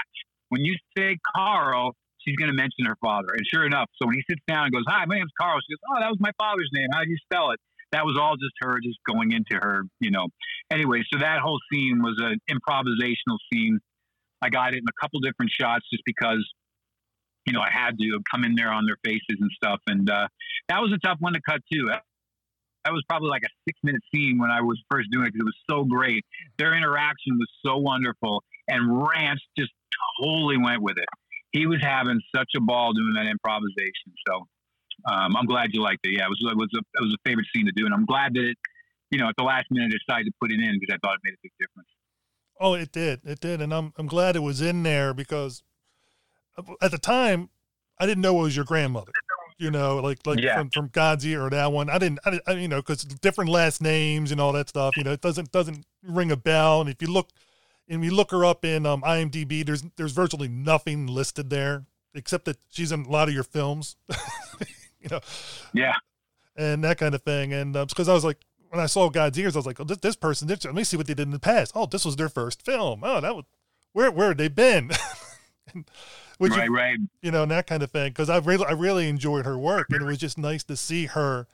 When 0.48 0.64
you 0.64 0.74
say 0.96 1.18
Carl, 1.36 1.94
she's 2.18 2.36
going 2.36 2.50
to 2.50 2.56
mention 2.56 2.86
her 2.86 2.96
father. 3.00 3.28
And 3.32 3.44
sure 3.52 3.66
enough, 3.66 3.88
so 4.00 4.06
when 4.06 4.14
he 4.16 4.22
sits 4.28 4.40
down 4.48 4.64
and 4.64 4.72
goes, 4.72 4.84
Hi, 4.88 5.04
my 5.06 5.16
name's 5.16 5.32
Carl, 5.38 5.58
she 5.60 5.74
goes, 5.74 5.80
Oh, 5.92 6.00
that 6.00 6.08
was 6.08 6.18
my 6.20 6.32
father's 6.38 6.70
name. 6.72 6.88
How 6.92 7.04
do 7.04 7.10
you 7.10 7.18
spell 7.24 7.50
it? 7.50 7.60
That 7.92 8.04
was 8.04 8.18
all 8.20 8.36
just 8.36 8.52
her 8.60 8.80
just 8.82 8.98
going 9.08 9.32
into 9.32 9.56
her, 9.60 9.84
you 10.00 10.10
know. 10.10 10.28
Anyway, 10.70 11.02
so 11.12 11.18
that 11.20 11.40
whole 11.40 11.58
scene 11.72 12.02
was 12.02 12.16
an 12.20 12.38
improvisational 12.50 13.36
scene. 13.52 13.80
I 14.42 14.48
got 14.48 14.74
it 14.74 14.78
in 14.78 14.84
a 14.88 15.00
couple 15.00 15.20
different 15.20 15.50
shots 15.50 15.84
just 15.90 16.02
because 16.06 16.44
you 17.48 17.54
know, 17.54 17.60
I 17.60 17.70
had 17.72 17.96
to 17.98 18.20
come 18.30 18.44
in 18.44 18.54
there 18.54 18.70
on 18.70 18.84
their 18.84 18.98
faces 19.02 19.40
and 19.40 19.50
stuff. 19.56 19.80
And 19.86 20.10
uh, 20.10 20.28
that 20.68 20.80
was 20.80 20.92
a 20.92 20.98
tough 20.98 21.16
one 21.18 21.32
to 21.32 21.40
cut 21.48 21.62
too. 21.72 21.86
That 21.86 22.92
was 22.92 23.02
probably 23.08 23.30
like 23.30 23.42
a 23.42 23.52
six 23.66 23.78
minute 23.82 24.02
scene 24.14 24.38
when 24.38 24.50
I 24.50 24.60
was 24.60 24.78
first 24.90 25.08
doing 25.10 25.26
it 25.26 25.32
because 25.32 25.40
it 25.40 25.52
was 25.56 25.60
so 25.70 25.84
great. 25.84 26.24
Their 26.58 26.74
interaction 26.74 27.38
was 27.38 27.48
so 27.64 27.78
wonderful. 27.78 28.44
And 28.68 29.00
Rance 29.00 29.40
just 29.56 29.72
totally 30.20 30.58
went 30.58 30.82
with 30.82 30.98
it. 30.98 31.08
He 31.52 31.66
was 31.66 31.78
having 31.80 32.20
such 32.36 32.50
a 32.54 32.60
ball 32.60 32.92
doing 32.92 33.14
that 33.14 33.26
improvisation. 33.26 34.12
So 34.28 34.44
um, 35.10 35.34
I'm 35.34 35.46
glad 35.46 35.70
you 35.72 35.80
liked 35.80 36.04
it. 36.04 36.18
Yeah, 36.18 36.26
it 36.26 36.28
was 36.28 36.44
it 36.44 36.56
was 36.56 36.68
a 36.74 36.80
it 36.80 37.00
was 37.00 37.14
a 37.16 37.28
favorite 37.28 37.46
scene 37.54 37.64
to 37.64 37.72
do, 37.72 37.86
and 37.86 37.94
I'm 37.94 38.04
glad 38.04 38.34
that 38.34 38.44
it, 38.44 38.58
you 39.10 39.18
know, 39.18 39.28
at 39.28 39.36
the 39.38 39.44
last 39.44 39.66
minute 39.70 39.88
I 39.88 39.96
decided 39.96 40.26
to 40.26 40.32
put 40.38 40.52
it 40.52 40.60
in 40.60 40.78
because 40.78 40.92
I 40.92 40.98
thought 41.00 41.14
it 41.16 41.20
made 41.24 41.32
a 41.32 41.42
big 41.42 41.52
difference. 41.58 41.88
Oh, 42.60 42.74
it 42.74 42.92
did. 42.92 43.20
It 43.24 43.40
did. 43.40 43.60
And 43.60 43.72
I'm 43.72 43.92
I'm 43.96 44.06
glad 44.06 44.36
it 44.36 44.40
was 44.40 44.60
in 44.60 44.82
there 44.82 45.14
because 45.14 45.62
at 46.82 46.90
the 46.90 46.98
time 46.98 47.50
I 47.98 48.06
didn't 48.06 48.22
know 48.22 48.38
it 48.40 48.42
was 48.42 48.56
your 48.56 48.64
grandmother. 48.64 49.12
You 49.58 49.70
know, 49.72 49.96
like 49.98 50.24
like 50.26 50.38
Yeah. 50.40 50.56
from, 50.58 50.70
from 50.70 50.88
God's 50.88 51.26
ear 51.26 51.44
or 51.44 51.50
that 51.50 51.72
one. 51.72 51.90
I 51.90 51.98
didn't. 51.98 52.20
I, 52.24 52.30
didn't- 52.30 52.42
I 52.48 52.52
you 52.52 52.68
know 52.68 52.76
because 52.80 53.02
different 53.02 53.50
last 53.50 53.82
names 53.82 54.30
and 54.30 54.40
all 54.40 54.52
that 54.52 54.68
stuff. 54.68 54.96
You 54.96 55.02
know, 55.04 55.12
it 55.12 55.20
doesn't 55.20 55.50
doesn't 55.50 55.84
ring 56.02 56.30
a 56.30 56.36
bell. 56.36 56.80
And 56.80 56.88
if 56.88 57.02
you 57.02 57.08
look 57.12 57.30
and 57.88 58.04
you 58.04 58.12
look 58.12 58.30
her 58.30 58.44
up 58.44 58.64
in 58.64 58.86
um, 58.86 59.02
IMDb, 59.02 59.64
there's 59.66 59.82
there's 59.96 60.12
virtually 60.12 60.46
nothing 60.48 61.06
listed 61.08 61.50
there 61.50 61.86
except 62.14 62.44
that 62.44 62.58
she's 62.70 62.92
in 62.92 63.04
a 63.04 63.08
lot 63.08 63.28
of 63.28 63.34
your 63.34 63.42
films. 63.42 63.96
you 65.00 65.08
know, 65.10 65.20
Yeah, 65.72 65.94
and 66.56 66.84
that 66.84 66.98
kind 66.98 67.14
of 67.16 67.22
thing. 67.22 67.52
And 67.52 67.72
because 67.72 68.08
I 68.08 68.14
was 68.14 68.24
like, 68.24 68.38
when 68.70 68.80
I 68.80 68.86
saw 68.86 69.08
God's 69.08 69.38
ears, 69.38 69.56
I 69.56 69.60
was 69.60 69.66
like, 69.66 69.80
oh, 69.80 69.84
this, 69.84 69.98
this 69.98 70.16
person, 70.16 70.48
this, 70.48 70.64
let 70.64 70.74
me 70.74 70.84
see 70.84 70.96
what 70.96 71.06
they 71.06 71.14
did 71.14 71.26
in 71.26 71.30
the 71.30 71.38
past. 71.38 71.72
Oh, 71.74 71.86
this 71.86 72.04
was 72.04 72.16
their 72.16 72.28
first 72.28 72.64
film. 72.64 73.00
Oh, 73.02 73.20
that 73.20 73.34
was 73.34 73.44
where 73.92 74.10
where 74.10 74.28
had 74.28 74.38
they 74.38 74.48
been? 74.48 74.90
Which 76.38 76.52
right, 76.52 76.70
right. 76.70 76.98
you 77.20 77.32
know, 77.32 77.42
and 77.42 77.50
that 77.50 77.66
kind 77.66 77.82
of 77.82 77.90
thing. 77.90 78.10
Because 78.10 78.30
I 78.30 78.38
really 78.38 78.64
I 78.64 78.72
really 78.72 79.08
enjoyed 79.08 79.44
her 79.44 79.58
work, 79.58 79.88
and 79.90 80.02
it 80.02 80.04
was 80.04 80.18
just 80.18 80.38
nice 80.38 80.62
to 80.64 80.76
see 80.76 81.06
her 81.06 81.46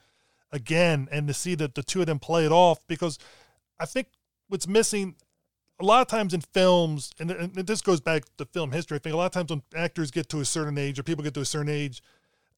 again 0.53 1.09
and 1.11 1.27
to 1.27 1.35
see 1.35 1.55
that 1.55 1.75
the 1.75 1.83
two 1.83 2.01
of 2.01 2.07
them 2.07 2.19
play 2.19 2.45
it 2.45 2.53
off. 2.53 2.87
Because 2.87 3.19
I 3.81 3.87
think 3.87 4.09
what's 4.49 4.69
missing 4.69 5.15
a 5.81 5.85
lot 5.85 6.03
of 6.03 6.09
times 6.09 6.35
in 6.35 6.41
films, 6.41 7.13
and, 7.19 7.31
and 7.31 7.55
this 7.55 7.81
goes 7.81 8.01
back 8.01 8.25
to 8.37 8.45
film 8.45 8.73
history. 8.73 8.97
I 8.97 8.99
think 8.99 9.15
a 9.15 9.17
lot 9.17 9.27
of 9.27 9.33
times 9.33 9.51
when 9.51 9.63
actors 9.75 10.11
get 10.11 10.29
to 10.31 10.41
a 10.41 10.45
certain 10.45 10.79
age 10.79 10.99
or 10.99 11.03
people 11.03 11.25
get 11.25 11.35
to 11.35 11.41
a 11.41 11.47
certain 11.47 11.73
age, 11.73 12.03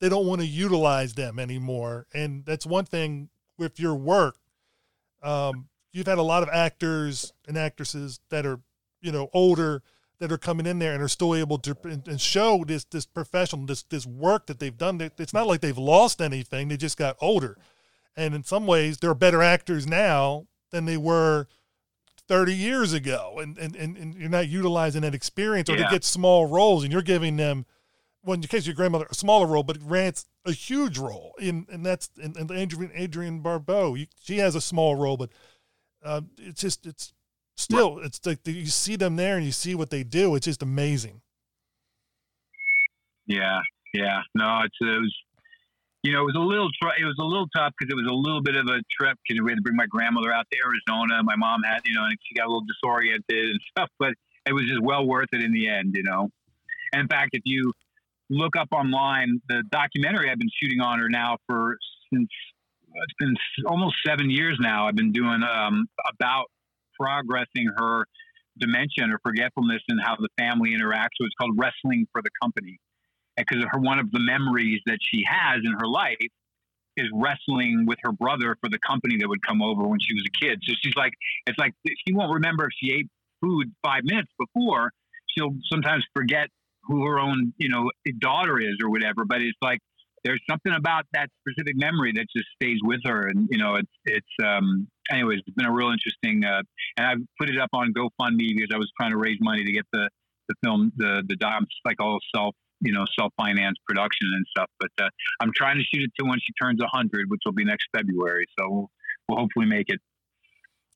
they 0.01 0.09
don't 0.09 0.27
want 0.27 0.41
to 0.41 0.47
utilize 0.47 1.15
them 1.15 1.39
anymore. 1.39 2.07
And 2.13 2.45
that's 2.45 2.67
one 2.67 2.85
thing 2.85 3.31
with 3.57 3.81
your 3.81 3.95
work. 3.95 4.37
Um, 5.23 5.69
you've 5.93 6.07
had 6.07 6.19
a 6.19 6.23
lot 6.23 6.43
of 6.43 6.49
actors 6.51 7.33
and 7.49 7.57
actresses 7.57 8.21
that 8.31 8.45
are, 8.47 8.61
you 9.01 9.13
know, 9.13 9.29
older 9.33 9.83
that 10.19 10.33
are 10.33 10.39
coming 10.39 10.67
in 10.67 10.79
there 10.79 10.95
and 10.95 11.03
are 11.03 11.09
still 11.09 11.35
able 11.35 11.59
to 11.59 11.77
and, 11.85 12.07
and 12.09 12.21
show 12.21 12.65
this 12.67 12.85
this 12.85 13.05
professional 13.07 13.67
this 13.67 13.83
this 13.83 14.07
work 14.07 14.47
that 14.47 14.59
they've 14.59 14.77
done. 14.79 15.01
It's 15.19 15.35
not 15.35 15.47
like 15.47 15.61
they've 15.61 15.77
lost 15.77 16.21
anything; 16.23 16.69
they 16.69 16.77
just 16.77 16.97
got 16.97 17.17
older. 17.21 17.59
And 18.17 18.35
in 18.35 18.43
some 18.45 18.67
ways, 18.67 18.97
they're 18.97 19.15
better 19.15 19.43
actors 19.43 19.87
now 19.87 20.47
than 20.71 20.87
they 20.87 20.97
were 20.97 21.49
30 22.29 22.55
years 22.55 22.93
ago. 22.95 23.39
And 23.43 23.59
and, 23.59 23.77
and, 23.77 23.97
and 23.97 24.15
you're 24.15 24.31
not 24.31 24.49
utilizing 24.49 25.03
that 25.03 25.15
experience, 25.15 25.69
or 25.69 25.77
Yeah. 25.77 25.85
they 25.85 25.91
get 25.97 26.05
small 26.05 26.47
roles, 26.47 26.83
and 26.83 26.93
you're 26.93 27.03
giving 27.03 27.37
them 27.37 27.67
well, 28.27 28.35
in 28.35 28.43
your 28.43 28.49
case, 28.49 28.67
your 28.67 28.75
grandmother, 28.75 29.07
a 29.09 29.15
smaller 29.15 29.47
role, 29.47 29.63
but 29.63 29.79
Rance 29.81 30.27
a 30.45 30.51
huge 30.51 30.99
role. 30.99 31.35
In 31.39 31.65
and 31.71 31.87
that's 31.87 32.11
and, 32.21 32.37
and 32.37 32.51
Adrienne 32.51 32.91
Adrienne 32.99 33.39
Barbeau, 33.39 33.95
you, 33.95 34.07
she 34.21 34.39
has 34.39 34.57
a 34.57 34.61
small 34.61 34.97
role, 34.97 35.17
but 35.17 35.31
uh, 36.05 36.23
it's 36.37 36.61
just 36.61 36.87
it's 36.87 37.15
still 37.57 38.01
it's 38.01 38.25
like 38.27 38.43
the, 38.43 38.53
you 38.53 38.67
see 38.67 38.97
them 38.97 39.15
there 39.15 39.37
and 39.37 39.47
you 39.47 39.53
see 39.53 39.77
what 39.77 39.91
they 39.91 40.03
do. 40.03 40.35
It's 40.35 40.47
just 40.47 40.61
amazing. 40.61 41.23
Yeah, 43.27 43.61
yeah. 43.95 44.23
No, 44.35 44.63
it's 44.65 44.77
it 44.81 44.87
was, 44.87 45.17
you 46.03 46.13
know, 46.13 46.23
it 46.23 46.25
was 46.25 46.35
a 46.37 46.41
little 46.41 46.69
it 46.99 47.05
was 47.05 47.17
a 47.21 47.25
little 47.25 47.49
tough 47.55 47.75
because 47.79 47.93
it 47.93 47.97
was 47.97 48.11
a 48.11 48.15
little 48.15 48.43
bit 48.43 48.57
of 48.57 48.67
a 48.67 48.83
trip 48.99 49.17
because 49.23 49.41
we 49.41 49.53
had 49.53 49.59
to 49.59 49.63
bring 49.63 49.77
my 49.77 49.87
grandmother 49.87 50.33
out 50.33 50.47
to 50.53 50.59
Arizona. 50.65 51.23
My 51.23 51.37
mom 51.37 51.63
had, 51.63 51.79
you 51.85 51.95
know, 51.95 52.05
and 52.05 52.17
she 52.27 52.35
got 52.35 52.47
a 52.47 52.51
little 52.51 52.67
disoriented 52.67 53.51
and 53.51 53.61
stuff, 53.71 53.89
but 54.01 54.15
it 54.47 54.53
was 54.53 54.65
just 54.65 54.83
well 54.83 55.07
worth 55.07 55.29
it 55.33 55.43
in 55.43 55.53
the 55.53 55.69
end, 55.69 55.95
you 55.95 56.03
know. 56.03 56.29
And 56.93 57.03
in 57.03 57.09
fact, 57.09 57.31
if 57.33 57.43
you 57.45 57.73
look 58.31 58.57
up 58.57 58.69
online, 58.73 59.41
the 59.49 59.63
documentary 59.71 60.31
I've 60.31 60.39
been 60.39 60.51
shooting 60.63 60.81
on 60.81 60.99
her 60.99 61.09
now 61.09 61.39
for 61.47 61.77
since 62.13 62.29
it's 62.95 63.15
been 63.19 63.35
almost 63.67 63.97
seven 64.07 64.31
years 64.31 64.57
now. 64.61 64.89
I've 64.89 64.97
been 64.97 65.13
doing 65.13 65.43
um, 65.43 65.87
about 66.13 66.47
progressing 66.99 67.69
her 67.77 68.07
dementia 68.59 69.07
her 69.07 69.21
forgetfulness 69.23 69.83
and 69.89 70.01
how 70.03 70.17
the 70.17 70.29
family 70.39 70.71
interacts. 70.71 71.17
So 71.21 71.27
it's 71.27 71.35
called 71.39 71.59
Wrestling 71.59 72.07
for 72.13 72.23
the 72.23 72.31
Company 72.43 72.79
because 73.37 73.59
her 73.71 73.79
one 73.79 73.99
of 73.99 74.11
the 74.13 74.21
memories 74.21 74.81
that 74.87 74.99
she 75.01 75.25
has 75.29 75.61
in 75.63 75.73
her 75.73 75.87
life 75.87 76.17
is 76.97 77.07
wrestling 77.13 77.85
with 77.87 77.99
her 78.03 78.13
brother 78.13 78.57
for 78.63 78.71
the 78.71 78.79
company 78.79 79.19
that 79.19 79.29
would 79.29 79.47
come 79.47 79.61
over 79.61 79.87
when 79.87 80.01
she 80.01 80.15
was 80.15 80.25
a 80.27 80.45
kid. 80.45 80.59
So 80.67 80.73
she's 80.83 80.97
like, 80.97 81.13
it's 81.47 81.59
like 81.59 81.75
she 81.85 82.15
won't 82.15 82.33
remember 82.33 82.65
if 82.65 82.71
she 82.81 82.93
ate 82.93 83.09
food 83.43 83.71
five 83.85 84.05
minutes 84.05 84.33
before. 84.39 84.93
She'll 85.29 85.55
sometimes 85.71 86.05
forget 86.15 86.49
who 86.87 87.05
her 87.05 87.19
own, 87.19 87.53
you 87.59 87.69
know, 87.69 87.91
daughter 88.19 88.59
is 88.59 88.77
or 88.83 88.91
whatever. 88.91 89.25
But 89.25 89.43
it's 89.43 89.59
like 89.63 89.81
there's 90.25 90.43
something 90.49 90.73
about 90.73 91.05
that 91.13 91.29
specific 91.41 91.77
memory 91.77 92.13
that 92.17 92.27
just 92.35 92.49
stays 92.61 92.79
with 92.83 93.01
her, 93.05 93.29
and 93.29 93.49
you 93.51 93.59
know, 93.59 93.77
it's 93.77 93.93
it's. 94.05 94.45
um 94.45 94.89
Anyways, 95.09 95.39
it's 95.47 95.55
been 95.55 95.67
a 95.67 95.73
real 95.73 95.93
interesting, 95.93 96.45
uh, 96.45 96.63
and 96.97 97.07
I 97.07 97.15
put 97.39 97.49
it 97.49 97.61
up 97.61 97.71
on 97.73 97.95
GoFundMe 97.95 98.57
because 98.57 98.71
I 98.75 98.77
was 98.77 98.91
trying 98.99 99.13
to 99.13 99.19
raise 99.19 99.39
money 99.41 99.65
to 99.65 99.71
get 99.71 99.87
the 99.93 100.09
the 100.49 100.55
film 100.65 100.93
the 100.97 101.23
the 101.29 101.37
it's 101.39 101.81
like 101.85 102.01
all 102.01 102.19
self 102.35 102.55
you 102.81 102.93
know 102.93 103.05
self 103.19 103.33
financed 103.37 103.81
production 103.87 104.29
and 104.35 104.45
stuff. 104.51 104.71
But 104.81 104.91
uh, 105.01 105.09
I'm 105.41 105.53
trying 105.55 105.77
to 105.77 105.85
shoot 105.85 106.05
it 106.05 106.13
to 106.19 106.29
when 106.29 106.39
she 106.41 106.53
turns 106.61 106.81
100, 106.81 107.31
which 107.31 107.41
will 107.45 107.53
be 107.53 107.65
next 107.65 107.87
February. 107.95 108.47
So 108.59 108.69
we'll, 108.69 108.91
we'll 109.29 109.39
hopefully 109.39 109.67
make 109.67 109.89
it. 109.89 110.01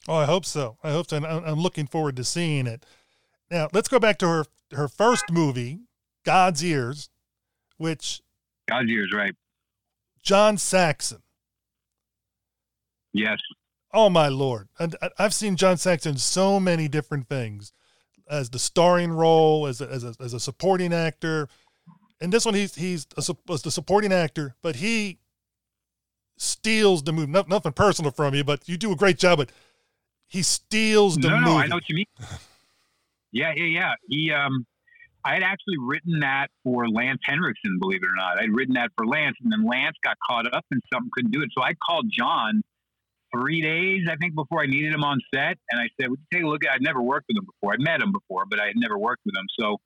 Oh, 0.08 0.16
I 0.16 0.24
hope 0.24 0.44
so. 0.44 0.76
I 0.82 0.90
hope 0.90 1.08
so. 1.08 1.16
And 1.16 1.26
I'm 1.26 1.44
I'm 1.44 1.60
looking 1.60 1.86
forward 1.86 2.16
to 2.16 2.24
seeing 2.24 2.66
it. 2.66 2.84
Now, 3.50 3.68
let's 3.72 3.88
go 3.88 3.98
back 3.98 4.18
to 4.18 4.28
her 4.28 4.44
her 4.72 4.86
first 4.88 5.24
movie, 5.30 5.80
God's 6.24 6.64
Ears, 6.64 7.10
which 7.76 8.20
God's 8.68 8.90
ears, 8.90 9.10
right? 9.12 9.34
John 10.22 10.56
Saxon. 10.58 11.22
Yes. 13.12 13.38
Oh 13.92 14.08
my 14.08 14.28
lord! 14.28 14.68
And 14.78 14.94
I- 15.02 15.10
I've 15.18 15.34
seen 15.34 15.56
John 15.56 15.76
Saxon 15.76 16.16
so 16.18 16.60
many 16.60 16.86
different 16.86 17.28
things, 17.28 17.72
as 18.28 18.50
the 18.50 18.58
starring 18.60 19.10
role, 19.10 19.66
as 19.66 19.80
a, 19.80 19.90
as 19.90 20.04
a, 20.04 20.14
as 20.20 20.32
a 20.32 20.38
supporting 20.38 20.92
actor, 20.92 21.48
and 22.20 22.32
this 22.32 22.44
one 22.44 22.54
he's 22.54 22.76
he's 22.76 23.08
a, 23.16 23.22
sup- 23.22 23.50
as 23.50 23.62
the 23.62 23.72
supporting 23.72 24.12
actor, 24.12 24.54
but 24.62 24.76
he 24.76 25.18
steals 26.36 27.02
the 27.02 27.12
movie. 27.12 27.32
No, 27.32 27.44
nothing 27.48 27.72
personal 27.72 28.12
from 28.12 28.34
you, 28.34 28.44
but 28.44 28.68
you 28.68 28.76
do 28.76 28.92
a 28.92 28.96
great 28.96 29.18
job. 29.18 29.38
But 29.38 29.50
he 30.28 30.42
steals 30.42 31.16
the 31.16 31.28
no, 31.28 31.34
movie. 31.38 31.50
no, 31.50 31.58
I 31.58 31.66
know 31.66 31.74
what 31.76 31.88
you 31.88 31.96
mean. 31.96 32.06
yeah, 33.32 33.52
yeah, 33.56 33.64
yeah. 33.64 33.92
He, 34.08 34.32
um, 34.32 34.66
I 35.24 35.34
had 35.34 35.42
actually 35.42 35.76
written 35.78 36.20
that 36.20 36.48
for 36.64 36.88
Lance 36.88 37.20
Henriksen, 37.24 37.78
believe 37.78 38.00
it 38.02 38.06
or 38.06 38.16
not. 38.16 38.40
I'd 38.40 38.52
written 38.52 38.74
that 38.74 38.90
for 38.96 39.06
Lance, 39.06 39.36
and 39.42 39.52
then 39.52 39.66
Lance 39.66 39.96
got 40.02 40.16
caught 40.26 40.52
up 40.52 40.64
in 40.70 40.80
something, 40.92 41.10
couldn't 41.12 41.32
do 41.32 41.42
it. 41.42 41.50
So 41.56 41.62
I 41.62 41.74
called 41.74 42.06
John 42.10 42.62
three 43.34 43.60
days, 43.60 44.06
I 44.10 44.16
think, 44.16 44.34
before 44.34 44.62
I 44.62 44.66
needed 44.66 44.92
him 44.92 45.04
on 45.04 45.20
set, 45.34 45.58
and 45.70 45.80
I 45.80 45.88
said, 46.00 46.10
"Would 46.10 46.20
you 46.20 46.38
take 46.38 46.44
a 46.44 46.48
look 46.48 46.64
at?" 46.64 46.72
I'd 46.72 46.82
never 46.82 47.02
worked 47.02 47.26
with 47.28 47.36
him 47.36 47.44
before. 47.44 47.74
I'd 47.74 47.80
met 47.80 48.00
him 48.00 48.12
before, 48.12 48.44
but 48.48 48.60
I 48.60 48.66
had 48.66 48.76
never 48.76 48.98
worked 48.98 49.22
with 49.24 49.36
him. 49.36 49.46
So 49.58 49.78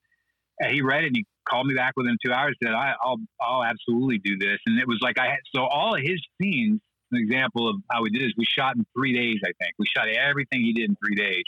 uh, 0.62 0.68
he 0.68 0.82
read 0.82 1.04
it, 1.04 1.08
and 1.08 1.16
he 1.16 1.26
called 1.48 1.66
me 1.66 1.74
back 1.74 1.94
within 1.96 2.16
two 2.24 2.32
hours. 2.32 2.56
Said, 2.62 2.72
I, 2.72 2.94
"I'll, 3.02 3.18
I'll 3.40 3.64
absolutely 3.64 4.18
do 4.18 4.38
this." 4.38 4.58
And 4.66 4.78
it 4.78 4.86
was 4.86 4.98
like 5.02 5.18
I 5.18 5.26
had 5.26 5.40
so 5.54 5.64
all 5.64 5.94
of 5.94 6.00
his 6.02 6.20
scenes. 6.40 6.80
An 7.12 7.20
example 7.20 7.68
of 7.68 7.76
how 7.92 8.02
we 8.02 8.10
did 8.10 8.22
this: 8.22 8.32
we 8.36 8.44
shot 8.44 8.76
in 8.76 8.86
three 8.96 9.12
days. 9.12 9.38
I 9.44 9.52
think 9.60 9.74
we 9.78 9.86
shot 9.86 10.08
everything 10.08 10.62
he 10.62 10.72
did 10.72 10.88
in 10.88 10.96
three 10.96 11.14
days. 11.14 11.44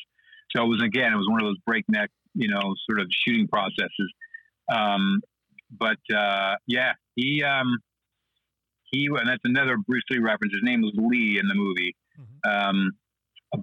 So 0.57 0.65
it 0.65 0.69
was 0.69 0.83
again, 0.83 1.13
it 1.13 1.17
was 1.17 1.29
one 1.29 1.41
of 1.41 1.47
those 1.47 1.59
breakneck, 1.67 2.11
you 2.35 2.49
know, 2.49 2.75
sort 2.89 3.01
of 3.01 3.09
shooting 3.11 3.49
processes. 3.49 4.13
Um, 4.73 5.21
but 5.71 5.99
uh, 6.15 6.55
yeah, 6.67 6.93
he 7.15 7.43
um, 7.43 7.79
he 8.85 9.07
and 9.07 9.29
that's 9.29 9.45
another 9.45 9.77
Bruce 9.77 10.05
Lee 10.11 10.19
reference. 10.19 10.55
His 10.55 10.63
name 10.63 10.81
was 10.81 10.93
Lee 10.97 11.39
in 11.41 11.49
the 11.49 11.55
movie. 11.55 11.95
Um, 12.51 12.93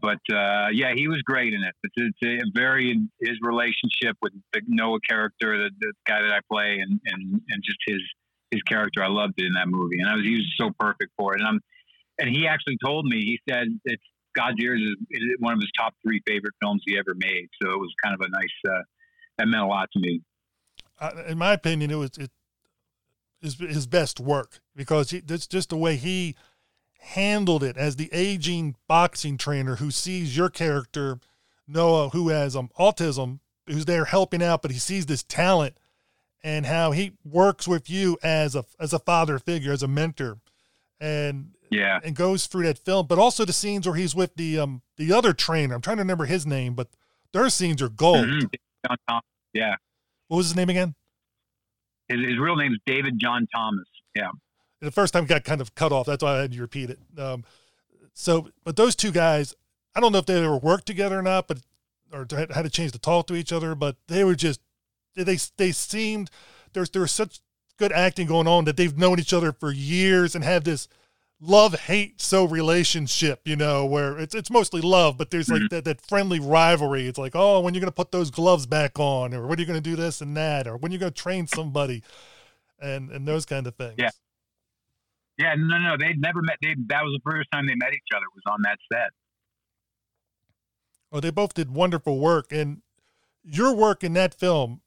but 0.01 0.19
uh, 0.33 0.67
yeah, 0.71 0.93
he 0.95 1.07
was 1.07 1.21
great 1.23 1.53
in 1.53 1.63
it. 1.63 1.73
It's, 1.83 2.15
it's 2.21 2.43
a 2.43 2.51
very 2.53 2.99
his 3.21 3.37
relationship 3.41 4.17
with 4.21 4.33
the 4.53 4.61
Noah 4.67 4.99
character, 5.07 5.57
the, 5.57 5.69
the 5.79 5.93
guy 6.07 6.21
that 6.21 6.31
I 6.31 6.39
play, 6.51 6.79
and, 6.79 6.99
and 7.05 7.41
and 7.49 7.63
just 7.63 7.77
his 7.85 8.01
his 8.51 8.61
character. 8.63 9.03
I 9.03 9.07
loved 9.07 9.33
it 9.37 9.45
in 9.45 9.53
that 9.53 9.67
movie, 9.67 9.99
and 9.99 10.09
I 10.09 10.15
was 10.15 10.23
he 10.23 10.35
was 10.35 10.53
so 10.57 10.71
perfect 10.79 11.11
for 11.17 11.33
it. 11.35 11.41
And 11.41 11.47
I'm 11.47 11.59
and 12.19 12.29
he 12.29 12.47
actually 12.47 12.77
told 12.83 13.05
me 13.05 13.17
he 13.21 13.39
said 13.49 13.67
it's 13.85 14.03
God's 14.35 14.57
Ears 14.61 14.81
is, 14.81 15.21
one 15.39 15.53
of 15.53 15.59
his 15.59 15.71
top 15.77 15.93
three 16.01 16.21
favorite 16.27 16.53
films 16.61 16.81
he 16.85 16.97
ever 16.97 17.13
made. 17.15 17.49
So 17.61 17.71
it 17.71 17.79
was 17.79 17.93
kind 18.03 18.15
of 18.15 18.21
a 18.21 18.29
nice 18.29 18.75
uh, 18.75 18.83
that 19.37 19.47
meant 19.47 19.63
a 19.63 19.67
lot 19.67 19.89
to 19.93 19.99
me. 19.99 20.21
uh, 20.99 21.11
in 21.27 21.37
my 21.37 21.53
opinion, 21.53 21.91
it 21.91 21.95
was 21.95 22.11
it 22.17 22.31
is 23.41 23.55
his 23.59 23.87
best 23.87 24.19
work 24.19 24.61
because 24.75 25.13
that's 25.25 25.47
just 25.47 25.69
the 25.69 25.77
way 25.77 25.95
he 25.97 26.35
handled 26.99 27.63
it 27.63 27.75
as 27.75 27.97
the 27.97 28.09
aging 28.13 28.75
boxing 28.87 29.37
trainer 29.37 29.75
who 29.75 29.91
sees 29.91 30.37
your 30.37 30.49
character 30.49 31.19
Noah, 31.67 32.09
who 32.09 32.29
has 32.29 32.55
um, 32.55 32.69
autism, 32.77 33.39
who's 33.67 33.85
there 33.85 34.05
helping 34.05 34.43
out, 34.43 34.61
but 34.61 34.71
he 34.71 34.79
sees 34.79 35.05
this 35.05 35.23
talent 35.23 35.77
and 36.43 36.65
how 36.65 36.91
he 36.91 37.13
works 37.23 37.67
with 37.67 37.89
you 37.89 38.17
as 38.21 38.55
a 38.55 38.65
as 38.79 38.93
a 38.93 38.99
father 38.99 39.39
figure, 39.39 39.71
as 39.71 39.83
a 39.83 39.87
mentor, 39.87 40.39
and 40.99 41.51
Yeah, 41.73 41.99
and 42.03 42.15
goes 42.15 42.45
through 42.47 42.63
that 42.65 42.77
film. 42.77 43.07
But 43.07 43.17
also 43.19 43.45
the 43.45 43.53
scenes 43.53 43.87
where 43.87 43.95
he's 43.95 44.13
with 44.15 44.35
the 44.35 44.59
um 44.59 44.81
the 44.97 45.11
other 45.13 45.33
trainer. 45.33 45.75
I'm 45.75 45.81
trying 45.81 45.97
to 45.97 46.01
remember 46.03 46.25
his 46.25 46.45
name, 46.45 46.73
but 46.75 46.87
their 47.31 47.49
scenes 47.49 47.81
are 47.81 47.89
gold. 47.89 48.25
Mhm. 48.27 48.49
Yeah, 49.53 49.75
What 50.27 50.37
was 50.37 50.47
his 50.47 50.55
name 50.55 50.69
again? 50.69 50.95
his, 52.09 52.19
his 52.19 52.37
real 52.39 52.55
name 52.55 52.73
is 52.73 52.79
David 52.85 53.17
John 53.19 53.47
Thomas. 53.53 53.87
Yeah, 54.15 54.29
the 54.81 54.91
first 54.91 55.13
time 55.13 55.25
got 55.25 55.43
kind 55.43 55.61
of 55.61 55.73
cut 55.75 55.91
off. 55.91 56.05
That's 56.05 56.23
why 56.23 56.37
I 56.37 56.41
had 56.41 56.51
to 56.53 56.61
repeat 56.61 56.89
it. 56.89 56.99
Um, 57.17 57.43
so, 58.13 58.49
but 58.63 58.75
those 58.75 58.95
two 58.95 59.11
guys, 59.11 59.55
I 59.95 59.99
don't 59.99 60.11
know 60.11 60.17
if 60.19 60.25
they 60.25 60.43
ever 60.43 60.57
worked 60.57 60.85
together 60.85 61.17
or 61.19 61.21
not, 61.21 61.47
but 61.47 61.59
or 62.11 62.27
had 62.29 62.51
had 62.51 62.65
a 62.65 62.69
chance 62.69 62.91
to 62.91 62.99
talk 62.99 63.25
to 63.27 63.35
each 63.35 63.51
other, 63.51 63.73
but 63.73 63.95
they 64.07 64.23
were 64.23 64.35
just 64.35 64.59
they 65.15 65.37
they 65.57 65.71
seemed 65.71 66.29
there's 66.73 66.89
there 66.89 67.01
was 67.01 67.11
such 67.11 67.39
good 67.77 67.91
acting 67.91 68.27
going 68.27 68.47
on 68.47 68.65
that 68.65 68.77
they've 68.77 68.97
known 68.97 69.19
each 69.19 69.33
other 69.33 69.51
for 69.51 69.71
years 69.71 70.35
and 70.35 70.43
have 70.43 70.63
this 70.63 70.87
love 71.39 71.73
hate 71.73 72.21
so 72.21 72.45
relationship, 72.45 73.41
you 73.45 73.55
know, 73.55 73.85
where 73.85 74.17
it's 74.17 74.33
it's 74.33 74.49
mostly 74.49 74.81
love, 74.81 75.17
but 75.17 75.29
there's 75.29 75.49
like 75.49 75.61
Mhm. 75.63 75.69
that, 75.69 75.85
that 75.85 76.01
friendly 76.01 76.39
rivalry. 76.39 77.07
It's 77.07 77.17
like, 77.17 77.35
oh, 77.35 77.59
when 77.59 77.73
you're 77.73 77.81
gonna 77.81 77.91
put 77.91 78.11
those 78.11 78.31
gloves 78.31 78.65
back 78.65 78.97
on, 78.99 79.33
or 79.33 79.41
when 79.47 79.57
you're 79.59 79.63
you 79.63 79.65
gonna 79.67 79.81
do 79.81 79.95
this 79.95 80.21
and 80.21 80.35
that, 80.37 80.67
or 80.67 80.77
when 80.77 80.91
you're 80.91 80.99
gonna 80.99 81.11
train 81.11 81.47
somebody, 81.47 82.03
and 82.79 83.11
and 83.11 83.27
those 83.27 83.45
kind 83.45 83.67
of 83.67 83.75
things. 83.75 83.95
Yeah. 83.97 84.11
Yeah, 85.37 85.55
no, 85.57 85.79
no, 85.79 85.97
they'd 85.97 86.21
never 86.21 86.41
met. 86.41 86.57
They 86.61 86.75
that 86.87 87.03
was 87.03 87.19
the 87.23 87.31
first 87.31 87.49
time 87.51 87.65
they 87.65 87.75
met 87.75 87.93
each 87.93 88.15
other. 88.15 88.25
Was 88.35 88.43
on 88.47 88.61
that 88.61 88.77
set. 88.91 89.09
Well, 91.11 91.21
they 91.21 91.31
both 91.31 91.53
did 91.53 91.71
wonderful 91.71 92.19
work, 92.19 92.51
and 92.51 92.81
your 93.43 93.75
work 93.75 94.03
in 94.03 94.13
that 94.13 94.33
film, 94.33 94.81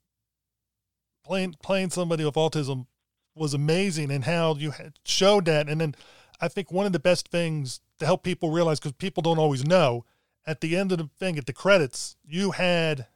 playing 1.25 1.57
playing 1.63 1.91
somebody 1.91 2.25
with 2.25 2.35
autism, 2.35 2.87
was 3.35 3.55
amazing, 3.55 4.11
and 4.11 4.25
how 4.25 4.55
you 4.55 4.71
had 4.71 4.95
showed 5.05 5.45
that. 5.47 5.69
And 5.69 5.81
then, 5.81 5.95
I 6.41 6.49
think 6.49 6.71
one 6.71 6.87
of 6.87 6.93
the 6.93 6.99
best 6.99 7.29
things 7.29 7.81
to 7.99 8.07
help 8.07 8.23
people 8.23 8.51
realize, 8.51 8.79
because 8.79 8.93
people 8.93 9.23
don't 9.23 9.39
always 9.39 9.65
know, 9.65 10.05
at 10.47 10.61
the 10.61 10.77
end 10.77 10.93
of 10.93 10.99
the 10.99 11.09
thing, 11.19 11.39
at 11.39 11.47
the 11.47 11.53
credits, 11.53 12.17
you 12.25 12.53
had 12.53 13.07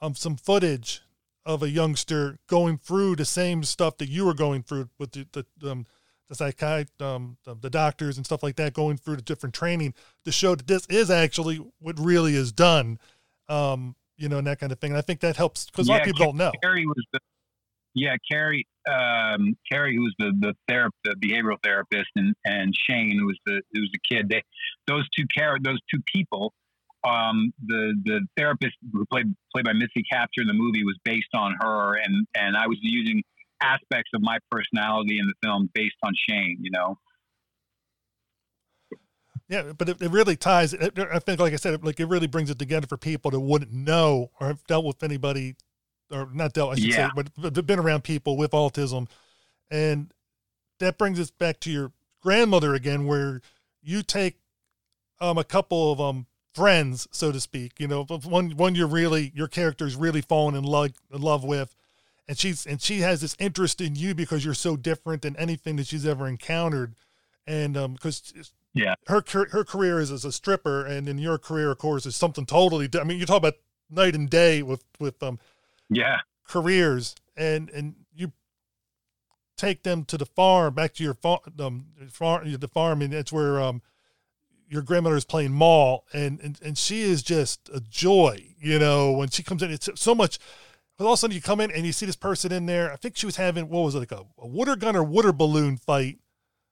um 0.00 0.14
some 0.14 0.36
footage 0.36 1.02
of 1.46 1.62
a 1.62 1.68
youngster 1.68 2.38
going 2.48 2.78
through 2.78 3.16
the 3.16 3.24
same 3.24 3.62
stuff 3.62 3.98
that 3.98 4.08
you 4.08 4.24
were 4.24 4.34
going 4.34 4.62
through 4.62 4.88
with 4.98 5.12
the 5.12 5.26
the 5.60 5.70
um, 5.70 5.86
the 6.28 6.34
psychiatrist, 6.34 7.02
um, 7.02 7.36
the, 7.44 7.54
the 7.54 7.70
doctors 7.70 8.16
and 8.16 8.24
stuff 8.24 8.42
like 8.42 8.56
that, 8.56 8.72
going 8.72 8.96
through 8.96 9.16
the 9.16 9.22
different 9.22 9.54
training 9.54 9.92
to 10.24 10.32
show 10.32 10.54
that 10.54 10.66
this 10.66 10.86
is 10.86 11.10
actually 11.10 11.56
what 11.80 11.98
really 12.00 12.34
is 12.34 12.50
done, 12.50 12.98
um, 13.48 13.94
you 14.16 14.28
know, 14.28 14.38
and 14.38 14.46
that 14.46 14.58
kind 14.58 14.72
of 14.72 14.80
thing. 14.80 14.92
And 14.92 14.98
I 14.98 15.02
think 15.02 15.20
that 15.20 15.36
helps 15.36 15.66
because 15.66 15.86
a 15.86 15.90
lot 15.90 16.00
of 16.00 16.06
Yeah, 16.06 16.12
people 16.12 16.26
don't 16.26 16.36
know. 16.36 16.52
Was 16.86 17.04
the 17.12 17.20
yeah 17.94 18.16
Carrie 18.30 18.66
um, 18.88 19.56
Carrie 19.70 19.96
who 19.96 20.02
was 20.02 20.14
the 20.18 20.32
the 20.40 20.54
therap 20.70 20.90
the 21.04 21.14
behavioral 21.16 21.56
therapist 21.62 22.10
and 22.16 22.34
and 22.44 22.74
Shane 22.88 23.18
who 23.18 23.26
was 23.26 23.38
the 23.46 23.62
who 23.72 23.80
was 23.80 23.90
the 23.92 24.16
kid. 24.16 24.28
They 24.28 24.42
those 24.86 25.08
two 25.16 25.24
char- 25.36 25.58
those 25.60 25.80
two 25.92 26.00
people. 26.12 26.52
Um, 27.06 27.52
the 27.64 27.94
the 28.04 28.26
therapist 28.36 28.74
who 28.92 29.04
played 29.06 29.34
played 29.52 29.66
by 29.66 29.72
Missy 29.74 30.02
Capture 30.10 30.40
in 30.40 30.46
the 30.46 30.54
movie 30.54 30.84
was 30.84 30.96
based 31.04 31.34
on 31.34 31.54
her, 31.60 31.96
and 31.96 32.26
and 32.34 32.56
I 32.56 32.66
was 32.66 32.78
using 32.80 33.22
aspects 33.62 34.10
of 34.14 34.22
my 34.22 34.38
personality 34.50 35.18
in 35.18 35.26
the 35.26 35.34
film 35.42 35.70
based 35.74 35.96
on 36.02 36.12
Shane. 36.28 36.58
You 36.60 36.70
know, 36.70 36.98
Yeah, 39.48 39.72
but 39.76 39.88
it, 39.88 40.00
it 40.00 40.10
really 40.10 40.36
ties. 40.36 40.72
It, 40.72 40.98
I 40.98 41.18
think, 41.18 41.40
like 41.40 41.52
I 41.52 41.56
said, 41.56 41.74
it, 41.74 41.84
like 41.84 42.00
it 42.00 42.06
really 42.06 42.26
brings 42.26 42.50
it 42.50 42.58
together 42.58 42.86
for 42.86 42.96
people 42.96 43.30
that 43.30 43.40
wouldn't 43.40 43.72
know 43.72 44.30
or 44.40 44.46
have 44.46 44.64
dealt 44.66 44.86
with 44.86 45.02
anybody, 45.02 45.56
or 46.14 46.28
not 46.32 46.52
dealt, 46.52 46.72
I 46.72 46.74
should 46.76 46.92
Yeah. 46.92 47.10
say, 47.10 47.22
but, 47.42 47.66
been 47.66 47.78
around 47.78 48.04
people 48.04 48.36
with 48.36 48.52
autism, 48.52 49.08
and 49.70 50.12
that 50.78 50.98
brings 50.98 51.18
us 51.20 51.30
back 51.30 51.60
to 51.60 51.70
your 51.70 51.92
grandmother 52.22 52.74
again, 52.74 53.06
where 53.06 53.40
you 53.82 54.02
take 54.02 54.38
um 55.20 55.38
a 55.38 55.44
couple 55.44 55.92
of 55.92 56.00
um 56.00 56.26
friends, 56.54 57.08
so 57.10 57.32
to 57.32 57.40
speak, 57.40 57.78
you 57.78 57.88
know, 57.88 58.04
one 58.04 58.50
one 58.52 58.74
you're 58.74 58.86
really 58.86 59.32
your 59.34 59.48
character's 59.48 59.96
really 59.96 60.20
falling 60.20 60.56
in 60.56 60.64
love 60.64 60.92
in 61.12 61.20
love 61.20 61.44
with, 61.44 61.74
and 62.28 62.38
she's 62.38 62.66
and 62.66 62.80
she 62.80 63.00
has 63.00 63.20
this 63.20 63.36
interest 63.38 63.80
in 63.80 63.96
you 63.96 64.14
because 64.14 64.44
you're 64.44 64.54
so 64.54 64.76
different 64.76 65.22
than 65.22 65.36
anything 65.36 65.76
that 65.76 65.86
she's 65.86 66.06
ever 66.06 66.26
encountered, 66.28 66.94
and 67.46 67.76
um 67.76 67.94
because 67.94 68.32
Yeah. 68.72 68.94
her 69.08 69.22
her 69.50 69.64
career 69.64 70.00
is 70.00 70.10
as 70.10 70.24
a 70.24 70.32
stripper, 70.32 70.84
and 70.84 71.08
in 71.08 71.18
your 71.18 71.38
career, 71.38 71.70
of 71.70 71.78
course, 71.78 72.06
is 72.06 72.16
something 72.16 72.46
totally. 72.46 72.88
di- 72.88 73.00
I 73.00 73.04
mean, 73.04 73.18
you 73.18 73.26
talk 73.26 73.38
about 73.38 73.54
night 73.90 74.14
and 74.14 74.28
day 74.30 74.62
with 74.62 74.84
with 74.98 75.22
um 75.22 75.38
yeah, 75.96 76.18
careers, 76.48 77.14
and 77.36 77.70
and 77.70 77.94
you 78.14 78.32
take 79.56 79.82
them 79.82 80.04
to 80.04 80.18
the 80.18 80.26
farm, 80.26 80.74
back 80.74 80.94
to 80.94 81.04
your 81.04 81.14
farm, 81.14 81.40
um, 81.58 81.86
farm, 82.10 82.50
the 82.50 82.68
farm, 82.68 83.02
and 83.02 83.12
that's 83.12 83.32
where 83.32 83.60
um 83.60 83.82
your 84.68 84.82
grandmother 84.82 85.16
is 85.16 85.24
playing 85.24 85.52
mall, 85.52 86.04
and 86.12 86.40
and 86.40 86.58
and 86.62 86.78
she 86.78 87.02
is 87.02 87.22
just 87.22 87.68
a 87.72 87.80
joy, 87.80 88.54
you 88.58 88.78
know, 88.78 89.12
when 89.12 89.28
she 89.28 89.42
comes 89.42 89.62
in. 89.62 89.70
It's 89.70 89.88
so 89.94 90.14
much. 90.14 90.38
But 90.96 91.06
all 91.06 91.14
of 91.14 91.16
a 91.16 91.20
sudden, 91.20 91.34
you 91.34 91.42
come 91.42 91.60
in 91.60 91.72
and 91.72 91.84
you 91.84 91.92
see 91.92 92.06
this 92.06 92.14
person 92.14 92.52
in 92.52 92.66
there. 92.66 92.92
I 92.92 92.96
think 92.96 93.16
she 93.16 93.26
was 93.26 93.34
having 93.34 93.68
what 93.68 93.80
was 93.80 93.96
it 93.96 93.98
like 93.98 94.12
a, 94.12 94.24
a 94.38 94.46
water 94.46 94.76
gun 94.76 94.94
or 94.94 95.02
water 95.02 95.32
balloon 95.32 95.76
fight. 95.76 96.18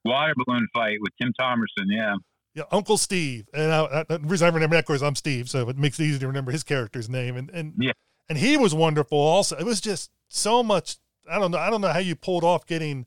water 0.05 0.33
balloon 0.37 0.69
fight 0.73 0.99
with 1.01 1.11
Tim 1.21 1.33
Thomerson. 1.41 1.87
Yeah, 1.89 2.15
Yeah, 2.55 2.63
Uncle 2.71 2.99
Steve, 2.99 3.49
and 3.53 3.73
I, 3.73 4.05
I, 4.09 4.17
the 4.17 4.21
reason 4.21 4.47
I 4.47 4.51
remember 4.51 4.77
that, 4.77 4.81
of 4.81 4.87
course, 4.87 5.03
I'm 5.03 5.17
Steve, 5.17 5.51
so 5.51 5.69
it 5.69 5.77
makes 5.77 5.99
it 5.99 6.05
easy 6.05 6.21
to 6.21 6.29
remember 6.29 6.53
his 6.53 6.63
character's 6.63 7.09
name. 7.09 7.37
And 7.37 7.51
and 7.51 7.75
Yeah. 7.77 7.93
And 8.29 8.39
he 8.39 8.57
was 8.57 8.75
wonderful. 8.75 9.19
Also, 9.19 9.57
it 9.57 9.65
was 9.65 9.81
just 9.81 10.11
so 10.29 10.63
much. 10.63 10.97
I 11.31 11.39
don't 11.39 11.51
know. 11.51 11.59
I 11.59 11.71
don't 11.71 11.81
know 11.81 11.93
how 11.93 11.99
you 11.99 12.17
pulled 12.17 12.45
off 12.45 12.67
getting 12.67 13.07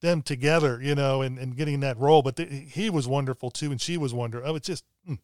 them 0.00 0.22
together, 0.22 0.80
you 0.82 0.94
know, 0.94 1.22
and, 1.22 1.38
and 1.38 1.56
getting 1.56 1.80
that 1.80 1.98
role, 1.98 2.22
but 2.22 2.36
the, 2.36 2.44
he 2.44 2.90
was 2.90 3.06
wonderful 3.06 3.50
too, 3.50 3.70
and 3.70 3.80
she 3.80 3.96
was 3.96 4.14
wonderful. 4.14 4.50
Oh, 4.50 4.56
it's 4.56 4.66
just 4.66 4.84
mm, 5.08 5.18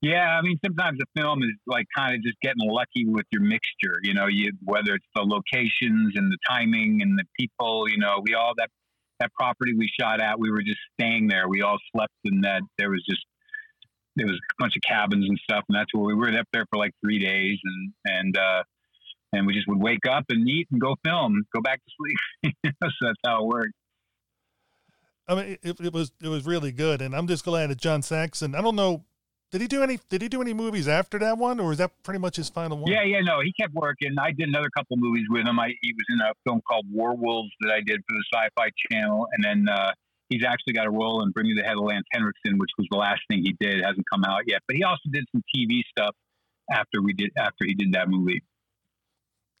Yeah, 0.00 0.36
I 0.36 0.42
mean, 0.42 0.58
sometimes 0.64 0.98
a 1.00 1.20
film 1.20 1.42
is 1.42 1.50
like 1.66 1.86
kind 1.96 2.14
of 2.14 2.22
just 2.22 2.36
getting 2.40 2.68
lucky 2.68 3.06
with 3.06 3.26
your 3.30 3.42
mixture. 3.42 4.00
You 4.02 4.14
know, 4.14 4.26
you 4.26 4.52
whether 4.64 4.94
it's 4.94 5.06
the 5.14 5.22
locations 5.22 6.16
and 6.16 6.30
the 6.30 6.38
timing 6.48 7.02
and 7.02 7.18
the 7.18 7.24
people. 7.38 7.88
You 7.88 7.98
know, 7.98 8.20
we 8.24 8.34
all 8.34 8.52
that 8.56 8.68
that 9.20 9.32
property 9.34 9.74
we 9.74 9.88
shot 10.00 10.20
at, 10.20 10.38
we 10.38 10.50
were 10.50 10.62
just 10.62 10.80
staying 10.98 11.28
there. 11.28 11.48
We 11.48 11.62
all 11.62 11.78
slept 11.94 12.14
in 12.24 12.40
that. 12.42 12.62
There 12.78 12.90
was 12.90 13.04
just 13.08 13.24
there 14.16 14.26
was 14.26 14.36
a 14.36 14.62
bunch 14.62 14.76
of 14.76 14.82
cabins 14.82 15.28
and 15.28 15.38
stuff, 15.42 15.64
and 15.68 15.76
that's 15.76 15.92
where 15.92 16.04
we 16.04 16.14
were 16.14 16.28
up 16.38 16.46
there 16.52 16.66
for 16.70 16.78
like 16.78 16.92
three 17.00 17.18
days, 17.18 17.58
and 17.64 17.92
and 18.04 18.36
uh, 18.36 18.62
and 19.32 19.46
we 19.46 19.54
just 19.54 19.68
would 19.68 19.80
wake 19.80 20.06
up 20.10 20.24
and 20.28 20.48
eat 20.48 20.68
and 20.70 20.80
go 20.80 20.96
film, 21.04 21.42
go 21.54 21.60
back 21.60 21.80
to 21.84 21.90
sleep. 21.96 22.54
so 22.82 22.90
that's 23.00 23.18
how 23.24 23.42
it 23.42 23.46
worked. 23.46 23.74
I 25.28 25.34
mean, 25.34 25.58
it, 25.62 25.80
it 25.80 25.92
was 25.92 26.12
it 26.22 26.28
was 26.28 26.44
really 26.44 26.72
good, 26.72 27.00
and 27.00 27.14
I'm 27.14 27.26
just 27.26 27.44
glad 27.44 27.70
that 27.70 27.78
John 27.78 28.02
Saxon. 28.02 28.54
I 28.54 28.60
don't 28.60 28.76
know, 28.76 29.04
did 29.52 29.60
he 29.60 29.68
do 29.68 29.82
any 29.82 29.98
did 30.08 30.22
he 30.22 30.28
do 30.30 30.40
any 30.40 30.54
movies 30.54 30.88
after 30.88 31.18
that 31.18 31.36
one, 31.36 31.60
or 31.60 31.68
was 31.68 31.78
that 31.78 31.90
pretty 32.02 32.18
much 32.18 32.36
his 32.36 32.48
final 32.48 32.78
one? 32.78 32.90
Yeah, 32.90 33.04
yeah, 33.04 33.20
no, 33.20 33.40
he 33.40 33.52
kept 33.52 33.74
working. 33.74 34.16
I 34.18 34.32
did 34.32 34.48
another 34.48 34.70
couple 34.74 34.96
movies 34.96 35.26
with 35.28 35.46
him. 35.46 35.60
I 35.60 35.68
he 35.82 35.92
was 35.92 36.06
in 36.08 36.20
a 36.22 36.32
film 36.44 36.62
called 36.66 36.86
War 36.90 37.14
Wolves 37.14 37.50
that 37.60 37.70
I 37.70 37.80
did 37.80 38.00
for 38.08 38.14
the 38.14 38.24
Sci-Fi 38.32 38.70
Channel, 38.90 39.28
and 39.32 39.44
then 39.44 39.68
uh, 39.68 39.92
he's 40.32 40.44
actually 40.44 40.72
got 40.74 40.86
a 40.86 40.90
role 40.90 41.22
in 41.22 41.30
Bring 41.30 41.46
Me 41.48 41.54
the 41.54 41.62
Head 41.62 41.76
of 41.76 41.84
Lance 41.84 42.06
Henriksen, 42.12 42.58
which 42.58 42.70
was 42.78 42.86
the 42.90 42.96
last 42.96 43.20
thing 43.28 43.42
he 43.44 43.54
did. 43.60 43.78
It 43.78 43.84
hasn't 43.84 44.06
come 44.12 44.24
out 44.24 44.42
yet, 44.46 44.60
but 44.66 44.76
he 44.76 44.82
also 44.84 45.02
did 45.10 45.24
some 45.32 45.42
TV 45.54 45.80
stuff 45.90 46.14
after 46.70 47.02
we 47.02 47.12
did 47.12 47.30
after 47.36 47.64
he 47.66 47.74
did 47.74 47.92
that 47.92 48.08
movie. 48.08 48.42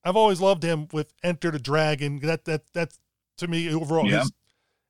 I've 0.04 0.16
always 0.16 0.40
loved 0.40 0.62
him 0.62 0.88
with 0.92 1.12
Enter 1.22 1.50
the 1.50 1.58
Dragon. 1.58 2.18
That 2.20 2.44
that 2.46 2.62
that's 2.72 2.98
to 3.38 3.46
me 3.48 3.72
overall 3.72 4.08
Yeah. 4.08 4.20
his 4.20 4.32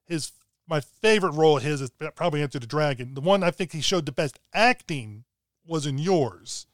his 0.07 0.33
my 0.69 0.81
favorite 0.81 1.33
role 1.33 1.57
of 1.59 1.63
his 1.63 1.81
is 1.81 1.91
probably 2.15 2.41
Enter 2.43 2.59
the 2.59 2.67
Dragon. 2.67 3.15
The 3.15 3.21
one 3.21 3.43
I 3.43 3.51
think 3.51 3.73
he 3.73 3.81
showed 3.81 4.07
the 4.07 4.13
best 4.13 4.39
acting 4.55 5.25
was 5.67 5.87
in 5.87 5.99
yours. 5.99 6.67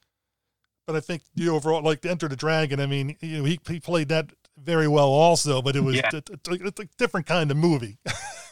But 0.86 0.97
I 0.97 1.01
think 1.01 1.22
the 1.35 1.48
overall 1.48 1.82
like 1.82 2.05
Enter 2.06 2.28
the 2.28 2.36
Dragon, 2.36 2.80
I 2.80 2.86
mean, 2.86 3.16
you 3.20 3.39
know, 3.39 3.44
he 3.44 3.59
he 3.68 3.80
played 3.80 4.09
that 4.09 4.30
very 4.56 4.89
well 4.89 5.09
also, 5.09 5.60
but 5.62 5.76
it 5.76 5.80
was 5.80 5.97
Yeah. 5.97 6.10
it's 6.12 6.48
a 6.48 6.89
different 6.97 7.26
kind 7.26 7.51
of 7.51 7.56
movie. 7.56 7.98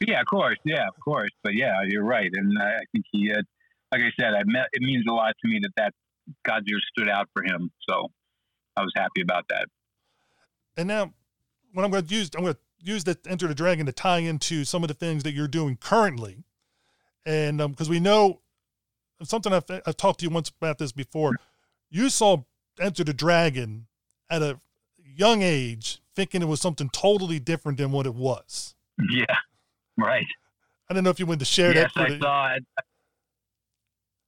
Yeah, 0.00 0.20
of 0.20 0.26
course, 0.26 0.56
yeah, 0.64 0.88
of 0.88 0.94
course. 1.04 1.30
But 1.42 1.54
yeah, 1.54 1.74
you're 1.86 2.04
right, 2.04 2.30
and 2.32 2.58
I, 2.58 2.76
I 2.76 2.84
think 2.92 3.04
he 3.12 3.28
had, 3.28 3.44
like 3.92 4.00
I 4.00 4.10
said, 4.18 4.34
I 4.34 4.42
met, 4.44 4.68
it 4.72 4.82
means 4.82 5.04
a 5.08 5.12
lot 5.12 5.34
to 5.42 5.48
me 5.48 5.60
that 5.62 5.72
that 5.76 5.94
God's 6.44 6.66
Ears 6.70 6.84
stood 6.96 7.08
out 7.08 7.28
for 7.34 7.42
him. 7.42 7.70
So 7.88 8.08
I 8.76 8.82
was 8.82 8.92
happy 8.96 9.20
about 9.20 9.44
that. 9.50 9.66
And 10.76 10.88
now, 10.88 11.12
what 11.72 11.84
I'm 11.84 11.90
going 11.90 12.06
to 12.06 12.14
use, 12.14 12.30
I'm 12.34 12.42
going 12.42 12.54
to 12.54 12.60
use 12.82 13.04
that 13.04 13.26
Enter 13.26 13.46
the 13.46 13.54
Dragon 13.54 13.86
to 13.86 13.92
tie 13.92 14.18
into 14.18 14.64
some 14.64 14.82
of 14.82 14.88
the 14.88 14.94
things 14.94 15.22
that 15.24 15.32
you're 15.32 15.48
doing 15.48 15.76
currently, 15.76 16.44
and 17.26 17.60
um, 17.60 17.72
because 17.72 17.90
we 17.90 18.00
know 18.00 18.40
something 19.22 19.52
I've, 19.52 19.64
I've 19.86 19.96
talked 19.96 20.20
to 20.20 20.26
you 20.26 20.30
once 20.30 20.48
about 20.48 20.78
this 20.78 20.92
before, 20.92 21.34
you 21.90 22.08
saw 22.08 22.44
Enter 22.80 23.04
the 23.04 23.12
Dragon 23.12 23.86
at 24.30 24.42
a 24.42 24.60
young 25.04 25.42
age, 25.42 26.00
thinking 26.14 26.40
it 26.40 26.46
was 26.46 26.60
something 26.60 26.88
totally 26.88 27.38
different 27.38 27.76
than 27.76 27.92
what 27.92 28.06
it 28.06 28.14
was. 28.14 28.74
Yeah, 29.10 29.36
right. 30.00 30.26
I 30.88 30.94
don't 30.94 31.04
know 31.04 31.10
if 31.10 31.20
you 31.20 31.26
went 31.26 31.40
to 31.40 31.46
share 31.46 31.72
yes, 31.72 31.90
that. 31.94 32.02
I 32.02 32.06
For 32.06 32.14
the, 32.14 32.20
saw 32.20 32.54
it. 32.54 32.64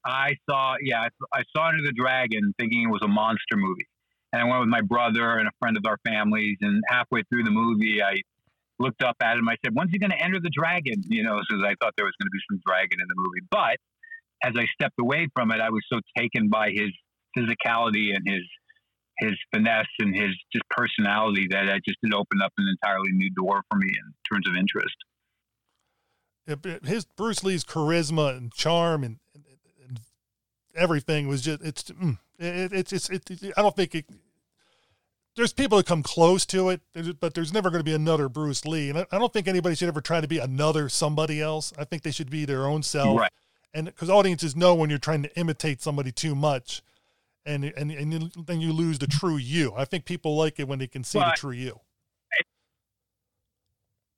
I 0.05 0.36
saw, 0.49 0.77
yeah, 0.81 1.03
I, 1.03 1.09
I 1.32 1.43
saw 1.55 1.69
Enter 1.69 1.82
the 1.85 1.93
Dragon 1.93 2.55
thinking 2.59 2.82
it 2.82 2.90
was 2.90 3.03
a 3.03 3.09
monster 3.09 3.57
movie. 3.57 3.86
And 4.32 4.43
I 4.43 4.44
went 4.47 4.61
with 4.61 4.69
my 4.69 4.81
brother 4.81 5.39
and 5.39 5.47
a 5.47 5.53
friend 5.61 5.77
of 5.77 5.85
our 5.86 5.99
families. 6.07 6.59
And 6.61 6.82
halfway 6.89 7.23
through 7.24 7.44
the 7.44 7.51
movie, 7.51 8.03
I 8.03 8.15
looked 8.78 9.03
up 9.03 9.16
at 9.23 9.36
him. 9.36 9.49
I 9.49 9.57
said, 9.65 9.74
When's 9.74 9.90
he 9.90 9.99
going 9.99 10.11
to 10.11 10.19
enter 10.19 10.40
the 10.40 10.51
dragon? 10.51 11.03
You 11.09 11.23
know, 11.23 11.40
so 11.51 11.57
I 11.65 11.74
thought 11.81 11.94
there 11.97 12.07
was 12.07 12.15
going 12.20 12.27
to 12.27 12.32
be 12.32 12.40
some 12.51 12.61
dragon 12.66 12.99
in 13.01 13.07
the 13.09 13.15
movie. 13.16 13.47
But 13.51 13.77
as 14.43 14.55
I 14.57 14.66
stepped 14.74 14.99
away 15.01 15.28
from 15.35 15.53
it, 15.53 15.61
I 15.61 15.70
was 15.70 15.82
so 15.93 16.01
taken 16.16 16.49
by 16.49 16.70
his 16.70 16.90
physicality 17.36 18.15
and 18.15 18.27
his 18.27 18.43
his 19.19 19.32
finesse 19.53 19.86
and 20.01 20.15
his 20.15 20.31
just 20.53 20.65
personality 20.70 21.47
that 21.51 21.69
uh, 21.69 21.78
just 21.86 21.99
it 22.03 22.15
opened 22.15 22.43
up 22.43 22.53
an 22.59 22.66
entirely 22.66 23.12
new 23.12 23.31
door 23.36 23.62
for 23.70 23.77
me 23.77 23.86
in 23.86 24.15
terms 24.31 24.49
of 24.49 24.57
interest. 24.57 24.97
His 26.85 27.05
Bruce 27.05 27.44
Lee's 27.44 27.64
charisma 27.64 28.36
and 28.36 28.52
charm 28.52 29.05
and, 29.05 29.19
and, 29.35 29.47
everything 30.74 31.28
was 31.28 31.43
just 31.43 31.62
it's 31.62 31.85
mm, 31.85 32.19
it, 32.39 32.73
it's 32.73 32.93
it's 32.93 33.10
it, 33.10 33.31
it, 33.31 33.52
I 33.56 33.62
don't 33.62 33.77
think 33.77 33.94
it. 33.94 34.06
There's 35.35 35.52
people 35.52 35.78
that 35.78 35.86
come 35.86 36.02
close 36.02 36.44
to 36.47 36.69
it, 36.69 36.82
but 37.19 37.32
there's 37.32 37.55
never 37.55 37.70
going 37.70 37.81
to 37.81 37.85
be 37.85 37.94
another 37.94 38.28
Bruce 38.28 38.66
Lee, 38.66 38.90
and 38.90 38.98
I, 38.98 39.06
I 39.12 39.19
don't 39.19 39.32
think 39.32 39.48
anybody 39.48 39.74
should 39.74 39.89
ever 39.89 40.02
try 40.02 40.20
to 40.20 40.28
be 40.28 40.39
another 40.39 40.90
somebody 40.90 41.40
else. 41.40 41.73
I 41.78 41.85
think 41.85 42.02
they 42.02 42.10
should 42.10 42.31
be 42.31 42.44
their 42.44 42.66
own 42.66 42.82
self, 42.82 43.19
Right. 43.19 43.32
and 43.73 43.86
because 43.86 44.10
audiences 44.10 44.55
know 44.55 44.74
when 44.74 44.90
you're 44.90 44.98
trying 44.98 45.23
to 45.23 45.39
imitate 45.39 45.81
somebody 45.81 46.12
too 46.12 46.35
much, 46.35 46.82
and 47.47 47.64
and 47.64 47.90
and 47.90 48.32
then 48.47 48.60
you 48.60 48.73
lose 48.73 48.98
the 48.98 49.06
true 49.06 49.36
you. 49.36 49.73
I 49.77 49.85
think 49.85 50.05
people 50.05 50.36
like 50.36 50.60
it 50.60 50.69
when 50.69 50.78
they 50.78 50.86
can 50.86 51.05
see 51.05 51.19
the 51.19 51.32
true 51.35 51.52
you. 51.52 51.81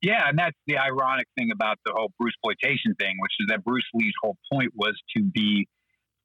Yeah, 0.05 0.29
and 0.29 0.39
that's 0.39 0.57
the 0.67 0.77
ironic 0.77 1.27
thing 1.35 1.49
about 1.51 1.79
the 1.87 1.93
whole 1.97 2.13
Bruce 2.21 2.35
exploitation 2.35 2.95
thing, 3.01 3.17
which 3.19 3.33
is 3.41 3.47
that 3.49 3.65
Bruce 3.65 3.89
Lee's 3.95 4.13
whole 4.23 4.37
point 4.53 4.71
was 4.75 4.93
to 5.17 5.23
be 5.23 5.67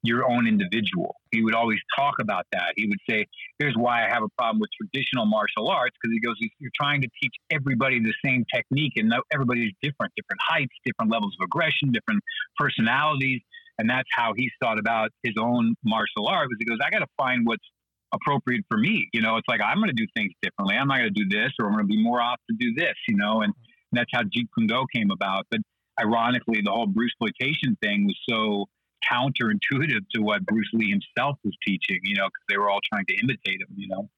your 0.02 0.30
own 0.30 0.46
individual. 0.46 1.16
He 1.30 1.42
would 1.42 1.54
always 1.54 1.78
talk 1.96 2.16
about 2.20 2.44
that. 2.52 2.72
He 2.76 2.86
would 2.86 2.98
say, 3.08 3.26
"Here's 3.58 3.74
why 3.76 4.04
I 4.04 4.08
have 4.10 4.22
a 4.22 4.28
problem 4.36 4.60
with 4.60 4.68
traditional 4.76 5.24
martial 5.24 5.68
arts," 5.68 5.96
because 5.96 6.12
he 6.12 6.20
goes, 6.20 6.36
"You're 6.58 6.70
trying 6.74 7.00
to 7.00 7.08
teach 7.22 7.32
everybody 7.50 8.00
the 8.00 8.12
same 8.22 8.44
technique, 8.54 8.94
and 8.96 9.14
everybody's 9.32 9.72
different, 9.80 10.12
different 10.14 10.40
heights, 10.42 10.74
different 10.84 11.10
levels 11.10 11.34
of 11.40 11.44
aggression, 11.44 11.90
different 11.90 12.22
personalities." 12.58 13.40
And 13.78 13.88
that's 13.88 14.08
how 14.12 14.34
he 14.36 14.50
thought 14.62 14.78
about 14.78 15.10
his 15.22 15.36
own 15.38 15.74
martial 15.84 16.28
art. 16.28 16.48
Was 16.48 16.58
he 16.58 16.66
goes, 16.66 16.78
"I 16.84 16.90
got 16.90 16.98
to 16.98 17.12
find 17.16 17.46
what's 17.46 17.64
appropriate 18.12 18.64
for 18.68 18.76
me." 18.76 19.08
You 19.14 19.22
know, 19.22 19.36
it's 19.38 19.48
like 19.48 19.62
I'm 19.62 19.76
going 19.76 19.88
to 19.88 19.94
do 19.94 20.06
things 20.14 20.32
differently. 20.42 20.76
I'm 20.76 20.88
not 20.88 20.98
going 20.98 21.14
to 21.14 21.24
do 21.24 21.28
this, 21.28 21.52
or 21.58 21.66
I'm 21.66 21.72
going 21.72 21.88
to 21.88 21.88
be 21.88 22.02
more 22.02 22.20
off 22.20 22.40
to 22.50 22.56
do 22.58 22.74
this. 22.74 22.96
You 23.08 23.16
know, 23.16 23.42
and 23.42 23.54
that's 23.92 24.10
how 24.12 24.22
Jeet 24.22 24.48
Kune 24.56 24.66
Do 24.66 24.86
came 24.94 25.10
about. 25.10 25.46
But 25.50 25.60
ironically, 26.00 26.60
the 26.64 26.70
whole 26.70 26.86
Bruce 26.86 27.12
exploitation 27.12 27.76
thing 27.82 28.06
was 28.06 28.18
so 28.28 28.66
counterintuitive 29.10 30.08
to 30.14 30.20
what 30.20 30.44
Bruce 30.46 30.68
Lee 30.72 30.90
himself 30.90 31.38
was 31.44 31.54
teaching. 31.66 32.00
You 32.02 32.16
know, 32.16 32.26
because 32.26 32.44
they 32.48 32.58
were 32.58 32.70
all 32.70 32.80
trying 32.92 33.06
to 33.06 33.14
imitate 33.22 33.60
him. 33.60 33.68
You 33.76 33.88
know. 33.88 34.10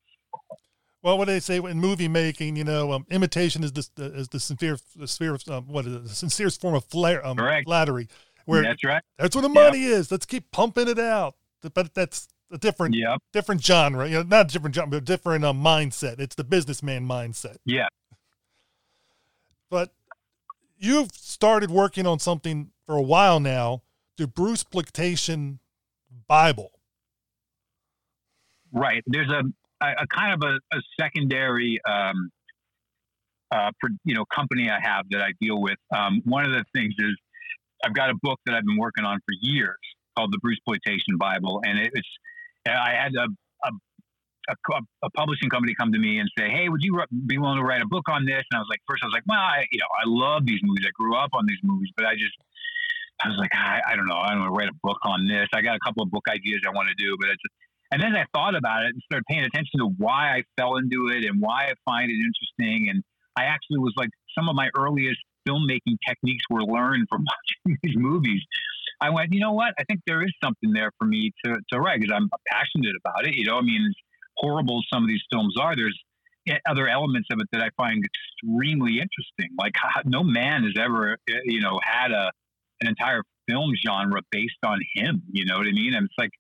Well, 1.03 1.19
what 1.19 1.27
do 1.27 1.33
they 1.33 1.41
say 1.41 1.57
in 1.57 1.81
movie 1.81 2.09
making? 2.09 2.57
You 2.57 2.65
know, 2.65 2.93
um, 2.93 3.07
imitation 3.11 3.65
is 3.65 3.73
the 3.73 3.89
is 3.97 4.29
the 4.29 4.39
sincere 4.39 4.79
the 4.97 5.09
sphere 5.09 5.35
of 5.35 5.49
um, 5.49 5.67
what 5.67 5.87
is 5.87 5.95
it, 5.95 6.03
the 6.05 6.09
sincerest 6.11 6.61
form 6.61 6.75
of 6.75 6.85
flair, 6.85 7.25
um, 7.27 7.37
Correct. 7.37 7.67
flattery. 7.67 8.09
Where 8.45 8.63
that's 8.63 8.85
right. 8.85 9.03
that's 9.19 9.35
where 9.37 9.43
the 9.43 9.49
money 9.49 9.85
is. 9.85 10.11
Let's 10.11 10.27
keep 10.27 10.51
pumping 10.51 10.89
it 10.89 10.99
out. 10.99 11.35
But 11.75 11.95
that's 11.95 12.29
a 12.53 12.59
different 12.59 12.95
Yep. 12.95 13.19
different 13.33 13.65
genre. 13.65 14.07
You 14.09 14.17
know, 14.19 14.23
not 14.23 14.47
a 14.47 14.53
different 14.53 14.75
genre, 14.75 14.91
but 14.91 14.97
a 14.99 15.01
different 15.01 15.45
um, 15.45 15.63
mindset. 15.63 16.19
It's 16.21 16.35
the 16.35 16.45
businessman 16.45 17.07
mindset. 17.07 17.57
Yeah. 17.65 17.89
But 19.73 19.89
you've 20.77 21.13
started 21.15 21.71
working 21.71 22.07
on 22.07 22.19
something 22.19 22.73
for 22.85 22.95
a 22.95 23.01
while 23.01 23.41
now, 23.41 23.81
the 24.19 24.27
Bruce 24.27 24.61
Exploitation 24.61 25.61
Bible. 26.29 26.73
Right. 28.71 29.03
There's 29.07 29.31
a, 29.31 29.43
a, 29.81 30.07
kind 30.09 30.35
of 30.35 30.47
a, 30.47 30.77
a 30.77 30.81
secondary, 31.01 31.81
um, 31.89 32.31
uh, 33.51 33.71
pro, 33.81 33.89
you 34.05 34.15
know, 34.15 34.27
company 34.27 34.69
I 34.69 34.79
have 34.79 35.07
that 35.11 35.23
I 35.23 35.33
deal 35.41 35.59
with. 35.59 35.79
Um, 35.97 36.21
one 36.27 36.45
of 36.45 36.53
the 36.53 36.65
things 36.75 36.93
is 36.99 37.17
I've 37.83 37.95
got 37.95 38.11
a 38.11 38.15
book 38.21 38.41
that 38.45 38.55
I've 38.55 38.67
been 38.67 38.77
working 38.77 39.07
on 39.07 39.21
for 39.21 39.35
years 39.41 39.79
called 40.17 40.35
the 40.35 40.39
Bruce 40.43 40.59
Exploitation 40.59 41.17
Bible, 41.19 41.63
and 41.65 41.79
it, 41.79 41.93
it's 41.95 42.09
I 42.67 42.91
had 42.91 43.13
a, 43.15 43.27
a 44.49 44.55
a, 45.03 45.11
publishing 45.11 45.49
company 45.51 45.75
come 45.75 45.93
to 45.93 45.99
me 45.99 46.19
and 46.19 46.29
say, 46.37 46.51
"Hey, 46.51 46.69
would 46.69 46.83
you 46.83 47.03
be 47.27 47.39
willing 47.39 47.59
to 47.59 47.65
write 47.65 47.83
a 47.83 47.87
book 47.87 48.09
on 48.09 48.25
this?" 48.25 48.43
And 48.51 48.57
I 48.57 48.59
was 48.59 48.69
like, 48.69 48.81
first 48.89 49.03
I 49.03 49.07
was 49.07 49.13
like, 49.13 49.25
"Well, 49.27 49.39
I, 49.39 49.67
you 49.71 49.79
know, 49.79 49.87
I 49.91 50.05
love 50.07 50.47
these 50.47 50.61
movies. 50.63 50.85
I 50.87 50.91
grew 50.95 51.17
up 51.17 51.31
on 51.35 51.47
these 51.47 51.61
movies, 51.63 51.91
but 51.97 52.07
I 52.07 52.15
just." 52.15 52.35
I 53.23 53.29
was 53.29 53.39
like, 53.39 53.55
I, 53.55 53.81
I 53.87 53.95
don't 53.95 54.09
know. 54.09 54.17
I 54.17 54.31
don't 54.31 54.41
want 54.41 54.51
to 54.51 54.59
write 54.59 54.69
a 54.69 54.79
book 54.83 54.99
on 55.05 55.29
this. 55.29 55.47
I 55.55 55.63
got 55.63 55.77
a 55.77 55.79
couple 55.87 56.03
of 56.03 56.11
book 56.11 56.25
ideas 56.29 56.63
I 56.67 56.71
want 56.71 56.89
to 56.89 56.95
do, 56.99 57.17
but 57.21 57.29
it's 57.29 57.43
and 57.93 58.03
then 58.03 58.17
I 58.17 58.25
thought 58.33 58.57
about 58.57 58.85
it 58.85 58.95
and 58.95 59.03
started 59.05 59.25
paying 59.29 59.45
attention 59.45 59.79
to 59.79 59.87
why 59.99 60.35
I 60.35 60.43
fell 60.57 60.77
into 60.77 61.09
it 61.09 61.25
and 61.27 61.41
why 61.41 61.69
I 61.69 61.75
find 61.85 62.11
it 62.11 62.17
interesting. 62.17 62.89
And 62.89 63.05
I 63.37 63.45
actually 63.45 63.79
was 63.79 63.93
like, 63.99 64.09
some 64.37 64.49
of 64.49 64.57
my 64.57 64.71
earliest 64.75 65.21
filmmaking 65.47 65.99
techniques 66.09 66.45
were 66.49 66.63
learned 66.63 67.07
from 67.11 67.25
watching 67.67 67.79
these 67.83 67.97
movies. 67.97 68.41
I 69.03 69.11
went, 69.11 69.35
you 69.35 69.41
know 69.41 69.53
what? 69.53 69.75
I 69.79 69.85
think 69.85 70.01
there 70.07 70.23
is 70.23 70.33
something 70.43 70.73
there 70.73 70.91
for 70.99 71.05
me 71.05 71.33
to, 71.45 71.57
to 71.73 71.81
write 71.81 72.01
because 72.01 72.17
I'm 72.17 72.31
passionate 72.51 72.95
about 73.05 73.27
it. 73.27 73.35
You 73.35 73.45
know, 73.45 73.59
I 73.59 73.61
mean, 73.61 73.85
as 73.87 73.95
horrible 74.43 74.83
some 74.93 75.05
of 75.05 75.09
these 75.09 75.23
films 75.33 75.57
are, 75.59 75.75
there's 75.77 75.99
e- 76.49 76.59
other 76.69 76.89
elements 76.89 77.29
of 77.33 77.39
it 77.41 77.47
that 77.53 77.63
I 77.63 77.71
find 77.77 78.05
extremely 78.05 78.95
interesting. 78.95 79.57
Like, 79.59 79.73
no 80.05 80.23
man 80.23 80.65
has 80.65 80.75
ever, 80.79 81.17
uh, 81.31 81.35
you 81.45 81.61
know, 81.61 81.79
had 81.83 82.11
a 82.11 82.31
an 82.81 82.89
entire 82.89 83.23
film 83.49 83.73
genre 83.87 84.21
based 84.31 84.59
on 84.67 84.81
him. 84.95 85.23
You 85.33 85.45
know 85.47 85.57
what 85.59 85.67
I 85.67 85.73
mean? 85.73 85.95
And 85.95 86.05
it's 86.07 86.15
like 86.19 86.31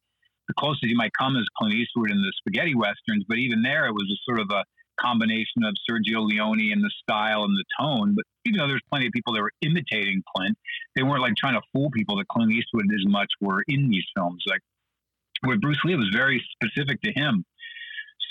the 0.49 0.55
closest 0.55 0.83
you 0.83 0.97
might 0.97 1.13
come 1.19 1.37
is 1.37 1.47
Clint 1.57 1.75
Eastwood 1.75 2.11
in 2.11 2.21
the 2.21 2.33
spaghetti 2.39 2.75
westerns, 2.75 3.25
but 3.29 3.39
even 3.39 3.63
there, 3.63 3.87
it 3.87 3.93
was 3.93 4.11
a 4.11 4.19
sort 4.29 4.41
of 4.41 4.51
a 4.51 4.65
combination 5.01 5.65
of 5.65 5.75
Sergio 5.89 6.27
Leone 6.27 6.73
and 6.73 6.83
the 6.83 6.91
style 7.03 7.45
and 7.45 7.57
the 7.57 7.65
tone. 7.81 8.15
But 8.15 8.25
even 8.45 8.59
though 8.59 8.69
there's 8.69 8.83
plenty 8.91 9.07
of 9.07 9.13
people 9.13 9.33
that 9.35 9.41
were 9.41 9.53
imitating 9.63 10.23
Clint, 10.37 10.57
they 10.95 11.03
weren't 11.03 11.23
like 11.23 11.37
trying 11.37 11.55
to 11.55 11.63
fool 11.73 11.91
people 11.91 12.17
that 12.17 12.29
Clint 12.29 12.53
Eastwood 12.53 12.87
as 12.93 13.07
much 13.07 13.29
were 13.41 13.63
in 13.69 13.89
these 13.89 14.05
films. 14.17 14.43
Like 14.47 14.61
with 15.45 15.61
Bruce 15.61 15.79
Lee, 15.85 15.95
it 15.95 15.97
was 15.97 16.11
very 16.13 16.45
specific 16.53 17.01
to 17.03 17.13
him. 17.13 17.45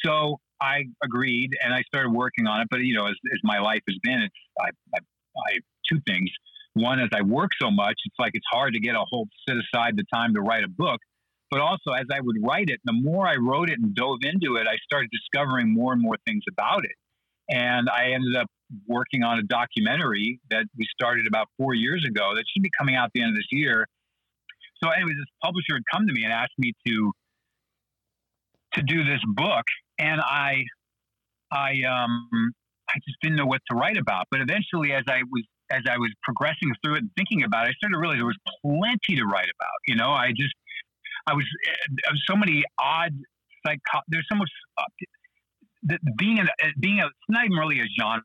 So 0.06 0.40
I 0.60 0.84
agreed 1.04 1.52
and 1.64 1.74
I 1.74 1.82
started 1.84 2.12
working 2.12 2.48
on 2.48 2.62
it. 2.62 2.68
But 2.70 2.82
you 2.82 2.96
know, 2.96 3.06
as, 3.06 3.16
as 3.34 3.40
my 3.44 3.60
life 3.60 3.82
has 3.88 3.98
been, 4.04 4.22
it's 4.22 4.36
I, 4.60 4.70
I, 4.96 5.00
I 5.00 5.58
two 5.90 6.00
things. 6.08 6.30
One, 6.74 7.00
as 7.00 7.10
I 7.14 7.22
work 7.22 7.52
so 7.62 7.70
much, 7.70 7.96
it's 8.06 8.16
like 8.18 8.32
it's 8.34 8.46
hard 8.52 8.74
to 8.76 8.80
get 8.80 8.96
a 8.96 9.04
whole 9.10 9.28
set 9.48 9.58
aside 9.58 9.98
the 9.98 10.06
time 10.14 10.34
to 10.36 10.42
write 10.42 10.64
a 10.64 10.70
book. 10.70 11.02
But 11.50 11.60
also, 11.60 11.92
as 11.92 12.06
I 12.14 12.22
would 12.22 12.38
write 12.42 12.70
it, 12.70 12.80
the 12.86 12.94
more 12.94 13.28
I 13.28 13.36
wrote 13.36 13.70
it 13.70 13.78
and 13.78 13.94
dove 13.94 14.20
into 14.22 14.56
it, 14.56 14.68
I 14.68 14.78
started 14.86 15.10
discovering 15.12 15.74
more 15.74 15.92
and 15.92 16.02
more 16.02 16.16
things 16.26 16.44
about 16.50 16.86
it. 16.86 16.96
And 17.50 17.90
I 17.90 18.12
ended 18.12 18.38
up 18.38 18.48
working 18.88 19.24
on 19.24 19.38
a 19.38 19.44
documentary 19.44 20.40
that 20.50 20.64
we 20.78 20.88
started 20.98 21.28
about 21.28 21.48
four 21.58 21.74
years 21.74 22.06
ago 22.08 22.32
that 22.36 22.46
should 22.48 22.64
be 22.64 22.72
coming 22.78 22.96
out 22.96 23.06
at 23.06 23.12
the 23.14 23.22
end 23.22 23.32
of 23.32 23.36
this 23.36 23.48
year. 23.52 23.86
So, 24.82 24.90
anyways, 24.92 25.16
this 25.18 25.26
publisher 25.44 25.74
had 25.74 25.84
come 25.92 26.08
to 26.08 26.14
me 26.14 26.24
and 26.24 26.32
asked 26.32 26.58
me 26.58 26.72
to 26.88 27.12
to 28.76 28.84
do 28.84 29.04
this 29.04 29.20
book, 29.28 29.66
and 30.02 30.20
I, 30.20 30.64
I, 31.52 31.82
um, 31.84 32.54
I 32.90 33.00
just 33.08 33.18
didn't 33.22 33.38
know 33.38 33.46
what 33.46 33.62
to 33.70 33.78
write 33.78 33.98
about. 33.98 34.26
But 34.32 34.42
eventually, 34.42 34.92
as 34.92 35.04
I 35.08 35.22
was 35.32 35.44
as 35.72 35.84
I 35.90 35.98
was 35.98 36.12
progressing 36.22 36.74
through 36.84 36.96
it 36.96 37.00
and 37.00 37.12
thinking 37.16 37.44
about 37.44 37.66
it, 37.66 37.70
I 37.70 37.74
started 37.80 37.96
to 37.96 38.00
realize 38.00 38.18
there 38.18 38.26
was 38.26 38.42
plenty 38.62 39.16
to 39.16 39.24
write 39.24 39.48
about. 39.48 39.80
You 39.88 39.96
know, 39.96 40.10
I 40.12 40.32
just 40.36 40.54
I 41.28 41.34
was 41.34 41.46
uh, 42.10 42.12
so 42.28 42.36
many 42.36 42.64
odd 42.80 43.14
psycho. 43.66 44.02
There's 44.10 44.28
so 44.30 44.38
much 44.38 44.50
uh, 44.78 44.84
the, 45.84 45.98
being 46.18 46.40
a 46.40 46.46
being 46.80 47.00
a 47.00 47.06
it's 47.06 47.30
not 47.30 47.46
even 47.46 47.58
really 47.58 47.80
a 47.80 47.88
genre. 47.98 48.22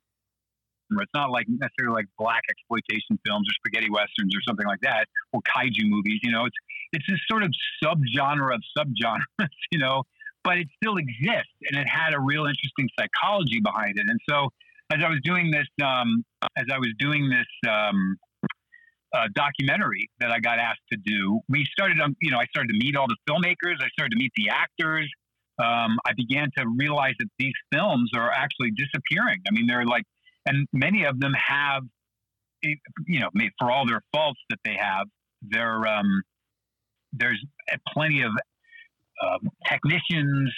It's 0.90 1.10
not 1.14 1.30
like 1.30 1.46
necessarily 1.48 1.94
like 1.94 2.06
black 2.16 2.42
exploitation 2.48 3.18
films 3.26 3.46
or 3.48 3.54
spaghetti 3.58 3.90
westerns 3.90 4.34
or 4.34 4.40
something 4.46 4.66
like 4.66 4.80
that, 4.82 5.06
or 5.32 5.40
kaiju 5.42 5.82
movies. 5.84 6.20
You 6.22 6.32
know, 6.32 6.46
it's 6.46 6.56
it's 6.92 7.06
this 7.08 7.20
sort 7.30 7.42
of 7.42 7.52
subgenre 7.82 8.54
of 8.54 8.62
subgenres. 8.76 9.22
You 9.72 9.80
know, 9.80 10.04
but 10.46 10.58
it 10.58 10.68
still 10.80 10.96
exists, 10.96 11.58
and 11.68 11.78
it 11.78 11.88
had 11.88 12.14
a 12.14 12.20
real 12.20 12.46
interesting 12.46 12.88
psychology 12.98 13.60
behind 13.60 13.98
it. 13.98 14.06
And 14.08 14.20
so, 14.30 14.48
as 14.92 15.00
I 15.04 15.08
was 15.08 15.18
doing 15.24 15.50
this, 15.50 15.66
um, 15.84 16.24
as 16.56 16.66
I 16.72 16.78
was 16.78 16.90
doing 17.00 17.28
this 17.28 17.68
um, 17.68 18.16
uh, 19.12 19.26
documentary 19.34 20.08
that 20.20 20.30
I 20.30 20.38
got 20.38 20.60
asked 20.60 20.86
to 20.92 20.98
do, 21.04 21.40
we 21.48 21.66
started, 21.72 22.00
um, 22.00 22.14
you 22.22 22.30
know, 22.30 22.38
I 22.38 22.44
started 22.46 22.68
to 22.68 22.78
meet 22.78 22.94
all 22.94 23.08
the 23.08 23.16
filmmakers. 23.28 23.74
I 23.80 23.88
started 23.88 24.12
to 24.12 24.16
meet 24.16 24.30
the 24.36 24.50
actors. 24.50 25.10
Um, 25.58 25.98
I 26.06 26.12
began 26.16 26.48
to 26.58 26.64
realize 26.78 27.14
that 27.18 27.28
these 27.40 27.54
films 27.72 28.12
are 28.14 28.30
actually 28.30 28.70
disappearing. 28.70 29.40
I 29.48 29.50
mean, 29.50 29.66
they're 29.66 29.84
like, 29.84 30.04
and 30.46 30.68
many 30.72 31.04
of 31.04 31.18
them 31.18 31.32
have, 31.34 31.82
eh, 32.64 32.74
you 33.06 33.18
know, 33.18 33.30
for 33.58 33.72
all 33.72 33.84
their 33.84 34.02
faults 34.12 34.40
that 34.50 34.60
they 34.64 34.76
have, 34.80 35.08
they're, 35.42 35.88
um, 35.88 36.22
there's 37.12 37.44
plenty 37.92 38.22
of 38.22 38.30
uh, 39.22 39.38
technicians, 39.68 40.52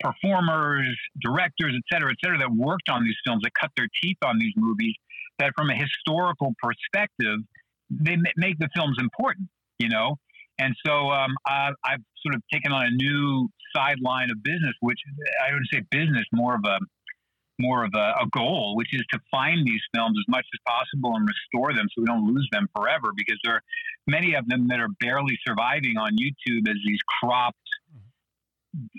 performers, 0.00 0.96
directors, 1.20 1.74
et 1.76 1.82
cetera, 1.92 2.10
et 2.10 2.16
cetera, 2.22 2.38
that 2.38 2.50
worked 2.52 2.88
on 2.88 3.04
these 3.04 3.16
films, 3.26 3.42
that 3.42 3.52
cut 3.60 3.70
their 3.76 3.88
teeth 4.02 4.18
on 4.24 4.38
these 4.38 4.52
movies, 4.56 4.94
that 5.38 5.52
from 5.56 5.70
a 5.70 5.74
historical 5.74 6.54
perspective, 6.62 7.38
they 7.90 8.16
ma- 8.16 8.30
make 8.36 8.58
the 8.58 8.68
films 8.74 8.96
important, 9.00 9.48
you 9.78 9.88
know? 9.88 10.16
And 10.58 10.74
so 10.84 11.10
um, 11.10 11.34
I, 11.46 11.70
I've 11.84 12.02
sort 12.22 12.34
of 12.34 12.42
taken 12.52 12.72
on 12.72 12.86
a 12.86 12.90
new 12.90 13.48
sideline 13.74 14.30
of 14.30 14.42
business, 14.42 14.74
which 14.80 14.98
I 15.46 15.52
wouldn't 15.52 15.68
say 15.72 15.82
business, 15.90 16.24
more 16.32 16.54
of 16.54 16.64
a 16.64 16.78
more 17.60 17.84
of 17.84 17.90
a, 17.94 18.14
a 18.22 18.26
goal, 18.30 18.76
which 18.76 18.88
is 18.92 19.02
to 19.12 19.18
find 19.32 19.66
these 19.66 19.80
films 19.92 20.16
as 20.16 20.24
much 20.28 20.46
as 20.54 20.60
possible 20.64 21.16
and 21.16 21.26
restore 21.26 21.74
them 21.74 21.88
so 21.88 22.02
we 22.02 22.06
don't 22.06 22.24
lose 22.24 22.48
them 22.52 22.68
forever. 22.76 23.12
Because 23.16 23.38
there 23.42 23.54
are 23.54 23.62
many 24.06 24.34
of 24.34 24.48
them 24.48 24.68
that 24.68 24.78
are 24.78 24.88
barely 25.00 25.36
surviving 25.46 25.96
on 25.96 26.10
YouTube 26.16 26.68
as 26.68 26.76
these 26.86 27.00
cropped 27.20 27.58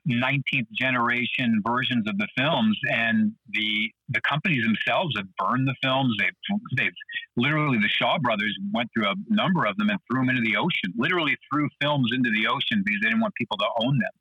19th 0.08 0.68
generation 0.74 1.62
versions 1.66 2.08
of 2.08 2.18
the 2.18 2.28
films, 2.38 2.78
and 2.90 3.32
the 3.50 3.92
the 4.10 4.22
companies 4.22 4.64
themselves 4.64 5.16
have 5.18 5.28
burned 5.38 5.68
the 5.68 5.76
films. 5.82 6.16
They've 6.20 6.58
they've 6.78 6.94
literally 7.38 7.78
the 7.80 7.90
Shaw 7.90 8.18
brothers 8.20 8.58
went 8.74 8.90
through 8.94 9.08
a 9.08 9.16
number 9.30 9.66
of 9.66 9.78
them 9.78 9.90
and 9.90 10.00
threw 10.10 10.22
them 10.22 10.30
into 10.30 10.42
the 10.42 10.58
ocean. 10.58 10.94
Literally 10.98 11.38
threw 11.52 11.68
films 11.82 12.12
into 12.14 12.30
the 12.32 12.48
ocean 12.48 12.84
because 12.86 13.00
they 13.02 13.10
didn't 13.10 13.22
want 13.22 13.36
people 13.36 13.58
to 13.58 13.68
own 13.84 14.00
them. 14.00 14.12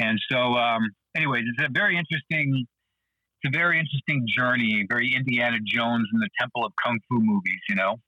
And 0.00 0.20
so, 0.30 0.54
um, 0.54 0.90
anyways, 1.16 1.44
it's 1.46 1.68
a 1.68 1.72
very 1.72 1.96
interesting. 1.96 2.66
It's 3.42 3.54
a 3.54 3.56
very 3.56 3.78
interesting 3.78 4.26
journey, 4.26 4.84
very 4.88 5.14
Indiana 5.14 5.58
Jones 5.64 6.08
and 6.12 6.20
the 6.20 6.28
Temple 6.40 6.64
of 6.66 6.72
Kung 6.82 6.98
Fu 7.08 7.20
movies, 7.20 7.60
you 7.68 7.76
know. 7.76 8.00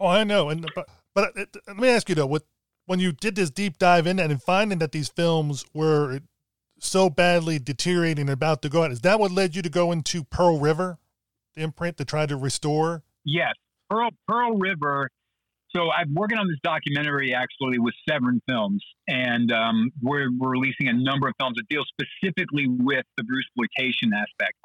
Oh, 0.00 0.08
I 0.08 0.24
know, 0.24 0.48
and 0.48 0.68
but 0.74 0.88
but 1.14 1.32
let 1.36 1.76
me 1.76 1.88
ask 1.88 2.08
you 2.08 2.14
though, 2.14 2.26
with 2.26 2.44
when 2.90 2.98
you 2.98 3.12
did 3.12 3.36
this 3.36 3.50
deep 3.50 3.78
dive 3.78 4.04
in 4.04 4.18
and 4.18 4.42
finding 4.42 4.80
that 4.80 4.90
these 4.90 5.08
films 5.08 5.64
were 5.72 6.18
so 6.80 7.08
badly 7.08 7.56
deteriorating 7.56 8.22
and 8.22 8.30
about 8.30 8.62
to 8.62 8.68
go 8.68 8.82
out, 8.82 8.90
is 8.90 9.02
that 9.02 9.20
what 9.20 9.30
led 9.30 9.54
you 9.54 9.62
to 9.62 9.68
go 9.68 9.92
into 9.92 10.24
Pearl 10.24 10.58
River, 10.58 10.98
the 11.54 11.62
imprint, 11.62 11.98
to 11.98 12.04
try 12.04 12.26
to 12.26 12.36
restore? 12.36 13.04
Yes, 13.24 13.52
Pearl 13.88 14.10
Pearl 14.26 14.58
River. 14.58 15.08
So 15.70 15.92
I'm 15.92 16.12
working 16.14 16.36
on 16.36 16.48
this 16.48 16.58
documentary 16.64 17.32
actually 17.32 17.78
with 17.78 17.94
Severin 18.08 18.42
Films, 18.48 18.84
and 19.06 19.52
um, 19.52 19.92
we're, 20.02 20.28
we're 20.36 20.50
releasing 20.50 20.88
a 20.88 20.92
number 20.92 21.28
of 21.28 21.34
films 21.38 21.58
that 21.58 21.68
deal 21.68 21.84
specifically 21.84 22.66
with 22.66 23.04
the 23.16 23.22
Bruce 23.22 23.46
exploitation 23.56 24.10
aspect. 24.12 24.58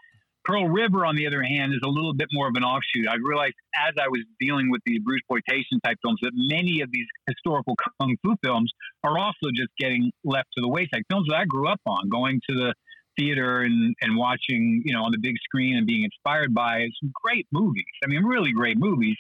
Pearl 0.45 0.67
River, 0.67 1.05
on 1.05 1.15
the 1.15 1.25
other 1.27 1.41
hand, 1.41 1.73
is 1.73 1.81
a 1.83 1.89
little 1.89 2.13
bit 2.13 2.27
more 2.31 2.47
of 2.47 2.53
an 2.55 2.63
offshoot. 2.63 3.07
I 3.09 3.15
realized 3.15 3.55
as 3.87 3.95
I 3.99 4.07
was 4.07 4.21
dealing 4.39 4.69
with 4.69 4.81
the 4.85 4.99
Bruce 4.99 5.21
exploitation 5.21 5.79
type 5.83 5.97
films 6.03 6.19
that 6.21 6.31
many 6.35 6.81
of 6.81 6.91
these 6.91 7.07
historical 7.27 7.75
kung 7.99 8.15
fu 8.23 8.35
films 8.43 8.71
are 9.03 9.17
also 9.17 9.49
just 9.53 9.69
getting 9.79 10.11
left 10.23 10.49
to 10.55 10.61
the 10.61 10.67
wayside. 10.67 11.03
Films 11.09 11.27
that 11.29 11.35
I 11.35 11.45
grew 11.45 11.67
up 11.67 11.81
on, 11.87 12.09
going 12.09 12.39
to 12.49 12.55
the 12.55 12.73
theater 13.17 13.61
and, 13.61 13.95
and 14.01 14.17
watching, 14.17 14.83
you 14.85 14.93
know, 14.93 15.03
on 15.03 15.11
the 15.11 15.17
big 15.17 15.35
screen 15.43 15.77
and 15.77 15.87
being 15.87 16.03
inspired 16.03 16.53
by 16.53 16.87
some 17.01 17.11
great 17.23 17.47
movies. 17.51 17.85
I 18.03 18.07
mean, 18.07 18.23
really 18.23 18.51
great 18.51 18.77
movies 18.77 19.15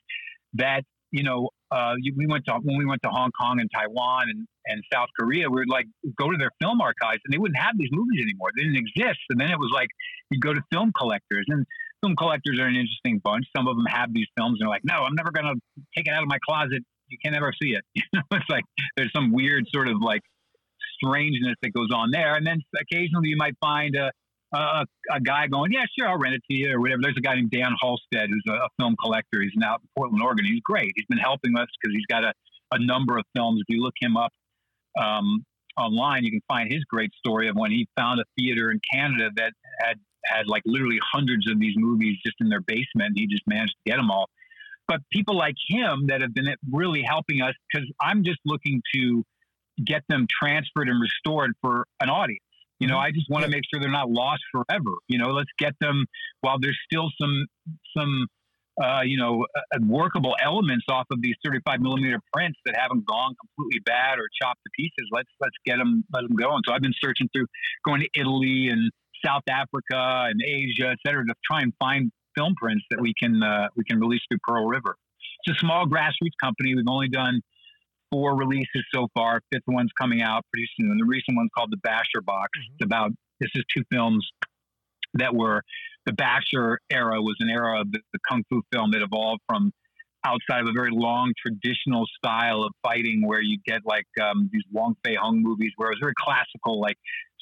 that, 0.53 0.83
you 1.11 1.23
know, 1.23 1.49
uh, 1.71 1.93
we 2.15 2.27
went 2.27 2.45
to 2.45 2.53
when 2.63 2.77
we 2.77 2.85
went 2.85 3.01
to 3.03 3.09
Hong 3.09 3.31
Kong 3.31 3.59
and 3.59 3.69
Taiwan 3.73 4.29
and, 4.29 4.47
and 4.67 4.83
South 4.91 5.09
Korea, 5.19 5.49
we 5.49 5.61
would 5.61 5.69
like 5.69 5.85
go 6.17 6.29
to 6.29 6.37
their 6.37 6.51
film 6.61 6.81
archives 6.81 7.21
and 7.25 7.33
they 7.33 7.37
wouldn't 7.37 7.59
have 7.59 7.77
these 7.77 7.89
movies 7.91 8.21
anymore. 8.21 8.49
They 8.55 8.63
didn't 8.63 8.77
exist. 8.77 9.19
And 9.29 9.39
then 9.39 9.49
it 9.51 9.57
was 9.57 9.71
like 9.73 9.89
you 10.29 10.39
go 10.39 10.53
to 10.53 10.61
film 10.71 10.91
collectors 10.97 11.45
and 11.47 11.65
film 12.01 12.15
collectors 12.15 12.59
are 12.59 12.67
an 12.67 12.75
interesting 12.75 13.19
bunch. 13.23 13.45
Some 13.55 13.67
of 13.67 13.75
them 13.75 13.85
have 13.87 14.13
these 14.13 14.27
films 14.37 14.59
and 14.59 14.61
they're 14.61 14.69
like, 14.69 14.85
no, 14.85 15.03
I'm 15.03 15.15
never 15.15 15.31
going 15.31 15.45
to 15.45 15.59
take 15.95 16.07
it 16.07 16.13
out 16.13 16.21
of 16.21 16.29
my 16.29 16.37
closet. 16.47 16.83
You 17.07 17.17
can 17.23 17.33
never 17.33 17.51
see 17.61 17.71
it. 17.71 17.83
You 17.95 18.03
know, 18.13 18.21
it's 18.37 18.49
like 18.49 18.63
there's 18.95 19.11
some 19.15 19.31
weird 19.31 19.65
sort 19.73 19.87
of 19.87 19.97
like 20.01 20.21
strangeness 21.01 21.55
that 21.61 21.73
goes 21.73 21.89
on 21.93 22.11
there. 22.11 22.35
And 22.35 22.45
then 22.45 22.61
occasionally 22.79 23.29
you 23.29 23.37
might 23.37 23.55
find 23.59 23.95
a, 23.95 24.11
a, 24.57 24.85
a, 25.11 25.19
guy 25.21 25.47
going, 25.47 25.71
yeah, 25.71 25.83
sure, 25.97 26.07
I'll 26.07 26.17
rent 26.17 26.35
it 26.35 26.41
to 26.49 26.57
you 26.57 26.73
or 26.73 26.79
whatever. 26.79 27.01
There's 27.01 27.17
a 27.17 27.21
guy 27.21 27.35
named 27.35 27.51
Dan 27.51 27.75
Halsted 27.81 28.27
who's 28.29 28.43
a, 28.47 28.53
a 28.53 28.67
film 28.79 28.95
collector. 29.01 29.41
He's 29.41 29.51
now 29.55 29.75
in 29.75 29.87
Portland, 29.97 30.21
Oregon. 30.23 30.45
He's 30.45 30.61
great. 30.61 30.91
He's 30.95 31.05
been 31.07 31.17
helping 31.17 31.57
us 31.57 31.67
because 31.81 31.95
he's 31.95 32.05
got 32.07 32.23
a, 32.23 32.33
a 32.71 32.79
number 32.79 33.17
of 33.17 33.25
films. 33.35 33.61
If 33.61 33.73
you 33.73 33.81
look 33.81 33.95
him 33.99 34.17
up 34.17 34.31
um, 34.99 35.45
online, 35.77 36.23
you 36.23 36.31
can 36.31 36.41
find 36.47 36.71
his 36.71 36.83
great 36.85 37.11
story 37.17 37.47
of 37.47 37.55
when 37.55 37.71
he 37.71 37.87
found 37.97 38.19
a 38.19 38.25
theater 38.37 38.71
in 38.71 38.79
Canada 38.93 39.29
that 39.35 39.53
had 39.79 39.99
had 40.25 40.47
like 40.47 40.63
literally 40.65 40.99
hundreds 41.13 41.49
of 41.49 41.59
these 41.59 41.75
movies 41.77 42.17
just 42.25 42.37
in 42.39 42.49
their 42.49 42.61
basement. 42.61 43.13
He 43.15 43.27
just 43.27 43.43
managed 43.47 43.75
to 43.85 43.91
get 43.91 43.97
them 43.97 44.09
all. 44.09 44.27
But 44.87 45.01
people 45.11 45.35
like 45.35 45.55
him 45.67 46.07
that 46.07 46.21
have 46.21 46.33
been 46.33 46.47
really 46.71 47.01
helping 47.01 47.41
us 47.41 47.53
because 47.71 47.87
I'm 48.01 48.23
just 48.23 48.39
looking 48.45 48.81
to 48.93 49.23
get 49.83 50.03
them 50.09 50.27
transferred 50.29 50.89
and 50.89 51.01
restored 51.01 51.53
for 51.61 51.85
an 51.99 52.09
audience. 52.09 52.44
You 52.79 52.87
know, 52.87 52.95
mm-hmm. 52.95 53.05
I 53.05 53.11
just 53.11 53.29
want 53.29 53.45
to 53.45 53.49
make 53.49 53.61
sure 53.71 53.79
they're 53.79 53.91
not 53.91 54.09
lost 54.09 54.41
forever. 54.51 54.91
You 55.07 55.17
know, 55.17 55.29
let's 55.29 55.51
get 55.57 55.73
them 55.79 56.05
while 56.41 56.59
there's 56.59 56.77
still 56.91 57.09
some 57.19 57.45
some 57.97 58.27
uh, 58.83 59.01
you 59.05 59.17
know 59.17 59.45
uh, 59.55 59.79
workable 59.87 60.35
elements 60.43 60.85
off 60.89 61.05
of 61.11 61.21
these 61.21 61.35
35 61.45 61.79
millimeter 61.79 62.19
prints 62.33 62.59
that 62.65 62.75
haven't 62.77 63.05
gone 63.05 63.33
completely 63.39 63.79
bad 63.85 64.19
or 64.19 64.27
chopped 64.41 64.59
to 64.65 64.69
pieces. 64.75 65.07
Let's 65.11 65.29
let's 65.39 65.55
get 65.65 65.77
them 65.77 66.03
let 66.13 66.27
them 66.27 66.35
go. 66.35 66.53
And 66.53 66.63
so 66.67 66.73
I've 66.73 66.81
been 66.81 66.95
searching 67.01 67.29
through 67.33 67.47
going 67.85 68.01
to 68.01 68.09
Italy 68.19 68.67
and 68.69 68.91
South 69.25 69.43
Africa 69.49 70.27
and 70.29 70.41
Asia, 70.45 70.89
et 70.91 70.97
cetera, 71.05 71.25
to 71.25 71.33
try 71.49 71.61
and 71.61 71.73
find 71.79 72.11
film 72.37 72.53
prints 72.55 72.83
that 72.91 72.99
we 72.99 73.13
can 73.17 73.41
uh, 73.41 73.69
we 73.75 73.83
can 73.85 73.99
release 73.99 74.21
through 74.29 74.39
Pearl 74.45 74.65
River. 74.67 74.95
It's 75.45 75.57
a 75.57 75.59
small 75.59 75.85
grassroots 75.85 76.35
company. 76.41 76.75
We've 76.75 76.85
only 76.89 77.07
done 77.07 77.41
four 78.15 78.37
releases 78.37 78.85
so 78.93 79.09
far. 79.13 79.41
Fifth 79.51 79.63
one's 79.67 79.91
coming 79.99 80.21
out 80.21 80.45
pretty 80.53 80.69
soon. 80.79 80.97
The 80.97 81.05
recent 81.05 81.35
one's 81.35 81.49
called 81.55 81.69
the 81.69 81.77
Basher 81.77 82.21
Box. 82.23 82.49
Mm-hmm. 82.57 82.73
It's 82.75 82.85
about 82.85 83.11
this 83.41 83.49
is 83.55 83.63
two 83.75 83.83
films 83.91 84.25
that 85.15 85.35
were 85.35 85.63
the 86.05 86.13
Basher 86.13 86.79
era 86.89 87.21
was 87.21 87.35
an 87.39 87.49
era 87.49 87.81
of 87.81 87.91
the, 87.91 87.99
the 88.13 88.19
kung 88.29 88.43
fu 88.49 88.61
film 88.71 88.91
that 88.91 89.01
evolved 89.01 89.41
from 89.49 89.73
outside 90.25 90.61
of 90.61 90.67
a 90.67 90.71
very 90.73 90.91
long 90.91 91.33
traditional 91.37 92.05
style 92.17 92.63
of 92.63 92.71
fighting 92.81 93.27
where 93.27 93.41
you 93.41 93.57
get 93.65 93.81
like 93.85 94.07
um, 94.21 94.49
these 94.51 94.63
Wong 94.71 94.95
Fei 95.03 95.15
Hung 95.15 95.41
movies 95.41 95.71
where 95.75 95.89
it 95.89 95.95
was 95.95 95.99
very 96.01 96.13
classical, 96.17 96.79
like 96.79 96.97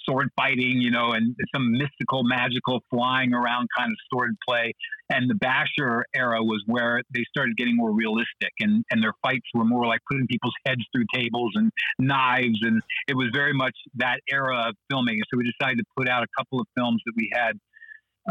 sword 0.08 0.30
fighting, 0.36 0.80
you 0.80 0.92
know, 0.92 1.12
and 1.12 1.36
some 1.54 1.72
mystical, 1.72 2.24
magical 2.24 2.82
flying 2.90 3.34
around 3.34 3.68
kind 3.78 3.92
of 3.92 3.98
sword 4.12 4.36
play. 4.48 4.74
And 5.10 5.30
the 5.30 5.36
Basher 5.36 6.06
era 6.16 6.44
was 6.44 6.64
where 6.66 7.02
they 7.14 7.24
started 7.30 7.58
getting 7.58 7.76
more 7.76 7.92
realistic 7.92 8.52
and, 8.60 8.84
and 8.90 9.04
their 9.04 9.14
fights 9.22 9.48
were 9.54 9.66
more 9.66 9.86
like 9.86 10.00
putting 10.10 10.28
people's 10.28 10.56
heads 10.66 10.82
through 10.94 11.06
tables 11.14 11.52
and 11.56 11.72
knives. 12.00 12.60
And 12.62 12.82
it 13.08 13.16
was 13.16 13.28
very 13.34 13.54
much 13.54 13.76
that 13.96 14.20
era 14.30 14.70
of 14.70 14.76
filming. 14.90 15.20
So 15.32 15.38
we 15.38 15.52
decided 15.60 15.80
to 15.80 15.86
put 15.98 16.10
out 16.10 16.24
a 16.24 16.28
couple 16.38 16.60
of 16.60 16.68
films 16.76 17.02
that 17.06 17.14
we 17.16 17.30
had 17.34 17.60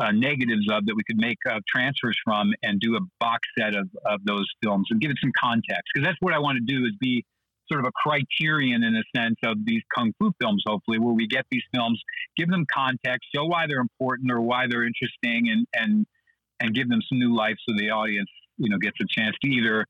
uh, 0.01 0.11
negatives 0.11 0.66
of 0.70 0.86
that 0.86 0.94
we 0.97 1.03
could 1.05 1.19
make 1.19 1.36
uh, 1.49 1.61
transfers 1.69 2.19
from 2.24 2.53
and 2.62 2.81
do 2.81 2.97
a 2.97 3.01
box 3.20 3.47
set 3.59 3.74
of, 3.74 3.89
of 4.07 4.20
those 4.24 4.47
films 4.62 4.89
and 4.90 5.01
give 5.01 5.11
it 5.11 5.19
some 5.20 5.32
context. 5.39 5.82
Because 5.93 6.07
that's 6.07 6.19
what 6.20 6.32
I 6.32 6.39
want 6.39 6.59
to 6.59 6.65
do 6.65 6.85
is 6.86 6.93
be 6.99 7.24
sort 7.71 7.81
of 7.81 7.87
a 7.87 7.93
criterion 7.93 8.83
in 8.83 8.97
a 8.97 9.03
sense 9.17 9.37
of 9.45 9.59
these 9.65 9.83
kung 9.95 10.13
fu 10.19 10.33
films, 10.41 10.63
hopefully, 10.67 10.99
where 10.99 11.15
we 11.15 11.27
get 11.27 11.47
these 11.51 11.63
films, 11.75 12.01
give 12.37 12.49
them 12.49 12.67
context, 12.73 13.29
show 13.35 13.45
why 13.45 13.67
they're 13.67 13.81
important 13.81 14.31
or 14.31 14.41
why 14.41 14.67
they're 14.69 14.85
interesting, 14.85 15.49
and 15.51 15.67
and 15.75 16.07
and 16.61 16.75
give 16.75 16.89
them 16.89 17.01
some 17.09 17.19
new 17.19 17.35
life 17.35 17.57
so 17.69 17.75
the 17.77 17.91
audience, 17.91 18.31
you 18.57 18.71
know, 18.71 18.79
gets 18.79 18.97
a 19.01 19.21
chance 19.21 19.37
to 19.43 19.51
either 19.51 19.85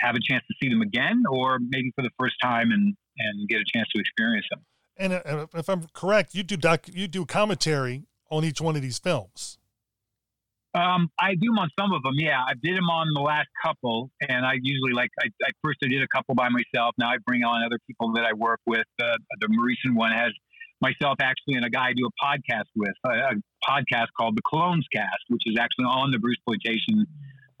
have 0.00 0.14
a 0.14 0.20
chance 0.28 0.42
to 0.48 0.54
see 0.62 0.68
them 0.68 0.82
again 0.82 1.22
or 1.30 1.58
maybe 1.60 1.92
for 1.94 2.02
the 2.02 2.10
first 2.18 2.34
time 2.42 2.70
and 2.72 2.94
and 3.18 3.48
get 3.48 3.58
a 3.58 3.64
chance 3.74 3.88
to 3.94 4.00
experience 4.00 4.46
them. 4.50 4.60
And 4.96 5.12
uh, 5.14 5.46
if 5.54 5.68
I'm 5.68 5.86
correct, 5.92 6.34
you 6.34 6.42
do 6.42 6.56
doc, 6.56 6.86
you 6.92 7.08
do 7.08 7.24
commentary 7.24 8.04
on 8.30 8.44
each 8.44 8.60
one 8.60 8.76
of 8.76 8.82
these 8.82 8.98
films. 8.98 9.58
Um, 10.72 11.10
I 11.18 11.34
do 11.34 11.48
them 11.48 11.58
on 11.58 11.68
some 11.78 11.92
of 11.92 12.02
them. 12.02 12.14
Yeah, 12.16 12.38
I 12.46 12.52
did 12.62 12.76
them 12.76 12.88
on 12.90 13.08
the 13.12 13.20
last 13.20 13.48
couple, 13.64 14.10
and 14.28 14.46
I 14.46 14.54
usually 14.62 14.92
like. 14.92 15.10
I, 15.20 15.26
I 15.44 15.50
first 15.64 15.78
I 15.84 15.88
did 15.88 16.02
a 16.02 16.08
couple 16.08 16.34
by 16.34 16.48
myself. 16.48 16.94
Now 16.96 17.10
I 17.10 17.16
bring 17.26 17.42
on 17.42 17.64
other 17.64 17.78
people 17.86 18.12
that 18.14 18.24
I 18.24 18.32
work 18.34 18.60
with. 18.66 18.86
Uh, 19.02 19.16
the 19.40 19.48
recent 19.60 19.96
one 19.96 20.12
has 20.12 20.32
myself 20.80 21.16
actually 21.20 21.54
and 21.54 21.64
a 21.64 21.70
guy 21.70 21.88
I 21.88 21.92
do 21.92 22.06
a 22.06 22.24
podcast 22.24 22.64
with, 22.74 22.94
a, 23.04 23.10
a, 23.10 23.32
podcast 23.68 24.06
called 24.16 24.36
the 24.36 24.42
Clones 24.42 24.86
Cast, 24.94 25.24
which 25.28 25.42
is 25.44 25.58
actually 25.60 25.84
on 25.84 26.10
the 26.10 26.18
Bruce 26.18 26.38
exploitation 26.38 27.06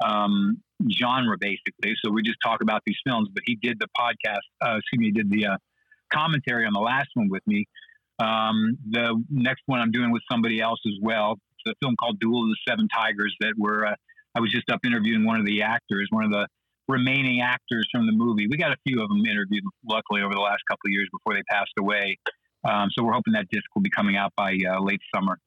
um, 0.02 0.62
genre 0.90 1.36
basically. 1.38 1.94
So 2.02 2.10
we 2.10 2.22
just 2.22 2.38
talk 2.42 2.62
about 2.62 2.82
these 2.86 2.96
films. 3.06 3.28
But 3.32 3.42
he 3.44 3.56
did 3.56 3.78
the 3.78 3.88
podcast. 3.98 4.46
Uh, 4.64 4.78
excuse 4.78 4.98
me, 4.98 5.06
he 5.06 5.12
did 5.12 5.30
the 5.30 5.46
uh, 5.46 5.56
commentary 6.12 6.64
on 6.64 6.72
the 6.72 6.80
last 6.80 7.08
one 7.14 7.28
with 7.28 7.42
me. 7.46 7.66
Um, 8.18 8.78
the 8.88 9.22
next 9.30 9.62
one 9.66 9.80
I'm 9.80 9.90
doing 9.90 10.10
with 10.10 10.22
somebody 10.30 10.60
else 10.60 10.80
as 10.86 10.94
well 11.02 11.38
a 11.66 11.74
film 11.82 11.96
called 11.98 12.18
Duel 12.20 12.44
of 12.44 12.48
the 12.48 12.56
Seven 12.68 12.88
Tigers 12.88 13.34
that 13.40 13.54
were. 13.56 13.86
Uh, 13.86 13.94
I 14.34 14.40
was 14.40 14.52
just 14.52 14.70
up 14.70 14.80
interviewing 14.84 15.24
one 15.24 15.40
of 15.40 15.46
the 15.46 15.62
actors, 15.62 16.06
one 16.10 16.24
of 16.24 16.30
the 16.30 16.46
remaining 16.88 17.40
actors 17.40 17.88
from 17.92 18.06
the 18.06 18.12
movie. 18.12 18.46
We 18.48 18.56
got 18.56 18.72
a 18.72 18.76
few 18.86 19.02
of 19.02 19.08
them 19.08 19.24
interviewed, 19.26 19.64
luckily, 19.88 20.22
over 20.22 20.34
the 20.34 20.40
last 20.40 20.62
couple 20.68 20.86
of 20.86 20.92
years 20.92 21.08
before 21.12 21.34
they 21.34 21.42
passed 21.50 21.72
away. 21.78 22.18
Um, 22.64 22.88
so 22.92 23.04
we're 23.04 23.12
hoping 23.12 23.32
that 23.32 23.46
disc 23.50 23.64
will 23.74 23.82
be 23.82 23.90
coming 23.90 24.16
out 24.16 24.32
by 24.36 24.56
uh, 24.68 24.80
late 24.80 25.00
summer. 25.14 25.38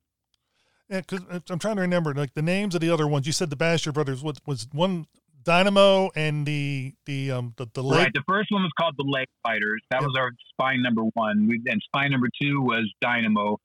Yeah, 0.89 1.01
because 1.01 1.21
I'm 1.49 1.59
trying 1.59 1.75
to 1.77 1.81
remember 1.81 2.13
like 2.13 2.33
the 2.33 2.41
names 2.41 2.75
of 2.75 2.81
the 2.81 2.89
other 2.89 3.07
ones. 3.07 3.25
You 3.25 3.33
said 3.33 3.49
the 3.49 3.55
Basher 3.55 3.91
brothers 3.91 4.21
was 4.21 4.37
was 4.45 4.67
one 4.71 5.07
Dynamo 5.43 6.09
and 6.15 6.45
the 6.45 6.93
the 7.05 7.31
um 7.31 7.53
the, 7.57 7.67
the 7.73 7.83
leg. 7.83 7.99
Right. 7.99 8.13
The 8.13 8.23
first 8.27 8.51
one 8.51 8.63
was 8.63 8.71
called 8.79 8.95
the 8.97 9.03
Leg 9.03 9.27
Fighters. 9.43 9.81
That 9.91 10.01
yep. 10.01 10.07
was 10.07 10.15
our 10.17 10.31
spine 10.51 10.81
number 10.81 11.03
one. 11.13 11.47
We, 11.47 11.61
and 11.67 11.81
spine 11.83 12.11
number 12.11 12.27
two 12.41 12.61
was 12.61 12.91
Dynamo 13.01 13.57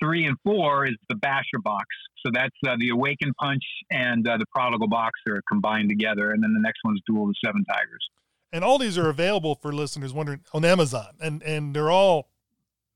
three 0.00 0.26
and 0.26 0.36
four 0.44 0.86
is 0.86 0.96
the 1.08 1.14
Basher 1.14 1.58
box. 1.62 1.86
So 2.24 2.30
that's 2.32 2.56
uh, 2.66 2.76
the 2.78 2.90
Awaken 2.90 3.32
Punch 3.40 3.64
and 3.90 4.26
uh, 4.28 4.36
the 4.36 4.46
Prodigal 4.54 4.88
Boxer 4.88 5.42
combined 5.48 5.88
together, 5.88 6.32
and 6.32 6.42
then 6.42 6.52
the 6.52 6.60
next 6.60 6.80
one's 6.84 7.00
Duel 7.06 7.24
of 7.24 7.28
the 7.28 7.34
Seven 7.44 7.64
Tigers. 7.64 8.08
And 8.52 8.64
all 8.64 8.78
these 8.78 8.98
are 8.98 9.08
available 9.08 9.54
for 9.54 9.72
listeners 9.72 10.12
wondering 10.12 10.40
on 10.52 10.64
Amazon, 10.64 11.14
and 11.20 11.42
and 11.42 11.74
they're 11.74 11.90
all 11.90 12.30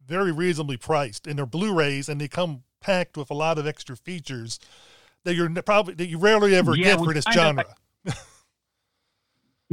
very 0.06 0.32
reasonably 0.32 0.76
priced, 0.76 1.26
and 1.26 1.38
they're 1.38 1.46
Blu-rays, 1.46 2.08
and 2.08 2.20
they 2.20 2.28
come 2.28 2.64
packed 2.80 3.16
with 3.16 3.30
a 3.30 3.34
lot 3.34 3.58
of 3.58 3.66
extra 3.66 3.96
features 3.96 4.58
that 5.24 5.34
you're 5.34 5.48
probably 5.62 5.94
that 5.94 6.06
you 6.06 6.18
rarely 6.18 6.54
ever 6.54 6.76
yeah, 6.76 6.84
get 6.84 6.98
for 6.98 7.14
this 7.14 7.24
genre. 7.32 7.64
Of, 8.06 8.14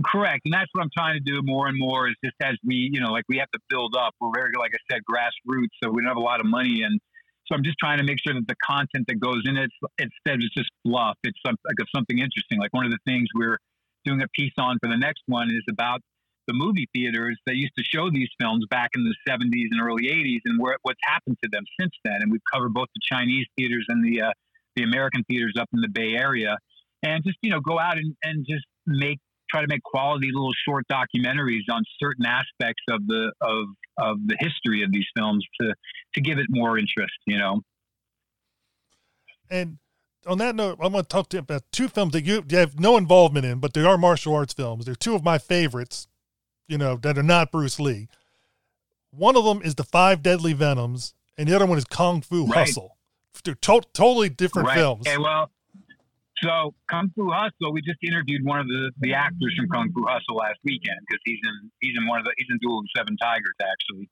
Correct, 0.06 0.41
and 0.45 0.53
that's 0.53 0.70
what 0.72 0.84
I'm 0.84 0.90
trying 0.98 1.16
to 1.16 1.20
do 1.20 1.41
more 1.44 1.68
and 1.68 1.78
more. 1.78 2.08
Is 2.08 2.16
just 2.24 2.36
as 2.41 2.56
we, 2.64 2.90
you 2.94 3.02
know, 3.02 3.12
like 3.12 3.26
we 3.28 3.38
have 3.38 3.52
to 3.52 3.60
build 3.70 3.95
up. 3.95 4.16
We're 4.22 4.32
very, 4.34 4.52
like 4.58 4.72
I 4.74 4.94
said, 4.94 5.02
grassroots, 5.10 5.68
so 5.84 5.90
we 5.91 6.02
don't 6.02 6.08
have 6.08 6.18
a 6.18 6.22
lot 6.22 6.40
of 6.40 6.45
money, 6.45 6.84
and 6.84 6.99
so 7.45 7.55
I'm 7.55 7.63
just 7.63 7.77
trying 7.80 7.97
to 7.97 8.03
make 8.03 8.18
sure 8.26 8.34
that 8.34 8.47
the 8.47 8.55
content 8.63 9.05
that 9.07 9.19
goes 9.19 9.43
in 9.45 9.57
it, 9.57 9.72
instead 9.97 10.35
of 10.35 10.51
just 10.55 10.69
fluff, 10.84 11.18
it's 11.23 11.39
some, 11.45 11.55
like 11.65 11.76
something 11.93 12.19
interesting. 12.19 12.59
Like 12.59 12.73
one 12.73 12.85
of 12.85 12.91
the 12.91 12.99
things 13.05 13.27
we're 13.35 13.57
doing 14.05 14.22
a 14.22 14.27
piece 14.30 14.53
on 14.57 14.77
for 14.81 14.89
the 14.89 14.97
next 14.97 15.23
one 15.27 15.49
is 15.49 15.63
about 15.69 16.01
the 16.47 16.53
movie 16.53 16.88
theaters 16.93 17.38
that 17.45 17.55
used 17.55 17.73
to 17.77 17.84
show 17.84 18.09
these 18.09 18.30
films 18.39 18.65
back 18.69 18.91
in 18.95 19.03
the 19.03 19.15
70s 19.27 19.68
and 19.72 19.81
early 19.81 20.07
80s, 20.07 20.39
and 20.45 20.59
where, 20.59 20.77
what's 20.81 20.99
happened 21.03 21.38
to 21.43 21.49
them 21.51 21.63
since 21.80 21.93
then. 22.03 22.18
And 22.22 22.31
we've 22.31 22.41
covered 22.51 22.73
both 22.73 22.88
the 22.95 23.01
Chinese 23.03 23.45
theaters 23.57 23.85
and 23.89 24.03
the 24.03 24.22
uh, 24.22 24.31
the 24.76 24.84
American 24.84 25.23
theaters 25.30 25.53
up 25.59 25.68
in 25.73 25.81
the 25.81 25.89
Bay 25.89 26.13
Area, 26.15 26.57
and 27.03 27.23
just 27.23 27.38
you 27.41 27.51
know 27.51 27.59
go 27.59 27.80
out 27.80 27.97
and, 27.97 28.15
and 28.23 28.45
just 28.47 28.65
make 28.88 29.19
try 29.52 29.61
to 29.61 29.68
make 29.68 29.84
quality 29.84 30.30
little 30.34 30.53
short 30.65 30.86
documentaries 30.91 31.69
on 31.72 31.84
certain 31.99 32.26
aspects 32.26 32.84
of 32.90 33.06
the 33.07 33.32
of 33.41 33.65
of 33.98 34.18
the 34.26 34.38
history 34.40 34.84
of 34.84 34.91
these 34.91 35.06
films 35.15 35.45
to 35.60 35.73
to 36.15 36.22
give 36.22 36.38
it 36.40 36.48
more 36.49 36.78
interest. 36.78 37.14
You 37.28 37.38
know. 37.38 37.61
And 39.49 39.78
on 40.26 40.38
that 40.38 40.56
note, 40.56 40.78
I'm 40.82 40.91
going 40.94 41.03
to 41.03 41.07
talk 41.07 41.30
to 41.30 41.38
you 41.38 41.41
about 41.41 41.64
two 41.72 41.90
films 41.90 42.14
that 42.14 42.23
you, 42.23 42.44
you 42.48 42.57
have 42.57 42.80
no 42.80 42.95
involvement 42.95 43.45
in, 43.45 43.60
but 43.60 43.73
they 43.73 43.84
are 43.84 43.98
martial 43.98 44.34
arts 44.36 44.53
films. 44.53 44.86
They're 44.86 44.95
two 44.95 45.15
of 45.15 45.23
my 45.23 45.38
favorites, 45.38 46.07
you 46.68 46.78
know, 46.78 46.95
that 46.98 47.18
are 47.18 47.23
not 47.23 47.52
Bruce 47.52 47.80
Lee. 47.80 48.07
One 49.11 49.36
of 49.36 49.44
them 49.44 49.61
is 49.61 49.76
The 49.76 49.84
Five 49.84 50.22
Deadly 50.22 50.53
Venoms, 50.53 51.14
and 51.38 51.49
the 51.49 51.56
other 51.56 51.65
one 51.65 51.78
is 51.78 51.84
Kung 51.86 52.22
Fu 52.22 52.45
Right. 52.45 52.68
Hustle. 52.68 52.98
They're 53.44 53.56
to- 53.56 53.82
totally 53.94 54.30
different 54.30 54.69
right. 54.69 54.78
films. 54.78 55.07
Okay, 55.07 55.18
well, 55.18 55.49
so 56.43 56.73
Kung 56.89 57.11
Fu 57.15 57.30
Hustle, 57.31 57.73
we 57.73 57.81
just 57.81 57.99
interviewed 58.03 58.43
one 58.43 58.59
of 58.59 58.68
the, 58.68 58.91
the 58.99 59.13
actors 59.13 59.53
from 59.57 59.69
Kung 59.69 59.91
Fu 59.93 60.05
Hustle 60.05 60.35
last 60.35 60.59
weekend 60.63 60.97
because 61.07 61.22
he's 61.26 61.39
in 61.43 61.72
he's 61.81 61.95
in 61.97 62.07
one 62.07 62.19
of 62.19 62.26
the 62.26 62.34
he's 62.38 62.47
in 62.49 62.57
Duel 62.61 62.80
of 62.80 62.85
the 62.85 62.99
Seven 62.99 63.18
Tigers 63.18 63.55
actually, 63.61 64.09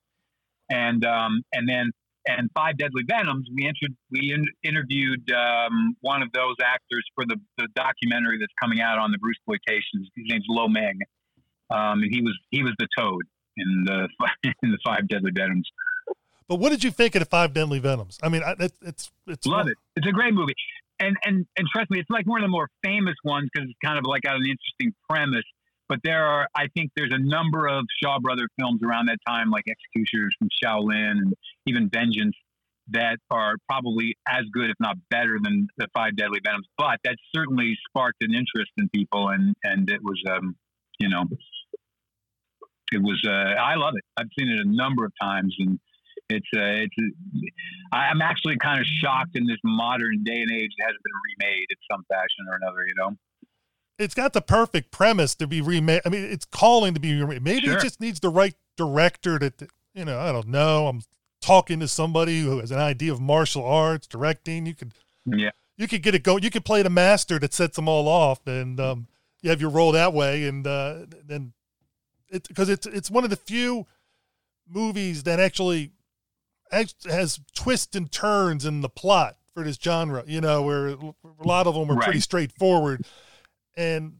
and 0.69 1.06
um 1.06 1.41
and 1.53 1.68
then 1.68 1.91
and 2.27 2.49
Five 2.53 2.77
Deadly 2.77 3.03
Venoms 3.07 3.47
we 3.53 3.65
entered 3.65 3.95
we 4.11 4.34
in, 4.34 4.45
interviewed 4.64 5.31
um, 5.31 5.95
one 6.01 6.22
of 6.22 6.31
those 6.34 6.56
actors 6.64 7.06
for 7.15 7.26
the, 7.26 7.38
the 7.57 7.68
documentary 7.76 8.38
that's 8.39 8.53
coming 8.61 8.81
out 8.81 8.99
on 8.99 9.11
the 9.11 9.18
Bruce 9.18 9.38
exploitations. 9.38 10.10
His 10.15 10.26
name's 10.30 10.45
Lo 10.49 10.68
Meng, 10.68 10.99
um, 11.69 12.03
and 12.03 12.14
he 12.14 12.22
was 12.22 12.38
he 12.51 12.64
was 12.64 12.73
the 12.80 12.88
Toad 12.97 13.23
in 13.57 13.84
the 13.85 14.07
in 14.64 14.72
the 14.72 14.80
Five 14.85 15.07
Deadly 15.07 15.31
Venoms. 15.34 15.68
But 16.47 16.56
what 16.56 16.69
did 16.72 16.84
you 16.84 16.89
think 16.89 17.14
of 17.15 17.19
The 17.19 17.27
Five 17.27 17.53
Deadly 17.53 17.77
Venoms? 17.77 18.18
I 18.23 18.30
mean, 18.30 18.41
I, 18.43 18.53
it, 18.60 18.73
it's 18.81 19.11
it's 19.27 19.45
Love 19.45 19.68
it. 19.68 19.77
It's 19.95 20.07
a 20.07 20.11
great 20.11 20.34
movie, 20.34 20.56
and 21.00 21.18
and 21.24 21.46
and 21.58 21.68
trust 21.74 21.90
me, 21.90 22.00
it's 22.00 22.10
like 22.10 22.28
one 22.28 22.42
of 22.42 22.46
the 22.46 22.52
more 22.52 22.70
famous 22.84 23.16
ones 23.24 23.50
because 23.54 23.70
it's 23.70 23.80
kind 23.84 23.98
of 23.98 24.06
like 24.06 24.24
got 24.24 24.36
an 24.36 24.46
interesting 24.46 24.94
premise. 25.10 25.46
But 25.88 26.00
there 26.04 26.24
are, 26.24 26.48
I 26.56 26.68
think, 26.76 26.92
there's 26.96 27.12
a 27.12 27.18
number 27.18 27.68
of 27.68 27.84
Shaw 28.02 28.20
Brother 28.20 28.48
films 28.60 28.82
around 28.84 29.08
that 29.08 29.18
time, 29.28 29.50
like 29.50 29.64
Executioners 29.68 30.36
from 30.38 30.50
Shaolin 30.64 31.12
and 31.14 31.34
even 31.66 31.90
Vengeance, 31.90 32.36
that 32.92 33.18
are 33.32 33.56
probably 33.68 34.16
as 34.28 34.44
good, 34.54 34.70
if 34.70 34.76
not 34.80 34.98
better, 35.10 35.40
than 35.42 35.68
the 35.78 35.88
Five 35.96 36.16
Deadly 36.16 36.42
Venoms. 36.46 36.68
But 36.78 37.00
that 37.06 37.16
certainly 37.36 37.76
sparked 37.88 38.22
an 38.22 38.36
interest 38.36 38.72
in 38.78 38.88
people, 38.90 39.30
and 39.30 39.56
and 39.64 39.90
it 39.90 40.02
was, 40.04 40.22
um, 40.30 40.56
you 41.00 41.10
know, 41.10 41.24
it 42.92 43.02
was. 43.02 43.20
Uh, 43.28 43.32
I 43.60 43.76
love 43.76 43.94
it. 43.96 44.04
I've 44.16 44.30
seen 44.38 44.50
it 44.50 44.60
a 44.60 44.70
number 44.70 45.06
of 45.06 45.14
times, 45.20 45.56
and 45.58 45.80
it's 46.30 46.47
uh, 46.56 46.85
it's. 46.85 46.95
I- 47.91 48.07
I'm 48.07 48.22
actually 48.22 48.57
kind 48.57 48.80
of 48.80 48.85
shocked 49.01 49.35
in 49.35 49.45
this 49.47 49.57
modern 49.64 50.23
day 50.23 50.41
and 50.41 50.51
age 50.51 50.72
it 50.77 50.84
hasn't 50.84 51.01
been 51.03 51.45
remade 51.47 51.65
in 51.69 51.77
some 51.91 52.03
fashion 52.10 52.45
or 52.49 52.56
another. 52.56 52.85
You 52.88 52.93
know, 52.97 53.18
it's 53.97 54.14
got 54.15 54.34
the 54.34 54.41
perfect 54.41 54.91
premise 54.91 55.35
to 55.35 55.47
be 55.47 55.61
remade. 55.61 56.01
I 56.06 56.10
mean, 56.10 56.23
it's 56.23 56.45
calling 56.45 56.93
to 56.93 56.99
be 56.99 57.19
remade. 57.22 57.43
Maybe 57.43 57.65
Sure. 57.68 57.77
it 57.77 57.81
just 57.81 57.99
needs 57.99 58.19
the 58.19 58.30
right 58.30 58.53
director 58.77 59.39
to, 59.39 59.51
you 59.93 60.06
know, 60.06 60.19
I 60.19 60.31
don't 60.31 60.47
know. 60.47 60.88
I'm 60.88 61.01
talking 61.41 61.80
to 61.80 61.88
somebody 61.88 62.41
who 62.41 62.60
has 62.60 62.72
an 62.72 62.80
idea 62.80 63.11
of 63.11 63.19
martial 63.19 63.65
arts 63.65 64.07
directing. 64.07 64.65
You 64.65 64.76
could, 64.76 64.93
yeah, 65.26 65.51
you 65.77 65.88
could 65.88 66.03
get 66.03 66.15
it 66.15 66.23
going. 66.23 66.43
You 66.43 66.49
could 66.51 66.65
play 66.65 66.81
the 66.84 66.89
master 66.89 67.39
that 67.39 67.53
sets 67.53 67.76
them 67.76 67.88
all 67.89 68.07
off, 68.07 68.45
and 68.47 68.80
um, 68.80 69.07
you 69.41 69.49
have 69.49 69.61
your 69.61 69.69
role 69.72 69.91
that 69.93 70.14
way. 70.14 70.45
And 70.45 70.65
uh, 70.68 71.06
then 71.26 71.53
it 72.30 72.47
because 72.47 72.69
it's 72.69 72.85
it's 72.85 73.10
one 73.10 73.23
of 73.23 73.30
the 73.31 73.35
few 73.35 73.88
movies 74.68 75.23
that 75.23 75.39
actually 75.39 75.85
act- 75.85 75.93
has 76.72 77.40
twists 77.54 77.96
and 77.96 78.12
turns 78.12 78.66
in 78.66 78.82
the 78.82 78.90
plot 78.90 79.38
for 79.54 79.64
this 79.64 79.78
genre. 79.82 80.24
You 80.28 80.41
know, 80.41 80.62
where 80.62 80.88
a 80.88 81.14
lot 81.44 81.68
of 81.68 81.76
them 81.76 81.91
are 81.91 82.02
pretty 82.02 82.20
straightforward. 82.20 83.06
And 83.76 84.20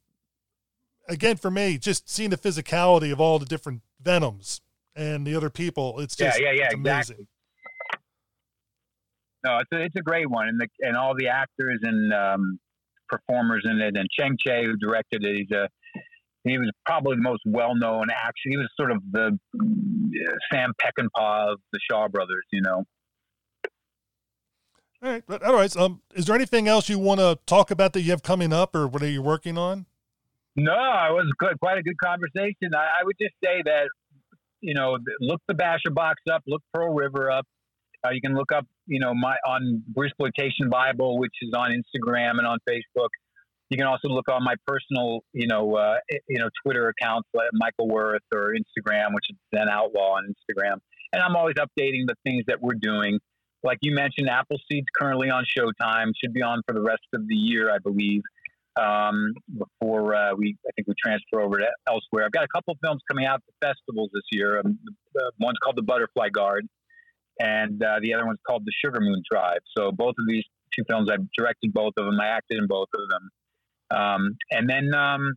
again, 1.08 1.36
for 1.36 1.52
me, 1.52 1.78
just 1.78 2.10
seeing 2.10 2.30
the 2.30 2.38
physicality 2.38 3.12
of 3.12 3.20
all 3.20 3.40
the 3.40 3.46
different 3.46 3.82
venoms 4.02 4.62
and 4.96 5.26
the 5.26 5.36
other 5.36 5.50
people, 5.50 6.00
it's 6.00 6.16
just 6.16 6.40
yeah, 6.40 6.52
yeah, 6.52 6.70
exactly. 6.72 6.92
amazing. 6.92 7.28
No, 9.46 9.58
it's 9.60 9.72
a, 9.72 9.82
it's 9.86 9.96
a 9.96 10.02
great 10.02 10.30
one, 10.30 10.50
and 10.50 10.60
the, 10.60 10.68
and 10.82 10.98
all 10.98 11.14
the 11.18 11.30
actors 11.30 11.80
and 11.84 12.14
um, 12.14 12.60
performers 13.08 13.66
in 13.66 13.80
it, 13.80 13.98
and 13.98 14.08
Chang 14.18 14.38
Cheh 14.38 14.64
who 14.64 14.76
directed 14.76 15.24
it, 15.24 15.38
he's 15.38 15.52
a 15.52 15.70
he 16.44 16.58
was 16.58 16.72
probably 16.86 17.16
the 17.18 17.22
most 17.22 17.42
well 17.46 17.76
known 17.76 18.08
action. 18.12 18.52
He 18.52 18.58
was 18.58 18.70
sort 18.78 18.92
of 18.92 19.02
the 19.12 19.38
uh, 19.56 20.34
Sam 20.52 20.74
Peckinpah 20.82 21.54
of 21.54 21.60
the 21.74 21.80
Shaw 21.90 22.08
Brothers, 22.08 22.46
you 22.52 22.62
know. 22.62 22.86
All 25.02 25.10
right, 25.10 25.24
but 25.28 25.44
all 25.44 25.54
right. 25.54 25.76
Um, 25.78 26.02
is 26.14 26.26
there 26.26 26.36
anything 26.36 26.68
else 26.68 26.90
you 26.90 27.00
want 27.00 27.22
to 27.22 27.40
talk 27.46 27.72
about 27.72 27.94
that 27.94 28.02
you 28.02 28.12
have 28.12 28.24
coming 28.24 28.52
up, 28.52 28.76
or 28.76 28.88
what 28.88 29.02
are 29.02 29.10
you 29.10 29.22
working 29.22 29.58
on? 29.58 29.86
No, 30.56 30.74
it 30.74 31.14
was 31.14 31.32
good, 31.38 31.58
quite 31.62 31.78
a 31.78 31.84
good 31.84 31.98
conversation. 31.98 32.74
I, 32.76 33.02
I 33.02 33.04
would 33.04 33.16
just 33.22 33.34
say 33.44 33.62
that, 33.64 33.88
you 34.60 34.74
know, 34.74 34.98
look 35.22 35.42
the 35.48 35.54
Basher 35.54 35.90
box 35.90 36.22
up, 36.32 36.44
look 36.48 36.62
Pearl 36.74 36.94
River 36.94 37.32
up. 37.32 37.46
Uh, 38.06 38.10
you 38.12 38.20
can 38.22 38.36
look 38.36 38.52
up, 38.52 38.66
you 38.88 39.00
know, 39.00 39.14
my 39.14 39.36
on 39.48 39.84
Bruce 39.88 40.12
Exploitation 40.12 40.70
Bible, 40.70 41.18
which 41.18 41.34
is 41.42 41.52
on 41.56 41.72
Instagram 41.72 42.38
and 42.40 42.48
on 42.48 42.58
Facebook. 42.70 43.10
You 43.70 43.78
can 43.78 43.88
also 43.88 44.08
look 44.08 44.30
on 44.30 44.44
my 44.44 44.56
personal, 44.66 45.22
you 45.34 45.48
know, 45.48 45.76
uh, 45.76 45.98
you 46.28 46.40
know, 46.40 46.50
Twitter 46.64 46.90
accounts 46.90 47.30
like 47.34 47.50
Michael 47.54 47.88
Worth 47.88 48.24
or 48.34 48.54
Instagram, 48.54 49.14
which 49.14 49.26
is 49.30 49.38
Zen 49.56 49.70
Outlaw 49.70 50.18
on 50.18 50.26
Instagram. 50.26 50.78
And 51.14 51.22
I'm 51.22 51.36
always 51.36 51.56
updating 51.56 52.08
the 52.08 52.16
things 52.24 52.44
that 52.48 52.62
we're 52.62 52.80
doing. 52.80 53.20
Like 53.64 53.78
you 53.82 53.94
mentioned, 53.94 54.30
Appleseed's 54.30 54.88
currently 55.00 55.30
on 55.30 55.46
Showtime. 55.46 56.12
Should 56.24 56.34
be 56.34 56.42
on 56.42 56.62
for 56.68 56.74
the 56.74 56.82
rest 56.82 57.06
of 57.14 57.28
the 57.28 57.36
year, 57.36 57.72
I 57.72 57.78
believe 57.78 58.22
um, 58.80 59.34
before 59.58 60.16
uh, 60.16 60.36
we, 60.36 60.56
I 60.68 60.72
think 60.76 60.88
we 60.88 60.94
transfer 61.02 61.42
over 61.42 61.58
to 61.60 61.68
elsewhere. 61.88 62.26
I've 62.26 62.32
got 62.32 62.44
a 62.44 62.48
couple 62.54 62.76
films 62.84 63.02
coming 63.10 63.26
out 63.26 63.42
to 63.46 63.68
festivals 63.68 64.10
this 64.14 64.24
year. 64.32 64.60
Um, 64.60 64.80
the, 65.14 65.32
one's 65.40 65.58
called 65.64 65.76
The 65.76 65.84
Butterfly 65.84 66.30
Guard, 66.30 66.68
and 67.40 67.84
uh, 67.84 68.00
the 68.02 68.14
other 68.14 68.26
one's 68.26 68.40
called 68.46 68.64
The 68.66 68.74
Sugar 68.84 69.00
Moon 69.02 69.22
Tribe. 69.32 69.62
So 69.78 69.92
both 69.92 70.16
of 70.20 70.26
these 70.28 70.44
two 70.76 70.84
films, 70.88 71.10
I've 71.12 71.28
directed 71.38 71.74
both 71.74 71.94
of 71.98 72.06
them. 72.06 72.20
I 72.20 72.28
acted 72.28 72.60
in 72.60 72.68
both 72.68 72.90
of 72.94 73.10
them. 73.10 73.30
Um, 73.92 74.38
and 74.52 74.70
then 74.70 74.94
um, 74.94 75.34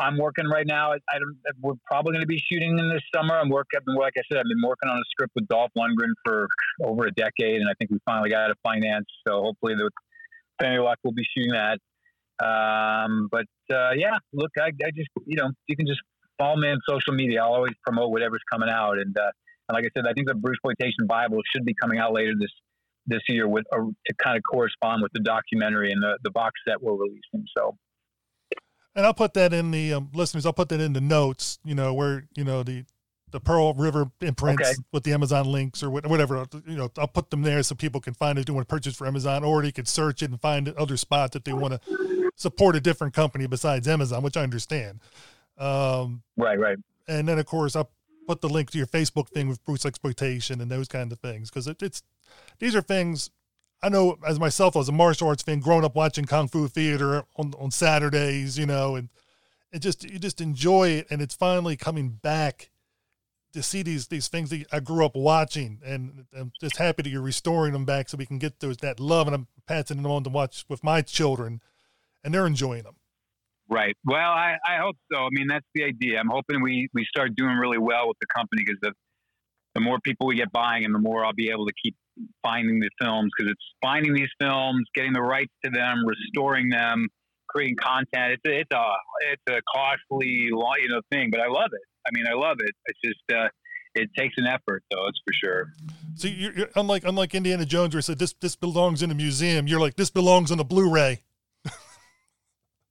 I'm 0.00 0.16
working 0.16 0.46
right 0.46 0.66
now. 0.66 0.92
I, 0.92 0.96
I 1.10 1.18
we're 1.60 1.74
probably 1.86 2.12
going 2.12 2.22
to 2.22 2.26
be 2.26 2.42
shooting 2.50 2.78
in 2.78 2.88
this 2.88 3.02
summer. 3.14 3.36
I'm 3.36 3.48
working, 3.48 3.80
like 3.86 4.14
I 4.16 4.22
said, 4.30 4.38
I've 4.38 4.44
been 4.44 4.66
working 4.66 4.88
on 4.88 4.96
a 4.96 5.02
script 5.10 5.32
with 5.34 5.48
Dolph 5.48 5.72
Lundgren 5.76 6.12
for 6.24 6.48
over 6.84 7.06
a 7.06 7.12
decade, 7.12 7.60
and 7.60 7.68
I 7.68 7.72
think 7.78 7.90
we 7.90 7.98
finally 8.04 8.30
got 8.30 8.50
it 8.50 8.56
financed. 8.62 9.10
So 9.26 9.42
hopefully, 9.42 9.74
with 9.74 9.92
any 10.62 10.78
luck, 10.78 10.98
we'll 11.02 11.14
be 11.14 11.26
shooting 11.36 11.52
that. 11.52 11.78
Um, 12.40 13.28
but 13.30 13.46
uh, 13.74 13.90
yeah, 13.96 14.16
look, 14.32 14.50
I, 14.58 14.68
I 14.68 14.90
just 14.94 15.08
you 15.26 15.36
know 15.36 15.50
you 15.66 15.76
can 15.76 15.86
just 15.86 16.00
follow 16.38 16.56
me 16.56 16.68
on 16.68 16.78
social 16.88 17.12
media. 17.12 17.42
I'll 17.42 17.54
always 17.54 17.74
promote 17.84 18.10
whatever's 18.10 18.42
coming 18.52 18.68
out, 18.68 18.98
and 18.98 19.16
uh, 19.18 19.30
and 19.68 19.74
like 19.74 19.84
I 19.84 19.88
said, 19.96 20.06
I 20.06 20.12
think 20.12 20.28
the 20.28 20.34
Bruce 20.34 20.56
Exploitation 20.64 21.06
Bible 21.06 21.40
should 21.52 21.64
be 21.64 21.74
coming 21.74 21.98
out 21.98 22.12
later 22.12 22.32
this 22.38 22.50
this 23.08 23.22
year 23.28 23.48
with 23.48 23.64
uh, 23.72 23.78
to 23.78 24.14
kind 24.22 24.36
of 24.36 24.42
correspond 24.48 25.02
with 25.02 25.12
the 25.12 25.20
documentary 25.20 25.90
and 25.92 26.02
the 26.02 26.18
the 26.22 26.30
box 26.30 26.52
set 26.66 26.80
we're 26.82 26.92
releasing. 26.94 27.44
So 27.56 27.76
And 28.94 29.04
I'll 29.06 29.14
put 29.14 29.34
that 29.34 29.52
in 29.52 29.70
the 29.70 29.94
um, 29.94 30.10
listeners. 30.14 30.46
I'll 30.46 30.52
put 30.52 30.68
that 30.70 30.80
in 30.80 30.92
the 30.92 31.00
notes. 31.00 31.58
You 31.64 31.74
know 31.74 31.92
where 31.94 32.26
you 32.36 32.44
know 32.44 32.62
the 32.62 32.84
the 33.30 33.40
Pearl 33.40 33.74
River 33.74 34.10
imprints 34.22 34.62
Okay. 34.62 34.74
with 34.90 35.02
the 35.04 35.12
Amazon 35.12 35.44
links 35.46 35.82
or 35.82 35.90
whatever. 35.90 36.46
You 36.66 36.76
know, 36.76 36.90
I'll 36.96 37.06
put 37.08 37.28
them 37.30 37.42
there 37.42 37.62
so 37.62 37.74
people 37.74 38.00
can 38.00 38.14
find 38.14 38.38
it. 38.38 38.40
If 38.40 38.46
they 38.46 38.52
want 38.54 38.66
to 38.66 38.74
purchase 38.74 38.96
for 38.96 39.06
Amazon, 39.06 39.44
or 39.44 39.60
they 39.60 39.70
can 39.70 39.84
search 39.84 40.22
it 40.22 40.30
and 40.30 40.40
find 40.40 40.66
other 40.70 40.96
spots 40.96 41.36
if 41.36 41.44
they 41.44 41.52
want 41.52 41.74
to 41.74 42.30
support 42.36 42.74
a 42.74 42.80
different 42.80 43.12
company 43.12 43.46
besides 43.46 43.86
Amazon, 43.86 44.22
which 44.22 44.36
I 44.38 44.42
understand. 44.42 45.00
Um, 45.58 46.22
right, 46.36 46.58
right, 46.58 46.78
and 47.06 47.28
then 47.28 47.38
of 47.38 47.44
course 47.46 47.74
I'll 47.76 47.90
put 48.28 48.42
the 48.42 48.48
link 48.48 48.70
to 48.70 48.78
your 48.78 48.86
Facebook 48.86 49.28
thing 49.30 49.48
with 49.48 49.64
Bruce 49.64 49.86
exploitation 49.86 50.60
and 50.60 50.70
those 50.70 50.86
kind 50.86 51.10
of 51.10 51.18
things 51.18 51.48
because 51.48 51.66
it, 51.66 51.82
it's 51.82 52.02
these 52.58 52.76
are 52.76 52.82
things 52.82 53.30
I 53.82 53.88
know 53.88 54.18
as 54.26 54.38
myself 54.38 54.76
as 54.76 54.88
a 54.88 54.92
martial 54.92 55.28
arts 55.28 55.42
fan, 55.42 55.60
growing 55.60 55.84
up 55.84 55.96
watching 55.96 56.26
kung 56.26 56.46
fu 56.46 56.68
theater 56.68 57.24
on 57.36 57.54
on 57.58 57.70
Saturdays, 57.70 58.58
you 58.58 58.66
know, 58.66 58.96
and 58.96 59.08
it 59.72 59.78
just 59.78 60.04
you 60.04 60.18
just 60.18 60.40
enjoy 60.42 60.90
it, 60.90 61.06
and 61.10 61.22
it's 61.22 61.34
finally 61.34 61.76
coming 61.76 62.10
back 62.10 62.70
to 63.54 63.62
see 63.62 63.82
these 63.82 64.08
these 64.08 64.28
things 64.28 64.50
that 64.50 64.66
I 64.70 64.80
grew 64.80 65.06
up 65.06 65.16
watching, 65.16 65.80
and 65.82 66.26
I'm 66.38 66.52
just 66.60 66.76
happy 66.76 67.02
that 67.02 67.08
you're 67.08 67.22
restoring 67.22 67.72
them 67.72 67.86
back 67.86 68.10
so 68.10 68.18
we 68.18 68.26
can 68.26 68.38
get 68.38 68.60
those 68.60 68.76
that 68.78 69.00
love, 69.00 69.26
and 69.26 69.34
I'm 69.34 69.46
passing 69.66 70.02
them 70.02 70.12
on 70.12 70.22
to 70.24 70.30
watch 70.30 70.66
with 70.68 70.84
my 70.84 71.00
children, 71.00 71.62
and 72.22 72.34
they're 72.34 72.46
enjoying 72.46 72.82
them. 72.82 72.96
Right. 73.70 73.94
Well, 74.04 74.30
I, 74.30 74.56
I 74.66 74.78
hope 74.78 74.96
so. 75.12 75.20
I 75.20 75.28
mean, 75.30 75.46
that's 75.46 75.66
the 75.74 75.84
idea. 75.84 76.18
I'm 76.18 76.28
hoping 76.28 76.62
we, 76.62 76.88
we 76.94 77.04
start 77.04 77.36
doing 77.36 77.56
really 77.56 77.78
well 77.78 78.08
with 78.08 78.16
the 78.20 78.26
company 78.34 78.62
because 78.64 78.78
the, 78.80 78.92
the 79.74 79.82
more 79.82 79.98
people 80.00 80.26
we 80.26 80.36
get 80.36 80.50
buying 80.50 80.84
and 80.86 80.94
the 80.94 80.98
more 80.98 81.24
I'll 81.24 81.34
be 81.34 81.50
able 81.50 81.66
to 81.66 81.74
keep 81.82 81.94
finding 82.42 82.80
the 82.80 82.88
films 83.00 83.30
because 83.36 83.52
it's 83.52 83.64
finding 83.82 84.14
these 84.14 84.30
films, 84.40 84.86
getting 84.94 85.12
the 85.12 85.20
rights 85.20 85.52
to 85.64 85.70
them, 85.70 86.02
restoring 86.06 86.70
them, 86.70 87.08
creating 87.48 87.76
content. 87.76 88.32
It's 88.32 88.42
a, 88.46 88.60
it's 88.60 88.72
a, 88.72 88.84
it's 89.32 89.42
a 89.48 89.60
costly, 89.74 90.28
you 90.28 90.88
know, 90.88 91.02
thing, 91.12 91.30
but 91.30 91.40
I 91.40 91.48
love 91.48 91.70
it. 91.72 91.82
I 92.06 92.10
mean, 92.14 92.24
I 92.26 92.34
love 92.34 92.56
it. 92.60 92.74
It's 92.86 92.98
just, 93.04 93.38
uh, 93.38 93.48
it 93.94 94.08
takes 94.16 94.34
an 94.36 94.46
effort 94.46 94.82
though. 94.90 95.06
It's 95.08 95.18
for 95.26 95.32
sure. 95.32 95.72
So 96.14 96.28
you're, 96.28 96.52
you're 96.52 96.70
unlike 96.76 97.04
unlike 97.04 97.34
Indiana 97.34 97.64
Jones, 97.64 97.94
where 97.94 98.00
it 98.00 98.04
said 98.04 98.18
this 98.18 98.34
this 98.40 98.54
belongs 98.54 99.02
in 99.02 99.10
a 99.10 99.14
museum. 99.14 99.66
You're 99.66 99.80
like 99.80 99.96
this 99.96 100.10
belongs 100.10 100.52
on 100.52 100.60
a 100.60 100.64
Blu-ray. 100.64 101.22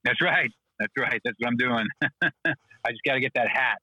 That's 0.03 0.21
right. 0.21 0.51
That's 0.79 0.93
right. 0.97 1.19
That's 1.23 1.35
what 1.39 1.47
I'm 1.47 1.57
doing. 1.57 1.87
I 2.45 2.91
just 2.91 3.03
got 3.05 3.13
to 3.13 3.19
get 3.19 3.31
that 3.35 3.47
hat. 3.49 3.77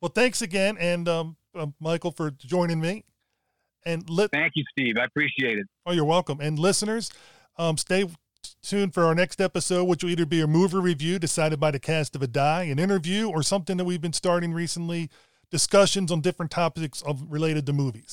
Well, 0.00 0.12
thanks 0.14 0.42
again, 0.42 0.76
and 0.78 1.08
um, 1.08 1.36
uh, 1.54 1.66
Michael 1.80 2.10
for 2.10 2.30
joining 2.30 2.80
me. 2.80 3.04
And 3.86 4.08
let 4.08 4.30
Thank 4.30 4.52
you, 4.54 4.64
Steve. 4.70 4.96
I 4.98 5.04
appreciate 5.04 5.58
it. 5.58 5.66
oh, 5.86 5.92
you're 5.92 6.04
welcome. 6.04 6.40
And 6.40 6.58
listeners, 6.58 7.10
um, 7.58 7.76
stay 7.76 8.08
tuned 8.62 8.94
for 8.94 9.04
our 9.04 9.14
next 9.14 9.40
episode, 9.40 9.84
which 9.84 10.02
will 10.02 10.10
either 10.10 10.26
be 10.26 10.40
a 10.40 10.46
movie 10.46 10.78
review 10.78 11.18
decided 11.18 11.60
by 11.60 11.70
the 11.70 11.78
cast 11.78 12.16
of 12.16 12.22
a 12.22 12.26
die, 12.26 12.64
an 12.64 12.78
interview, 12.78 13.28
or 13.28 13.42
something 13.42 13.76
that 13.76 13.84
we've 13.84 14.00
been 14.00 14.12
starting 14.12 14.52
recently, 14.52 15.10
discussions 15.50 16.10
on 16.10 16.20
different 16.20 16.50
topics 16.50 17.02
of 17.02 17.22
related 17.28 17.66
to 17.66 17.72
movies. 17.72 18.12